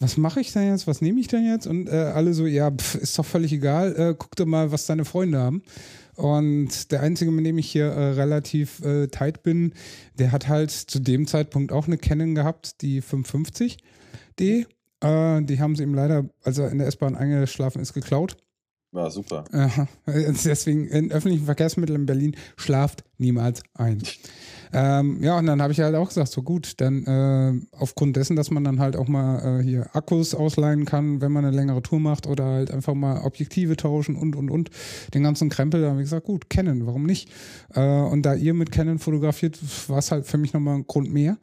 was 0.00 0.16
mache 0.16 0.40
ich 0.40 0.52
denn 0.52 0.68
jetzt, 0.68 0.86
was 0.86 1.00
nehme 1.00 1.20
ich 1.20 1.28
denn 1.28 1.44
jetzt? 1.44 1.66
Und 1.66 1.88
äh, 1.88 1.96
alle 1.96 2.32
so, 2.32 2.46
ja, 2.46 2.70
pf, 2.70 2.94
ist 2.96 3.18
doch 3.18 3.24
völlig 3.24 3.52
egal, 3.52 3.94
äh, 3.96 4.14
guck 4.16 4.36
dir 4.36 4.46
mal, 4.46 4.70
was 4.70 4.86
deine 4.86 5.04
Freunde 5.04 5.38
haben. 5.38 5.62
Und 6.14 6.90
der 6.92 7.00
Einzige, 7.00 7.30
mit 7.30 7.46
dem 7.46 7.58
ich 7.58 7.70
hier 7.70 7.86
äh, 7.86 8.12
relativ 8.12 8.80
äh, 8.84 9.08
tight 9.08 9.42
bin, 9.42 9.72
der 10.18 10.32
hat 10.32 10.48
halt 10.48 10.70
zu 10.70 10.98
dem 10.98 11.26
Zeitpunkt 11.26 11.72
auch 11.72 11.86
eine 11.86 11.98
Canon 11.98 12.34
gehabt, 12.34 12.82
die 12.82 13.02
550D. 13.02 14.66
Äh, 15.00 15.42
die 15.42 15.60
haben 15.60 15.76
sie 15.76 15.82
ihm 15.82 15.94
leider, 15.94 16.28
als 16.42 16.58
er 16.58 16.70
in 16.70 16.78
der 16.78 16.88
S-Bahn 16.88 17.16
eingeschlafen 17.16 17.80
ist, 17.80 17.92
geklaut. 17.92 18.36
War 18.90 19.10
super. 19.10 19.44
deswegen 20.06 20.86
in 20.86 21.12
öffentlichen 21.12 21.44
Verkehrsmitteln 21.44 22.00
in 22.00 22.06
Berlin 22.06 22.36
schlaft 22.56 23.04
niemals 23.18 23.62
ein. 23.74 24.02
Ähm, 24.72 25.22
ja, 25.22 25.38
und 25.38 25.46
dann 25.46 25.62
habe 25.62 25.72
ich 25.72 25.80
halt 25.80 25.94
auch 25.94 26.08
gesagt, 26.08 26.28
so 26.30 26.42
gut, 26.42 26.80
dann 26.80 27.04
äh, 27.04 27.76
aufgrund 27.76 28.16
dessen, 28.16 28.36
dass 28.36 28.50
man 28.50 28.64
dann 28.64 28.80
halt 28.80 28.96
auch 28.96 29.08
mal 29.08 29.60
äh, 29.60 29.62
hier 29.62 29.94
Akkus 29.94 30.34
ausleihen 30.34 30.84
kann, 30.84 31.20
wenn 31.20 31.32
man 31.32 31.44
eine 31.44 31.56
längere 31.56 31.82
Tour 31.82 32.00
macht 32.00 32.26
oder 32.26 32.44
halt 32.44 32.70
einfach 32.70 32.94
mal 32.94 33.22
Objektive 33.22 33.76
tauschen 33.76 34.16
und 34.16 34.36
und 34.36 34.50
und 34.50 34.70
den 35.14 35.22
ganzen 35.22 35.48
Krempel, 35.48 35.82
da 35.82 35.90
habe 35.90 36.00
ich 36.00 36.06
gesagt, 36.06 36.26
gut, 36.26 36.50
Canon, 36.50 36.86
warum 36.86 37.04
nicht? 37.04 37.30
Äh, 37.74 37.80
und 37.80 38.22
da 38.22 38.34
ihr 38.34 38.54
mit 38.54 38.70
Canon 38.70 38.98
fotografiert, 38.98 39.58
war 39.88 39.98
es 39.98 40.10
halt 40.10 40.26
für 40.26 40.38
mich 40.38 40.52
nochmal 40.52 40.76
ein 40.76 40.86
Grund 40.86 41.12
mehr, 41.12 41.38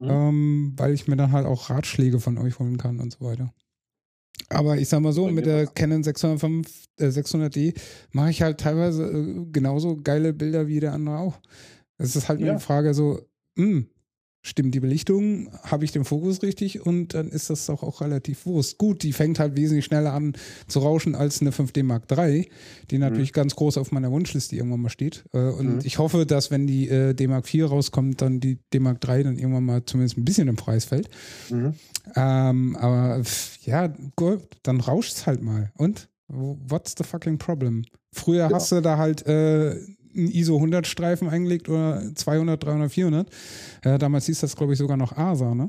mhm. 0.00 0.08
ähm, 0.10 0.72
weil 0.76 0.92
ich 0.92 1.06
mir 1.06 1.16
dann 1.16 1.32
halt 1.32 1.46
auch 1.46 1.70
Ratschläge 1.70 2.20
von 2.20 2.38
euch 2.38 2.58
holen 2.58 2.78
kann 2.78 3.00
und 3.00 3.12
so 3.12 3.24
weiter. 3.24 3.52
Aber 4.48 4.78
ich 4.78 4.88
sag 4.88 5.00
mal 5.00 5.12
so, 5.12 5.28
mit 5.28 5.46
der 5.46 5.66
Canon 5.66 6.02
605, 6.02 6.84
äh, 6.98 7.06
600D 7.06 7.74
mache 8.12 8.30
ich 8.30 8.42
halt 8.42 8.60
teilweise 8.60 9.04
äh, 9.04 9.46
genauso 9.50 9.96
geile 9.96 10.32
Bilder 10.32 10.68
wie 10.68 10.80
der 10.80 10.92
andere 10.92 11.18
auch. 11.18 11.38
Es 11.98 12.14
ist 12.16 12.28
halt 12.28 12.40
ja. 12.40 12.50
eine 12.50 12.60
Frage 12.60 12.94
so, 12.94 13.20
mh, 13.56 13.64
hm, 13.64 13.86
stimmt 14.46 14.74
die 14.74 14.80
Belichtung, 14.80 15.50
habe 15.64 15.84
ich 15.84 15.90
den 15.90 16.04
Fokus 16.04 16.42
richtig 16.42 16.86
und 16.86 17.14
dann 17.14 17.28
ist 17.28 17.50
das 17.50 17.66
doch 17.66 17.82
auch 17.82 18.00
relativ 18.00 18.46
Wurst. 18.46 18.78
Gut, 18.78 19.02
die 19.02 19.12
fängt 19.12 19.40
halt 19.40 19.56
wesentlich 19.56 19.84
schneller 19.84 20.12
an 20.12 20.34
zu 20.68 20.78
rauschen 20.78 21.16
als 21.16 21.40
eine 21.40 21.50
5D 21.50 21.82
Mark 21.82 22.04
III, 22.10 22.48
die 22.90 22.98
natürlich 22.98 23.32
mhm. 23.32 23.34
ganz 23.34 23.56
groß 23.56 23.76
auf 23.78 23.90
meiner 23.90 24.12
Wunschliste 24.12 24.54
irgendwann 24.54 24.82
mal 24.82 24.88
steht. 24.88 25.24
Äh, 25.32 25.38
und 25.38 25.76
mhm. 25.76 25.80
ich 25.82 25.98
hoffe, 25.98 26.26
dass 26.26 26.52
wenn 26.52 26.68
die 26.68 26.88
äh, 26.88 27.12
D 27.12 27.26
Mark 27.26 27.52
IV 27.52 27.70
rauskommt, 27.70 28.22
dann 28.22 28.38
die 28.38 28.58
D 28.72 28.78
Mark 28.78 28.98
III 29.06 29.24
dann 29.24 29.36
irgendwann 29.36 29.64
mal 29.64 29.84
zumindest 29.84 30.16
ein 30.16 30.24
bisschen 30.24 30.46
im 30.46 30.56
Preis 30.56 30.84
fällt. 30.84 31.08
Mhm. 31.50 31.74
Ähm, 32.14 32.76
aber 32.76 33.22
ja, 33.62 33.92
gut, 34.14 34.42
dann 34.62 34.80
rauscht 34.80 35.12
es 35.12 35.26
halt 35.26 35.42
mal. 35.42 35.72
Und? 35.76 36.08
What's 36.28 36.94
the 36.98 37.04
fucking 37.04 37.38
problem? 37.38 37.84
Früher 38.12 38.48
ja. 38.48 38.52
hast 38.52 38.72
du 38.72 38.80
da 38.80 38.96
halt 38.96 39.24
äh, 39.26 39.70
einen 40.16 40.30
ISO 40.30 40.56
100 40.56 40.86
Streifen 40.86 41.28
eingelegt 41.28 41.68
oder 41.68 42.02
200, 42.14 42.64
300, 42.64 42.90
400. 42.90 43.30
Äh, 43.82 43.98
damals 43.98 44.26
hieß 44.26 44.40
das, 44.40 44.56
glaube 44.56 44.72
ich, 44.72 44.78
sogar 44.78 44.96
noch 44.96 45.16
ASA, 45.16 45.54
ne? 45.54 45.68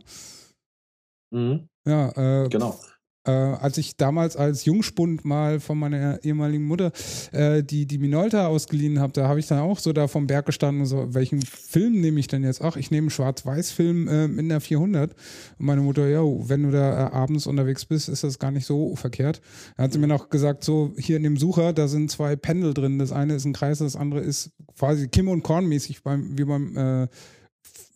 Mhm. 1.31 1.67
Ja, 1.85 2.45
äh, 2.45 2.49
genau. 2.49 2.79
Äh, 3.27 3.31
als 3.31 3.77
ich 3.77 3.97
damals 3.97 4.37
als 4.37 4.65
Jungspund 4.65 5.25
mal 5.25 5.59
von 5.59 5.77
meiner 5.77 6.23
ehemaligen 6.23 6.65
Mutter 6.65 6.91
äh, 7.31 7.61
die, 7.61 7.85
die 7.85 7.97
Minolta 7.97 8.47
ausgeliehen 8.47 8.99
habe, 8.99 9.13
da 9.13 9.27
habe 9.27 9.39
ich 9.39 9.47
dann 9.47 9.59
auch 9.59 9.79
so 9.79 9.93
da 9.93 10.07
vom 10.07 10.27
Berg 10.27 10.45
gestanden 10.45 10.81
und 10.81 10.87
so, 10.87 11.13
welchen 11.13 11.41
Film 11.41 11.99
nehme 11.99 12.19
ich 12.19 12.27
denn 12.27 12.43
jetzt? 12.43 12.61
Ach, 12.61 12.77
ich 12.77 12.89
nehme 12.89 13.05
einen 13.05 13.09
Schwarz-Weiß-Film 13.09 14.07
äh, 14.07 14.25
in 14.25 14.49
der 14.49 14.61
400. 14.61 15.13
Und 15.59 15.65
meine 15.65 15.81
Mutter, 15.81 16.07
ja, 16.07 16.21
wenn 16.23 16.63
du 16.63 16.71
da 16.71 17.07
äh, 17.07 17.11
abends 17.11 17.47
unterwegs 17.47 17.85
bist, 17.85 18.09
ist 18.09 18.23
das 18.23 18.39
gar 18.39 18.51
nicht 18.51 18.65
so 18.65 18.95
verkehrt. 18.95 19.41
Da 19.75 19.83
hat 19.83 19.93
sie 19.93 19.99
mir 19.99 20.07
noch 20.07 20.29
gesagt, 20.29 20.63
so 20.63 20.93
hier 20.97 21.17
in 21.17 21.23
dem 21.23 21.37
Sucher, 21.37 21.73
da 21.73 21.87
sind 21.87 22.09
zwei 22.09 22.35
Pendel 22.35 22.73
drin. 22.73 22.99
Das 22.99 23.11
eine 23.11 23.35
ist 23.35 23.45
ein 23.45 23.53
Kreis, 23.53 23.79
das 23.79 23.95
andere 23.95 24.21
ist 24.21 24.51
quasi 24.77 25.07
Kim 25.07 25.27
und 25.27 25.43
Korn 25.43 25.67
mäßig 25.67 26.03
beim, 26.03 26.37
wie 26.37 26.45
beim 26.45 26.77
äh, 26.77 27.07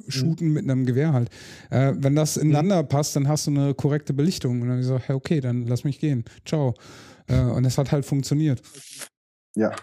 shooten 0.08 0.48
mhm. 0.48 0.54
mit 0.54 0.64
einem 0.64 0.86
Gewehr 0.86 1.14
halt. 1.14 1.30
Äh, 1.70 1.94
wenn 1.98 2.16
das 2.16 2.38
mhm. 2.38 2.50
ineinander 2.50 2.84
mhm. 2.84 2.88
passt, 2.88 3.16
dann 3.16 3.28
hast 3.28 3.48
du 3.48 3.52
eine 3.52 3.74
korrekte 3.74 4.14
Belichtung. 4.14 4.56
Und 4.56 4.62
dann 4.62 4.70
habe 4.72 4.80
ich 4.82 4.88
gesagt, 4.88 5.08
hey, 5.08 5.16
okay, 5.16 5.42
dann 5.42 5.66
lass 5.66 5.84
mich 5.84 6.00
gehen. 6.00 6.26
Ciao. 6.46 6.74
Äh, 7.28 7.42
und 7.42 7.66
es 7.66 7.78
hat 7.78 7.92
halt 7.92 8.06
funktioniert. 8.06 8.62
Ja. 9.56 9.76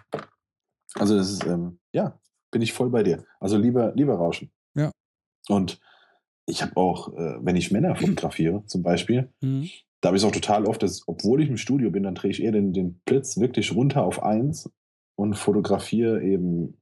Also 0.95 1.16
das 1.16 1.31
ist, 1.31 1.47
ähm, 1.47 1.79
ja, 1.93 2.19
bin 2.51 2.62
ich 2.62 2.73
voll 2.73 2.91
bei 2.91 3.03
dir. 3.03 3.25
Also 3.41 3.57
lieber, 3.57 3.93
lieber 3.95 4.14
Rauschen. 4.14 4.51
Ja. 4.75 4.91
Und 5.49 5.81
ich 6.47 6.62
habe 6.62 6.77
auch, 6.77 7.12
äh, 7.12 7.37
wenn 7.41 7.57
ich 7.57 7.71
Männer 7.71 7.95
fotografiere, 7.97 8.64
zum 8.66 8.83
Beispiel, 8.83 9.31
mhm. 9.41 9.69
da 10.01 10.09
habe 10.09 10.16
ich 10.16 10.23
es 10.23 10.29
auch 10.29 10.33
total 10.33 10.64
oft, 10.64 10.83
dass, 10.83 11.07
obwohl 11.07 11.43
ich 11.43 11.49
im 11.49 11.59
Studio 11.59 11.91
bin, 11.91 12.05
dann 12.05 12.14
drehe 12.14 12.31
ich 12.31 12.43
eher 12.43 12.53
den, 12.53 12.73
den 12.73 13.01
Blitz 13.05 13.39
wirklich 13.39 13.75
runter 13.75 14.03
auf 14.03 14.23
eins 14.23 14.71
und 15.16 15.35
fotografiere 15.35 16.23
eben 16.23 16.79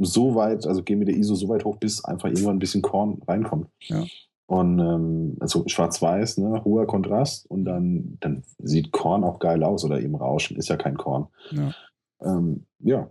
so 0.00 0.34
weit, 0.34 0.66
also 0.66 0.82
gehen 0.82 0.98
mit 0.98 1.08
der 1.08 1.16
ISO 1.16 1.34
so 1.34 1.48
weit 1.48 1.64
hoch, 1.64 1.76
bis 1.76 2.04
einfach 2.04 2.28
irgendwann 2.28 2.56
ein 2.56 2.60
bisschen 2.60 2.82
Korn 2.82 3.20
reinkommt. 3.26 3.68
Ja. 3.80 4.04
Und 4.46 4.78
ähm, 4.78 5.36
also 5.40 5.64
schwarz-weiß, 5.66 6.38
ne, 6.38 6.62
hoher 6.64 6.86
Kontrast 6.86 7.50
und 7.50 7.64
dann, 7.64 8.16
dann 8.20 8.44
sieht 8.58 8.92
Korn 8.92 9.24
auch 9.24 9.40
geil 9.40 9.64
aus 9.64 9.84
oder 9.84 10.00
eben 10.00 10.14
Rauschen, 10.14 10.56
ist 10.56 10.68
ja 10.68 10.76
kein 10.76 10.96
Korn. 10.96 11.26
Ja. 11.50 11.74
Ähm, 12.22 12.64
ja. 12.80 13.10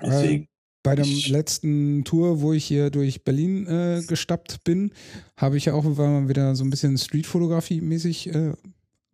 Deswegen. 0.00 0.48
Bei 0.84 0.96
der 0.96 1.06
letzten 1.06 2.02
Tour, 2.02 2.40
wo 2.40 2.52
ich 2.52 2.64
hier 2.64 2.90
durch 2.90 3.22
Berlin 3.22 3.68
äh, 3.68 4.02
gestappt 4.04 4.64
bin, 4.64 4.90
habe 5.36 5.56
ich 5.56 5.66
ja 5.66 5.74
auch 5.74 5.84
wieder 5.84 6.56
so 6.56 6.64
ein 6.64 6.70
bisschen 6.70 6.96
Streetfotografie-mäßig 6.96 8.34
äh, 8.34 8.54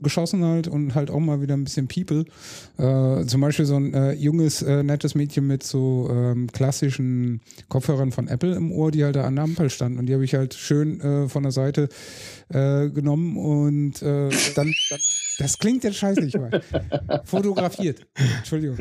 geschossen 0.01 0.45
halt 0.45 0.69
und 0.69 0.95
halt 0.95 1.11
auch 1.11 1.19
mal 1.19 1.41
wieder 1.43 1.55
ein 1.55 1.65
bisschen 1.65 1.89
People. 1.89 2.25
Äh, 2.79 3.27
zum 3.27 3.41
Beispiel 3.41 3.65
so 3.65 3.77
ein 3.77 3.95
äh, 3.95 4.13
junges, 4.13 4.63
äh, 4.63 4.83
nettes 4.83 5.15
Mädchen 5.15 5.47
mit 5.47 5.63
so 5.63 6.09
ähm, 6.11 6.47
klassischen 6.53 7.41
Kopfhörern 7.69 8.13
von 8.13 8.29
Apple 8.29 8.55
im 8.55 8.71
Ohr, 8.71 8.91
die 8.91 9.05
halt 9.05 9.17
da 9.17 9.25
an 9.25 9.37
der 9.37 9.45
Ampel 9.45 9.71
standen. 9.71 9.99
Und 9.99 10.07
die 10.07 10.15
habe 10.15 10.25
ich 10.25 10.35
halt 10.35 10.55
schön 10.55 11.01
äh, 11.01 11.29
von 11.29 11.43
der 11.43 11.53
Seite 11.53 11.89
äh, 12.49 12.89
genommen 12.91 13.37
und 13.37 14.03
äh, 14.03 14.29
dann, 14.55 14.73
dann 14.91 15.01
das 15.39 15.57
klingt 15.57 15.85
jetzt 15.85 15.99
scheiße, 15.99 16.21
weil 16.35 16.63
fotografiert. 17.25 18.07
Entschuldigung. 18.39 18.77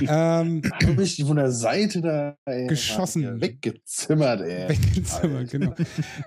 Ähm, 0.00 0.60
du 0.80 0.96
bist 0.96 1.22
von 1.22 1.36
der 1.36 1.52
Seite 1.52 2.00
da 2.00 2.36
ey, 2.44 2.66
geschossen. 2.66 3.40
Weggezimmert, 3.40 4.40
ey. 4.40 4.68
Weggezimmert, 4.68 5.50
genau. 5.50 5.74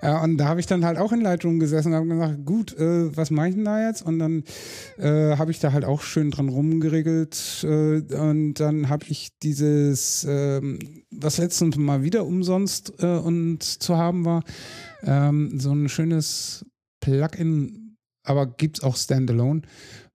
Ja, 0.02 0.24
und 0.24 0.38
da 0.38 0.48
habe 0.48 0.62
ich 0.62 0.66
dann 0.66 0.86
halt 0.86 0.98
auch 0.98 1.12
in 1.12 1.20
Lightroom 1.20 1.60
gesessen 1.60 1.90
und 1.90 1.96
habe 1.96 2.08
gesagt, 2.08 2.46
gut, 2.46 2.78
äh, 2.78 3.16
was 3.18 3.32
mache 3.32 3.50
ich 3.50 3.56
denn 3.56 3.66
da 3.66 3.86
jetzt? 3.86 4.02
Und 4.02 4.20
dann 4.20 4.44
äh, 4.98 5.36
habe 5.36 5.52
ich 5.52 5.60
da 5.60 5.74
halt 5.74 5.84
auch 5.84 6.02
schön 6.02 6.32
dran 6.32 6.48
rumgeregelt. 6.48 7.64
Äh, 7.64 8.16
und 8.16 8.54
dann 8.56 8.88
habe 8.88 9.06
ich 9.10 9.38
dieses, 9.44 10.24
äh, 10.24 10.62
was 11.12 11.38
letztens 11.38 11.76
mal 11.76 12.02
wieder 12.02 12.26
umsonst 12.26 12.94
äh, 13.00 13.18
und 13.18 13.62
zu 13.62 13.98
haben 13.98 14.24
war, 14.24 14.42
ähm, 15.04 15.60
so 15.60 15.74
ein 15.74 15.90
schönes 15.90 16.66
Plugin 17.02 17.85
aber 18.26 18.48
gibt 18.48 18.80
es 18.80 18.84
auch 18.84 18.98
Standalone. 18.98 19.62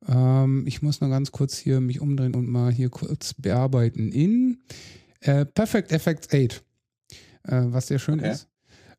Ähm, 0.09 0.65
ich 0.67 0.83
muss 0.83 1.01
noch 1.01 1.11
ganz 1.11 1.33
kurz 1.33 1.57
hier 1.57 1.81
mich 1.81 2.01
umdrehen 2.01 2.35
und 2.35 2.49
mal 2.49 2.73
hier 2.73 2.91
kurz 2.91 3.35
bearbeiten 3.35 4.13
in 4.13 4.59
äh, 5.21 5.45
Perfect 5.45 5.93
Effects 5.93 6.29
8, 6.29 6.35
äh, 6.35 6.51
was 7.45 7.89
sehr 7.89 7.99
schön 7.99 8.21
okay. 8.21 8.33
ist. 8.33 8.49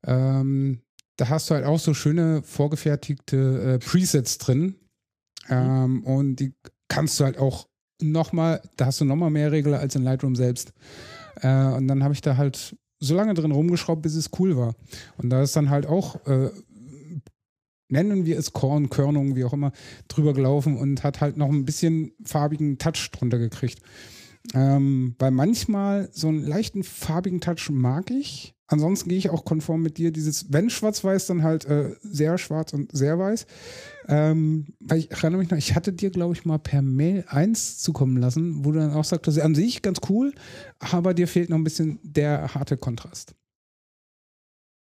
Ähm, 0.05 0.82
da 1.18 1.30
hast 1.30 1.49
du 1.49 1.55
halt 1.55 1.66
auch 1.66 1.80
so 1.80 1.93
schöne 1.93 2.41
vorgefertigte 2.43 3.74
äh, 3.76 3.80
Presets 3.80 4.38
drin. 4.38 4.62
Mhm. 4.62 4.76
Ähm, 5.49 5.91
mhm. 5.91 6.03
Und 6.03 6.36
die 6.38 6.53
kannst 6.88 7.20
du 7.20 7.26
halt 7.26 7.38
auch 7.38 7.68
nochmal, 8.01 8.62
da 8.78 8.88
hast 8.88 9.01
du 9.01 9.05
nochmal 9.05 9.30
mehr 9.30 9.51
Regler 9.51 9.80
als 9.80 9.95
in 9.95 10.03
Lightroom 10.03 10.36
selbst. 10.36 10.74
Äh, 11.41 11.47
und 11.47 11.88
dann 11.88 12.03
habe 12.03 12.14
ich 12.14 12.22
da 12.22 12.38
halt 12.38 12.76
so 12.99 13.16
lange 13.16 13.34
drin 13.34 13.51
rumgeschraubt, 13.51 14.01
bis 14.01 14.16
es 14.16 14.30
cool 14.39 14.57
war. 14.57 14.76
Und 15.18 15.30
da 15.30 15.41
ist 15.41 15.55
dann 15.55 15.70
halt 15.70 15.88
auch 15.88 16.26
äh, 16.28 16.49
nennen 17.92 18.26
wir 18.26 18.38
es 18.38 18.54
Korn, 18.54 18.89
Körnung, 18.89 19.36
wie 19.36 19.44
auch 19.44 19.54
immer, 19.54 19.72
drüber 20.08 20.34
gelaufen 20.34 20.78
und 20.78 21.04
hat 21.04 21.22
halt 21.22 21.38
noch 21.38 21.50
ein 21.50 21.66
bisschen 21.66 22.14
farbigen 22.24 22.78
Touch 22.78 23.10
drunter 23.12 23.38
gekriegt. 23.38 23.82
Ähm, 24.54 25.16
weil 25.20 25.32
manchmal 25.32 26.10
so 26.12 26.28
einen 26.28 26.44
leichten 26.44 26.84
farbigen 26.84 27.42
Touch 27.42 27.70
mag 27.70 28.10
ich. 28.10 28.56
Ansonsten 28.68 29.10
gehe 29.10 29.18
ich 29.18 29.30
auch 29.30 29.44
konform 29.44 29.82
mit 29.82 29.98
dir. 29.98 30.12
Dieses, 30.12 30.52
wenn 30.52 30.70
schwarz-weiß, 30.70 31.28
dann 31.28 31.44
halt 31.44 31.66
äh, 31.66 31.96
sehr 32.02 32.38
schwarz 32.38 32.74
und 32.74 32.89
sehr 32.96 33.20
weiß. 33.20 33.46
Ähm, 34.08 34.74
weil 34.80 35.00
ich 35.00 35.12
erinnere 35.12 35.39
mich 35.39 35.52
noch, 35.52 35.58
ich 35.58 35.76
hatte 35.76 35.92
dir, 35.92 36.10
glaube 36.10 36.34
ich, 36.34 36.46
mal 36.46 36.58
per 36.58 36.82
Mail 36.82 37.26
eins 37.28 37.80
zukommen 37.80 38.18
lassen, 38.18 38.66
wo 38.66 38.72
du 38.72 38.80
dann 38.80 38.94
auch 38.94 39.04
sagtest, 39.04 39.39
an 39.42 39.56
sich 39.56 39.82
ganz 39.82 40.00
cool, 40.10 40.34
aber 40.80 41.14
dir 41.14 41.28
fehlt 41.28 41.50
noch 41.50 41.58
ein 41.58 41.64
bisschen 41.66 42.00
der 42.02 42.54
harte 42.54 42.78
Kontrast. 42.78 43.36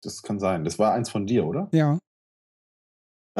Das 0.02 0.22
kann 0.22 0.38
sein. 0.38 0.64
Das 0.64 0.78
war 0.78 0.92
eins 0.92 1.10
von 1.10 1.26
dir, 1.26 1.46
oder? 1.46 1.68
Ja. 1.72 1.98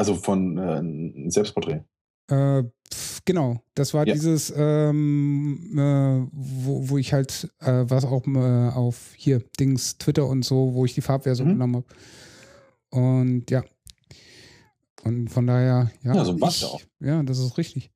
Also 0.01 0.15
von 0.15 0.57
äh, 0.57 1.29
Selbstporträt. 1.29 1.83
Äh, 2.27 2.63
genau, 3.23 3.61
das 3.75 3.93
war 3.93 4.07
ja. 4.07 4.15
dieses, 4.15 4.51
ähm, 4.57 5.77
äh, 5.77 6.27
wo, 6.31 6.89
wo 6.89 6.97
ich 6.97 7.13
halt, 7.13 7.53
äh, 7.59 7.83
was 7.87 8.03
auch 8.05 8.25
äh, 8.25 8.69
auf 8.69 9.11
hier, 9.15 9.43
Dings, 9.59 9.99
Twitter 9.99 10.25
und 10.25 10.43
so, 10.43 10.73
wo 10.73 10.85
ich 10.85 10.95
die 10.95 11.01
Farbversion 11.01 11.49
mhm. 11.49 11.51
genommen 11.51 11.75
habe. 11.75 11.85
Und 12.89 13.51
ja. 13.51 13.63
Und 15.03 15.29
von 15.29 15.45
daher, 15.45 15.91
ja. 16.01 16.15
Ja, 16.15 16.25
so 16.25 16.31
ein 16.31 16.39
ich, 16.49 16.65
auch. 16.65 16.81
Ja, 16.99 17.21
das 17.21 17.37
ist 17.37 17.59
richtig. 17.59 17.91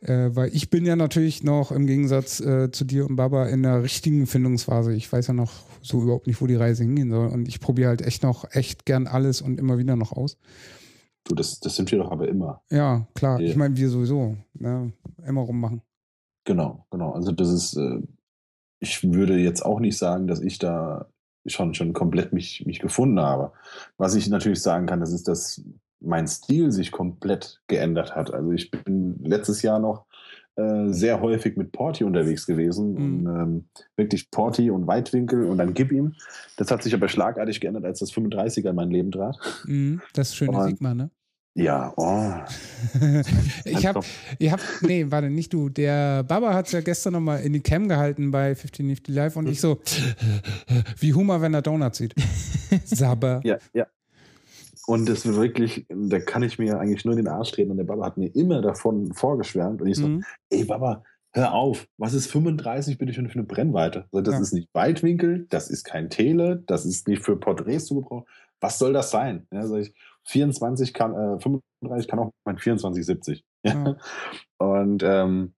Äh, 0.00 0.30
weil 0.34 0.52
ich 0.52 0.70
bin 0.70 0.84
ja 0.84 0.96
natürlich 0.96 1.44
noch 1.44 1.70
im 1.70 1.86
Gegensatz 1.86 2.40
äh, 2.40 2.72
zu 2.72 2.84
dir 2.84 3.06
und 3.08 3.14
Baba 3.14 3.46
in 3.46 3.62
der 3.62 3.84
richtigen 3.84 4.26
Findungsphase. 4.26 4.92
Ich 4.92 5.12
weiß 5.12 5.28
ja 5.28 5.34
noch 5.34 5.52
so 5.82 6.02
überhaupt 6.02 6.26
nicht, 6.26 6.40
wo 6.40 6.48
die 6.48 6.56
Reise 6.56 6.82
hingehen 6.82 7.10
soll. 7.10 7.28
Und 7.28 7.46
ich 7.46 7.60
probiere 7.60 7.90
halt 7.90 8.02
echt 8.02 8.24
noch, 8.24 8.44
echt 8.50 8.86
gern 8.86 9.06
alles 9.06 9.40
und 9.40 9.60
immer 9.60 9.78
wieder 9.78 9.94
noch 9.94 10.10
aus. 10.10 10.36
Du, 11.28 11.34
das, 11.34 11.60
das 11.60 11.76
sind 11.76 11.90
wir 11.92 11.98
doch 11.98 12.10
aber 12.10 12.26
immer. 12.26 12.62
Ja, 12.70 13.06
klar. 13.14 13.38
Ich 13.38 13.54
meine, 13.54 13.76
wir 13.76 13.88
sowieso. 13.90 14.36
Ne? 14.54 14.92
Immer 15.26 15.42
rummachen. 15.42 15.82
Genau, 16.44 16.86
genau. 16.90 17.12
Also 17.12 17.32
das 17.32 17.50
ist, 17.50 17.76
äh, 17.76 18.00
ich 18.80 19.12
würde 19.12 19.36
jetzt 19.36 19.62
auch 19.64 19.78
nicht 19.78 19.98
sagen, 19.98 20.26
dass 20.26 20.40
ich 20.40 20.58
da 20.58 21.06
schon, 21.46 21.74
schon 21.74 21.92
komplett 21.92 22.32
mich, 22.32 22.64
mich 22.64 22.78
gefunden 22.78 23.20
habe. 23.20 23.52
Was 23.98 24.14
ich 24.14 24.28
natürlich 24.28 24.62
sagen 24.62 24.86
kann, 24.86 25.00
das 25.00 25.12
ist, 25.12 25.28
dass 25.28 25.62
mein 26.00 26.26
Stil 26.26 26.72
sich 26.72 26.92
komplett 26.92 27.60
geändert 27.66 28.14
hat. 28.14 28.32
Also 28.32 28.52
ich 28.52 28.70
bin 28.70 29.18
letztes 29.22 29.60
Jahr 29.60 29.80
noch 29.80 30.06
äh, 30.58 30.92
sehr 30.92 31.20
häufig 31.20 31.56
mit 31.56 31.70
Porti 31.70 32.04
unterwegs 32.04 32.46
gewesen. 32.46 32.92
Mhm. 32.92 33.26
Und, 33.26 33.36
ähm, 33.36 33.68
wirklich 33.96 34.30
Porti 34.30 34.70
und 34.70 34.86
Weitwinkel 34.86 35.44
und 35.44 35.58
dann 35.58 35.74
gib 35.74 35.92
ihm. 35.92 36.14
Das 36.56 36.70
hat 36.70 36.82
sich 36.82 36.94
aber 36.94 37.08
schlagartig 37.08 37.60
geändert, 37.60 37.84
als 37.84 38.00
das 38.00 38.12
35er 38.12 38.70
in 38.70 38.76
mein 38.76 38.90
Leben 38.90 39.10
trat. 39.10 39.38
Mhm, 39.66 40.00
das 40.14 40.34
schöne 40.34 40.58
und, 40.58 40.64
Sigma, 40.64 40.94
ne? 40.94 41.10
Ja, 41.54 41.92
oh. 41.96 42.32
ich 43.64 43.84
habe, 43.84 44.00
ich 44.38 44.52
hab, 44.52 44.60
nee, 44.82 45.06
warte, 45.08 45.28
nicht 45.28 45.52
du. 45.52 45.68
Der 45.68 46.22
Baba 46.22 46.54
hat 46.54 46.66
es 46.66 46.72
ja 46.72 46.80
gestern 46.80 47.14
nochmal 47.14 47.40
in 47.40 47.52
die 47.52 47.60
Cam 47.60 47.88
gehalten 47.88 48.30
bei 48.30 48.54
15 48.54 48.86
Nifty 48.86 49.12
Live 49.12 49.36
und 49.36 49.48
ich 49.48 49.60
so, 49.60 49.80
wie 50.98 51.14
Hummer, 51.14 51.40
wenn 51.40 51.54
er 51.54 51.62
Donuts 51.62 51.98
sieht. 51.98 52.14
Saber. 52.84 53.40
Ja, 53.44 53.58
ja. 53.74 53.86
Und 54.86 55.08
das 55.08 55.26
wirklich, 55.26 55.84
da 55.88 56.18
kann 56.18 56.42
ich 56.42 56.58
mir 56.58 56.80
eigentlich 56.80 57.04
nur 57.04 57.12
in 57.12 57.24
den 57.24 57.28
Arsch 57.28 57.52
treten. 57.52 57.70
Und 57.70 57.76
der 57.76 57.84
Baba 57.84 58.06
hat 58.06 58.16
mir 58.16 58.34
immer 58.34 58.62
davon 58.62 59.12
vorgeschwärmt. 59.12 59.82
Und 59.82 59.88
ich 59.88 59.96
so, 59.96 60.08
mhm. 60.08 60.24
ey 60.48 60.64
Baba, 60.64 61.02
hör 61.32 61.52
auf, 61.52 61.86
was 61.98 62.14
ist 62.14 62.30
35 62.30 62.98
bitte 62.98 63.12
schon 63.12 63.28
für 63.28 63.34
eine 63.34 63.44
Brennweite? 63.44 64.06
Also 64.12 64.22
das 64.22 64.34
ja. 64.34 64.40
ist 64.40 64.52
nicht 64.52 64.68
Weitwinkel, 64.72 65.46
das 65.50 65.68
ist 65.68 65.84
kein 65.84 66.08
Tele, 66.08 66.62
das 66.66 66.86
ist 66.86 67.06
nicht 67.06 67.22
für 67.22 67.36
Porträts 67.36 67.86
zu 67.86 67.96
gebrauchen. 67.96 68.24
Was 68.60 68.78
soll 68.78 68.92
das 68.92 69.10
sein? 69.10 69.46
Ja, 69.52 69.66
sag 69.66 69.80
ich, 69.80 69.94
24 70.26 70.94
kann, 70.94 71.12
äh, 71.14 71.38
35 71.40 72.08
kann 72.08 72.18
auch 72.18 72.32
mein 72.44 72.58
24, 72.58 73.04
70. 73.04 73.44
Ja. 73.64 73.72
ja. 73.72 73.96
Und 74.58 75.02
ähm, 75.02 75.52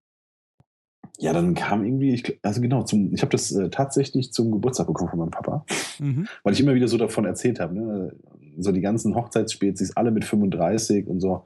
ja, 1.18 1.34
dann 1.34 1.54
kam 1.54 1.84
irgendwie, 1.84 2.14
ich, 2.14 2.38
also 2.42 2.62
genau, 2.62 2.82
zum, 2.82 3.12
ich 3.12 3.20
habe 3.20 3.30
das 3.30 3.52
äh, 3.52 3.68
tatsächlich 3.68 4.32
zum 4.32 4.50
Geburtstag 4.50 4.86
bekommen 4.86 5.10
von 5.10 5.18
meinem 5.18 5.30
Papa, 5.30 5.66
mhm. 5.98 6.26
weil 6.42 6.54
ich 6.54 6.60
immer 6.60 6.74
wieder 6.74 6.88
so 6.88 6.96
davon 6.96 7.26
erzählt 7.26 7.60
habe. 7.60 7.74
Ne? 7.74 8.16
So 8.58 8.72
die 8.72 8.80
ganzen 8.80 9.14
Hochzeitsspezies, 9.14 9.96
alle 9.98 10.12
mit 10.12 10.24
35 10.24 11.06
und 11.06 11.20
so. 11.20 11.44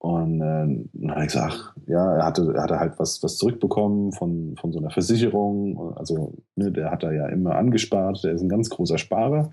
Und 0.00 0.40
äh, 0.40 0.86
dann 0.92 1.10
habe 1.10 1.22
ich 1.22 1.32
gesagt, 1.32 1.74
ja, 1.86 2.16
er 2.16 2.24
hatte, 2.24 2.52
er 2.54 2.62
hatte 2.62 2.78
halt 2.78 2.98
was, 2.98 3.20
was 3.22 3.36
zurückbekommen 3.36 4.12
von, 4.12 4.54
von 4.56 4.72
so 4.72 4.78
einer 4.78 4.90
Versicherung. 4.90 5.96
Also, 5.96 6.34
ne, 6.54 6.70
der 6.70 6.90
hat 6.92 7.02
da 7.02 7.10
ja 7.10 7.26
immer 7.28 7.56
angespart, 7.56 8.22
der 8.22 8.32
ist 8.32 8.42
ein 8.42 8.48
ganz 8.48 8.70
großer 8.70 8.98
Sparer. 8.98 9.50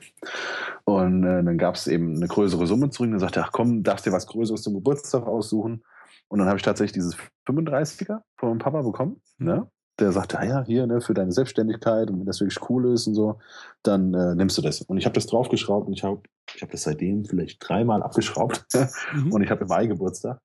Und 0.83 1.23
äh, 1.23 1.43
dann 1.43 1.57
gab 1.57 1.75
es 1.75 1.87
eben 1.87 2.15
eine 2.15 2.27
größere 2.27 2.67
Summe 2.67 2.91
zurück. 2.91 3.09
Dann 3.09 3.19
sagte 3.19 3.39
er, 3.39 3.45
ach 3.45 3.51
komm, 3.51 3.81
darfst 3.81 4.05
dir 4.05 4.11
was 4.11 4.27
Größeres 4.27 4.61
zum 4.61 4.75
Geburtstag 4.75 5.25
aussuchen. 5.25 5.83
Und 6.27 6.39
dann 6.39 6.47
habe 6.47 6.57
ich 6.57 6.63
tatsächlich 6.63 6.93
dieses 6.93 7.17
35er 7.47 8.21
von 8.37 8.49
meinem 8.49 8.59
Papa 8.59 8.83
bekommen. 8.83 9.21
Mhm. 9.39 9.47
Ne? 9.47 9.67
Der 9.99 10.11
sagte, 10.11 10.39
ah 10.39 10.45
ja, 10.45 10.65
hier, 10.65 10.87
ne, 10.87 10.99
für 10.99 11.13
deine 11.13 11.31
Selbstständigkeit 11.31 12.09
und 12.09 12.19
wenn 12.19 12.25
das 12.25 12.41
wirklich 12.41 12.69
cool 12.69 12.93
ist 12.93 13.07
und 13.07 13.15
so, 13.15 13.39
dann 13.83 14.13
äh, 14.13 14.35
nimmst 14.35 14.57
du 14.57 14.61
das. 14.61 14.81
Und 14.81 14.97
ich 14.97 15.05
habe 15.05 15.13
das 15.13 15.25
draufgeschraubt 15.27 15.87
und 15.87 15.93
ich 15.93 16.03
habe 16.03 16.21
ich 16.53 16.61
hab 16.61 16.71
das 16.71 16.83
seitdem 16.83 17.25
vielleicht 17.25 17.67
dreimal 17.67 18.03
abgeschraubt. 18.03 18.65
mhm. 19.13 19.31
Und 19.33 19.41
ich 19.41 19.49
habe 19.49 19.61
im 19.61 19.67
Mai 19.67 19.87
Geburtstag. 19.87 20.39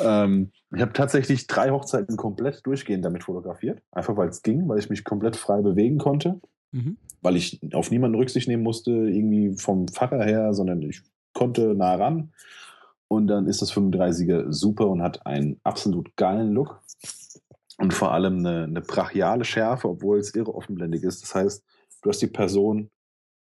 Ähm, 0.00 0.52
ich 0.74 0.82
habe 0.82 0.92
tatsächlich 0.92 1.46
drei 1.46 1.70
Hochzeiten 1.70 2.16
komplett 2.16 2.66
durchgehend 2.66 3.04
damit 3.04 3.24
fotografiert. 3.24 3.80
Einfach 3.92 4.16
weil 4.16 4.28
es 4.28 4.42
ging, 4.42 4.68
weil 4.68 4.78
ich 4.78 4.90
mich 4.90 5.04
komplett 5.04 5.36
frei 5.36 5.62
bewegen 5.62 5.98
konnte. 5.98 6.40
Mhm. 6.72 6.98
Weil 7.22 7.36
ich 7.36 7.60
auf 7.72 7.90
niemanden 7.90 8.18
Rücksicht 8.18 8.48
nehmen 8.48 8.62
musste, 8.62 8.90
irgendwie 8.90 9.56
vom 9.56 9.88
Pfarrer 9.88 10.24
her, 10.24 10.52
sondern 10.52 10.82
ich 10.82 11.02
konnte 11.32 11.74
nah 11.74 11.94
ran. 11.94 12.32
Und 13.08 13.28
dann 13.28 13.46
ist 13.46 13.62
das 13.62 13.72
35er 13.72 14.50
super 14.50 14.88
und 14.88 15.02
hat 15.02 15.24
einen 15.26 15.60
absolut 15.62 16.16
geilen 16.16 16.52
Look. 16.52 16.82
Und 17.78 17.92
vor 17.92 18.12
allem 18.12 18.38
eine, 18.38 18.64
eine 18.64 18.80
brachiale 18.80 19.44
Schärfe, 19.44 19.88
obwohl 19.88 20.18
es 20.18 20.34
irre 20.34 20.54
offenblendig 20.54 21.02
ist. 21.02 21.22
Das 21.22 21.34
heißt, 21.34 21.64
du 22.02 22.08
hast 22.08 22.22
die 22.22 22.28
Person 22.28 22.90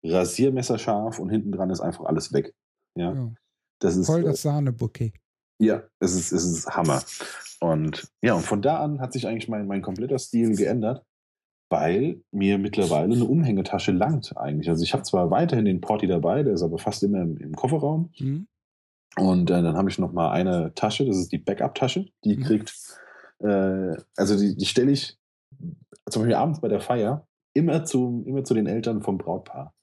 rasiermesserscharf 0.05 1.19
und 1.19 1.31
hinten 1.31 1.53
dran 1.53 1.71
ist 1.71 1.81
einfach 1.81 2.05
alles 2.05 2.33
weg. 2.33 2.55
Ja. 2.95 3.15
ja. 3.15 3.33
Das 3.81 3.97
ist, 3.97 4.07
Voll 4.07 4.25
das 4.25 4.43
Sahnebouquet. 4.43 5.13
Ja, 5.61 5.83
es 5.99 6.15
ist, 6.15 6.33
es 6.33 6.45
ist 6.45 6.69
Hammer. 6.69 7.03
Und 7.61 8.09
ja, 8.23 8.35
und 8.35 8.43
von 8.43 8.63
da 8.63 8.79
an 8.79 9.01
hat 9.01 9.13
sich 9.13 9.27
eigentlich 9.27 9.49
mein, 9.49 9.67
mein 9.67 9.83
kompletter 9.83 10.19
Stil 10.19 10.55
geändert, 10.55 11.05
weil 11.71 12.23
mir 12.31 12.59
mittlerweile 12.59 13.15
eine 13.15 13.25
Umhängetasche 13.25 13.93
langt 13.93 14.37
eigentlich. 14.37 14.69
Also 14.69 14.85
ich 14.85 14.93
habe 14.93 15.03
zwar 15.03 15.31
weiterhin 15.31 15.65
den 15.65 15.81
Porti 15.81 16.07
dabei, 16.07 16.43
der 16.43 16.55
ist 16.55 16.63
aber 16.63 16.79
fast 16.79 17.03
immer 17.03 17.23
im, 17.23 17.37
im 17.39 17.55
Kofferraum. 17.57 18.11
Mhm. 18.19 18.47
Und 19.17 19.51
äh, 19.51 19.63
dann 19.63 19.77
habe 19.77 19.91
ich 19.91 19.99
noch 19.99 20.13
mal 20.13 20.31
eine 20.31 20.73
Tasche, 20.75 21.05
das 21.05 21.17
ist 21.17 21.33
die 21.33 21.39
Backup-Tasche. 21.39 22.07
Die 22.25 22.37
mhm. 22.37 22.43
kriegt, 22.43 22.75
äh, 23.41 23.97
also 24.17 24.39
die, 24.39 24.57
die 24.57 24.67
stelle 24.67 24.93
ich 24.93 25.19
zum 26.11 26.23
Beispiel 26.23 26.37
abends 26.37 26.61
bei 26.61 26.69
der 26.69 26.81
Feier 26.81 27.27
immer 27.55 27.85
zu, 27.85 28.25
immer 28.27 28.45
zu 28.45 28.55
den 28.55 28.67
Eltern 28.67 29.03
vom 29.03 29.19
Brautpaar. 29.19 29.75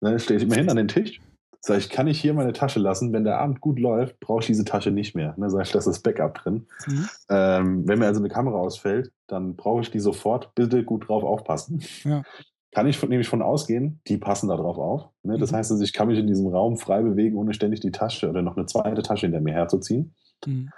Dann 0.00 0.18
stelle 0.18 0.38
ich 0.38 0.44
immer 0.44 0.56
hin 0.56 0.70
an 0.70 0.76
den 0.76 0.88
Tisch 0.88 1.20
Sag 1.66 1.78
ich, 1.78 1.88
kann 1.88 2.08
ich 2.08 2.20
hier 2.20 2.34
meine 2.34 2.52
Tasche 2.52 2.78
lassen? 2.78 3.14
Wenn 3.14 3.24
der 3.24 3.38
Abend 3.38 3.62
gut 3.62 3.78
läuft, 3.78 4.20
brauche 4.20 4.40
ich 4.40 4.46
diese 4.46 4.66
Tasche 4.66 4.90
nicht 4.90 5.14
mehr. 5.14 5.32
Ne, 5.38 5.48
sag 5.48 5.62
ich, 5.62 5.72
das 5.72 5.86
ist 5.86 6.02
Backup 6.02 6.34
drin. 6.34 6.66
Mhm. 6.86 7.08
Ähm, 7.30 7.88
wenn 7.88 7.98
mir 8.00 8.04
also 8.04 8.20
eine 8.20 8.28
Kamera 8.28 8.58
ausfällt, 8.58 9.10
dann 9.28 9.56
brauche 9.56 9.80
ich 9.80 9.90
die 9.90 9.98
sofort. 9.98 10.54
Bitte 10.54 10.84
gut 10.84 11.08
drauf 11.08 11.24
aufpassen. 11.24 11.82
Ja. 12.04 12.22
Kann 12.70 12.86
ich 12.86 12.98
von, 12.98 13.08
nämlich 13.08 13.28
von 13.28 13.40
ausgehen, 13.40 14.02
die 14.08 14.18
passen 14.18 14.48
da 14.48 14.56
drauf 14.56 14.76
auf. 14.76 15.08
Ne? 15.22 15.38
Das 15.38 15.52
mhm. 15.52 15.56
heißt, 15.56 15.70
also 15.70 15.82
ich 15.82 15.94
kann 15.94 16.08
mich 16.08 16.18
in 16.18 16.26
diesem 16.26 16.48
Raum 16.48 16.76
frei 16.76 17.00
bewegen, 17.00 17.38
ohne 17.38 17.54
ständig 17.54 17.80
die 17.80 17.92
Tasche 17.92 18.28
oder 18.28 18.42
noch 18.42 18.58
eine 18.58 18.66
zweite 18.66 19.00
Tasche 19.00 19.24
hinter 19.24 19.40
mir 19.40 19.54
herzuziehen. 19.54 20.14
Mhm. 20.44 20.68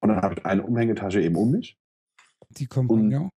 Und 0.00 0.08
dann 0.08 0.22
habe 0.22 0.34
ich 0.36 0.46
eine 0.46 0.62
Umhängetasche 0.62 1.20
eben 1.20 1.36
um 1.36 1.50
mich. 1.50 1.78
Die 2.50 2.66
Compagnon. 2.66 3.24
Und, 3.24 3.30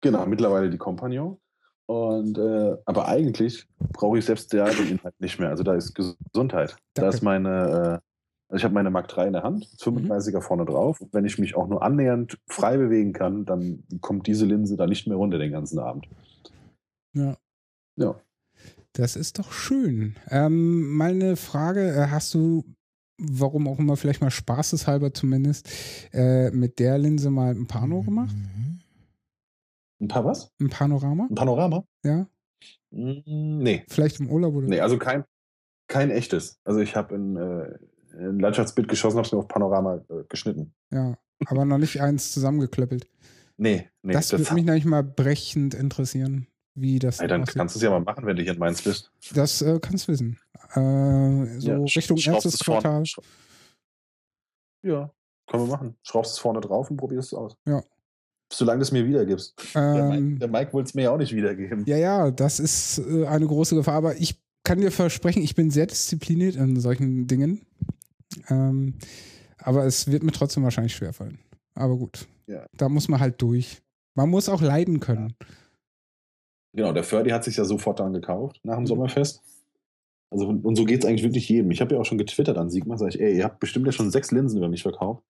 genau, 0.00 0.26
mittlerweile 0.26 0.70
die 0.70 0.78
Compagnon. 0.78 1.38
Und 1.86 2.36
äh, 2.36 2.76
aber 2.84 3.08
eigentlich 3.08 3.66
brauche 3.78 4.18
ich 4.18 4.24
selbst 4.26 4.52
der 4.52 4.66
den 4.66 4.90
Inhalt 4.90 5.18
nicht 5.20 5.38
mehr. 5.38 5.48
Also 5.48 5.62
da 5.62 5.74
ist 5.74 5.94
Gesundheit. 5.94 6.70
Danke. 6.70 6.78
Da 6.94 7.08
ist 7.08 7.22
meine, 7.22 7.48
äh, 7.48 8.08
also 8.48 8.56
ich 8.56 8.64
habe 8.64 8.74
meine 8.74 8.90
Mark 8.90 9.08
3 9.08 9.28
in 9.28 9.32
der 9.32 9.42
Hand, 9.42 9.66
35er 9.78 10.36
mhm. 10.36 10.42
vorne 10.42 10.64
drauf. 10.66 11.00
Und 11.00 11.14
wenn 11.14 11.24
ich 11.24 11.38
mich 11.38 11.56
auch 11.56 11.66
nur 11.66 11.82
annähernd 11.82 12.38
frei 12.46 12.76
bewegen 12.76 13.14
kann, 13.14 13.46
dann 13.46 13.84
kommt 14.02 14.26
diese 14.26 14.44
Linse 14.44 14.76
da 14.76 14.86
nicht 14.86 15.06
mehr 15.06 15.16
runter 15.16 15.38
den 15.38 15.52
ganzen 15.52 15.78
Abend. 15.78 16.08
Ja. 17.14 17.36
Ja. 17.96 18.20
Das 18.92 19.16
ist 19.16 19.38
doch 19.38 19.52
schön. 19.52 20.16
Ähm, 20.28 20.94
mal 20.94 21.10
eine 21.10 21.36
Frage: 21.36 21.94
äh, 21.94 22.06
Hast 22.10 22.34
du, 22.34 22.64
warum 23.18 23.68
auch 23.68 23.78
immer, 23.78 23.96
vielleicht 23.96 24.20
mal 24.20 24.30
spaßeshalber 24.30 25.12
zumindest, 25.12 25.68
äh, 26.12 26.50
mit 26.50 26.78
der 26.78 26.98
Linse 26.98 27.30
mal 27.30 27.54
ein 27.54 27.66
Pano 27.66 28.02
gemacht? 28.02 28.34
Mhm. 28.34 28.80
Ein 30.00 30.08
paar 30.08 30.24
was? 30.24 30.52
Ein 30.60 30.70
Panorama? 30.70 31.26
Ein 31.28 31.34
Panorama? 31.34 31.84
Ja. 32.04 32.28
Mm, 32.90 33.58
nee. 33.58 33.84
Vielleicht 33.88 34.20
im 34.20 34.30
Urlaub 34.30 34.54
oder? 34.54 34.68
Nee, 34.68 34.80
also 34.80 34.96
kein, 34.96 35.24
kein 35.88 36.10
echtes. 36.10 36.60
Also 36.64 36.80
ich 36.80 36.94
habe 36.94 37.16
ein, 37.16 37.36
äh, 37.36 37.78
ein 38.16 38.38
Landschaftsbild 38.38 38.88
geschossen, 38.88 39.16
habe 39.16 39.26
es 39.26 39.32
mir 39.32 39.38
auf 39.38 39.48
Panorama 39.48 39.96
äh, 40.08 40.24
geschnitten. 40.28 40.72
Ja, 40.92 41.18
aber 41.46 41.64
noch 41.64 41.78
nicht 41.78 42.00
eins 42.00 42.32
zusammengeklöppelt. 42.32 43.08
Nee, 43.56 43.88
nee. 44.02 44.12
Das, 44.12 44.28
das 44.28 44.40
würde 44.40 44.54
mich 44.54 44.64
nämlich 44.64 44.84
mal 44.84 45.02
brechend 45.02 45.74
interessieren, 45.74 46.46
wie 46.74 47.00
das 47.00 47.18
Ey, 47.18 47.26
Dann 47.26 47.42
aussieht. 47.42 47.56
kannst 47.56 47.74
du 47.74 47.78
es 47.80 47.82
ja 47.82 47.90
mal 47.90 48.00
machen, 48.00 48.24
wenn 48.24 48.36
du 48.36 48.42
hier 48.42 48.52
in 48.52 48.58
Mainz 48.58 48.82
bist. 48.82 49.10
Das 49.34 49.60
äh, 49.62 49.80
kannst 49.80 50.06
du 50.06 50.12
wissen. 50.12 50.38
Äh, 50.70 51.60
so 51.60 51.70
ja, 51.70 51.76
Richtung 51.78 52.18
erstes 52.18 52.58
Quartal. 52.58 53.04
Ja, 54.82 55.10
können 55.48 55.64
wir 55.64 55.70
machen. 55.70 55.96
Schraubst 56.02 56.32
es 56.32 56.38
vorne 56.38 56.60
drauf 56.60 56.90
und 56.90 56.96
probierst 56.96 57.32
es 57.32 57.38
aus. 57.38 57.56
Ja, 57.66 57.82
Solange 58.52 58.78
du 58.78 58.82
es 58.82 58.92
mir 58.92 59.06
wiedergibst. 59.06 59.54
Ähm, 59.74 60.38
der 60.38 60.48
Mike, 60.48 60.58
Mike 60.58 60.72
wollte 60.72 60.88
es 60.88 60.94
mir 60.94 61.02
ja 61.02 61.10
auch 61.10 61.18
nicht 61.18 61.34
wiedergeben. 61.34 61.84
Ja, 61.86 61.96
ja, 61.96 62.30
das 62.30 62.60
ist 62.60 62.98
äh, 62.98 63.26
eine 63.26 63.46
große 63.46 63.74
Gefahr. 63.74 63.94
Aber 63.94 64.16
ich 64.16 64.40
kann 64.64 64.80
dir 64.80 64.90
versprechen, 64.90 65.42
ich 65.42 65.54
bin 65.54 65.70
sehr 65.70 65.86
diszipliniert 65.86 66.56
in 66.56 66.80
solchen 66.80 67.26
Dingen. 67.26 67.66
Ähm, 68.48 68.94
aber 69.58 69.84
es 69.84 70.10
wird 70.10 70.22
mir 70.22 70.32
trotzdem 70.32 70.62
wahrscheinlich 70.62 70.94
schwerfallen. 70.94 71.38
Aber 71.74 71.96
gut. 71.96 72.26
Ja. 72.46 72.66
Da 72.76 72.88
muss 72.88 73.08
man 73.08 73.20
halt 73.20 73.40
durch. 73.42 73.82
Man 74.14 74.30
muss 74.30 74.48
auch 74.48 74.62
leiden 74.62 75.00
können. 75.00 75.34
Ja. 75.40 75.46
Genau, 76.74 76.92
der 76.92 77.04
Ferdi 77.04 77.30
hat 77.30 77.44
sich 77.44 77.56
ja 77.56 77.64
sofort 77.64 78.00
dann 78.00 78.12
gekauft 78.12 78.60
nach 78.62 78.76
dem 78.76 78.82
mhm. 78.82 78.86
Sommerfest. 78.86 79.42
Also, 80.30 80.46
und 80.48 80.76
so 80.76 80.84
geht 80.84 81.02
es 81.02 81.08
eigentlich 81.08 81.22
wirklich 81.22 81.48
jedem. 81.48 81.70
Ich 81.70 81.80
habe 81.80 81.94
ja 81.94 82.00
auch 82.00 82.04
schon 82.04 82.18
getwittert 82.18 82.58
an 82.58 82.70
Sigmar, 82.70 82.98
sag 82.98 83.08
ich, 83.08 83.20
ey, 83.20 83.36
ihr 83.36 83.44
habt 83.44 83.60
bestimmt 83.60 83.86
ja 83.86 83.92
schon 83.92 84.10
sechs 84.10 84.30
Linsen 84.30 84.58
über 84.58 84.68
mich 84.68 84.82
verkauft. 84.82 85.24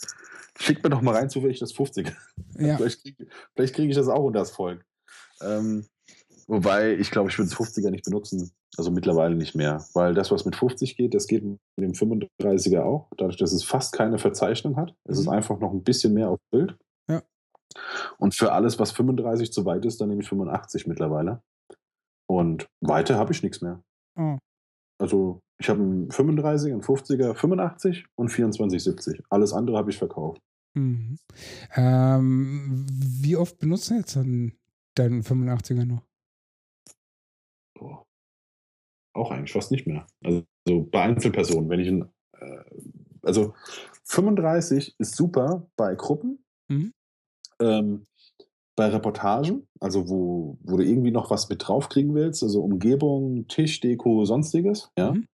Schickt 0.59 0.83
mir 0.83 0.91
doch 0.91 1.03
mal 1.03 1.15
rein, 1.15 1.31
zufällig 1.31 1.61
das 1.61 1.73
50. 1.73 2.12
Ja. 2.59 2.77
vielleicht 2.77 3.03
kriege 3.03 3.73
krieg 3.73 3.91
ich 3.91 3.97
das 3.97 4.09
auch 4.09 4.25
unter 4.25 4.41
das 4.41 4.51
Volk. 4.51 4.85
Ähm, 5.41 5.87
wobei, 6.49 6.95
ich 6.95 7.12
glaube, 7.12 7.31
ich 7.31 7.39
würde 7.39 7.51
das 7.51 7.59
50er 7.59 7.91
nicht 7.91 8.05
benutzen. 8.05 8.51
Also 8.77 8.91
mittlerweile 8.91 9.37
nicht 9.37 9.55
mehr. 9.55 9.85
Weil 9.95 10.15
das, 10.15 10.33
was 10.33 10.45
mit 10.45 10.57
50 10.57 10.97
geht, 10.97 11.15
das 11.15 11.29
geht 11.29 11.45
mit 11.45 11.59
dem 11.79 11.93
35er 11.93 12.83
auch. 12.83 13.09
Dadurch, 13.16 13.37
dass 13.37 13.53
es 13.53 13.62
fast 13.62 13.93
keine 13.93 14.19
Verzeichnung 14.19 14.77
hat. 14.77 14.95
Es 15.05 15.16
mhm. 15.16 15.23
ist 15.23 15.29
einfach 15.29 15.61
noch 15.61 15.73
ein 15.73 15.85
bisschen 15.85 16.12
mehr 16.12 16.31
auf 16.31 16.41
Bild. 16.51 16.77
Ja. 17.09 17.23
Und 18.19 18.35
für 18.35 18.53
alles, 18.53 18.79
was 18.81 18.91
35 18.93 19.53
zu 19.53 19.65
weit 19.65 19.85
ist, 19.85 20.01
dann 20.01 20.09
nehme 20.09 20.23
ich 20.23 20.29
85 20.29 20.87
mittlerweile. 20.89 21.43
Und 22.27 22.69
weiter 22.81 23.16
habe 23.16 23.33
ich 23.33 23.43
nichts 23.43 23.62
mehr. 23.62 23.83
Oh. 24.16 24.39
Also 24.99 25.41
ich 25.59 25.69
habe 25.69 25.81
einen 25.81 26.11
35, 26.11 26.73
einen 26.73 26.83
50er, 26.83 27.35
85 27.35 28.07
und 28.16 28.31
2470. 28.31 29.23
Alles 29.31 29.53
andere 29.53 29.77
habe 29.77 29.91
ich 29.91 29.99
verkauft. 29.99 30.41
Mhm. 30.75 31.19
Ähm, 31.75 32.87
wie 32.91 33.37
oft 33.37 33.59
benutzt 33.59 33.91
du 33.91 33.95
jetzt 33.95 34.16
dann 34.16 34.53
deinen 34.95 35.23
85er 35.23 35.85
noch? 35.85 36.03
Oh. 37.81 37.99
Auch 39.15 39.31
eigentlich 39.31 39.53
fast 39.53 39.70
nicht 39.70 39.87
mehr. 39.87 40.07
Also 40.23 40.45
bei 40.66 41.03
Einzelpersonen, 41.03 41.69
wenn 41.70 41.81
ich 41.81 41.89
ein, 41.89 42.09
äh, 42.33 42.65
also 43.23 43.55
35 44.05 44.97
ist 44.99 45.16
super 45.16 45.69
bei 45.77 45.95
Gruppen. 45.95 46.45
Mhm. 46.69 46.93
Ähm, 47.61 48.07
bei 48.79 48.87
Reportagen, 48.87 49.67
also 49.81 50.09
wo, 50.09 50.57
wo 50.63 50.77
du 50.77 50.85
irgendwie 50.85 51.11
noch 51.11 51.31
was 51.31 51.49
mit 51.49 51.67
draufkriegen 51.67 52.15
willst, 52.15 52.45
also 52.45 52.63
Umgebung, 52.63 53.49
Tisch, 53.49 53.81
Deko, 53.81 54.25
sonstiges, 54.25 54.93
ja. 54.97 55.11
Mhm. 55.13 55.27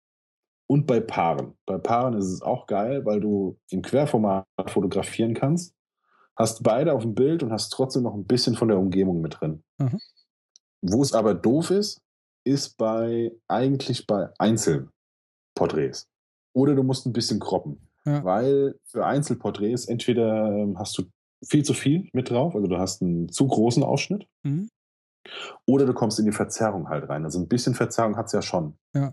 Und 0.66 0.88
bei 0.88 1.02
Paaren. 1.02 1.54
Bei 1.66 1.78
Paaren 1.78 2.14
ist 2.14 2.28
es 2.28 2.42
auch 2.42 2.68
geil, 2.68 3.04
weil 3.04 3.20
du 3.20 3.60
im 3.70 3.82
Querformat 3.82 4.46
fotografieren 4.68 5.34
kannst, 5.34 5.76
hast 6.38 6.64
beide 6.64 6.94
auf 6.94 7.02
dem 7.02 7.16
Bild 7.16 7.44
und 7.44 7.52
hast 7.52 7.68
trotzdem 7.74 8.04
noch 8.04 8.14
ein 8.14 8.26
bisschen 8.26 8.56
von 8.56 8.70
der 8.70 8.80
Umgebung 8.80 9.20
mit 9.20 9.42
drin. 9.42 9.62
Mhm. 9.78 10.00
Wo 10.82 11.02
es 11.02 11.12
aber 11.12 11.34
doof 11.34 11.70
ist, 11.70 12.00
ist 12.46 12.78
bei 12.78 13.34
eigentlich 13.50 14.08
bei 14.08 14.30
Einzelporträts. 14.40 16.08
Oder 16.56 16.76
du 16.76 16.84
musst 16.84 17.06
ein 17.06 17.14
bisschen 17.14 17.42
kroppen. 17.42 17.90
Ja. 18.06 18.24
Weil 18.24 18.80
für 18.86 19.06
Einzelporträts 19.06 19.86
entweder 19.86 20.48
ähm, 20.48 20.80
hast 20.80 20.98
du 20.98 21.04
viel 21.46 21.64
zu 21.64 21.74
viel 21.74 22.10
mit 22.14 22.30
drauf, 22.30 22.56
also 22.56 22.68
du 22.68 22.78
hast 22.78 23.02
einen 23.02 23.30
zu 23.30 23.48
großen 23.48 23.84
Ausschnitt. 23.84 24.28
Mhm. 24.44 24.70
Oder 25.66 25.86
du 25.86 25.94
kommst 25.94 26.20
in 26.20 26.26
die 26.26 26.32
Verzerrung 26.32 26.90
halt 26.90 27.08
rein. 27.08 27.24
Also 27.24 27.40
ein 27.40 27.48
bisschen 27.48 27.76
Verzerrung 27.76 28.18
hat 28.18 28.28
es 28.28 28.34
ja 28.34 28.42
schon. 28.42 28.76
Ja. 28.94 29.12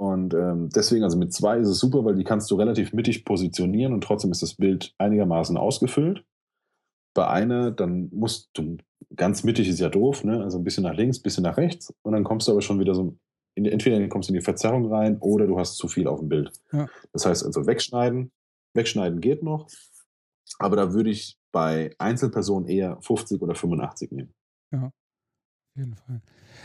Und 0.00 0.32
ähm, 0.32 0.70
deswegen, 0.74 1.04
also 1.04 1.18
mit 1.18 1.34
zwei 1.34 1.58
ist 1.58 1.68
es 1.68 1.78
super, 1.78 2.04
weil 2.04 2.14
die 2.14 2.24
kannst 2.24 2.50
du 2.50 2.54
relativ 2.54 2.94
mittig 2.94 3.24
positionieren 3.24 3.92
und 3.92 4.02
trotzdem 4.02 4.30
ist 4.30 4.42
das 4.42 4.54
Bild 4.54 4.94
einigermaßen 4.96 5.58
ausgefüllt. 5.58 6.24
Bei 7.14 7.28
einer, 7.28 7.70
dann 7.70 8.08
musst 8.10 8.48
du, 8.54 8.78
ganz 9.14 9.44
mittig 9.44 9.68
ist 9.68 9.78
ja 9.78 9.90
doof, 9.90 10.24
ne? 10.24 10.42
Also 10.42 10.56
ein 10.56 10.64
bisschen 10.64 10.84
nach 10.84 10.94
links, 10.94 11.18
ein 11.18 11.22
bisschen 11.22 11.42
nach 11.42 11.58
rechts 11.58 11.92
und 12.02 12.12
dann 12.12 12.24
kommst 12.24 12.48
du 12.48 12.52
aber 12.52 12.62
schon 12.62 12.80
wieder 12.80 12.94
so, 12.94 13.14
in, 13.56 13.66
entweder 13.66 14.06
kommst 14.08 14.30
du 14.30 14.32
in 14.32 14.38
die 14.38 14.44
Verzerrung 14.44 14.90
rein 14.90 15.18
oder 15.18 15.46
du 15.46 15.58
hast 15.58 15.76
zu 15.76 15.86
viel 15.86 16.06
auf 16.06 16.20
dem 16.20 16.30
Bild. 16.30 16.50
Ja. 16.72 16.88
Das 17.12 17.26
heißt 17.26 17.44
also 17.44 17.66
wegschneiden, 17.66 18.30
wegschneiden 18.74 19.20
geht 19.20 19.42
noch, 19.42 19.68
aber 20.58 20.76
da 20.76 20.92
würde 20.92 21.10
ich 21.10 21.38
bei 21.52 21.94
Einzelpersonen 21.98 22.68
eher 22.68 23.00
50 23.00 23.40
oder 23.42 23.54
85 23.54 24.12
nehmen. 24.12 24.34
Ja, 24.72 24.86
auf 24.86 25.76
jeden 25.76 25.94
Fall. 25.94 26.22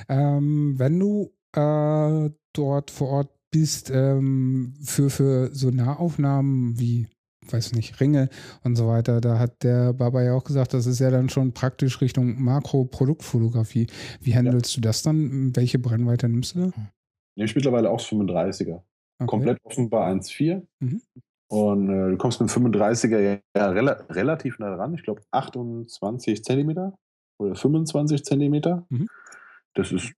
Ähm, 0.10 0.78
wenn 0.78 1.00
du 1.00 1.34
äh, 1.54 2.30
dort 2.54 2.92
vor 2.92 3.10
Ort 3.10 3.32
bist, 3.52 3.90
ähm, 3.90 4.74
für, 4.84 5.10
für 5.10 5.54
so 5.54 5.72
Nahaufnahmen 5.72 6.78
wie 6.80 7.08
weiß 7.52 7.74
nicht, 7.74 8.00
Ringe 8.00 8.30
und 8.64 8.76
so 8.76 8.88
weiter. 8.88 9.22
Da 9.22 9.40
hat 9.40 9.64
der 9.64 9.94
Baba 9.94 10.24
ja 10.24 10.34
auch 10.34 10.44
gesagt, 10.44 10.74
das 10.74 10.86
ist 10.86 11.00
ja 11.00 11.10
dann 11.10 11.30
schon 11.30 11.54
praktisch 11.54 12.02
Richtung 12.02 12.42
Makro-Produktfotografie. 12.42 13.88
Wie 14.22 14.36
handelst 14.36 14.76
ja. 14.76 14.82
du 14.82 14.88
das 14.88 15.04
dann? 15.04 15.56
Welche 15.56 15.80
Brennweite 15.80 16.28
nimmst 16.28 16.56
du 16.56 16.60
da? 16.60 16.66
Nehme 17.36 17.46
ich 17.46 17.56
mittlerweile 17.56 17.90
auch 17.90 18.00
35er. 18.00 18.82
Okay. 19.18 19.26
Komplett 19.28 19.60
offenbar 19.64 20.10
1,4. 20.12 20.64
Mhm. 20.80 21.02
Und 21.48 21.90
äh, 21.90 22.12
du 22.12 22.18
kommst 22.18 22.42
mit 22.42 22.50
dem 22.50 22.74
35er 22.74 23.42
ja, 23.56 23.70
rela 23.70 24.04
relativ 24.10 24.60
nah 24.60 24.76
dran. 24.76 24.94
Ich 24.94 25.04
glaube 25.04 25.22
28 25.32 26.44
Zentimeter 26.44 26.98
oder 27.38 27.56
25 27.56 28.24
Zentimeter. 28.24 28.86
Mhm. 28.90 29.08
Das 29.74 29.92
ist, 29.92 30.14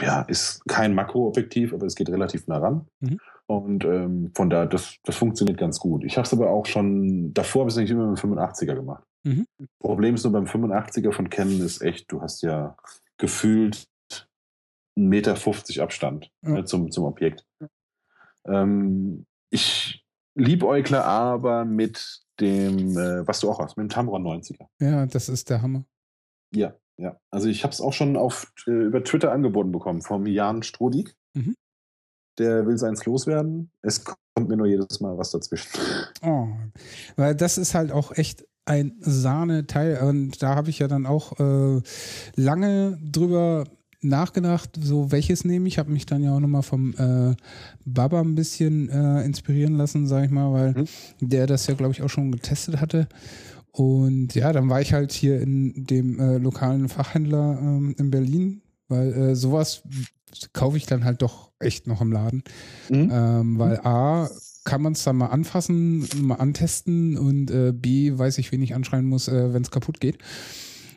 ja, 0.00 0.22
ist 0.22 0.62
kein 0.68 0.94
Makroobjektiv, 0.94 1.72
aber 1.72 1.86
es 1.86 1.94
geht 1.94 2.10
relativ 2.10 2.46
nah 2.48 2.58
ran. 2.58 2.86
Mhm. 3.00 3.18
Und 3.46 3.84
ähm, 3.86 4.30
von 4.34 4.50
da, 4.50 4.66
das, 4.66 4.98
das 5.04 5.16
funktioniert 5.16 5.58
ganz 5.58 5.78
gut. 5.78 6.04
Ich 6.04 6.18
habe 6.18 6.26
es 6.26 6.32
aber 6.34 6.50
auch 6.50 6.66
schon, 6.66 7.32
davor 7.32 7.62
habe 7.62 7.70
ich 7.70 7.74
es 7.74 7.78
eigentlich 7.78 7.92
immer 7.92 8.10
mit 8.10 8.22
dem 8.22 8.34
85er 8.34 8.74
gemacht. 8.74 9.04
Mhm. 9.24 9.46
Problem 9.78 10.14
ist 10.14 10.24
nur 10.24 10.34
beim 10.34 10.44
85er 10.44 11.12
von 11.12 11.30
Canon 11.30 11.60
ist 11.60 11.80
echt, 11.80 12.12
du 12.12 12.20
hast 12.20 12.42
ja 12.42 12.76
gefühlt 13.16 13.88
1,50 14.98 15.00
Meter 15.00 15.82
Abstand 15.82 16.30
ja. 16.42 16.50
ne, 16.50 16.64
zum, 16.64 16.90
zum 16.90 17.04
Objekt. 17.04 17.46
Ähm, 18.44 19.24
ich 19.50 20.04
liebäugle 20.38 21.04
aber 21.04 21.64
mit 21.64 22.22
dem, 22.40 22.96
äh, 22.96 23.26
was 23.26 23.40
du 23.40 23.50
auch 23.50 23.58
hast, 23.58 23.76
mit 23.76 23.84
dem 23.84 23.90
Tamron 23.90 24.22
90er. 24.22 24.66
Ja, 24.80 25.06
das 25.06 25.28
ist 25.28 25.50
der 25.50 25.60
Hammer. 25.60 25.84
Ja, 26.54 26.74
ja. 26.96 27.18
Also 27.30 27.48
ich 27.48 27.64
habe 27.64 27.72
es 27.72 27.80
auch 27.80 27.92
schon 27.92 28.16
auf, 28.16 28.52
äh, 28.66 28.70
über 28.70 29.04
Twitter 29.04 29.32
angeboten 29.32 29.72
bekommen 29.72 30.02
vom 30.02 30.26
Jan 30.26 30.62
Strodig. 30.62 31.14
Mhm 31.34 31.54
der 32.38 32.66
will 32.66 32.78
seins 32.78 33.04
loswerden. 33.04 33.70
Es 33.82 34.04
kommt 34.04 34.48
mir 34.48 34.56
nur 34.56 34.66
jedes 34.66 35.00
Mal 35.00 35.18
was 35.18 35.30
dazwischen. 35.30 35.68
Oh, 36.22 36.48
weil 37.16 37.36
das 37.36 37.58
ist 37.58 37.74
halt 37.74 37.92
auch 37.92 38.12
echt 38.12 38.44
ein 38.64 38.96
Sahneteil 39.00 40.00
und 40.02 40.42
da 40.42 40.56
habe 40.56 40.70
ich 40.70 40.80
ja 40.80 40.88
dann 40.88 41.06
auch 41.06 41.38
äh, 41.38 41.80
lange 42.34 42.98
drüber 43.00 43.64
nachgedacht, 44.00 44.78
so 44.80 45.10
welches 45.10 45.44
nehme 45.44 45.68
ich. 45.68 45.78
Habe 45.78 45.90
mich 45.90 46.06
dann 46.06 46.22
ja 46.22 46.34
auch 46.34 46.40
nochmal 46.40 46.62
vom 46.62 46.94
äh, 46.94 47.34
Baba 47.84 48.20
ein 48.20 48.34
bisschen 48.34 48.88
äh, 48.88 49.24
inspirieren 49.24 49.74
lassen, 49.74 50.06
sage 50.06 50.26
ich 50.26 50.30
mal, 50.30 50.52
weil 50.52 50.72
mhm. 50.72 50.86
der 51.20 51.46
das 51.46 51.66
ja, 51.66 51.74
glaube 51.74 51.92
ich, 51.92 52.02
auch 52.02 52.10
schon 52.10 52.32
getestet 52.32 52.80
hatte. 52.80 53.08
Und 53.72 54.34
ja, 54.34 54.52
dann 54.52 54.68
war 54.68 54.80
ich 54.80 54.92
halt 54.92 55.12
hier 55.12 55.40
in 55.40 55.84
dem 55.84 56.18
äh, 56.18 56.38
lokalen 56.38 56.88
Fachhändler 56.88 57.58
ähm, 57.60 57.94
in 57.98 58.10
Berlin, 58.10 58.62
weil 58.88 59.12
äh, 59.12 59.36
sowas 59.36 59.82
kaufe 60.52 60.76
ich 60.76 60.86
dann 60.86 61.04
halt 61.04 61.22
doch 61.22 61.50
echt 61.58 61.86
noch 61.86 62.00
im 62.00 62.12
Laden. 62.12 62.42
Mhm. 62.88 63.10
Ähm, 63.12 63.58
weil 63.58 63.80
A, 63.80 64.28
kann 64.64 64.82
man 64.82 64.92
es 64.92 65.04
dann 65.04 65.16
mal 65.16 65.28
anfassen, 65.28 66.06
mal 66.20 66.36
antesten 66.36 67.16
und 67.16 67.50
äh, 67.50 67.72
B, 67.72 68.18
weiß 68.18 68.38
ich, 68.38 68.52
wen 68.52 68.62
ich 68.62 68.74
anschreien 68.74 69.06
muss, 69.06 69.28
äh, 69.28 69.52
wenn 69.54 69.62
es 69.62 69.70
kaputt 69.70 70.00
geht. 70.00 70.18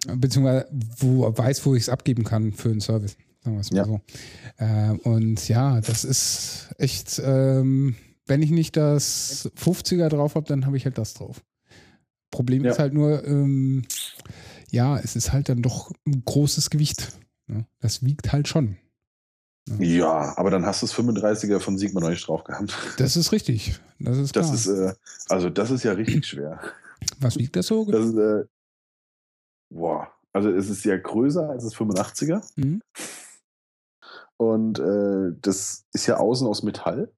Beziehungsweise 0.07 0.67
wo 0.97 1.37
weiß, 1.37 1.65
wo 1.65 1.75
ich 1.75 1.83
es 1.83 1.89
abgeben 1.89 2.23
kann 2.23 2.53
für 2.53 2.69
einen 2.69 2.81
Service. 2.81 3.17
Sagen 3.43 3.55
wir 3.55 3.61
es 3.61 3.71
mal 3.71 3.77
ja. 3.77 3.85
so. 3.85 4.01
Äh, 4.57 5.09
und 5.09 5.47
ja, 5.47 5.81
das 5.81 6.03
ist 6.03 6.69
echt, 6.77 7.21
ähm, 7.23 7.95
wenn 8.27 8.41
ich 8.41 8.51
nicht 8.51 8.77
das 8.77 9.51
50er 9.57 10.09
drauf 10.09 10.35
habe, 10.35 10.47
dann 10.47 10.65
habe 10.65 10.77
ich 10.77 10.85
halt 10.85 10.97
das 10.97 11.13
drauf. 11.13 11.43
Problem 12.29 12.63
ja. 12.63 12.71
ist 12.71 12.79
halt 12.79 12.93
nur, 12.93 13.25
ähm, 13.25 13.83
ja, 14.69 14.97
es 14.97 15.15
ist 15.15 15.33
halt 15.33 15.49
dann 15.49 15.61
doch 15.61 15.91
ein 16.05 16.23
großes 16.23 16.69
Gewicht. 16.69 17.19
Ne? 17.47 17.65
Das 17.79 18.03
wiegt 18.03 18.31
halt 18.31 18.47
schon. 18.47 18.77
Ja, 19.79 20.37
aber 20.37 20.49
dann 20.49 20.65
hast 20.65 20.81
du 20.81 20.87
das 20.87 20.95
35er 20.95 21.59
von 21.59 21.77
Sigma 21.77 21.99
noch 21.99 22.09
nicht 22.09 22.27
drauf 22.27 22.43
gehabt. 22.43 22.75
Das 22.97 23.15
ist 23.15 23.31
richtig. 23.31 23.79
Das 23.99 24.17
ist 24.17 24.33
klar. 24.33 24.49
Das 24.49 24.53
ist, 24.53 24.67
äh, 24.67 24.93
also 25.29 25.49
das 25.49 25.71
ist 25.71 25.83
ja 25.83 25.91
richtig 25.91 26.25
schwer. 26.25 26.59
Was 27.19 27.37
wiegt 27.37 27.55
das 27.55 27.67
so? 27.67 27.89
Das 27.89 28.05
ist, 28.05 28.15
äh, 28.15 28.43
boah, 29.71 30.11
also 30.33 30.49
es 30.51 30.69
ist 30.69 30.83
ja 30.85 30.97
größer 30.97 31.49
als 31.49 31.63
das 31.63 31.75
85er. 31.75 32.43
Mhm. 32.55 32.81
Und 34.37 34.79
äh, 34.79 35.35
das 35.41 35.85
ist 35.93 36.07
ja 36.07 36.17
außen 36.17 36.47
aus 36.47 36.63
Metall. 36.63 37.11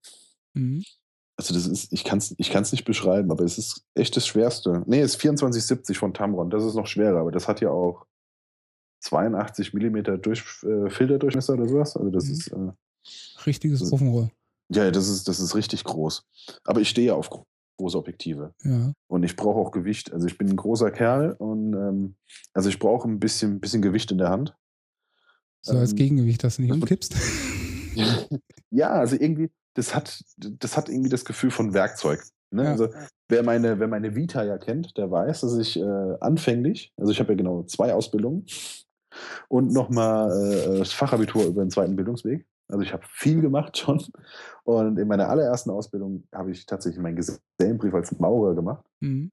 Mhm. 0.54 0.84
Also 1.38 1.54
das 1.54 1.66
ist, 1.66 1.92
ich 1.92 2.04
kann 2.04 2.20
es 2.20 2.36
ich 2.38 2.52
kann's 2.52 2.72
nicht 2.72 2.86
beschreiben, 2.86 3.32
aber 3.32 3.44
es 3.44 3.58
ist 3.58 3.84
echt 3.96 4.16
das 4.16 4.28
Schwerste. 4.28 4.84
Nee, 4.86 5.00
es 5.00 5.14
ist 5.14 5.22
2470 5.22 5.98
von 5.98 6.14
Tamron, 6.14 6.50
das 6.50 6.64
ist 6.64 6.76
noch 6.76 6.86
schwerer, 6.86 7.20
aber 7.20 7.32
das 7.32 7.48
hat 7.48 7.60
ja 7.60 7.70
auch 7.70 8.06
82 9.02 9.74
mm 9.74 10.22
durch, 10.22 10.44
äh, 10.64 10.90
Filterdurchmesser 10.90 11.54
oder 11.54 11.68
sowas. 11.68 11.98
Also 11.98 12.10
das 12.12 12.26
mhm. 12.26 12.32
ist 12.32 12.48
äh, 12.50 12.72
richtiges 13.46 13.92
Ofenrohr. 13.92 14.30
Ja, 14.70 14.92
das 14.92 15.10
ist, 15.10 15.28
das 15.28 15.40
ist 15.40 15.56
richtig 15.56 15.84
groß. 15.84 16.26
Aber 16.64 16.82
ich 16.82 16.90
stehe 16.90 17.08
ja 17.08 17.16
auf 17.16 17.30
große 17.78 17.98
Objektive. 17.98 18.54
Ja. 18.64 18.94
Und 19.08 19.24
ich 19.24 19.36
brauche 19.36 19.60
auch 19.60 19.72
Gewicht. 19.72 20.14
Also 20.14 20.28
ich 20.28 20.38
bin 20.38 20.50
ein 20.50 20.56
großer 20.56 20.92
Kerl 20.92 21.34
und 21.34 21.74
ähm, 21.74 22.16
also 22.54 22.70
ich 22.70 22.80
brauche 22.80 23.08
ein 23.08 23.20
bisschen, 23.20 23.60
bisschen 23.60 23.82
Gewicht 23.82 24.12
in 24.12 24.18
der 24.18 24.30
Hand. 24.30 24.56
So 25.62 25.78
als 25.78 25.92
ähm, 25.92 25.98
Gegengewicht, 25.98 26.44
dass 26.44 26.58
du 26.58 26.62
nicht 26.62 26.72
umkippst. 26.72 27.16
ja, 28.70 28.90
also 28.90 29.16
irgendwie, 29.16 29.50
das 29.76 29.96
hat, 29.96 30.24
das 30.38 30.78
hat 30.78 30.90
irgendwie 30.90 31.10
das 31.10 31.26
Gefühl 31.26 31.52
von 31.52 31.74
Werkzeug. 31.74 32.24
Ne? 32.52 32.66
Ja. 32.66 32.72
Also 32.72 32.90
wer 33.30 33.44
meine, 33.44 33.80
wer 33.80 33.88
meine 33.88 34.16
Vita 34.16 34.44
ja 34.44 34.58
kennt, 34.58 34.98
der 34.98 35.10
weiß, 35.10 35.42
dass 35.42 35.58
ich 35.58 35.80
äh, 35.80 36.18
anfänglich, 36.20 36.94
also 36.98 37.12
ich 37.12 37.20
habe 37.20 37.34
ja 37.34 37.38
genau 37.38 37.64
zwei 37.64 37.94
Ausbildungen, 37.94 38.46
und 39.48 39.72
nochmal 39.72 40.32
äh, 40.32 40.80
das 40.80 40.92
Fachabitur 40.92 41.46
über 41.46 41.64
den 41.64 41.70
zweiten 41.70 41.96
Bildungsweg. 41.96 42.46
Also 42.74 42.84
ich 42.84 42.92
habe 42.92 43.04
viel 43.08 43.40
gemacht 43.42 43.78
schon. 43.78 44.04
Und 44.64 44.98
in 44.98 45.08
meiner 45.08 45.30
allerersten 45.30 45.70
Ausbildung 45.70 46.24
habe 46.34 46.52
ich 46.52 46.66
tatsächlich 46.66 47.02
meinen 47.02 47.16
Gesellenbrief 47.16 47.94
als 47.94 48.18
Maurer 48.20 48.56
gemacht. 48.56 48.84
Mhm. 49.00 49.32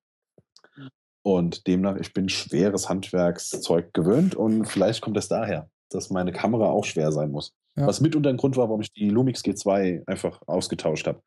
Und 1.23 1.67
demnach, 1.67 1.97
ich 1.97 2.13
bin 2.13 2.29
schweres 2.29 2.89
Handwerkszeug 2.89 3.93
gewöhnt 3.93 4.35
und 4.35 4.67
vielleicht 4.67 5.03
kommt 5.03 5.17
es 5.17 5.29
daher, 5.29 5.69
dass 5.91 6.11
meine 6.11 6.33
Kamera 6.33 6.67
auch 6.67 6.85
schwer 6.85 7.13
sein 7.13 7.31
muss. 7.31 7.55
Ja. 7.77 7.87
Was 7.87 8.01
mitunter 8.01 8.31
ein 8.31 8.37
Grund 8.37 8.57
war, 8.57 8.69
warum 8.69 8.81
ich 8.81 8.93
die 8.93 9.11
Lumix 9.11 9.43
G2 9.43 10.03
einfach 10.07 10.41
ausgetauscht 10.47 11.07
habe 11.07 11.23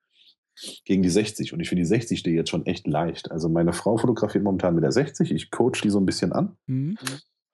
gegen 0.85 1.03
die 1.03 1.09
60. 1.09 1.53
Und 1.53 1.59
ich 1.59 1.69
finde, 1.69 1.81
die 1.81 1.87
60 1.87 2.19
steht 2.19 2.35
jetzt 2.35 2.49
schon 2.49 2.65
echt 2.65 2.87
leicht. 2.87 3.31
Also 3.31 3.49
meine 3.49 3.73
Frau 3.73 3.97
fotografiert 3.97 4.43
momentan 4.43 4.75
mit 4.75 4.83
der 4.83 4.91
60. 4.91 5.31
Ich 5.31 5.51
coach 5.51 5.81
die 5.81 5.89
so 5.89 5.99
ein 5.99 6.05
bisschen 6.05 6.31
an. 6.31 6.57
Mhm. 6.67 6.97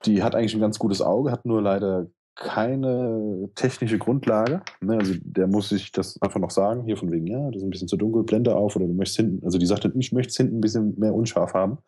Die 0.05 0.23
hat 0.23 0.35
eigentlich 0.35 0.53
ein 0.53 0.61
ganz 0.61 0.79
gutes 0.79 1.01
Auge, 1.01 1.31
hat 1.31 1.45
nur 1.45 1.61
leider 1.61 2.07
keine 2.39 3.49
technische 3.55 3.97
Grundlage. 3.97 4.61
Ne? 4.79 4.97
Also 4.97 5.13
der 5.21 5.47
muss 5.47 5.69
sich 5.69 5.91
das 5.91 6.21
einfach 6.21 6.39
noch 6.39 6.51
sagen, 6.51 6.85
hier 6.85 6.95
von 6.95 7.11
wegen, 7.11 7.27
ja, 7.27 7.47
das 7.47 7.57
ist 7.57 7.63
ein 7.63 7.69
bisschen 7.69 7.89
zu 7.89 7.97
dunkel, 7.97 8.23
Blende 8.23 8.55
auf 8.55 8.77
oder 8.77 8.87
du 8.87 8.93
möchtest 8.93 9.17
hinten, 9.17 9.45
also 9.45 9.57
die 9.57 9.65
sagt 9.65 9.83
dann, 9.83 9.99
ich 9.99 10.13
möchte 10.13 10.33
hinten 10.37 10.57
ein 10.57 10.61
bisschen 10.61 10.97
mehr 10.97 11.13
unscharf 11.13 11.53
haben. 11.53 11.79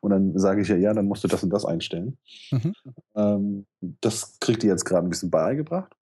Und 0.00 0.10
dann 0.10 0.38
sage 0.38 0.62
ich 0.62 0.68
ja, 0.68 0.76
ja, 0.76 0.94
dann 0.94 1.06
musst 1.06 1.24
du 1.24 1.28
das 1.28 1.42
und 1.42 1.50
das 1.50 1.66
einstellen. 1.66 2.16
Mhm. 2.50 2.72
Ähm, 3.16 3.66
das 4.00 4.38
kriegt 4.40 4.62
die 4.62 4.66
jetzt 4.66 4.86
gerade 4.86 5.06
ein 5.06 5.10
bisschen 5.10 5.30
beigebracht, 5.30 5.94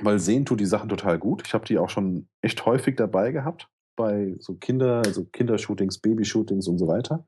weil 0.00 0.18
sehen 0.18 0.44
tut 0.44 0.58
die 0.58 0.66
Sachen 0.66 0.88
total 0.88 1.18
gut. 1.18 1.44
Ich 1.46 1.54
habe 1.54 1.64
die 1.64 1.78
auch 1.78 1.90
schon 1.90 2.26
echt 2.40 2.66
häufig 2.66 2.96
dabei 2.96 3.30
gehabt 3.30 3.68
bei 3.94 4.34
so 4.40 4.54
Kinder, 4.54 5.02
also 5.06 5.26
Kindershootings, 5.26 5.98
Babyshootings 5.98 6.66
und 6.66 6.78
so 6.78 6.88
weiter, 6.88 7.24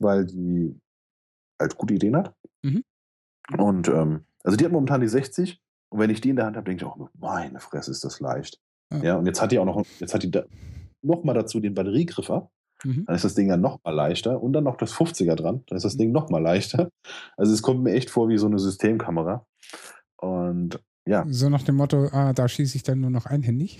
weil 0.00 0.24
die 0.26 0.74
halt 1.60 1.76
gute 1.76 1.94
Ideen 1.94 2.16
hat. 2.16 2.34
Mhm. 2.62 2.82
Und 3.58 3.88
ähm, 3.88 4.24
also 4.44 4.56
die 4.56 4.64
hat 4.64 4.72
momentan 4.72 5.00
die 5.00 5.08
60 5.08 5.60
und 5.90 5.98
wenn 5.98 6.10
ich 6.10 6.20
die 6.20 6.30
in 6.30 6.36
der 6.36 6.46
Hand 6.46 6.56
habe, 6.56 6.64
denke 6.64 6.84
ich 6.84 6.90
auch, 6.90 7.10
meine 7.14 7.60
Fresse, 7.60 7.90
ist 7.90 8.04
das 8.04 8.20
leicht. 8.20 8.60
Ja. 8.92 9.02
ja, 9.02 9.16
und 9.16 9.26
jetzt 9.26 9.40
hat 9.40 9.52
die 9.52 9.58
auch 9.58 9.64
noch, 9.64 9.84
jetzt 9.98 10.14
hat 10.14 10.22
die 10.22 10.30
da 10.30 10.44
noch 11.02 11.24
mal 11.24 11.34
dazu 11.34 11.60
den 11.60 11.74
Batteriegriffer. 11.74 12.50
Mhm. 12.82 13.06
Dann 13.06 13.16
ist 13.16 13.24
das 13.24 13.34
Ding 13.34 13.48
ja 13.48 13.56
noch 13.56 13.82
mal 13.82 13.92
leichter 13.92 14.42
und 14.42 14.52
dann 14.52 14.64
noch 14.64 14.76
das 14.76 14.92
50er 14.94 15.34
dran, 15.34 15.64
dann 15.66 15.76
ist 15.76 15.84
das 15.84 15.96
Ding 15.96 16.12
noch 16.12 16.28
mal 16.30 16.42
leichter. 16.42 16.90
Also 17.36 17.52
es 17.52 17.62
kommt 17.62 17.82
mir 17.82 17.92
echt 17.92 18.10
vor 18.10 18.28
wie 18.28 18.38
so 18.38 18.46
eine 18.46 18.58
Systemkamera. 18.58 19.46
Und 20.16 20.82
ja. 21.06 21.24
So 21.28 21.48
nach 21.48 21.62
dem 21.62 21.76
Motto, 21.76 22.08
ah, 22.12 22.32
da 22.32 22.48
schieße 22.48 22.76
ich 22.76 22.82
dann 22.82 23.00
nur 23.00 23.10
noch 23.10 23.26
einhändig. 23.26 23.78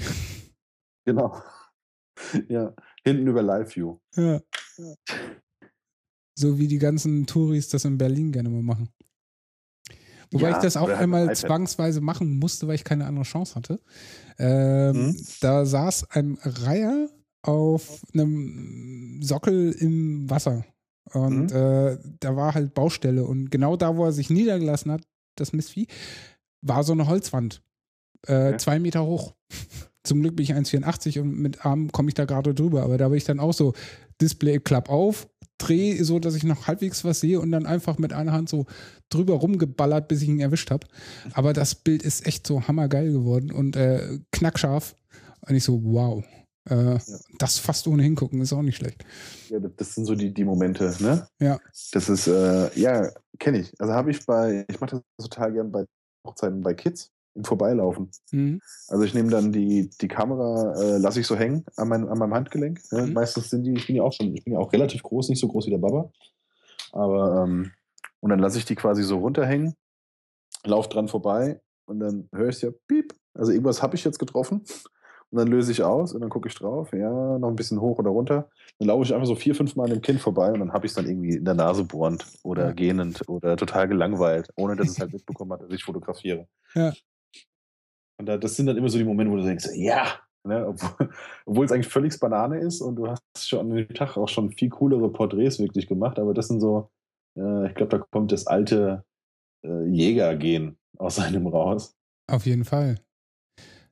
Genau. 1.07 1.37
Ja, 2.49 2.73
hinten 3.05 3.27
über 3.27 3.43
Live 3.43 3.77
View. 3.77 3.99
Ja. 4.17 4.41
So 6.35 6.59
wie 6.59 6.67
die 6.67 6.79
ganzen 6.79 7.27
Touris 7.27 7.69
das 7.69 7.85
in 7.85 7.99
Berlin 7.99 8.33
gerne 8.33 8.49
mal 8.49 8.63
machen. 8.63 8.89
Wobei 10.33 10.51
ja, 10.51 10.57
ich 10.57 10.63
das 10.63 10.77
auch 10.77 10.89
halt 10.89 10.99
einmal 10.99 11.35
zwangsweise 11.35 12.01
machen 12.01 12.39
musste, 12.39 12.67
weil 12.67 12.75
ich 12.75 12.85
keine 12.85 13.07
andere 13.07 13.25
Chance 13.25 13.55
hatte. 13.55 13.81
Ähm, 14.39 15.09
mhm. 15.09 15.17
Da 15.41 15.65
saß 15.65 16.11
ein 16.11 16.39
Reiher 16.43 17.09
auf 17.43 18.03
einem 18.13 19.21
Sockel 19.23 19.73
im 19.73 20.29
Wasser. 20.29 20.65
Und 21.13 21.53
mhm. 21.53 21.57
äh, 21.57 21.99
da 22.21 22.37
war 22.37 22.55
halt 22.55 22.75
Baustelle. 22.75 23.25
Und 23.25 23.51
genau 23.51 23.77
da, 23.77 23.97
wo 23.97 24.05
er 24.05 24.13
sich 24.13 24.31
niedergelassen 24.31 24.93
hat, 24.93 25.03
das 25.37 25.53
Mistvieh, 25.53 25.87
war 26.63 26.83
so 26.83 26.93
eine 26.93 27.07
Holzwand. 27.07 27.63
Äh, 28.27 28.49
okay. 28.49 28.57
Zwei 28.57 28.79
Meter 28.79 29.05
hoch. 29.05 29.35
Zum 30.03 30.21
Glück 30.21 30.37
bin 30.37 30.45
ich 30.45 30.55
1,84 30.55 31.21
und 31.21 31.39
mit 31.39 31.65
Arm 31.65 31.91
komme 31.91 32.09
ich 32.09 32.15
da 32.15 32.25
gerade 32.25 32.55
drüber. 32.55 32.83
Aber 32.83 32.99
da 32.99 33.09
bin 33.09 33.17
ich 33.17 33.25
dann 33.25 33.41
auch 33.41 33.55
so, 33.55 33.73
Display 34.21 34.59
klapp 34.61 34.89
auf, 34.91 35.29
drehe 35.65 36.05
so, 36.05 36.19
dass 36.19 36.35
ich 36.35 36.45
noch 36.45 36.67
halbwegs 36.67 37.05
was 37.05 37.21
sehe 37.21 37.41
und 37.41 37.53
dann 37.53 37.67
einfach 37.67 37.99
mit 37.99 38.13
einer 38.13 38.33
Hand 38.33 38.49
so 38.49 38.67
drüber 39.11 39.35
rumgeballert, 39.35 40.09
bis 40.09 40.23
ich 40.23 40.29
ihn 40.29 40.41
erwischt 40.41 40.71
habe. 40.71 40.87
Aber 41.33 41.53
das 41.53 41.75
Bild 41.75 42.03
ist 42.03 42.27
echt 42.27 42.47
so 42.47 42.67
hammergeil 42.67 43.13
geworden 43.13 43.51
und 43.51 43.77
äh, 43.77 44.19
knackscharf. 44.33 44.95
Und 45.47 45.55
ich 45.55 45.65
so, 45.65 45.83
wow. 45.85 46.25
Äh, 46.69 46.95
ja. 46.95 47.01
Das 47.39 47.59
fast 47.59 47.87
ohne 47.87 48.03
hingucken 48.03 48.41
ist 48.41 48.53
auch 48.53 48.63
nicht 48.63 48.77
schlecht. 48.77 49.05
Ja, 49.51 49.59
das 49.61 49.95
sind 49.95 50.07
so 50.07 50.15
die, 50.15 50.33
die 50.33 50.45
Momente, 50.45 50.95
ne? 51.01 51.27
Ja. 51.39 51.59
Das 51.93 52.09
ist, 52.09 52.27
äh, 52.27 52.79
ja, 52.79 53.11
kenne 53.39 53.59
ich. 53.59 53.73
Also 53.79 53.93
habe 53.93 54.11
ich 54.11 54.25
bei, 54.25 54.65
ich 54.69 54.81
mache 54.81 55.03
das 55.17 55.29
total 55.29 55.53
gern 55.53 55.71
bei 55.71 55.85
Hochzeiten 56.27 56.63
bei 56.63 56.73
Kids 56.73 57.14
im 57.35 57.45
Vorbeilaufen. 57.45 58.11
Mhm. 58.31 58.61
Also 58.89 59.05
ich 59.05 59.15
nehme 59.15 59.31
dann 59.31 59.53
die, 59.53 59.91
die 60.01 60.09
Kamera, 60.09 60.75
äh, 60.81 60.99
lasse 60.99 61.21
ich 61.21 61.27
so 61.27 61.37
hängen 61.37 61.65
an, 61.77 61.89
mein, 61.89 62.09
an 62.09 62.19
meinem 62.19 62.35
Handgelenk. 62.35 62.81
Ne? 62.93 63.07
Mhm. 63.07 63.13
Meistens 63.13 63.51
sind 63.51 63.65
die, 63.65 63.75
ich 63.75 63.87
bin 63.87 63.97
ja 63.97 64.03
auch 64.03 64.13
schon, 64.13 64.35
ich 64.35 64.45
bin 64.45 64.55
ja 64.55 64.59
auch 64.59 64.73
relativ 64.73 65.03
groß, 65.03 65.29
nicht 65.29 65.41
so 65.41 65.49
groß 65.49 65.67
wie 65.67 65.71
der 65.71 65.79
Baba. 65.79 66.11
Aber, 66.93 67.45
ähm, 67.45 67.73
und 68.21 68.31
dann 68.31 68.39
lasse 68.39 68.59
ich 68.59 68.65
die 68.65 68.77
quasi 68.77 69.03
so 69.03 69.19
runterhängen, 69.19 69.75
laufe 70.65 70.89
dran 70.89 71.09
vorbei 71.09 71.61
und 71.87 72.01
dann 72.01 72.29
höre 72.33 72.49
ich 72.49 72.63
ja 72.63 72.71
piep. 72.87 73.15
Also 73.35 73.53
irgendwas 73.53 73.83
habe 73.83 73.97
ich 73.97 74.05
jetzt 74.05 74.19
getroffen. 74.19 74.65
Und 75.31 75.39
dann 75.39 75.49
löse 75.49 75.73
ich 75.73 75.83
aus 75.83 76.13
und 76.13 76.21
dann 76.21 76.31
gucke 76.31 76.49
ich 76.49 76.55
drauf, 76.55 76.93
ja, 76.93 77.39
noch 77.41 77.49
ein 77.49 77.57
bisschen 77.57 77.81
hoch 77.81 77.99
oder 77.99 78.11
runter. 78.11 78.49
Dann 78.79 78.87
laufe 78.87 79.03
ich 79.03 79.13
einfach 79.13 79.27
so 79.27 79.35
vier, 79.35 79.57
fünf 79.57 79.75
Mal 79.75 79.85
an 79.85 79.91
dem 79.91 80.01
Kind 80.01 80.21
vorbei 80.21 80.53
und 80.53 80.61
dann 80.61 80.73
habe 80.73 80.87
ich 80.87 80.93
es 80.93 80.97
dann 80.97 81.09
irgendwie 81.09 81.35
in 81.35 81.45
der 81.45 81.55
Nase 81.55 81.83
bohrend 81.83 82.25
oder 82.45 82.73
gähnend 82.73 83.29
oder 83.29 83.57
total 83.57 83.89
gelangweilt, 83.89 84.51
ohne 84.55 84.77
dass 84.77 84.91
es 84.91 85.01
halt 85.01 85.13
mitbekommen 85.13 85.53
hat, 85.53 85.63
dass 85.63 85.73
ich 85.73 85.83
fotografiere. 85.83 86.47
Ja. 86.75 86.93
Und 88.19 88.27
da, 88.27 88.37
das 88.37 88.57
sind 88.57 88.67
dann 88.67 88.77
immer 88.77 88.89
so 88.89 88.99
die 88.99 89.05
Momente, 89.05 89.33
wo 89.33 89.37
du 89.37 89.45
denkst, 89.45 89.69
ja, 89.75 90.21
ne, 90.47 90.67
obwohl, 91.47 91.65
es 91.65 91.73
eigentlich 91.73 91.89
völlig 91.89 92.19
Banane 92.21 92.59
ist 92.61 92.81
und 92.81 92.97
du 92.97 93.09
hast 93.09 93.23
schon 93.37 93.61
an 93.61 93.71
dem 93.71 93.89
Tag 93.89 94.17
auch 94.17 94.29
schon 94.29 94.51
viel 94.51 94.71
coolere 94.71 95.11
Porträts 95.11 95.59
wirklich 95.59 95.87
gemacht, 95.87 96.19
aber 96.19 96.35
das 96.35 96.49
sind 96.49 96.61
so, 96.61 96.91
äh, 97.39 97.69
ich 97.69 97.75
glaube, 97.75 97.99
da 97.99 98.05
kommt 98.11 98.33
das 98.33 98.47
alte 98.47 99.05
äh, 99.65 99.87
Jägergehen 99.87 100.77
aus 100.99 101.19
einem 101.19 101.47
raus. 101.47 101.95
Auf 102.31 102.47
jeden 102.47 102.65
Fall. 102.65 103.01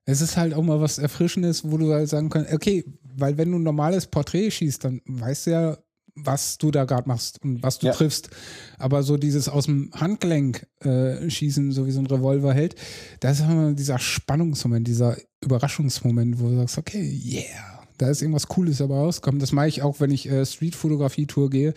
Es 0.05 0.21
ist 0.21 0.37
halt 0.37 0.55
auch 0.55 0.63
mal 0.63 0.81
was 0.81 0.99
Erfrischendes, 0.99 1.71
wo 1.71 1.77
du 1.77 1.93
halt 1.93 2.09
sagen 2.09 2.29
kannst, 2.29 2.53
okay, 2.53 2.85
weil 3.03 3.39
wenn 3.39 3.53
du 3.53 3.59
ein 3.59 3.63
normales 3.63 4.07
Porträt 4.07 4.51
schießt, 4.51 4.85
dann 4.85 5.01
weißt 5.07 5.47
du 5.47 5.51
ja, 5.51 5.79
was 6.15 6.59
du 6.59 6.71
da 6.71 6.85
gerade 6.85 7.09
machst 7.09 7.43
und 7.43 7.63
was 7.63 7.79
du 7.79 7.87
ja. 7.87 7.93
triffst. 7.93 8.31
Aber 8.79 9.03
so 9.03 9.17
dieses 9.17 9.49
aus 9.49 9.67
dem 9.67 9.91
Handgelenk 9.95 10.67
äh, 10.81 11.29
schießen, 11.29 11.73
so 11.73 11.87
wie 11.87 11.91
so 11.91 12.01
ein 12.01 12.07
Revolver 12.07 12.53
hält, 12.53 12.77
das 13.21 13.41
ist 13.41 13.47
immer 13.47 13.73
dieser 13.73 13.99
Spannungsmoment, 13.99 14.87
dieser 14.87 15.17
Überraschungsmoment, 15.43 16.39
wo 16.39 16.49
du 16.49 16.57
sagst, 16.57 16.79
okay, 16.79 17.03
yeah, 17.25 17.85
da 17.99 18.11
ist 18.11 18.23
irgendwas 18.23 18.49
Cooles 18.49 18.79
dabei 18.79 18.97
rausgekommen. 18.97 19.41
Das 19.41 19.53
mache 19.53 19.69
ich 19.69 19.83
auch, 19.83 20.01
wenn 20.01 20.11
ich 20.11 20.29
äh, 20.29 20.45
Street-Fotografie-Tour 20.45 21.51
gehe. 21.51 21.75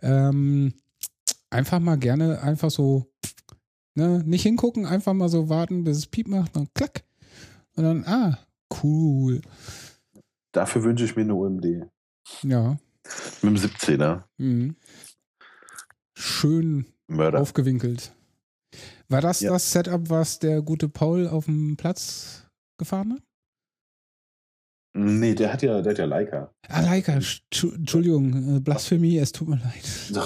Ähm, 0.00 0.74
einfach 1.50 1.80
mal 1.80 1.98
gerne 1.98 2.40
einfach 2.42 2.70
so, 2.70 3.06
ne, 3.94 4.22
nicht 4.24 4.42
hingucken, 4.42 4.86
einfach 4.86 5.12
mal 5.12 5.28
so 5.28 5.48
warten, 5.48 5.84
bis 5.84 5.98
es 5.98 6.06
Piep 6.06 6.28
macht, 6.28 6.56
dann 6.56 6.68
klack. 6.74 7.04
Und 7.74 7.84
dann, 7.84 8.04
ah, 8.04 8.38
cool. 8.82 9.40
Dafür 10.52 10.84
wünsche 10.84 11.04
ich 11.04 11.16
mir 11.16 11.22
eine 11.22 11.34
UMD. 11.34 11.86
Ja, 12.42 12.76
mit 13.42 13.56
dem 13.56 13.56
17er. 13.56 14.24
Mhm. 14.38 14.76
Schön 16.16 16.86
Mörder. 17.08 17.40
aufgewinkelt. 17.40 18.14
War 19.08 19.20
das 19.20 19.40
ja. 19.40 19.52
das 19.52 19.72
Setup, 19.72 20.08
was 20.08 20.38
der 20.38 20.62
gute 20.62 20.88
Paul 20.88 21.28
auf 21.28 21.46
dem 21.46 21.76
Platz 21.76 22.46
gefahren 22.78 23.14
hat? 23.14 23.22
Nee, 24.94 25.34
der 25.34 25.50
hat 25.50 25.62
ja, 25.62 25.80
der 25.80 25.92
hat 25.92 25.98
ja 25.98 26.04
Leica. 26.04 26.52
Ah, 26.68 26.82
Leica, 26.82 27.14
Entschuldigung, 27.14 28.56
äh, 28.56 28.60
Blasphemie, 28.60 29.16
es 29.16 29.32
tut 29.32 29.48
mir 29.48 29.56
leid. 29.56 30.20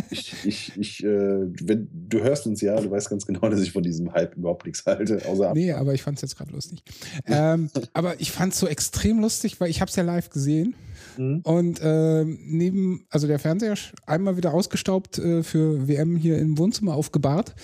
ich, 0.10 0.34
ich, 0.44 0.78
ich, 0.78 1.04
äh, 1.04 1.08
wenn, 1.08 1.88
du 1.92 2.20
hörst 2.20 2.46
uns 2.46 2.60
ja, 2.60 2.80
du 2.80 2.92
weißt 2.92 3.10
ganz 3.10 3.26
genau, 3.26 3.48
dass 3.48 3.60
ich 3.60 3.72
von 3.72 3.82
diesem 3.82 4.12
Hype 4.12 4.36
überhaupt 4.36 4.66
nichts 4.66 4.86
halte. 4.86 5.20
Außer 5.26 5.52
nee, 5.52 5.72
aber 5.72 5.94
ich 5.94 6.02
fand 6.02 6.18
es 6.18 6.22
jetzt 6.22 6.36
gerade 6.36 6.52
lustig. 6.52 6.80
ähm, 7.26 7.70
aber 7.92 8.20
ich 8.20 8.30
fand 8.30 8.52
es 8.52 8.60
so 8.60 8.68
extrem 8.68 9.18
lustig, 9.18 9.60
weil 9.60 9.68
ich 9.68 9.80
habe 9.80 9.88
es 9.88 9.96
ja 9.96 10.04
live 10.04 10.30
gesehen. 10.30 10.76
Mhm. 11.18 11.40
Und 11.44 11.80
äh, 11.82 12.24
neben, 12.24 13.06
also 13.10 13.26
der 13.26 13.38
Fernseher 13.38 13.74
einmal 14.06 14.36
wieder 14.36 14.54
ausgestaubt 14.54 15.18
äh, 15.18 15.42
für 15.42 15.88
WM 15.88 16.16
hier 16.16 16.38
im 16.38 16.56
Wohnzimmer 16.58 16.94
aufgebahrt, 16.94 17.54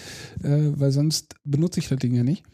äh, 0.42 0.72
weil 0.76 0.90
sonst 0.90 1.36
benutze 1.44 1.80
ich 1.80 1.88
das 1.88 1.98
Ding 1.98 2.14
ja 2.14 2.24
nicht. 2.24 2.44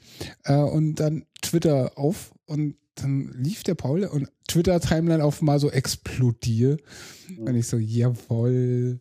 Äh, 0.44 0.56
und 0.56 0.96
dann 0.96 1.24
Twitter 1.40 1.92
auf 1.96 2.32
und 2.46 2.76
dann 2.96 3.32
lief 3.32 3.62
der 3.62 3.74
Paul 3.74 4.04
und 4.04 4.30
Twitter-Timeline 4.48 5.24
auf 5.24 5.40
mal 5.40 5.58
so 5.58 5.70
explodiert. 5.70 6.82
Mhm. 7.28 7.46
Und 7.46 7.56
ich 7.56 7.66
so, 7.66 7.78
jawoll. 7.78 9.00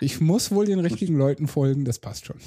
Ich 0.00 0.20
muss 0.20 0.50
wohl 0.50 0.66
den 0.66 0.80
richtigen 0.80 1.14
Leuten 1.18 1.46
folgen, 1.46 1.84
das 1.84 2.00
passt 2.00 2.26
schon. 2.26 2.40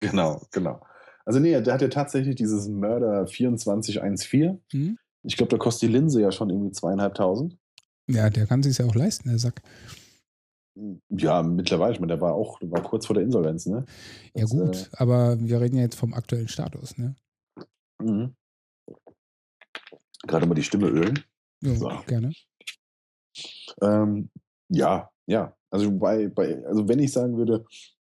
Genau, 0.00 0.42
genau. 0.50 0.80
Also 1.24 1.40
nee, 1.40 1.60
der 1.60 1.74
hat 1.74 1.82
ja 1.82 1.88
tatsächlich 1.88 2.36
dieses 2.36 2.68
Mörder 2.68 3.26
2414. 3.26 4.62
Mhm. 4.72 4.98
Ich 5.24 5.36
glaube, 5.36 5.50
da 5.50 5.58
kostet 5.58 5.88
die 5.88 5.92
Linse 5.92 6.22
ja 6.22 6.30
schon 6.30 6.50
irgendwie 6.50 6.70
zweieinhalbtausend. 6.70 7.58
Ja, 8.08 8.30
der 8.30 8.46
kann 8.46 8.62
sich 8.62 8.78
ja 8.78 8.86
auch 8.86 8.94
leisten, 8.94 9.28
der 9.28 9.38
Sack. 9.38 9.62
Ja, 11.08 11.42
mittlerweile. 11.42 11.94
Ich 11.94 12.00
meine, 12.00 12.12
der 12.12 12.20
war 12.20 12.34
auch, 12.34 12.58
der 12.58 12.70
war 12.70 12.82
kurz 12.82 13.06
vor 13.06 13.14
der 13.14 13.24
Insolvenz, 13.24 13.66
ne? 13.66 13.84
Das, 14.34 14.52
ja, 14.52 14.58
gut, 14.58 14.76
äh, 14.76 14.96
aber 14.98 15.40
wir 15.40 15.60
reden 15.60 15.76
ja 15.76 15.82
jetzt 15.82 15.98
vom 15.98 16.12
aktuellen 16.12 16.48
Status, 16.48 16.98
ne? 16.98 17.16
Mhm. 18.02 18.34
Gerade 20.26 20.46
mal 20.46 20.54
die 20.54 20.62
Stimme 20.62 20.88
ölen. 20.88 21.24
Ja, 21.62 21.74
so. 21.74 21.90
gerne. 22.06 22.32
Ähm, 23.80 24.30
ja, 24.68 25.10
ja. 25.26 25.56
Also 25.70 25.90
bei, 25.90 26.28
bei, 26.28 26.64
also 26.66 26.88
wenn 26.88 26.98
ich 26.98 27.12
sagen 27.12 27.36
würde, 27.36 27.64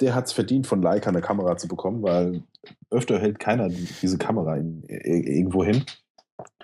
der 0.01 0.15
hat 0.15 0.27
es 0.27 0.33
verdient, 0.33 0.67
von 0.67 0.83
Leica 0.83 1.11
eine 1.11 1.21
Kamera 1.21 1.57
zu 1.57 1.69
bekommen, 1.69 2.03
weil 2.03 2.43
öfter 2.91 3.19
hält 3.19 3.39
keiner 3.39 3.69
diese 3.69 4.19
Kamera 4.19 4.57
in, 4.57 4.83
irgendwo 4.85 5.65
hin. 5.65 5.85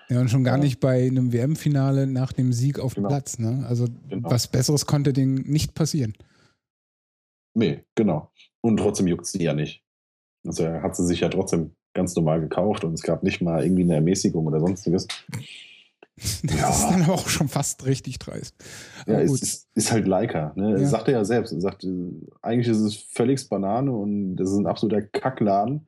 Ja, 0.09 0.21
und 0.21 0.31
schon 0.31 0.45
gar 0.45 0.57
ja. 0.57 0.63
nicht 0.63 0.81
bei 0.81 1.07
einem 1.07 1.33
WM-Finale 1.33 2.07
nach 2.07 2.33
dem 2.33 2.53
Sieg 2.53 2.79
auf 2.79 2.95
dem 2.95 3.03
genau. 3.03 3.09
Platz. 3.09 3.39
Ne? 3.39 3.65
Also 3.69 3.87
genau. 4.09 4.31
was 4.31 4.47
Besseres 4.47 4.87
konnte 4.87 5.13
dem 5.13 5.35
nicht 5.35 5.75
passieren. 5.75 6.15
Nee, 7.55 7.85
genau. 7.95 8.31
Und 8.61 8.77
trotzdem 8.77 9.07
juckt 9.07 9.27
sie 9.27 9.43
ja 9.43 9.55
nicht. 9.55 9.83
Also 10.47 10.65
er 10.65 10.83
hat 10.83 10.95
sie 10.95 11.05
sich 11.05 11.21
ja 11.21 11.29
trotzdem 11.29 11.73
ganz 11.95 12.15
normal 12.15 12.41
gekauft 12.41 12.85
und 12.85 12.93
es 12.93 13.03
gab 13.03 13.23
nicht 13.23 13.41
mal 13.41 13.65
irgendwie 13.65 13.83
eine 13.83 13.95
Ermäßigung 13.95 14.47
oder 14.47 14.61
sonstiges. 14.61 15.07
Das 16.43 16.59
ja. 16.59 16.71
ist 16.71 16.89
dann 16.89 17.03
aber 17.03 17.13
auch 17.13 17.29
schon 17.29 17.49
fast 17.49 17.85
richtig 17.85 18.19
dreist. 18.19 18.55
Ja, 19.07 19.21
es 19.21 19.43
ist, 19.43 19.69
ist, 19.75 19.93
halt 19.93 20.07
Leica. 20.07 20.55
Ne? 20.57 20.71
Ja. 20.81 20.87
Sagt 20.87 21.09
er 21.09 21.15
ja 21.15 21.25
selbst. 21.27 21.53
Er 21.53 21.61
sagt, 21.61 21.87
eigentlich 22.41 22.69
ist 22.69 22.79
es 22.79 22.97
völlig 22.97 23.47
Banane 23.51 23.93
und 23.93 24.37
das 24.37 24.51
ist 24.51 24.57
ein 24.57 24.67
absoluter 24.67 25.03
Kackladen, 25.03 25.87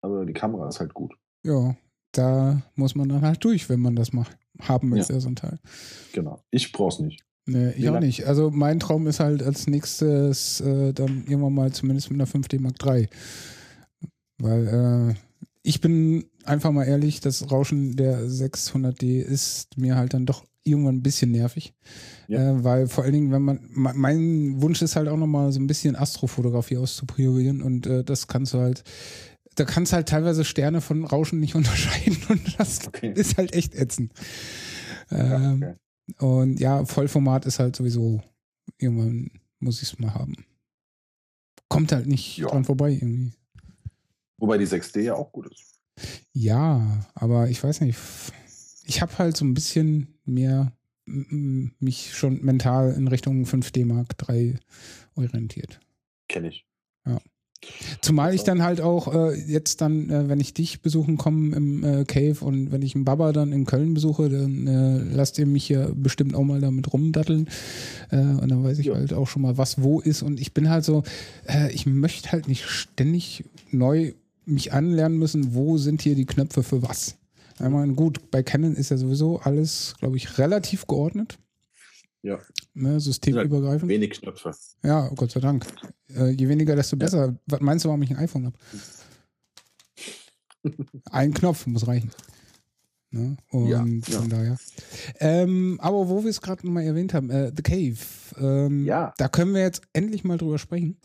aber 0.00 0.24
die 0.24 0.32
Kamera 0.32 0.68
ist 0.68 0.80
halt 0.80 0.94
gut. 0.94 1.12
Ja, 1.44 1.76
da 2.18 2.62
muss 2.74 2.94
man 2.94 3.08
dann 3.08 3.22
halt 3.22 3.42
durch, 3.44 3.68
wenn 3.68 3.80
man 3.80 3.96
das 3.96 4.12
macht, 4.12 4.36
haben 4.60 4.88
möchte, 4.88 5.12
ja. 5.12 5.20
so 5.20 5.28
ein 5.28 5.36
Teil. 5.36 5.58
Genau. 6.12 6.42
Ich 6.50 6.72
brauch's 6.72 6.98
nicht. 6.98 7.24
Nee, 7.46 7.70
ich 7.70 7.82
Wie 7.82 7.88
auch 7.88 8.00
nicht. 8.00 8.26
Also 8.26 8.50
mein 8.50 8.78
Traum 8.78 9.06
ist 9.06 9.20
halt 9.20 9.42
als 9.42 9.66
nächstes 9.66 10.60
äh, 10.60 10.92
dann 10.92 11.24
irgendwann 11.26 11.54
mal 11.54 11.72
zumindest 11.72 12.10
mit 12.10 12.20
einer 12.20 12.28
5D 12.28 12.60
Mark 12.60 12.74
III. 12.84 13.08
Weil 14.38 14.68
äh, 14.68 15.14
ich 15.62 15.80
bin 15.80 16.26
einfach 16.44 16.72
mal 16.72 16.84
ehrlich, 16.84 17.20
das 17.20 17.50
Rauschen 17.50 17.96
der 17.96 18.20
600D 18.20 19.20
ist 19.20 19.78
mir 19.78 19.96
halt 19.96 20.12
dann 20.12 20.26
doch 20.26 20.44
irgendwann 20.62 20.96
ein 20.96 21.02
bisschen 21.02 21.30
nervig. 21.30 21.74
Ja. 22.26 22.50
Äh, 22.50 22.64
weil 22.64 22.86
vor 22.86 23.04
allen 23.04 23.14
Dingen, 23.14 23.32
wenn 23.32 23.42
man, 23.42 23.60
mein 23.72 24.60
Wunsch 24.60 24.82
ist 24.82 24.96
halt 24.96 25.08
auch 25.08 25.16
nochmal 25.16 25.50
so 25.52 25.60
ein 25.60 25.66
bisschen 25.66 25.96
Astrofotografie 25.96 26.76
auszupriorieren 26.76 27.62
und 27.62 27.86
äh, 27.86 28.04
das 28.04 28.26
kannst 28.26 28.54
du 28.54 28.58
halt 28.58 28.84
da 29.58 29.64
kannst 29.64 29.92
halt 29.92 30.08
teilweise 30.08 30.44
Sterne 30.44 30.80
von 30.80 31.04
Rauschen 31.04 31.40
nicht 31.40 31.54
unterscheiden 31.54 32.18
und 32.28 32.58
das 32.58 32.86
okay. 32.86 33.12
ist 33.14 33.36
halt 33.36 33.54
echt 33.54 33.74
ätzend. 33.74 34.12
Ja, 35.10 35.52
ähm, 35.52 35.62
okay. 35.62 35.74
Und 36.18 36.58
ja, 36.58 36.84
Vollformat 36.84 37.44
ist 37.46 37.58
halt 37.58 37.76
sowieso, 37.76 38.22
irgendwann 38.78 39.30
muss 39.58 39.82
ich 39.82 39.92
es 39.92 39.98
mal 39.98 40.14
haben. 40.14 40.34
Kommt 41.68 41.92
halt 41.92 42.06
nicht 42.06 42.38
ja. 42.38 42.48
dran 42.48 42.64
vorbei 42.64 42.92
irgendwie. 42.92 43.32
Wobei 44.38 44.56
die 44.56 44.66
6D 44.66 45.00
ja 45.00 45.14
auch 45.14 45.32
gut 45.32 45.52
ist. 45.52 45.80
Ja, 46.32 47.06
aber 47.14 47.48
ich 47.50 47.62
weiß 47.62 47.80
nicht. 47.82 47.98
Ich 48.84 49.02
habe 49.02 49.18
halt 49.18 49.36
so 49.36 49.44
ein 49.44 49.54
bisschen 49.54 50.18
mehr 50.24 50.72
mich 51.04 52.14
schon 52.14 52.42
mental 52.44 52.92
in 52.92 53.08
Richtung 53.08 53.44
5D 53.44 53.86
Mark 53.86 54.16
3 54.18 54.58
orientiert. 55.14 55.80
Kenne 56.28 56.48
ich. 56.48 56.66
Ja. 57.06 57.18
Zumal 58.00 58.34
ich 58.34 58.44
dann 58.44 58.62
halt 58.62 58.80
auch 58.80 59.12
äh, 59.12 59.34
jetzt 59.34 59.80
dann, 59.80 60.10
äh, 60.10 60.28
wenn 60.28 60.38
ich 60.38 60.54
dich 60.54 60.80
besuchen 60.80 61.16
komme 61.16 61.56
im 61.56 61.84
äh, 61.84 62.04
Cave 62.04 62.44
und 62.44 62.70
wenn 62.70 62.82
ich 62.82 62.94
einen 62.94 63.04
Baba 63.04 63.32
dann 63.32 63.52
in 63.52 63.66
Köln 63.66 63.94
besuche, 63.94 64.28
dann 64.28 64.66
äh, 64.66 64.98
lasst 65.14 65.38
ihr 65.38 65.46
mich 65.46 65.66
hier 65.66 65.90
bestimmt 65.94 66.36
auch 66.36 66.44
mal 66.44 66.60
damit 66.60 66.92
rumdatteln. 66.92 67.48
Äh, 68.10 68.16
und 68.16 68.48
dann 68.48 68.62
weiß 68.62 68.78
ich 68.78 68.86
ja. 68.86 68.94
halt 68.94 69.12
auch 69.12 69.26
schon 69.26 69.42
mal, 69.42 69.58
was 69.58 69.82
wo 69.82 70.00
ist. 70.00 70.22
Und 70.22 70.40
ich 70.40 70.54
bin 70.54 70.70
halt 70.70 70.84
so, 70.84 71.02
äh, 71.46 71.72
ich 71.72 71.84
möchte 71.86 72.30
halt 72.30 72.46
nicht 72.46 72.64
ständig 72.64 73.44
neu 73.72 74.12
mich 74.44 74.72
anlernen 74.72 75.18
müssen, 75.18 75.54
wo 75.54 75.78
sind 75.78 76.00
hier 76.02 76.14
die 76.14 76.26
Knöpfe 76.26 76.62
für 76.62 76.82
was. 76.82 77.16
Ich 77.54 77.68
meine, 77.68 77.94
gut, 77.94 78.30
bei 78.30 78.44
Canon 78.44 78.76
ist 78.76 78.90
ja 78.90 78.96
sowieso 78.96 79.40
alles, 79.40 79.96
glaube 79.98 80.16
ich, 80.16 80.38
relativ 80.38 80.86
geordnet. 80.86 81.38
Ja. 82.28 82.38
Ne, 82.74 83.00
systemübergreifend. 83.00 83.88
Wenig 83.88 84.20
Knöpfe. 84.20 84.54
Ja, 84.82 85.08
Gott 85.16 85.30
sei 85.30 85.40
Dank. 85.40 85.66
Äh, 86.14 86.30
je 86.32 86.46
weniger, 86.46 86.76
desto 86.76 86.96
besser. 86.96 87.26
Ja. 87.28 87.34
Was 87.46 87.60
meinst 87.60 87.84
du, 87.84 87.88
warum 87.88 88.02
ich 88.02 88.10
ein 88.10 88.18
iPhone 88.18 88.46
habe? 88.46 88.56
ein 91.10 91.32
Knopf 91.32 91.66
muss 91.66 91.86
reichen. 91.86 92.10
Ne? 93.10 93.38
Und 93.50 93.68
ja, 93.68 94.18
von 94.18 94.28
daher. 94.28 94.58
Ähm, 95.20 95.78
aber 95.80 96.10
wo 96.10 96.22
wir 96.22 96.28
es 96.28 96.42
gerade 96.42 96.66
nochmal 96.66 96.82
erwähnt 96.82 97.14
haben, 97.14 97.30
äh, 97.30 97.50
The 97.56 97.62
Cave, 97.62 97.96
ähm, 98.38 98.84
ja. 98.84 99.14
da 99.16 99.28
können 99.28 99.54
wir 99.54 99.62
jetzt 99.62 99.80
endlich 99.94 100.24
mal 100.24 100.36
drüber 100.36 100.58
sprechen. 100.58 100.98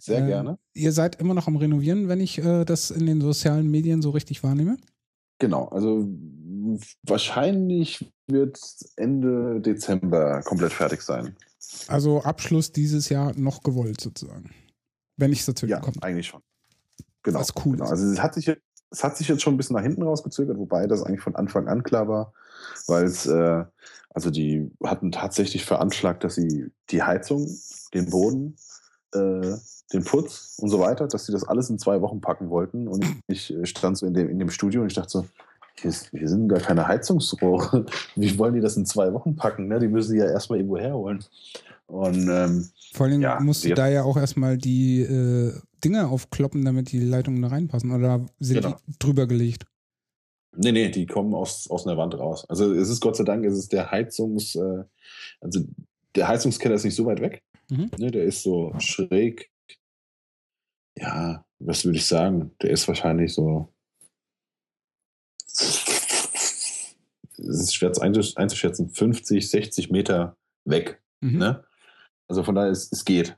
Sehr 0.00 0.22
äh, 0.22 0.26
gerne. 0.26 0.58
Ihr 0.74 0.92
seid 0.92 1.18
immer 1.18 1.32
noch 1.32 1.46
am 1.46 1.56
Renovieren, 1.56 2.08
wenn 2.08 2.20
ich 2.20 2.36
äh, 2.44 2.66
das 2.66 2.90
in 2.90 3.06
den 3.06 3.22
sozialen 3.22 3.70
Medien 3.70 4.02
so 4.02 4.10
richtig 4.10 4.42
wahrnehme? 4.42 4.76
Genau, 5.38 5.68
also 5.68 6.06
wahrscheinlich 7.02 8.12
wird 8.26 8.60
Ende 8.96 9.60
Dezember 9.60 10.42
komplett 10.42 10.72
fertig 10.72 11.02
sein. 11.02 11.36
Also 11.88 12.22
Abschluss 12.22 12.72
dieses 12.72 13.08
Jahr 13.08 13.32
noch 13.36 13.62
gewollt 13.62 14.00
sozusagen. 14.00 14.50
Wenn 15.16 15.32
ich 15.32 15.40
es 15.40 15.46
dazu 15.46 15.66
ja, 15.66 15.80
kommt. 15.80 16.02
eigentlich 16.02 16.28
schon. 16.28 16.42
Genau. 17.22 17.40
Was 17.40 17.52
cool 17.64 17.72
genau. 17.72 17.88
Also 17.88 18.06
es 18.06 18.22
hat, 18.22 18.34
sich, 18.34 18.50
es 18.90 19.04
hat 19.04 19.16
sich 19.16 19.28
jetzt 19.28 19.42
schon 19.42 19.54
ein 19.54 19.56
bisschen 19.56 19.76
nach 19.76 19.82
hinten 19.82 20.02
rausgezögert, 20.02 20.58
wobei 20.58 20.86
das 20.86 21.02
eigentlich 21.02 21.20
von 21.20 21.36
Anfang 21.36 21.68
an 21.68 21.82
klar 21.82 22.08
war, 22.08 22.32
weil 22.86 23.04
es, 23.04 23.26
äh, 23.26 23.64
also 24.10 24.30
die 24.30 24.70
hatten 24.84 25.12
tatsächlich 25.12 25.64
veranschlagt, 25.64 26.24
dass 26.24 26.36
sie 26.36 26.70
die 26.90 27.02
Heizung, 27.02 27.48
den 27.92 28.08
Boden, 28.08 28.56
äh, 29.12 29.56
den 29.92 30.04
Putz 30.04 30.56
und 30.58 30.68
so 30.68 30.80
weiter, 30.80 31.08
dass 31.08 31.26
sie 31.26 31.32
das 31.32 31.44
alles 31.44 31.70
in 31.70 31.78
zwei 31.78 32.00
Wochen 32.00 32.20
packen 32.20 32.50
wollten. 32.50 32.88
Und 32.88 33.04
ich 33.26 33.54
stand 33.64 33.96
so 33.96 34.06
in 34.06 34.14
dem, 34.14 34.28
in 34.28 34.38
dem 34.38 34.50
Studio 34.50 34.82
und 34.82 34.88
ich 34.88 34.94
dachte 34.94 35.10
so, 35.10 35.26
hier, 35.80 35.90
ist, 35.90 36.10
hier 36.10 36.28
sind 36.28 36.48
gar 36.48 36.60
keine 36.60 36.86
Heizungsrohre. 36.86 37.86
Wie 38.16 38.38
wollen 38.38 38.54
die 38.54 38.60
das 38.60 38.76
in 38.76 38.86
zwei 38.86 39.12
Wochen 39.12 39.36
packen? 39.36 39.68
Ne? 39.68 39.78
Die 39.78 39.88
müssen 39.88 40.12
die 40.12 40.18
ja 40.18 40.30
erstmal 40.30 40.58
irgendwo 40.58 40.78
herholen. 40.78 41.24
Und, 41.86 42.28
ähm, 42.28 42.68
Vor 42.92 43.06
allem 43.06 43.20
ja, 43.20 43.40
musst 43.40 43.64
du 43.64 43.74
da 43.74 43.88
ja 43.88 44.02
auch 44.02 44.16
erstmal 44.16 44.58
die 44.58 45.00
äh, 45.00 45.54
Dinger 45.82 46.10
aufkloppen, 46.10 46.64
damit 46.64 46.92
die 46.92 47.00
Leitungen 47.00 47.40
da 47.40 47.48
reinpassen. 47.48 47.92
Oder 47.92 48.26
sind 48.38 48.62
genau. 48.62 48.76
die 48.86 48.98
drüber 48.98 49.26
gelegt? 49.26 49.64
Nee, 50.56 50.72
nee, 50.72 50.90
die 50.90 51.06
kommen 51.06 51.34
aus, 51.34 51.70
aus 51.70 51.86
einer 51.86 51.96
Wand 51.96 52.18
raus. 52.18 52.44
Also 52.48 52.72
es 52.74 52.88
ist 52.88 53.00
Gott 53.00 53.16
sei 53.16 53.24
Dank, 53.24 53.44
es 53.44 53.56
ist 53.56 53.72
der 53.72 53.90
Heizungs, 53.90 54.54
äh, 54.56 54.84
also 55.40 55.60
der 56.14 56.28
Heizungskeller 56.28 56.74
ist 56.74 56.84
nicht 56.84 56.96
so 56.96 57.06
weit 57.06 57.20
weg. 57.20 57.42
Mhm. 57.70 57.90
Ne, 57.98 58.10
der 58.10 58.24
ist 58.24 58.42
so 58.42 58.74
schräg. 58.78 59.50
Ja, 60.98 61.44
was 61.58 61.84
würde 61.84 61.98
ich 61.98 62.06
sagen? 62.06 62.50
Der 62.62 62.70
ist 62.70 62.88
wahrscheinlich 62.88 63.32
so 63.32 63.68
es 65.60 66.76
ist 67.36 67.74
schwer 67.74 67.92
einzuschätzen, 68.00 68.90
50, 68.90 69.48
60 69.50 69.90
Meter 69.90 70.36
weg. 70.64 71.02
Mhm. 71.20 71.38
Ne? 71.38 71.64
Also 72.28 72.44
von 72.44 72.54
daher, 72.54 72.70
es, 72.70 72.90
es 72.92 73.04
geht. 73.04 73.36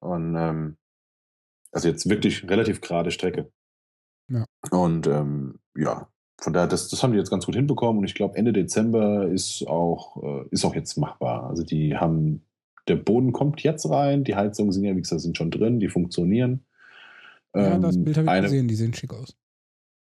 Und 0.00 0.36
ähm, 0.36 0.76
also 1.72 1.88
jetzt 1.88 2.08
wirklich 2.08 2.48
relativ 2.48 2.80
gerade 2.80 3.10
Strecke. 3.10 3.50
Ja. 4.28 4.46
Und 4.70 5.06
ähm, 5.06 5.58
ja, 5.76 6.08
von 6.40 6.52
daher, 6.52 6.68
das, 6.68 6.88
das 6.88 7.02
haben 7.02 7.12
die 7.12 7.18
jetzt 7.18 7.30
ganz 7.30 7.46
gut 7.46 7.54
hinbekommen 7.54 7.98
und 8.00 8.04
ich 8.04 8.14
glaube, 8.14 8.36
Ende 8.36 8.52
Dezember 8.52 9.28
ist 9.28 9.66
auch, 9.66 10.22
äh, 10.22 10.48
ist 10.50 10.64
auch 10.64 10.74
jetzt 10.74 10.96
machbar. 10.96 11.48
Also 11.48 11.62
die 11.62 11.96
haben, 11.96 12.44
der 12.88 12.96
Boden 12.96 13.32
kommt 13.32 13.62
jetzt 13.62 13.88
rein, 13.88 14.24
die 14.24 14.34
Heizungen 14.34 14.72
sind 14.72 14.84
ja, 14.84 14.96
wie 14.96 15.00
gesagt, 15.00 15.20
sind 15.20 15.36
schon 15.36 15.50
drin, 15.50 15.80
die 15.80 15.88
funktionieren. 15.88 16.64
Ja, 17.54 17.78
das 17.78 17.96
ähm, 17.96 18.04
Bild 18.04 18.16
habe 18.16 18.26
ich 18.26 18.30
eine, 18.30 18.42
gesehen, 18.42 18.68
die 18.68 18.74
sehen 18.74 18.94
schick 18.94 19.12
aus. 19.12 19.36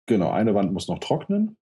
Genau, 0.07 0.31
eine 0.31 0.55
Wand 0.55 0.73
muss 0.73 0.89
noch 0.89 1.01
trocknen. 1.01 1.57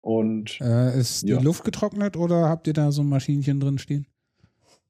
Und 0.00 0.60
äh, 0.60 0.98
ist 0.98 1.22
die 1.22 1.32
ja. 1.32 1.40
Luft 1.40 1.64
getrocknet 1.64 2.16
oder 2.16 2.48
habt 2.48 2.66
ihr 2.66 2.72
da 2.72 2.92
so 2.92 3.02
ein 3.02 3.08
Maschinchen 3.08 3.60
drin 3.60 3.78
stehen? 3.78 4.06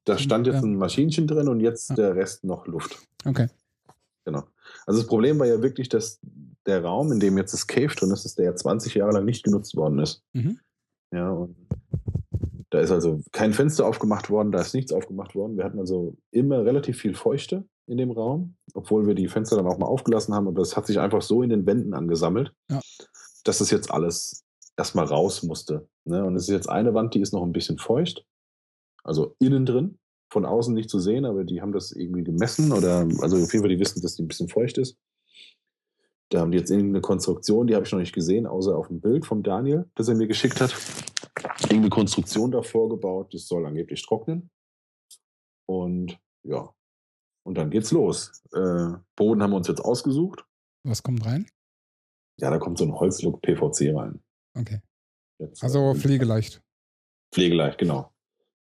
Da 0.05 0.17
stand 0.17 0.47
jetzt 0.47 0.63
ein 0.63 0.75
Maschinchen 0.75 1.27
drin 1.27 1.49
und 1.49 1.59
jetzt 1.59 1.89
ja. 1.89 1.95
der 1.95 2.15
Rest 2.15 2.43
noch 2.43 2.67
Luft. 2.67 2.99
Okay. 3.25 3.47
Genau. 4.25 4.43
Also 4.85 5.01
das 5.01 5.07
Problem 5.07 5.39
war 5.39 5.47
ja 5.47 5.61
wirklich, 5.61 5.89
dass 5.89 6.19
der 6.65 6.83
Raum, 6.83 7.11
in 7.11 7.19
dem 7.19 7.37
jetzt 7.37 7.53
das 7.53 7.67
Cave 7.67 7.93
drin 7.95 8.11
ist, 8.11 8.25
dass 8.25 8.35
der 8.35 8.45
ja 8.45 8.55
20 8.55 8.93
Jahre 8.93 9.13
lang 9.13 9.25
nicht 9.25 9.43
genutzt 9.43 9.75
worden 9.75 9.99
ist. 9.99 10.23
Mhm. 10.33 10.59
Ja, 11.11 11.31
und 11.31 11.55
da 12.69 12.79
ist 12.79 12.91
also 12.91 13.21
kein 13.31 13.53
Fenster 13.53 13.85
aufgemacht 13.85 14.29
worden, 14.29 14.51
da 14.51 14.61
ist 14.61 14.73
nichts 14.73 14.91
aufgemacht 14.91 15.35
worden. 15.35 15.57
Wir 15.57 15.63
hatten 15.63 15.79
also 15.79 16.15
immer 16.31 16.63
relativ 16.65 16.99
viel 16.99 17.15
Feuchte 17.15 17.65
in 17.87 17.97
dem 17.97 18.11
Raum, 18.11 18.55
obwohl 18.73 19.07
wir 19.07 19.15
die 19.15 19.27
Fenster 19.27 19.55
dann 19.55 19.67
auch 19.67 19.77
mal 19.77 19.87
aufgelassen 19.87 20.33
haben. 20.33 20.47
Aber 20.47 20.61
es 20.61 20.75
hat 20.75 20.85
sich 20.85 20.99
einfach 20.99 21.21
so 21.21 21.41
in 21.41 21.49
den 21.49 21.65
Wänden 21.65 21.93
angesammelt, 21.93 22.53
ja. 22.69 22.81
dass 23.43 23.59
das 23.59 23.71
jetzt 23.71 23.91
alles 23.91 24.43
erstmal 24.75 25.05
raus 25.05 25.41
musste. 25.43 25.87
Ne? 26.05 26.23
Und 26.23 26.35
es 26.35 26.43
ist 26.43 26.49
jetzt 26.49 26.69
eine 26.69 26.93
Wand, 26.93 27.13
die 27.13 27.21
ist 27.21 27.33
noch 27.33 27.43
ein 27.43 27.53
bisschen 27.53 27.77
feucht. 27.77 28.25
Also 29.03 29.35
innen 29.39 29.65
drin, 29.65 29.97
von 30.29 30.45
außen 30.45 30.73
nicht 30.73 30.89
zu 30.89 30.99
sehen, 30.99 31.25
aber 31.25 31.45
die 31.45 31.61
haben 31.61 31.71
das 31.71 31.93
irgendwie 31.93 32.23
gemessen 32.23 32.73
oder 32.73 33.07
also 33.21 33.37
auf 33.37 33.53
jeden 33.53 33.63
Fall, 33.63 33.69
die 33.69 33.79
wissen, 33.79 34.01
dass 34.01 34.15
die 34.15 34.23
ein 34.23 34.27
bisschen 34.27 34.49
feucht 34.49 34.77
ist. 34.77 34.97
Da 36.29 36.41
haben 36.41 36.51
die 36.51 36.57
jetzt 36.57 36.69
irgendeine 36.69 36.99
Konstruktion, 36.99 37.67
die 37.67 37.75
habe 37.75 37.85
ich 37.85 37.91
noch 37.93 37.99
nicht 37.99 38.13
gesehen, 38.13 38.45
außer 38.45 38.77
auf 38.77 38.89
dem 38.89 38.99
Bild 38.99 39.25
vom 39.25 39.43
Daniel, 39.43 39.89
das 39.95 40.09
er 40.09 40.15
mir 40.15 40.27
geschickt 40.27 40.59
hat. 40.59 40.75
Irgendeine 41.61 41.89
Konstruktion 41.89 42.51
davor 42.51 42.89
gebaut, 42.89 43.33
das 43.33 43.47
soll 43.47 43.65
angeblich 43.65 44.05
trocknen. 44.05 44.49
Und 45.65 46.19
ja, 46.43 46.73
und 47.47 47.55
dann 47.55 47.69
geht's 47.69 47.91
los. 47.91 48.43
Äh, 48.51 48.97
Boden 49.15 49.41
haben 49.41 49.51
wir 49.51 49.57
uns 49.57 49.69
jetzt 49.69 49.79
ausgesucht. 49.79 50.45
Was 50.83 51.01
kommt 51.01 51.25
rein? 51.25 51.47
Ja, 52.39 52.49
da 52.49 52.59
kommt 52.59 52.77
so 52.77 52.83
ein 52.83 52.93
Holzlook 52.93 53.41
PVC 53.41 53.95
rein. 53.95 54.21
Okay. 54.53 54.81
Jetzt, 55.39 55.63
also 55.63 55.91
äh, 55.91 55.95
pflegeleicht. 55.95 56.61
Pflegeleicht, 57.33 57.77
genau. 57.77 58.11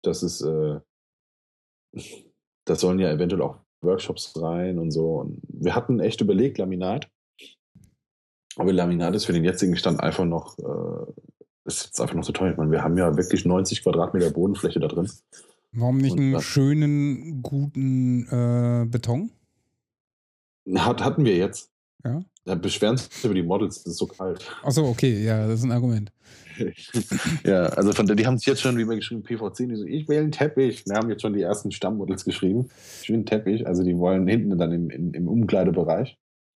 Das 0.03 0.23
ist, 0.23 0.41
äh, 0.41 0.81
das 2.65 2.81
sollen 2.81 3.01
ja 3.01 3.11
eventuell 3.11 3.43
auch 3.43 3.59
Workshops 3.83 4.41
rein 4.41 4.79
und 4.79 4.93
so. 4.93 5.17
Und 5.17 5.41
wir 5.49 5.75
hatten 5.75 5.99
echt 5.99 6.21
überlegt, 6.21 6.59
Laminat. 6.59 7.11
Aber 8.55 8.73
Laminat 8.73 9.17
ist 9.17 9.25
für 9.25 9.33
den 9.33 9.45
jetzigen 9.45 9.77
Stand 9.77 9.99
einfach 9.99 10.25
noch, 10.25 10.59
äh, 10.61 11.13
ist 11.65 11.87
jetzt 11.87 12.01
einfach 12.01 12.15
noch 12.15 12.25
zu 12.25 12.33
teuer. 12.33 12.53
Ich 12.53 12.57
meine, 12.57 12.71
wir 12.71 12.85
haben 12.85 12.97
ja 12.97 13.17
wirklich 13.17 13.45
90 13.45 13.83
Quadratmeter 13.83 14.31
Bodenfläche 14.31 14.79
da 14.79 14.87
drin. 14.87 15.11
Warum 15.79 15.99
nicht 15.99 16.17
einen 16.17 16.41
schönen, 16.41 17.43
guten 17.43 18.27
äh, 18.29 18.87
Beton? 18.87 19.31
Hat, 20.75 21.05
hatten 21.05 21.27
wir 21.27 21.37
jetzt. 21.37 21.71
Ja. 22.03 22.25
Da 22.47 22.55
beschweren 22.55 22.97
sich 22.97 23.25
über 23.25 23.35
die 23.35 23.43
Models, 23.43 23.79
es 23.79 23.87
ist 23.87 23.99
so 23.99 24.07
kalt. 24.07 24.51
Achso, 24.63 24.89
okay, 24.89 25.23
ja, 25.23 25.47
das 25.47 25.59
ist 25.61 25.65
ein 25.65 25.73
Argument. 25.73 26.13
ja, 27.45 27.65
also 27.65 27.93
von 27.93 28.07
der, 28.07 28.17
die 28.17 28.27
haben 28.27 28.37
es 28.37 28.47
jetzt 28.47 28.63
schon, 28.63 28.79
wie 28.79 28.89
wir 28.89 28.97
geschrieben, 28.97 29.23
PVC, 29.23 29.69
die 29.69 29.77
so, 29.77 29.85
ich 29.85 30.09
will 30.09 30.19
einen 30.19 30.33
Teppich. 30.33 30.87
Wir 30.87 30.97
haben 30.97 31.11
jetzt 31.11 31.21
schon 31.21 31.35
die 31.35 31.43
ersten 31.43 31.71
Stammmodels 31.71 32.25
geschrieben. 32.25 32.71
Ich 33.03 33.11
will 33.11 33.17
einen 33.17 33.27
Teppich, 33.27 33.67
also 33.67 33.83
die 33.83 33.99
wollen 33.99 34.27
hinten 34.27 34.57
dann 34.57 34.73
im, 34.73 34.89
im, 34.89 35.13
im 35.13 35.29
Umkleidebereich. 35.29 36.17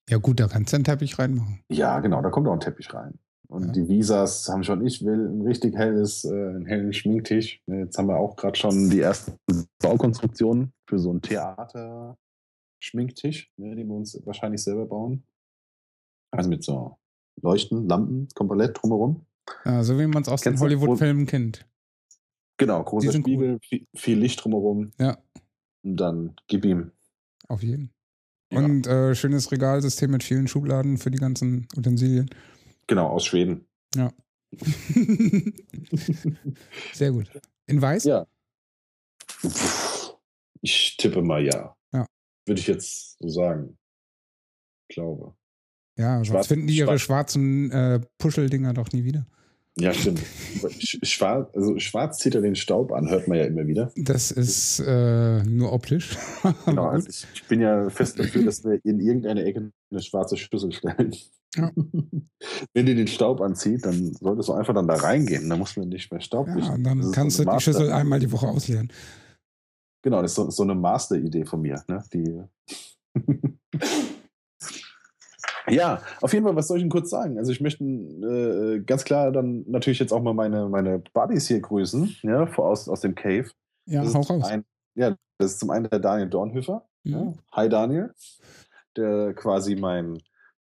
Ja, 0.09 0.17
gut, 0.17 0.39
da 0.39 0.47
kannst 0.47 0.73
du 0.73 0.75
einen 0.75 0.83
Teppich 0.83 1.17
reinmachen. 1.17 1.61
Ja, 1.69 1.99
genau, 2.01 2.21
da 2.21 2.29
kommt 2.29 2.47
auch 2.47 2.53
ein 2.53 2.59
Teppich 2.59 2.93
rein. 2.93 3.17
Und 3.49 3.67
ja. 3.67 3.71
die 3.71 3.87
Visas 3.87 4.49
haben 4.49 4.63
schon, 4.63 4.85
ich 4.85 5.05
will 5.05 5.29
ein 5.29 5.41
richtig 5.41 5.73
helles, 5.75 6.25
äh, 6.25 6.31
einen 6.31 6.65
hellen 6.65 6.91
Schminktisch. 6.91 7.61
Jetzt 7.65 7.97
haben 7.97 8.07
wir 8.07 8.17
auch 8.17 8.35
gerade 8.35 8.57
schon 8.57 8.89
die 8.89 8.99
ersten 8.99 9.37
Baukonstruktionen 9.79 10.73
für 10.85 10.99
so 10.99 11.11
einen 11.11 11.21
Theater-Schminktisch, 11.21 13.49
ne, 13.55 13.73
den 13.75 13.87
wir 13.87 13.95
uns 13.95 14.19
wahrscheinlich 14.25 14.61
selber 14.61 14.85
bauen. 14.85 15.23
Also 16.31 16.49
mit 16.49 16.61
so 16.63 16.97
Leuchten, 17.41 17.87
Lampen, 17.87 18.27
komplett 18.35 18.81
drumherum. 18.81 19.25
Ja, 19.63 19.81
so 19.83 19.97
wie 19.97 20.07
man 20.07 20.23
es 20.23 20.27
aus 20.27 20.41
Kennst 20.41 20.61
den 20.61 20.65
Hollywood-Filmen 20.65 21.25
kennt. 21.25 21.65
Genau, 22.57 22.83
großer 22.83 23.13
Spiegel, 23.13 23.59
viel, 23.61 23.87
viel, 23.95 24.17
Licht 24.17 24.43
drumherum. 24.43 24.91
Ja. 24.99 25.17
Und 25.83 25.95
dann 25.97 26.35
gib 26.47 26.65
ihm. 26.65 26.91
Auf 27.47 27.63
jeden. 27.63 27.91
Ja. 28.51 28.59
Und 28.59 28.87
äh, 28.87 29.15
schönes 29.15 29.49
Regalsystem 29.51 30.11
mit 30.11 30.23
vielen 30.23 30.49
Schubladen 30.49 30.97
für 30.97 31.11
die 31.11 31.19
ganzen 31.19 31.69
Utensilien. 31.77 32.29
Genau, 32.87 33.07
aus 33.09 33.25
Schweden. 33.25 33.67
Ja. 33.95 34.11
Sehr 36.93 37.11
gut. 37.11 37.29
In 37.67 37.81
weiß? 37.81 38.05
Ja. 38.05 38.25
Ich 40.61 40.95
tippe 40.97 41.21
mal 41.21 41.43
ja. 41.43 41.75
Ja. 41.93 42.07
Würde 42.45 42.61
ich 42.61 42.67
jetzt 42.67 43.17
so 43.19 43.27
sagen. 43.27 43.77
Ich 44.89 44.95
glaube. 44.95 45.35
Ja, 45.97 46.15
sonst 46.15 46.27
Schwarz, 46.27 46.47
finden 46.47 46.67
die 46.67 46.77
ihre 46.77 46.97
schwarzen 46.99 47.71
äh, 47.71 47.99
Puscheldinger 48.17 48.73
doch 48.73 48.91
nie 48.91 49.03
wieder. 49.03 49.25
Ja, 49.79 49.93
stimmt. 49.93 50.21
Schwarz, 50.79 51.49
also 51.53 51.77
schwarz 51.77 52.17
zieht 52.17 52.33
er 52.33 52.41
den 52.41 52.55
Staub 52.55 52.91
an, 52.91 53.09
hört 53.09 53.27
man 53.27 53.37
ja 53.37 53.45
immer 53.45 53.67
wieder. 53.67 53.91
Das 53.95 54.31
ist 54.31 54.79
äh, 54.79 55.43
nur 55.43 55.71
optisch. 55.71 56.17
genau, 56.65 56.87
also 56.87 57.07
ich, 57.07 57.27
ich, 57.35 57.43
bin 57.47 57.61
ja 57.61 57.87
fest 57.91 58.17
dafür, 58.17 58.43
dass 58.43 58.63
wir 58.63 58.83
in 58.83 58.99
irgendeine 58.99 59.43
Ecke 59.43 59.71
eine 59.91 60.01
schwarze 60.01 60.35
Schüssel 60.35 60.71
stellen. 60.71 61.15
Ja. 61.57 61.71
Wenn 62.73 62.85
die 62.85 62.95
den 62.95 63.07
Staub 63.07 63.41
anzieht, 63.41 63.85
dann 63.85 64.13
solltest 64.13 64.49
du 64.49 64.53
einfach 64.53 64.73
dann 64.73 64.87
da 64.87 64.95
reingehen. 64.95 65.49
Dann 65.49 65.59
muss 65.59 65.75
man 65.75 65.89
nicht 65.89 66.11
mehr 66.11 66.21
Staub 66.21 66.47
Ja, 66.47 66.73
und 66.73 66.83
dann 66.83 67.11
kannst 67.11 67.37
so 67.37 67.43
du 67.43 67.51
die 67.51 67.59
Schüssel 67.59 67.91
einmal 67.91 68.19
die 68.19 68.31
Woche 68.31 68.47
ausleeren. 68.47 68.91
Genau, 70.03 70.21
das 70.21 70.31
ist 70.31 70.35
so, 70.35 70.49
so 70.49 70.63
eine 70.63 70.75
Master-Idee 70.75 71.45
von 71.45 71.61
mir. 71.61 71.83
Ne? 71.87 72.03
Die 72.13 72.43
ja, 75.69 76.01
auf 76.21 76.33
jeden 76.33 76.45
Fall, 76.45 76.55
was 76.55 76.67
soll 76.67 76.77
ich 76.77 76.81
Ihnen 76.81 76.91
kurz 76.91 77.09
sagen? 77.09 77.37
Also 77.37 77.51
ich 77.51 77.61
möchte 77.61 77.83
äh, 77.83 78.79
ganz 78.85 79.03
klar 79.03 79.31
dann 79.31 79.65
natürlich 79.67 79.99
jetzt 79.99 80.13
auch 80.13 80.21
mal 80.21 80.33
meine, 80.33 80.69
meine 80.69 80.99
Buddies 81.13 81.47
hier 81.47 81.59
grüßen, 81.59 82.17
ja, 82.21 82.43
aus, 82.57 82.87
aus 82.87 83.01
dem 83.01 83.15
Cave. 83.15 83.49
Ja, 83.85 84.03
das 84.03 84.13
hau 84.13 84.21
raus. 84.21 84.45
Ein, 84.45 84.63
ja, 84.95 85.15
das 85.37 85.53
ist 85.53 85.59
zum 85.59 85.69
einen 85.71 85.89
der 85.89 85.99
Daniel 85.99 86.29
Dornhöfer. 86.29 86.87
Mhm. 87.03 87.11
Ja. 87.11 87.33
Hi 87.53 87.69
Daniel, 87.69 88.13
der 88.95 89.33
quasi 89.33 89.75
mein, 89.75 90.19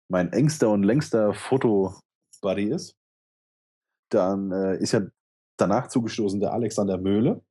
mein 0.10 0.34
engster 0.34 0.70
und 0.70 0.84
längster 0.84 1.34
Foto-Buddy 1.34 2.70
ist. 2.70 2.96
dann 4.10 4.52
äh, 4.52 4.78
ist 4.78 4.92
ja 4.92 5.02
danach 5.58 5.88
zugestoßen 5.88 6.40
der 6.40 6.52
Alexander 6.52 6.98
Möhle. 6.98 7.42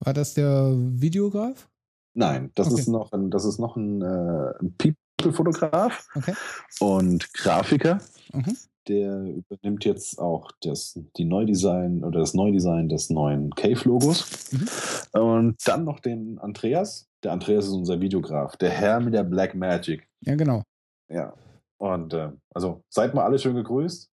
War 0.00 0.12
das 0.12 0.34
der 0.34 0.74
Videograf? 0.76 1.68
Nein, 2.14 2.50
das 2.54 2.68
okay. 2.68 2.80
ist 2.80 2.88
noch 2.88 3.12
ein, 3.12 3.30
das 3.30 3.44
ist 3.44 3.58
noch 3.58 3.76
ein, 3.76 4.02
äh, 4.02 4.94
People-Fotograf 5.16 6.06
okay. 6.14 6.34
und 6.80 7.32
Grafiker. 7.34 8.00
Mhm. 8.32 8.56
Der 8.88 9.20
übernimmt 9.22 9.84
jetzt 9.84 10.18
auch 10.18 10.52
das, 10.60 10.98
die 11.16 11.24
Neudesign 11.24 12.04
oder 12.04 12.20
das 12.20 12.34
Neudesign 12.34 12.88
des 12.88 13.10
neuen 13.10 13.50
Cave-Logos. 13.54 14.52
Mhm. 14.52 15.20
Und 15.20 15.56
dann 15.66 15.84
noch 15.84 16.00
den 16.00 16.38
Andreas. 16.38 17.08
Der 17.24 17.32
Andreas 17.32 17.66
ist 17.66 17.72
unser 17.72 18.00
Videograf, 18.00 18.56
der 18.56 18.70
Herr 18.70 19.00
mit 19.00 19.14
der 19.14 19.24
Black 19.24 19.54
Magic. 19.54 20.06
Ja, 20.20 20.36
genau. 20.36 20.62
Ja. 21.08 21.34
Und 21.78 22.14
äh, 22.14 22.30
also 22.54 22.82
seid 22.88 23.14
mal 23.14 23.24
alle 23.24 23.38
schön 23.38 23.54
gegrüßt. 23.54 24.10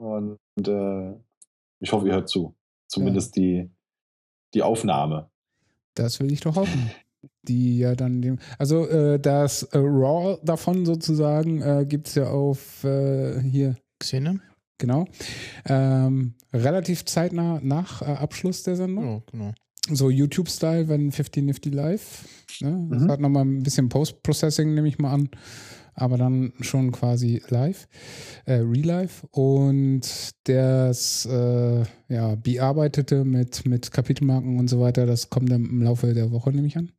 Und 0.00 0.38
äh, 0.66 1.14
ich 1.80 1.92
hoffe, 1.92 2.06
ihr 2.06 2.14
hört 2.14 2.28
zu. 2.28 2.54
Zumindest 2.88 3.36
ja. 3.36 3.42
die, 3.42 3.70
die 4.54 4.62
Aufnahme. 4.62 5.30
Das 5.94 6.20
will 6.20 6.32
ich 6.32 6.40
doch 6.40 6.56
hoffen. 6.56 6.90
Die 7.42 7.78
ja 7.78 7.96
dann 7.96 8.22
dem. 8.22 8.38
Also 8.58 8.86
äh, 8.86 9.18
das 9.18 9.64
äh, 9.64 9.78
Raw 9.78 10.38
davon 10.44 10.86
sozusagen 10.86 11.60
äh, 11.62 11.84
gibt 11.84 12.06
es 12.06 12.14
ja 12.14 12.30
auf 12.30 12.84
äh, 12.84 13.40
hier. 13.40 13.76
Xene? 13.98 14.40
Genau. 14.78 15.06
Ähm, 15.66 16.34
relativ 16.52 17.04
zeitnah 17.06 17.58
nach 17.60 18.02
äh, 18.02 18.04
Abschluss 18.04 18.62
der 18.62 18.76
Sendung. 18.76 19.04
Ja, 19.04 19.22
genau. 19.32 19.52
So 19.90 20.10
YouTube-Style, 20.10 20.88
wenn 20.88 21.10
50 21.10 21.42
Nifty 21.42 21.70
Live. 21.70 22.28
Ne? 22.60 22.86
Das 22.90 23.02
Mhm. 23.02 23.10
hat 23.10 23.20
nochmal 23.20 23.44
ein 23.44 23.64
bisschen 23.64 23.88
Post-Processing, 23.88 24.74
nehme 24.74 24.86
ich 24.86 24.98
mal 25.00 25.12
an. 25.12 25.28
Aber 26.00 26.16
dann 26.16 26.52
schon 26.60 26.92
quasi 26.92 27.42
live, 27.48 27.88
äh, 28.46 28.54
real-life. 28.54 29.26
Und 29.32 30.30
das 30.44 31.26
äh, 31.26 31.82
ja, 32.08 32.34
bearbeitete 32.36 33.24
mit, 33.24 33.66
mit 33.66 33.90
Kapitelmarken 33.90 34.58
und 34.60 34.68
so 34.68 34.80
weiter, 34.80 35.06
das 35.06 35.28
kommt 35.28 35.50
dann 35.50 35.64
im 35.64 35.82
Laufe 35.82 36.14
der 36.14 36.30
Woche, 36.30 36.50
nehme 36.52 36.68
ich 36.68 36.76
an. 36.76 36.92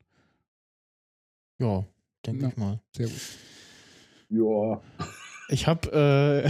Ja, 1.60 1.86
denke 2.26 2.44
Ja. 2.44 2.50
ich 2.50 2.58
mal. 2.58 2.80
Sehr 2.96 3.08
gut. 3.08 3.22
Ja. 4.30 4.82
Ich 5.52 5.66
habe 5.66 6.44
äh, 6.46 6.50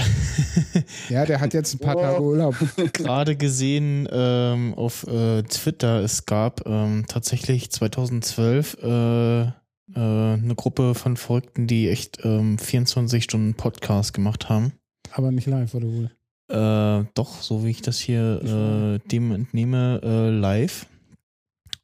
Ja, 1.14 1.26
der 1.26 1.40
hat 1.40 1.54
jetzt 1.54 1.74
ein 1.76 1.80
paar 1.80 1.96
Oh. 1.96 2.02
Tage 2.02 2.22
Urlaub. 2.22 2.56
gerade 2.94 3.36
gesehen 3.38 4.08
ähm, 4.12 4.74
auf 4.74 5.06
äh, 5.08 5.44
Twitter, 5.44 6.02
es 6.04 6.26
gab 6.26 6.66
ähm, 6.68 7.06
tatsächlich 7.08 7.72
2012 7.72 8.74
äh, 8.84 9.52
äh, 9.96 10.00
eine 10.00 10.56
Gruppe 10.56 10.96
von 10.96 11.18
Verrückten, 11.18 11.68
die 11.68 11.90
echt 11.90 12.24
ähm, 12.24 12.58
24 12.58 13.24
Stunden 13.24 13.54
Podcast 13.54 14.14
gemacht 14.14 14.50
haben. 14.50 14.74
Aber 15.12 15.32
nicht 15.32 15.48
live, 15.48 15.74
oder 15.74 15.88
wohl? 15.88 16.12
Äh, 16.50 17.06
doch, 17.14 17.42
so 17.42 17.64
wie 17.64 17.70
ich 17.70 17.82
das 17.82 18.00
hier 18.00 18.42
äh, 19.04 19.08
dem 19.10 19.32
entnehme, 19.32 20.02
äh, 20.04 20.30
live. 20.30 20.88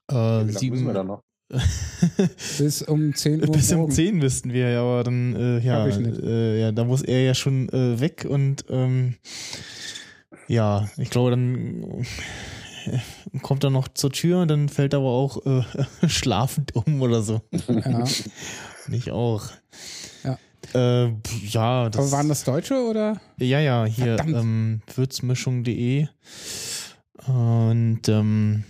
Äh, 0.10 0.14
Wie 0.14 0.18
lange 0.18 0.54
sieben, 0.54 0.76
müssen 0.76 0.88
wir 0.88 0.94
da 0.94 1.04
noch? 1.04 1.22
Bis 2.58 2.82
um 2.82 3.14
10 3.14 3.42
Uhr. 3.42 3.52
Bis 3.52 3.72
um 3.72 3.80
morgen. 3.80 3.92
10 3.92 4.22
wüssten 4.22 4.54
wir 4.54 4.70
ja, 4.70 4.82
aber 4.82 5.04
dann, 5.04 5.36
äh, 5.36 5.60
ja, 5.60 5.86
äh, 5.88 6.60
ja, 6.60 6.72
da 6.72 6.84
muss 6.84 7.04
er 7.04 7.24
ja 7.24 7.36
schon 7.36 7.70
äh, 7.70 8.00
weg 8.00 8.26
und 8.28 8.66
ähm, 8.70 9.16
ja, 10.48 10.90
ich 10.98 11.12
glaube, 11.12 11.32
dann 11.32 11.84
äh, 11.84 12.04
kommt 13.42 13.64
er 13.64 13.70
noch 13.70 13.88
zur 13.90 14.12
Tür 14.12 14.42
und 14.42 14.50
dann 14.50 14.70
fällt 14.70 14.94
er 14.94 15.00
aber 15.00 15.10
auch 15.10 15.46
äh, 15.46 15.64
schlafend 16.08 16.76
um 16.76 17.02
oder 17.02 17.22
so. 17.22 17.42
Ja. 17.68 18.04
Nicht 18.88 19.12
auch. 19.12 19.44
Ja. 20.24 20.38
Äh, 20.74 21.14
ja, 21.48 21.90
das, 21.90 22.02
Aber 22.02 22.12
waren 22.12 22.30
das 22.30 22.44
Deutsche 22.44 22.76
oder? 22.76 23.20
ja, 23.38 23.60
ja, 23.60 23.86
hier 23.86 24.18
Verdammt. 24.18 24.36
ähm, 24.36 24.82
würzmischung.de 24.96 26.08
und 27.28 28.08
ähm, 28.08 28.64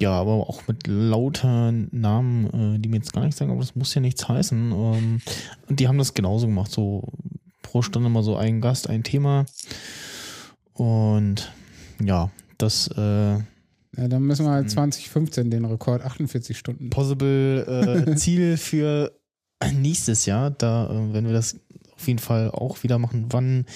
ja, 0.00 0.12
aber 0.12 0.32
auch 0.48 0.66
mit 0.68 0.86
lauter 0.86 1.72
Namen, 1.72 2.76
äh, 2.76 2.78
die 2.78 2.88
mir 2.88 2.96
jetzt 2.96 3.12
gar 3.12 3.24
nicht 3.24 3.36
sagen, 3.36 3.50
aber 3.50 3.60
das 3.60 3.74
muss 3.74 3.94
ja 3.94 4.00
nichts 4.00 4.28
heißen. 4.28 4.72
Ähm, 4.72 5.20
und 5.68 5.80
die 5.80 5.88
haben 5.88 5.98
das 5.98 6.14
genauso 6.14 6.46
gemacht, 6.46 6.70
so 6.70 7.02
pro 7.62 7.82
Stunde 7.82 8.08
mal 8.08 8.22
so 8.22 8.36
ein 8.36 8.60
Gast, 8.60 8.88
ein 8.88 9.02
Thema. 9.02 9.44
Und 10.72 11.52
ja, 12.00 12.30
das 12.58 12.88
äh, 12.88 13.38
Ja, 13.98 14.08
dann 14.08 14.22
müssen 14.22 14.46
wir 14.46 14.52
halt 14.52 14.66
Mhm. 14.66 14.70
2015 14.70 15.50
den 15.50 15.64
Rekord 15.64 16.02
48 16.02 16.56
Stunden. 16.56 16.90
possible 16.90 18.06
äh, 18.06 18.14
Ziel 18.16 18.56
für 18.56 19.12
nächstes 19.74 20.24
Jahr, 20.26 20.50
da 20.50 20.86
äh, 20.86 21.12
werden 21.12 21.26
wir 21.26 21.32
das 21.32 21.56
auf 21.96 22.06
jeden 22.06 22.20
Fall 22.20 22.50
auch 22.52 22.82
wieder 22.84 22.98
machen. 22.98 23.26
Wann 23.30 23.66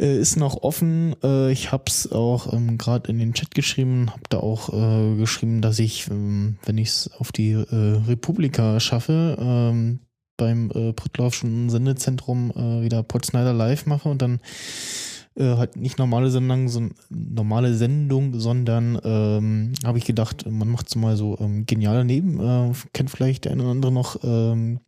äh, 0.00 0.18
ist 0.18 0.36
noch 0.36 0.62
offen? 0.62 1.14
Äh, 1.22 1.52
ich 1.52 1.72
habe 1.72 1.84
es 1.88 2.10
auch 2.10 2.52
ähm, 2.54 2.78
gerade 2.78 3.10
in 3.10 3.18
den 3.18 3.34
Chat 3.34 3.54
geschrieben, 3.54 4.10
habe 4.10 4.22
da 4.30 4.38
auch 4.38 4.72
äh, 4.72 5.16
geschrieben, 5.16 5.60
dass 5.60 5.78
ich, 5.78 6.08
ähm, 6.08 6.56
wenn 6.64 6.78
ich 6.78 6.88
es 6.88 7.10
auf 7.18 7.30
die 7.32 7.50
äh, 7.52 7.66
Republika 8.08 8.80
schaffe, 8.80 9.36
ähm, 9.38 9.98
beim 10.38 10.70
äh, 10.70 10.92
Prittlaufschen 10.92 11.68
Sendezentrum 11.68 12.52
äh, 12.52 12.82
wieder 12.84 13.02
Potsnyder 13.02 13.52
live 13.52 13.86
mache 13.86 14.08
und 14.08 14.22
dann 14.22 14.38
äh, 15.38 15.56
halt 15.56 15.76
nicht 15.76 15.98
normale 15.98 16.30
Sendung, 16.30 16.68
so, 16.68 16.88
normale 17.10 17.74
Sendung, 17.74 18.38
sondern 18.38 18.98
ähm, 19.04 19.72
habe 19.84 19.98
ich 19.98 20.04
gedacht, 20.04 20.44
man 20.50 20.68
macht 20.68 20.88
so 20.90 20.98
mal 20.98 21.16
so 21.16 21.38
ähm, 21.38 21.64
genial 21.66 21.96
daneben. 21.96 22.40
Äh, 22.40 22.72
kennt 22.92 23.10
vielleicht 23.10 23.44
der 23.44 23.52
eine 23.52 23.62
oder 23.62 23.72
andere 23.72 23.92
noch 23.92 24.16
ähm, 24.22 24.80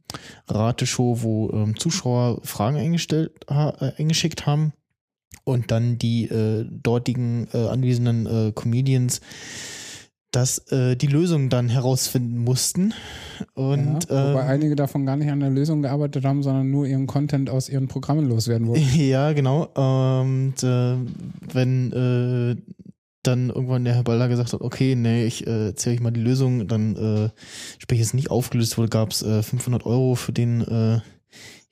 Rateshow, 0.49 1.23
wo 1.23 1.51
ähm, 1.51 1.79
Zuschauer 1.79 2.41
Fragen 2.43 2.77
eingestellt, 2.77 3.33
ha, 3.49 3.75
äh, 3.81 3.93
eingeschickt 3.99 4.47
haben 4.47 4.73
und 5.45 5.71
dann 5.71 5.99
die 5.99 6.25
äh, 6.25 6.67
dortigen 6.71 7.49
äh, 7.53 7.69
anwesenden 7.69 8.27
äh, 8.27 8.53
Comedians 8.53 9.21
das 10.31 10.59
äh, 10.71 10.97
die 10.97 11.07
Lösung 11.07 11.49
dann 11.49 11.69
herausfinden 11.69 12.39
mussten. 12.39 12.95
Und 13.55 14.09
ja, 14.09 14.33
wobei 14.33 14.43
ähm, 14.43 14.49
einige 14.49 14.77
davon 14.77 15.07
gar 15.07 15.17
nicht 15.17 15.31
an 15.31 15.41
der 15.41 15.51
Lösung 15.51 15.83
gearbeitet 15.83 16.25
haben, 16.25 16.43
sondern 16.43 16.71
nur 16.71 16.87
ihren 16.87 17.07
Content 17.07 17.51
aus 17.51 17.69
ihren 17.69 17.89
Programmen 17.89 18.29
loswerden 18.29 18.69
wollten. 18.69 18.85
Ja, 19.01 19.33
genau. 19.33 19.65
Und 19.75 20.63
äh, 20.63 20.97
wenn 21.53 21.93
äh, 21.93 22.57
dann 23.23 23.51
irgendwann 23.51 23.85
der 23.85 23.95
Herr 23.95 24.05
Baller 24.05 24.29
gesagt 24.29 24.53
hat, 24.53 24.61
okay, 24.61 24.95
nee, 24.95 25.25
ich 25.25 25.47
äh, 25.47 25.69
erzähle 25.69 25.97
euch 25.97 26.01
mal 26.01 26.11
die 26.11 26.21
Lösung, 26.21 26.69
dann, 26.69 26.97
äh, 26.97 27.31
sprich, 27.79 28.01
es 28.01 28.15
nicht 28.15 28.31
aufgelöst 28.31 28.79
wurde, 28.79 28.89
gab 28.89 29.11
es 29.11 29.23
äh, 29.23 29.43
500 29.43 29.85
Euro 29.85 30.15
für 30.15 30.33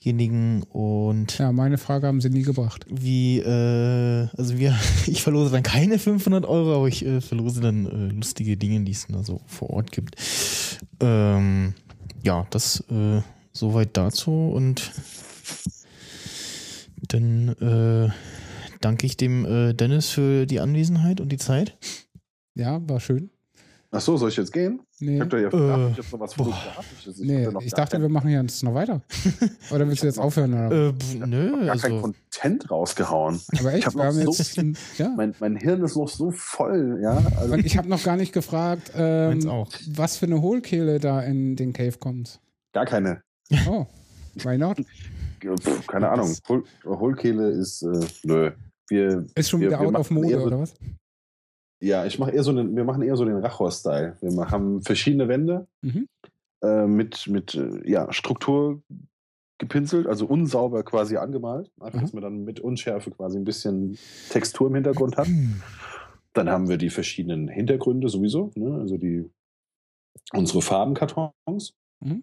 denjenigen 0.04 0.62
und 0.64 1.38
Ja, 1.38 1.52
meine 1.52 1.78
Frage 1.78 2.06
haben 2.06 2.20
sie 2.20 2.30
nie 2.30 2.42
gebracht. 2.42 2.86
wie, 2.88 3.38
äh, 3.38 4.28
also 4.36 4.58
wir, 4.58 4.78
ich 5.06 5.22
verlose 5.22 5.50
dann 5.50 5.62
keine 5.62 5.98
500 5.98 6.46
Euro, 6.46 6.76
aber 6.76 6.88
ich 6.88 7.04
äh, 7.04 7.20
verlose 7.20 7.60
dann 7.60 7.86
äh, 7.86 8.14
lustige 8.14 8.56
Dinge, 8.56 8.80
die 8.84 8.92
es 8.92 9.06
da 9.08 9.22
so 9.22 9.40
vor 9.46 9.70
Ort 9.70 9.92
gibt. 9.92 10.16
Ähm, 11.00 11.74
ja, 12.22 12.46
das 12.50 12.80
äh, 12.90 13.22
soweit 13.52 13.96
dazu 13.96 14.50
und 14.54 14.90
dann 17.08 17.48
äh, 17.48 18.10
danke 18.80 19.06
ich 19.06 19.16
dem 19.16 19.44
äh, 19.44 19.72
Dennis 19.74 20.10
für 20.10 20.46
die 20.46 20.60
Anwesenheit 20.60 21.20
und 21.20 21.30
die 21.30 21.38
Zeit. 21.38 21.76
Ja, 22.54 22.80
war 22.88 23.00
schön. 23.00 23.30
Ach 23.90 24.00
so, 24.02 24.18
soll 24.18 24.28
ich 24.28 24.36
jetzt 24.36 24.52
gehen? 24.52 24.80
Nee, 25.00 25.14
Ich 25.14 25.20
hab 25.22 25.30
da 25.30 25.38
ja 25.38 25.48
Äh, 25.48 25.90
ich 25.92 25.98
hab 25.98 26.12
noch 26.12 26.20
was 26.20 26.34
boah. 26.34 26.44
Fotografisches. 26.44 27.18
nee 27.20 27.38
hab 27.38 27.44
da 27.46 27.50
noch 27.52 27.62
ich 27.62 27.72
gar 27.72 27.86
dachte, 27.86 28.02
wir 28.02 28.08
machen 28.10 28.28
jetzt 28.28 28.62
noch 28.62 28.74
weiter. 28.74 29.00
Oder 29.70 29.88
willst 29.88 30.02
du 30.02 30.06
jetzt 30.06 30.18
aufhören? 30.18 30.52
Oder? 30.52 30.88
Äh, 30.88 30.92
pf, 30.92 31.14
nö, 31.26 31.50
gar 31.50 31.76
kein 31.78 31.92
also 31.92 32.00
Content 32.02 32.70
rausgehauen. 32.70 33.40
Aber 33.58 33.72
echt, 33.72 33.86
hab 33.86 33.94
wir 33.94 34.04
haben 34.04 34.22
noch 34.24 34.32
so 34.34 34.60
jetzt. 34.62 34.98
ja. 34.98 35.08
Mein, 35.16 35.34
mein 35.40 35.56
Hirn 35.56 35.82
ist 35.82 35.96
noch 35.96 36.08
so 36.08 36.30
voll, 36.32 36.98
ja. 37.02 37.16
Also, 37.38 37.54
Und 37.54 37.64
ich 37.64 37.78
habe 37.78 37.88
noch 37.88 38.02
gar 38.02 38.16
nicht 38.16 38.34
gefragt, 38.34 38.92
ähm, 38.94 39.48
auch. 39.48 39.70
was 39.94 40.18
für 40.18 40.26
eine 40.26 40.42
Hohlkehle 40.42 41.00
da 41.00 41.22
in 41.22 41.56
den 41.56 41.72
Cave 41.72 41.96
kommt. 41.98 42.40
gar 42.74 42.84
keine. 42.84 43.22
Oh, 43.66 43.86
why 44.42 44.58
not? 44.58 44.78
Pff, 45.40 45.86
keine 45.86 46.10
Ahnung. 46.10 46.34
Hohl, 46.48 46.64
Hohlkehle 46.84 47.48
ist, 47.52 47.82
äh, 47.82 48.00
nö. 48.24 48.50
Wir, 48.90 49.24
Ist 49.34 49.48
schon 49.48 49.60
Wir- 49.60 49.68
wieder 49.68 49.80
wir 49.80 49.88
out 49.88 49.94
of 49.96 50.10
Mode, 50.10 50.42
oder 50.42 50.58
was? 50.60 50.74
Ja, 51.80 52.04
ich 52.06 52.18
mache 52.18 52.30
eher 52.32 52.42
so 52.42 52.50
einen, 52.50 52.74
wir 52.76 52.84
machen 52.84 53.02
eher 53.02 53.16
so 53.16 53.24
den 53.24 53.36
Rachor-Style. 53.36 54.16
Wir 54.20 54.50
haben 54.50 54.82
verschiedene 54.82 55.28
Wände 55.28 55.66
Mhm. 55.82 56.08
äh, 56.62 56.86
mit, 56.86 57.26
mit 57.28 57.54
äh, 57.54 57.88
ja, 57.88 58.12
Struktur 58.12 58.82
gepinselt, 59.58 60.06
also 60.06 60.26
unsauber 60.26 60.82
quasi 60.84 61.16
angemalt. 61.16 61.70
Einfach, 61.80 61.98
Mhm. 61.98 62.02
dass 62.02 62.12
man 62.12 62.22
dann 62.22 62.44
mit 62.44 62.60
Unschärfe 62.60 63.10
quasi 63.10 63.38
ein 63.38 63.44
bisschen 63.44 63.98
Textur 64.30 64.68
im 64.68 64.74
Hintergrund 64.74 65.16
hat. 65.16 65.26
Dann 66.34 66.50
haben 66.50 66.68
wir 66.68 66.76
die 66.76 66.90
verschiedenen 66.90 67.48
Hintergründe 67.48 68.08
sowieso, 68.08 68.52
ne? 68.54 68.74
also 68.80 68.96
die 68.96 69.28
unsere 70.32 70.62
Farbenkartons. 70.62 71.74
Mhm. 72.00 72.22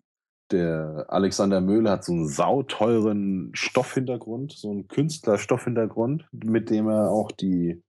Der 0.51 1.05
Alexander 1.09 1.59
Möhle 1.59 1.89
hat 1.89 2.05
so 2.05 2.13
einen 2.13 2.27
sauteuren 2.27 3.49
Stoffhintergrund, 3.53 4.53
so 4.53 4.69
einen 4.69 4.87
Künstlerstoffhintergrund, 4.87 6.27
mit 6.31 6.69
dem 6.69 6.87
er 6.87 7.09
auch 7.09 7.31
die, 7.31 7.81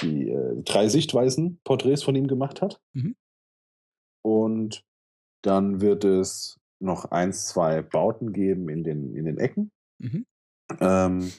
die 0.00 0.28
äh, 0.28 0.62
drei 0.62 0.88
Sichtweisen 0.88 1.60
Porträts 1.64 2.02
von 2.02 2.14
ihm 2.14 2.26
gemacht 2.26 2.62
hat. 2.62 2.80
Mhm. 2.92 3.16
Und 4.22 4.84
dann 5.42 5.80
wird 5.80 6.04
es 6.04 6.58
noch 6.80 7.06
eins, 7.06 7.46
zwei 7.46 7.82
Bauten 7.82 8.32
geben 8.32 8.68
in 8.68 8.84
den, 8.84 9.14
in 9.14 9.24
den 9.24 9.38
Ecken. 9.38 9.70
Mhm. 9.98 10.26
Ähm, 10.80 11.32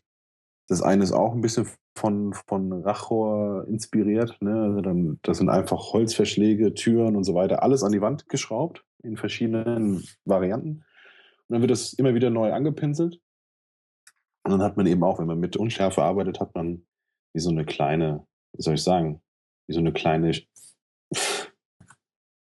das 0.67 0.81
eine 0.81 1.03
ist 1.03 1.11
auch 1.11 1.33
ein 1.33 1.41
bisschen 1.41 1.67
von, 1.97 2.33
von 2.33 2.71
Rachor 2.71 3.67
inspiriert. 3.67 4.37
Ne? 4.41 4.61
Also 4.61 4.81
dann, 4.81 5.19
das 5.23 5.37
sind 5.37 5.49
einfach 5.49 5.93
Holzverschläge, 5.93 6.73
Türen 6.73 7.15
und 7.15 7.23
so 7.23 7.33
weiter, 7.33 7.63
alles 7.63 7.83
an 7.83 7.91
die 7.91 8.01
Wand 8.01 8.29
geschraubt 8.29 8.83
in 9.03 9.17
verschiedenen 9.17 10.03
Varianten. 10.25 10.83
Und 11.47 11.53
dann 11.53 11.61
wird 11.61 11.71
das 11.71 11.93
immer 11.93 12.13
wieder 12.13 12.29
neu 12.29 12.51
angepinselt. 12.51 13.19
Und 14.43 14.51
dann 14.51 14.61
hat 14.61 14.77
man 14.77 14.85
eben 14.87 15.03
auch, 15.03 15.19
wenn 15.19 15.27
man 15.27 15.39
mit 15.39 15.57
Unschärfe 15.57 16.03
arbeitet, 16.03 16.39
hat 16.39 16.55
man 16.55 16.85
wie 17.33 17.39
so 17.39 17.49
eine 17.49 17.65
kleine, 17.65 18.25
wie 18.57 18.61
soll 18.61 18.75
ich 18.75 18.83
sagen, 18.83 19.21
wie 19.67 19.73
so 19.73 19.79
eine 19.79 19.93
kleine 19.93 20.33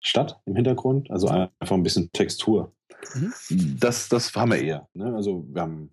Stadt 0.00 0.40
im 0.46 0.54
Hintergrund. 0.54 1.10
Also 1.10 1.28
einfach 1.28 1.72
ein 1.72 1.82
bisschen 1.82 2.10
Textur. 2.12 2.74
Mhm. 3.14 3.76
Das, 3.80 4.08
das 4.08 4.34
haben 4.34 4.52
wir 4.52 4.62
eher. 4.62 4.88
Ne? 4.94 5.14
Also 5.14 5.46
wir 5.48 5.62
haben 5.62 5.90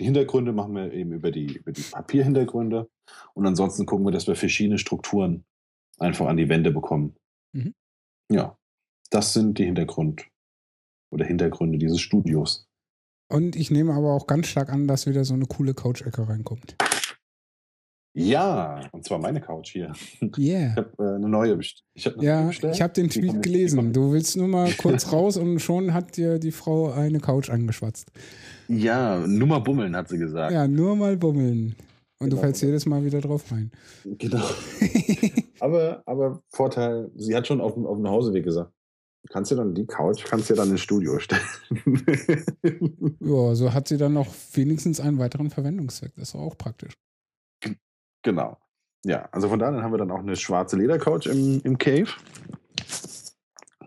die 0.00 0.04
Hintergründe 0.04 0.52
machen 0.52 0.74
wir 0.74 0.92
eben 0.92 1.12
über 1.12 1.30
die, 1.30 1.58
über 1.58 1.72
die 1.72 1.82
Papierhintergründe. 1.82 2.88
Und 3.34 3.46
ansonsten 3.46 3.84
gucken 3.84 4.06
wir, 4.06 4.12
dass 4.12 4.26
wir 4.26 4.34
verschiedene 4.34 4.78
Strukturen 4.78 5.44
einfach 5.98 6.26
an 6.26 6.38
die 6.38 6.48
Wände 6.48 6.70
bekommen. 6.70 7.16
Mhm. 7.52 7.74
Ja, 8.32 8.56
das 9.10 9.34
sind 9.34 9.58
die 9.58 9.66
Hintergrund 9.66 10.26
oder 11.12 11.26
Hintergründe 11.26 11.76
dieses 11.76 12.00
Studios. 12.00 12.66
Und 13.28 13.56
ich 13.56 13.70
nehme 13.70 13.92
aber 13.92 14.14
auch 14.14 14.26
ganz 14.26 14.46
stark 14.46 14.70
an, 14.70 14.88
dass 14.88 15.06
wieder 15.06 15.24
so 15.24 15.34
eine 15.34 15.46
coole 15.46 15.74
Couch-Ecke 15.74 16.26
reinkommt. 16.26 16.76
Ja, 18.12 18.80
und 18.90 19.04
zwar 19.04 19.18
meine 19.18 19.40
Couch 19.40 19.72
hier. 19.72 19.92
Yeah. 20.38 20.70
Ich 20.70 20.76
habe 20.76 20.92
äh, 20.98 21.14
eine 21.16 21.28
neue 21.28 21.56
bestellt. 21.56 21.84
Ich 21.94 22.06
hab 22.06 22.22
ja, 22.22 22.46
bestellt. 22.46 22.74
ich 22.74 22.82
habe 22.82 22.92
den 22.92 23.08
Tweet 23.08 23.42
gelesen. 23.42 23.92
Du 23.92 24.12
willst 24.12 24.36
nur 24.36 24.48
mal 24.48 24.72
kurz 24.72 25.12
raus 25.12 25.36
und 25.36 25.60
schon 25.60 25.94
hat 25.94 26.16
dir 26.16 26.38
die 26.38 26.52
Frau 26.52 26.92
eine 26.92 27.20
Couch 27.20 27.50
angeschwatzt. 27.50 28.10
Ja, 28.68 29.18
nur 29.26 29.48
mal 29.48 29.60
bummeln, 29.60 29.94
hat 29.96 30.08
sie 30.08 30.18
gesagt. 30.18 30.52
Ja, 30.52 30.66
nur 30.66 30.96
mal 30.96 31.16
bummeln. 31.16 31.76
Und 32.18 32.28
genau. 32.28 32.36
du 32.36 32.42
fällst 32.42 32.62
jedes 32.62 32.86
Mal 32.86 33.04
wieder 33.04 33.20
drauf 33.20 33.50
rein. 33.50 33.70
Genau. 34.04 34.44
aber, 35.60 36.02
aber 36.06 36.42
Vorteil, 36.48 37.10
sie 37.16 37.34
hat 37.34 37.46
schon 37.46 37.60
auf, 37.60 37.76
auf 37.76 37.96
dem 37.96 38.08
Hauseweg 38.08 38.44
gesagt, 38.44 38.72
kannst 39.30 39.50
du 39.50 39.56
dann 39.56 39.74
die 39.74 39.86
Couch, 39.86 40.24
kannst 40.24 40.50
du 40.50 40.54
dann 40.54 40.70
ins 40.70 40.80
Studio 40.80 41.18
stellen. 41.18 41.42
ja, 43.20 43.54
so 43.54 43.72
hat 43.72 43.88
sie 43.88 43.96
dann 43.96 44.14
noch 44.14 44.28
wenigstens 44.52 45.00
einen 45.00 45.18
weiteren 45.18 45.50
Verwendungszweck. 45.50 46.12
Das 46.16 46.30
ist 46.30 46.34
auch 46.34 46.56
praktisch. 46.58 46.92
Genau. 48.22 48.58
Ja, 49.04 49.28
also 49.32 49.48
von 49.48 49.58
daher 49.58 49.82
haben 49.82 49.92
wir 49.92 49.98
dann 49.98 50.10
auch 50.10 50.18
eine 50.18 50.36
schwarze 50.36 50.76
Ledercouch 50.76 51.26
im, 51.26 51.60
im 51.64 51.78
Cave. 51.78 52.08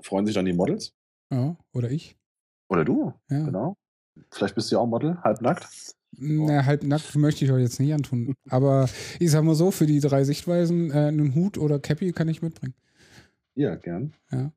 Freuen 0.02 0.26
sich 0.26 0.36
dann 0.36 0.46
die 0.46 0.54
Models. 0.54 0.94
Ja, 1.32 1.56
oder 1.74 1.92
ich. 1.92 2.18
Oder 2.70 2.84
du, 2.84 3.14
ja. 3.30 3.44
genau. 3.44 3.78
Vielleicht 4.32 4.56
bist 4.56 4.72
du 4.72 4.76
ja 4.76 4.82
auch 4.82 4.88
Model, 4.88 5.18
halbnackt. 5.22 5.68
Na, 6.18 6.66
halbnackt 6.66 7.16
möchte 7.16 7.46
ich 7.46 7.52
euch 7.52 7.64
jetzt 7.64 7.80
nicht 7.80 7.94
antun. 7.94 8.36
Aber 8.50 8.88
ich 9.20 9.32
sag 9.32 9.44
mal 9.44 9.56
so, 9.56 9.72
für 9.72 9.86
die 9.86 10.00
drei 10.00 10.24
Sichtweisen, 10.24 10.92
äh, 10.92 11.08
einen 11.08 11.36
Hut 11.36 11.58
oder 11.58 11.80
Cappy 11.80 12.12
kann 12.12 12.28
ich 12.28 12.42
mitbringen. 12.42 12.76
Ja, 13.56 13.76
gern. 13.76 14.14
Ja. 14.32 14.52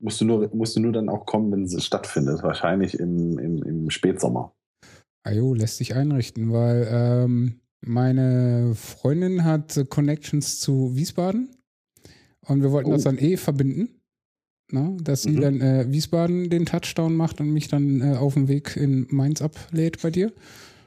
Musst 0.00 0.20
du 0.20 0.24
nur, 0.24 0.54
musst 0.54 0.76
du 0.76 0.80
nur 0.80 0.92
dann 0.92 1.08
auch 1.08 1.26
kommen, 1.26 1.50
wenn 1.52 1.64
es 1.64 1.84
stattfindet. 1.84 2.42
Wahrscheinlich 2.42 2.98
im, 2.98 3.38
im, 3.38 3.62
im 3.62 3.90
Spätsommer. 3.90 4.54
Ajo, 5.24 5.54
lässt 5.54 5.78
sich 5.78 5.94
einrichten, 5.94 6.52
weil 6.52 6.88
ähm, 6.90 7.60
meine 7.80 8.74
Freundin 8.74 9.44
hat 9.44 9.80
Connections 9.88 10.60
zu 10.60 10.96
Wiesbaden 10.96 11.50
und 12.46 12.62
wir 12.62 12.72
wollten 12.72 12.90
oh. 12.90 12.94
das 12.94 13.04
dann 13.04 13.18
eh 13.18 13.36
verbinden. 13.36 13.94
Na, 14.70 14.94
dass 15.00 15.22
sie 15.22 15.30
mhm. 15.30 15.40
dann 15.40 15.60
äh, 15.62 15.86
Wiesbaden 15.88 16.50
den 16.50 16.66
Touchdown 16.66 17.16
macht 17.16 17.40
und 17.40 17.50
mich 17.50 17.68
dann 17.68 18.02
äh, 18.02 18.16
auf 18.16 18.34
dem 18.34 18.48
Weg 18.48 18.76
in 18.76 19.06
Mainz 19.08 19.40
ablädt 19.40 20.02
bei 20.02 20.10
dir. 20.10 20.30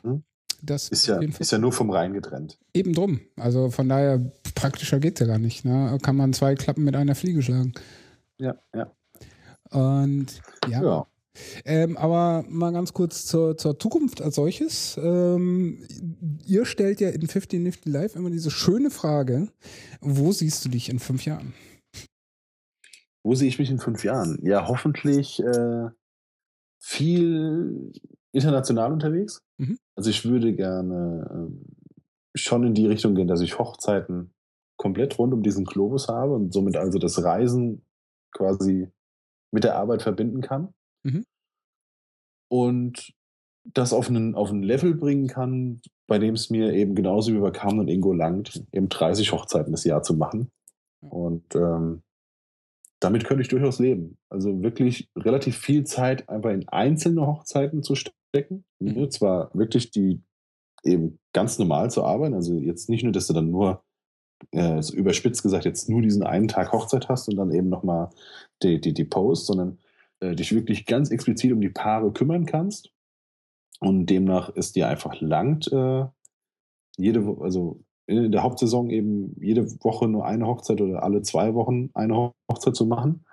Mhm. 0.03 0.23
Das 0.61 0.89
ist 0.89 1.07
ja, 1.07 1.19
ist 1.19 1.51
ja 1.51 1.57
nur 1.57 1.71
vom 1.71 1.89
Rhein 1.89 2.13
getrennt. 2.13 2.59
Eben 2.75 2.93
drum. 2.93 3.21
Also 3.35 3.71
von 3.71 3.89
daher, 3.89 4.19
praktischer 4.53 4.99
geht 4.99 5.15
es 5.15 5.21
ja 5.21 5.25
gar 5.25 5.39
nicht. 5.39 5.65
Ne? 5.65 5.97
Kann 6.03 6.15
man 6.15 6.33
zwei 6.33 6.53
Klappen 6.53 6.83
mit 6.83 6.95
einer 6.95 7.15
Fliege 7.15 7.41
schlagen. 7.41 7.73
Ja, 8.37 8.55
ja. 8.75 8.91
Und 9.71 10.41
ja. 10.69 10.83
ja. 10.83 11.07
Ähm, 11.63 11.97
aber 11.97 12.43
mal 12.49 12.71
ganz 12.71 12.93
kurz 12.93 13.25
zur, 13.25 13.57
zur 13.57 13.79
Zukunft 13.79 14.21
als 14.21 14.35
solches. 14.35 14.99
Ähm, 15.01 15.85
ihr 16.45 16.65
stellt 16.65 16.99
ja 16.99 17.09
in 17.09 17.27
50 17.27 17.59
Nifty 17.59 17.89
Live 17.89 18.15
immer 18.15 18.29
diese 18.29 18.51
schöne 18.51 18.89
Frage: 18.89 19.47
Wo 20.01 20.31
siehst 20.31 20.65
du 20.65 20.69
dich 20.69 20.89
in 20.89 20.99
fünf 20.99 21.25
Jahren? 21.25 21.53
Wo 23.23 23.35
sehe 23.35 23.47
ich 23.47 23.59
mich 23.59 23.69
in 23.69 23.79
fünf 23.79 24.03
Jahren? 24.03 24.39
Ja, 24.41 24.67
hoffentlich 24.67 25.41
äh, 25.41 25.89
viel 26.79 27.93
international 28.31 28.91
unterwegs. 28.91 29.41
Mhm. 29.57 29.77
Also, 29.95 30.09
ich 30.09 30.25
würde 30.25 30.53
gerne 30.53 31.29
äh, 31.29 32.37
schon 32.37 32.65
in 32.65 32.73
die 32.73 32.87
Richtung 32.87 33.15
gehen, 33.15 33.27
dass 33.27 33.41
ich 33.41 33.59
Hochzeiten 33.59 34.33
komplett 34.77 35.19
rund 35.19 35.33
um 35.33 35.43
diesen 35.43 35.65
Globus 35.65 36.07
habe 36.07 36.33
und 36.33 36.51
somit 36.51 36.75
also 36.75 36.97
das 36.97 37.23
Reisen 37.23 37.85
quasi 38.33 38.89
mit 39.51 39.63
der 39.63 39.75
Arbeit 39.75 40.01
verbinden 40.01 40.41
kann. 40.41 40.73
Mhm. 41.03 41.25
Und 42.49 43.13
das 43.63 43.93
auf 43.93 44.09
einen, 44.09 44.35
auf 44.35 44.49
ein 44.49 44.63
Level 44.63 44.95
bringen 44.95 45.27
kann, 45.27 45.81
bei 46.07 46.19
dem 46.19 46.33
es 46.33 46.49
mir 46.49 46.73
eben 46.73 46.95
genauso 46.95 47.33
wie 47.33 47.39
bei 47.39 47.51
Carmen 47.51 47.79
und 47.79 47.87
Ingo 47.87 48.11
langt, 48.11 48.65
eben 48.71 48.89
30 48.89 49.31
Hochzeiten 49.31 49.71
das 49.71 49.83
Jahr 49.83 50.03
zu 50.03 50.15
machen. 50.15 50.51
Und 50.99 51.55
ähm, 51.55 52.03
damit 52.99 53.25
könnte 53.25 53.41
ich 53.41 53.47
durchaus 53.47 53.79
leben. 53.79 54.17
Also 54.29 54.61
wirklich 54.61 55.09
relativ 55.15 55.57
viel 55.57 55.85
Zeit 55.85 56.27
einfach 56.29 56.51
in 56.51 56.67
einzelne 56.67 57.25
Hochzeiten 57.25 57.83
zu 57.83 57.95
stecken. 57.95 58.63
Mhm. 58.79 59.09
Zwar 59.09 59.51
wirklich 59.53 59.91
die 59.91 60.21
eben 60.83 61.19
ganz 61.33 61.59
normal 61.59 61.91
zu 61.91 62.03
arbeiten, 62.03 62.33
also 62.33 62.55
jetzt 62.55 62.89
nicht 62.89 63.03
nur, 63.03 63.13
dass 63.13 63.27
du 63.27 63.33
dann 63.33 63.51
nur 63.51 63.83
äh, 64.51 64.81
so 64.81 64.95
überspitzt 64.95 65.43
gesagt 65.43 65.65
jetzt 65.65 65.89
nur 65.89 66.01
diesen 66.01 66.23
einen 66.23 66.47
Tag 66.47 66.71
Hochzeit 66.71 67.09
hast 67.09 67.29
und 67.29 67.35
dann 67.35 67.51
eben 67.51 67.69
nochmal 67.69 68.09
die, 68.63 68.81
die, 68.81 68.93
die 68.93 69.05
Post, 69.05 69.45
sondern 69.45 69.77
äh, 70.21 70.35
dich 70.35 70.53
wirklich 70.53 70.85
ganz 70.85 71.11
explizit 71.11 71.51
um 71.51 71.61
die 71.61 71.69
Paare 71.69 72.11
kümmern 72.13 72.45
kannst. 72.45 72.91
Und 73.79 74.05
demnach 74.05 74.49
ist 74.49 74.75
dir 74.75 74.87
einfach 74.87 75.19
langt, 75.19 75.71
äh, 75.71 76.05
jede, 76.97 77.37
also 77.41 77.83
in 78.05 78.31
der 78.31 78.43
Hauptsaison 78.43 78.89
eben 78.89 79.35
jede 79.41 79.65
Woche 79.83 80.07
nur 80.07 80.25
eine 80.25 80.45
Hochzeit 80.45 80.81
oder 80.81 81.03
alle 81.03 81.21
zwei 81.21 81.53
Wochen 81.53 81.89
eine 81.93 82.33
Hochzeit 82.49 82.75
zu 82.75 82.85
machen. 82.85 83.25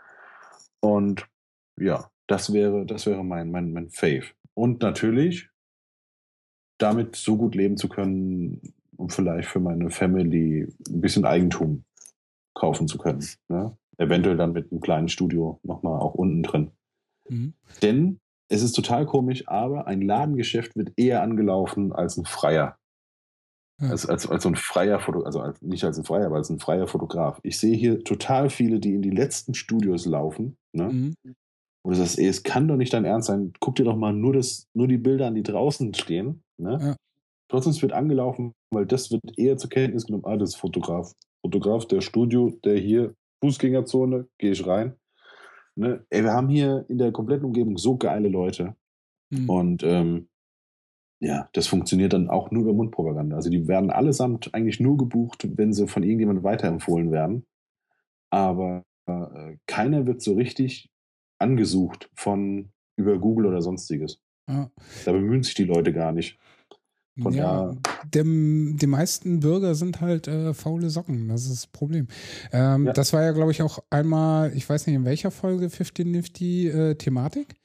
Und 0.80 1.26
ja, 1.78 2.10
das 2.26 2.52
wäre, 2.52 2.86
das 2.86 3.06
wäre 3.06 3.24
mein, 3.24 3.50
mein, 3.50 3.72
mein 3.72 3.90
Fave. 3.90 4.26
Und 4.54 4.82
natürlich 4.82 5.48
damit 6.78 7.16
so 7.16 7.36
gut 7.36 7.54
leben 7.54 7.76
zu 7.76 7.88
können, 7.88 8.74
um 8.96 9.10
vielleicht 9.10 9.48
für 9.48 9.60
meine 9.60 9.90
Family 9.90 10.68
ein 10.88 11.00
bisschen 11.00 11.24
Eigentum 11.24 11.84
kaufen 12.54 12.88
zu 12.88 12.98
können. 12.98 13.24
Ne? 13.48 13.76
Eventuell 13.96 14.36
dann 14.36 14.52
mit 14.52 14.70
einem 14.70 14.80
kleinen 14.80 15.08
Studio 15.08 15.60
nochmal 15.62 16.00
auch 16.00 16.14
unten 16.14 16.42
drin. 16.42 16.70
Mhm. 17.28 17.54
Denn 17.82 18.18
es 18.48 18.62
ist 18.62 18.72
total 18.72 19.06
komisch, 19.06 19.46
aber 19.46 19.86
ein 19.86 20.02
Ladengeschäft 20.02 20.76
wird 20.76 20.92
eher 20.96 21.22
angelaufen 21.22 21.92
als 21.92 22.16
ein 22.16 22.24
Freier. 22.24 22.78
Ja. 23.80 23.90
Als, 23.90 24.06
als, 24.06 24.28
als 24.28 24.42
so 24.42 24.48
ein 24.48 24.56
freier 24.56 24.98
Fotograf, 24.98 25.26
also 25.26 25.40
als, 25.40 25.62
nicht 25.62 25.84
als 25.84 25.98
ein 25.98 26.04
Freier, 26.04 26.26
aber 26.26 26.36
als 26.36 26.50
ein 26.50 26.58
freier 26.58 26.88
Fotograf. 26.88 27.38
Ich 27.44 27.58
sehe 27.58 27.76
hier 27.76 28.02
total 28.02 28.50
viele, 28.50 28.80
die 28.80 28.94
in 28.94 29.02
die 29.02 29.10
letzten 29.10 29.54
Studios 29.54 30.04
laufen. 30.04 30.56
Ne? 30.72 30.88
Mhm. 30.92 31.14
Und 31.84 31.92
du 31.92 31.94
sagst, 31.94 32.18
ey, 32.18 32.26
es 32.26 32.42
kann 32.42 32.66
doch 32.66 32.76
nicht 32.76 32.92
dein 32.92 33.04
Ernst 33.04 33.28
sein. 33.28 33.52
Guck 33.60 33.76
dir 33.76 33.84
doch 33.84 33.96
mal 33.96 34.12
nur, 34.12 34.32
das, 34.32 34.66
nur 34.74 34.88
die 34.88 34.98
Bilder 34.98 35.28
an, 35.28 35.36
die 35.36 35.44
draußen 35.44 35.94
stehen. 35.94 36.42
Ne? 36.58 36.78
Ja. 36.80 36.96
Trotzdem 37.50 37.80
wird 37.80 37.92
angelaufen, 37.92 38.52
weil 38.70 38.84
das 38.84 39.10
wird 39.10 39.22
eher 39.38 39.56
zur 39.56 39.70
Kenntnis 39.70 40.06
genommen, 40.06 40.24
ah, 40.26 40.36
das 40.36 40.50
ist 40.50 40.56
Fotograf. 40.56 41.12
Fotograf 41.42 41.86
der 41.86 42.00
Studio, 42.00 42.50
der 42.64 42.78
hier, 42.78 43.14
Fußgängerzone, 43.42 44.26
gehe 44.38 44.50
ich 44.50 44.66
rein. 44.66 44.97
Ne? 45.78 46.04
Ey, 46.10 46.24
wir 46.24 46.32
haben 46.32 46.48
hier 46.48 46.84
in 46.88 46.98
der 46.98 47.12
kompletten 47.12 47.44
Umgebung 47.44 47.78
so 47.78 47.96
geile 47.96 48.28
Leute. 48.28 48.74
Mhm. 49.30 49.48
Und 49.48 49.82
ähm, 49.84 50.28
ja, 51.20 51.48
das 51.52 51.68
funktioniert 51.68 52.12
dann 52.12 52.28
auch 52.28 52.50
nur 52.50 52.62
über 52.62 52.72
Mundpropaganda. 52.72 53.36
Also 53.36 53.48
die 53.48 53.68
werden 53.68 53.90
allesamt 53.90 54.54
eigentlich 54.54 54.80
nur 54.80 54.96
gebucht, 54.96 55.46
wenn 55.56 55.72
sie 55.72 55.86
von 55.86 56.02
irgendjemandem 56.02 56.44
weiterempfohlen 56.44 57.12
werden. 57.12 57.46
Aber 58.30 58.82
äh, 59.06 59.56
keiner 59.66 60.06
wird 60.06 60.20
so 60.20 60.34
richtig 60.34 60.90
angesucht 61.38 62.10
von 62.14 62.70
über 62.96 63.18
Google 63.18 63.46
oder 63.46 63.62
sonstiges. 63.62 64.20
Ja. 64.48 64.70
Da 65.04 65.12
bemühen 65.12 65.44
sich 65.44 65.54
die 65.54 65.64
Leute 65.64 65.92
gar 65.92 66.10
nicht. 66.10 66.38
Von 67.20 67.34
ja, 67.34 67.74
dem, 68.14 68.76
die 68.80 68.86
meisten 68.86 69.40
Bürger 69.40 69.74
sind 69.74 70.00
halt 70.00 70.28
äh, 70.28 70.54
faule 70.54 70.90
Socken, 70.90 71.28
das 71.28 71.42
ist 71.42 71.52
das 71.52 71.66
Problem. 71.66 72.08
Ähm, 72.52 72.86
ja. 72.86 72.92
Das 72.92 73.12
war 73.12 73.22
ja, 73.22 73.32
glaube 73.32 73.50
ich, 73.50 73.62
auch 73.62 73.80
einmal, 73.90 74.52
ich 74.54 74.68
weiß 74.68 74.86
nicht 74.86 74.96
in 74.96 75.04
welcher 75.04 75.30
Folge 75.30 75.70
15 75.70 76.10
Nifty 76.10 76.68
äh, 76.68 76.94
Thematik. 76.94 77.56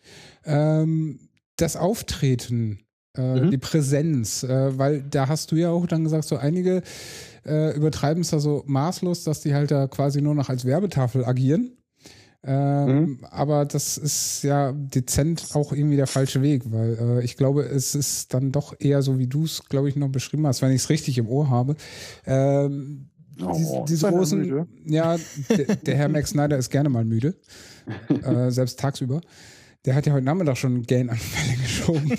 Ähm, 0.45 1.19
das 1.55 1.75
Auftreten, 1.75 2.79
äh, 3.15 3.41
mhm. 3.41 3.51
die 3.51 3.57
Präsenz, 3.57 4.43
äh, 4.43 4.77
weil 4.77 5.03
da 5.03 5.27
hast 5.27 5.51
du 5.51 5.55
ja 5.55 5.69
auch 5.69 5.85
dann 5.85 6.03
gesagt, 6.03 6.25
so 6.25 6.37
einige 6.37 6.81
äh, 7.45 7.75
übertreiben 7.75 8.21
es 8.21 8.31
da 8.31 8.39
so 8.39 8.63
maßlos, 8.65 9.23
dass 9.23 9.41
die 9.41 9.53
halt 9.53 9.71
da 9.71 9.87
quasi 9.87 10.21
nur 10.21 10.35
noch 10.35 10.49
als 10.49 10.65
Werbetafel 10.65 11.25
agieren. 11.25 11.77
Ähm, 12.45 12.99
mhm. 12.99 13.19
Aber 13.29 13.65
das 13.65 13.97
ist 13.97 14.43
ja 14.43 14.73
dezent 14.73 15.49
auch 15.53 15.71
irgendwie 15.71 15.95
der 15.95 16.07
falsche 16.07 16.41
Weg, 16.41 16.63
weil 16.65 16.97
äh, 16.99 17.23
ich 17.23 17.37
glaube, 17.37 17.63
es 17.63 17.95
ist 17.95 18.33
dann 18.33 18.51
doch 18.51 18.73
eher 18.79 19.01
so, 19.01 19.17
wie 19.17 19.27
du 19.27 19.45
es, 19.45 19.63
glaube 19.69 19.87
ich, 19.87 19.95
noch 19.95 20.09
beschrieben 20.09 20.45
hast, 20.45 20.61
wenn 20.61 20.71
ich 20.71 20.81
es 20.81 20.89
richtig 20.89 21.17
im 21.17 21.29
Ohr 21.29 21.49
habe. 21.49 21.75
Ähm, 22.25 23.07
oh, 23.41 23.85
diese 23.87 24.09
großen, 24.09 24.67
ja, 24.85 25.17
der, 25.49 25.75
der 25.77 25.95
Herr 25.95 26.09
Max 26.09 26.31
Snyder 26.31 26.57
ist 26.57 26.69
gerne 26.69 26.89
mal 26.89 27.05
müde, 27.05 27.35
äh, 28.09 28.51
selbst 28.51 28.77
tagsüber. 28.77 29.21
Der 29.85 29.95
hat 29.95 30.05
ja 30.05 30.13
heute 30.13 30.23
Nachmittag 30.23 30.57
schon 30.57 30.83
Gain-Anfälle 30.83 31.57
geschoben. 31.61 32.17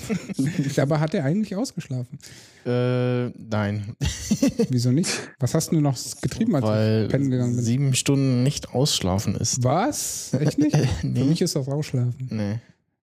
Dabei 0.75 0.99
hat 0.99 1.15
er 1.15 1.23
eigentlich 1.23 1.55
ausgeschlafen. 1.55 2.19
Äh, 2.63 3.29
nein. 3.29 3.95
Wieso 4.69 4.91
nicht? 4.91 5.09
Was 5.39 5.55
hast 5.55 5.71
du 5.71 5.81
noch 5.81 5.97
getrieben, 6.21 6.55
als 6.55 6.65
Weil 6.65 7.03
du 7.03 7.09
pennen 7.09 7.31
gegangen 7.31 7.55
bist? 7.55 7.65
sieben 7.65 7.95
Stunden 7.95 8.43
nicht 8.43 8.73
ausschlafen 8.75 9.35
ist. 9.35 9.63
Was? 9.63 10.33
Echt 10.33 10.59
nicht? 10.59 10.75
nee. 11.03 11.19
Für 11.19 11.25
mich 11.25 11.41
ist 11.41 11.55
das 11.55 11.67
Ausschlafen. 11.67 12.27
Nee. 12.29 12.59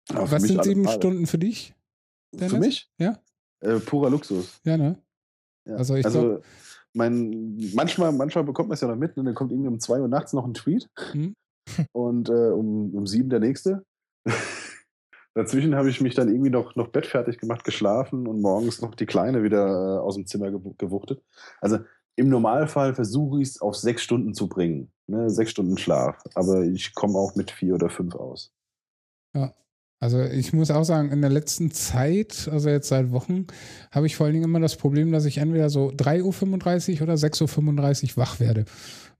Aber 0.08 0.30
Was 0.30 0.42
sind 0.42 0.64
sieben 0.64 0.88
Stunden 0.88 1.26
für 1.26 1.38
dich? 1.38 1.74
Dennis? 2.32 2.52
Für 2.52 2.58
mich? 2.58 2.90
Ja. 2.98 3.18
Äh, 3.60 3.78
purer 3.80 4.08
Luxus. 4.08 4.60
Ja, 4.64 4.78
ne? 4.78 4.96
Ja. 5.66 5.76
Also, 5.76 5.96
ich 5.96 6.04
also 6.04 6.20
glaub, 6.20 6.44
mein, 6.94 7.58
manchmal, 7.74 8.10
manchmal 8.12 8.44
bekommt 8.44 8.70
man 8.70 8.74
es 8.74 8.80
ja 8.80 8.88
noch 8.88 8.96
mit, 8.96 9.16
und 9.18 9.24
ne? 9.24 9.30
dann 9.30 9.34
kommt 9.34 9.52
irgendwie 9.52 9.68
um 9.68 9.80
zwei 9.80 10.00
Uhr 10.00 10.08
nachts 10.08 10.32
noch 10.32 10.46
ein 10.46 10.54
Tweet 10.54 10.88
mhm. 11.12 11.34
und 11.92 12.30
äh, 12.30 12.32
um, 12.32 12.94
um 12.94 13.06
sieben 13.06 13.28
der 13.28 13.40
nächste. 13.40 13.84
Dazwischen 15.34 15.76
habe 15.76 15.90
ich 15.90 16.00
mich 16.00 16.14
dann 16.14 16.28
irgendwie 16.28 16.50
noch, 16.50 16.76
noch 16.76 16.88
bettfertig 16.88 17.38
gemacht, 17.38 17.64
geschlafen 17.64 18.26
und 18.26 18.40
morgens 18.40 18.80
noch 18.80 18.94
die 18.94 19.06
Kleine 19.06 19.42
wieder 19.42 19.66
äh, 19.66 19.98
aus 19.98 20.14
dem 20.14 20.26
Zimmer 20.26 20.50
gewuchtet. 20.50 21.22
Also 21.60 21.78
im 22.16 22.30
Normalfall 22.30 22.94
versuche 22.94 23.42
ich 23.42 23.48
es 23.48 23.60
auf 23.60 23.76
sechs 23.76 24.02
Stunden 24.02 24.32
zu 24.32 24.48
bringen. 24.48 24.90
Ne? 25.06 25.28
Sechs 25.28 25.50
Stunden 25.50 25.76
Schlaf. 25.76 26.16
Aber 26.34 26.62
ich 26.62 26.94
komme 26.94 27.18
auch 27.18 27.34
mit 27.34 27.50
vier 27.50 27.74
oder 27.74 27.90
fünf 27.90 28.14
aus. 28.14 28.52
Ja. 29.34 29.54
Also 29.98 30.22
ich 30.22 30.52
muss 30.52 30.70
auch 30.70 30.84
sagen, 30.84 31.10
in 31.10 31.22
der 31.22 31.30
letzten 31.30 31.70
Zeit, 31.70 32.48
also 32.52 32.68
jetzt 32.68 32.88
seit 32.88 33.12
Wochen, 33.12 33.46
habe 33.90 34.06
ich 34.06 34.16
vor 34.16 34.26
allen 34.26 34.34
Dingen 34.34 34.44
immer 34.44 34.60
das 34.60 34.76
Problem, 34.76 35.10
dass 35.10 35.24
ich 35.24 35.38
entweder 35.38 35.70
so 35.70 35.88
3.35 35.88 36.96
Uhr 36.96 37.02
oder 37.02 37.14
6.35 37.14 38.10
Uhr 38.10 38.16
wach 38.18 38.38
werde. 38.38 38.66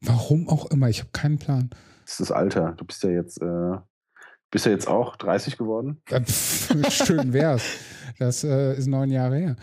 Warum 0.02 0.48
auch 0.48 0.70
immer, 0.70 0.90
ich 0.90 1.00
habe 1.00 1.10
keinen 1.12 1.38
Plan. 1.38 1.70
Das 2.04 2.12
ist 2.12 2.20
das 2.20 2.32
Alter. 2.32 2.74
Du 2.76 2.84
bist 2.84 3.02
ja 3.02 3.10
jetzt 3.10 3.40
äh, 3.40 3.76
bist 4.51 4.66
du 4.66 4.70
jetzt 4.70 4.89
auch 4.89 5.16
30 5.16 5.56
geworden? 5.56 6.01
Schön 6.89 7.32
wär's. 7.32 7.64
Das 8.18 8.44
äh, 8.44 8.77
ist 8.77 8.86
neun 8.86 9.10
Jahre 9.10 9.36
her. 9.36 9.56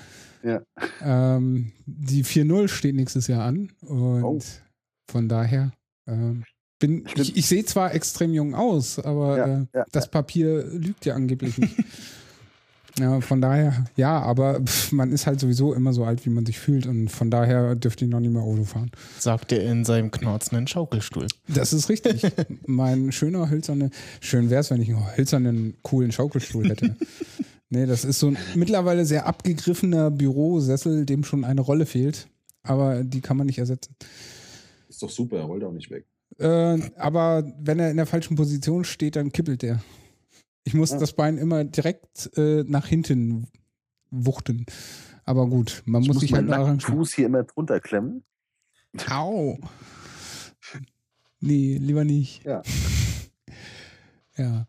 Ja. 0.43 0.61
Ähm, 1.01 1.71
die 1.85 2.23
4-0 2.25 2.67
steht 2.67 2.95
nächstes 2.95 3.27
Jahr 3.27 3.45
an 3.45 3.71
und 3.81 4.23
oh. 4.23 4.39
von 5.09 5.29
daher 5.29 5.71
ähm, 6.07 6.43
bin 6.79 7.05
ich, 7.15 7.37
ich 7.37 7.47
sehe 7.47 7.63
zwar 7.63 7.93
extrem 7.93 8.33
jung 8.33 8.53
aus, 8.53 8.99
aber 8.99 9.37
ja, 9.37 9.45
äh, 9.45 9.65
ja, 9.73 9.85
das 9.91 10.11
Papier 10.11 10.65
lügt 10.65 11.05
ja 11.05 11.15
angeblich 11.15 11.57
nicht. 11.57 11.75
Ja, 12.99 13.21
von 13.21 13.41
daher, 13.41 13.85
ja, 13.95 14.19
aber 14.19 14.61
pff, 14.61 14.91
man 14.91 15.11
ist 15.11 15.25
halt 15.25 15.39
sowieso 15.39 15.73
immer 15.73 15.93
so 15.93 16.05
alt, 16.05 16.25
wie 16.25 16.29
man 16.29 16.45
sich 16.45 16.59
fühlt 16.59 16.85
und 16.85 17.09
von 17.09 17.31
daher 17.31 17.75
dürfte 17.75 18.05
ich 18.05 18.11
noch 18.11 18.19
nicht 18.19 18.31
mehr 18.31 18.43
Auto 18.43 18.65
fahren. 18.65 18.91
Sagt 19.17 19.51
er 19.51 19.63
in 19.63 19.83
seinem 19.83 20.11
knorzenden 20.11 20.67
Schaukelstuhl. 20.67 21.27
Das 21.47 21.73
ist 21.73 21.89
richtig. 21.89 22.21
mein 22.67 23.11
schöner 23.11 23.49
hölzerner, 23.49 23.89
schön 24.19 24.51
wäre 24.51 24.61
es, 24.61 24.69
wenn 24.69 24.81
ich 24.81 24.89
einen 24.89 25.17
hölzernen, 25.17 25.75
coolen 25.81 26.11
Schaukelstuhl 26.11 26.69
hätte. 26.69 26.95
nee, 27.69 27.87
das 27.87 28.05
ist 28.05 28.19
so 28.19 28.27
ein 28.27 28.37
mittlerweile 28.53 29.05
sehr 29.05 29.25
abgegriffener 29.25 30.11
Bürosessel, 30.11 31.07
dem 31.07 31.23
schon 31.23 31.45
eine 31.45 31.61
Rolle 31.61 31.87
fehlt, 31.87 32.27
aber 32.61 33.03
die 33.03 33.21
kann 33.21 33.37
man 33.37 33.47
nicht 33.47 33.57
ersetzen. 33.57 33.95
Ist 34.87 35.01
doch 35.01 35.09
super, 35.09 35.37
er 35.37 35.45
rollt 35.45 35.63
auch 35.63 35.71
nicht 35.71 35.89
weg. 35.89 36.05
Äh, 36.37 36.79
aber 36.97 37.43
wenn 37.59 37.79
er 37.79 37.89
in 37.89 37.97
der 37.97 38.05
falschen 38.05 38.35
Position 38.35 38.83
steht, 38.83 39.15
dann 39.15 39.31
kippelt 39.31 39.63
er. 39.63 39.81
Ich 40.63 40.73
muss 40.73 40.91
ja. 40.91 40.97
das 40.97 41.13
Bein 41.13 41.37
immer 41.37 41.63
direkt 41.63 42.31
äh, 42.37 42.63
nach 42.65 42.87
hinten 42.87 43.47
wuchten. 44.11 44.65
Aber 45.25 45.47
gut, 45.47 45.83
man 45.85 46.01
ich 46.01 46.07
muss, 46.07 46.15
muss 46.15 46.21
sich 46.21 46.33
halt 46.33 46.47
meinen 46.47 46.79
Fuß 46.79 47.13
hier 47.13 47.25
immer 47.25 47.43
drunter 47.43 47.79
klemmen. 47.79 48.23
Au. 49.09 49.57
Nee, 51.39 51.77
lieber 51.77 52.03
nicht. 52.03 52.43
Ja. 52.45 52.61
Ja. 54.35 54.65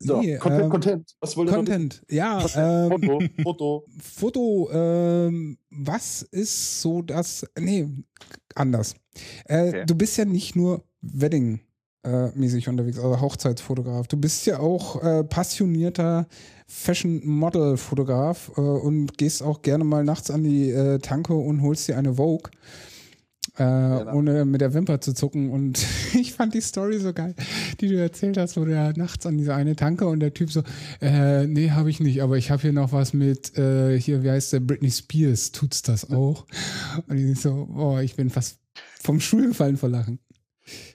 So, 0.00 0.20
nee, 0.20 0.38
Content, 0.38 0.64
ähm, 0.64 0.70
Content. 0.70 1.16
Was 1.20 1.36
wollt 1.36 1.48
ihr 1.48 1.54
Content, 1.54 2.02
ja. 2.10 2.44
Ähm, 2.56 2.90
Foto, 2.90 3.20
Foto. 3.44 3.86
Foto, 4.00 4.70
ähm, 4.72 5.56
was 5.70 6.22
ist 6.22 6.80
so 6.80 7.00
das, 7.00 7.46
nee, 7.56 7.88
anders. 8.56 8.96
Äh, 9.44 9.68
okay. 9.68 9.86
Du 9.86 9.94
bist 9.94 10.16
ja 10.16 10.24
nicht 10.24 10.56
nur 10.56 10.84
Wedding 11.00 11.60
äh, 12.04 12.28
mäßig 12.34 12.68
unterwegs, 12.68 12.98
also 12.98 13.20
Hochzeitsfotograf. 13.20 14.06
Du 14.06 14.16
bist 14.16 14.46
ja 14.46 14.60
auch 14.60 15.02
äh, 15.02 15.24
passionierter 15.24 16.26
Fashion-Model-Fotograf 16.66 18.52
äh, 18.56 18.60
und 18.60 19.18
gehst 19.18 19.42
auch 19.42 19.62
gerne 19.62 19.84
mal 19.84 20.04
nachts 20.04 20.30
an 20.30 20.44
die 20.44 20.70
äh, 20.70 20.98
Tanke 20.98 21.34
und 21.34 21.62
holst 21.62 21.88
dir 21.88 21.98
eine 21.98 22.14
Vogue. 22.14 22.50
Äh, 23.56 23.62
ohne 23.62 24.44
mit 24.44 24.60
der 24.60 24.74
Wimper 24.74 25.00
zu 25.00 25.14
zucken. 25.14 25.50
Und 25.50 25.86
ich 26.14 26.32
fand 26.32 26.54
die 26.54 26.60
Story 26.60 26.98
so 26.98 27.12
geil, 27.12 27.34
die 27.80 27.88
du 27.88 28.00
erzählt 28.00 28.36
hast, 28.36 28.56
wo 28.56 28.64
du 28.64 28.72
ja 28.72 28.92
nachts 28.96 29.26
an 29.26 29.38
diese 29.38 29.54
eine 29.54 29.76
Tanke 29.76 30.06
und 30.06 30.20
der 30.20 30.34
Typ 30.34 30.50
so, 30.50 30.62
äh, 31.00 31.46
nee, 31.46 31.70
habe 31.70 31.88
ich 31.88 32.00
nicht, 32.00 32.22
aber 32.22 32.36
ich 32.36 32.50
habe 32.50 32.62
hier 32.62 32.72
noch 32.72 32.92
was 32.92 33.12
mit, 33.12 33.56
äh, 33.56 33.98
hier, 34.00 34.24
wie 34.24 34.30
heißt 34.30 34.54
der, 34.54 34.60
Britney 34.60 34.90
Spears, 34.90 35.52
tut's 35.52 35.82
das 35.82 36.10
auch? 36.10 36.46
Und 37.06 37.16
ich 37.16 37.40
so, 37.40 37.66
boah, 37.70 38.00
ich 38.00 38.16
bin 38.16 38.28
fast 38.30 38.58
vom 39.00 39.20
Stuhl 39.20 39.46
gefallen 39.46 39.76
vor 39.76 39.88
Lachen. 39.88 40.18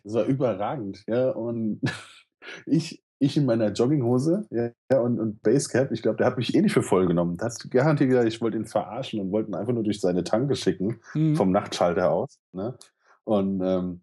Das 0.04 0.14
war 0.14 0.26
überragend, 0.26 1.04
ja. 1.08 1.32
Und 1.32 1.82
ich, 2.66 3.04
ich 3.20 3.38
in 3.38 3.46
meiner 3.46 3.72
Jogginghose 3.72 4.48
ja, 4.52 5.00
und, 5.00 5.20
und 5.20 5.41
Basecap, 5.41 5.91
ich 5.91 6.02
glaube, 6.02 6.18
der 6.18 6.28
hat 6.28 6.38
mich 6.38 6.56
eh 6.56 6.62
nicht 6.62 6.74
für 6.74 6.84
voll 6.84 7.08
genommen. 7.08 7.38
Der 7.38 7.50
hat 7.50 7.72
garantiert 7.72 8.10
gesagt, 8.10 8.28
ich 8.28 8.41
wollte 8.41 8.58
ihn 8.58 8.66
verarschen 8.66 9.20
und 9.20 9.32
wollte 9.32 9.52
ihn 9.52 9.56
einfach 9.56 9.74
nur 9.74 9.84
durch 9.84 10.00
seine 10.00 10.24
Tanke 10.24 10.56
schicken, 10.56 11.00
mhm. 11.14 11.36
vom 11.36 11.52
Nachtschalter 11.52 12.12
aus. 12.12 12.40
Ne? 12.54 12.78
Und 13.26 13.62
ähm, 13.62 14.02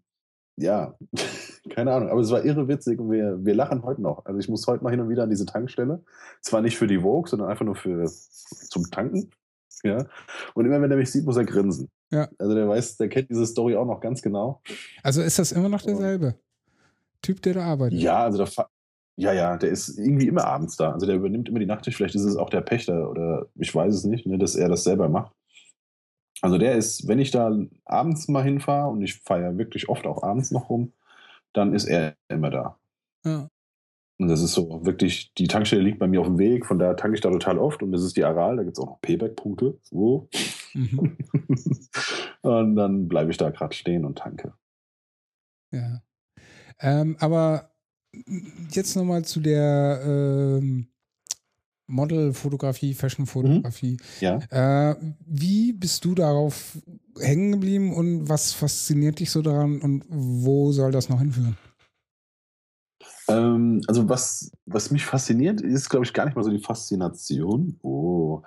ja, 0.57 0.95
keine 1.69 1.93
Ahnung, 1.93 2.09
aber 2.09 2.21
es 2.21 2.31
war 2.31 2.43
irre 2.43 2.67
witzig 2.67 2.99
und 2.99 3.11
wir, 3.11 3.43
wir 3.43 3.55
lachen 3.55 3.83
heute 3.83 4.01
noch. 4.01 4.25
Also 4.25 4.39
ich 4.39 4.49
muss 4.49 4.67
heute 4.67 4.83
noch 4.83 4.91
hin 4.91 4.99
und 4.99 5.09
wieder 5.09 5.23
an 5.23 5.29
diese 5.29 5.45
Tankstelle. 5.45 6.03
Zwar 6.41 6.61
nicht 6.61 6.77
für 6.77 6.87
die 6.87 6.99
Vogue, 6.99 7.29
sondern 7.29 7.49
einfach 7.49 7.65
nur 7.65 7.75
für 7.75 8.07
zum 8.07 8.89
Tanken. 8.91 9.31
Ja. 9.83 10.05
Und 10.53 10.65
immer 10.65 10.81
wenn 10.81 10.91
er 10.91 10.97
mich 10.97 11.11
sieht, 11.11 11.25
muss 11.25 11.37
er 11.37 11.45
grinsen. 11.45 11.89
Ja. 12.11 12.29
Also 12.37 12.55
der 12.55 12.67
weiß, 12.67 12.97
der 12.97 13.09
kennt 13.09 13.29
diese 13.29 13.45
Story 13.45 13.75
auch 13.75 13.85
noch 13.85 13.99
ganz 13.99 14.21
genau. 14.21 14.61
Also 15.03 15.21
ist 15.21 15.39
das 15.39 15.51
immer 15.51 15.69
noch 15.69 15.81
derselbe 15.81 16.35
Typ, 17.21 17.41
der 17.41 17.55
da 17.55 17.65
arbeitet? 17.65 17.99
Ja, 17.99 18.23
also 18.23 18.37
der 18.37 18.47
ja, 19.19 19.33
ja, 19.33 19.57
der 19.57 19.69
ist 19.69 19.97
irgendwie 19.97 20.27
immer 20.27 20.45
abends 20.45 20.77
da. 20.77 20.91
Also 20.91 21.07
der 21.07 21.15
übernimmt 21.15 21.49
immer 21.49 21.59
die 21.59 21.65
Nachtschicht. 21.65 21.97
Vielleicht 21.97 22.13
ist 22.13 22.23
es 22.23 22.37
auch 22.37 22.51
der 22.51 22.61
Pächter 22.61 23.09
oder 23.09 23.47
ich 23.55 23.73
weiß 23.73 23.93
es 23.93 24.03
nicht, 24.03 24.27
ne, 24.27 24.37
dass 24.37 24.55
er 24.55 24.69
das 24.69 24.83
selber 24.83 25.09
macht. 25.09 25.33
Also 26.41 26.59
der 26.59 26.75
ist, 26.75 27.07
wenn 27.07 27.17
ich 27.17 27.31
da 27.31 27.51
abends 27.85 28.27
mal 28.27 28.43
hinfahre 28.43 28.91
und 28.91 29.01
ich 29.01 29.19
ja 29.27 29.57
wirklich 29.57 29.89
oft 29.89 30.05
auch 30.05 30.21
abends 30.21 30.51
noch 30.51 30.69
rum, 30.69 30.93
dann 31.53 31.73
ist 31.73 31.85
er 31.85 32.15
immer 32.27 32.51
da. 32.51 32.77
Ja. 33.25 33.49
Und 34.19 34.29
das 34.29 34.41
ist 34.41 34.53
so 34.53 34.83
wirklich, 34.83 35.31
die 35.35 35.47
Tankstelle 35.47 35.83
liegt 35.83 35.99
bei 35.99 36.07
mir 36.07 36.21
auf 36.21 36.27
dem 36.27 36.39
Weg, 36.39 36.65
von 36.65 36.79
daher 36.79 36.95
tanke 36.95 37.15
ich 37.15 37.21
da 37.21 37.29
total 37.29 37.59
oft 37.59 37.83
und 37.83 37.91
das 37.91 38.01
ist 38.01 38.17
die 38.17 38.23
Aral, 38.23 38.57
da 38.57 38.63
gibt 38.63 38.77
es 38.77 38.83
auch 38.83 38.87
noch 38.87 39.01
Payback-Punkte. 39.01 39.77
So. 39.83 40.27
Mhm. 40.73 41.17
und 42.41 42.75
dann 42.75 43.07
bleibe 43.07 43.29
ich 43.29 43.37
da 43.37 43.51
gerade 43.51 43.75
stehen 43.75 44.05
und 44.05 44.17
tanke. 44.17 44.53
Ja. 45.71 46.01
Ähm, 46.79 47.15
aber 47.19 47.71
jetzt 48.71 48.95
nochmal 48.95 49.23
zu 49.23 49.39
der 49.39 50.01
ähm, 50.03 50.87
Modelfotografie, 51.87 52.93
Fashionfotografie. 52.95 53.93
Mhm. 53.93 53.97
Ja. 54.19 54.91
Äh, 54.91 54.95
wie 55.25 55.73
bist 55.73 56.03
du 56.05 56.15
darauf 56.15 56.77
hängen 57.19 57.53
geblieben 57.53 57.93
und 57.93 58.29
was 58.29 58.53
fasziniert 58.53 59.19
dich 59.19 59.31
so 59.31 59.41
daran 59.41 59.79
und 59.81 60.05
wo 60.09 60.71
soll 60.71 60.91
das 60.91 61.09
noch 61.09 61.19
hinführen? 61.19 61.57
Ähm, 63.29 63.81
also 63.87 64.07
was, 64.07 64.51
was 64.65 64.91
mich 64.91 65.05
fasziniert, 65.05 65.61
ist, 65.61 65.89
glaube 65.89 66.05
ich, 66.05 66.13
gar 66.13 66.25
nicht 66.25 66.35
mal 66.35 66.43
so 66.43 66.51
die 66.51 66.59
Faszination. 66.59 67.77
Oh. 67.81 68.41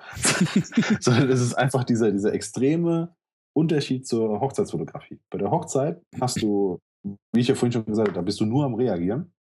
Sondern 1.00 1.30
es 1.30 1.40
ist 1.40 1.54
einfach 1.54 1.84
dieser, 1.84 2.10
dieser 2.12 2.32
extreme 2.32 3.14
Unterschied 3.52 4.06
zur 4.06 4.40
Hochzeitsfotografie. 4.40 5.18
Bei 5.30 5.38
der 5.38 5.50
Hochzeit 5.50 6.00
hast 6.20 6.40
du, 6.42 6.78
wie 7.32 7.40
ich 7.40 7.48
ja 7.48 7.54
vorhin 7.54 7.72
schon 7.72 7.84
gesagt 7.84 8.08
habe, 8.08 8.16
da 8.16 8.22
bist 8.22 8.40
du 8.40 8.46
nur 8.46 8.64
am 8.64 8.74
Reagieren. 8.74 9.32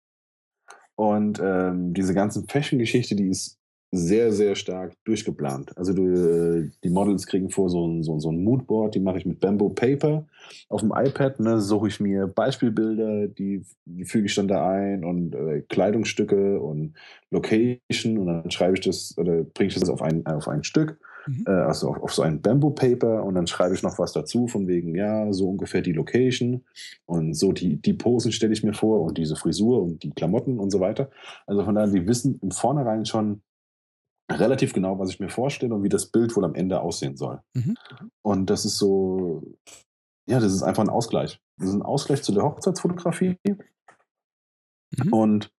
Und 0.97 1.41
ähm, 1.41 1.95
diese 1.95 2.15
ganzen 2.15 2.49
Fashion-Geschichte, 2.49 3.15
die 3.15 3.29
ist 3.29 3.58
sehr, 3.91 4.33
sehr 4.33 4.55
stark 4.55 4.93
durchgeplant. 5.05 5.77
Also 5.77 5.95
du, 5.95 6.07
äh, 6.07 6.71
die 6.85 6.91
Models 6.91 7.27
kriegen 7.27 7.51
vor 7.51 7.71
so 7.71 7.87
ein, 7.87 8.03
so, 8.03 8.19
so 8.19 8.31
ein 8.31 8.45
Moodboard, 8.45 8.95
die 8.95 9.01
mache 9.01 9.19
ich 9.19 9.27
mit 9.27 9.41
Bamboo 9.41 9.71
Paper. 9.71 10.27
Auf 10.69 10.81
dem 10.83 10.93
iPad 10.95 11.41
ne, 11.41 11.61
suche 11.61 11.89
ich 11.89 11.99
mir 11.99 12.27
Beispielbilder, 12.27 13.29
die, 13.29 13.65
die 13.87 14.05
füge 14.05 14.27
ich 14.27 14.35
dann 14.35 14.49
da 14.49 14.69
ein 14.69 15.05
und 15.05 15.35
äh, 15.35 15.63
Kleidungsstücke 15.69 16.61
und 16.61 16.95
Location 17.31 18.19
und 18.19 18.27
dann 18.27 18.51
schreibe 18.51 18.75
ich 18.75 18.81
das 18.81 19.17
oder 19.17 19.45
bringe 19.45 19.69
ich 19.69 19.79
das 19.79 19.89
auf 19.89 20.03
ein, 20.03 20.27
auf 20.27 20.49
ein 20.49 20.65
Stück. 20.65 20.99
mhm. 21.27 21.45
äh, 21.47 21.51
also 21.51 21.89
auf, 21.89 22.03
auf, 22.03 22.13
so 22.13 22.23
ein 22.23 22.43
Bamboo 22.43 22.71
Paper 22.71 23.25
und 23.25 23.35
dann 23.35 23.47
schreibe 23.47 23.75
ich 23.75 23.83
noch 23.83 23.99
was 23.99 24.13
dazu 24.13 24.49
von 24.49 24.67
wegen, 24.67 24.95
ja, 24.95 25.33
so 25.33 25.49
ungefähr 25.49 25.81
die 25.81 25.93
Location 25.93 26.65
und 27.07 27.35
so 27.35 27.53
die, 27.53 27.77
die 27.81 27.95
Posen 27.95 28.33
stelle 28.33 28.53
ich 28.53 28.65
mir 28.65 28.75
vor 28.75 29.01
und 29.03 29.17
diese 29.17 29.37
Frisur 29.37 29.83
und 29.83 30.03
die 30.03 30.11
Klamotten 30.11 30.59
und 30.59 30.71
so 30.71 30.81
weiter. 30.81 31.11
Also 31.47 31.65
von 31.65 31.75
daher, 31.75 31.91
die 31.91 32.07
wissen 32.07 32.39
im 32.43 32.51
Vornherein 32.51 33.07
schon 33.07 33.41
relativ 34.31 34.73
genau, 34.73 34.99
was 34.99 35.11
ich 35.11 35.21
mir 35.21 35.29
vorstelle 35.29 35.75
und 35.75 35.83
wie 35.83 35.89
das 35.89 36.07
Bild 36.07 36.37
wohl 36.37 36.45
am 36.45 36.55
Ende 36.55 36.81
aussehen 36.81 37.17
soll. 37.17 37.41
Mhm. 37.55 37.77
Und 38.23 38.51
das 38.51 38.65
ist 38.65 38.79
so, 38.79 39.43
ja, 40.29 40.41
das 40.41 40.53
ist 40.53 40.63
einfach 40.63 40.83
ein 40.83 40.91
Ausgleich. 40.91 41.41
Das 41.57 41.69
ist 41.69 41.75
ein 41.75 41.83
Ausgleich 41.83 42.23
zu 42.23 42.33
der 42.33 42.45
Hochzeitsfotografie. 42.45 43.37
Mhm. 43.45 45.13
Und 45.13 45.53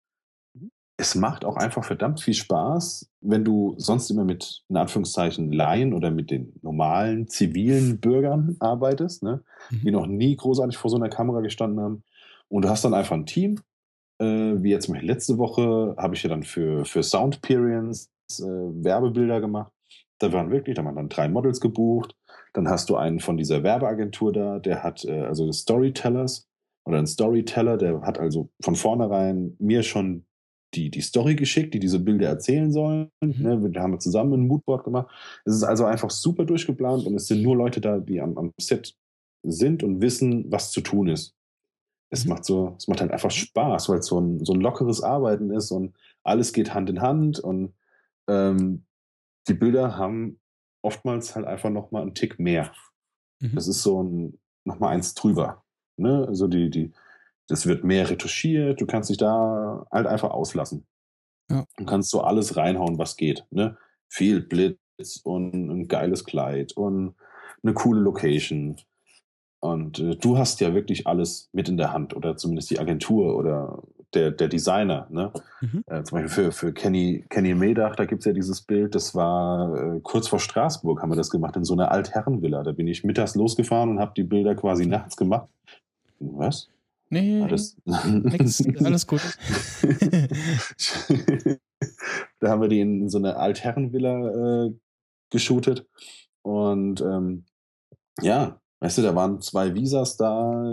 es 0.97 1.15
macht 1.15 1.45
auch 1.45 1.55
einfach 1.55 1.85
verdammt 1.85 2.19
viel 2.19 2.33
Spaß, 2.33 3.09
wenn 3.21 3.45
du 3.45 3.73
sonst 3.77 4.09
immer 4.11 4.25
mit, 4.25 4.63
in 4.67 4.75
Anführungszeichen, 4.75 5.51
Laien 5.51 5.93
oder 5.93 6.11
mit 6.11 6.29
den 6.29 6.53
normalen 6.61 7.27
zivilen 7.29 7.99
Bürgern 7.99 8.57
arbeitest, 8.59 9.23
ne? 9.23 9.41
Mhm. 9.69 9.81
die 9.81 9.91
noch 9.91 10.07
nie 10.07 10.35
großartig 10.35 10.77
vor 10.77 10.91
so 10.91 10.97
einer 10.97 11.09
Kamera 11.09 11.39
gestanden 11.39 11.79
haben. 11.79 12.03
Und 12.49 12.65
du 12.65 12.69
hast 12.69 12.83
dann 12.83 12.93
einfach 12.93 13.15
ein 13.15 13.25
Team. 13.25 13.61
Äh, 14.19 14.61
wie 14.61 14.71
jetzt 14.71 14.89
letzte 14.89 15.37
Woche 15.37 15.95
habe 15.97 16.15
ich 16.15 16.23
ja 16.23 16.29
dann 16.29 16.43
für, 16.43 16.83
für 16.83 17.01
Soundperience 17.01 18.09
äh, 18.37 18.43
Werbebilder 18.43 19.41
gemacht. 19.41 19.71
Da 20.19 20.31
waren 20.33 20.51
wirklich, 20.51 20.75
da 20.75 20.85
waren 20.85 20.95
dann 20.95 21.09
drei 21.09 21.29
Models 21.29 21.59
gebucht. 21.59 22.15
Dann 22.53 22.67
hast 22.67 22.89
du 22.89 22.95
einen 22.95 23.19
von 23.19 23.37
dieser 23.37 23.63
Werbeagentur 23.63 24.33
da, 24.33 24.59
der 24.59 24.83
hat 24.83 25.05
äh, 25.05 25.21
also 25.21 25.51
Storytellers 25.51 26.47
oder 26.85 26.99
ein 26.99 27.07
Storyteller, 27.07 27.77
der 27.77 28.01
hat 28.01 28.19
also 28.19 28.49
von 28.61 28.75
vornherein 28.75 29.55
mir 29.59 29.83
schon 29.83 30.25
die, 30.75 30.91
die 30.91 31.01
Story 31.01 31.35
geschickt, 31.35 31.73
die 31.73 31.79
diese 31.79 31.99
Bilder 31.99 32.27
erzählen 32.27 32.71
sollen. 32.71 33.09
Mhm. 33.21 33.35
Ne, 33.39 33.73
wir 33.73 33.81
haben 33.81 33.99
zusammen 33.99 34.33
ein 34.33 34.47
Moodboard 34.47 34.83
gemacht. 34.83 35.07
Es 35.45 35.55
ist 35.55 35.63
also 35.63 35.85
einfach 35.85 36.11
super 36.11 36.45
durchgeplant 36.45 37.05
und 37.05 37.15
es 37.15 37.27
sind 37.27 37.41
nur 37.41 37.55
Leute 37.55 37.81
da, 37.81 37.97
die 37.97 38.21
am, 38.21 38.37
am 38.37 38.53
Set 38.59 38.95
sind 39.43 39.83
und 39.83 40.01
wissen, 40.01 40.51
was 40.51 40.71
zu 40.71 40.81
tun 40.81 41.07
ist. 41.07 41.35
Es 42.11 42.25
mhm. 42.25 42.31
macht 42.31 42.45
so, 42.45 42.75
es 42.77 42.87
macht 42.87 43.01
halt 43.01 43.11
einfach 43.11 43.31
Spaß, 43.31 43.89
weil 43.89 43.99
es 43.99 44.07
so 44.07 44.19
ein, 44.19 44.43
so 44.43 44.53
ein 44.53 44.61
lockeres 44.61 45.01
Arbeiten 45.01 45.51
ist 45.51 45.71
und 45.71 45.95
alles 46.23 46.53
geht 46.53 46.73
Hand 46.73 46.89
in 46.89 47.01
Hand 47.01 47.39
und 47.39 47.73
ähm, 48.29 48.85
die 49.47 49.53
Bilder 49.53 49.97
haben 49.97 50.39
oftmals 50.81 51.35
halt 51.35 51.45
einfach 51.45 51.69
nochmal 51.69 52.03
einen 52.03 52.15
Tick 52.15 52.39
mehr. 52.39 52.71
Mhm. 53.41 53.55
Das 53.55 53.67
ist 53.67 53.83
so 53.83 54.01
ein, 54.03 54.39
nochmal 54.63 54.93
eins 54.93 55.13
drüber. 55.13 55.63
Ne? 55.97 56.25
Also 56.27 56.47
die, 56.47 56.69
die, 56.69 56.93
das 57.47 57.65
wird 57.65 57.83
mehr 57.83 58.09
retuschiert, 58.09 58.79
du 58.79 58.85
kannst 58.85 59.09
dich 59.09 59.17
da 59.17 59.85
halt 59.91 60.07
einfach 60.07 60.31
auslassen. 60.31 60.85
Ja. 61.49 61.65
Du 61.77 61.85
kannst 61.85 62.11
so 62.11 62.21
alles 62.21 62.55
reinhauen, 62.55 62.97
was 62.99 63.17
geht. 63.17 63.45
Ne? 63.49 63.77
Viel 64.07 64.41
Blitz 64.41 64.77
und 65.23 65.53
ein 65.53 65.87
geiles 65.87 66.23
Kleid 66.23 66.73
und 66.73 67.15
eine 67.63 67.73
coole 67.73 68.01
Location. 68.01 68.77
Und 69.61 69.99
äh, 69.99 70.15
du 70.15 70.37
hast 70.37 70.61
ja 70.61 70.73
wirklich 70.73 71.07
alles 71.07 71.49
mit 71.51 71.67
in 71.67 71.77
der 71.77 71.91
Hand 71.91 72.15
oder 72.15 72.37
zumindest 72.37 72.69
die 72.69 72.79
Agentur 72.79 73.35
oder 73.35 73.83
der, 74.13 74.31
der 74.31 74.47
Designer. 74.47 75.07
Ne? 75.09 75.31
Mhm. 75.61 75.83
Äh, 75.87 76.03
zum 76.03 76.17
Beispiel 76.17 76.29
für, 76.29 76.51
für 76.51 76.73
Kenny, 76.73 77.25
Kenny 77.29 77.53
Medach, 77.53 77.95
da 77.95 78.05
gibt 78.05 78.21
es 78.21 78.25
ja 78.25 78.33
dieses 78.33 78.61
Bild, 78.61 78.95
das 78.95 79.15
war 79.15 79.95
äh, 79.95 79.99
kurz 80.01 80.27
vor 80.27 80.39
Straßburg, 80.39 81.01
haben 81.01 81.11
wir 81.11 81.15
das 81.15 81.29
gemacht, 81.29 81.55
in 81.55 81.63
so 81.63 81.73
einer 81.73 81.91
Altherrenvilla. 81.91 82.63
Da 82.63 82.71
bin 82.71 82.87
ich 82.87 83.03
mittags 83.03 83.35
losgefahren 83.35 83.89
und 83.89 83.99
habe 83.99 84.13
die 84.15 84.23
Bilder 84.23 84.55
quasi 84.55 84.85
nachts 84.85 85.15
gemacht. 85.15 85.49
Was? 86.19 86.69
Nee, 87.11 87.41
alles, 87.41 87.75
nix, 87.85 88.63
alles 88.83 89.07
gut. 89.07 89.21
da 92.39 92.49
haben 92.49 92.61
wir 92.61 92.67
die 92.67 92.81
in 92.81 93.09
so 93.09 93.17
einer 93.17 93.37
Altherrenvilla 93.37 94.65
äh, 94.65 94.73
geshootet. 95.31 95.87
Und 96.43 97.01
ähm, 97.01 97.45
ja, 98.21 98.61
weißt 98.79 98.99
du, 98.99 99.01
da 99.01 99.15
waren 99.15 99.41
zwei 99.41 99.73
Visas 99.73 100.17
da, 100.17 100.71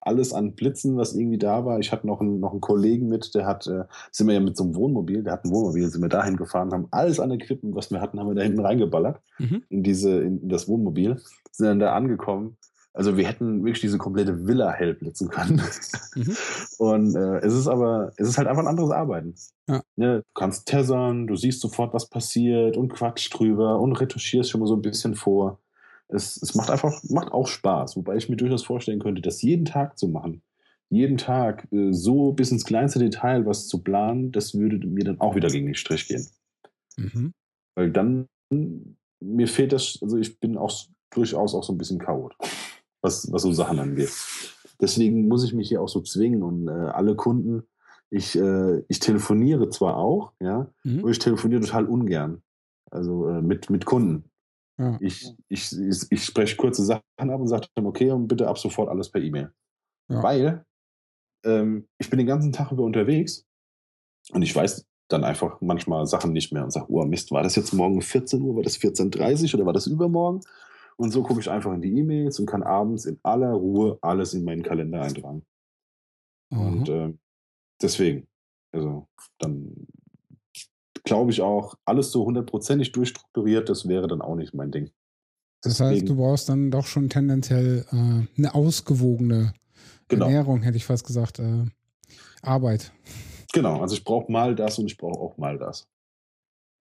alles 0.00 0.32
an 0.32 0.54
Blitzen, 0.54 0.96
was 0.96 1.14
irgendwie 1.14 1.38
da 1.38 1.64
war. 1.64 1.78
Ich 1.78 1.92
hatte 1.92 2.06
noch 2.06 2.20
einen, 2.20 2.40
noch 2.40 2.52
einen 2.52 2.60
Kollegen 2.60 3.08
mit, 3.08 3.34
der 3.34 3.46
hat, 3.46 3.66
äh, 3.66 3.84
sind 4.10 4.26
wir 4.26 4.34
ja 4.34 4.40
mit 4.40 4.56
so 4.56 4.64
einem 4.64 4.74
Wohnmobil, 4.74 5.22
der 5.22 5.34
hat 5.34 5.44
ein 5.44 5.50
Wohnmobil, 5.50 5.88
sind 5.88 6.02
wir 6.02 6.08
dahin 6.08 6.36
gefahren, 6.36 6.72
haben 6.72 6.88
alles 6.90 7.20
an 7.20 7.30
Equipment, 7.30 7.74
was 7.74 7.90
wir 7.90 8.00
hatten, 8.00 8.18
haben 8.18 8.28
wir 8.28 8.34
da 8.34 8.42
hinten 8.42 8.60
reingeballert 8.60 9.20
mhm. 9.38 9.62
in 9.68 9.82
diese, 9.82 10.20
in 10.20 10.48
das 10.48 10.68
Wohnmobil, 10.68 11.20
sind 11.52 11.66
dann 11.66 11.78
da 11.80 11.94
angekommen 11.94 12.56
also 12.92 13.16
wir 13.16 13.26
hätten 13.26 13.64
wirklich 13.64 13.80
diese 13.80 13.98
komplette 13.98 14.46
Villa 14.46 14.72
hell 14.72 14.94
blitzen 14.94 15.28
können. 15.28 15.62
Mhm. 16.14 16.36
Und 16.78 17.14
äh, 17.14 17.38
es 17.38 17.54
ist 17.54 17.68
aber, 17.68 18.12
es 18.16 18.28
ist 18.28 18.38
halt 18.38 18.48
einfach 18.48 18.62
ein 18.62 18.68
anderes 18.68 18.90
Arbeiten. 18.90 19.34
Ja. 19.68 19.82
Ne, 19.96 20.18
du 20.18 20.24
kannst 20.34 20.66
tessern, 20.66 21.26
du 21.26 21.36
siehst 21.36 21.60
sofort, 21.60 21.94
was 21.94 22.08
passiert 22.08 22.76
und 22.76 22.92
quatsch 22.92 23.32
drüber 23.32 23.78
und 23.80 23.92
retuschierst 23.92 24.50
schon 24.50 24.60
mal 24.60 24.66
so 24.66 24.74
ein 24.74 24.82
bisschen 24.82 25.14
vor. 25.14 25.60
Es, 26.12 26.40
es 26.42 26.54
macht 26.54 26.70
einfach, 26.70 27.02
macht 27.08 27.32
auch 27.32 27.46
Spaß, 27.46 27.96
wobei 27.96 28.16
ich 28.16 28.28
mir 28.28 28.36
durchaus 28.36 28.64
vorstellen 28.64 29.00
könnte, 29.00 29.22
das 29.22 29.42
jeden 29.42 29.64
Tag 29.64 29.98
zu 29.98 30.08
machen. 30.08 30.42
Jeden 30.88 31.18
Tag 31.18 31.68
äh, 31.72 31.92
so 31.92 32.32
bis 32.32 32.50
ins 32.50 32.64
kleinste 32.64 32.98
Detail 32.98 33.46
was 33.46 33.68
zu 33.68 33.82
planen, 33.82 34.32
das 34.32 34.54
würde 34.54 34.86
mir 34.86 35.04
dann 35.04 35.20
auch 35.20 35.36
wieder 35.36 35.48
gegen 35.48 35.66
den 35.66 35.74
Strich 35.76 36.08
gehen. 36.08 36.26
Mhm. 36.96 37.32
Weil 37.76 37.90
dann, 37.92 38.26
mir 39.20 39.46
fehlt 39.46 39.72
das, 39.72 39.98
also 40.02 40.16
ich 40.16 40.40
bin 40.40 40.56
auch 40.56 40.72
durchaus 41.10 41.54
auch 41.54 41.62
so 41.62 41.72
ein 41.72 41.78
bisschen 41.78 41.98
Chaot 41.98 42.34
was, 43.02 43.30
was 43.32 43.42
so 43.42 43.52
Sachen 43.52 43.78
angeht. 43.78 44.12
Deswegen 44.80 45.28
muss 45.28 45.44
ich 45.44 45.52
mich 45.52 45.68
hier 45.68 45.82
auch 45.82 45.88
so 45.88 46.00
zwingen 46.00 46.42
und 46.42 46.68
äh, 46.68 46.70
alle 46.70 47.14
Kunden, 47.14 47.64
ich, 48.10 48.36
äh, 48.36 48.82
ich 48.88 48.98
telefoniere 48.98 49.68
zwar 49.68 49.96
auch, 49.96 50.32
ja, 50.40 50.70
mhm. 50.84 51.00
aber 51.00 51.10
ich 51.10 51.18
telefoniere 51.18 51.60
total 51.60 51.86
ungern. 51.86 52.42
Also 52.90 53.28
äh, 53.28 53.40
mit, 53.40 53.70
mit 53.70 53.84
Kunden. 53.84 54.24
Ja. 54.80 54.96
Ich, 55.02 55.30
ich, 55.48 55.76
ich, 56.10 56.24
spreche 56.24 56.56
kurze 56.56 56.82
Sachen 56.82 57.02
ab 57.18 57.38
und 57.38 57.48
sage 57.48 57.66
dann, 57.74 57.84
okay, 57.84 58.10
und 58.10 58.28
bitte 58.28 58.48
ab 58.48 58.56
sofort 58.56 58.88
alles 58.88 59.10
per 59.10 59.20
E-Mail. 59.20 59.52
Ja. 60.08 60.22
Weil 60.22 60.64
ähm, 61.44 61.86
ich 61.98 62.08
bin 62.08 62.16
den 62.16 62.26
ganzen 62.26 62.50
Tag 62.50 62.72
über 62.72 62.82
unterwegs 62.82 63.46
und 64.32 64.40
ich 64.40 64.56
weiß 64.56 64.86
dann 65.08 65.24
einfach 65.24 65.60
manchmal 65.60 66.06
Sachen 66.06 66.32
nicht 66.32 66.50
mehr 66.50 66.64
und 66.64 66.70
sage, 66.70 66.86
oh 66.88 67.04
Mist, 67.04 67.30
war 67.30 67.42
das 67.42 67.56
jetzt 67.56 67.74
morgen 67.74 68.00
14 68.00 68.40
Uhr, 68.40 68.56
war 68.56 68.62
das 68.62 68.78
14.30 68.78 69.52
Uhr 69.52 69.54
oder 69.56 69.66
war 69.66 69.74
das 69.74 69.86
übermorgen? 69.86 70.40
Und 70.96 71.10
so 71.10 71.22
gucke 71.22 71.40
ich 71.40 71.50
einfach 71.50 71.74
in 71.74 71.82
die 71.82 71.98
E-Mails 71.98 72.40
und 72.40 72.46
kann 72.46 72.62
abends 72.62 73.04
in 73.04 73.18
aller 73.22 73.52
Ruhe 73.52 73.98
alles 74.00 74.32
in 74.32 74.44
meinen 74.44 74.62
Kalender 74.62 75.02
eintragen. 75.02 75.44
Mhm. 76.50 76.58
Und 76.58 76.88
äh, 76.88 77.12
deswegen, 77.82 78.28
also 78.72 79.08
dann 79.38 79.86
glaube 81.04 81.30
ich 81.30 81.40
auch, 81.40 81.74
alles 81.84 82.12
so 82.12 82.24
hundertprozentig 82.24 82.92
durchstrukturiert, 82.92 83.68
das 83.68 83.88
wäre 83.88 84.08
dann 84.08 84.22
auch 84.22 84.36
nicht 84.36 84.54
mein 84.54 84.70
Ding. 84.70 84.90
Das 85.62 85.76
deswegen, 85.76 86.00
heißt, 86.00 86.08
du 86.08 86.16
brauchst 86.16 86.48
dann 86.48 86.70
doch 86.70 86.86
schon 86.86 87.08
tendenziell 87.08 87.84
äh, 87.92 88.38
eine 88.38 88.54
ausgewogene 88.54 89.52
genau. 90.08 90.26
Ernährung, 90.26 90.62
hätte 90.62 90.76
ich 90.76 90.86
fast 90.86 91.06
gesagt, 91.06 91.38
äh, 91.38 91.66
Arbeit. 92.42 92.92
Genau, 93.52 93.80
also 93.80 93.94
ich 93.94 94.04
brauche 94.04 94.30
mal 94.30 94.54
das 94.54 94.78
und 94.78 94.86
ich 94.86 94.96
brauche 94.96 95.18
auch 95.18 95.36
mal 95.36 95.58
das. 95.58 95.86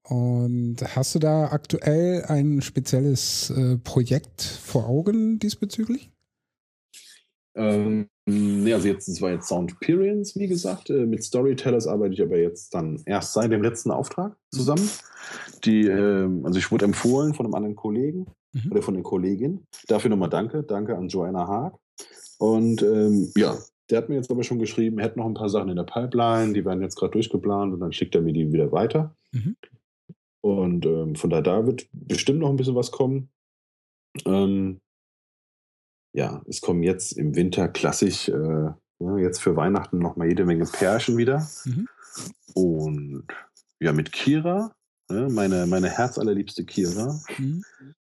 Und 0.03 0.77
hast 0.95 1.13
du 1.13 1.19
da 1.19 1.51
aktuell 1.51 2.23
ein 2.25 2.61
spezielles 2.61 3.49
äh, 3.49 3.77
Projekt 3.77 4.41
vor 4.41 4.87
Augen 4.87 5.39
diesbezüglich? 5.39 6.09
Ähm, 7.55 8.07
nee, 8.29 8.73
also 8.73 8.87
jetzt, 8.87 9.07
das 9.07 9.21
war 9.21 9.31
jetzt 9.31 9.47
Soundperience, 9.47 10.35
wie 10.37 10.47
gesagt. 10.47 10.89
Äh, 10.89 11.05
mit 11.05 11.23
Storytellers 11.23 11.87
arbeite 11.87 12.13
ich 12.13 12.21
aber 12.21 12.37
jetzt 12.37 12.73
dann 12.73 13.01
erst 13.05 13.33
seit 13.33 13.51
dem 13.51 13.61
letzten 13.61 13.91
Auftrag 13.91 14.35
zusammen. 14.51 14.89
Die, 15.65 15.87
äh, 15.87 16.29
also 16.43 16.57
ich 16.57 16.71
wurde 16.71 16.85
empfohlen 16.85 17.33
von 17.33 17.45
einem 17.45 17.55
anderen 17.55 17.75
Kollegen 17.75 18.27
mhm. 18.53 18.71
oder 18.71 18.81
von 18.81 18.93
der 18.93 19.03
Kollegin. 19.03 19.65
Dafür 19.87 20.09
nochmal 20.09 20.29
danke. 20.29 20.63
Danke 20.63 20.97
an 20.97 21.07
Joanna 21.07 21.47
Haag. 21.47 21.77
Und 22.39 22.81
ähm, 22.81 23.31
ja, 23.35 23.57
der 23.89 23.97
hat 23.97 24.09
mir 24.09 24.15
jetzt 24.15 24.31
aber 24.31 24.43
schon 24.43 24.59
geschrieben, 24.59 24.99
er 24.99 25.05
hätte 25.05 25.19
noch 25.19 25.25
ein 25.25 25.33
paar 25.33 25.49
Sachen 25.49 25.69
in 25.69 25.75
der 25.75 25.83
Pipeline, 25.83 26.53
die 26.53 26.63
werden 26.63 26.81
jetzt 26.81 26.95
gerade 26.95 27.11
durchgeplant 27.11 27.73
und 27.73 27.79
dann 27.79 27.91
schickt 27.91 28.15
er 28.15 28.21
mir 28.21 28.33
die 28.33 28.51
wieder 28.51 28.71
weiter. 28.71 29.15
Mhm. 29.31 29.55
Und 30.41 30.85
ähm, 30.85 31.15
von 31.15 31.29
daher, 31.29 31.43
da 31.43 31.65
wird 31.65 31.87
bestimmt 31.91 32.39
noch 32.39 32.49
ein 32.49 32.55
bisschen 32.55 32.75
was 32.75 32.91
kommen. 32.91 33.29
Ähm, 34.25 34.79
ja, 36.13 36.41
es 36.47 36.61
kommen 36.61 36.83
jetzt 36.83 37.13
im 37.13 37.35
Winter 37.35 37.67
klassisch, 37.67 38.29
äh, 38.29 38.71
jetzt 39.17 39.41
für 39.41 39.55
Weihnachten 39.55 39.99
noch 39.99 40.15
mal 40.15 40.27
jede 40.27 40.45
Menge 40.45 40.65
Pärchen 40.65 41.17
wieder. 41.17 41.47
Mhm. 41.65 41.87
Und 42.53 43.27
ja, 43.79 43.93
mit 43.93 44.11
Kira, 44.11 44.75
ne, 45.09 45.29
meine, 45.29 45.67
meine 45.67 45.89
herzallerliebste 45.89 46.65
Kira, 46.65 47.19
mhm. 47.37 47.63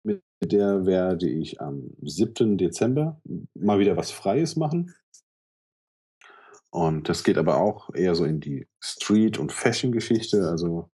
mit 0.04 0.24
der 0.42 0.86
werde 0.86 1.30
ich 1.30 1.62
am 1.62 1.92
7. 2.02 2.58
Dezember 2.58 3.22
mal 3.54 3.80
wieder 3.80 3.98
was 3.98 4.12
Freies 4.12 4.56
machen. 4.56 4.96
Und 6.72 7.10
das 7.10 7.24
geht 7.24 7.38
aber 7.38 7.58
auch 7.58 7.94
eher 7.94 8.16
so 8.16 8.26
in 8.26 8.40
die 8.40 8.68
Street- 8.80 9.40
und 9.40 9.52
Fashion-Geschichte. 9.52 10.48
Also 10.50 10.90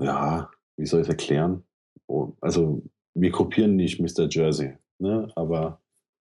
ja, 0.00 0.50
wie 0.76 0.86
soll 0.86 1.00
ich 1.00 1.06
es 1.06 1.10
erklären? 1.10 1.64
Oh, 2.06 2.32
also, 2.40 2.82
wir 3.14 3.30
kopieren 3.30 3.76
nicht 3.76 4.00
Mr. 4.00 4.28
Jersey, 4.28 4.76
ne? 5.00 5.30
aber 5.36 5.80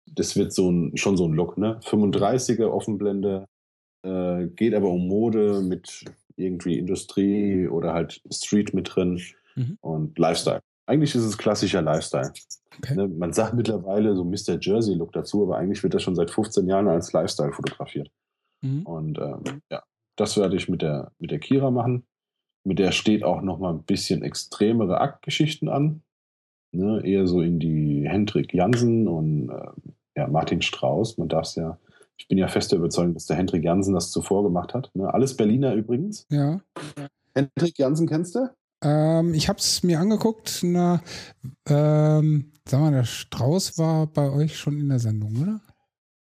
das 0.06 0.36
wird 0.36 0.52
so 0.52 0.70
ein, 0.70 0.96
schon 0.96 1.16
so 1.16 1.26
ein 1.26 1.32
Look. 1.32 1.58
Ne? 1.58 1.80
35er 1.84 2.66
Offenblende, 2.66 3.46
äh, 4.02 4.46
geht 4.46 4.74
aber 4.74 4.90
um 4.90 5.06
Mode 5.06 5.60
mit 5.62 6.04
irgendwie 6.36 6.78
Industrie 6.78 7.66
oder 7.68 7.92
halt 7.92 8.22
Street 8.32 8.72
mit 8.74 8.94
drin 8.94 9.20
mhm. 9.56 9.78
und 9.80 10.18
Lifestyle. 10.18 10.60
eigentlich 10.86 11.14
ist 11.14 11.24
es 11.24 11.36
klassischer 11.36 11.82
Lifestyle. 11.82 12.32
Okay. 12.78 12.94
Ne, 12.94 13.08
man 13.08 13.32
sagt 13.32 13.54
mittlerweile 13.54 14.14
so 14.14 14.24
Mr. 14.24 14.58
Jersey-Look 14.60 15.12
dazu, 15.12 15.42
aber 15.42 15.58
eigentlich 15.58 15.82
wird 15.82 15.94
das 15.94 16.02
schon 16.02 16.14
seit 16.14 16.30
15 16.30 16.68
Jahren 16.68 16.88
als 16.88 17.12
Lifestyle 17.12 17.52
fotografiert. 17.52 18.10
Mhm. 18.62 18.86
Und 18.86 19.18
ähm, 19.18 19.62
ja, 19.70 19.82
das 20.16 20.36
werde 20.36 20.56
ich 20.56 20.68
mit 20.68 20.82
der, 20.82 21.12
mit 21.18 21.30
der 21.30 21.40
Kira 21.40 21.70
machen. 21.70 22.06
Mit 22.64 22.78
der 22.78 22.92
steht 22.92 23.24
auch 23.24 23.40
noch 23.40 23.58
mal 23.58 23.72
ein 23.72 23.82
bisschen 23.82 24.22
extremere 24.22 25.00
Aktgeschichten 25.00 25.68
an. 25.68 26.02
Ne, 26.70 27.00
eher 27.04 27.26
so 27.26 27.40
in 27.40 27.58
die 27.58 28.06
Hendrik 28.06 28.52
Jansen 28.52 29.08
und 29.08 29.48
äh, 29.48 29.90
ja, 30.16 30.26
Martin 30.26 30.60
Strauß. 30.60 31.16
Man 31.18 31.28
darf 31.28 31.46
es 31.46 31.54
ja, 31.54 31.78
ich 32.16 32.28
bin 32.28 32.36
ja 32.36 32.48
fest 32.48 32.72
der 32.72 32.78
Überzeugung, 32.78 33.14
dass 33.14 33.26
der 33.26 33.36
Hendrik 33.36 33.64
Jansen 33.64 33.94
das 33.94 34.10
zuvor 34.10 34.42
gemacht 34.42 34.74
hat. 34.74 34.90
Ne? 34.94 35.12
Alles 35.12 35.36
Berliner 35.36 35.74
übrigens. 35.74 36.26
Ja. 36.30 36.60
Hendrik 37.34 37.78
Jansen 37.78 38.06
kennst 38.06 38.34
du? 38.34 38.50
Ähm, 38.82 39.34
ich 39.34 39.48
habe 39.48 39.58
es 39.58 39.82
mir 39.82 39.98
angeguckt. 39.98 40.60
Na, 40.62 41.00
ähm, 41.68 42.52
sag 42.68 42.80
mal, 42.80 42.92
der 42.92 43.04
Strauß 43.04 43.78
war 43.78 44.06
bei 44.06 44.30
euch 44.30 44.56
schon 44.56 44.78
in 44.78 44.88
der 44.88 44.98
Sendung, 44.98 45.40
oder? 45.40 45.60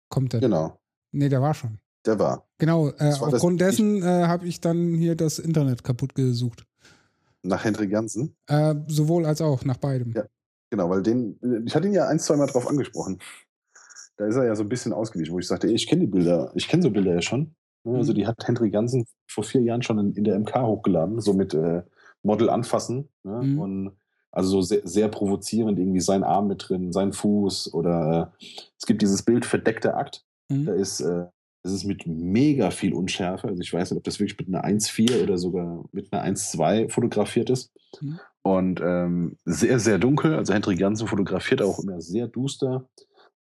Kommt 0.09 0.33
der? 0.33 0.41
Genau. 0.41 0.79
Nee, 1.13 1.29
der 1.29 1.41
war 1.41 1.55
schon. 1.55 1.79
Der 2.07 2.19
war. 2.19 2.49
Genau, 2.59 2.89
äh, 2.91 3.15
aufgrund 3.21 3.61
dessen 3.61 4.03
äh, 4.03 4.27
habe 4.27 4.47
ich 4.47 4.61
dann 4.61 4.95
hier 4.95 5.17
das 5.17 5.39
Internet 5.39 5.85
kaputt 5.85 6.15
gesucht. 6.15 6.65
Nach 7.43 7.65
Hendrik 7.65 7.91
Jansen? 7.91 8.37
Äh, 8.47 8.75
sowohl 8.87 9.27
als 9.27 9.41
auch, 9.41 9.65
nach 9.65 9.77
beidem. 9.77 10.13
Ja, 10.15 10.25
genau, 10.71 10.91
weil 10.91 11.03
den, 11.03 11.39
ich 11.67 11.75
hatte 11.75 11.87
ihn 11.87 11.95
ja 11.95 12.09
ein, 12.09 12.19
zwei 12.19 12.37
Mal 12.37 12.47
drauf 12.47 12.69
angesprochen. 12.69 13.19
Da 14.17 14.27
ist 14.27 14.37
er 14.37 14.45
ja 14.45 14.57
so 14.57 14.65
ein 14.65 14.69
bisschen 14.69 14.93
ausgewichen, 14.93 15.33
wo 15.33 15.39
ich 15.39 15.47
sagte, 15.47 15.69
ey, 15.69 15.75
ich 15.75 15.87
kenne 15.87 16.01
die 16.01 16.07
Bilder, 16.09 16.51
ich 16.55 16.69
kenne 16.69 16.83
so 16.83 16.91
Bilder 16.91 17.15
ja 17.15 17.23
schon. 17.23 17.55
Also 17.85 18.13
mhm. 18.13 18.17
die 18.17 18.27
hat 18.27 18.47
Hendrik 18.47 18.75
Jansen 18.75 19.07
vor 19.29 19.45
vier 19.45 19.63
Jahren 19.63 19.83
schon 19.83 19.99
in, 19.99 20.13
in 20.15 20.25
der 20.25 20.39
MK 20.39 20.63
hochgeladen, 20.63 21.21
so 21.21 21.33
mit 21.33 21.55
äh, 21.55 21.83
Model 22.23 22.51
anfassen. 22.51 23.09
Ne? 23.23 23.41
Mhm. 23.43 23.59
Und 23.59 23.93
also 24.31 24.51
so 24.51 24.63
sehr, 24.63 24.87
sehr, 24.87 25.09
provozierend, 25.09 25.79
irgendwie 25.79 26.01
sein 26.01 26.23
Arm 26.23 26.49
mit 26.49 26.69
drin, 26.69 26.93
sein 26.93 27.13
Fuß 27.13 27.73
oder 27.73 28.33
äh, 28.41 28.47
es 28.79 28.87
gibt 28.87 29.01
dieses 29.01 29.23
Bild 29.23 29.47
verdeckter 29.47 29.97
Akt. 29.97 30.25
Mhm. 30.51 30.67
Da 30.67 30.73
ist 30.75 31.01
äh, 31.01 31.27
das 31.69 31.75
ist 31.75 31.85
mit 31.85 32.07
mega 32.07 32.71
viel 32.71 32.95
Unschärfe. 32.95 33.49
Also 33.49 33.61
ich 33.61 33.73
weiß 33.73 33.91
nicht, 33.91 33.99
ob 33.99 34.05
das 34.05 34.19
wirklich 34.19 34.39
mit 34.39 34.49
einer 34.49 34.65
1,4 34.65 35.23
oder 35.23 35.37
sogar 35.37 35.85
mit 35.93 36.11
einer 36.13 36.25
1,2 36.25 36.89
fotografiert 36.89 37.51
ist. 37.51 37.71
Mhm. 38.01 38.19
Und 38.43 38.81
ähm, 38.83 39.37
sehr, 39.45 39.79
sehr 39.79 39.99
dunkel. 39.99 40.35
Also 40.35 40.55
Hendrik 40.55 40.81
Jansen 40.81 41.07
fotografiert 41.07 41.61
auch 41.61 41.79
immer 41.79 42.01
sehr 42.01 42.27
duster. 42.27 42.89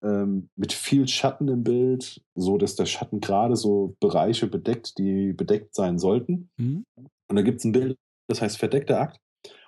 Ähm, 0.03 0.51
mit 0.55 0.75
viel 0.75 1.09
Schatten 1.09 1.49
im 1.49 1.63
Bild, 1.63 2.23
so 2.35 2.59
dass 2.59 2.77
der 2.77 2.87
Schatten 2.87 3.21
gerade 3.21 3.57
so 3.57 3.97
Bereiche 4.01 4.47
bedeckt, 4.47 4.99
die 4.99 5.33
bedeckt 5.33 5.75
sein 5.75 5.99
sollten. 5.99 6.51
Mhm. 6.59 6.85
Und 6.97 7.37
da 7.37 7.41
gibt 7.41 7.61
es 7.61 7.65
ein 7.65 7.73
Bild, 7.73 7.97
das 8.29 8.43
heißt 8.43 8.59
verdeckter 8.59 9.01
Akt. 9.01 9.19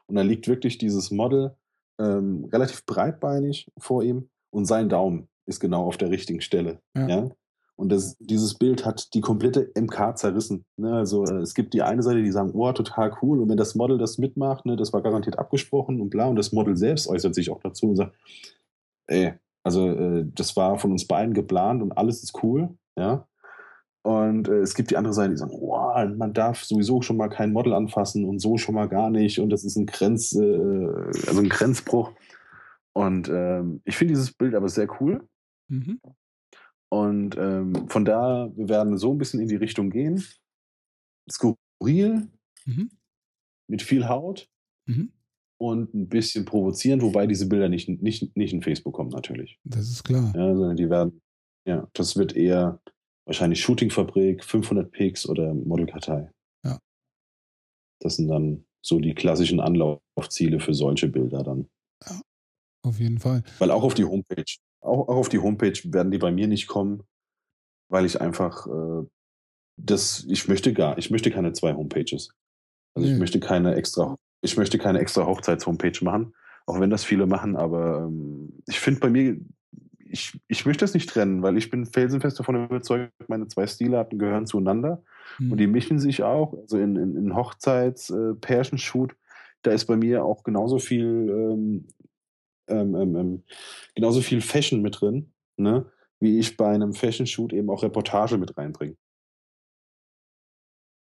Und 0.07 0.17
da 0.17 0.23
liegt 0.23 0.47
wirklich 0.47 0.77
dieses 0.77 1.11
Model 1.11 1.57
ähm, 1.99 2.49
relativ 2.53 2.85
breitbeinig 2.85 3.71
vor 3.79 4.03
ihm 4.03 4.29
und 4.51 4.67
sein 4.67 4.91
Daumen 4.91 5.29
ist 5.47 5.61
genau 5.61 5.87
auf 5.87 5.97
der 5.97 6.11
richtigen 6.11 6.41
Stelle. 6.41 6.81
Ja. 6.95 7.09
ja? 7.09 7.31
Und 7.77 7.91
das, 7.91 8.17
dieses 8.19 8.55
Bild 8.55 8.85
hat 8.85 9.15
die 9.15 9.21
komplette 9.21 9.71
MK 9.75 10.17
zerrissen. 10.17 10.65
Ne? 10.77 10.95
Also 10.95 11.25
äh, 11.25 11.39
es 11.39 11.55
gibt 11.55 11.75
die 11.75 11.83
eine 11.83 12.03
Seite, 12.03 12.23
die 12.23 12.31
sagen, 12.31 12.51
oh, 12.53 12.71
total 12.73 13.17
cool. 13.23 13.41
Und 13.41 13.49
wenn 13.49 13.57
das 13.57 13.75
Model 13.75 13.99
das 13.99 14.19
mitmacht, 14.19 14.67
ne, 14.67 14.77
das 14.77 14.93
war 14.93 15.03
garantiert 15.03 15.39
abgesprochen 15.39 16.01
und 16.01 16.11
bla. 16.11 16.27
Und 16.27 16.37
das 16.37 16.53
Model 16.53 16.77
selbst 16.77 17.09
äußert 17.09 17.35
sich 17.35 17.51
auch 17.51 17.61
dazu 17.61 17.89
und 17.89 17.97
sagt, 17.97 18.15
ey, 19.07 19.35
also 19.65 19.89
äh, 19.89 20.27
das 20.35 20.57
war 20.57 20.79
von 20.79 20.93
uns 20.93 21.07
beiden 21.07 21.35
geplant 21.35 21.83
und 21.83 21.93
alles 21.93 22.23
ist 22.23 22.43
cool. 22.43 22.71
Ja. 22.97 23.27
Und 24.03 24.49
äh, 24.49 24.59
es 24.59 24.75
gibt 24.75 24.91
die 24.91 24.97
andere 24.97 25.15
Seite, 25.15 25.31
die 25.31 25.37
sagen, 25.37 25.53
oh, 25.55 25.93
man 26.17 26.35
darf 26.35 26.65
sowieso 26.65 27.03
schon 27.03 27.17
mal 27.17 27.29
kein 27.29 27.53
Model 27.53 27.73
anfassen 27.73 28.25
und 28.25 28.41
so 28.41 28.59
schon 28.59 28.75
mal 28.75 28.89
gar 28.89 29.11
nicht. 29.11 29.39
Und 29.39 29.51
das 29.51 29.65
ist 29.65 29.77
ein 29.77 29.87
Grenz, 29.87 30.35
äh, 30.35 30.41
also 31.27 31.41
ein 31.41 31.49
Grenzbruch. 31.49 32.13
Und 32.93 33.29
ähm, 33.29 33.81
ich 33.85 33.97
finde 33.97 34.15
dieses 34.15 34.33
Bild 34.33 34.55
aber 34.55 34.69
sehr 34.69 34.89
cool. 35.01 35.27
Mhm. 35.69 36.01
Und 36.93 37.39
ähm, 37.39 37.89
von 37.89 38.05
da, 38.05 38.53
wir 38.55 38.69
werden 38.69 38.99
so 38.99 39.13
ein 39.13 39.19
bisschen 39.19 39.41
in 39.41 39.49
die 39.49 39.57
Richtung 39.57 39.89
gehen. 39.89 40.23
Skurril, 41.31 42.29
mhm. 42.67 42.91
mit 43.67 43.81
viel 43.81 44.11
Haut 44.11 44.51
mhm. 44.85 45.11
und 45.59 45.95
ein 45.95 46.11
bisschen 46.11 46.45
provozierend, 46.45 47.03
wobei 47.03 47.27
diese 47.27 47.49
Bilder 47.49 47.71
nicht, 47.71 47.89
nicht, 47.89 48.37
nicht 48.37 48.53
in 48.53 48.61
Facebook 48.61 48.93
kommen, 48.93 49.09
natürlich. 49.09 49.59
Das 49.65 49.89
ist 49.89 50.05
klar. 50.05 50.35
Ja, 50.37 50.55
sondern 50.55 50.77
die 50.77 50.91
werden, 50.91 51.23
ja, 51.67 51.89
das 51.95 52.19
wird 52.19 52.37
eher 52.37 52.79
wahrscheinlich 53.25 53.63
Shootingfabrik, 53.63 54.45
500 54.45 54.91
Pix 54.91 55.27
oder 55.27 55.55
Modelkartei. 55.55 56.31
Ja. 56.63 56.79
Das 58.01 58.17
sind 58.17 58.29
dann 58.29 58.67
so 58.85 59.01
die 59.01 59.15
klassischen 59.15 59.61
Anlaufziele 59.61 60.61
für 60.61 60.75
solche 60.75 61.09
Bilder 61.09 61.43
dann. 61.43 61.71
Ja, 62.05 62.21
auf 62.85 63.01
jeden 63.01 63.19
Fall. 63.19 63.43
Weil 63.59 63.71
auch 63.71 63.83
auf 63.83 63.95
die 63.95 64.05
Homepage 64.05 64.45
auch, 64.83 65.09
auch 65.09 65.17
auf 65.17 65.29
die 65.29 65.39
Homepage 65.39 65.79
werden 65.85 66.11
die 66.11 66.19
bei 66.19 66.31
mir 66.31 66.49
nicht 66.49 66.67
kommen, 66.67 67.05
weil 67.89 68.05
ich 68.05 68.21
einfach 68.21 68.67
äh, 68.67 69.07
das, 69.77 70.27
ich 70.29 70.49
möchte 70.49 70.73
gar, 70.73 70.99
ich 70.99 71.11
möchte 71.11 71.31
keine 71.31 71.53
zwei 71.53 71.75
Homepages. 71.75 72.35
Also 72.95 73.09
nee. 73.09 73.15
ich 73.15 73.21
möchte 73.21 73.41
keine 73.41 73.75
extra, 73.75 74.17
ich 74.43 74.57
möchte 74.57 74.79
keine 74.79 74.99
extra 74.99 75.27
Hochzeits-Homepage 75.27 76.05
machen, 76.05 76.35
auch 76.67 76.79
wenn 76.81 76.91
das 76.91 77.05
viele 77.05 77.27
machen, 77.27 77.57
aber 77.57 78.07
ähm, 78.07 78.63
ich 78.67 78.81
finde 78.81 79.01
bei 79.01 79.11
mir, 79.11 79.39
ich, 79.99 80.39
ich 80.47 80.67
möchte 80.67 80.85
das 80.85 80.93
nicht 80.93 81.09
trennen, 81.09 81.43
weil 81.43 81.57
ich 81.57 81.71
bin 81.71 81.87
felsenfest 81.87 82.39
davon 82.39 82.67
überzeugt, 82.67 83.13
meine 83.29 83.49
zwei 83.49 83.67
Stilarten 83.67 84.19
gehören 84.19 84.47
zueinander 84.47 85.03
mhm. 85.39 85.53
und 85.53 85.59
die 85.59 85.67
mischen 85.67 85.99
sich 85.99 86.23
auch. 86.23 86.53
Also 86.55 86.79
in, 86.79 86.97
in, 86.97 87.17
in 87.17 87.35
Hochzeits, 87.35 88.11
äh, 88.11 88.35
Pärchenshoot, 88.35 89.15
da 89.63 89.71
ist 89.71 89.87
bei 89.87 89.97
mir 89.97 90.25
auch 90.25 90.43
genauso 90.43 90.79
viel 90.79 91.31
ähm, 91.31 91.87
ähm, 92.73 92.95
ähm, 92.95 93.17
ähm, 93.17 93.43
genauso 93.95 94.21
viel 94.21 94.41
Fashion 94.41 94.83
mit 94.83 95.01
drin, 95.01 95.33
ne? 95.57 95.87
wie 96.21 96.39
ich 96.39 96.57
bei 96.57 96.69
einem 96.69 96.95
Fashion-Shoot 96.95 97.53
eben 97.53 97.71
auch 97.71 97.83
Reportage 97.83 98.39
mit 98.39 98.57
reinbringe. 98.57 98.97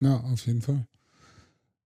Ja, 0.02 0.22
auf 0.32 0.46
jeden 0.46 0.62
Fall. 0.62 0.88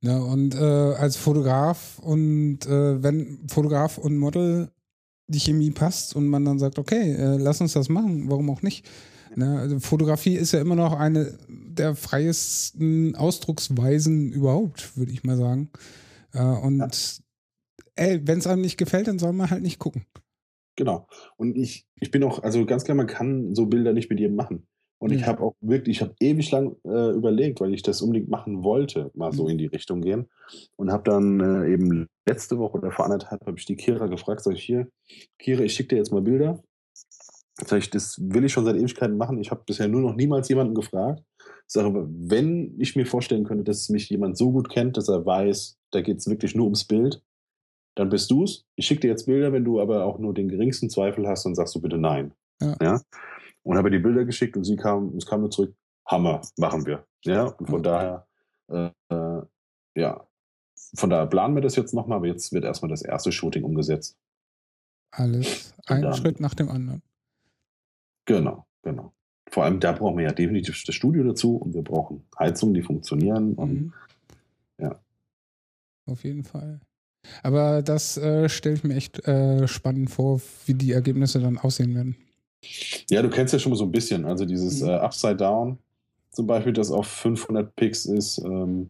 Ja, 0.02 0.20
und 0.20 0.54
äh, 0.54 0.58
als 0.58 1.16
Fotograf 1.18 1.98
und 2.00 2.66
äh, 2.66 3.02
wenn 3.02 3.48
Fotograf 3.48 3.98
und 3.98 4.18
Model 4.18 4.70
die 5.28 5.40
Chemie 5.40 5.72
passt 5.72 6.16
und 6.16 6.28
man 6.28 6.44
dann 6.46 6.60
sagt, 6.60 6.78
okay, 6.78 7.14
äh, 7.14 7.38
lass 7.38 7.62
uns 7.62 7.74
das 7.74 7.90
machen, 7.90 8.30
warum 8.30 8.50
auch 8.50 8.62
nicht? 8.62 8.86
Ne? 9.36 9.58
Also 9.58 9.80
Fotografie 9.80 10.36
ist 10.36 10.52
ja 10.52 10.60
immer 10.60 10.76
noch 10.76 10.94
eine 10.94 11.38
der 11.48 11.96
freiesten 11.96 13.16
Ausdrucksweisen 13.16 14.32
überhaupt, 14.32 14.96
würde 14.98 15.14
ich 15.14 15.24
mal 15.24 15.38
sagen. 15.38 15.70
Äh, 16.34 16.44
und 16.44 16.80
ja 16.80 17.23
ey, 17.96 18.22
wenn 18.26 18.40
es 18.40 18.48
einem 18.48 18.62
nicht 18.62 18.78
gefällt, 18.78 19.08
dann 19.08 19.20
soll 19.20 19.34
man 19.34 19.50
halt 19.50 19.62
nicht 19.62 19.80
gucken. 19.80 20.06
Genau. 20.76 21.08
Und 21.38 21.56
ich, 21.56 21.86
ich 22.00 22.12
bin 22.12 22.24
auch, 22.24 22.42
also 22.42 22.66
ganz 22.66 22.84
klar, 22.84 22.96
man 22.96 23.08
kann 23.08 23.54
so 23.54 23.68
Bilder 23.68 23.94
nicht 23.94 24.10
mit 24.10 24.20
jedem 24.20 24.36
machen. 24.36 24.68
Und 25.04 25.12
ja. 25.12 25.18
ich 25.18 25.28
habe 25.28 25.44
auch 25.44 25.54
wirklich, 25.60 25.98
ich 25.98 26.02
habe 26.02 26.16
ewig 26.22 26.50
lang 26.52 26.78
äh, 26.86 27.12
überlegt, 27.12 27.60
weil 27.60 27.74
ich 27.74 27.84
das 27.84 28.02
unbedingt 28.02 28.30
machen 28.30 28.64
wollte, 28.64 29.12
mal 29.16 29.34
so 29.34 29.44
mhm. 29.44 29.50
in 29.50 29.58
die 29.58 29.66
Richtung 29.66 30.02
gehen. 30.02 30.30
Und 30.78 30.92
habe 30.92 31.04
dann 31.04 31.42
äh, 31.42 31.74
eben 31.74 32.08
letzte 32.26 32.58
Woche 32.58 32.78
oder 32.78 32.92
vor 32.92 33.06
anderthalb 33.06 33.46
habe 33.46 33.60
ich 33.60 33.66
die 33.66 33.76
Kira 33.76 34.08
gefragt, 34.08 34.42
sag 34.42 34.54
ich 34.54 34.64
hier, 34.64 34.88
Kira, 35.40 35.62
ich 35.64 35.74
schicke 35.74 35.90
dir 35.90 35.98
jetzt 35.98 36.14
mal 36.14 36.22
Bilder. 36.22 36.64
Sag 37.66 37.80
ich, 37.80 37.90
das 37.90 38.18
will 38.20 38.46
ich 38.46 38.54
schon 38.54 38.66
seit 38.66 38.78
Ewigkeiten 38.78 39.18
machen. 39.18 39.40
Ich 39.40 39.52
habe 39.52 39.64
bisher 39.66 39.88
nur 39.88 40.02
noch 40.02 40.16
niemals 40.16 40.48
jemanden 40.48 40.74
gefragt. 40.74 41.22
Sage, 41.68 42.08
wenn 42.10 42.74
ich 42.80 42.96
mir 42.96 43.06
vorstellen 43.06 43.44
könnte, 43.44 43.66
dass 43.66 43.90
mich 43.90 44.10
jemand 44.10 44.38
so 44.38 44.52
gut 44.52 44.70
kennt, 44.70 44.96
dass 44.96 45.10
er 45.10 45.26
weiß, 45.26 45.78
da 45.92 46.02
geht 46.02 46.20
es 46.20 46.28
wirklich 46.28 46.56
nur 46.56 46.66
ums 46.66 46.86
Bild, 46.86 47.22
dann 47.96 48.10
bist 48.10 48.32
du 48.32 48.44
es. 48.44 48.66
Ich 48.76 48.86
schicke 48.86 49.02
dir 49.02 49.10
jetzt 49.10 49.26
Bilder, 49.26 49.54
wenn 49.54 49.64
du 49.64 49.80
aber 49.80 50.06
auch 50.06 50.20
nur 50.20 50.34
den 50.34 50.50
geringsten 50.50 50.90
Zweifel 50.90 51.28
hast, 51.28 51.46
dann 51.46 51.56
sagst 51.56 51.76
du 51.76 51.82
bitte 51.82 51.98
nein. 51.98 52.34
Ja. 52.62 52.76
ja? 52.82 53.02
Und 53.64 53.78
habe 53.78 53.92
die 53.92 54.00
Bilder 54.00 54.26
geschickt 54.26 54.58
und 54.58 54.64
sie 54.64 54.76
kam, 54.76 55.16
es 55.16 55.26
kam 55.26 55.42
nur 55.42 55.52
zurück, 55.52 55.76
Hammer, 56.06 56.42
machen 56.58 56.86
wir. 56.86 57.06
Ja, 57.24 57.46
und 57.46 57.68
von 57.68 57.80
okay. 57.80 58.26
daher, 58.70 58.92
äh, 59.10 59.42
ja, 59.96 60.28
von 60.96 61.10
daher 61.10 61.28
planen 61.28 61.56
wir 61.56 61.62
das 61.62 61.76
jetzt 61.76 61.94
nochmal, 61.94 62.18
aber 62.18 62.28
jetzt 62.28 62.52
wird 62.52 62.66
erstmal 62.66 62.90
das 62.90 63.02
erste 63.02 63.32
Shooting 63.32 63.64
umgesetzt. 63.64 64.18
Alles, 65.12 65.74
ein 65.86 66.14
Schritt 66.14 66.40
nach 66.40 66.56
dem 66.56 66.70
anderen. 66.70 67.02
Genau, 68.26 68.66
genau. 68.82 69.14
Vor 69.50 69.64
allem 69.64 69.80
da 69.80 69.92
brauchen 69.92 70.18
wir 70.18 70.26
ja 70.26 70.32
definitiv 70.32 70.84
das 70.84 70.96
Studio 70.96 71.24
dazu 71.24 71.58
und 71.58 71.74
wir 71.74 71.84
brauchen 71.84 72.26
Heizungen, 72.38 72.74
die 72.74 72.82
funktionieren 72.82 73.54
und 73.54 73.74
mhm. 73.74 73.94
ja. 74.80 75.00
Auf 76.06 76.24
jeden 76.24 76.44
Fall. 76.44 76.82
Aber 77.42 77.82
das 77.82 78.18
äh, 78.18 78.50
stelle 78.50 78.76
ich 78.76 78.84
mir 78.84 78.96
echt 78.96 79.26
äh, 79.28 79.68
spannend 79.68 80.10
vor, 80.10 80.42
wie 80.66 80.74
die 80.74 80.92
Ergebnisse 80.92 81.40
dann 81.40 81.58
aussehen 81.58 81.96
werden. 81.96 82.16
Ja, 83.10 83.22
du 83.22 83.30
kennst 83.30 83.54
ja 83.54 83.60
schon 83.60 83.72
mal 83.72 83.76
so 83.76 83.86
ein 83.86 83.92
bisschen. 83.92 84.26
Also 84.26 84.46
dieses 84.46 84.82
mhm. 84.82 84.90
äh, 84.90 84.94
Upside 84.94 85.38
Down 85.38 85.78
zum 86.32 86.48
Beispiel, 86.48 86.74
das 86.74 86.92
auf 86.92 87.08
500 87.08 87.76
Pix 87.76 88.06
ist, 88.06 88.40
ähm, 88.40 88.90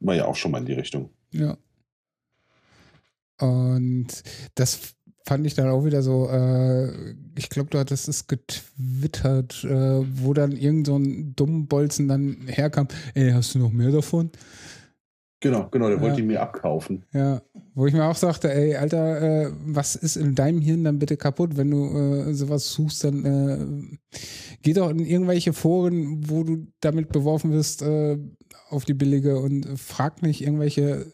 war 0.00 0.14
ja 0.14 0.26
auch 0.26 0.36
schon 0.36 0.50
mal 0.50 0.58
in 0.58 0.66
die 0.66 0.72
Richtung. 0.72 1.10
Ja. 1.32 1.56
Und 3.38 4.08
das 4.54 4.94
fand 5.24 5.46
ich 5.46 5.54
dann 5.54 5.68
auch 5.68 5.84
wieder 5.84 6.02
so, 6.02 6.28
äh, 6.28 7.14
ich 7.38 7.48
glaube, 7.48 7.70
du 7.70 7.78
hattest 7.78 8.08
es 8.08 8.26
getwittert, 8.26 9.64
äh, 9.64 10.02
wo 10.22 10.34
dann 10.34 10.52
irgend 10.52 10.88
so 10.88 10.96
ein 10.96 11.34
dummen 11.36 11.68
Bolzen 11.68 12.08
dann 12.08 12.48
herkam, 12.48 12.88
ey, 13.14 13.30
hast 13.30 13.54
du 13.54 13.60
noch 13.60 13.70
mehr 13.70 13.92
davon? 13.92 14.30
Genau, 15.40 15.68
genau, 15.70 15.88
der 15.88 15.96
ja. 15.96 16.02
wollte 16.02 16.20
ihn 16.20 16.26
mir 16.26 16.42
abkaufen. 16.42 17.04
Ja, 17.12 17.40
wo 17.74 17.86
ich 17.86 17.94
mir 17.94 18.04
auch 18.04 18.16
sagte, 18.16 18.52
ey, 18.52 18.76
Alter, 18.76 19.46
äh, 19.46 19.50
was 19.64 19.96
ist 19.96 20.16
in 20.16 20.34
deinem 20.34 20.60
Hirn 20.60 20.84
dann 20.84 20.98
bitte 20.98 21.16
kaputt, 21.16 21.56
wenn 21.56 21.70
du 21.70 21.86
äh, 21.96 22.34
sowas 22.34 22.70
suchst, 22.70 23.04
dann 23.04 23.24
äh, 23.24 24.18
geh 24.62 24.74
doch 24.74 24.90
in 24.90 24.98
irgendwelche 24.98 25.54
Foren, 25.54 26.28
wo 26.28 26.44
du 26.44 26.66
damit 26.80 27.08
beworfen 27.08 27.52
wirst, 27.52 27.80
äh, 27.80 28.18
auf 28.68 28.84
die 28.84 28.94
billige 28.94 29.38
und 29.38 29.66
frag 29.78 30.22
nicht 30.22 30.42
irgendwelche 30.42 31.06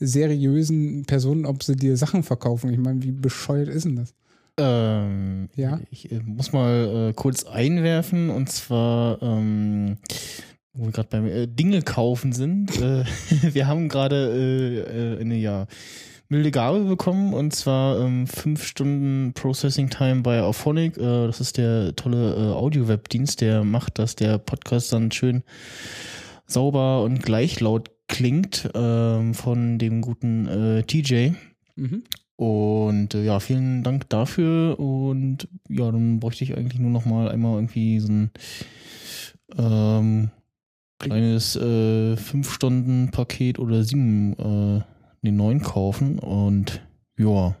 seriösen 0.00 1.04
Personen, 1.04 1.44
ob 1.44 1.62
sie 1.62 1.76
dir 1.76 1.96
Sachen 1.96 2.22
verkaufen. 2.22 2.72
Ich 2.72 2.78
meine, 2.78 3.02
wie 3.02 3.12
bescheuert 3.12 3.68
ist 3.68 3.84
denn 3.84 3.96
das? 3.96 4.14
Ähm, 4.56 5.48
ja. 5.56 5.80
Ich 5.90 6.10
äh, 6.12 6.20
muss 6.24 6.52
mal 6.52 7.10
äh, 7.10 7.12
kurz 7.12 7.44
einwerfen 7.44 8.30
und 8.30 8.48
zwar 8.48 9.20
ähm, 9.20 9.98
wo 10.74 10.86
wir 10.86 10.92
gerade 10.92 11.08
beim 11.08 11.26
äh, 11.26 11.46
Dinge 11.46 11.82
kaufen 11.82 12.32
sind. 12.32 12.72
Äh, 12.84 13.04
wir 13.54 13.66
haben 13.66 13.88
gerade 13.88 14.16
äh, 14.34 15.14
äh, 15.14 15.20
eine 15.20 15.36
ja 15.36 15.66
milde 16.28 16.50
Gabe 16.50 16.80
bekommen 16.80 17.32
und 17.32 17.54
zwar 17.54 18.00
ähm, 18.00 18.26
fünf 18.26 18.64
Stunden 18.64 19.32
Processing 19.34 19.88
Time 19.88 20.22
bei 20.22 20.42
Auphonic. 20.42 20.96
Äh, 20.96 21.26
das 21.26 21.40
ist 21.40 21.56
der 21.56 21.94
tolle 21.96 22.34
äh, 22.34 22.54
Audio-Web-Dienst, 22.54 23.40
der 23.40 23.64
macht, 23.64 23.98
dass 23.98 24.16
der 24.16 24.38
Podcast 24.38 24.92
dann 24.92 25.12
schön 25.12 25.44
sauber 26.46 27.02
und 27.02 27.22
gleich 27.22 27.60
laut 27.60 27.90
klingt 28.08 28.68
ähm, 28.74 29.32
von 29.34 29.78
dem 29.78 30.02
guten 30.02 30.84
TJ. 30.86 31.30
Mhm. 31.76 32.02
Und 32.36 33.14
ja, 33.14 33.40
vielen 33.40 33.82
Dank 33.82 34.08
dafür. 34.10 34.78
Und 34.78 35.48
ja, 35.68 35.90
dann 35.90 36.20
bräuchte 36.20 36.44
ich 36.44 36.56
eigentlich 36.56 36.80
nur 36.80 36.90
noch 36.90 37.06
mal 37.06 37.30
einmal 37.30 37.54
irgendwie 37.54 38.00
so 38.00 38.12
ein 38.12 38.30
ähm, 39.56 40.30
kleines 41.04 41.56
äh, 41.56 42.14
5-Stunden-Paket 42.14 43.58
oder 43.58 43.84
7, 43.84 44.32
äh, 44.32 44.82
den 45.22 45.36
neuen 45.36 45.60
kaufen 45.60 46.18
und 46.18 46.80
ja, 47.18 47.54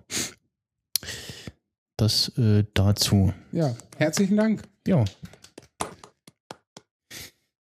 das 1.96 2.36
äh, 2.38 2.64
dazu. 2.74 3.32
Ja, 3.52 3.76
herzlichen 3.96 4.36
Dank. 4.36 4.62
Ja. 4.86 5.04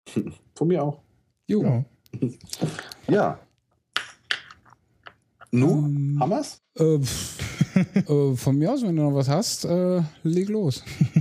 Von 0.55 0.69
mir 0.69 0.85
auch. 0.85 1.01
Jo. 1.49 1.63
Ja. 1.65 1.85
ja. 3.09 3.39
Nu, 5.51 5.87
ähm, 5.87 6.19
haben 6.21 6.31
wir's? 6.31 6.61
Äh, 6.79 7.01
äh, 8.13 8.37
von 8.37 8.57
mir 8.57 8.73
aus, 8.73 8.83
wenn 8.83 8.95
du 8.95 9.03
noch 9.03 9.15
was 9.15 9.29
hast, 9.29 9.65
äh, 9.65 10.03
leg 10.23 10.49
los. 10.49 10.85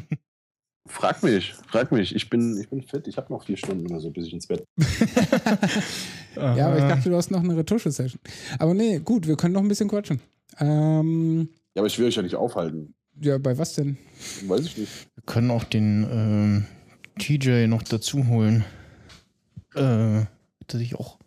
Frag 0.90 1.22
mich, 1.22 1.54
frag 1.68 1.92
mich. 1.92 2.16
Ich 2.16 2.30
bin, 2.30 2.60
ich 2.60 2.68
bin 2.68 2.82
fit. 2.82 3.08
Ich 3.08 3.18
habe 3.18 3.32
noch 3.32 3.44
vier 3.44 3.56
Stunden 3.56 3.86
oder 3.86 4.00
so, 4.00 4.10
bis 4.10 4.26
ich 4.26 4.34
ins 4.34 4.48
Bett. 4.48 4.66
ja, 6.36 6.68
aber 6.68 6.78
ich 6.78 6.84
dachte, 6.84 7.10
du 7.10 7.16
hast 7.16 7.30
noch 7.30 7.44
eine 7.44 7.56
Retusche-Session. 7.56 8.20
Aber 8.58 8.74
nee, 8.74 9.00
gut, 9.00 9.28
wir 9.28 9.38
können 9.38 9.54
noch 9.54 9.62
ein 9.62 9.68
bisschen 9.68 9.88
quatschen. 9.88 10.20
Ähm, 10.60 11.48
ja, 11.76 11.82
aber 11.82 11.88
ich 11.88 11.98
will 12.00 12.08
euch 12.08 12.16
ja 12.16 12.24
nicht 12.24 12.36
aufhalten. 12.36 12.96
Ja, 13.22 13.38
bei 13.38 13.58
was 13.58 13.74
denn? 13.74 13.98
Weiß 14.48 14.66
ich 14.66 14.78
nicht. 14.78 15.08
Wir 15.16 15.24
können 15.26 15.52
auch 15.52 15.64
den 15.64 16.08
ähm, 16.12 16.66
TJ 17.20 17.68
noch 17.68 17.84
dazu 17.84 18.28
holen. 18.28 18.66
Äh, 19.76 20.22
hat 20.22 20.72
sich 20.72 20.96
auch 20.96 21.20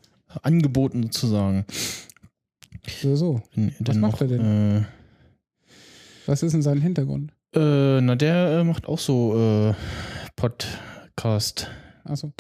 angeboten 0.42 1.04
sozusagen. 1.04 1.66
So, 3.00 3.14
so. 3.14 3.42
Was 3.78 3.96
macht 3.96 4.14
noch, 4.14 4.20
er 4.22 4.26
denn? 4.26 4.40
Äh, 4.40 4.84
was 6.26 6.42
ist 6.42 6.52
denn 6.52 6.62
sein 6.62 6.80
Hintergrund? 6.80 7.32
Äh, 7.54 8.00
na, 8.00 8.14
der 8.16 8.60
äh, 8.60 8.64
macht 8.64 8.86
auch 8.86 8.98
so 8.98 9.36
äh, 9.36 9.74
Podcast. 10.36 11.68
So. 12.14 12.32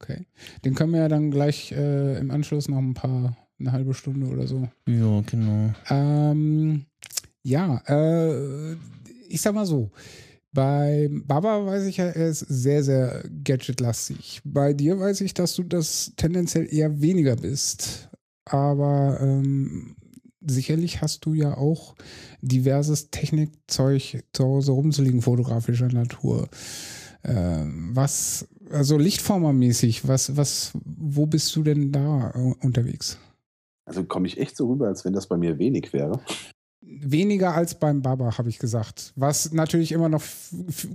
Okay. 0.00 0.26
Den 0.64 0.74
können 0.74 0.92
wir 0.92 1.00
ja 1.00 1.08
dann 1.08 1.30
gleich 1.30 1.72
äh, 1.72 2.18
im 2.18 2.30
Anschluss 2.30 2.68
noch 2.68 2.78
ein 2.78 2.94
paar, 2.94 3.36
eine 3.58 3.72
halbe 3.72 3.92
Stunde 3.92 4.26
oder 4.26 4.46
so. 4.46 4.68
Ja, 4.86 5.20
genau. 5.26 5.74
Ähm, 5.88 6.86
ja, 7.42 7.82
äh, 7.86 8.74
ich 9.28 9.40
sag 9.40 9.54
mal 9.54 9.66
so. 9.66 9.90
Bei 10.52 11.08
Baba 11.10 11.66
weiß 11.66 11.86
ich 11.86 11.98
ja, 11.98 12.06
er 12.06 12.28
ist 12.28 12.40
sehr, 12.40 12.82
sehr 12.82 13.22
gadgetlastig. 13.44 14.40
Bei 14.44 14.72
dir 14.72 14.98
weiß 14.98 15.20
ich, 15.20 15.34
dass 15.34 15.54
du 15.54 15.62
das 15.62 16.12
tendenziell 16.16 16.72
eher 16.72 17.00
weniger 17.00 17.36
bist. 17.36 18.08
Aber 18.46 19.18
ähm, 19.20 19.94
sicherlich 20.40 21.02
hast 21.02 21.24
du 21.26 21.34
ja 21.34 21.56
auch 21.56 21.94
diverses 22.40 23.10
Technikzeug 23.10 24.24
zu 24.32 24.44
Hause 24.44 24.72
rumzuliegen, 24.72 25.22
fotografischer 25.22 25.88
Natur. 25.88 26.48
Ähm, 27.22 27.90
was, 27.92 28.48
also 28.70 28.96
Lichtformermäßig, 28.96 30.08
was, 30.08 30.36
was, 30.36 30.72
wo 30.84 31.26
bist 31.26 31.54
du 31.54 31.62
denn 31.62 31.92
da 31.92 32.30
äh, 32.34 32.54
unterwegs? 32.64 33.18
Also 33.84 34.04
komme 34.04 34.26
ich 34.26 34.38
echt 34.38 34.56
so 34.56 34.68
rüber, 34.68 34.86
als 34.86 35.04
wenn 35.04 35.12
das 35.12 35.26
bei 35.26 35.36
mir 35.36 35.58
wenig 35.58 35.92
wäre. 35.92 36.20
Weniger 36.80 37.54
als 37.54 37.74
beim 37.74 38.02
Baba, 38.02 38.38
habe 38.38 38.48
ich 38.48 38.58
gesagt. 38.58 39.12
Was 39.16 39.52
natürlich 39.52 39.92
immer 39.92 40.08
noch 40.08 40.22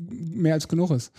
mehr 0.10 0.54
als 0.54 0.68
genug 0.68 0.92
ist. 0.92 1.12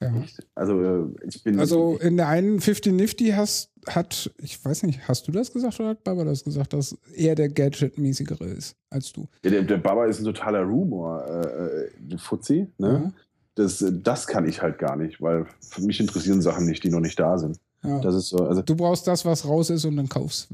Ja. 0.00 0.12
Also 0.54 0.82
äh, 0.82 1.06
ich 1.26 1.42
bin. 1.42 1.58
Also 1.58 1.96
in 1.98 2.16
der 2.16 2.28
einen 2.28 2.60
50 2.60 2.92
Nifty 2.92 3.30
hast, 3.30 3.70
hat, 3.86 4.30
ich 4.38 4.62
weiß 4.62 4.82
nicht, 4.82 5.08
hast 5.08 5.26
du 5.26 5.32
das 5.32 5.52
gesagt 5.52 5.80
oder 5.80 5.90
hat 5.90 6.04
Baba 6.04 6.24
das 6.24 6.44
gesagt, 6.44 6.72
dass 6.72 6.96
er 7.14 7.34
der 7.34 7.48
Gadget-mäßigere 7.48 8.44
ist 8.44 8.76
als 8.90 9.12
du? 9.12 9.26
Ja, 9.42 9.50
der, 9.50 9.62
der 9.62 9.78
Baba 9.78 10.04
ist 10.06 10.18
ein 10.18 10.24
totaler 10.24 10.62
Rumor, 10.62 11.24
äh, 11.26 12.14
äh 12.14 12.18
Fuzzi, 12.18 12.66
ne? 12.78 12.88
Ja. 12.88 13.12
Das, 13.54 13.82
das 13.90 14.26
kann 14.26 14.46
ich 14.46 14.60
halt 14.60 14.78
gar 14.78 14.96
nicht, 14.96 15.22
weil 15.22 15.46
für 15.60 15.80
mich 15.80 15.98
interessieren 15.98 16.42
Sachen 16.42 16.66
nicht, 16.66 16.84
die 16.84 16.90
noch 16.90 17.00
nicht 17.00 17.18
da 17.18 17.38
sind. 17.38 17.58
Ja. 17.82 18.00
Das 18.00 18.14
ist 18.14 18.28
so, 18.28 18.36
also 18.36 18.60
du 18.60 18.76
brauchst 18.76 19.06
das, 19.06 19.24
was 19.24 19.48
raus 19.48 19.70
ist 19.70 19.86
und 19.86 19.96
dann 19.96 20.10
kaufst. 20.10 20.48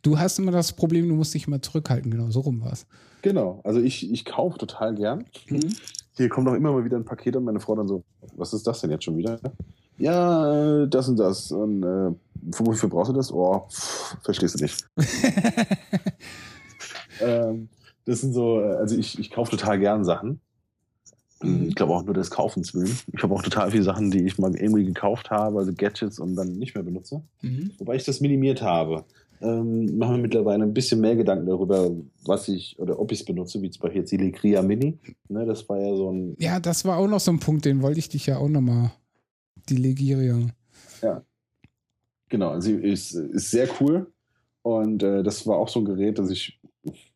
Du 0.00 0.18
hast 0.18 0.38
immer 0.38 0.52
das 0.52 0.72
Problem, 0.72 1.06
du 1.06 1.14
musst 1.14 1.34
dich 1.34 1.46
immer 1.46 1.60
zurückhalten, 1.60 2.10
genau, 2.10 2.30
so 2.30 2.40
rum 2.40 2.62
war 2.62 2.72
es. 2.72 2.86
Genau, 3.20 3.60
also 3.62 3.80
ich, 3.80 4.10
ich 4.10 4.24
kaufe 4.24 4.56
total 4.56 4.94
gern. 4.94 5.26
Mhm 5.50 5.74
hier 6.18 6.28
kommt 6.28 6.48
auch 6.48 6.54
immer 6.54 6.72
mal 6.72 6.84
wieder 6.84 6.96
ein 6.96 7.04
Paket 7.04 7.36
und 7.36 7.44
meine 7.44 7.60
Frau 7.60 7.76
dann 7.76 7.88
so, 7.88 8.02
was 8.36 8.52
ist 8.52 8.66
das 8.66 8.80
denn 8.80 8.90
jetzt 8.90 9.04
schon 9.04 9.16
wieder? 9.16 9.38
Ja, 9.96 10.82
äh, 10.82 10.88
das 10.88 11.08
und 11.08 11.16
das. 11.16 11.50
Und 11.50 11.82
äh, 11.82 12.12
wofür 12.42 12.88
brauchst 12.88 13.10
du 13.10 13.14
das? 13.14 13.32
Oh, 13.32 13.66
pff, 13.70 14.16
verstehst 14.22 14.58
du 14.58 14.64
nicht. 14.64 14.86
ähm, 17.20 17.68
das 18.04 18.20
sind 18.20 18.32
so, 18.32 18.60
äh, 18.60 18.74
also 18.74 18.96
ich, 18.96 19.18
ich 19.18 19.30
kaufe 19.30 19.52
total 19.52 19.78
gern 19.78 20.04
Sachen. 20.04 20.40
Mhm. 21.40 21.68
Ich 21.68 21.74
glaube 21.76 21.94
auch 21.94 22.04
nur 22.04 22.14
des 22.14 22.30
Kaufens 22.30 22.74
willen. 22.74 22.98
Ich 23.12 23.22
habe 23.22 23.34
auch 23.34 23.42
total 23.42 23.70
viele 23.70 23.84
Sachen, 23.84 24.10
die 24.10 24.24
ich 24.26 24.38
mal 24.38 24.54
irgendwie 24.56 24.84
gekauft 24.84 25.30
habe, 25.30 25.58
also 25.58 25.72
Gadgets 25.72 26.18
und 26.18 26.34
dann 26.34 26.58
nicht 26.58 26.74
mehr 26.74 26.84
benutze. 26.84 27.22
Mhm. 27.42 27.70
Wobei 27.78 27.94
ich 27.94 28.04
das 28.04 28.20
minimiert 28.20 28.60
habe 28.60 29.04
ähm, 29.40 29.96
machen 29.98 30.16
wir 30.16 30.22
mittlerweile 30.22 30.64
ein 30.64 30.74
bisschen 30.74 31.00
mehr 31.00 31.16
Gedanken 31.16 31.46
darüber, 31.46 31.90
was 32.24 32.48
ich 32.48 32.78
oder 32.78 32.98
ob 32.98 33.12
ich 33.12 33.20
es 33.20 33.24
benutze, 33.24 33.62
wie 33.62 33.70
zum 33.70 33.82
Beispiel 33.82 34.00
jetzt 34.00 34.12
die 34.12 34.16
Legria 34.16 34.62
Mini. 34.62 34.98
Ne, 35.28 35.46
das 35.46 35.68
war 35.68 35.78
ja 35.78 35.94
so 35.94 36.10
ein. 36.10 36.36
Ja, 36.38 36.60
das 36.60 36.84
war 36.84 36.98
auch 36.98 37.08
noch 37.08 37.20
so 37.20 37.30
ein 37.30 37.38
Punkt, 37.38 37.64
den 37.64 37.82
wollte 37.82 37.98
ich 37.98 38.08
dich 38.08 38.26
ja 38.26 38.38
auch 38.38 38.48
nochmal. 38.48 38.92
Die 39.68 39.76
Legiria. 39.76 40.38
Ja. 41.02 41.22
Genau, 42.28 42.58
sie 42.60 42.74
ist, 42.74 43.12
ist 43.12 43.50
sehr 43.50 43.68
cool. 43.80 44.10
Und 44.62 45.02
äh, 45.02 45.22
das 45.22 45.46
war 45.46 45.56
auch 45.56 45.68
so 45.68 45.80
ein 45.80 45.84
Gerät, 45.84 46.18
das 46.18 46.30
ich, 46.30 46.60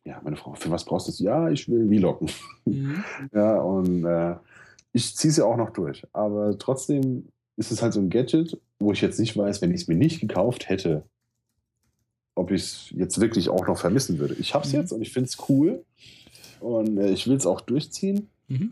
ja, 0.05 0.19
meine 0.23 0.35
Frau, 0.35 0.53
für 0.53 0.71
was 0.71 0.85
brauchst 0.85 1.07
du 1.07 1.11
das? 1.11 1.19
Ja, 1.19 1.49
ich 1.49 1.69
will 1.69 1.87
Vloggen. 1.87 2.29
Mhm. 2.65 3.03
ja, 3.33 3.59
und 3.59 4.05
äh, 4.05 4.35
ich 4.91 5.15
ziehe 5.15 5.31
es 5.31 5.37
ja 5.37 5.45
auch 5.45 5.57
noch 5.57 5.71
durch. 5.71 6.03
Aber 6.13 6.57
trotzdem 6.57 7.27
ist 7.57 7.71
es 7.71 7.81
halt 7.81 7.93
so 7.93 7.99
ein 7.99 8.09
Gadget, 8.09 8.59
wo 8.79 8.91
ich 8.91 9.01
jetzt 9.01 9.19
nicht 9.19 9.37
weiß, 9.37 9.61
wenn 9.61 9.71
ich 9.71 9.81
es 9.81 9.87
mir 9.87 9.95
nicht 9.95 10.19
gekauft 10.19 10.69
hätte, 10.69 11.03
ob 12.35 12.51
ich 12.51 12.61
es 12.61 12.89
jetzt 12.91 13.19
wirklich 13.19 13.49
auch 13.49 13.67
noch 13.67 13.77
vermissen 13.77 14.19
würde. 14.19 14.35
Ich 14.35 14.53
habe 14.53 14.65
es 14.65 14.73
mhm. 14.73 14.79
jetzt 14.79 14.91
und 14.91 15.01
ich 15.01 15.13
finde 15.13 15.29
es 15.29 15.37
cool 15.49 15.83
und 16.59 16.97
äh, 16.97 17.11
ich 17.11 17.27
will 17.27 17.37
es 17.37 17.45
auch 17.45 17.61
durchziehen. 17.61 18.29
Mhm. 18.47 18.71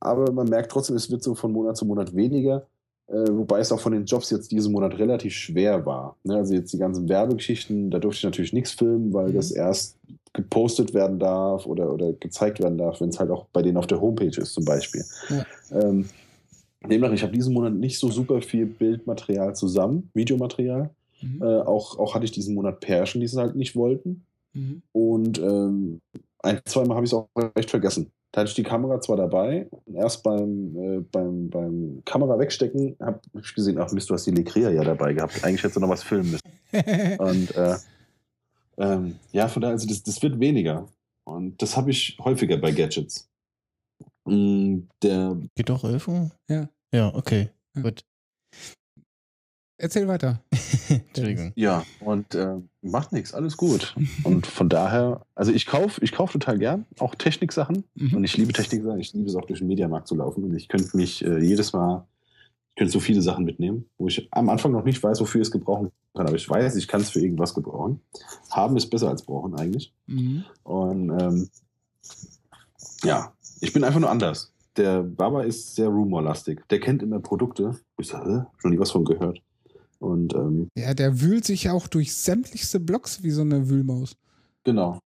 Aber 0.00 0.32
man 0.32 0.48
merkt 0.48 0.70
trotzdem, 0.70 0.96
es 0.96 1.10
wird 1.10 1.22
so 1.22 1.34
von 1.34 1.52
Monat 1.52 1.76
zu 1.76 1.84
Monat 1.84 2.14
weniger. 2.14 2.66
Äh, 3.08 3.26
wobei 3.30 3.60
es 3.60 3.72
auch 3.72 3.80
von 3.80 3.92
den 3.92 4.04
Jobs 4.04 4.30
jetzt 4.30 4.52
diesen 4.52 4.72
Monat 4.72 4.98
relativ 4.98 5.32
schwer 5.32 5.86
war. 5.86 6.16
Ne? 6.24 6.36
Also 6.36 6.54
jetzt 6.54 6.72
die 6.72 6.78
ganzen 6.78 7.08
Werbegeschichten, 7.08 7.90
da 7.90 7.98
durfte 7.98 8.18
ich 8.18 8.24
natürlich 8.24 8.52
nichts 8.52 8.72
filmen, 8.72 9.14
weil 9.14 9.30
mhm. 9.30 9.34
das 9.34 9.50
erst 9.50 9.96
gepostet 10.34 10.92
werden 10.92 11.18
darf 11.18 11.66
oder, 11.66 11.92
oder 11.92 12.12
gezeigt 12.12 12.60
werden 12.60 12.76
darf, 12.76 13.00
wenn 13.00 13.08
es 13.08 13.18
halt 13.18 13.30
auch 13.30 13.46
bei 13.52 13.62
denen 13.62 13.78
auf 13.78 13.86
der 13.86 14.00
Homepage 14.00 14.26
ist 14.26 14.52
zum 14.52 14.64
Beispiel. 14.64 15.04
Ja. 15.30 15.46
Ähm, 15.72 16.06
demnach, 16.88 17.12
ich 17.12 17.22
habe 17.22 17.32
diesen 17.32 17.54
Monat 17.54 17.72
nicht 17.74 17.98
so 17.98 18.10
super 18.10 18.42
viel 18.42 18.66
Bildmaterial 18.66 19.56
zusammen, 19.56 20.10
Videomaterial. 20.12 20.90
Mhm. 21.20 21.42
Äh, 21.42 21.60
auch, 21.62 21.98
auch 21.98 22.14
hatte 22.14 22.24
ich 22.24 22.32
diesen 22.32 22.54
Monat 22.54 22.80
Pärchen, 22.80 23.20
die 23.20 23.26
es 23.26 23.36
halt 23.36 23.56
nicht 23.56 23.76
wollten. 23.76 24.24
Mhm. 24.52 24.82
Und 24.92 25.38
ähm, 25.38 26.00
ein, 26.40 26.60
zweimal 26.64 26.96
habe 26.96 27.06
ich 27.06 27.12
es 27.12 27.14
auch 27.14 27.28
recht 27.56 27.70
vergessen. 27.70 28.10
Da 28.32 28.42
hatte 28.42 28.50
ich 28.50 28.56
die 28.56 28.62
Kamera 28.62 29.00
zwar 29.00 29.16
dabei, 29.16 29.68
und 29.70 29.94
erst 29.94 30.22
beim, 30.22 30.76
äh, 30.76 31.00
beim, 31.00 31.48
beim 31.48 32.02
Kamera 32.04 32.38
wegstecken 32.38 32.96
habe 33.00 33.20
ich 33.40 33.54
gesehen, 33.54 33.78
ach 33.78 33.90
Mist, 33.92 34.10
du 34.10 34.14
hast 34.14 34.26
die 34.26 34.32
Lekria 34.32 34.70
ja 34.70 34.84
dabei 34.84 35.14
gehabt. 35.14 35.42
Eigentlich 35.42 35.62
hättest 35.62 35.76
du 35.76 35.80
noch 35.80 35.88
was 35.88 36.02
filmen 36.02 36.32
müssen. 36.32 37.18
und 37.18 37.56
äh, 37.56 37.76
ähm, 38.76 39.18
ja, 39.32 39.48
von 39.48 39.62
daher, 39.62 39.72
also 39.72 39.88
das, 39.88 40.02
das 40.02 40.22
wird 40.22 40.38
weniger. 40.38 40.86
Und 41.24 41.60
das 41.60 41.76
habe 41.76 41.90
ich 41.90 42.18
häufiger 42.22 42.58
bei 42.58 42.70
Gadgets. 42.70 43.28
Mm, 44.24 44.80
der 45.02 45.36
Geht 45.54 45.68
doch 45.68 45.84
11 45.84 46.08
Uhr? 46.08 46.30
Ja. 46.48 46.68
Ja, 46.92 47.14
okay. 47.14 47.50
Ja. 47.74 47.82
Gut. 47.82 48.04
Erzähl 49.80 50.08
weiter. 50.08 50.42
Entschuldigung. 50.88 51.52
Ja, 51.54 51.84
und 52.00 52.34
äh, 52.34 52.56
macht 52.82 53.12
nichts, 53.12 53.32
alles 53.32 53.56
gut. 53.56 53.94
Und 54.24 54.46
von 54.46 54.68
daher, 54.68 55.24
also 55.36 55.52
ich 55.52 55.66
kaufe 55.66 56.02
ich 56.02 56.10
kauf 56.10 56.32
total 56.32 56.58
gern, 56.58 56.84
auch 56.98 57.14
Techniksachen. 57.14 57.84
Mhm. 57.94 58.16
Und 58.16 58.24
ich 58.24 58.36
liebe 58.36 58.52
Techniksachen. 58.52 58.98
Ich 58.98 59.14
liebe 59.14 59.28
es 59.28 59.36
auch 59.36 59.44
durch 59.44 59.60
den 59.60 59.68
Mediamarkt 59.68 60.08
zu 60.08 60.16
laufen. 60.16 60.42
Und 60.42 60.56
ich 60.56 60.68
könnte 60.68 60.96
mich 60.96 61.24
äh, 61.24 61.38
jedes 61.38 61.72
Mal, 61.72 62.06
ich 62.70 62.80
könnte 62.80 62.92
so 62.92 62.98
viele 62.98 63.22
Sachen 63.22 63.44
mitnehmen, 63.44 63.84
wo 63.98 64.08
ich 64.08 64.26
am 64.32 64.48
Anfang 64.48 64.72
noch 64.72 64.84
nicht 64.84 65.00
weiß, 65.00 65.20
wofür 65.20 65.40
ich 65.40 65.46
es 65.46 65.52
gebrauchen 65.52 65.92
kann. 66.16 66.26
Aber 66.26 66.36
ich 66.36 66.50
weiß, 66.50 66.74
ich 66.74 66.88
kann 66.88 67.00
es 67.00 67.10
für 67.10 67.20
irgendwas 67.20 67.54
gebrauchen. 67.54 68.00
Haben 68.50 68.76
ist 68.76 68.90
besser 68.90 69.08
als 69.08 69.22
brauchen 69.22 69.54
eigentlich. 69.54 69.94
Mhm. 70.06 70.44
Und 70.64 71.10
ähm, 71.20 71.48
ja, 73.04 73.32
ich 73.60 73.72
bin 73.72 73.84
einfach 73.84 74.00
nur 74.00 74.10
anders. 74.10 74.52
Der 74.76 75.02
Baba 75.04 75.42
ist 75.42 75.76
sehr 75.76 75.88
rumorlastig. 75.88 76.66
Der 76.68 76.80
kennt 76.80 77.02
immer 77.02 77.20
Produkte. 77.20 77.78
Ich 77.96 78.08
sage, 78.08 78.46
schon 78.58 78.72
nie 78.72 78.78
was 78.78 78.90
von 78.90 79.04
gehört. 79.04 79.40
Und, 80.00 80.34
ähm, 80.34 80.68
ja, 80.76 80.94
der 80.94 81.20
wühlt 81.20 81.44
sich 81.44 81.70
auch 81.70 81.88
durch 81.88 82.14
sämtlichste 82.14 82.78
Blocks 82.80 83.22
wie 83.22 83.30
so 83.30 83.42
eine 83.42 83.68
Wühlmaus. 83.68 84.16
Genau. 84.64 85.00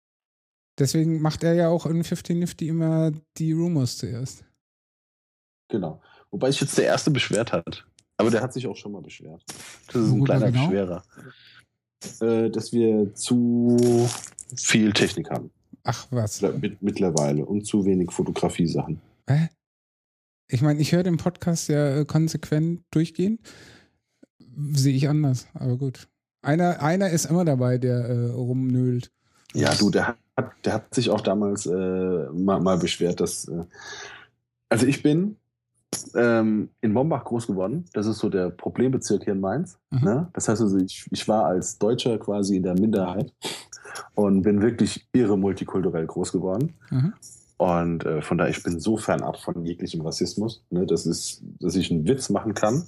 Deswegen 0.78 1.20
macht 1.20 1.44
er 1.44 1.54
ja 1.54 1.68
auch 1.68 1.86
in 1.86 2.02
50 2.02 2.36
Nifty 2.36 2.68
immer 2.68 3.12
die 3.36 3.52
Rumors 3.52 3.98
zuerst. 3.98 4.44
Genau. 5.68 6.00
Wobei 6.30 6.50
sich 6.50 6.60
jetzt 6.60 6.76
der 6.78 6.86
erste 6.86 7.10
beschwert 7.10 7.52
hat. 7.52 7.86
Aber 8.16 8.30
der 8.30 8.42
hat 8.42 8.52
sich 8.52 8.66
auch 8.66 8.76
schon 8.76 8.92
mal 8.92 9.02
beschwert. 9.02 9.42
Das 9.86 10.02
ist 10.02 10.12
ein 10.12 10.24
kleiner 10.24 10.50
genau? 10.50 10.66
Beschwerer. 10.66 11.04
Äh, 12.20 12.50
dass 12.50 12.72
wir 12.72 13.14
zu 13.14 14.08
viel 14.54 14.92
Technik 14.92 15.30
haben. 15.30 15.50
Ach 15.84 16.06
was. 16.10 16.42
Mittlerweile. 16.80 17.44
Und 17.44 17.66
zu 17.66 17.84
wenig 17.84 18.10
Fotografie-Sachen. 18.10 19.00
Hä? 19.28 19.48
Ich 20.48 20.60
meine, 20.60 20.80
ich 20.80 20.92
höre 20.92 21.02
den 21.02 21.16
Podcast 21.16 21.68
ja 21.68 22.00
äh, 22.00 22.04
konsequent 22.04 22.82
durchgehen 22.90 23.38
sehe 24.72 24.94
ich 24.94 25.08
anders, 25.08 25.46
aber 25.54 25.76
gut. 25.76 26.08
Einer, 26.42 26.82
einer 26.82 27.10
ist 27.10 27.26
immer 27.26 27.44
dabei, 27.44 27.78
der 27.78 27.98
äh, 27.98 28.30
rumnölt. 28.30 29.12
Ja, 29.54 29.74
du, 29.74 29.90
der 29.90 30.08
hat, 30.08 30.16
der 30.64 30.74
hat 30.74 30.94
sich 30.94 31.10
auch 31.10 31.20
damals 31.20 31.66
äh, 31.66 31.70
mal, 32.32 32.60
mal, 32.60 32.78
beschwert, 32.78 33.20
dass. 33.20 33.46
Äh, 33.48 33.64
also 34.68 34.86
ich 34.86 35.02
bin 35.02 35.36
ähm, 36.14 36.70
in 36.80 36.92
Mombach 36.92 37.24
groß 37.24 37.46
geworden. 37.46 37.84
Das 37.92 38.06
ist 38.06 38.18
so 38.18 38.28
der 38.28 38.50
Problembezirk 38.50 39.24
hier 39.24 39.34
in 39.34 39.40
Mainz. 39.40 39.78
Mhm. 39.90 40.04
Ne? 40.04 40.28
Das 40.32 40.48
heißt 40.48 40.62
also, 40.62 40.78
ich, 40.78 41.06
ich 41.10 41.28
war 41.28 41.44
als 41.44 41.78
Deutscher 41.78 42.18
quasi 42.18 42.56
in 42.56 42.62
der 42.62 42.74
Minderheit 42.74 43.32
und 44.14 44.42
bin 44.42 44.62
wirklich 44.62 45.06
irre 45.12 45.38
multikulturell 45.38 46.06
groß 46.06 46.32
geworden. 46.32 46.74
Mhm. 46.90 47.12
Und 47.58 48.04
äh, 48.06 48.22
von 48.22 48.38
daher, 48.38 48.50
ich 48.50 48.62
bin 48.62 48.80
so 48.80 48.96
fernab 48.96 49.36
von 49.36 49.64
jeglichem 49.64 50.00
Rassismus, 50.00 50.64
ne? 50.70 50.86
das 50.86 51.06
ist, 51.06 51.42
dass 51.60 51.76
ich 51.76 51.92
einen 51.92 52.08
Witz 52.08 52.30
machen 52.30 52.54
kann. 52.54 52.84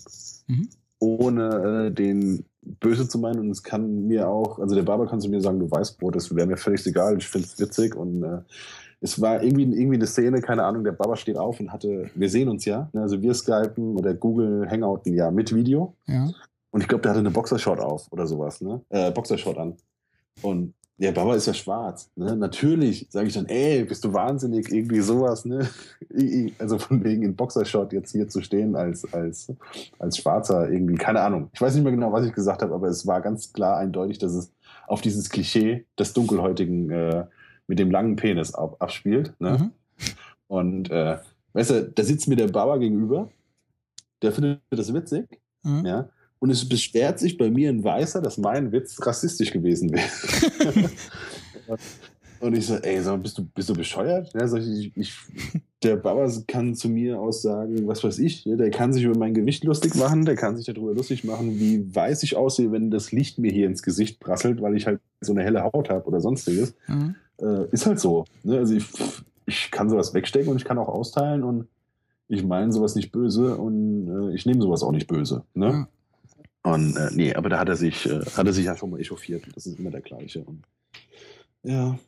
Mhm 0.48 0.68
ohne 1.04 1.88
äh, 1.88 1.90
den 1.92 2.44
böse 2.62 3.06
zu 3.06 3.18
meinen. 3.18 3.40
Und 3.40 3.50
es 3.50 3.62
kann 3.62 4.06
mir 4.06 4.28
auch, 4.28 4.58
also 4.58 4.74
der 4.74 4.82
Barber 4.82 5.06
kann 5.06 5.20
zu 5.20 5.28
mir 5.28 5.40
sagen, 5.40 5.60
du 5.60 5.70
weißt, 5.70 5.98
Brot, 5.98 6.16
das 6.16 6.34
wäre 6.34 6.46
mir 6.46 6.56
völlig 6.56 6.86
egal, 6.86 7.18
ich 7.18 7.26
finde 7.26 7.46
es 7.46 7.58
witzig. 7.60 7.94
Und 7.94 8.22
äh, 8.22 8.38
es 9.00 9.20
war 9.20 9.42
irgendwie, 9.42 9.64
irgendwie 9.64 9.96
eine 9.96 10.06
Szene, 10.06 10.40
keine 10.40 10.64
Ahnung, 10.64 10.82
der 10.82 10.92
Barber 10.92 11.16
steht 11.16 11.36
auf 11.36 11.60
und 11.60 11.72
hatte, 11.72 12.10
wir 12.14 12.30
sehen 12.30 12.48
uns 12.48 12.64
ja, 12.64 12.88
ne, 12.94 13.02
also 13.02 13.20
wir 13.20 13.34
skypen 13.34 13.96
oder 13.96 14.14
Google 14.14 14.66
Hangouten 14.70 15.14
ja 15.14 15.30
mit 15.30 15.54
Video. 15.54 15.94
Ja. 16.06 16.30
Und 16.70 16.80
ich 16.80 16.88
glaube, 16.88 17.02
der 17.02 17.10
hatte 17.10 17.20
eine 17.20 17.30
Boxershot 17.30 17.78
auf 17.78 18.10
oder 18.10 18.26
sowas, 18.26 18.60
ne? 18.60 18.80
Äh, 18.88 19.12
Boxershot 19.12 19.58
an. 19.58 19.76
Und 20.42 20.74
der 20.96 21.12
Baba 21.12 21.34
ist 21.34 21.46
ja 21.46 21.54
schwarz. 21.54 22.10
Ne? 22.14 22.36
Natürlich 22.36 23.06
sage 23.10 23.26
ich 23.26 23.34
dann, 23.34 23.46
ey, 23.46 23.84
bist 23.84 24.04
du 24.04 24.12
wahnsinnig, 24.12 24.70
irgendwie 24.70 25.00
sowas. 25.00 25.44
Ne? 25.44 25.68
Also 26.58 26.78
von 26.78 27.02
wegen 27.02 27.22
in 27.22 27.34
Boxershot 27.34 27.92
jetzt 27.92 28.12
hier 28.12 28.28
zu 28.28 28.40
stehen 28.40 28.76
als, 28.76 29.12
als, 29.12 29.52
als 29.98 30.18
Schwarzer 30.18 30.70
irgendwie, 30.70 30.94
keine 30.94 31.22
Ahnung. 31.22 31.50
Ich 31.52 31.60
weiß 31.60 31.74
nicht 31.74 31.82
mehr 31.82 31.92
genau, 31.92 32.12
was 32.12 32.24
ich 32.24 32.32
gesagt 32.32 32.62
habe, 32.62 32.72
aber 32.72 32.86
es 32.86 33.04
war 33.06 33.20
ganz 33.20 33.52
klar 33.52 33.78
eindeutig, 33.78 34.18
dass 34.18 34.32
es 34.32 34.52
auf 34.86 35.00
dieses 35.00 35.28
Klischee 35.30 35.86
des 35.98 36.12
Dunkelhäutigen 36.12 36.90
äh, 36.90 37.26
mit 37.66 37.80
dem 37.80 37.90
langen 37.90 38.14
Penis 38.14 38.54
ab, 38.54 38.76
abspielt. 38.78 39.34
Ne? 39.40 39.58
Mhm. 39.58 39.70
Und 40.46 40.90
äh, 40.90 41.18
weißt 41.54 41.70
du, 41.70 41.82
da 41.90 42.04
sitzt 42.04 42.28
mir 42.28 42.36
der 42.36 42.48
Baba 42.48 42.76
gegenüber, 42.76 43.28
der 44.22 44.30
findet 44.30 44.60
das 44.70 44.94
witzig. 44.94 45.40
Mhm. 45.64 45.84
Ja, 45.84 46.08
und 46.44 46.50
es 46.50 46.68
beschwert 46.68 47.18
sich 47.18 47.38
bei 47.38 47.50
mir 47.50 47.70
ein 47.70 47.82
Weißer, 47.82 48.20
dass 48.20 48.36
mein 48.36 48.70
Witz 48.70 48.98
rassistisch 49.00 49.50
gewesen 49.50 49.90
wäre. 49.90 50.90
und 52.40 52.54
ich 52.54 52.66
so, 52.66 52.74
ey, 52.74 53.00
sag, 53.00 53.22
bist, 53.22 53.38
du, 53.38 53.46
bist 53.46 53.70
du 53.70 53.72
bescheuert? 53.72 54.30
Ja, 54.34 54.46
sag 54.46 54.60
ich, 54.60 54.94
ich, 54.94 55.14
der 55.82 55.96
Baba 55.96 56.30
kann 56.46 56.74
zu 56.74 56.90
mir 56.90 57.18
aussagen, 57.18 57.86
was 57.86 58.04
weiß 58.04 58.18
ich, 58.18 58.44
der 58.44 58.70
kann 58.70 58.92
sich 58.92 59.04
über 59.04 59.18
mein 59.18 59.32
Gewicht 59.32 59.64
lustig 59.64 59.94
machen, 59.94 60.26
der 60.26 60.36
kann 60.36 60.58
sich 60.58 60.66
darüber 60.66 60.92
lustig 60.92 61.24
machen, 61.24 61.58
wie 61.58 61.94
weiß 61.94 62.22
ich 62.24 62.36
aussehe, 62.36 62.70
wenn 62.70 62.90
das 62.90 63.10
Licht 63.10 63.38
mir 63.38 63.50
hier 63.50 63.66
ins 63.66 63.82
Gesicht 63.82 64.20
prasselt, 64.20 64.60
weil 64.60 64.76
ich 64.76 64.86
halt 64.86 65.00
so 65.22 65.32
eine 65.32 65.44
helle 65.44 65.64
Haut 65.64 65.88
habe 65.88 66.06
oder 66.06 66.20
sonstiges. 66.20 66.74
Mhm. 66.88 67.14
Äh, 67.40 67.70
ist 67.70 67.86
halt 67.86 68.00
so. 68.00 68.26
Ne? 68.42 68.58
Also 68.58 68.74
ich, 68.74 68.84
ich 69.46 69.70
kann 69.70 69.88
sowas 69.88 70.12
wegstecken 70.12 70.50
und 70.50 70.58
ich 70.58 70.66
kann 70.66 70.76
auch 70.76 70.88
austeilen 70.88 71.42
und 71.42 71.68
ich 72.28 72.44
meine 72.44 72.70
sowas 72.70 72.96
nicht 72.96 73.12
böse 73.12 73.56
und 73.56 74.08
äh, 74.08 74.34
ich 74.34 74.44
nehme 74.44 74.60
sowas 74.60 74.82
auch 74.82 74.92
nicht 74.92 75.06
böse. 75.06 75.44
Ne? 75.54 75.66
Ja. 75.66 75.88
Und 76.64 76.96
äh, 76.96 77.10
nee, 77.12 77.34
aber 77.34 77.50
da 77.50 77.58
hat 77.58 77.68
er 77.68 77.76
sich, 77.76 78.06
äh, 78.06 78.24
hat 78.24 78.46
er 78.46 78.52
sich 78.52 78.64
ja 78.64 78.76
schon 78.76 78.90
mal 78.90 79.00
echauffiert. 79.00 79.44
Das 79.54 79.66
ist 79.66 79.78
immer 79.78 79.90
der 79.90 80.00
gleiche. 80.00 80.40
Und, 80.40 80.62
ja. 81.62 81.98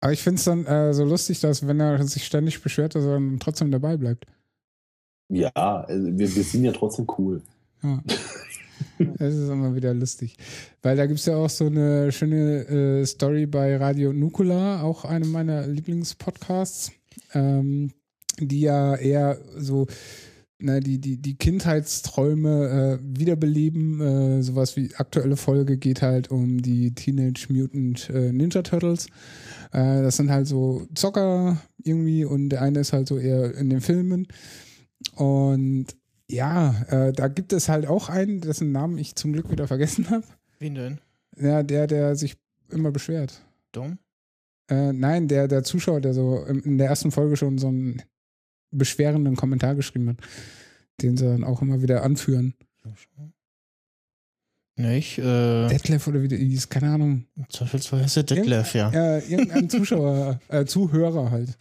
Aber 0.00 0.12
ich 0.12 0.22
finde 0.22 0.38
es 0.38 0.44
dann 0.44 0.64
äh, 0.64 0.94
so 0.94 1.04
lustig, 1.04 1.40
dass 1.40 1.66
wenn 1.66 1.78
er 1.78 2.02
sich 2.06 2.24
ständig 2.24 2.62
beschwert, 2.62 2.94
dass 2.94 3.04
er 3.04 3.12
dann 3.12 3.38
trotzdem 3.38 3.70
dabei 3.70 3.98
bleibt. 3.98 4.24
Ja, 5.28 5.50
also 5.54 6.06
wir, 6.06 6.34
wir 6.34 6.42
sind 6.42 6.64
ja 6.64 6.72
trotzdem 6.72 7.06
cool. 7.18 7.42
Ja. 7.82 8.02
Das 9.18 9.34
ist 9.34 9.48
immer 9.48 9.74
wieder 9.74 9.92
lustig. 9.92 10.36
Weil 10.82 10.96
da 10.96 11.06
gibt 11.06 11.18
es 11.18 11.26
ja 11.26 11.36
auch 11.36 11.50
so 11.50 11.66
eine 11.66 12.12
schöne 12.12 13.00
äh, 13.00 13.06
Story 13.06 13.46
bei 13.46 13.76
Radio 13.76 14.12
Nukula, 14.12 14.82
auch 14.82 15.04
eine 15.04 15.26
meiner 15.26 15.66
Lieblingspodcasts, 15.66 16.92
ähm, 17.34 17.90
die 18.38 18.60
ja 18.60 18.94
eher 18.94 19.38
so 19.56 19.88
ne, 20.58 20.80
die, 20.80 21.00
die, 21.00 21.16
die 21.16 21.36
Kindheitsträume 21.36 22.98
äh, 23.00 23.18
wiederbeleben. 23.18 24.00
Äh, 24.00 24.42
sowas 24.42 24.76
wie 24.76 24.94
aktuelle 24.96 25.36
Folge 25.36 25.78
geht 25.78 26.02
halt 26.02 26.30
um 26.30 26.60
die 26.62 26.94
Teenage 26.94 27.46
Mutant 27.50 28.10
äh, 28.10 28.32
Ninja 28.32 28.62
Turtles. 28.62 29.06
Äh, 29.72 30.02
das 30.02 30.16
sind 30.16 30.30
halt 30.30 30.46
so 30.46 30.86
Zocker 30.94 31.58
irgendwie 31.82 32.24
und 32.24 32.50
der 32.50 32.62
eine 32.62 32.80
ist 32.80 32.92
halt 32.92 33.08
so 33.08 33.18
eher 33.18 33.54
in 33.54 33.70
den 33.70 33.80
Filmen. 33.80 34.26
Und 35.14 35.86
ja, 36.30 36.82
äh, 36.88 37.12
da 37.12 37.28
gibt 37.28 37.52
es 37.52 37.68
halt 37.68 37.86
auch 37.86 38.08
einen, 38.08 38.40
dessen 38.40 38.72
Namen 38.72 38.98
ich 38.98 39.14
zum 39.14 39.32
Glück 39.32 39.50
wieder 39.50 39.66
vergessen 39.66 40.10
habe. 40.10 40.24
Wen 40.58 40.74
denn? 40.74 40.98
Ja, 41.40 41.62
der, 41.62 41.86
der 41.86 42.16
sich 42.16 42.36
immer 42.70 42.90
beschwert. 42.90 43.42
Dom? 43.72 43.98
Äh, 44.68 44.92
nein, 44.92 45.28
der, 45.28 45.48
der 45.48 45.62
Zuschauer, 45.62 46.00
der 46.00 46.12
so 46.12 46.44
in 46.44 46.76
der 46.76 46.88
ersten 46.88 47.10
Folge 47.10 47.36
schon 47.36 47.56
so 47.58 47.70
ein 47.70 48.02
beschwerenden 48.70 49.36
Kommentar 49.36 49.74
geschrieben 49.74 50.10
hat, 50.10 50.16
den 51.02 51.16
sie 51.16 51.24
dann 51.24 51.44
auch 51.44 51.62
immer 51.62 51.82
wieder 51.82 52.02
anführen. 52.02 52.54
Nicht? 54.78 55.18
Äh, 55.18 55.66
Detlef 55.68 56.06
oder 56.06 56.22
wie 56.22 56.28
der 56.28 56.38
hieß, 56.38 56.68
keine 56.68 56.90
Ahnung. 56.90 57.24
Zweifelsfall 57.48 58.02
heißt 58.02 58.18
er 58.18 58.22
Detlef, 58.22 58.74
ja. 58.74 58.92
Ja, 58.92 59.18
irgendein 59.18 59.68
Zuschauer, 59.68 60.38
äh, 60.48 60.64
Zuhörer 60.66 61.32
halt. 61.32 61.58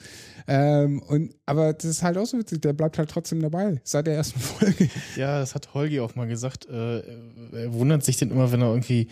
Ähm, 0.47 1.01
und, 1.01 1.33
aber 1.47 1.73
das 1.73 1.85
ist 1.85 2.03
halt 2.03 2.17
auch 2.17 2.27
so 2.27 2.37
witzig, 2.37 2.61
der 2.61 2.73
bleibt 2.73 2.99
halt 2.99 3.09
trotzdem 3.09 3.41
dabei, 3.41 3.81
seit 3.83 4.05
der 4.05 4.15
ersten 4.15 4.39
Folge. 4.39 4.87
Ja, 5.15 5.39
das 5.39 5.55
hat 5.55 5.73
Holgi 5.73 5.99
auch 5.99 6.15
mal 6.15 6.27
gesagt. 6.27 6.69
Äh, 6.69 6.99
er 6.99 7.73
wundert 7.73 8.03
sich 8.03 8.17
dann 8.17 8.29
immer, 8.29 8.51
wenn 8.51 8.61
er 8.61 8.69
irgendwie 8.69 9.07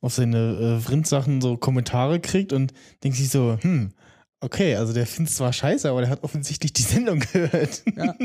auf 0.00 0.14
seine 0.14 0.76
äh, 0.78 0.80
Vrindsachen 0.80 1.40
so 1.40 1.56
Kommentare 1.56 2.20
kriegt 2.20 2.52
und 2.52 2.72
denkt 3.02 3.18
sich 3.18 3.28
so, 3.28 3.58
hm, 3.60 3.90
Okay, 4.42 4.74
also 4.74 4.92
der 4.92 5.06
findet 5.06 5.30
es 5.30 5.36
zwar 5.36 5.52
scheiße, 5.52 5.88
aber 5.88 6.00
der 6.00 6.10
hat 6.10 6.24
offensichtlich 6.24 6.72
die 6.72 6.82
Sendung 6.82 7.20
gehört. 7.20 7.84
Ja. 7.94 8.12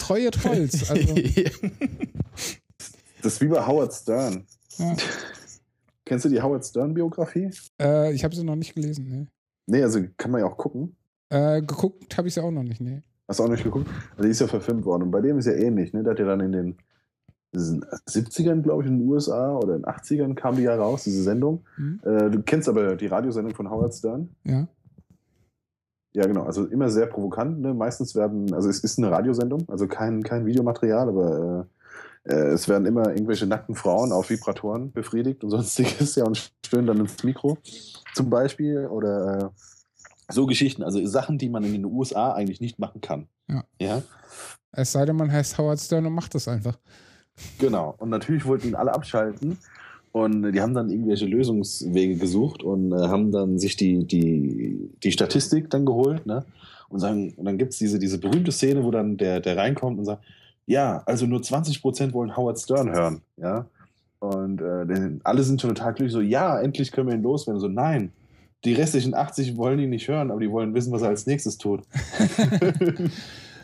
Treue 0.00 0.30
Trolls. 0.30 0.90
Also. 0.90 1.14
Das 3.20 3.34
ist 3.34 3.40
wie 3.42 3.48
bei 3.48 3.66
Howard 3.66 3.92
Stern. 3.92 4.46
Ja. 4.78 4.96
Kennst 6.06 6.24
du 6.24 6.30
die 6.30 6.40
Howard 6.40 6.64
Stern-Biografie? 6.64 7.50
Äh, 7.78 8.14
ich 8.14 8.24
habe 8.24 8.34
sie 8.34 8.44
noch 8.44 8.56
nicht 8.56 8.74
gelesen, 8.74 9.10
ne. 9.10 9.26
Nee, 9.66 9.82
also 9.82 10.00
kann 10.16 10.30
man 10.30 10.40
ja 10.40 10.46
auch 10.46 10.56
gucken. 10.56 10.96
Äh, 11.28 11.60
geguckt 11.60 12.16
habe 12.16 12.28
ich 12.28 12.34
sie 12.34 12.42
auch 12.42 12.50
noch 12.50 12.62
nicht, 12.62 12.80
ne. 12.80 13.02
Hast 13.28 13.40
du 13.40 13.44
auch 13.44 13.48
nicht 13.48 13.62
geguckt? 13.62 13.90
Also 14.12 14.22
die 14.22 14.30
ist 14.30 14.40
ja 14.40 14.46
verfilmt 14.46 14.86
worden. 14.86 15.02
Und 15.02 15.10
bei 15.10 15.20
dem 15.20 15.38
ist 15.38 15.44
ja 15.44 15.52
ähnlich, 15.52 15.92
ne? 15.92 16.02
Der 16.02 16.12
hat 16.12 16.18
ja 16.18 16.24
dann 16.24 16.40
in 16.40 16.52
den 16.52 16.78
70ern, 17.54 18.62
glaube 18.62 18.82
ich, 18.82 18.88
in 18.88 18.98
den 18.98 19.08
USA 19.08 19.56
oder 19.56 19.76
in 19.76 19.82
den 19.82 19.90
80ern 19.90 20.34
kam 20.34 20.56
die 20.56 20.62
ja 20.62 20.76
raus, 20.76 21.04
diese 21.04 21.22
Sendung. 21.22 21.64
Mhm. 21.76 22.00
Äh, 22.04 22.30
du 22.30 22.42
kennst 22.42 22.68
aber 22.68 22.96
die 22.96 23.06
Radiosendung 23.06 23.54
von 23.54 23.70
Howard 23.70 23.94
Stern. 23.94 24.28
Ja. 24.44 24.68
Ja, 26.12 26.26
genau. 26.26 26.42
Also 26.44 26.66
immer 26.66 26.88
sehr 26.88 27.06
provokant. 27.06 27.60
Ne? 27.60 27.74
Meistens 27.74 28.14
werden, 28.14 28.52
also 28.52 28.68
es 28.68 28.80
ist 28.80 28.98
eine 28.98 29.10
Radiosendung, 29.10 29.64
also 29.68 29.86
kein, 29.86 30.22
kein 30.22 30.46
Videomaterial, 30.46 31.08
aber 31.08 31.66
äh, 32.26 32.32
äh, 32.32 32.52
es 32.52 32.68
werden 32.68 32.86
immer 32.86 33.10
irgendwelche 33.10 33.46
nackten 33.46 33.74
Frauen 33.74 34.12
auf 34.12 34.30
Vibratoren 34.30 34.92
befriedigt 34.92 35.44
und 35.44 35.50
sonstiges, 35.50 36.16
ja, 36.16 36.24
und 36.24 36.52
stöhnen 36.64 36.86
dann 36.86 37.00
ins 37.00 37.22
Mikro 37.24 37.58
zum 38.14 38.30
Beispiel. 38.30 38.86
Oder 38.86 39.38
äh, 39.38 40.32
so 40.32 40.46
Geschichten, 40.46 40.82
also 40.82 41.04
Sachen, 41.06 41.38
die 41.38 41.48
man 41.48 41.64
in 41.64 41.72
den 41.72 41.84
USA 41.84 42.32
eigentlich 42.32 42.60
nicht 42.60 42.78
machen 42.78 43.00
kann. 43.00 43.28
Ja. 43.48 43.64
ja? 43.80 44.02
Es 44.72 44.92
sei 44.92 45.06
denn, 45.06 45.16
man 45.16 45.32
heißt 45.32 45.56
Howard 45.58 45.80
Stern 45.80 46.06
und 46.06 46.12
macht 46.12 46.34
das 46.34 46.48
einfach. 46.48 46.78
Genau. 47.58 47.94
Und 47.98 48.10
natürlich 48.10 48.44
wollten 48.46 48.68
ihn 48.68 48.74
alle 48.74 48.94
abschalten. 48.94 49.58
Und 50.12 50.52
die 50.52 50.60
haben 50.60 50.74
dann 50.74 50.90
irgendwelche 50.90 51.26
Lösungswege 51.26 52.16
gesucht 52.16 52.62
und 52.62 52.92
äh, 52.92 53.08
haben 53.08 53.30
dann 53.30 53.58
sich 53.58 53.76
die, 53.76 54.04
die, 54.04 54.90
die 55.02 55.12
Statistik 55.12 55.70
dann 55.70 55.84
geholt. 55.84 56.26
Ne? 56.26 56.44
Und, 56.88 57.00
sagen, 57.00 57.34
und 57.36 57.44
dann 57.44 57.58
gibt 57.58 57.72
es 57.72 57.78
diese, 57.78 57.98
diese 57.98 58.18
berühmte 58.18 58.50
Szene, 58.50 58.84
wo 58.84 58.90
dann 58.90 59.16
der, 59.16 59.40
der 59.40 59.56
reinkommt 59.56 59.98
und 59.98 60.06
sagt, 60.06 60.24
ja, 60.66 61.02
also 61.06 61.26
nur 61.26 61.42
20 61.42 61.82
Prozent 61.82 62.12
wollen 62.14 62.36
Howard 62.36 62.58
Stern 62.58 62.90
hören. 62.90 63.20
Ja? 63.36 63.66
Und 64.20 64.60
äh, 64.60 65.18
alle 65.24 65.42
sind 65.42 65.60
schon 65.60 65.74
total 65.74 65.94
glücklich, 65.94 66.12
so, 66.12 66.20
ja, 66.20 66.58
endlich 66.60 66.90
können 66.90 67.08
wir 67.08 67.14
ihn 67.14 67.22
loswerden. 67.22 67.60
So, 67.60 67.68
nein, 67.68 68.12
die 68.64 68.72
restlichen 68.72 69.14
80 69.14 69.56
wollen 69.56 69.78
ihn 69.78 69.90
nicht 69.90 70.08
hören, 70.08 70.30
aber 70.30 70.40
die 70.40 70.50
wollen 70.50 70.74
wissen, 70.74 70.92
was 70.92 71.02
er 71.02 71.08
als 71.08 71.26
nächstes 71.26 71.58
tut. 71.58 71.82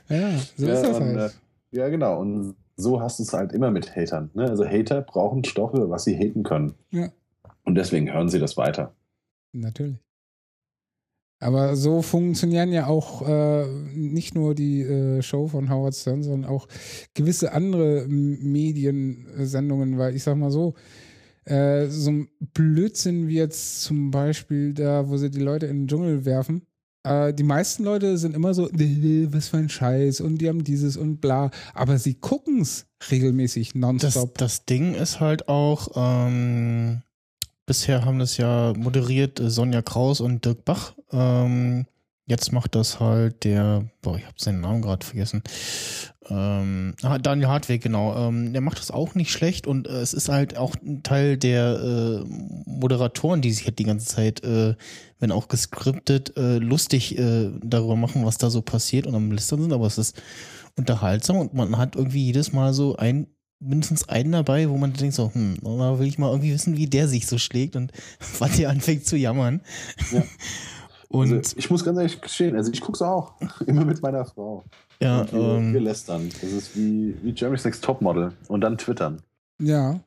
ja, 0.08 0.30
so 0.56 0.66
ja, 0.66 0.74
ist 0.74 0.82
das 0.82 0.96
und, 0.98 1.16
halt. 1.16 1.34
Äh, 1.72 1.76
ja, 1.76 1.88
genau. 1.88 2.20
Und 2.20 2.54
so 2.76 3.00
hast 3.00 3.18
du 3.18 3.22
es 3.22 3.32
halt 3.32 3.52
immer 3.52 3.70
mit 3.70 3.94
Hatern. 3.94 4.30
Ne? 4.34 4.48
Also 4.48 4.66
Hater 4.66 5.02
brauchen 5.02 5.44
Stoffe, 5.44 5.90
was 5.90 6.04
sie 6.04 6.16
haten 6.16 6.42
können. 6.42 6.74
Ja. 6.90 7.10
Und 7.64 7.76
deswegen 7.76 8.12
hören 8.12 8.28
sie 8.28 8.38
das 8.38 8.56
weiter. 8.56 8.94
Natürlich. 9.52 9.98
Aber 11.40 11.76
so 11.76 12.00
funktionieren 12.00 12.72
ja 12.72 12.86
auch 12.86 13.26
äh, 13.28 13.66
nicht 13.94 14.34
nur 14.34 14.54
die 14.54 14.80
äh, 14.82 15.20
Show 15.20 15.48
von 15.48 15.68
Howard 15.68 15.94
Stern, 15.94 16.22
sondern 16.22 16.50
auch 16.50 16.66
gewisse 17.12 17.52
andere 17.52 18.06
Mediensendungen, 18.08 19.98
weil 19.98 20.16
ich 20.16 20.22
sag 20.22 20.36
mal 20.36 20.50
so, 20.50 20.74
äh, 21.44 21.86
so 21.88 22.10
ein 22.10 22.28
Blödsinn 22.40 23.28
wie 23.28 23.36
jetzt 23.36 23.82
zum 23.82 24.10
Beispiel 24.10 24.72
da, 24.72 25.08
wo 25.08 25.18
sie 25.18 25.30
die 25.30 25.40
Leute 25.40 25.66
in 25.66 25.82
den 25.82 25.88
Dschungel 25.88 26.24
werfen. 26.24 26.66
Äh, 27.04 27.32
die 27.34 27.42
meisten 27.42 27.84
Leute 27.84 28.18
sind 28.18 28.34
immer 28.34 28.54
so, 28.54 28.68
was 28.72 29.48
für 29.48 29.58
ein 29.58 29.68
Scheiß 29.68 30.20
und 30.20 30.38
die 30.38 30.48
haben 30.48 30.64
dieses 30.64 30.96
und 30.96 31.20
bla. 31.20 31.50
Aber 31.74 31.98
sie 31.98 32.14
gucken 32.14 32.60
es 32.62 32.86
regelmäßig 33.10 33.74
nonstop. 33.74 34.36
Das, 34.38 34.58
das 34.58 34.66
Ding 34.66 34.94
ist 34.94 35.20
halt 35.20 35.48
auch, 35.48 35.88
ähm, 35.94 37.02
bisher 37.66 38.04
haben 38.04 38.18
das 38.18 38.36
ja 38.36 38.72
moderiert 38.76 39.38
äh, 39.38 39.50
Sonja 39.50 39.82
Kraus 39.82 40.20
und 40.20 40.44
Dirk 40.44 40.64
Bach. 40.64 40.94
Ähm, 41.12 41.86
Jetzt 42.26 42.52
macht 42.52 42.74
das 42.74 43.00
halt 43.00 43.44
der, 43.44 43.84
boah, 44.00 44.16
ich 44.16 44.24
habe 44.24 44.36
seinen 44.38 44.62
Namen 44.62 44.80
gerade 44.80 45.04
vergessen. 45.04 45.42
Ähm, 46.30 46.94
ah, 47.02 47.18
Daniel 47.18 47.48
Hartweg, 47.48 47.82
genau. 47.82 48.16
Ähm, 48.16 48.54
der 48.54 48.62
macht 48.62 48.78
das 48.78 48.90
auch 48.90 49.14
nicht 49.14 49.30
schlecht 49.30 49.66
und 49.66 49.86
äh, 49.86 50.00
es 50.00 50.14
ist 50.14 50.30
halt 50.30 50.56
auch 50.56 50.74
ein 50.76 51.02
Teil 51.02 51.36
der 51.36 51.74
äh, 51.74 52.24
Moderatoren, 52.78 53.40
die 53.40 53.52
sich 53.52 53.66
halt 53.66 53.78
die 53.78 53.84
ganze 53.84 54.06
Zeit, 54.06 54.42
äh, 54.44 54.74
wenn 55.18 55.32
auch 55.32 55.48
geskriptet, 55.48 56.36
äh, 56.36 56.58
lustig 56.58 57.18
äh, 57.18 57.50
darüber 57.62 57.96
machen, 57.96 58.24
was 58.24 58.38
da 58.38 58.50
so 58.50 58.62
passiert 58.62 59.06
und 59.06 59.14
am 59.14 59.32
Listern 59.32 59.62
sind, 59.62 59.72
aber 59.72 59.86
es 59.86 59.98
ist 59.98 60.20
unterhaltsam 60.76 61.36
und 61.36 61.54
man 61.54 61.78
hat 61.78 61.96
irgendwie 61.96 62.24
jedes 62.24 62.52
Mal 62.52 62.74
so 62.74 62.96
ein 62.96 63.26
mindestens 63.60 64.08
einen 64.08 64.32
dabei, 64.32 64.68
wo 64.68 64.76
man 64.76 64.92
denkt 64.92 65.14
so, 65.14 65.32
hm, 65.32 65.56
da 65.62 65.98
will 65.98 66.06
ich 66.06 66.18
mal 66.18 66.30
irgendwie 66.30 66.52
wissen, 66.52 66.76
wie 66.76 66.86
der 66.86 67.08
sich 67.08 67.26
so 67.26 67.38
schlägt 67.38 67.76
und 67.76 67.92
wann 68.38 68.52
der 68.56 68.70
anfängt 68.70 69.06
zu 69.06 69.16
jammern. 69.16 69.62
Ja. 70.12 70.22
Und 71.08 71.32
also 71.32 71.56
ich 71.56 71.70
muss 71.70 71.84
ganz 71.84 71.96
ehrlich 71.96 72.20
gestehen, 72.20 72.56
also 72.56 72.72
ich 72.72 72.80
gucke 72.80 72.96
es 72.96 73.02
auch. 73.02 73.34
Immer 73.66 73.84
mit 73.84 74.02
meiner 74.02 74.24
Frau. 74.24 74.64
Ja, 75.00 75.30
wir, 75.30 75.38
ähm, 75.38 75.72
wir 75.72 75.80
lästern. 75.80 76.28
Das 76.40 76.50
ist 76.50 76.76
wie, 76.76 77.14
wie 77.22 77.30
Jeremy's 77.30 77.64
Next 77.64 77.84
Topmodel. 77.84 78.32
Und 78.48 78.62
dann 78.62 78.76
twittern. 78.78 79.22
Ja. 79.60 80.00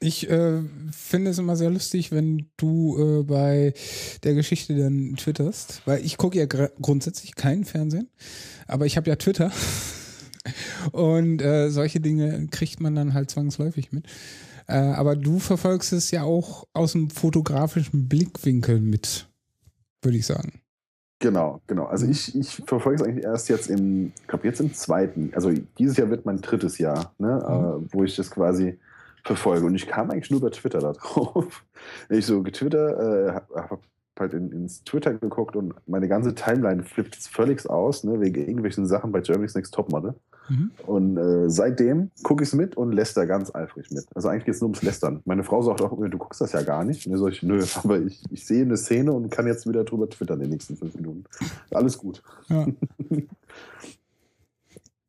Ich 0.00 0.28
äh, 0.28 0.62
finde 0.90 1.30
es 1.30 1.38
immer 1.38 1.56
sehr 1.56 1.70
lustig, 1.70 2.12
wenn 2.12 2.50
du 2.56 3.20
äh, 3.20 3.22
bei 3.22 3.72
der 4.24 4.34
Geschichte 4.34 4.76
dann 4.76 5.14
twitterst, 5.16 5.82
weil 5.86 6.04
ich 6.04 6.16
gucke 6.16 6.38
ja 6.38 6.46
grundsätzlich 6.46 7.34
keinen 7.34 7.64
Fernsehen, 7.64 8.08
aber 8.66 8.86
ich 8.86 8.96
habe 8.96 9.08
ja 9.08 9.16
Twitter 9.16 9.52
und 10.92 11.40
äh, 11.40 11.70
solche 11.70 12.00
Dinge 12.00 12.48
kriegt 12.50 12.80
man 12.80 12.94
dann 12.94 13.14
halt 13.14 13.30
zwangsläufig 13.30 13.92
mit. 13.92 14.06
Äh, 14.66 14.78
aber 14.78 15.14
du 15.14 15.38
verfolgst 15.38 15.92
es 15.92 16.10
ja 16.10 16.24
auch 16.24 16.66
aus 16.72 16.92
dem 16.92 17.10
fotografischen 17.10 18.08
Blickwinkel 18.08 18.80
mit 18.80 19.28
würde 20.06 20.16
ich 20.16 20.26
sagen. 20.26 20.60
Genau, 21.18 21.60
genau. 21.66 21.86
Also 21.86 22.06
ich, 22.06 22.34
ich 22.36 22.62
verfolge 22.66 23.02
es 23.02 23.02
eigentlich 23.02 23.24
erst 23.24 23.48
jetzt 23.48 23.68
im, 23.68 24.12
ich 24.20 24.26
glaube 24.28 24.46
jetzt 24.46 24.60
im 24.60 24.72
zweiten, 24.74 25.32
also 25.34 25.50
dieses 25.78 25.96
Jahr 25.96 26.10
wird 26.10 26.26
mein 26.26 26.40
drittes 26.40 26.78
Jahr, 26.78 27.14
ne, 27.18 27.28
mhm. 27.28 27.84
äh, 27.84 27.92
wo 27.92 28.04
ich 28.04 28.16
das 28.16 28.30
quasi 28.30 28.78
verfolge. 29.26 29.66
Und 29.66 29.74
ich 29.74 29.86
kam 29.86 30.10
eigentlich 30.10 30.30
nur 30.30 30.40
über 30.40 30.50
Twitter 30.50 30.78
da 30.78 30.92
drauf. 30.92 31.64
ich 32.08 32.26
so 32.26 32.42
getwittert, 32.42 32.98
äh, 32.98 33.32
habe 33.54 33.80
halt 34.18 34.32
in, 34.32 34.50
ins 34.52 34.82
Twitter 34.84 35.14
geguckt 35.14 35.56
und 35.56 35.74
meine 35.86 36.08
ganze 36.08 36.34
Timeline 36.34 36.82
flippt 36.82 37.16
völlig 37.16 37.68
aus, 37.68 38.04
ne, 38.04 38.20
wegen 38.20 38.40
irgendwelchen 38.40 38.86
Sachen 38.86 39.12
bei 39.12 39.20
Germany's 39.20 39.54
Next 39.54 39.74
Topmodel. 39.74 40.14
Mhm. 40.48 40.70
Und 40.86 41.16
äh, 41.18 41.50
seitdem 41.50 42.10
gucke 42.22 42.44
ich 42.44 42.50
es 42.50 42.54
mit 42.54 42.76
und 42.76 42.92
läster 42.92 43.26
ganz 43.26 43.52
eifrig 43.54 43.90
mit. 43.90 44.06
Also 44.14 44.28
eigentlich 44.28 44.44
geht 44.44 44.54
es 44.54 44.60
nur 44.60 44.68
ums 44.68 44.82
Lästern. 44.82 45.20
Meine 45.24 45.42
Frau 45.42 45.60
sagt 45.60 45.82
auch, 45.82 45.90
du 45.90 46.18
guckst 46.18 46.40
das 46.40 46.52
ja 46.52 46.62
gar 46.62 46.84
nicht. 46.84 47.06
Und 47.06 47.14
ich 47.14 47.20
sage, 47.20 47.38
nö, 47.42 47.64
aber 47.82 48.00
ich, 48.00 48.22
ich 48.30 48.46
sehe 48.46 48.62
eine 48.62 48.76
Szene 48.76 49.12
und 49.12 49.30
kann 49.30 49.46
jetzt 49.46 49.68
wieder 49.68 49.84
drüber 49.84 50.08
twittern 50.08 50.38
in 50.38 50.44
den 50.44 50.52
nächsten 50.52 50.76
fünf 50.76 50.94
Minuten. 50.94 51.24
Alles 51.72 51.98
gut. 51.98 52.22
Ja. 52.48 52.66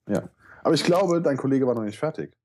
ja. 0.10 0.24
Aber 0.64 0.74
ich 0.74 0.84
glaube, 0.84 1.22
dein 1.22 1.38
Kollege 1.38 1.68
war 1.68 1.76
noch 1.76 1.84
nicht 1.84 2.00
fertig. 2.00 2.36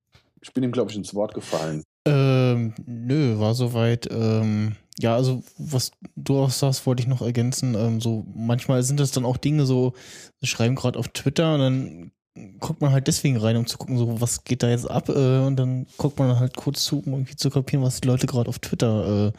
Ich 0.42 0.52
bin 0.52 0.64
ihm, 0.64 0.72
glaube 0.72 0.90
ich, 0.90 0.96
ins 0.96 1.14
Wort 1.14 1.34
gefallen. 1.34 1.84
Ähm, 2.04 2.74
nö, 2.84 3.38
war 3.38 3.54
soweit. 3.54 4.08
Ähm, 4.10 4.76
ja, 4.98 5.14
also 5.14 5.42
was 5.56 5.92
du 6.16 6.38
auch 6.38 6.50
sagst, 6.50 6.84
wollte 6.84 7.02
ich 7.02 7.08
noch 7.08 7.22
ergänzen. 7.22 7.74
Ähm, 7.74 8.00
so 8.00 8.26
manchmal 8.34 8.82
sind 8.82 9.00
das 9.00 9.12
dann 9.12 9.24
auch 9.24 9.36
Dinge 9.36 9.66
so, 9.66 9.94
schreiben 10.42 10.74
gerade 10.74 10.98
auf 10.98 11.08
Twitter 11.08 11.54
und 11.54 11.60
dann 11.60 12.12
guckt 12.60 12.80
man 12.80 12.92
halt 12.92 13.06
deswegen 13.08 13.36
rein, 13.36 13.56
um 13.56 13.66
zu 13.66 13.78
gucken, 13.78 13.98
so 13.98 14.20
was 14.20 14.44
geht 14.44 14.62
da 14.62 14.70
jetzt 14.70 14.90
ab 14.90 15.08
äh, 15.08 15.38
und 15.38 15.56
dann 15.56 15.86
guckt 15.98 16.18
man 16.18 16.38
halt 16.38 16.56
kurz 16.56 16.84
zu, 16.84 17.00
um 17.04 17.12
irgendwie 17.12 17.36
zu 17.36 17.50
kapieren, 17.50 17.84
was 17.84 18.00
die 18.00 18.08
Leute 18.08 18.26
gerade 18.26 18.48
auf 18.48 18.58
Twitter 18.58 19.28
äh, 19.28 19.32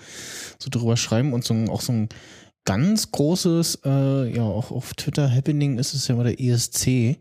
so 0.60 0.70
drüber 0.70 0.96
schreiben 0.96 1.34
und 1.34 1.44
so 1.44 1.54
auch 1.72 1.82
so 1.82 1.92
ein 1.92 2.10
ganz 2.66 3.12
großes, 3.12 3.82
äh, 3.84 4.36
ja 4.36 4.44
auch 4.44 4.72
auf 4.72 4.94
Twitter 4.94 5.30
Happening 5.30 5.80
ist 5.80 5.94
es 5.94 6.08
ja 6.08 6.16
mal 6.16 6.24
der 6.24 6.40
ESC. 6.40 7.18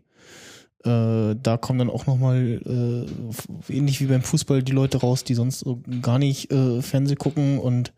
Äh, 0.85 1.35
da 1.41 1.57
kommen 1.57 1.79
dann 1.79 1.89
auch 1.89 2.05
nochmal, 2.07 2.61
äh, 2.65 3.73
ähnlich 3.73 4.01
wie 4.01 4.07
beim 4.07 4.21
Fußball, 4.21 4.63
die 4.63 4.73
Leute 4.73 4.97
raus, 4.99 5.23
die 5.23 5.33
sonst 5.33 5.65
gar 6.01 6.19
nicht 6.19 6.51
äh, 6.51 6.81
Fernseh 6.81 7.15
gucken 7.15 7.59
und 7.59 7.93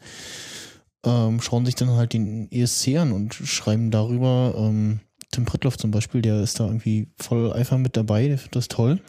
ähm, 1.06 1.42
schauen 1.42 1.66
sich 1.66 1.76
dann 1.76 1.90
halt 1.90 2.14
den 2.14 2.52
ESC 2.52 2.98
an 2.98 3.12
und 3.12 3.34
schreiben 3.34 3.92
darüber, 3.92 4.54
ähm, 4.58 5.00
Tim 5.32 5.46
Prittloff 5.46 5.78
zum 5.78 5.92
Beispiel, 5.92 6.22
der 6.22 6.42
ist 6.42 6.60
da 6.60 6.66
irgendwie 6.66 7.08
voll 7.18 7.52
Eifer 7.54 7.78
mit 7.78 7.98
dabei, 7.98 8.28
der 8.28 8.38
findet 8.38 8.56
das 8.56 8.68
toll. 8.68 9.02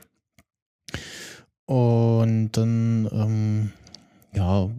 Und 1.66 2.52
dann, 2.52 3.08
ähm, 3.12 3.72
ja, 4.34 4.70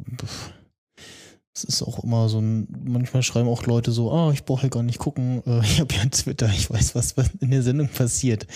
es 1.54 1.64
ist 1.64 1.82
auch 1.82 2.04
immer 2.04 2.30
so 2.30 2.40
ein, 2.40 2.68
manchmal 2.86 3.24
schreiben 3.24 3.50
auch 3.50 3.66
Leute 3.66 3.92
so, 3.92 4.12
ah, 4.12 4.32
ich 4.32 4.46
brauche 4.46 4.64
ja 4.64 4.70
gar 4.70 4.84
nicht 4.84 5.00
gucken, 5.00 5.42
äh, 5.46 5.60
ich 5.64 5.80
habe 5.80 5.94
ja 5.94 6.02
einen 6.02 6.12
Twitter, 6.12 6.50
ich 6.50 6.70
weiß, 6.70 6.96
was, 6.96 7.18
was 7.18 7.30
in 7.40 7.52
der 7.52 7.64
Sendung 7.64 7.90
passiert. 7.90 8.48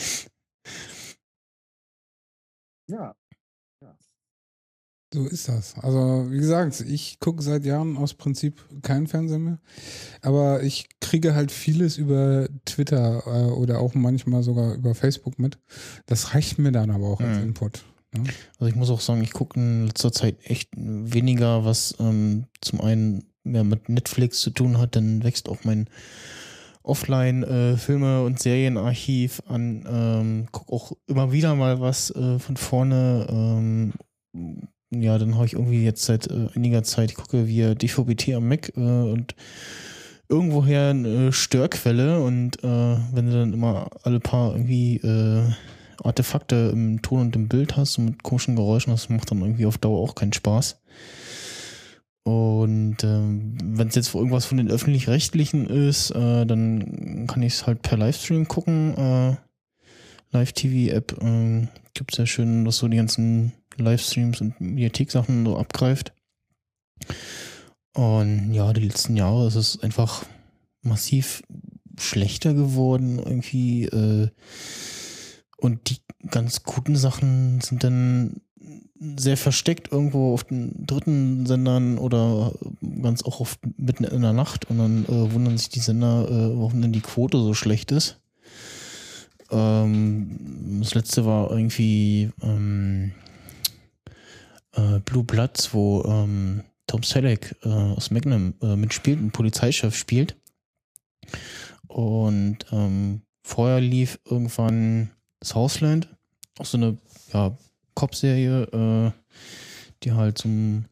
Ja, 2.87 3.15
so 5.13 5.25
ist 5.25 5.49
das. 5.49 5.75
Also, 5.77 6.31
wie 6.31 6.37
gesagt, 6.37 6.79
ich 6.79 7.19
gucke 7.19 7.41
seit 7.41 7.65
Jahren 7.65 7.97
aus 7.97 8.13
Prinzip 8.13 8.61
keinen 8.81 9.07
Fernseher 9.07 9.39
mehr. 9.39 9.59
Aber 10.21 10.63
ich 10.63 10.87
kriege 11.01 11.35
halt 11.35 11.51
vieles 11.51 11.97
über 11.97 12.47
Twitter 12.63 13.23
äh, 13.25 13.51
oder 13.51 13.79
auch 13.79 13.93
manchmal 13.93 14.41
sogar 14.41 14.73
über 14.73 14.95
Facebook 14.95 15.37
mit. 15.37 15.57
Das 16.05 16.33
reicht 16.33 16.59
mir 16.59 16.71
dann 16.71 16.91
aber 16.91 17.07
auch 17.07 17.19
als 17.19 17.39
mhm. 17.39 17.43
Input. 17.43 17.83
Ja? 18.15 18.23
Also 18.57 18.69
ich 18.69 18.75
muss 18.75 18.89
auch 18.89 19.01
sagen, 19.01 19.21
ich 19.21 19.33
gucke 19.33 19.59
in 19.59 19.87
letzter 19.87 20.13
Zeit 20.13 20.37
echt 20.43 20.69
weniger, 20.77 21.65
was 21.65 21.93
ähm, 21.99 22.45
zum 22.61 22.79
einen 22.79 23.25
mehr 23.43 23.65
mit 23.65 23.89
Netflix 23.89 24.39
zu 24.39 24.51
tun 24.51 24.77
hat, 24.77 24.95
dann 24.95 25.23
wächst 25.23 25.49
auch 25.49 25.65
mein 25.65 25.89
Offline-Filme- 26.83 28.19
äh, 28.21 28.25
und 28.25 28.39
Serienarchiv 28.39 29.41
an. 29.47 29.85
Ähm, 29.87 30.47
guck 30.51 30.71
auch 30.71 30.91
immer 31.07 31.31
wieder 31.31 31.55
mal 31.55 31.79
was 31.79 32.11
äh, 32.11 32.39
von 32.39 32.57
vorne. 32.57 33.27
Ähm, 33.29 33.93
ja, 34.93 35.17
dann 35.17 35.35
habe 35.35 35.45
ich 35.45 35.53
irgendwie 35.53 35.83
jetzt 35.83 36.03
seit 36.03 36.27
äh, 36.27 36.47
einiger 36.55 36.83
Zeit, 36.83 37.11
ich 37.11 37.17
gucke 37.17 37.47
via 37.47 37.75
DVB-T 37.75 38.33
am 38.35 38.47
Mac 38.47 38.73
äh, 38.75 38.79
und 38.79 39.35
irgendwoher 40.27 40.89
eine 40.89 41.33
Störquelle 41.33 42.21
und 42.21 42.63
äh, 42.63 42.97
wenn 43.11 43.25
du 43.25 43.33
dann 43.33 43.53
immer 43.53 43.89
alle 44.03 44.19
paar 44.19 44.53
irgendwie 44.53 44.97
äh, 44.97 45.43
Artefakte 46.03 46.71
im 46.73 47.01
Ton 47.01 47.21
und 47.21 47.35
im 47.35 47.47
Bild 47.47 47.77
hast 47.77 47.97
und 47.97 48.05
mit 48.05 48.23
komischen 48.23 48.55
Geräuschen, 48.55 48.91
das 48.91 49.09
macht 49.09 49.31
dann 49.31 49.41
irgendwie 49.41 49.65
auf 49.65 49.77
Dauer 49.77 49.99
auch 49.99 50.15
keinen 50.15 50.33
Spaß. 50.33 50.80
Und 52.23 53.03
ähm, 53.03 53.57
wenn 53.63 53.87
es 53.87 53.95
jetzt 53.95 54.13
irgendwas 54.13 54.45
von 54.45 54.57
den 54.57 54.69
öffentlich-rechtlichen 54.69 55.65
ist, 55.65 56.11
äh, 56.11 56.45
dann 56.45 57.25
kann 57.27 57.41
ich 57.41 57.53
es 57.53 57.65
halt 57.67 57.81
per 57.81 57.97
Livestream 57.97 58.47
gucken. 58.47 58.95
Äh, 58.95 59.35
Live-TV-App 60.31 61.21
äh, 61.21 61.67
gibt 61.93 62.13
es 62.13 62.17
ja 62.19 62.25
schön, 62.25 62.63
dass 62.63 62.77
so 62.77 62.87
die 62.87 62.97
ganzen 62.97 63.53
Livestreams 63.77 64.39
und 64.41 64.61
Mediathek-Sachen 64.61 65.45
so 65.45 65.57
abgreift. 65.57 66.13
Und 67.93 68.53
ja, 68.53 68.71
die 68.73 68.85
letzten 68.87 69.17
Jahre 69.17 69.47
ist 69.47 69.55
es 69.55 69.81
einfach 69.81 70.23
massiv 70.83 71.41
schlechter 71.99 72.53
geworden, 72.53 73.19
irgendwie. 73.19 73.85
Äh, 73.85 74.29
Und 75.57 75.89
die 75.89 75.97
ganz 76.29 76.63
guten 76.63 76.95
Sachen 76.95 77.61
sind 77.61 77.83
dann 77.83 78.41
sehr 79.17 79.37
versteckt 79.37 79.91
irgendwo 79.91 80.33
auf 80.33 80.43
den 80.43 80.85
dritten 80.85 81.47
Sendern 81.47 81.97
oder 81.97 82.53
ganz 83.01 83.23
auch 83.23 83.39
oft 83.39 83.59
mitten 83.77 84.03
in 84.03 84.21
der 84.21 84.33
Nacht 84.33 84.69
und 84.69 84.77
dann 84.77 85.05
äh, 85.05 85.33
wundern 85.33 85.57
sich 85.57 85.69
die 85.69 85.79
Sender, 85.79 86.27
äh, 86.29 86.57
warum 86.57 86.81
denn 86.81 86.91
die 86.91 87.01
Quote 87.01 87.39
so 87.39 87.55
schlecht 87.55 87.91
ist. 87.91 88.19
Ähm, 89.49 90.79
das 90.81 90.93
letzte 90.93 91.25
war 91.25 91.49
irgendwie 91.49 92.29
ähm, 92.43 93.11
äh, 94.73 94.99
Blue 94.99 95.23
Bloods, 95.23 95.73
wo 95.73 96.03
ähm, 96.03 96.63
Tom 96.85 97.01
Selleck 97.01 97.55
äh, 97.63 97.69
aus 97.69 98.11
Magnum 98.11 98.53
äh, 98.61 98.75
mitspielt, 98.75 99.19
ein 99.19 99.31
Polizeichef 99.31 99.95
spielt. 99.95 100.35
Und 101.87 102.59
ähm, 102.71 103.21
vorher 103.41 103.81
lief 103.81 104.19
irgendwann 104.25 105.09
Southland, 105.43 106.07
auch 106.59 106.65
so 106.65 106.77
eine 106.77 106.97
ja, 107.33 107.57
Cop-Serie, 107.95 108.63
äh, 108.63 109.11
die 110.03 110.13
halt 110.13 110.37
zum 110.37 110.85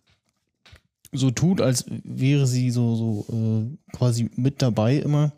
so 1.11 1.31
tut, 1.31 1.59
als 1.61 1.85
wäre 2.03 2.45
sie 2.45 2.69
so, 2.69 2.95
so 2.95 3.25
äh, 3.33 3.95
quasi 3.95 4.29
mit 4.35 4.61
dabei 4.61 4.97
immer. 4.97 5.31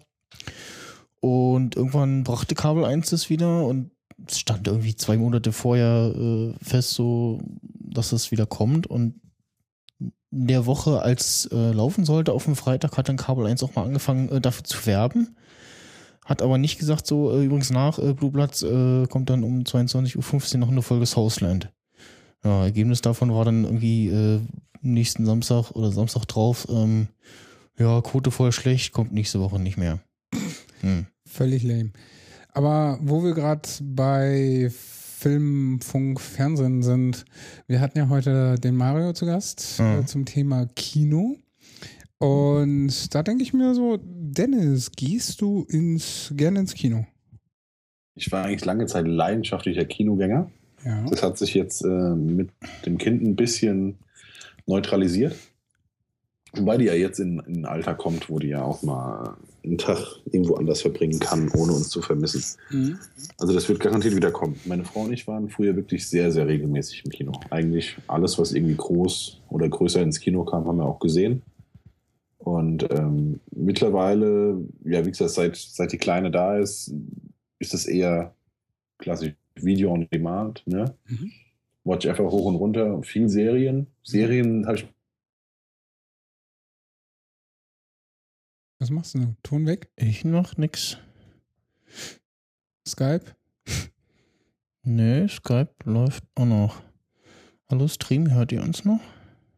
Und 1.22 1.76
irgendwann 1.76 2.24
brachte 2.24 2.56
Kabel 2.56 2.84
1 2.84 3.10
das 3.10 3.30
wieder 3.30 3.66
und 3.66 3.92
es 4.28 4.40
stand 4.40 4.68
irgendwie 4.68 4.96
zwei 4.96 5.18
Monate 5.18 5.52
vorher 5.52 6.14
äh, 6.16 6.54
fest, 6.64 6.92
so 6.92 7.40
dass 7.62 8.12
es 8.12 8.32
wieder 8.32 8.46
kommt. 8.46 8.88
Und 8.88 9.16
in 10.00 10.12
der 10.48 10.66
Woche, 10.66 11.02
als 11.02 11.48
äh, 11.52 11.72
laufen 11.72 12.06
sollte 12.06 12.34
auf 12.34 12.46
dem 12.46 12.56
Freitag, 12.56 12.98
hat 12.98 13.10
dann 13.10 13.18
Kabel 13.18 13.46
1 13.46 13.64
auch 13.64 13.76
mal 13.76 13.86
angefangen, 13.86 14.30
äh, 14.30 14.42
dafür 14.42 14.64
zu 14.64 14.86
werben. 14.86 15.36
Hat 16.32 16.42
aber 16.42 16.58
nicht 16.58 16.80
gesagt, 16.80 17.06
so 17.06 17.30
äh, 17.30 17.44
übrigens 17.44 17.72
nach 17.72 18.00
äh, 18.00 18.14
Blue 18.14 18.32
Bloods 18.32 18.64
äh, 18.64 19.06
kommt 19.08 19.30
dann 19.30 19.44
um 19.44 19.64
22.15 19.64 20.54
Uhr 20.54 20.60
noch 20.60 20.70
eine 20.70 20.82
Folge 20.82 21.06
Southland. 21.06 21.74
Ja, 22.42 22.64
Ergebnis 22.64 23.02
davon 23.02 23.34
war 23.34 23.44
dann 23.44 23.66
irgendwie 23.66 24.08
äh, 24.08 24.40
nächsten 24.82 25.26
Samstag 25.26 25.72
oder 25.72 25.92
Samstag 25.92 26.26
drauf, 26.28 26.68
ähm, 26.70 27.10
ja, 27.78 28.00
Quote 28.00 28.32
voll 28.32 28.54
schlecht, 28.54 28.94
kommt 28.94 29.12
nächste 29.12 29.42
Woche 29.42 29.60
nicht 29.60 29.78
mehr. 29.78 30.00
Hm. 30.80 31.06
Völlig 31.28 31.62
lame. 31.62 31.92
Aber 32.54 32.98
wo 33.02 33.24
wir 33.24 33.36
gerade 33.36 33.68
bei 33.82 34.72
Film, 34.72 35.80
Funk, 35.82 36.20
Fernsehen 36.20 36.82
sind, 36.82 37.26
wir 37.68 37.82
hatten 37.82 38.00
ja 38.00 38.10
heute 38.10 38.56
den 38.56 38.78
Mario 38.78 39.14
zu 39.14 39.28
Gast 39.28 39.80
mhm. 39.80 40.00
äh, 40.00 40.06
zum 40.06 40.26
Thema 40.26 40.66
Kino. 40.76 41.36
Und 42.18 43.14
da 43.14 43.22
denke 43.22 43.44
ich 43.44 43.54
mir 43.54 43.76
so, 43.76 44.00
Dennis, 44.34 44.92
gehst 44.94 45.42
du 45.42 45.66
ins, 45.68 46.32
gerne 46.38 46.62
ins 46.62 46.74
Kino? 46.74 47.06
Ich 48.16 48.32
war 48.32 48.46
eigentlich 48.46 48.64
lange 48.64 48.86
Zeit 48.86 49.06
leidenschaftlicher 49.06 49.84
Kinogänger. 49.84 50.50
Ja. 50.86 51.06
Das 51.10 51.22
hat 51.22 51.38
sich 51.38 51.54
jetzt 51.54 51.84
äh, 51.84 52.16
mit 52.16 52.50
dem 52.86 52.98
Kind 52.98 53.22
ein 53.22 53.36
bisschen 53.36 53.98
neutralisiert. 54.66 55.36
Wobei 56.54 56.78
die 56.78 56.86
ja 56.86 56.94
jetzt 56.94 57.20
in, 57.20 57.40
in 57.40 57.58
ein 57.58 57.66
Alter 57.66 57.94
kommt, 57.94 58.30
wo 58.30 58.40
die 58.40 58.50
ja 58.50 58.64
auch 58.64 58.84
mal 58.84 59.36
einen 59.66 59.78
Tag 59.78 60.00
irgendwo 60.32 60.56
anders 60.56 60.82
verbringen 60.82 61.20
kann, 61.20 61.50
ohne 61.52 61.74
uns 61.74 61.90
zu 61.90 62.02
vermissen. 62.02 62.44
Mhm. 62.70 63.00
Also 63.38 63.54
das 63.54 63.68
wird 63.68 63.82
garantiert 63.82 64.16
wieder 64.16 64.32
kommen. 64.32 64.58
Meine 64.66 64.86
Frau 64.86 65.02
und 65.02 65.14
ich 65.14 65.28
waren 65.28 65.50
früher 65.50 65.76
wirklich 65.76 66.08
sehr, 66.08 66.32
sehr 66.32 66.48
regelmäßig 66.48 67.04
im 67.04 67.12
Kino. 67.12 67.34
Eigentlich 67.50 67.98
alles, 68.08 68.40
was 68.40 68.54
irgendwie 68.54 68.76
groß 68.76 69.42
oder 69.50 69.68
größer 69.68 70.02
ins 70.02 70.22
Kino 70.22 70.46
kam, 70.46 70.66
haben 70.68 70.78
wir 70.78 70.86
auch 70.86 71.00
gesehen. 71.00 71.42
Und 72.44 72.92
ähm, 72.92 73.40
mittlerweile, 73.52 74.64
ja, 74.84 75.06
wie 75.06 75.12
gesagt, 75.12 75.32
seit, 75.32 75.56
seit 75.56 75.92
die 75.92 75.98
Kleine 75.98 76.32
da 76.32 76.58
ist, 76.58 76.94
ist 77.60 77.74
es 77.74 77.86
eher 77.86 78.34
klassisch 78.98 79.36
Video 79.56 79.92
on 79.92 80.08
Demand. 80.10 80.64
Ne? 80.66 80.96
Mhm. 81.08 81.32
Watch 81.84 82.08
einfach 82.08 82.26
hoch 82.26 82.46
und 82.46 82.56
runter. 82.56 83.04
Viel 83.04 83.30
Serien. 83.30 83.88
Serien 84.04 84.66
habe 84.66 84.78
ich 84.78 84.88
Was 88.80 88.90
machst 88.90 89.14
du? 89.14 89.36
Ton 89.44 89.68
weg? 89.68 89.92
Ich 89.96 90.26
mach 90.26 90.58
nix. 90.58 90.98
Skype? 92.88 93.26
Nee, 94.84 95.28
Skype 95.28 95.76
läuft 95.84 96.24
auch 96.34 96.46
noch. 96.46 96.82
Hallo 97.70 97.88
Stream, 97.88 98.32
hört 98.32 98.52
ihr 98.52 98.64
uns 98.64 98.84
noch? 98.84 99.00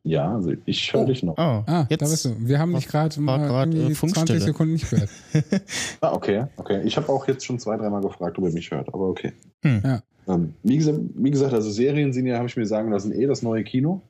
Ja, 0.05 0.35
also 0.35 0.51
ich 0.65 0.91
höre 0.93 1.01
oh. 1.01 1.05
dich 1.05 1.23
noch. 1.23 1.37
Oh, 1.37 1.63
ah, 1.65 1.85
jetzt 1.89 2.01
da 2.01 2.05
bist 2.07 2.25
du. 2.25 2.35
Wir 2.39 2.59
haben 2.59 2.73
dich 2.73 2.87
gerade 2.87 3.19
mal 3.21 3.73
äh, 3.73 3.93
20 3.93 4.41
Sekunden 4.41 4.73
nicht 4.73 4.89
gehört. 4.89 5.09
ah, 6.01 6.11
okay, 6.13 6.45
okay. 6.57 6.81
Ich 6.83 6.97
habe 6.97 7.07
auch 7.07 7.25
jetzt 7.27 7.45
schon 7.45 7.57
zwei, 7.57 7.77
dreimal 7.77 8.01
gefragt, 8.01 8.37
ob 8.37 8.43
ihr 8.43 8.51
mich 8.51 8.69
hört, 8.69 8.89
aber 8.89 9.07
okay. 9.07 9.31
Hm. 9.61 9.81
Ja. 9.83 10.03
Ähm, 10.27 10.53
wie, 10.63 10.77
gesagt, 10.77 10.99
wie, 11.15 11.31
gesagt, 11.31 11.53
also 11.53 11.69
Serien 11.71 12.11
sind 12.11 12.25
ja, 12.25 12.37
habe 12.37 12.47
ich 12.47 12.57
mir 12.57 12.65
sagen 12.65 12.91
lassen, 12.91 13.13
eh 13.13 13.25
das 13.25 13.43
neue 13.43 13.63
Kino. 13.63 14.01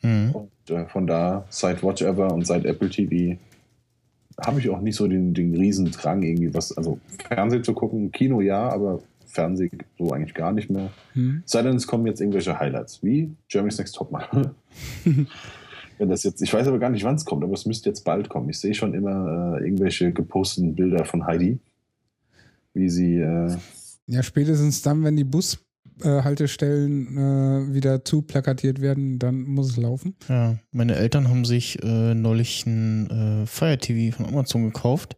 Hm. 0.00 0.34
Und 0.34 0.70
äh, 0.70 0.86
von 0.86 1.06
da, 1.06 1.44
seit 1.50 1.84
Watch 1.84 2.02
Ever 2.02 2.34
und 2.34 2.44
seit 2.44 2.64
Apple 2.64 2.90
TV 2.90 3.38
habe 4.44 4.58
ich 4.58 4.70
auch 4.70 4.80
nicht 4.80 4.96
so 4.96 5.06
den, 5.06 5.34
den 5.34 5.54
Riesendrang, 5.54 6.22
irgendwie 6.22 6.52
was, 6.52 6.76
also 6.76 6.98
Fernsehen 7.28 7.62
zu 7.62 7.74
gucken, 7.74 8.10
Kino 8.10 8.40
ja, 8.40 8.68
aber 8.70 9.00
Fernsehen 9.32 9.78
so 9.98 10.12
eigentlich 10.12 10.34
gar 10.34 10.52
nicht 10.52 10.70
mehr. 10.70 10.90
Hm. 11.14 11.42
Sei 11.46 11.62
denn, 11.62 11.76
es 11.76 11.86
kommen 11.86 12.06
jetzt 12.06 12.20
irgendwelche 12.20 12.58
Highlights, 12.58 13.02
wie 13.02 13.32
Germany's 13.48 13.78
Next 13.78 13.94
Topmodel. 13.96 14.54
Wenn 15.98 16.08
das 16.08 16.22
jetzt, 16.22 16.42
ich 16.42 16.52
weiß 16.52 16.66
aber 16.68 16.78
gar 16.78 16.90
nicht, 16.90 17.04
wann 17.04 17.14
es 17.14 17.24
kommt, 17.24 17.44
aber 17.44 17.52
es 17.54 17.66
müsste 17.66 17.88
jetzt 17.88 18.04
bald 18.04 18.28
kommen. 18.28 18.48
Ich 18.48 18.58
sehe 18.58 18.74
schon 18.74 18.94
immer 18.94 19.58
äh, 19.58 19.64
irgendwelche 19.64 20.12
geposteten 20.12 20.74
Bilder 20.74 21.04
von 21.04 21.26
Heidi, 21.26 21.58
wie 22.74 22.88
sie. 22.88 23.16
Äh, 23.16 23.56
ja, 24.06 24.22
spätestens 24.22 24.82
dann, 24.82 25.04
wenn 25.04 25.16
die 25.16 25.24
Bus 25.24 25.64
äh, 26.02 26.22
Haltestellen 26.22 27.16
äh, 27.16 27.74
wieder 27.74 28.04
zu 28.04 28.22
plakatiert 28.22 28.80
werden, 28.80 29.18
dann 29.18 29.42
muss 29.42 29.70
es 29.70 29.76
laufen. 29.76 30.16
Ja, 30.28 30.56
meine 30.72 30.96
Eltern 30.96 31.28
haben 31.28 31.44
sich 31.44 31.82
äh, 31.82 32.14
neulich 32.14 32.66
ein 32.66 33.42
äh, 33.42 33.46
Fire 33.46 33.78
TV 33.78 34.16
von 34.16 34.26
Amazon 34.26 34.64
gekauft 34.64 35.16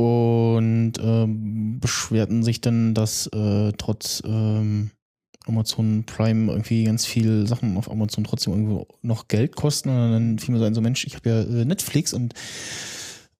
und 0.00 0.94
ähm, 1.02 1.78
beschwerten 1.78 2.42
sich 2.42 2.62
dann, 2.62 2.94
dass 2.94 3.26
äh, 3.26 3.72
trotz 3.76 4.22
ähm, 4.24 4.92
Amazon 5.46 6.04
Prime 6.06 6.50
irgendwie 6.50 6.84
ganz 6.84 7.04
viele 7.04 7.46
Sachen 7.46 7.76
auf 7.76 7.90
Amazon 7.90 8.24
trotzdem 8.24 8.54
irgendwo 8.54 8.86
noch 9.02 9.28
Geld 9.28 9.56
kosten. 9.56 9.90
Und 9.90 10.12
dann 10.12 10.38
fiel 10.38 10.54
mir 10.54 10.58
so 10.58 10.64
ein, 10.64 10.74
so 10.74 10.80
Mensch, 10.80 11.06
ich 11.06 11.16
habe 11.16 11.28
ja 11.28 11.40
äh, 11.42 11.66
Netflix 11.66 12.14
und 12.14 12.32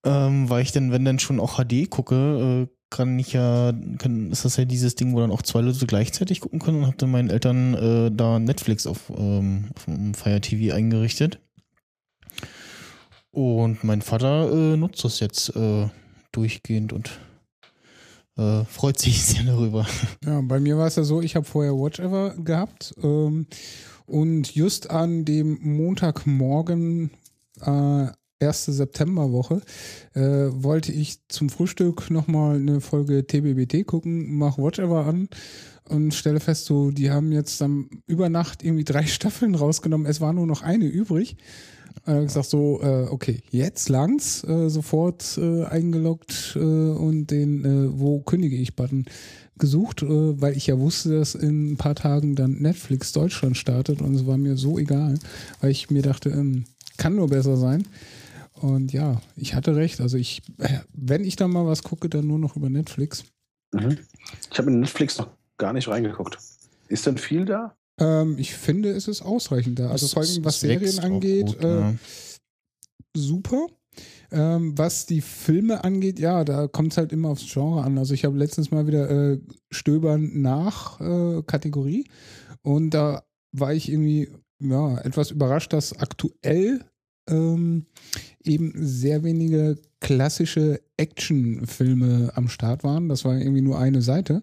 ähm, 0.05 0.51
weil 0.51 0.61
ich 0.61 0.71
dann, 0.71 0.91
wenn 0.91 1.03
dann 1.03 1.17
schon 1.17 1.39
auch 1.39 1.57
HD 1.57 1.89
gucke, 1.89 2.67
äh, 2.69 2.75
kann 2.91 3.17
ich 3.17 3.33
ja, 3.33 3.73
kann, 3.97 4.29
ist 4.29 4.45
das 4.45 4.57
ja 4.57 4.65
dieses 4.65 4.93
Ding, 4.93 5.15
wo 5.15 5.19
dann 5.19 5.31
auch 5.31 5.41
zwei 5.41 5.61
Leute 5.61 5.87
gleichzeitig 5.87 6.41
gucken 6.41 6.59
können 6.59 6.81
und 6.81 6.85
habe 6.85 6.97
dann 6.97 7.09
meinen 7.09 7.31
Eltern 7.31 7.73
äh, 7.73 8.11
da 8.11 8.37
Netflix 8.37 8.85
auf, 8.85 9.11
ähm, 9.17 9.69
auf 9.75 9.85
dem 9.85 10.13
Fire 10.13 10.41
TV 10.41 10.75
eingerichtet. 10.75 11.39
Und 13.31 13.83
mein 13.83 14.03
Vater 14.03 14.51
äh, 14.51 14.77
nutzt 14.77 15.03
das 15.03 15.21
jetzt 15.21 15.55
äh, 15.55 15.87
durchgehend 16.31 16.93
und 16.93 17.19
äh, 18.37 18.63
freut 18.65 18.99
sich 18.99 19.23
sehr 19.25 19.43
darüber. 19.43 19.85
Ja, 20.25 20.41
bei 20.41 20.59
mir 20.59 20.77
war 20.77 20.87
es 20.87 20.95
ja 20.95 21.03
so, 21.03 21.21
ich 21.21 21.35
habe 21.35 21.45
vorher 21.45 21.73
Watch 21.73 21.99
Ever 21.99 22.35
gehabt 22.37 22.93
ähm, 23.03 23.47
und 24.05 24.53
just 24.53 24.89
an 24.89 25.25
dem 25.25 25.59
Montagmorgen 25.61 27.11
äh, 27.61 28.07
erste 28.41 28.73
Septemberwoche, 28.73 29.61
äh, 30.13 30.21
wollte 30.51 30.91
ich 30.91 31.19
zum 31.27 31.49
Frühstück 31.49 32.09
nochmal 32.09 32.55
eine 32.55 32.81
Folge 32.81 33.25
TBBT 33.25 33.85
gucken, 33.85 34.35
mach 34.37 34.57
Watchever 34.57 35.05
an 35.05 35.29
und 35.91 36.13
stelle 36.13 36.39
fest, 36.39 36.65
so, 36.65 36.91
die 36.91 37.11
haben 37.11 37.31
jetzt 37.31 37.59
dann 37.61 37.89
über 38.07 38.29
Nacht 38.29 38.63
irgendwie 38.63 38.83
drei 38.83 39.05
Staffeln 39.07 39.55
rausgenommen. 39.55 40.07
Es 40.07 40.21
war 40.21 40.33
nur 40.33 40.47
noch 40.47 40.61
eine 40.61 40.85
übrig. 40.85 41.37
Äh, 42.05 42.23
gesagt 42.23 42.49
so, 42.49 42.81
äh, 42.81 43.07
okay, 43.09 43.41
jetzt 43.51 43.89
langt's, 43.89 44.43
äh, 44.45 44.69
sofort 44.69 45.37
äh, 45.37 45.65
eingeloggt 45.65 46.53
äh, 46.55 46.59
und 46.59 47.27
den 47.27 47.65
äh, 47.65 47.99
Wo 47.99 48.21
kündige 48.21 48.55
ich 48.55 48.75
Button 48.75 49.05
gesucht, 49.57 50.01
äh, 50.01 50.41
weil 50.41 50.55
ich 50.55 50.67
ja 50.67 50.79
wusste, 50.79 51.19
dass 51.19 51.35
in 51.35 51.73
ein 51.73 51.77
paar 51.77 51.93
Tagen 51.93 52.35
dann 52.35 52.53
Netflix 52.61 53.11
Deutschland 53.11 53.57
startet 53.57 54.01
und 54.01 54.15
es 54.15 54.25
war 54.25 54.37
mir 54.37 54.55
so 54.55 54.79
egal, 54.79 55.19
weil 55.59 55.71
ich 55.71 55.89
mir 55.89 56.01
dachte, 56.01 56.29
ähm, 56.29 56.63
kann 56.97 57.15
nur 57.15 57.27
besser 57.27 57.57
sein. 57.57 57.83
Und 58.53 58.93
ja, 58.93 59.21
ich 59.35 59.53
hatte 59.53 59.75
recht. 59.75 60.01
Also 60.01 60.17
ich, 60.17 60.41
wenn 60.93 61.23
ich 61.23 61.35
da 61.35 61.47
mal 61.47 61.65
was 61.65 61.83
gucke, 61.83 62.09
dann 62.09 62.27
nur 62.27 62.39
noch 62.39 62.55
über 62.55 62.69
Netflix. 62.69 63.25
Mhm. 63.73 63.97
Ich 64.51 64.57
habe 64.57 64.69
in 64.69 64.79
Netflix 64.79 65.17
noch 65.17 65.27
gar 65.61 65.71
nicht 65.71 65.87
reingeguckt. 65.87 66.37
Ist 66.89 67.05
denn 67.05 67.17
viel 67.17 67.45
da? 67.45 67.75
Ähm, 67.99 68.35
ich 68.37 68.53
finde, 68.53 68.89
es 68.89 69.07
ist 69.07 69.21
ausreichend 69.21 69.79
da. 69.79 69.89
Also 69.91 70.07
vor 70.07 70.23
allem, 70.23 70.43
was 70.43 70.59
Serien 70.59 70.99
angeht, 70.99 71.45
gut, 71.45 71.63
äh, 71.63 71.79
ja. 71.79 71.93
super. 73.15 73.67
Ähm, 74.31 74.77
was 74.77 75.05
die 75.05 75.21
Filme 75.21 75.83
angeht, 75.83 76.17
ja, 76.19 76.43
da 76.43 76.67
kommt 76.67 76.93
es 76.93 76.97
halt 76.97 77.11
immer 77.11 77.29
aufs 77.29 77.45
Genre 77.51 77.83
an. 77.83 77.97
Also 77.97 78.13
ich 78.13 78.25
habe 78.25 78.37
letztens 78.37 78.71
mal 78.71 78.87
wieder 78.87 79.09
äh, 79.09 79.39
Stöbern 79.69 80.41
nach 80.41 80.99
äh, 80.99 81.43
Kategorie 81.43 82.05
und 82.61 82.91
da 82.91 83.23
war 83.51 83.73
ich 83.73 83.89
irgendwie 83.89 84.29
ja, 84.59 84.97
etwas 84.99 85.31
überrascht, 85.31 85.73
dass 85.73 85.97
aktuell 85.97 86.85
ähm, 87.29 87.85
eben 88.43 88.73
sehr 88.75 89.23
wenige 89.23 89.77
klassische 89.99 90.81
Actionfilme 90.97 92.31
am 92.35 92.47
Start 92.47 92.83
waren. 92.83 93.09
Das 93.09 93.25
war 93.25 93.37
irgendwie 93.37 93.61
nur 93.61 93.77
eine 93.77 94.01
Seite. 94.01 94.41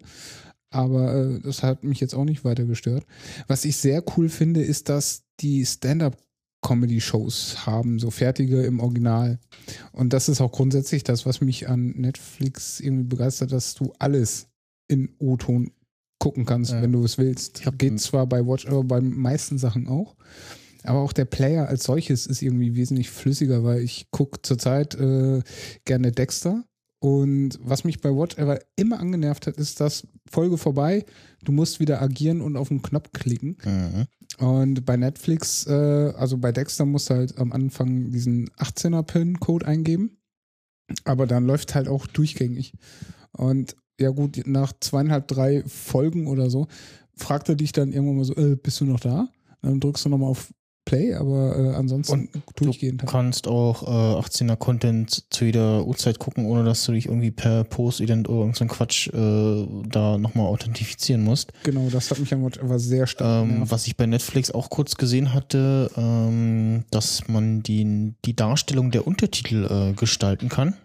Aber 0.71 1.15
äh, 1.15 1.39
das 1.39 1.63
hat 1.63 1.83
mich 1.83 1.99
jetzt 1.99 2.13
auch 2.13 2.25
nicht 2.25 2.45
weiter 2.45 2.65
gestört. 2.65 3.05
Was 3.47 3.65
ich 3.65 3.77
sehr 3.77 4.03
cool 4.15 4.29
finde, 4.29 4.61
ist, 4.61 4.89
dass 4.89 5.23
die 5.39 5.65
Stand-up 5.65 6.17
Comedy-Shows 6.61 7.65
haben, 7.65 7.99
so 7.99 8.11
fertige 8.11 8.63
im 8.63 8.79
Original. 8.79 9.39
Und 9.91 10.13
das 10.13 10.29
ist 10.29 10.41
auch 10.41 10.51
grundsätzlich 10.51 11.03
das, 11.03 11.25
was 11.25 11.41
mich 11.41 11.69
an 11.69 11.91
Netflix 11.91 12.79
irgendwie 12.79 13.05
begeistert, 13.05 13.51
dass 13.51 13.75
du 13.75 13.93
alles 13.97 14.47
in 14.87 15.15
O-Ton 15.19 15.71
gucken 16.19 16.45
kannst, 16.45 16.71
ja. 16.71 16.81
wenn 16.81 16.91
du 16.91 17.03
es 17.03 17.17
willst. 17.17 17.63
Geht 17.77 17.99
zwar 18.01 18.27
bei 18.27 18.45
Watch, 18.45 18.67
aber 18.67 18.83
bei 18.83 19.01
meisten 19.01 19.57
Sachen 19.57 19.87
auch. 19.87 20.15
Aber 20.83 20.99
auch 20.99 21.13
der 21.13 21.25
Player 21.25 21.67
als 21.67 21.83
solches 21.83 22.25
ist 22.25 22.41
irgendwie 22.41 22.75
wesentlich 22.75 23.09
flüssiger, 23.09 23.63
weil 23.63 23.81
ich 23.81 24.11
gucke 24.11 24.41
zurzeit 24.41 24.95
äh, 24.95 25.41
gerne 25.85 26.11
Dexter. 26.11 26.63
Und 26.99 27.57
was 27.61 27.85
mich 27.85 28.01
bei 28.01 28.13
Whatever 28.13 28.59
immer 28.75 28.99
angenervt 28.99 29.47
hat, 29.47 29.57
ist, 29.57 29.79
dass 29.79 30.05
Folge 30.29 30.57
vorbei, 30.57 31.05
du 31.43 31.53
musst 31.53 31.79
wieder 31.79 32.01
agieren 32.01 32.41
und 32.41 32.57
auf 32.57 32.67
den 32.67 32.81
Knopf 32.81 33.11
klicken. 33.13 33.57
Mhm. 33.63 34.45
Und 34.45 34.85
bei 34.85 34.97
Netflix, 34.97 35.65
äh, 35.65 36.13
also 36.17 36.37
bei 36.37 36.51
Dexter 36.51 36.85
musst 36.85 37.09
du 37.09 37.15
halt 37.15 37.37
am 37.37 37.53
Anfang 37.53 38.11
diesen 38.11 38.49
18er-Pin-Code 38.57 39.65
eingeben. 39.65 40.17
Aber 41.05 41.25
dann 41.25 41.45
läuft 41.45 41.73
halt 41.75 41.87
auch 41.87 42.05
durchgängig. 42.07 42.73
Und 43.31 43.75
ja 43.99 44.09
gut, 44.09 44.41
nach 44.45 44.73
zweieinhalb, 44.79 45.27
drei 45.27 45.63
Folgen 45.63 46.27
oder 46.27 46.49
so, 46.49 46.67
fragt 47.15 47.49
er 47.49 47.55
dich 47.55 47.71
dann 47.71 47.91
irgendwann 47.91 48.17
mal 48.17 48.25
so, 48.25 48.35
äh, 48.35 48.55
bist 48.55 48.81
du 48.81 48.85
noch 48.85 48.99
da? 48.99 49.29
Dann 49.61 49.79
drückst 49.79 50.05
du 50.05 50.09
nochmal 50.09 50.31
auf 50.31 50.53
Play, 50.89 51.13
aber 51.13 51.55
äh, 51.55 51.75
ansonsten 51.75 52.29
und 52.33 52.43
durchgehend. 52.55 53.03
Du 53.03 53.05
kannst 53.05 53.47
auch 53.47 53.83
äh, 53.83 54.19
18er 54.19 54.55
Content 54.55 55.23
zu 55.29 55.45
jeder 55.45 55.85
Uhrzeit 55.85 56.17
gucken, 56.17 56.47
ohne 56.47 56.63
dass 56.63 56.83
du 56.85 56.93
dich 56.93 57.05
irgendwie 57.05 57.29
per 57.29 57.63
Post-Ident 57.63 58.27
oder 58.27 58.39
irgendein 58.39 58.69
Quatsch 58.69 59.07
äh, 59.09 59.67
da 59.87 60.17
nochmal 60.17 60.47
authentifizieren 60.47 61.23
musst. 61.23 61.53
Genau, 61.63 61.89
das 61.91 62.09
hat 62.09 62.17
mich 62.17 62.33
aber 62.33 62.79
sehr 62.79 63.05
stark. 63.05 63.47
Ähm, 63.47 63.69
was 63.69 63.85
ich 63.85 63.97
bei 63.97 64.07
Netflix 64.07 64.49
auch 64.49 64.71
kurz 64.71 64.95
gesehen 64.95 65.31
hatte, 65.31 65.91
ähm, 65.95 66.85
dass 66.89 67.27
man 67.27 67.61
die, 67.61 68.15
die 68.25 68.35
Darstellung 68.35 68.89
der 68.89 69.05
Untertitel 69.05 69.65
äh, 69.65 69.93
gestalten 69.93 70.49
kann. 70.49 70.75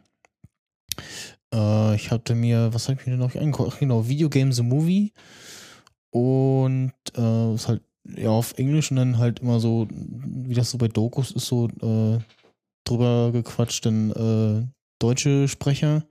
Äh, 1.54 1.94
ich 1.94 2.10
hatte 2.10 2.34
mir, 2.34 2.74
was 2.74 2.90
habe 2.90 3.00
ich 3.00 3.06
mir 3.06 3.16
noch 3.16 3.34
angeguckt? 3.34 3.78
Genau, 3.78 4.06
Video 4.06 4.28
Game 4.28 4.52
The 4.52 4.62
Movie. 4.62 5.14
Und 6.10 6.92
äh, 7.16 7.54
ist 7.54 7.68
halt 7.68 7.82
ja, 8.04 8.28
auf 8.28 8.54
Englisch 8.58 8.90
und 8.90 8.96
dann 8.96 9.18
halt 9.18 9.40
immer 9.40 9.60
so, 9.60 9.88
wie 9.90 10.54
das 10.54 10.70
so 10.70 10.78
bei 10.78 10.88
Dokus 10.88 11.30
ist, 11.30 11.46
so 11.46 11.68
äh, 11.68 12.18
drüber 12.84 13.32
gequatscht, 13.32 13.86
dann 13.86 14.10
äh, 14.10 14.66
deutsche 14.98 15.48
Sprecher. 15.48 16.04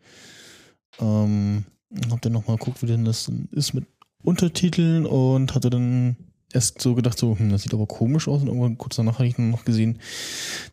Ähm, 1.00 1.66
hab 2.10 2.22
dann 2.22 2.34
nochmal 2.34 2.58
geguckt, 2.58 2.82
wie 2.82 2.88
denn 2.88 3.06
das 3.06 3.32
ist 3.52 3.74
mit 3.74 3.86
Untertiteln 4.24 5.06
und 5.06 5.54
hatte 5.54 5.70
dann 5.70 6.16
erst 6.52 6.82
so 6.82 6.96
gedacht, 6.96 7.18
so, 7.18 7.38
hm, 7.38 7.50
das 7.50 7.64
sieht 7.64 7.74
aber 7.74 7.88
komisch 7.88 8.28
aus 8.28 8.42
und 8.42 8.48
irgendwann 8.48 8.78
kurz 8.78 8.96
danach 8.96 9.16
hatte 9.16 9.28
ich 9.28 9.36
dann 9.36 9.52
noch 9.52 9.66
gesehen, 9.66 10.00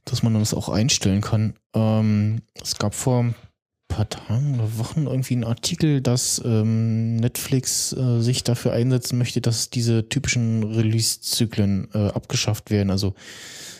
dass 0.05 0.23
man 0.23 0.35
das 0.35 0.55
auch 0.55 0.69
einstellen 0.69 1.21
kann. 1.21 1.55
Ähm, 1.75 2.43
es 2.61 2.77
gab 2.77 2.95
vor 2.95 3.35
paar 3.91 4.09
Tagen 4.09 4.55
oder 4.55 4.79
Wochen 4.79 5.07
irgendwie 5.07 5.35
einen 5.35 5.45
Artikel, 5.45 6.01
dass 6.01 6.41
ähm, 6.43 7.17
Netflix 7.17 7.93
äh, 7.93 8.21
sich 8.21 8.43
dafür 8.43 8.73
einsetzen 8.73 9.19
möchte, 9.19 9.43
dass 9.43 9.69
diese 9.69 10.09
typischen 10.09 10.65
Release-Zyklen 10.65 11.89
äh, 11.93 11.99
abgeschafft 12.09 12.71
werden. 12.71 12.91
Also 12.91 13.15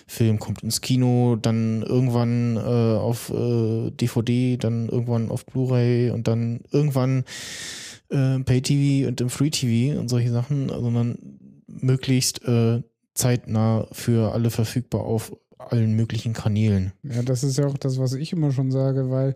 Film 0.07 0.39
kommt 0.39 0.63
ins 0.63 0.81
Kino, 0.83 1.37
dann 1.41 1.83
irgendwann 1.83 2.57
äh, 2.57 2.61
auf 2.61 3.31
äh, 3.31 3.91
DVD, 3.93 4.57
dann 4.59 4.89
irgendwann 4.89 5.31
auf 5.31 5.47
Blu-ray 5.47 6.11
und 6.11 6.29
dann 6.29 6.61
irgendwann 6.73 7.25
äh, 8.11 8.41
Pay-TV 8.41 9.09
und 9.09 9.21
im 9.21 9.31
Free-TV 9.31 9.99
und 9.99 10.09
solche 10.09 10.31
Sachen, 10.31 10.69
sondern 10.69 11.17
möglichst 11.69 12.45
äh, 12.45 12.83
zeitnah 13.15 13.87
für 13.93 14.33
alle 14.33 14.51
verfügbar 14.51 15.03
auf 15.03 15.33
allen 15.59 15.95
möglichen 15.95 16.33
Kanälen. 16.33 16.93
Ja, 17.03 17.23
das 17.23 17.45
ist 17.45 17.59
ja 17.59 17.67
auch 17.67 17.79
das, 17.79 17.99
was 17.99 18.15
ich 18.15 18.33
immer 18.33 18.51
schon 18.51 18.71
sage, 18.71 19.11
weil 19.11 19.35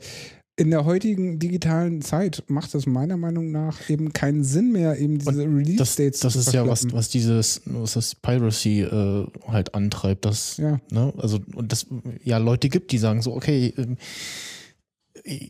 in 0.56 0.70
der 0.70 0.84
heutigen 0.84 1.38
digitalen 1.38 2.00
Zeit 2.00 2.44
macht 2.46 2.74
es 2.74 2.86
meiner 2.86 3.16
Meinung 3.16 3.50
nach 3.50 3.90
eben 3.90 4.12
keinen 4.12 4.44
Sinn 4.44 4.70
mehr, 4.70 4.98
eben 4.98 5.18
diese 5.18 5.42
Release-Dates 5.42 6.20
Das, 6.20 6.34
das 6.34 6.36
ist 6.36 6.52
ja 6.54 6.66
was, 6.66 6.92
was 6.92 7.08
dieses, 7.08 7.62
was 7.64 7.94
das 7.94 8.14
Piracy 8.14 8.82
äh, 8.82 9.26
halt 9.48 9.74
antreibt, 9.74 10.24
dass, 10.24 10.56
ja. 10.58 10.80
ne, 10.90 11.12
also, 11.16 11.40
und 11.54 11.72
das 11.72 11.86
ja 12.22 12.38
Leute 12.38 12.68
gibt, 12.68 12.92
die 12.92 12.98
sagen 12.98 13.20
so, 13.20 13.34
okay, 13.34 13.74
äh, 13.76 13.96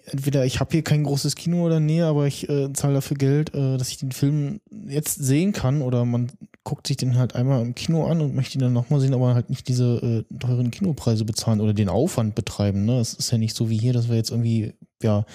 entweder 0.06 0.46
ich 0.46 0.60
habe 0.60 0.72
hier 0.72 0.82
kein 0.82 1.04
großes 1.04 1.34
Kino 1.34 1.66
oder 1.66 1.80
Nähe, 1.80 2.06
aber 2.06 2.26
ich 2.26 2.48
äh, 2.48 2.72
zahle 2.72 2.94
dafür 2.94 3.16
Geld, 3.16 3.54
äh, 3.54 3.76
dass 3.76 3.90
ich 3.90 3.98
den 3.98 4.12
Film 4.12 4.60
jetzt 4.86 5.16
sehen 5.16 5.52
kann 5.52 5.82
oder 5.82 6.04
man 6.04 6.32
guckt 6.64 6.86
sich 6.86 6.96
den 6.96 7.16
halt 7.16 7.34
einmal 7.34 7.62
im 7.62 7.74
Kino 7.74 8.06
an 8.06 8.20
und 8.20 8.34
möchte 8.34 8.58
ihn 8.58 8.62
dann 8.62 8.72
nochmal 8.72 8.98
sehen, 9.00 9.14
aber 9.14 9.34
halt 9.34 9.50
nicht 9.50 9.68
diese 9.68 10.24
äh, 10.30 10.38
teuren 10.38 10.70
Kinopreise 10.70 11.24
bezahlen 11.24 11.60
oder 11.60 11.74
den 11.74 11.90
Aufwand 11.90 12.34
betreiben. 12.34 12.86
Ne? 12.86 12.98
Es 12.98 13.14
ist 13.14 13.30
ja 13.30 13.38
nicht 13.38 13.54
so 13.54 13.68
wie 13.68 13.78
hier, 13.78 13.92
dass 13.92 14.08
wir 14.08 14.16
jetzt 14.16 14.30
irgendwie 14.30 14.72
ja 15.02 15.26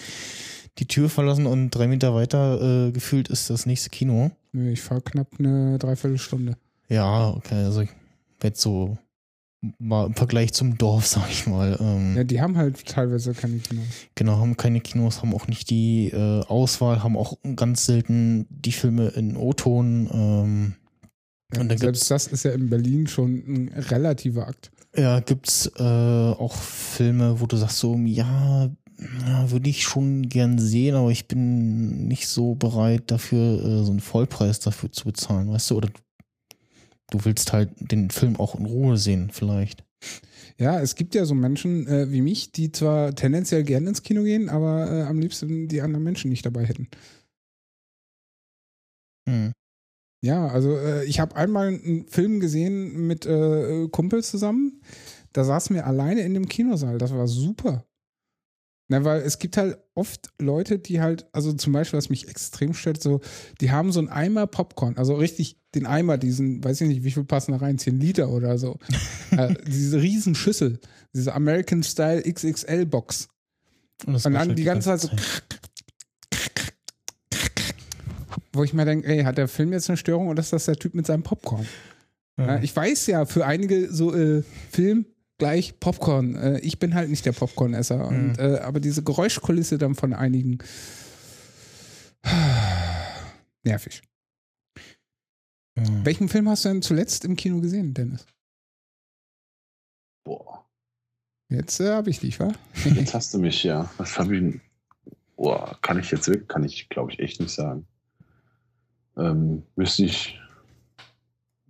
die 0.80 0.88
Tür 0.88 1.10
verlassen 1.10 1.46
und 1.46 1.70
drei 1.70 1.88
Meter 1.88 2.16
weiter 2.16 2.88
äh, 2.88 2.92
gefühlt 2.92 3.30
ist 3.30 3.50
das 3.50 3.66
nächste 3.66 3.90
Kino. 3.90 4.32
Ich 4.54 4.82
fahre 4.82 5.02
knapp 5.02 5.28
eine 5.38 5.78
Dreiviertelstunde. 5.78 6.58
Ja, 6.88 7.30
okay, 7.30 7.64
also 7.66 7.82
ich 7.82 7.90
werde 8.40 8.58
so 8.58 8.98
mal 9.78 10.08
im 10.08 10.16
Vergleich 10.16 10.54
zum 10.54 10.78
Dorf, 10.78 11.06
sag 11.08 11.30
ich 11.30 11.46
mal. 11.46 11.78
Ähm, 11.80 12.16
ja, 12.16 12.24
die 12.24 12.42
haben 12.42 12.58
halt 12.58 12.86
teilweise 12.86 13.34
keine 13.34 13.58
Kinos. 13.58 13.86
Genau, 14.16 14.38
haben 14.38 14.58
keine 14.58 14.82
Kinos, 14.82 15.22
haben 15.22 15.36
auch 15.36 15.48
nicht 15.48 15.70
die 15.70 16.08
äh, 16.08 16.44
Auswahl, 16.46 17.04
haben 17.04 17.18
auch 17.18 17.38
ganz 17.56 17.86
selten 17.86 18.48
die 18.50 18.72
Filme 18.72 19.10
in 19.10 19.38
O-Ton. 19.38 20.10
Ähm, 20.12 20.74
ja, 21.54 21.62
und 21.62 21.70
dann 21.70 21.78
selbst 21.78 22.10
das 22.12 22.28
ist 22.28 22.44
ja 22.44 22.52
in 22.52 22.70
Berlin 22.70 23.08
schon 23.08 23.34
ein 23.48 23.68
relativer 23.90 24.48
Akt. 24.48 24.72
Ja, 24.96 25.20
gibt's 25.20 25.72
äh, 25.78 25.84
auch 25.84 26.56
Filme, 26.56 27.40
wo 27.40 27.46
du 27.46 27.58
sagst 27.58 27.80
so, 27.80 27.96
ja, 27.96 28.70
ja, 29.26 29.52
würde 29.52 29.70
ich 29.70 29.84
schon 29.84 30.28
gern 30.30 30.60
sehen, 30.60 30.96
aber 30.96 31.12
ich 31.12 31.28
bin 31.28 32.08
nicht 32.08 32.28
so 32.28 32.56
bereit 32.56 33.04
dafür, 33.08 33.64
äh, 33.64 33.84
so 33.84 33.92
einen 33.92 34.00
Vollpreis 34.00 34.60
dafür 34.60 34.92
zu 34.92 35.06
bezahlen, 35.06 35.50
weißt 35.50 35.72
du? 35.72 35.78
Oder 35.78 35.90
du 37.12 37.26
willst 37.26 37.54
halt 37.54 37.70
den 37.80 38.10
Film 38.10 38.36
auch 38.36 38.56
in 38.56 38.66
Ruhe 38.66 38.98
sehen, 38.98 39.30
vielleicht. 39.32 39.84
Ja, 40.58 40.80
es 40.82 40.96
gibt 40.96 41.16
ja 41.16 41.24
so 41.26 41.34
Menschen 41.34 41.88
äh, 41.88 42.12
wie 42.12 42.22
mich, 42.22 42.52
die 42.52 42.72
zwar 42.72 43.16
tendenziell 43.16 43.64
gerne 43.64 43.90
ins 43.90 44.04
Kino 44.04 44.24
gehen, 44.24 44.50
aber 44.50 44.92
äh, 44.92 45.04
am 45.04 45.20
liebsten 45.20 45.68
die 45.68 45.82
anderen 45.82 46.04
Menschen 46.04 46.30
nicht 46.30 46.46
dabei 46.46 46.66
hätten. 46.66 46.90
Hm. 49.28 49.54
Ja, 50.22 50.48
also 50.48 50.76
äh, 50.78 51.06
ich 51.06 51.20
habe 51.20 51.36
einmal 51.36 51.68
einen 51.68 52.08
Film 52.08 52.40
gesehen 52.40 53.08
mit 53.08 53.26
äh, 53.26 53.88
Kumpels 53.90 54.30
zusammen. 54.30 54.82
Da 55.34 55.44
saßen 55.44 55.76
wir 55.76 55.88
alleine 55.88 56.22
in 56.22 56.34
dem 56.34 56.50
Kinosaal. 56.50 56.98
Das 56.98 57.14
war 57.14 57.28
super. 57.28 57.86
Na, 58.92 59.04
weil 59.04 59.22
es 59.22 59.38
gibt 59.38 59.56
halt 59.56 59.78
oft 59.94 60.30
Leute, 60.40 60.80
die 60.80 61.00
halt, 61.00 61.28
also 61.32 61.54
zum 61.54 61.74
Beispiel, 61.74 61.98
was 61.98 62.10
mich 62.10 62.28
extrem 62.28 62.74
stört, 62.74 63.02
so, 63.02 63.22
die 63.62 63.70
haben 63.70 63.92
so 63.92 64.00
einen 64.00 64.10
Eimer 64.10 64.48
Popcorn, 64.48 64.98
also 64.98 65.14
richtig 65.14 65.60
den 65.76 65.86
Eimer, 65.86 66.18
diesen, 66.18 66.64
weiß 66.64 66.82
ich 66.82 66.88
nicht, 66.88 67.04
wie 67.04 67.12
viel 67.12 67.24
passen 67.24 67.52
da 67.52 67.60
rein, 67.60 67.78
10 67.78 68.00
Liter 68.00 68.30
oder 68.30 68.58
so. 68.58 68.80
äh, 69.32 69.54
diese 69.68 70.02
riesen 70.02 70.34
Schüssel, 70.34 70.80
diese 71.14 71.36
American 71.36 71.84
Style 71.84 72.24
XXL 72.24 72.88
Box. 72.88 73.30
Und, 74.08 74.26
Und 74.26 74.34
dann 74.34 74.56
die 74.56 74.64
ganze 74.64 74.88
Zeit 74.88 75.02
so. 75.02 75.10
Wo 78.60 78.64
ich 78.66 78.74
mir 78.74 78.84
denke, 78.84 79.08
ey, 79.08 79.24
hat 79.24 79.38
der 79.38 79.48
Film 79.48 79.72
jetzt 79.72 79.90
eine 79.90 79.96
Störung 79.96 80.28
oder 80.28 80.42
ist 80.42 80.52
das 80.52 80.66
der 80.66 80.76
Typ 80.76 80.94
mit 80.94 81.06
seinem 81.06 81.24
Popcorn? 81.24 81.66
Ja. 82.38 82.60
ich 82.62 82.76
weiß 82.76 83.08
ja, 83.08 83.26
für 83.26 83.46
einige 83.46 83.90
so 83.90 84.14
äh, 84.14 84.44
Film, 84.70 85.06
gleich 85.38 85.80
Popcorn. 85.80 86.36
Äh, 86.36 86.60
ich 86.60 86.78
bin 86.78 86.94
halt 86.94 87.10
nicht 87.10 87.26
der 87.26 87.32
Popcornesser. 87.32 88.12
Mhm. 88.12 88.32
Und, 88.32 88.38
äh, 88.38 88.60
aber 88.60 88.82
diese 88.82 89.02
Geräuschkulisse 89.02 89.78
dann 89.78 89.96
von 89.96 90.14
einigen 90.14 90.58
nervig. 93.64 94.02
Mhm. 95.76 96.04
Welchen 96.04 96.28
Film 96.28 96.50
hast 96.50 96.66
du 96.66 96.70
denn 96.70 96.82
zuletzt 96.82 97.24
im 97.24 97.38
Kino 97.38 97.62
gesehen, 97.62 97.94
Dennis? 97.94 98.26
Boah. 100.26 100.66
Jetzt 101.48 101.80
äh, 101.80 101.94
habe 101.94 102.10
ich 102.10 102.20
dich, 102.20 102.42
wa? 102.42 102.52
Jetzt 102.84 103.14
hast 103.14 103.34
du 103.34 103.40
mich, 103.40 103.64
ja. 103.64 103.90
Was 103.96 104.20
habe 104.20 104.36
ich 104.36 104.60
Boah, 105.38 105.80
kann 105.82 105.98
ich 105.98 106.12
jetzt 106.12 106.28
wirklich, 106.28 106.50
kann 106.50 106.66
ich, 106.66 106.90
glaube 106.90 107.14
ich, 107.14 107.20
echt 107.20 107.40
nicht 107.40 107.54
sagen. 107.54 107.88
Ähm, 109.20 109.64
müsste 109.76 110.04
ich, 110.06 110.40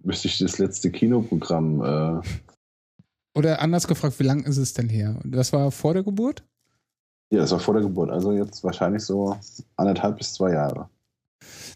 müsste 0.04 0.28
ich 0.28 0.38
das 0.38 0.60
letzte 0.60 0.92
Kinoprogramm 0.92 1.82
äh, 1.82 2.28
oder 3.36 3.62
anders 3.62 3.88
gefragt, 3.88 4.20
wie 4.20 4.24
lang 4.24 4.44
ist 4.44 4.58
es 4.58 4.74
denn 4.74 4.90
her? 4.90 5.20
Das 5.24 5.54
war 5.54 5.72
vor 5.72 5.94
der 5.94 6.04
Geburt? 6.04 6.44
Ja, 7.30 7.40
das 7.40 7.52
war 7.52 7.60
vor 7.60 7.74
der 7.74 7.84
Geburt. 7.84 8.10
Also 8.10 8.34
jetzt 8.34 8.64
wahrscheinlich 8.64 9.04
so 9.04 9.38
anderthalb 9.76 10.18
bis 10.18 10.34
zwei 10.34 10.52
Jahre. 10.52 10.90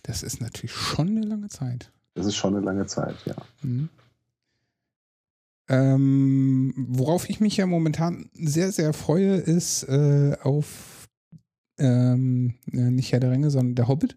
Das 0.02 0.24
ist 0.24 0.42
natürlich 0.42 0.74
schon 0.74 1.10
eine 1.10 1.22
lange 1.22 1.48
Zeit. 1.48 1.92
Das 2.16 2.26
ist 2.26 2.35
schon 2.35 2.56
eine 2.56 2.66
lange 2.66 2.85
Zeit, 2.85 3.16
ja. 3.26 3.35
Mhm. 3.61 3.90
Ähm, 5.69 6.74
worauf 6.76 7.30
ich 7.30 7.40
mich 7.40 7.56
ja 7.56 7.66
momentan 7.66 8.30
sehr, 8.34 8.72
sehr 8.72 8.92
freue, 8.92 9.35
ist 9.35 9.84
äh, 9.84 10.35
auf 10.43 11.08
ähm, 11.77 12.56
nicht 12.66 13.11
Herr 13.11 13.22
der 13.22 13.32
Ringe, 13.32 13.50
sondern 13.50 13.76
der 13.76 13.88
Hobbit, 13.88 14.16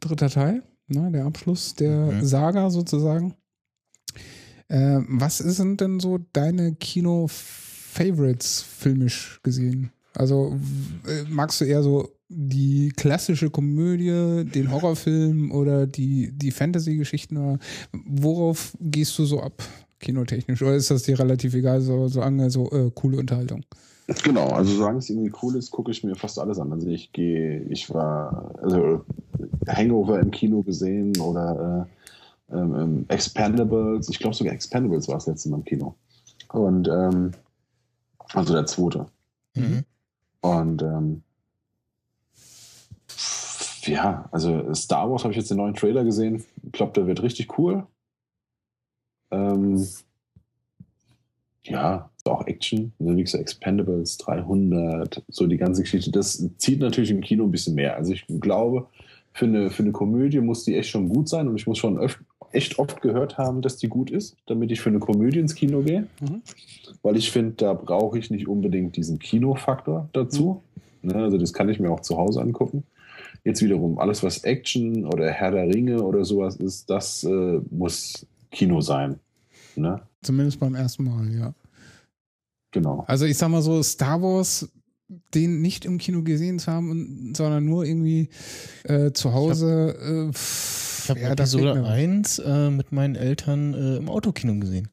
dritter 0.00 0.28
Teil. 0.28 0.62
Ne, 0.92 1.10
der 1.10 1.24
Abschluss 1.24 1.74
der 1.74 2.12
mhm. 2.12 2.24
Saga 2.24 2.70
sozusagen. 2.70 3.34
Äh, 4.68 5.00
was 5.08 5.38
sind 5.38 5.80
denn 5.80 6.00
so 6.00 6.18
deine 6.32 6.74
Kino-Favorites 6.74 8.62
filmisch 8.62 9.40
gesehen? 9.42 9.90
Also 10.14 10.58
äh, 11.06 11.24
magst 11.28 11.60
du 11.60 11.64
eher 11.64 11.82
so 11.82 12.08
die 12.28 12.92
klassische 12.96 13.50
Komödie, 13.50 14.44
den 14.44 14.70
Horrorfilm 14.70 15.52
oder 15.52 15.86
die, 15.86 16.32
die 16.32 16.50
Fantasy-Geschichten? 16.50 17.58
Worauf 17.92 18.76
gehst 18.80 19.18
du 19.18 19.24
so 19.24 19.40
ab, 19.40 19.62
kinotechnisch? 20.00 20.62
Oder 20.62 20.74
ist 20.74 20.90
das 20.90 21.02
dir 21.02 21.18
relativ 21.18 21.54
egal, 21.54 21.80
so, 21.80 22.08
solange 22.08 22.50
so 22.50 22.70
äh, 22.70 22.90
coole 22.94 23.18
Unterhaltung? 23.18 23.64
Genau, 24.24 24.48
also 24.48 24.74
solange 24.74 24.98
es 24.98 25.10
irgendwie 25.10 25.32
cool 25.42 25.56
ist, 25.56 25.70
gucke 25.70 25.90
ich 25.90 26.02
mir 26.02 26.16
fast 26.16 26.38
alles 26.38 26.58
an. 26.58 26.72
Also 26.72 26.88
ich 26.88 27.12
gehe, 27.12 27.62
ich 27.70 27.92
war, 27.92 28.54
also 28.62 29.04
Hangover 29.68 30.20
im 30.20 30.30
Kino 30.30 30.62
gesehen 30.62 31.16
oder 31.18 31.86
äh, 32.50 32.54
ähm, 32.54 32.74
ähm 32.74 33.04
Expendables, 33.08 34.08
ich 34.08 34.18
glaube 34.18 34.34
sogar 34.34 34.52
Expendables 34.52 35.08
war 35.08 35.16
es 35.16 35.26
letzte 35.26 35.48
Mal 35.50 35.58
im 35.58 35.64
Kino. 35.64 35.94
Und 36.52 36.88
ähm, 36.88 37.32
also 38.34 38.54
der 38.54 38.66
zweite. 38.66 39.06
Mhm. 39.54 39.84
Und 40.40 40.82
ähm, 40.82 41.22
ja, 43.84 44.28
also 44.32 44.72
Star 44.74 45.10
Wars 45.10 45.24
habe 45.24 45.32
ich 45.32 45.38
jetzt 45.38 45.50
den 45.50 45.56
neuen 45.58 45.74
Trailer 45.74 46.04
gesehen. 46.04 46.44
Ich 46.62 46.72
glaube, 46.72 46.92
der 46.92 47.06
wird 47.06 47.22
richtig 47.22 47.58
cool. 47.58 47.86
Ähm, 49.30 49.86
ja, 51.64 52.10
auch 52.24 52.46
Action, 52.46 52.92
also 52.98 53.16
wie 53.16 53.22
gesagt, 53.22 53.42
Expendables 53.42 54.16
300, 54.18 55.22
so 55.28 55.46
die 55.46 55.56
ganze 55.56 55.82
Geschichte. 55.82 56.10
Das 56.10 56.48
zieht 56.58 56.80
natürlich 56.80 57.10
im 57.10 57.20
Kino 57.20 57.44
ein 57.44 57.50
bisschen 57.50 57.74
mehr. 57.74 57.96
Also 57.96 58.12
ich 58.12 58.26
glaube, 58.40 58.88
für 59.32 59.46
eine, 59.46 59.70
für 59.70 59.82
eine 59.82 59.92
Komödie 59.92 60.40
muss 60.40 60.64
die 60.64 60.76
echt 60.76 60.90
schon 60.90 61.08
gut 61.08 61.28
sein 61.28 61.48
und 61.48 61.56
ich 61.56 61.66
muss 61.66 61.78
schon 61.78 61.98
öf 61.98 62.22
echt 62.52 62.78
oft 62.78 63.00
gehört 63.00 63.38
haben, 63.38 63.62
dass 63.62 63.78
die 63.78 63.88
gut 63.88 64.10
ist, 64.10 64.36
damit 64.46 64.70
ich 64.70 64.80
für 64.82 64.90
eine 64.90 64.98
Komödie 64.98 65.38
ins 65.38 65.54
Kino 65.54 65.80
gehe. 65.80 66.06
Mhm. 66.20 66.42
Weil 67.02 67.16
ich 67.16 67.30
finde, 67.30 67.54
da 67.56 67.72
brauche 67.72 68.18
ich 68.18 68.30
nicht 68.30 68.46
unbedingt 68.46 68.96
diesen 68.96 69.18
Kinofaktor 69.18 70.10
dazu. 70.12 70.62
Mhm. 71.00 71.10
Ne, 71.10 71.14
also 71.16 71.38
das 71.38 71.52
kann 71.52 71.68
ich 71.70 71.80
mir 71.80 71.90
auch 71.90 72.00
zu 72.00 72.18
Hause 72.18 72.42
angucken. 72.42 72.84
Jetzt 73.44 73.62
wiederum, 73.62 73.98
alles 73.98 74.22
was 74.22 74.44
Action 74.44 75.06
oder 75.06 75.30
Herr 75.30 75.50
der 75.50 75.66
Ringe 75.66 76.02
oder 76.02 76.24
sowas 76.24 76.56
ist, 76.56 76.90
das 76.90 77.24
äh, 77.24 77.60
muss 77.70 78.26
Kino 78.50 78.80
sein. 78.82 79.18
Ne? 79.74 80.00
Zumindest 80.22 80.60
beim 80.60 80.74
ersten 80.74 81.04
Mal, 81.04 81.28
ja. 81.34 81.54
Genau. 82.70 83.04
Also 83.06 83.26
ich 83.26 83.36
sag 83.36 83.48
mal 83.48 83.62
so, 83.62 83.82
Star 83.82 84.22
Wars, 84.22 84.68
den 85.34 85.60
nicht 85.60 85.84
im 85.84 85.98
Kino 85.98 86.22
gesehen 86.22 86.58
zu 86.58 86.70
haben, 86.70 87.34
sondern 87.36 87.64
nur 87.64 87.84
irgendwie 87.84 88.28
äh, 88.84 89.12
zu 89.12 89.32
Hause. 89.32 89.94
Ich 91.02 91.08
habe 91.08 91.20
äh, 91.20 91.22
hab 91.22 91.28
ja, 91.28 91.32
Episode 91.32 91.86
1 91.86 92.38
äh, 92.38 92.70
mit 92.70 92.92
meinen 92.92 93.16
Eltern 93.16 93.74
äh, 93.74 93.96
im 93.96 94.08
Autokino 94.08 94.58
gesehen. 94.58 94.88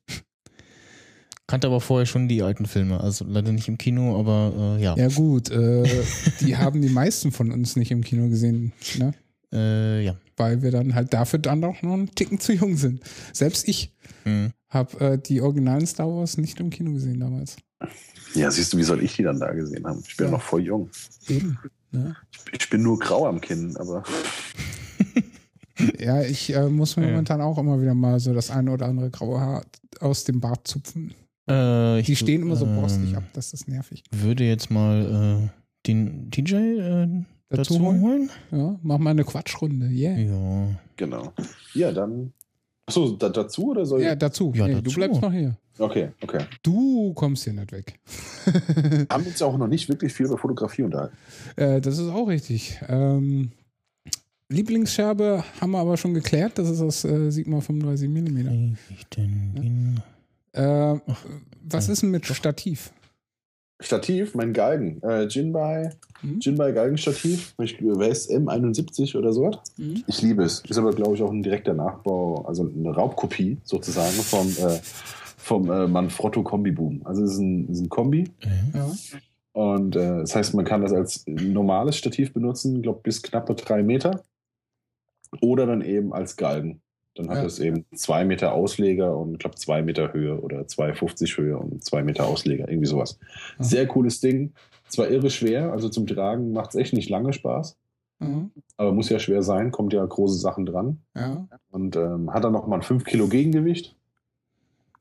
Kannte 1.48 1.66
aber 1.66 1.82
vorher 1.82 2.06
schon 2.06 2.28
die 2.28 2.44
alten 2.44 2.68
Filme, 2.68 3.02
also 3.02 3.26
leider 3.28 3.52
nicht 3.52 3.68
im 3.68 3.80
Kino, 3.80 4.20
aber 4.20 4.78
äh, 4.78 4.84
ja. 4.84 4.96
Ja 4.96 5.08
gut, 5.08 5.50
äh, 5.50 5.84
die 6.42 6.56
haben 6.56 6.80
die 6.80 6.90
meisten 6.90 7.32
von 7.32 7.52
uns 7.52 7.76
nicht 7.76 7.90
im 7.90 8.04
Kino 8.04 8.30
gesehen, 8.30 8.72
ne? 9.00 9.14
Äh, 9.52 10.06
ja. 10.06 10.16
Weil 10.38 10.62
wir 10.62 10.70
dann 10.70 10.94
halt 10.94 11.12
dafür 11.14 11.40
dann 11.40 11.64
auch 11.64 11.82
noch 11.82 11.94
einen 11.94 12.14
Ticken 12.14 12.40
zu 12.40 12.54
jung 12.54 12.78
sind. 12.78 13.02
Selbst 13.34 13.68
ich 13.68 13.96
mhm. 14.26 14.52
habe 14.70 15.00
äh, 15.00 15.18
die 15.18 15.42
originalen 15.42 15.88
Star 15.88 16.08
Wars 16.08 16.38
nicht 16.38 16.60
im 16.60 16.70
Kino 16.70 16.94
gesehen 16.94 17.20
damals. 17.20 17.58
Ja, 18.36 18.52
siehst 18.52 18.74
du, 18.74 18.78
wie 18.78 18.84
soll 18.84 19.04
ich 19.04 19.16
die 19.16 19.24
dann 19.24 19.40
da 19.40 19.52
gesehen 19.52 19.86
haben? 19.86 20.04
Ich 20.08 20.18
bin 20.18 20.28
ja, 20.28 20.32
noch 20.32 20.42
voll 20.42 20.62
jung. 20.62 20.90
Eben. 21.28 21.58
Ja. 21.92 22.16
Ich, 22.32 22.62
ich, 22.62 22.70
bin 22.70 22.84
nur 22.84 23.00
grau 23.00 23.28
am 23.28 23.42
Kinn, 23.42 23.76
aber. 23.78 24.04
ja, 26.00 26.22
ich 26.22 26.54
äh, 26.54 26.70
muss 26.70 26.98
mir 26.98 27.04
ja. 27.06 27.10
momentan 27.12 27.42
auch 27.42 27.58
immer 27.58 27.82
wieder 27.82 27.96
mal 27.96 28.20
so 28.20 28.34
das 28.34 28.52
eine 28.52 28.72
oder 28.72 28.88
andere 28.88 29.10
graue 29.10 29.40
Haar 29.40 29.66
aus 30.00 30.24
dem 30.24 30.40
Bart 30.40 30.68
zupfen. 30.68 31.14
Äh, 31.48 32.04
die 32.04 32.16
stehen 32.16 32.44
immer 32.44 32.56
so 32.56 32.66
borstig 32.66 33.16
ab, 33.18 33.24
das 33.34 33.54
ist 33.54 33.68
nervig. 33.68 34.04
Würde 34.12 34.44
jetzt 34.44 34.70
mal 34.70 35.50
äh, 35.50 35.88
den 35.88 36.30
DJ 36.30 36.56
äh, 36.56 37.08
dazu, 37.50 37.74
dazu 37.74 37.80
holen? 37.80 38.02
holen? 38.02 38.30
Ja, 38.52 38.80
mach 38.84 39.00
mal 39.00 39.12
eine 39.12 39.24
Quatschrunde, 39.24 39.88
yeah. 39.88 40.16
Ja. 40.18 40.68
Genau. 40.96 41.34
Ja, 41.74 41.92
dann. 41.92 42.34
Achso, 42.86 43.12
da, 43.12 43.30
dazu 43.30 43.72
oder 43.72 43.86
soll 43.86 44.02
ich? 44.02 44.06
Ja, 44.06 44.16
dazu. 44.16 44.52
Ja, 44.56 44.68
nee, 44.68 44.74
dazu. 44.74 44.84
Du 44.84 44.94
bleibst 44.94 45.22
noch 45.22 45.32
hier. 45.32 45.58
Okay, 45.80 46.10
okay. 46.22 46.40
Du 46.62 47.14
kommst 47.14 47.46
hier 47.46 47.54
nicht 47.54 47.72
weg. 47.72 48.00
haben 49.10 49.26
uns 49.26 49.40
ja 49.40 49.48
auch 49.48 49.58
noch 49.58 49.68
nicht 49.68 49.88
wirklich 49.88 50.12
viel 50.14 50.26
über 50.26 50.38
Fotografie 50.38 50.84
unterhalten. 50.84 51.18
Äh, 51.56 51.80
das 51.80 51.98
ist 51.98 52.10
auch 52.10 52.28
richtig. 52.28 52.80
Ähm, 52.88 53.52
Lieblingsscherbe 54.50 55.44
haben 55.62 55.72
wir 55.72 55.80
aber 55.80 55.96
schon 55.96 56.14
geklärt. 56.14 56.58
Das 56.58 56.70
ist 56.70 56.82
das 56.82 57.06
äh, 57.06 57.32
Sigma 57.32 57.62
35 57.62 58.10
mm. 58.10 58.76
Ich 58.90 59.08
denn 59.08 60.02
ja. 60.54 60.96
äh, 60.96 61.00
was 61.64 61.88
ist 61.88 62.02
denn 62.02 62.12
mit 62.12 62.26
Stativ? 62.26 62.92
Stativ, 63.82 64.36
mein 64.36 64.52
Galgen. 64.52 65.02
Äh, 65.04 65.28
Jinbei, 65.28 65.92
mhm. 66.22 66.40
Jinbei 66.42 66.74
Galgenstativ. 66.74 67.54
Ich 67.60 67.82
weiß 67.82 68.30
M71 68.32 69.18
oder 69.18 69.32
so. 69.32 69.52
Mhm. 69.78 70.04
Ich 70.08 70.22
liebe 70.22 70.44
es. 70.44 70.62
Ist 70.68 70.78
aber, 70.78 70.92
glaube 70.92 71.16
ich, 71.16 71.22
auch 71.22 71.32
ein 71.32 71.44
direkter 71.44 71.74
Nachbau, 71.74 72.44
also 72.46 72.64
eine 72.64 72.94
Raubkopie 72.94 73.58
sozusagen 73.64 74.20
vom 74.22 74.50
äh, 74.50 74.80
vom 75.40 75.72
äh, 75.72 75.88
Manfrotto 75.88 76.44
Kombi-Boom. 76.44 77.02
Also 77.06 77.24
es 77.24 77.34
ist 77.34 77.40
ein, 77.40 77.70
ist 77.70 77.80
ein 77.80 77.90
Kombi. 77.90 78.30
Ja. 78.74 78.92
Und 79.54 79.96
äh, 79.96 80.20
das 80.20 80.36
heißt, 80.36 80.54
man 80.54 80.66
kann 80.66 80.82
das 80.82 80.94
als 80.94 81.26
normales 81.28 81.96
Stativ 81.96 82.34
benutzen, 82.34 82.82
glaube 82.82 83.00
bis 83.04 83.22
knappe 83.22 83.56
drei 83.56 83.82
Meter. 83.82 84.22
Oder 85.42 85.66
dann 85.66 85.82
eben 85.82 86.14
als 86.14 86.36
Galgen. 86.36 86.82
Dann 87.16 87.30
hat 87.30 87.38
ja. 87.38 87.46
es 87.46 87.60
eben 87.60 87.86
zwei 87.96 88.26
Meter 88.26 88.54
Ausleger 88.54 89.18
und 89.18 89.34
ich 89.34 89.40
glaube 89.40 89.56
zwei 89.56 89.82
Meter 89.82 90.14
Höhe 90.14 90.40
oder 90.40 90.62
2,50 90.62 91.38
Höhe 91.38 91.58
und 91.58 91.84
zwei 91.84 92.04
Meter 92.04 92.28
Ausleger, 92.28 92.70
irgendwie 92.70 92.88
sowas. 92.88 93.20
Mhm. 93.58 93.64
Sehr 93.64 93.88
cooles 93.88 94.20
Ding. 94.20 94.54
Zwar 94.88 95.10
irre 95.10 95.30
schwer, 95.30 95.72
also 95.72 95.90
zum 95.90 96.08
Tragen 96.08 96.52
macht 96.52 96.70
es 96.70 96.76
echt 96.76 96.94
nicht 96.94 97.10
lange 97.10 97.34
Spaß. 97.34 97.78
Mhm. 98.20 98.52
Aber 98.78 98.94
muss 98.94 99.10
ja 99.10 99.20
schwer 99.20 99.44
sein, 99.44 99.72
kommt 99.72 99.94
ja 99.94 100.06
große 100.06 100.38
Sachen 100.38 100.66
dran. 100.66 101.00
Ja. 101.16 101.48
Und 101.72 101.96
ähm, 101.96 102.34
hat 102.34 102.44
dann 102.44 102.54
nochmal 102.54 102.80
ein 102.80 102.84
5 102.84 103.04
Kilo 103.04 103.28
Gegengewicht. 103.28 103.96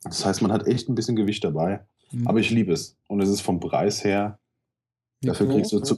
Das 0.03 0.25
heißt, 0.25 0.43
man 0.43 0.53
hat 0.53 0.67
echt 0.67 0.89
ein 0.89 0.95
bisschen 0.95 1.17
Gewicht 1.17 1.45
dabei. 1.45 1.85
Mhm. 2.13 2.27
Aber 2.27 2.39
ich 2.39 2.51
liebe 2.51 2.73
es. 2.73 2.97
Und 3.09 3.21
es 3.21 3.29
ist 3.29 3.41
vom 3.41 3.61
Preis 3.61 4.05
her, 4.05 4.39
Wie 5.21 5.29
dafür 5.29 5.49
kriegst 5.49 5.73
du 5.73 5.81
zu. 5.81 5.97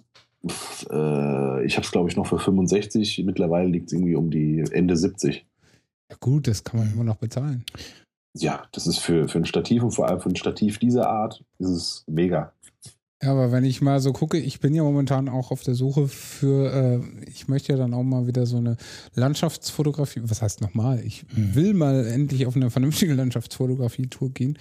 Äh, 0.91 1.65
ich 1.67 1.77
habe 1.77 1.85
es, 1.85 1.91
glaube 1.91 2.09
ich, 2.09 2.17
noch 2.17 2.27
für 2.27 2.39
65. 2.39 3.23
Mittlerweile 3.25 3.69
liegt 3.69 3.89
es 3.89 3.93
irgendwie 3.93 4.17
um 4.17 4.31
die 4.31 4.65
Ende 4.73 4.97
70. 4.97 5.47
Ja, 6.11 6.17
gut, 6.19 6.49
das 6.49 6.65
kann 6.65 6.81
man 6.81 6.93
immer 6.93 7.05
noch 7.05 7.17
bezahlen. 7.17 7.65
Ja, 8.37 8.65
das 8.73 8.87
ist 8.87 8.99
für, 8.99 9.29
für 9.29 9.39
ein 9.39 9.45
Stativ 9.45 9.83
und 9.83 9.91
vor 9.91 10.09
allem 10.09 10.21
für 10.21 10.29
ein 10.29 10.37
Stativ 10.37 10.79
dieser 10.79 11.09
Art 11.09 11.45
ist 11.59 11.69
es 11.69 12.05
mega. 12.07 12.53
Ja, 13.23 13.33
aber 13.33 13.53
wenn 13.53 13.65
ich 13.65 13.83
mal 13.83 14.01
so 14.01 14.15
gucke, 14.15 14.39
ich 14.39 14.61
bin 14.61 14.75
ja 14.75 14.83
momentan 14.83 15.29
auch 15.29 15.51
auf 15.51 15.63
der 15.63 15.75
Suche 15.75 16.09
für, 16.09 16.73
äh, 16.73 17.29
ich 17.29 17.49
möchte 17.49 17.73
ja 17.73 17.79
dann 17.79 17.93
auch 17.93 18.03
mal 18.03 18.27
wieder 18.27 18.47
so 18.47 18.57
eine 18.57 18.79
Landschaftsfotografie, 19.15 20.23
was 20.25 20.41
heißt 20.41 20.63
nochmal, 20.63 21.05
ich 21.05 21.27
hm. 21.35 21.55
will 21.55 21.75
mal 21.75 22.07
endlich 22.07 22.47
auf 22.47 22.57
eine 22.57 22.71
vernünftige 22.71 23.13
Landschaftsfotografie-Tour 23.13 24.31
gehen 24.31 24.59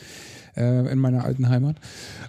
äh, 0.56 0.92
in 0.92 1.00
meiner 1.00 1.24
alten 1.24 1.50
Heimat. 1.50 1.78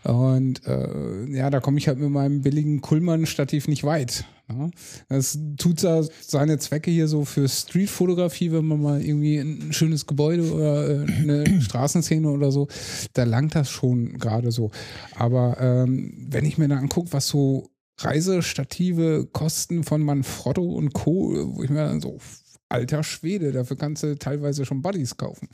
Und 0.04 0.66
äh, 0.66 1.26
ja, 1.28 1.50
da 1.50 1.60
komme 1.60 1.78
ich 1.78 1.88
halt 1.88 1.98
mit 1.98 2.10
meinem 2.10 2.42
billigen 2.42 2.80
Kullmann-Stativ 2.80 3.68
nicht 3.68 3.84
weit. 3.84 4.24
Ja. 4.48 4.70
Das 5.08 5.38
tut 5.58 5.84
da 5.84 6.02
seine 6.20 6.58
Zwecke 6.58 6.90
hier 6.90 7.08
so 7.08 7.24
für 7.24 7.48
Streetfotografie, 7.48 8.52
wenn 8.52 8.64
man 8.64 8.82
mal 8.82 9.02
irgendwie 9.02 9.38
ein 9.38 9.72
schönes 9.72 10.06
Gebäude 10.06 10.52
oder 10.52 10.88
äh, 10.88 11.06
eine 11.06 11.60
Straßenszene 11.60 12.28
oder 12.28 12.50
so, 12.50 12.68
da 13.12 13.24
langt 13.24 13.54
das 13.54 13.70
schon 13.70 14.18
gerade 14.18 14.50
so. 14.50 14.70
Aber 15.16 15.56
ähm, 15.60 16.26
wenn 16.30 16.44
ich 16.44 16.58
mir 16.58 16.68
da 16.68 16.76
angucke, 16.76 17.12
was 17.12 17.28
so 17.28 17.70
Reisestative 17.98 19.28
kosten 19.32 19.84
von 19.84 20.02
Manfrotto 20.02 20.62
und 20.62 20.94
Co., 20.94 21.54
wo 21.54 21.62
ich 21.62 21.70
mir 21.70 21.84
dann 21.84 22.00
so, 22.00 22.18
alter 22.68 23.02
Schwede, 23.02 23.52
dafür 23.52 23.76
kannst 23.76 24.02
du 24.02 24.16
teilweise 24.16 24.64
schon 24.64 24.80
Buddies 24.82 25.16
kaufen. 25.16 25.48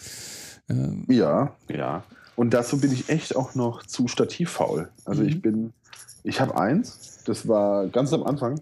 Ähm, 0.69 1.05
ja, 1.09 1.57
ja. 1.69 2.05
Und 2.36 2.52
dazu 2.52 2.78
bin 2.78 2.92
ich 2.92 3.08
echt 3.08 3.34
auch 3.34 3.55
noch 3.55 3.84
zu 3.84 4.08
stativfaul. 4.08 4.90
Also 5.05 5.23
mhm. 5.23 5.28
ich 5.28 5.42
bin, 5.42 5.73
ich 6.23 6.40
habe 6.40 6.56
eins, 6.56 7.18
das 7.24 7.48
war 7.48 7.86
ganz 7.89 8.12
am 8.12 8.23
Anfang. 8.23 8.60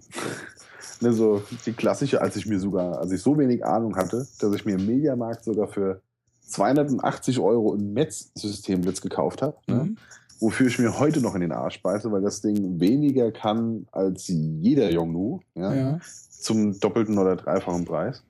ne, 1.00 1.12
so 1.12 1.42
die 1.66 1.72
klassische, 1.72 2.20
als 2.20 2.36
ich 2.36 2.46
mir 2.46 2.60
sogar, 2.60 2.98
als 2.98 3.12
ich 3.12 3.20
so 3.20 3.36
wenig 3.36 3.64
Ahnung 3.64 3.96
hatte, 3.96 4.26
dass 4.40 4.54
ich 4.54 4.64
mir 4.64 4.76
im 4.76 4.86
Mediamarkt 4.86 5.44
sogar 5.44 5.68
für 5.68 6.00
280 6.46 7.40
Euro 7.40 7.74
ein 7.74 7.92
Metz-Systemblitz 7.92 9.00
gekauft 9.00 9.42
habe. 9.42 9.56
Ne? 9.66 9.74
Mhm. 9.74 9.96
Wofür 10.40 10.66
ich 10.66 10.78
mir 10.78 10.98
heute 10.98 11.20
noch 11.20 11.34
in 11.34 11.40
den 11.40 11.52
Arsch 11.52 11.82
beiße, 11.82 12.10
weil 12.12 12.22
das 12.22 12.40
Ding 12.40 12.80
weniger 12.80 13.32
kann 13.32 13.86
als 13.92 14.28
jeder 14.28 14.90
Yongnu. 14.90 15.40
Ja? 15.54 15.74
ja. 15.74 16.00
Zum 16.30 16.78
doppelten 16.78 17.18
oder 17.18 17.36
dreifachen 17.36 17.84
Preis. 17.84 18.22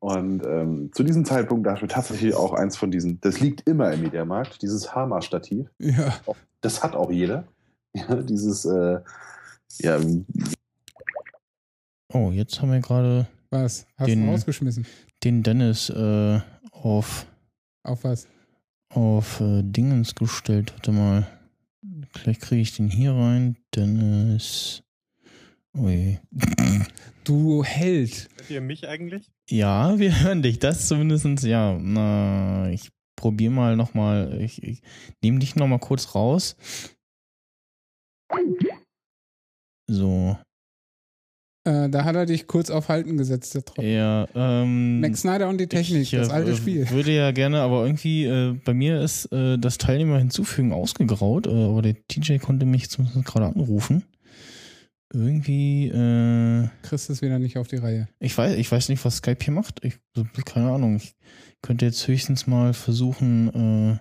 Und 0.00 0.44
ähm, 0.46 0.90
zu 0.92 1.02
diesem 1.02 1.24
Zeitpunkt 1.24 1.66
dachte 1.66 1.78
ich 1.78 1.82
mir 1.82 1.88
tatsächlich 1.88 2.34
auch 2.34 2.52
eins 2.52 2.76
von 2.76 2.90
diesen, 2.90 3.20
das 3.20 3.40
liegt 3.40 3.68
immer 3.68 3.92
im 3.92 4.02
Mediamarkt, 4.02 4.62
dieses 4.62 4.94
Hama-Stativ. 4.94 5.68
Ja. 5.78 6.14
Das 6.60 6.82
hat 6.82 6.94
auch 6.94 7.10
jeder. 7.10 7.44
Ja, 7.94 8.16
dieses, 8.22 8.64
äh, 8.64 9.00
ja. 9.80 9.98
Oh, 12.12 12.30
jetzt 12.30 12.60
haben 12.60 12.70
wir 12.72 12.80
gerade 12.80 13.26
Was? 13.50 13.86
Hast 13.96 14.08
Den- 14.08 14.26
du 14.26 14.32
rausgeschmissen? 14.32 14.86
den 15.24 15.42
Dennis 15.42 15.90
äh, 15.90 16.40
auf, 16.70 17.26
Auf 17.82 18.04
was? 18.04 18.28
auf 18.90 19.40
äh, 19.40 19.62
Dingens 19.64 20.14
gestellt. 20.14 20.72
Warte 20.74 20.92
mal. 20.92 21.26
Gleich 22.12 22.38
kriege 22.38 22.62
ich 22.62 22.76
den 22.76 22.88
hier 22.88 23.12
rein. 23.14 23.56
Dennis. 23.74 24.82
Ui. 25.76 26.18
Du 27.24 27.64
Held. 27.64 28.28
Hört 28.36 28.50
ihr 28.50 28.60
mich 28.60 28.86
eigentlich? 28.88 29.30
Ja, 29.50 29.98
wir 29.98 30.20
hören 30.22 30.42
dich. 30.42 30.58
Das 30.58 30.88
zumindest, 30.88 31.42
ja. 31.44 31.78
Na, 31.80 32.70
ich 32.70 32.90
probiere 33.16 33.52
mal 33.52 33.76
nochmal. 33.76 34.40
Ich, 34.40 34.62
ich 34.62 34.82
nehme 35.22 35.38
dich 35.38 35.56
nochmal 35.56 35.80
kurz 35.80 36.14
raus. 36.14 36.56
So. 39.90 40.36
Äh, 41.64 41.88
da 41.90 42.04
hat 42.04 42.14
er 42.14 42.26
dich 42.26 42.46
kurz 42.46 42.70
auf 42.70 42.88
Halten 42.88 43.16
gesetzt, 43.16 43.54
der 43.54 43.64
Trottel. 43.64 43.84
Ja, 43.90 44.26
ähm. 44.34 45.00
Max 45.00 45.22
Snyder 45.22 45.48
und 45.48 45.58
die 45.58 45.66
Technik, 45.66 46.02
ich, 46.02 46.10
das 46.12 46.28
äh, 46.28 46.32
alte 46.32 46.56
Spiel. 46.56 46.88
Würde 46.90 47.12
ja 47.12 47.30
gerne, 47.30 47.60
aber 47.60 47.84
irgendwie, 47.84 48.24
äh, 48.24 48.54
bei 48.64 48.74
mir 48.74 49.00
ist 49.02 49.26
äh, 49.32 49.58
das 49.58 49.76
Teilnehmer 49.76 50.18
hinzufügen 50.18 50.72
ausgegraut, 50.72 51.46
äh, 51.46 51.50
aber 51.50 51.82
der 51.82 51.96
TJ 52.06 52.38
konnte 52.38 52.64
mich 52.64 52.88
zumindest 52.88 53.24
gerade 53.26 53.46
anrufen. 53.46 54.04
Irgendwie, 55.12 55.88
äh, 55.88 56.68
Kriegst 56.82 57.08
es 57.08 57.22
wieder 57.22 57.38
nicht 57.38 57.56
auf 57.56 57.66
die 57.68 57.76
Reihe. 57.76 58.08
ich 58.20 58.36
weiß, 58.36 58.56
ich 58.58 58.70
weiß 58.70 58.90
nicht, 58.90 59.02
was 59.04 59.16
Skype 59.16 59.42
hier 59.42 59.54
macht. 59.54 59.82
Ich, 59.84 59.98
keine 60.44 60.70
Ahnung. 60.70 60.96
Ich 60.96 61.14
könnte 61.62 61.86
jetzt 61.86 62.06
höchstens 62.06 62.46
mal 62.46 62.74
versuchen, 62.74 63.48
äh, 63.54 63.98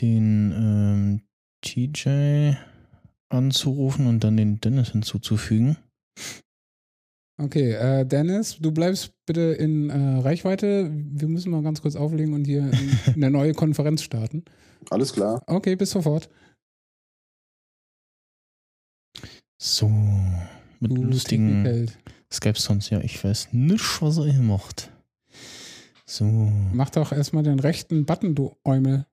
den 0.00 0.52
ähm, 0.52 1.20
TJ 1.62 2.54
anzurufen 3.28 4.06
und 4.06 4.22
dann 4.22 4.36
den 4.36 4.60
Dennis 4.60 4.90
hinzuzufügen. 4.92 5.76
Okay, 7.38 7.72
äh, 7.72 8.06
Dennis, 8.06 8.58
du 8.60 8.70
bleibst 8.72 9.12
bitte 9.26 9.40
in 9.40 9.90
äh, 9.90 10.18
Reichweite. 10.20 10.90
Wir 10.92 11.28
müssen 11.28 11.50
mal 11.50 11.62
ganz 11.62 11.82
kurz 11.82 11.96
auflegen 11.96 12.32
und 12.34 12.46
hier 12.46 12.60
in- 12.70 12.96
eine 13.14 13.30
neue 13.30 13.52
Konferenz 13.52 14.02
starten. 14.02 14.44
Alles 14.90 15.12
klar. 15.12 15.42
Okay, 15.46 15.76
bis 15.76 15.90
sofort. 15.90 16.30
So, 19.58 19.88
mit 20.80 20.90
Du 20.90 21.02
lustigen 21.02 21.64
Technikheld. 21.64 21.98
Skype-Sounds. 22.30 22.90
Ja, 22.90 23.00
ich 23.00 23.22
weiß 23.22 23.52
nicht, 23.52 24.02
was 24.02 24.18
er 24.18 24.24
hier 24.26 24.42
macht. 24.42 24.90
So. 26.04 26.24
Mach 26.72 26.90
doch 26.90 27.12
erstmal 27.12 27.42
den 27.42 27.58
rechten 27.58 28.04
Button, 28.04 28.34
du 28.34 28.54
Eumel. 28.64 29.06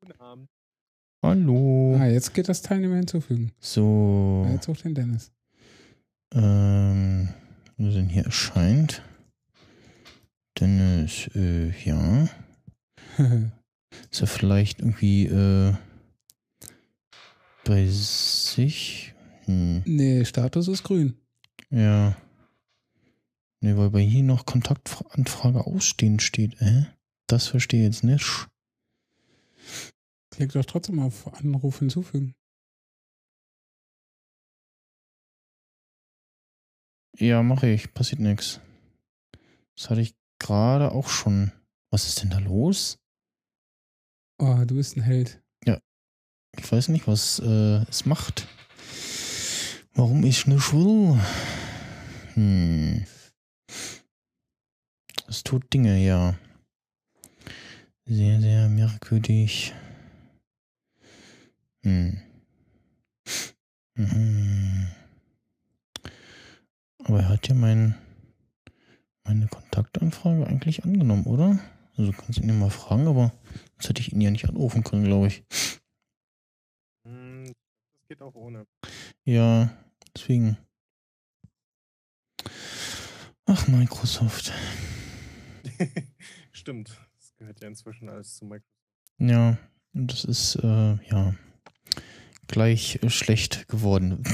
Guten 0.00 0.20
Abend. 0.20 0.48
Hallo. 1.22 1.96
Ah, 2.00 2.06
jetzt 2.06 2.34
geht 2.34 2.48
das 2.48 2.62
Teilnehmer 2.62 2.96
hinzufügen. 2.96 3.52
So. 3.60 4.44
Ah, 4.46 4.52
jetzt 4.52 4.64
sucht 4.64 4.84
den 4.84 4.94
Dennis. 4.94 5.30
Ähm, 6.34 7.28
wo 7.76 7.90
denn 7.90 8.08
hier 8.08 8.24
erscheint? 8.24 9.02
Dennis, 10.58 11.28
äh, 11.34 11.70
ja. 11.84 12.28
Ist 14.10 14.22
er 14.22 14.26
vielleicht 14.26 14.80
irgendwie, 14.80 15.26
äh, 15.26 15.74
bei 17.64 17.86
sich? 17.86 19.14
Hm, 19.44 19.82
nee, 19.84 20.24
Status 20.24 20.68
ist 20.68 20.82
grün. 20.84 21.16
ja. 21.70 22.16
Nee, 23.64 23.76
weil 23.76 23.90
bei 23.90 24.00
hier 24.00 24.24
noch 24.24 24.44
Kontaktanfrage 24.44 25.64
ausstehend 25.66 26.20
steht, 26.20 26.60
äh? 26.60 26.86
Das 27.28 27.46
verstehe 27.46 27.80
ich 27.80 27.94
jetzt 27.94 28.02
nicht. 28.02 28.48
Klick 30.30 30.50
doch 30.52 30.64
trotzdem 30.64 30.98
auf 30.98 31.32
Anruf 31.34 31.78
hinzufügen. 31.78 32.34
Ja, 37.18 37.42
mache 37.42 37.68
ich. 37.68 37.92
Passiert 37.94 38.20
nichts. 38.20 38.60
Das 39.76 39.90
hatte 39.90 40.00
ich 40.00 40.16
gerade 40.38 40.92
auch 40.92 41.08
schon. 41.08 41.52
Was 41.90 42.08
ist 42.08 42.22
denn 42.22 42.30
da 42.30 42.38
los? 42.38 42.98
Oh, 44.38 44.64
du 44.64 44.74
bist 44.74 44.96
ein 44.96 45.02
Held. 45.02 45.41
Ich 46.58 46.70
weiß 46.70 46.88
nicht, 46.88 47.06
was 47.06 47.38
äh, 47.38 47.84
es 47.88 48.04
macht. 48.06 48.46
Warum 49.94 50.24
ich 50.24 50.46
nicht 50.46 50.72
will? 50.72 51.18
Hm. 52.34 53.04
Es 55.28 55.42
tut 55.42 55.72
Dinge, 55.72 55.98
ja. 55.98 56.34
Sehr, 58.04 58.40
sehr 58.40 58.68
merkwürdig. 58.68 59.72
Hm. 61.82 62.20
Mhm. 63.94 64.88
Aber 67.04 67.20
er 67.20 67.28
hat 67.28 67.48
ja 67.48 67.54
mein, 67.54 67.94
meine 69.24 69.46
Kontaktanfrage 69.48 70.46
eigentlich 70.46 70.84
angenommen, 70.84 71.24
oder? 71.24 71.58
Also 71.96 72.12
du 72.12 72.16
kannst 72.16 72.38
ihn 72.38 72.48
ja 72.48 72.54
mal 72.54 72.70
fragen, 72.70 73.06
aber 73.06 73.32
sonst 73.72 73.88
hätte 73.88 74.00
ich 74.00 74.12
ihn 74.12 74.20
ja 74.20 74.30
nicht 74.30 74.48
anrufen 74.48 74.84
können, 74.84 75.04
glaube 75.04 75.28
ich. 75.28 75.44
Geht 78.12 78.20
auch 78.20 78.34
ohne. 78.34 78.66
Ja, 79.24 79.70
deswegen. 80.14 80.58
Ach, 83.46 83.66
Microsoft. 83.68 84.52
Stimmt. 86.52 86.90
Das 87.16 87.34
gehört 87.36 87.62
ja 87.62 87.68
inzwischen 87.68 88.10
alles 88.10 88.36
zu 88.36 88.44
Microsoft. 88.44 88.68
Ja, 89.16 89.56
und 89.94 90.12
das 90.12 90.26
ist, 90.26 90.56
äh, 90.56 90.98
ja, 91.08 91.34
gleich 92.48 93.00
schlecht 93.08 93.66
geworden. 93.68 94.22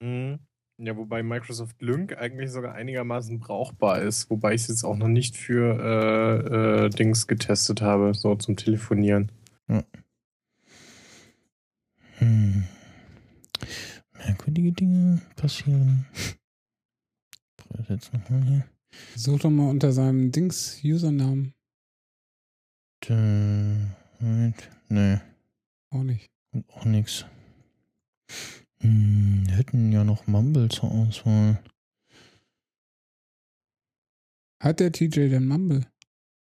Mhm. 0.00 0.38
Ja, 0.80 0.96
wobei 0.96 1.24
Microsoft 1.24 1.82
Lync 1.82 2.16
eigentlich 2.16 2.52
sogar 2.52 2.72
einigermaßen 2.76 3.40
brauchbar 3.40 4.00
ist, 4.00 4.30
wobei 4.30 4.54
ich 4.54 4.62
es 4.62 4.68
jetzt 4.68 4.84
auch 4.84 4.94
noch 4.94 5.08
nicht 5.08 5.36
für 5.36 5.76
äh, 5.76 6.84
äh, 6.86 6.90
Dings 6.90 7.26
getestet 7.26 7.82
habe, 7.82 8.14
so 8.14 8.36
zum 8.36 8.54
Telefonieren. 8.54 9.32
Hm. 12.18 12.64
Merkwürdige 14.14 14.72
Dinge 14.72 15.20
passieren. 15.36 16.06
Jetzt 17.88 18.12
nochmal 18.12 18.42
hier. 18.44 18.64
Such 19.16 19.38
doch 19.40 19.50
mal 19.50 19.68
unter 19.70 19.92
seinem 19.92 20.32
Dings-Usernamen. 20.32 21.54
Äh, 23.06 23.86
Moment. 24.20 24.68
Nee, 24.88 25.18
Auch 25.90 26.02
nicht. 26.02 26.30
kommt 26.50 26.70
auch 26.70 26.84
nix. 26.84 27.24
Hm, 28.80 29.44
wir 29.46 29.56
hätten 29.56 29.92
ja 29.92 30.04
noch 30.04 30.26
Mumble 30.26 30.68
zur 30.68 30.90
Auswahl. 30.90 31.62
Hat 34.60 34.80
der 34.80 34.92
TJ 34.92 35.28
denn 35.28 35.46
Mumble? 35.46 35.86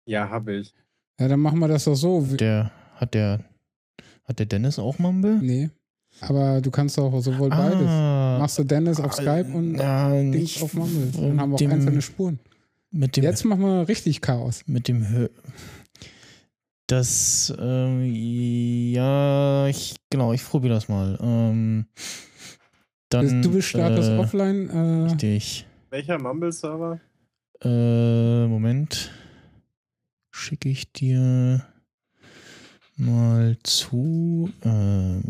Ja, 0.07 0.29
habe 0.29 0.55
ich. 0.57 0.73
Ja, 1.19 1.27
dann 1.27 1.39
machen 1.39 1.59
wir 1.59 1.67
das 1.67 1.85
doch 1.85 1.95
so. 1.95 2.21
Der, 2.35 2.71
hat 2.95 3.13
der, 3.13 3.43
hat 4.25 4.39
der 4.39 4.45
Dennis 4.45 4.77
auch 4.79 4.99
Mumble? 4.99 5.39
Nee. 5.41 5.69
Aber 6.21 6.61
du 6.61 6.71
kannst 6.71 6.97
doch 6.97 7.19
sowohl 7.19 7.49
beides. 7.49 7.87
Ah, 7.87 8.37
Machst 8.39 8.57
du 8.57 8.63
Dennis 8.63 8.99
auf 8.99 9.13
Skype 9.13 9.47
und 9.53 9.75
ja, 9.75 10.09
Dings 10.11 10.35
nicht 10.35 10.61
auf 10.63 10.73
Mumble. 10.73 11.07
Dann 11.13 11.39
haben 11.41 11.49
wir 11.51 11.55
auch 11.55 11.59
dem- 11.59 11.71
einzelne 11.71 12.01
Spuren. 12.01 12.39
Mit 12.91 13.17
dem, 13.17 13.23
Jetzt 13.25 13.43
machen 13.43 13.61
wir 13.61 13.87
richtig 13.89 14.21
Chaos. 14.21 14.63
mit 14.67 14.87
dem 14.87 15.09
Hö 15.09 15.27
Das, 16.87 17.53
ähm, 17.59 18.05
ja, 18.93 19.67
ich, 19.67 19.95
genau, 20.09 20.31
ich 20.33 20.43
probiere 20.45 20.75
das 20.75 20.87
mal. 20.87 21.17
Ähm, 21.21 21.87
dann, 23.09 23.41
du 23.41 23.51
bist 23.51 23.67
Status 23.69 24.07
äh, 24.07 24.17
offline. 24.17 24.69
Äh, 24.69 25.03
Richtig. 25.09 25.65
Welcher 25.89 26.17
Mumble-Server? 26.19 26.99
Äh, 27.63 28.47
Moment. 28.47 29.11
Schicke 30.31 30.69
ich 30.69 30.91
dir 30.91 31.65
mal 32.95 33.57
zu. 33.64 34.51
Ähm, 34.64 35.24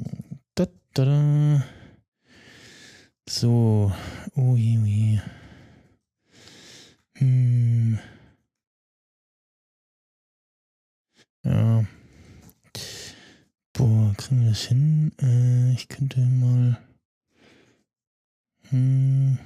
da, 0.55 0.67
da, 0.93 1.05
da. 1.05 1.65
So. 3.27 3.91
Ui, 4.35 4.77
ui. 4.77 5.21
Hm. 7.17 7.99
Ja. 11.43 11.85
Boah, 13.73 14.13
kriegen 14.17 14.41
wir 14.41 14.49
das 14.49 14.61
hin? 14.63 15.11
Äh, 15.21 15.73
ich 15.73 15.87
könnte 15.87 16.19
mal. 16.21 16.77
Hm. 18.69 19.37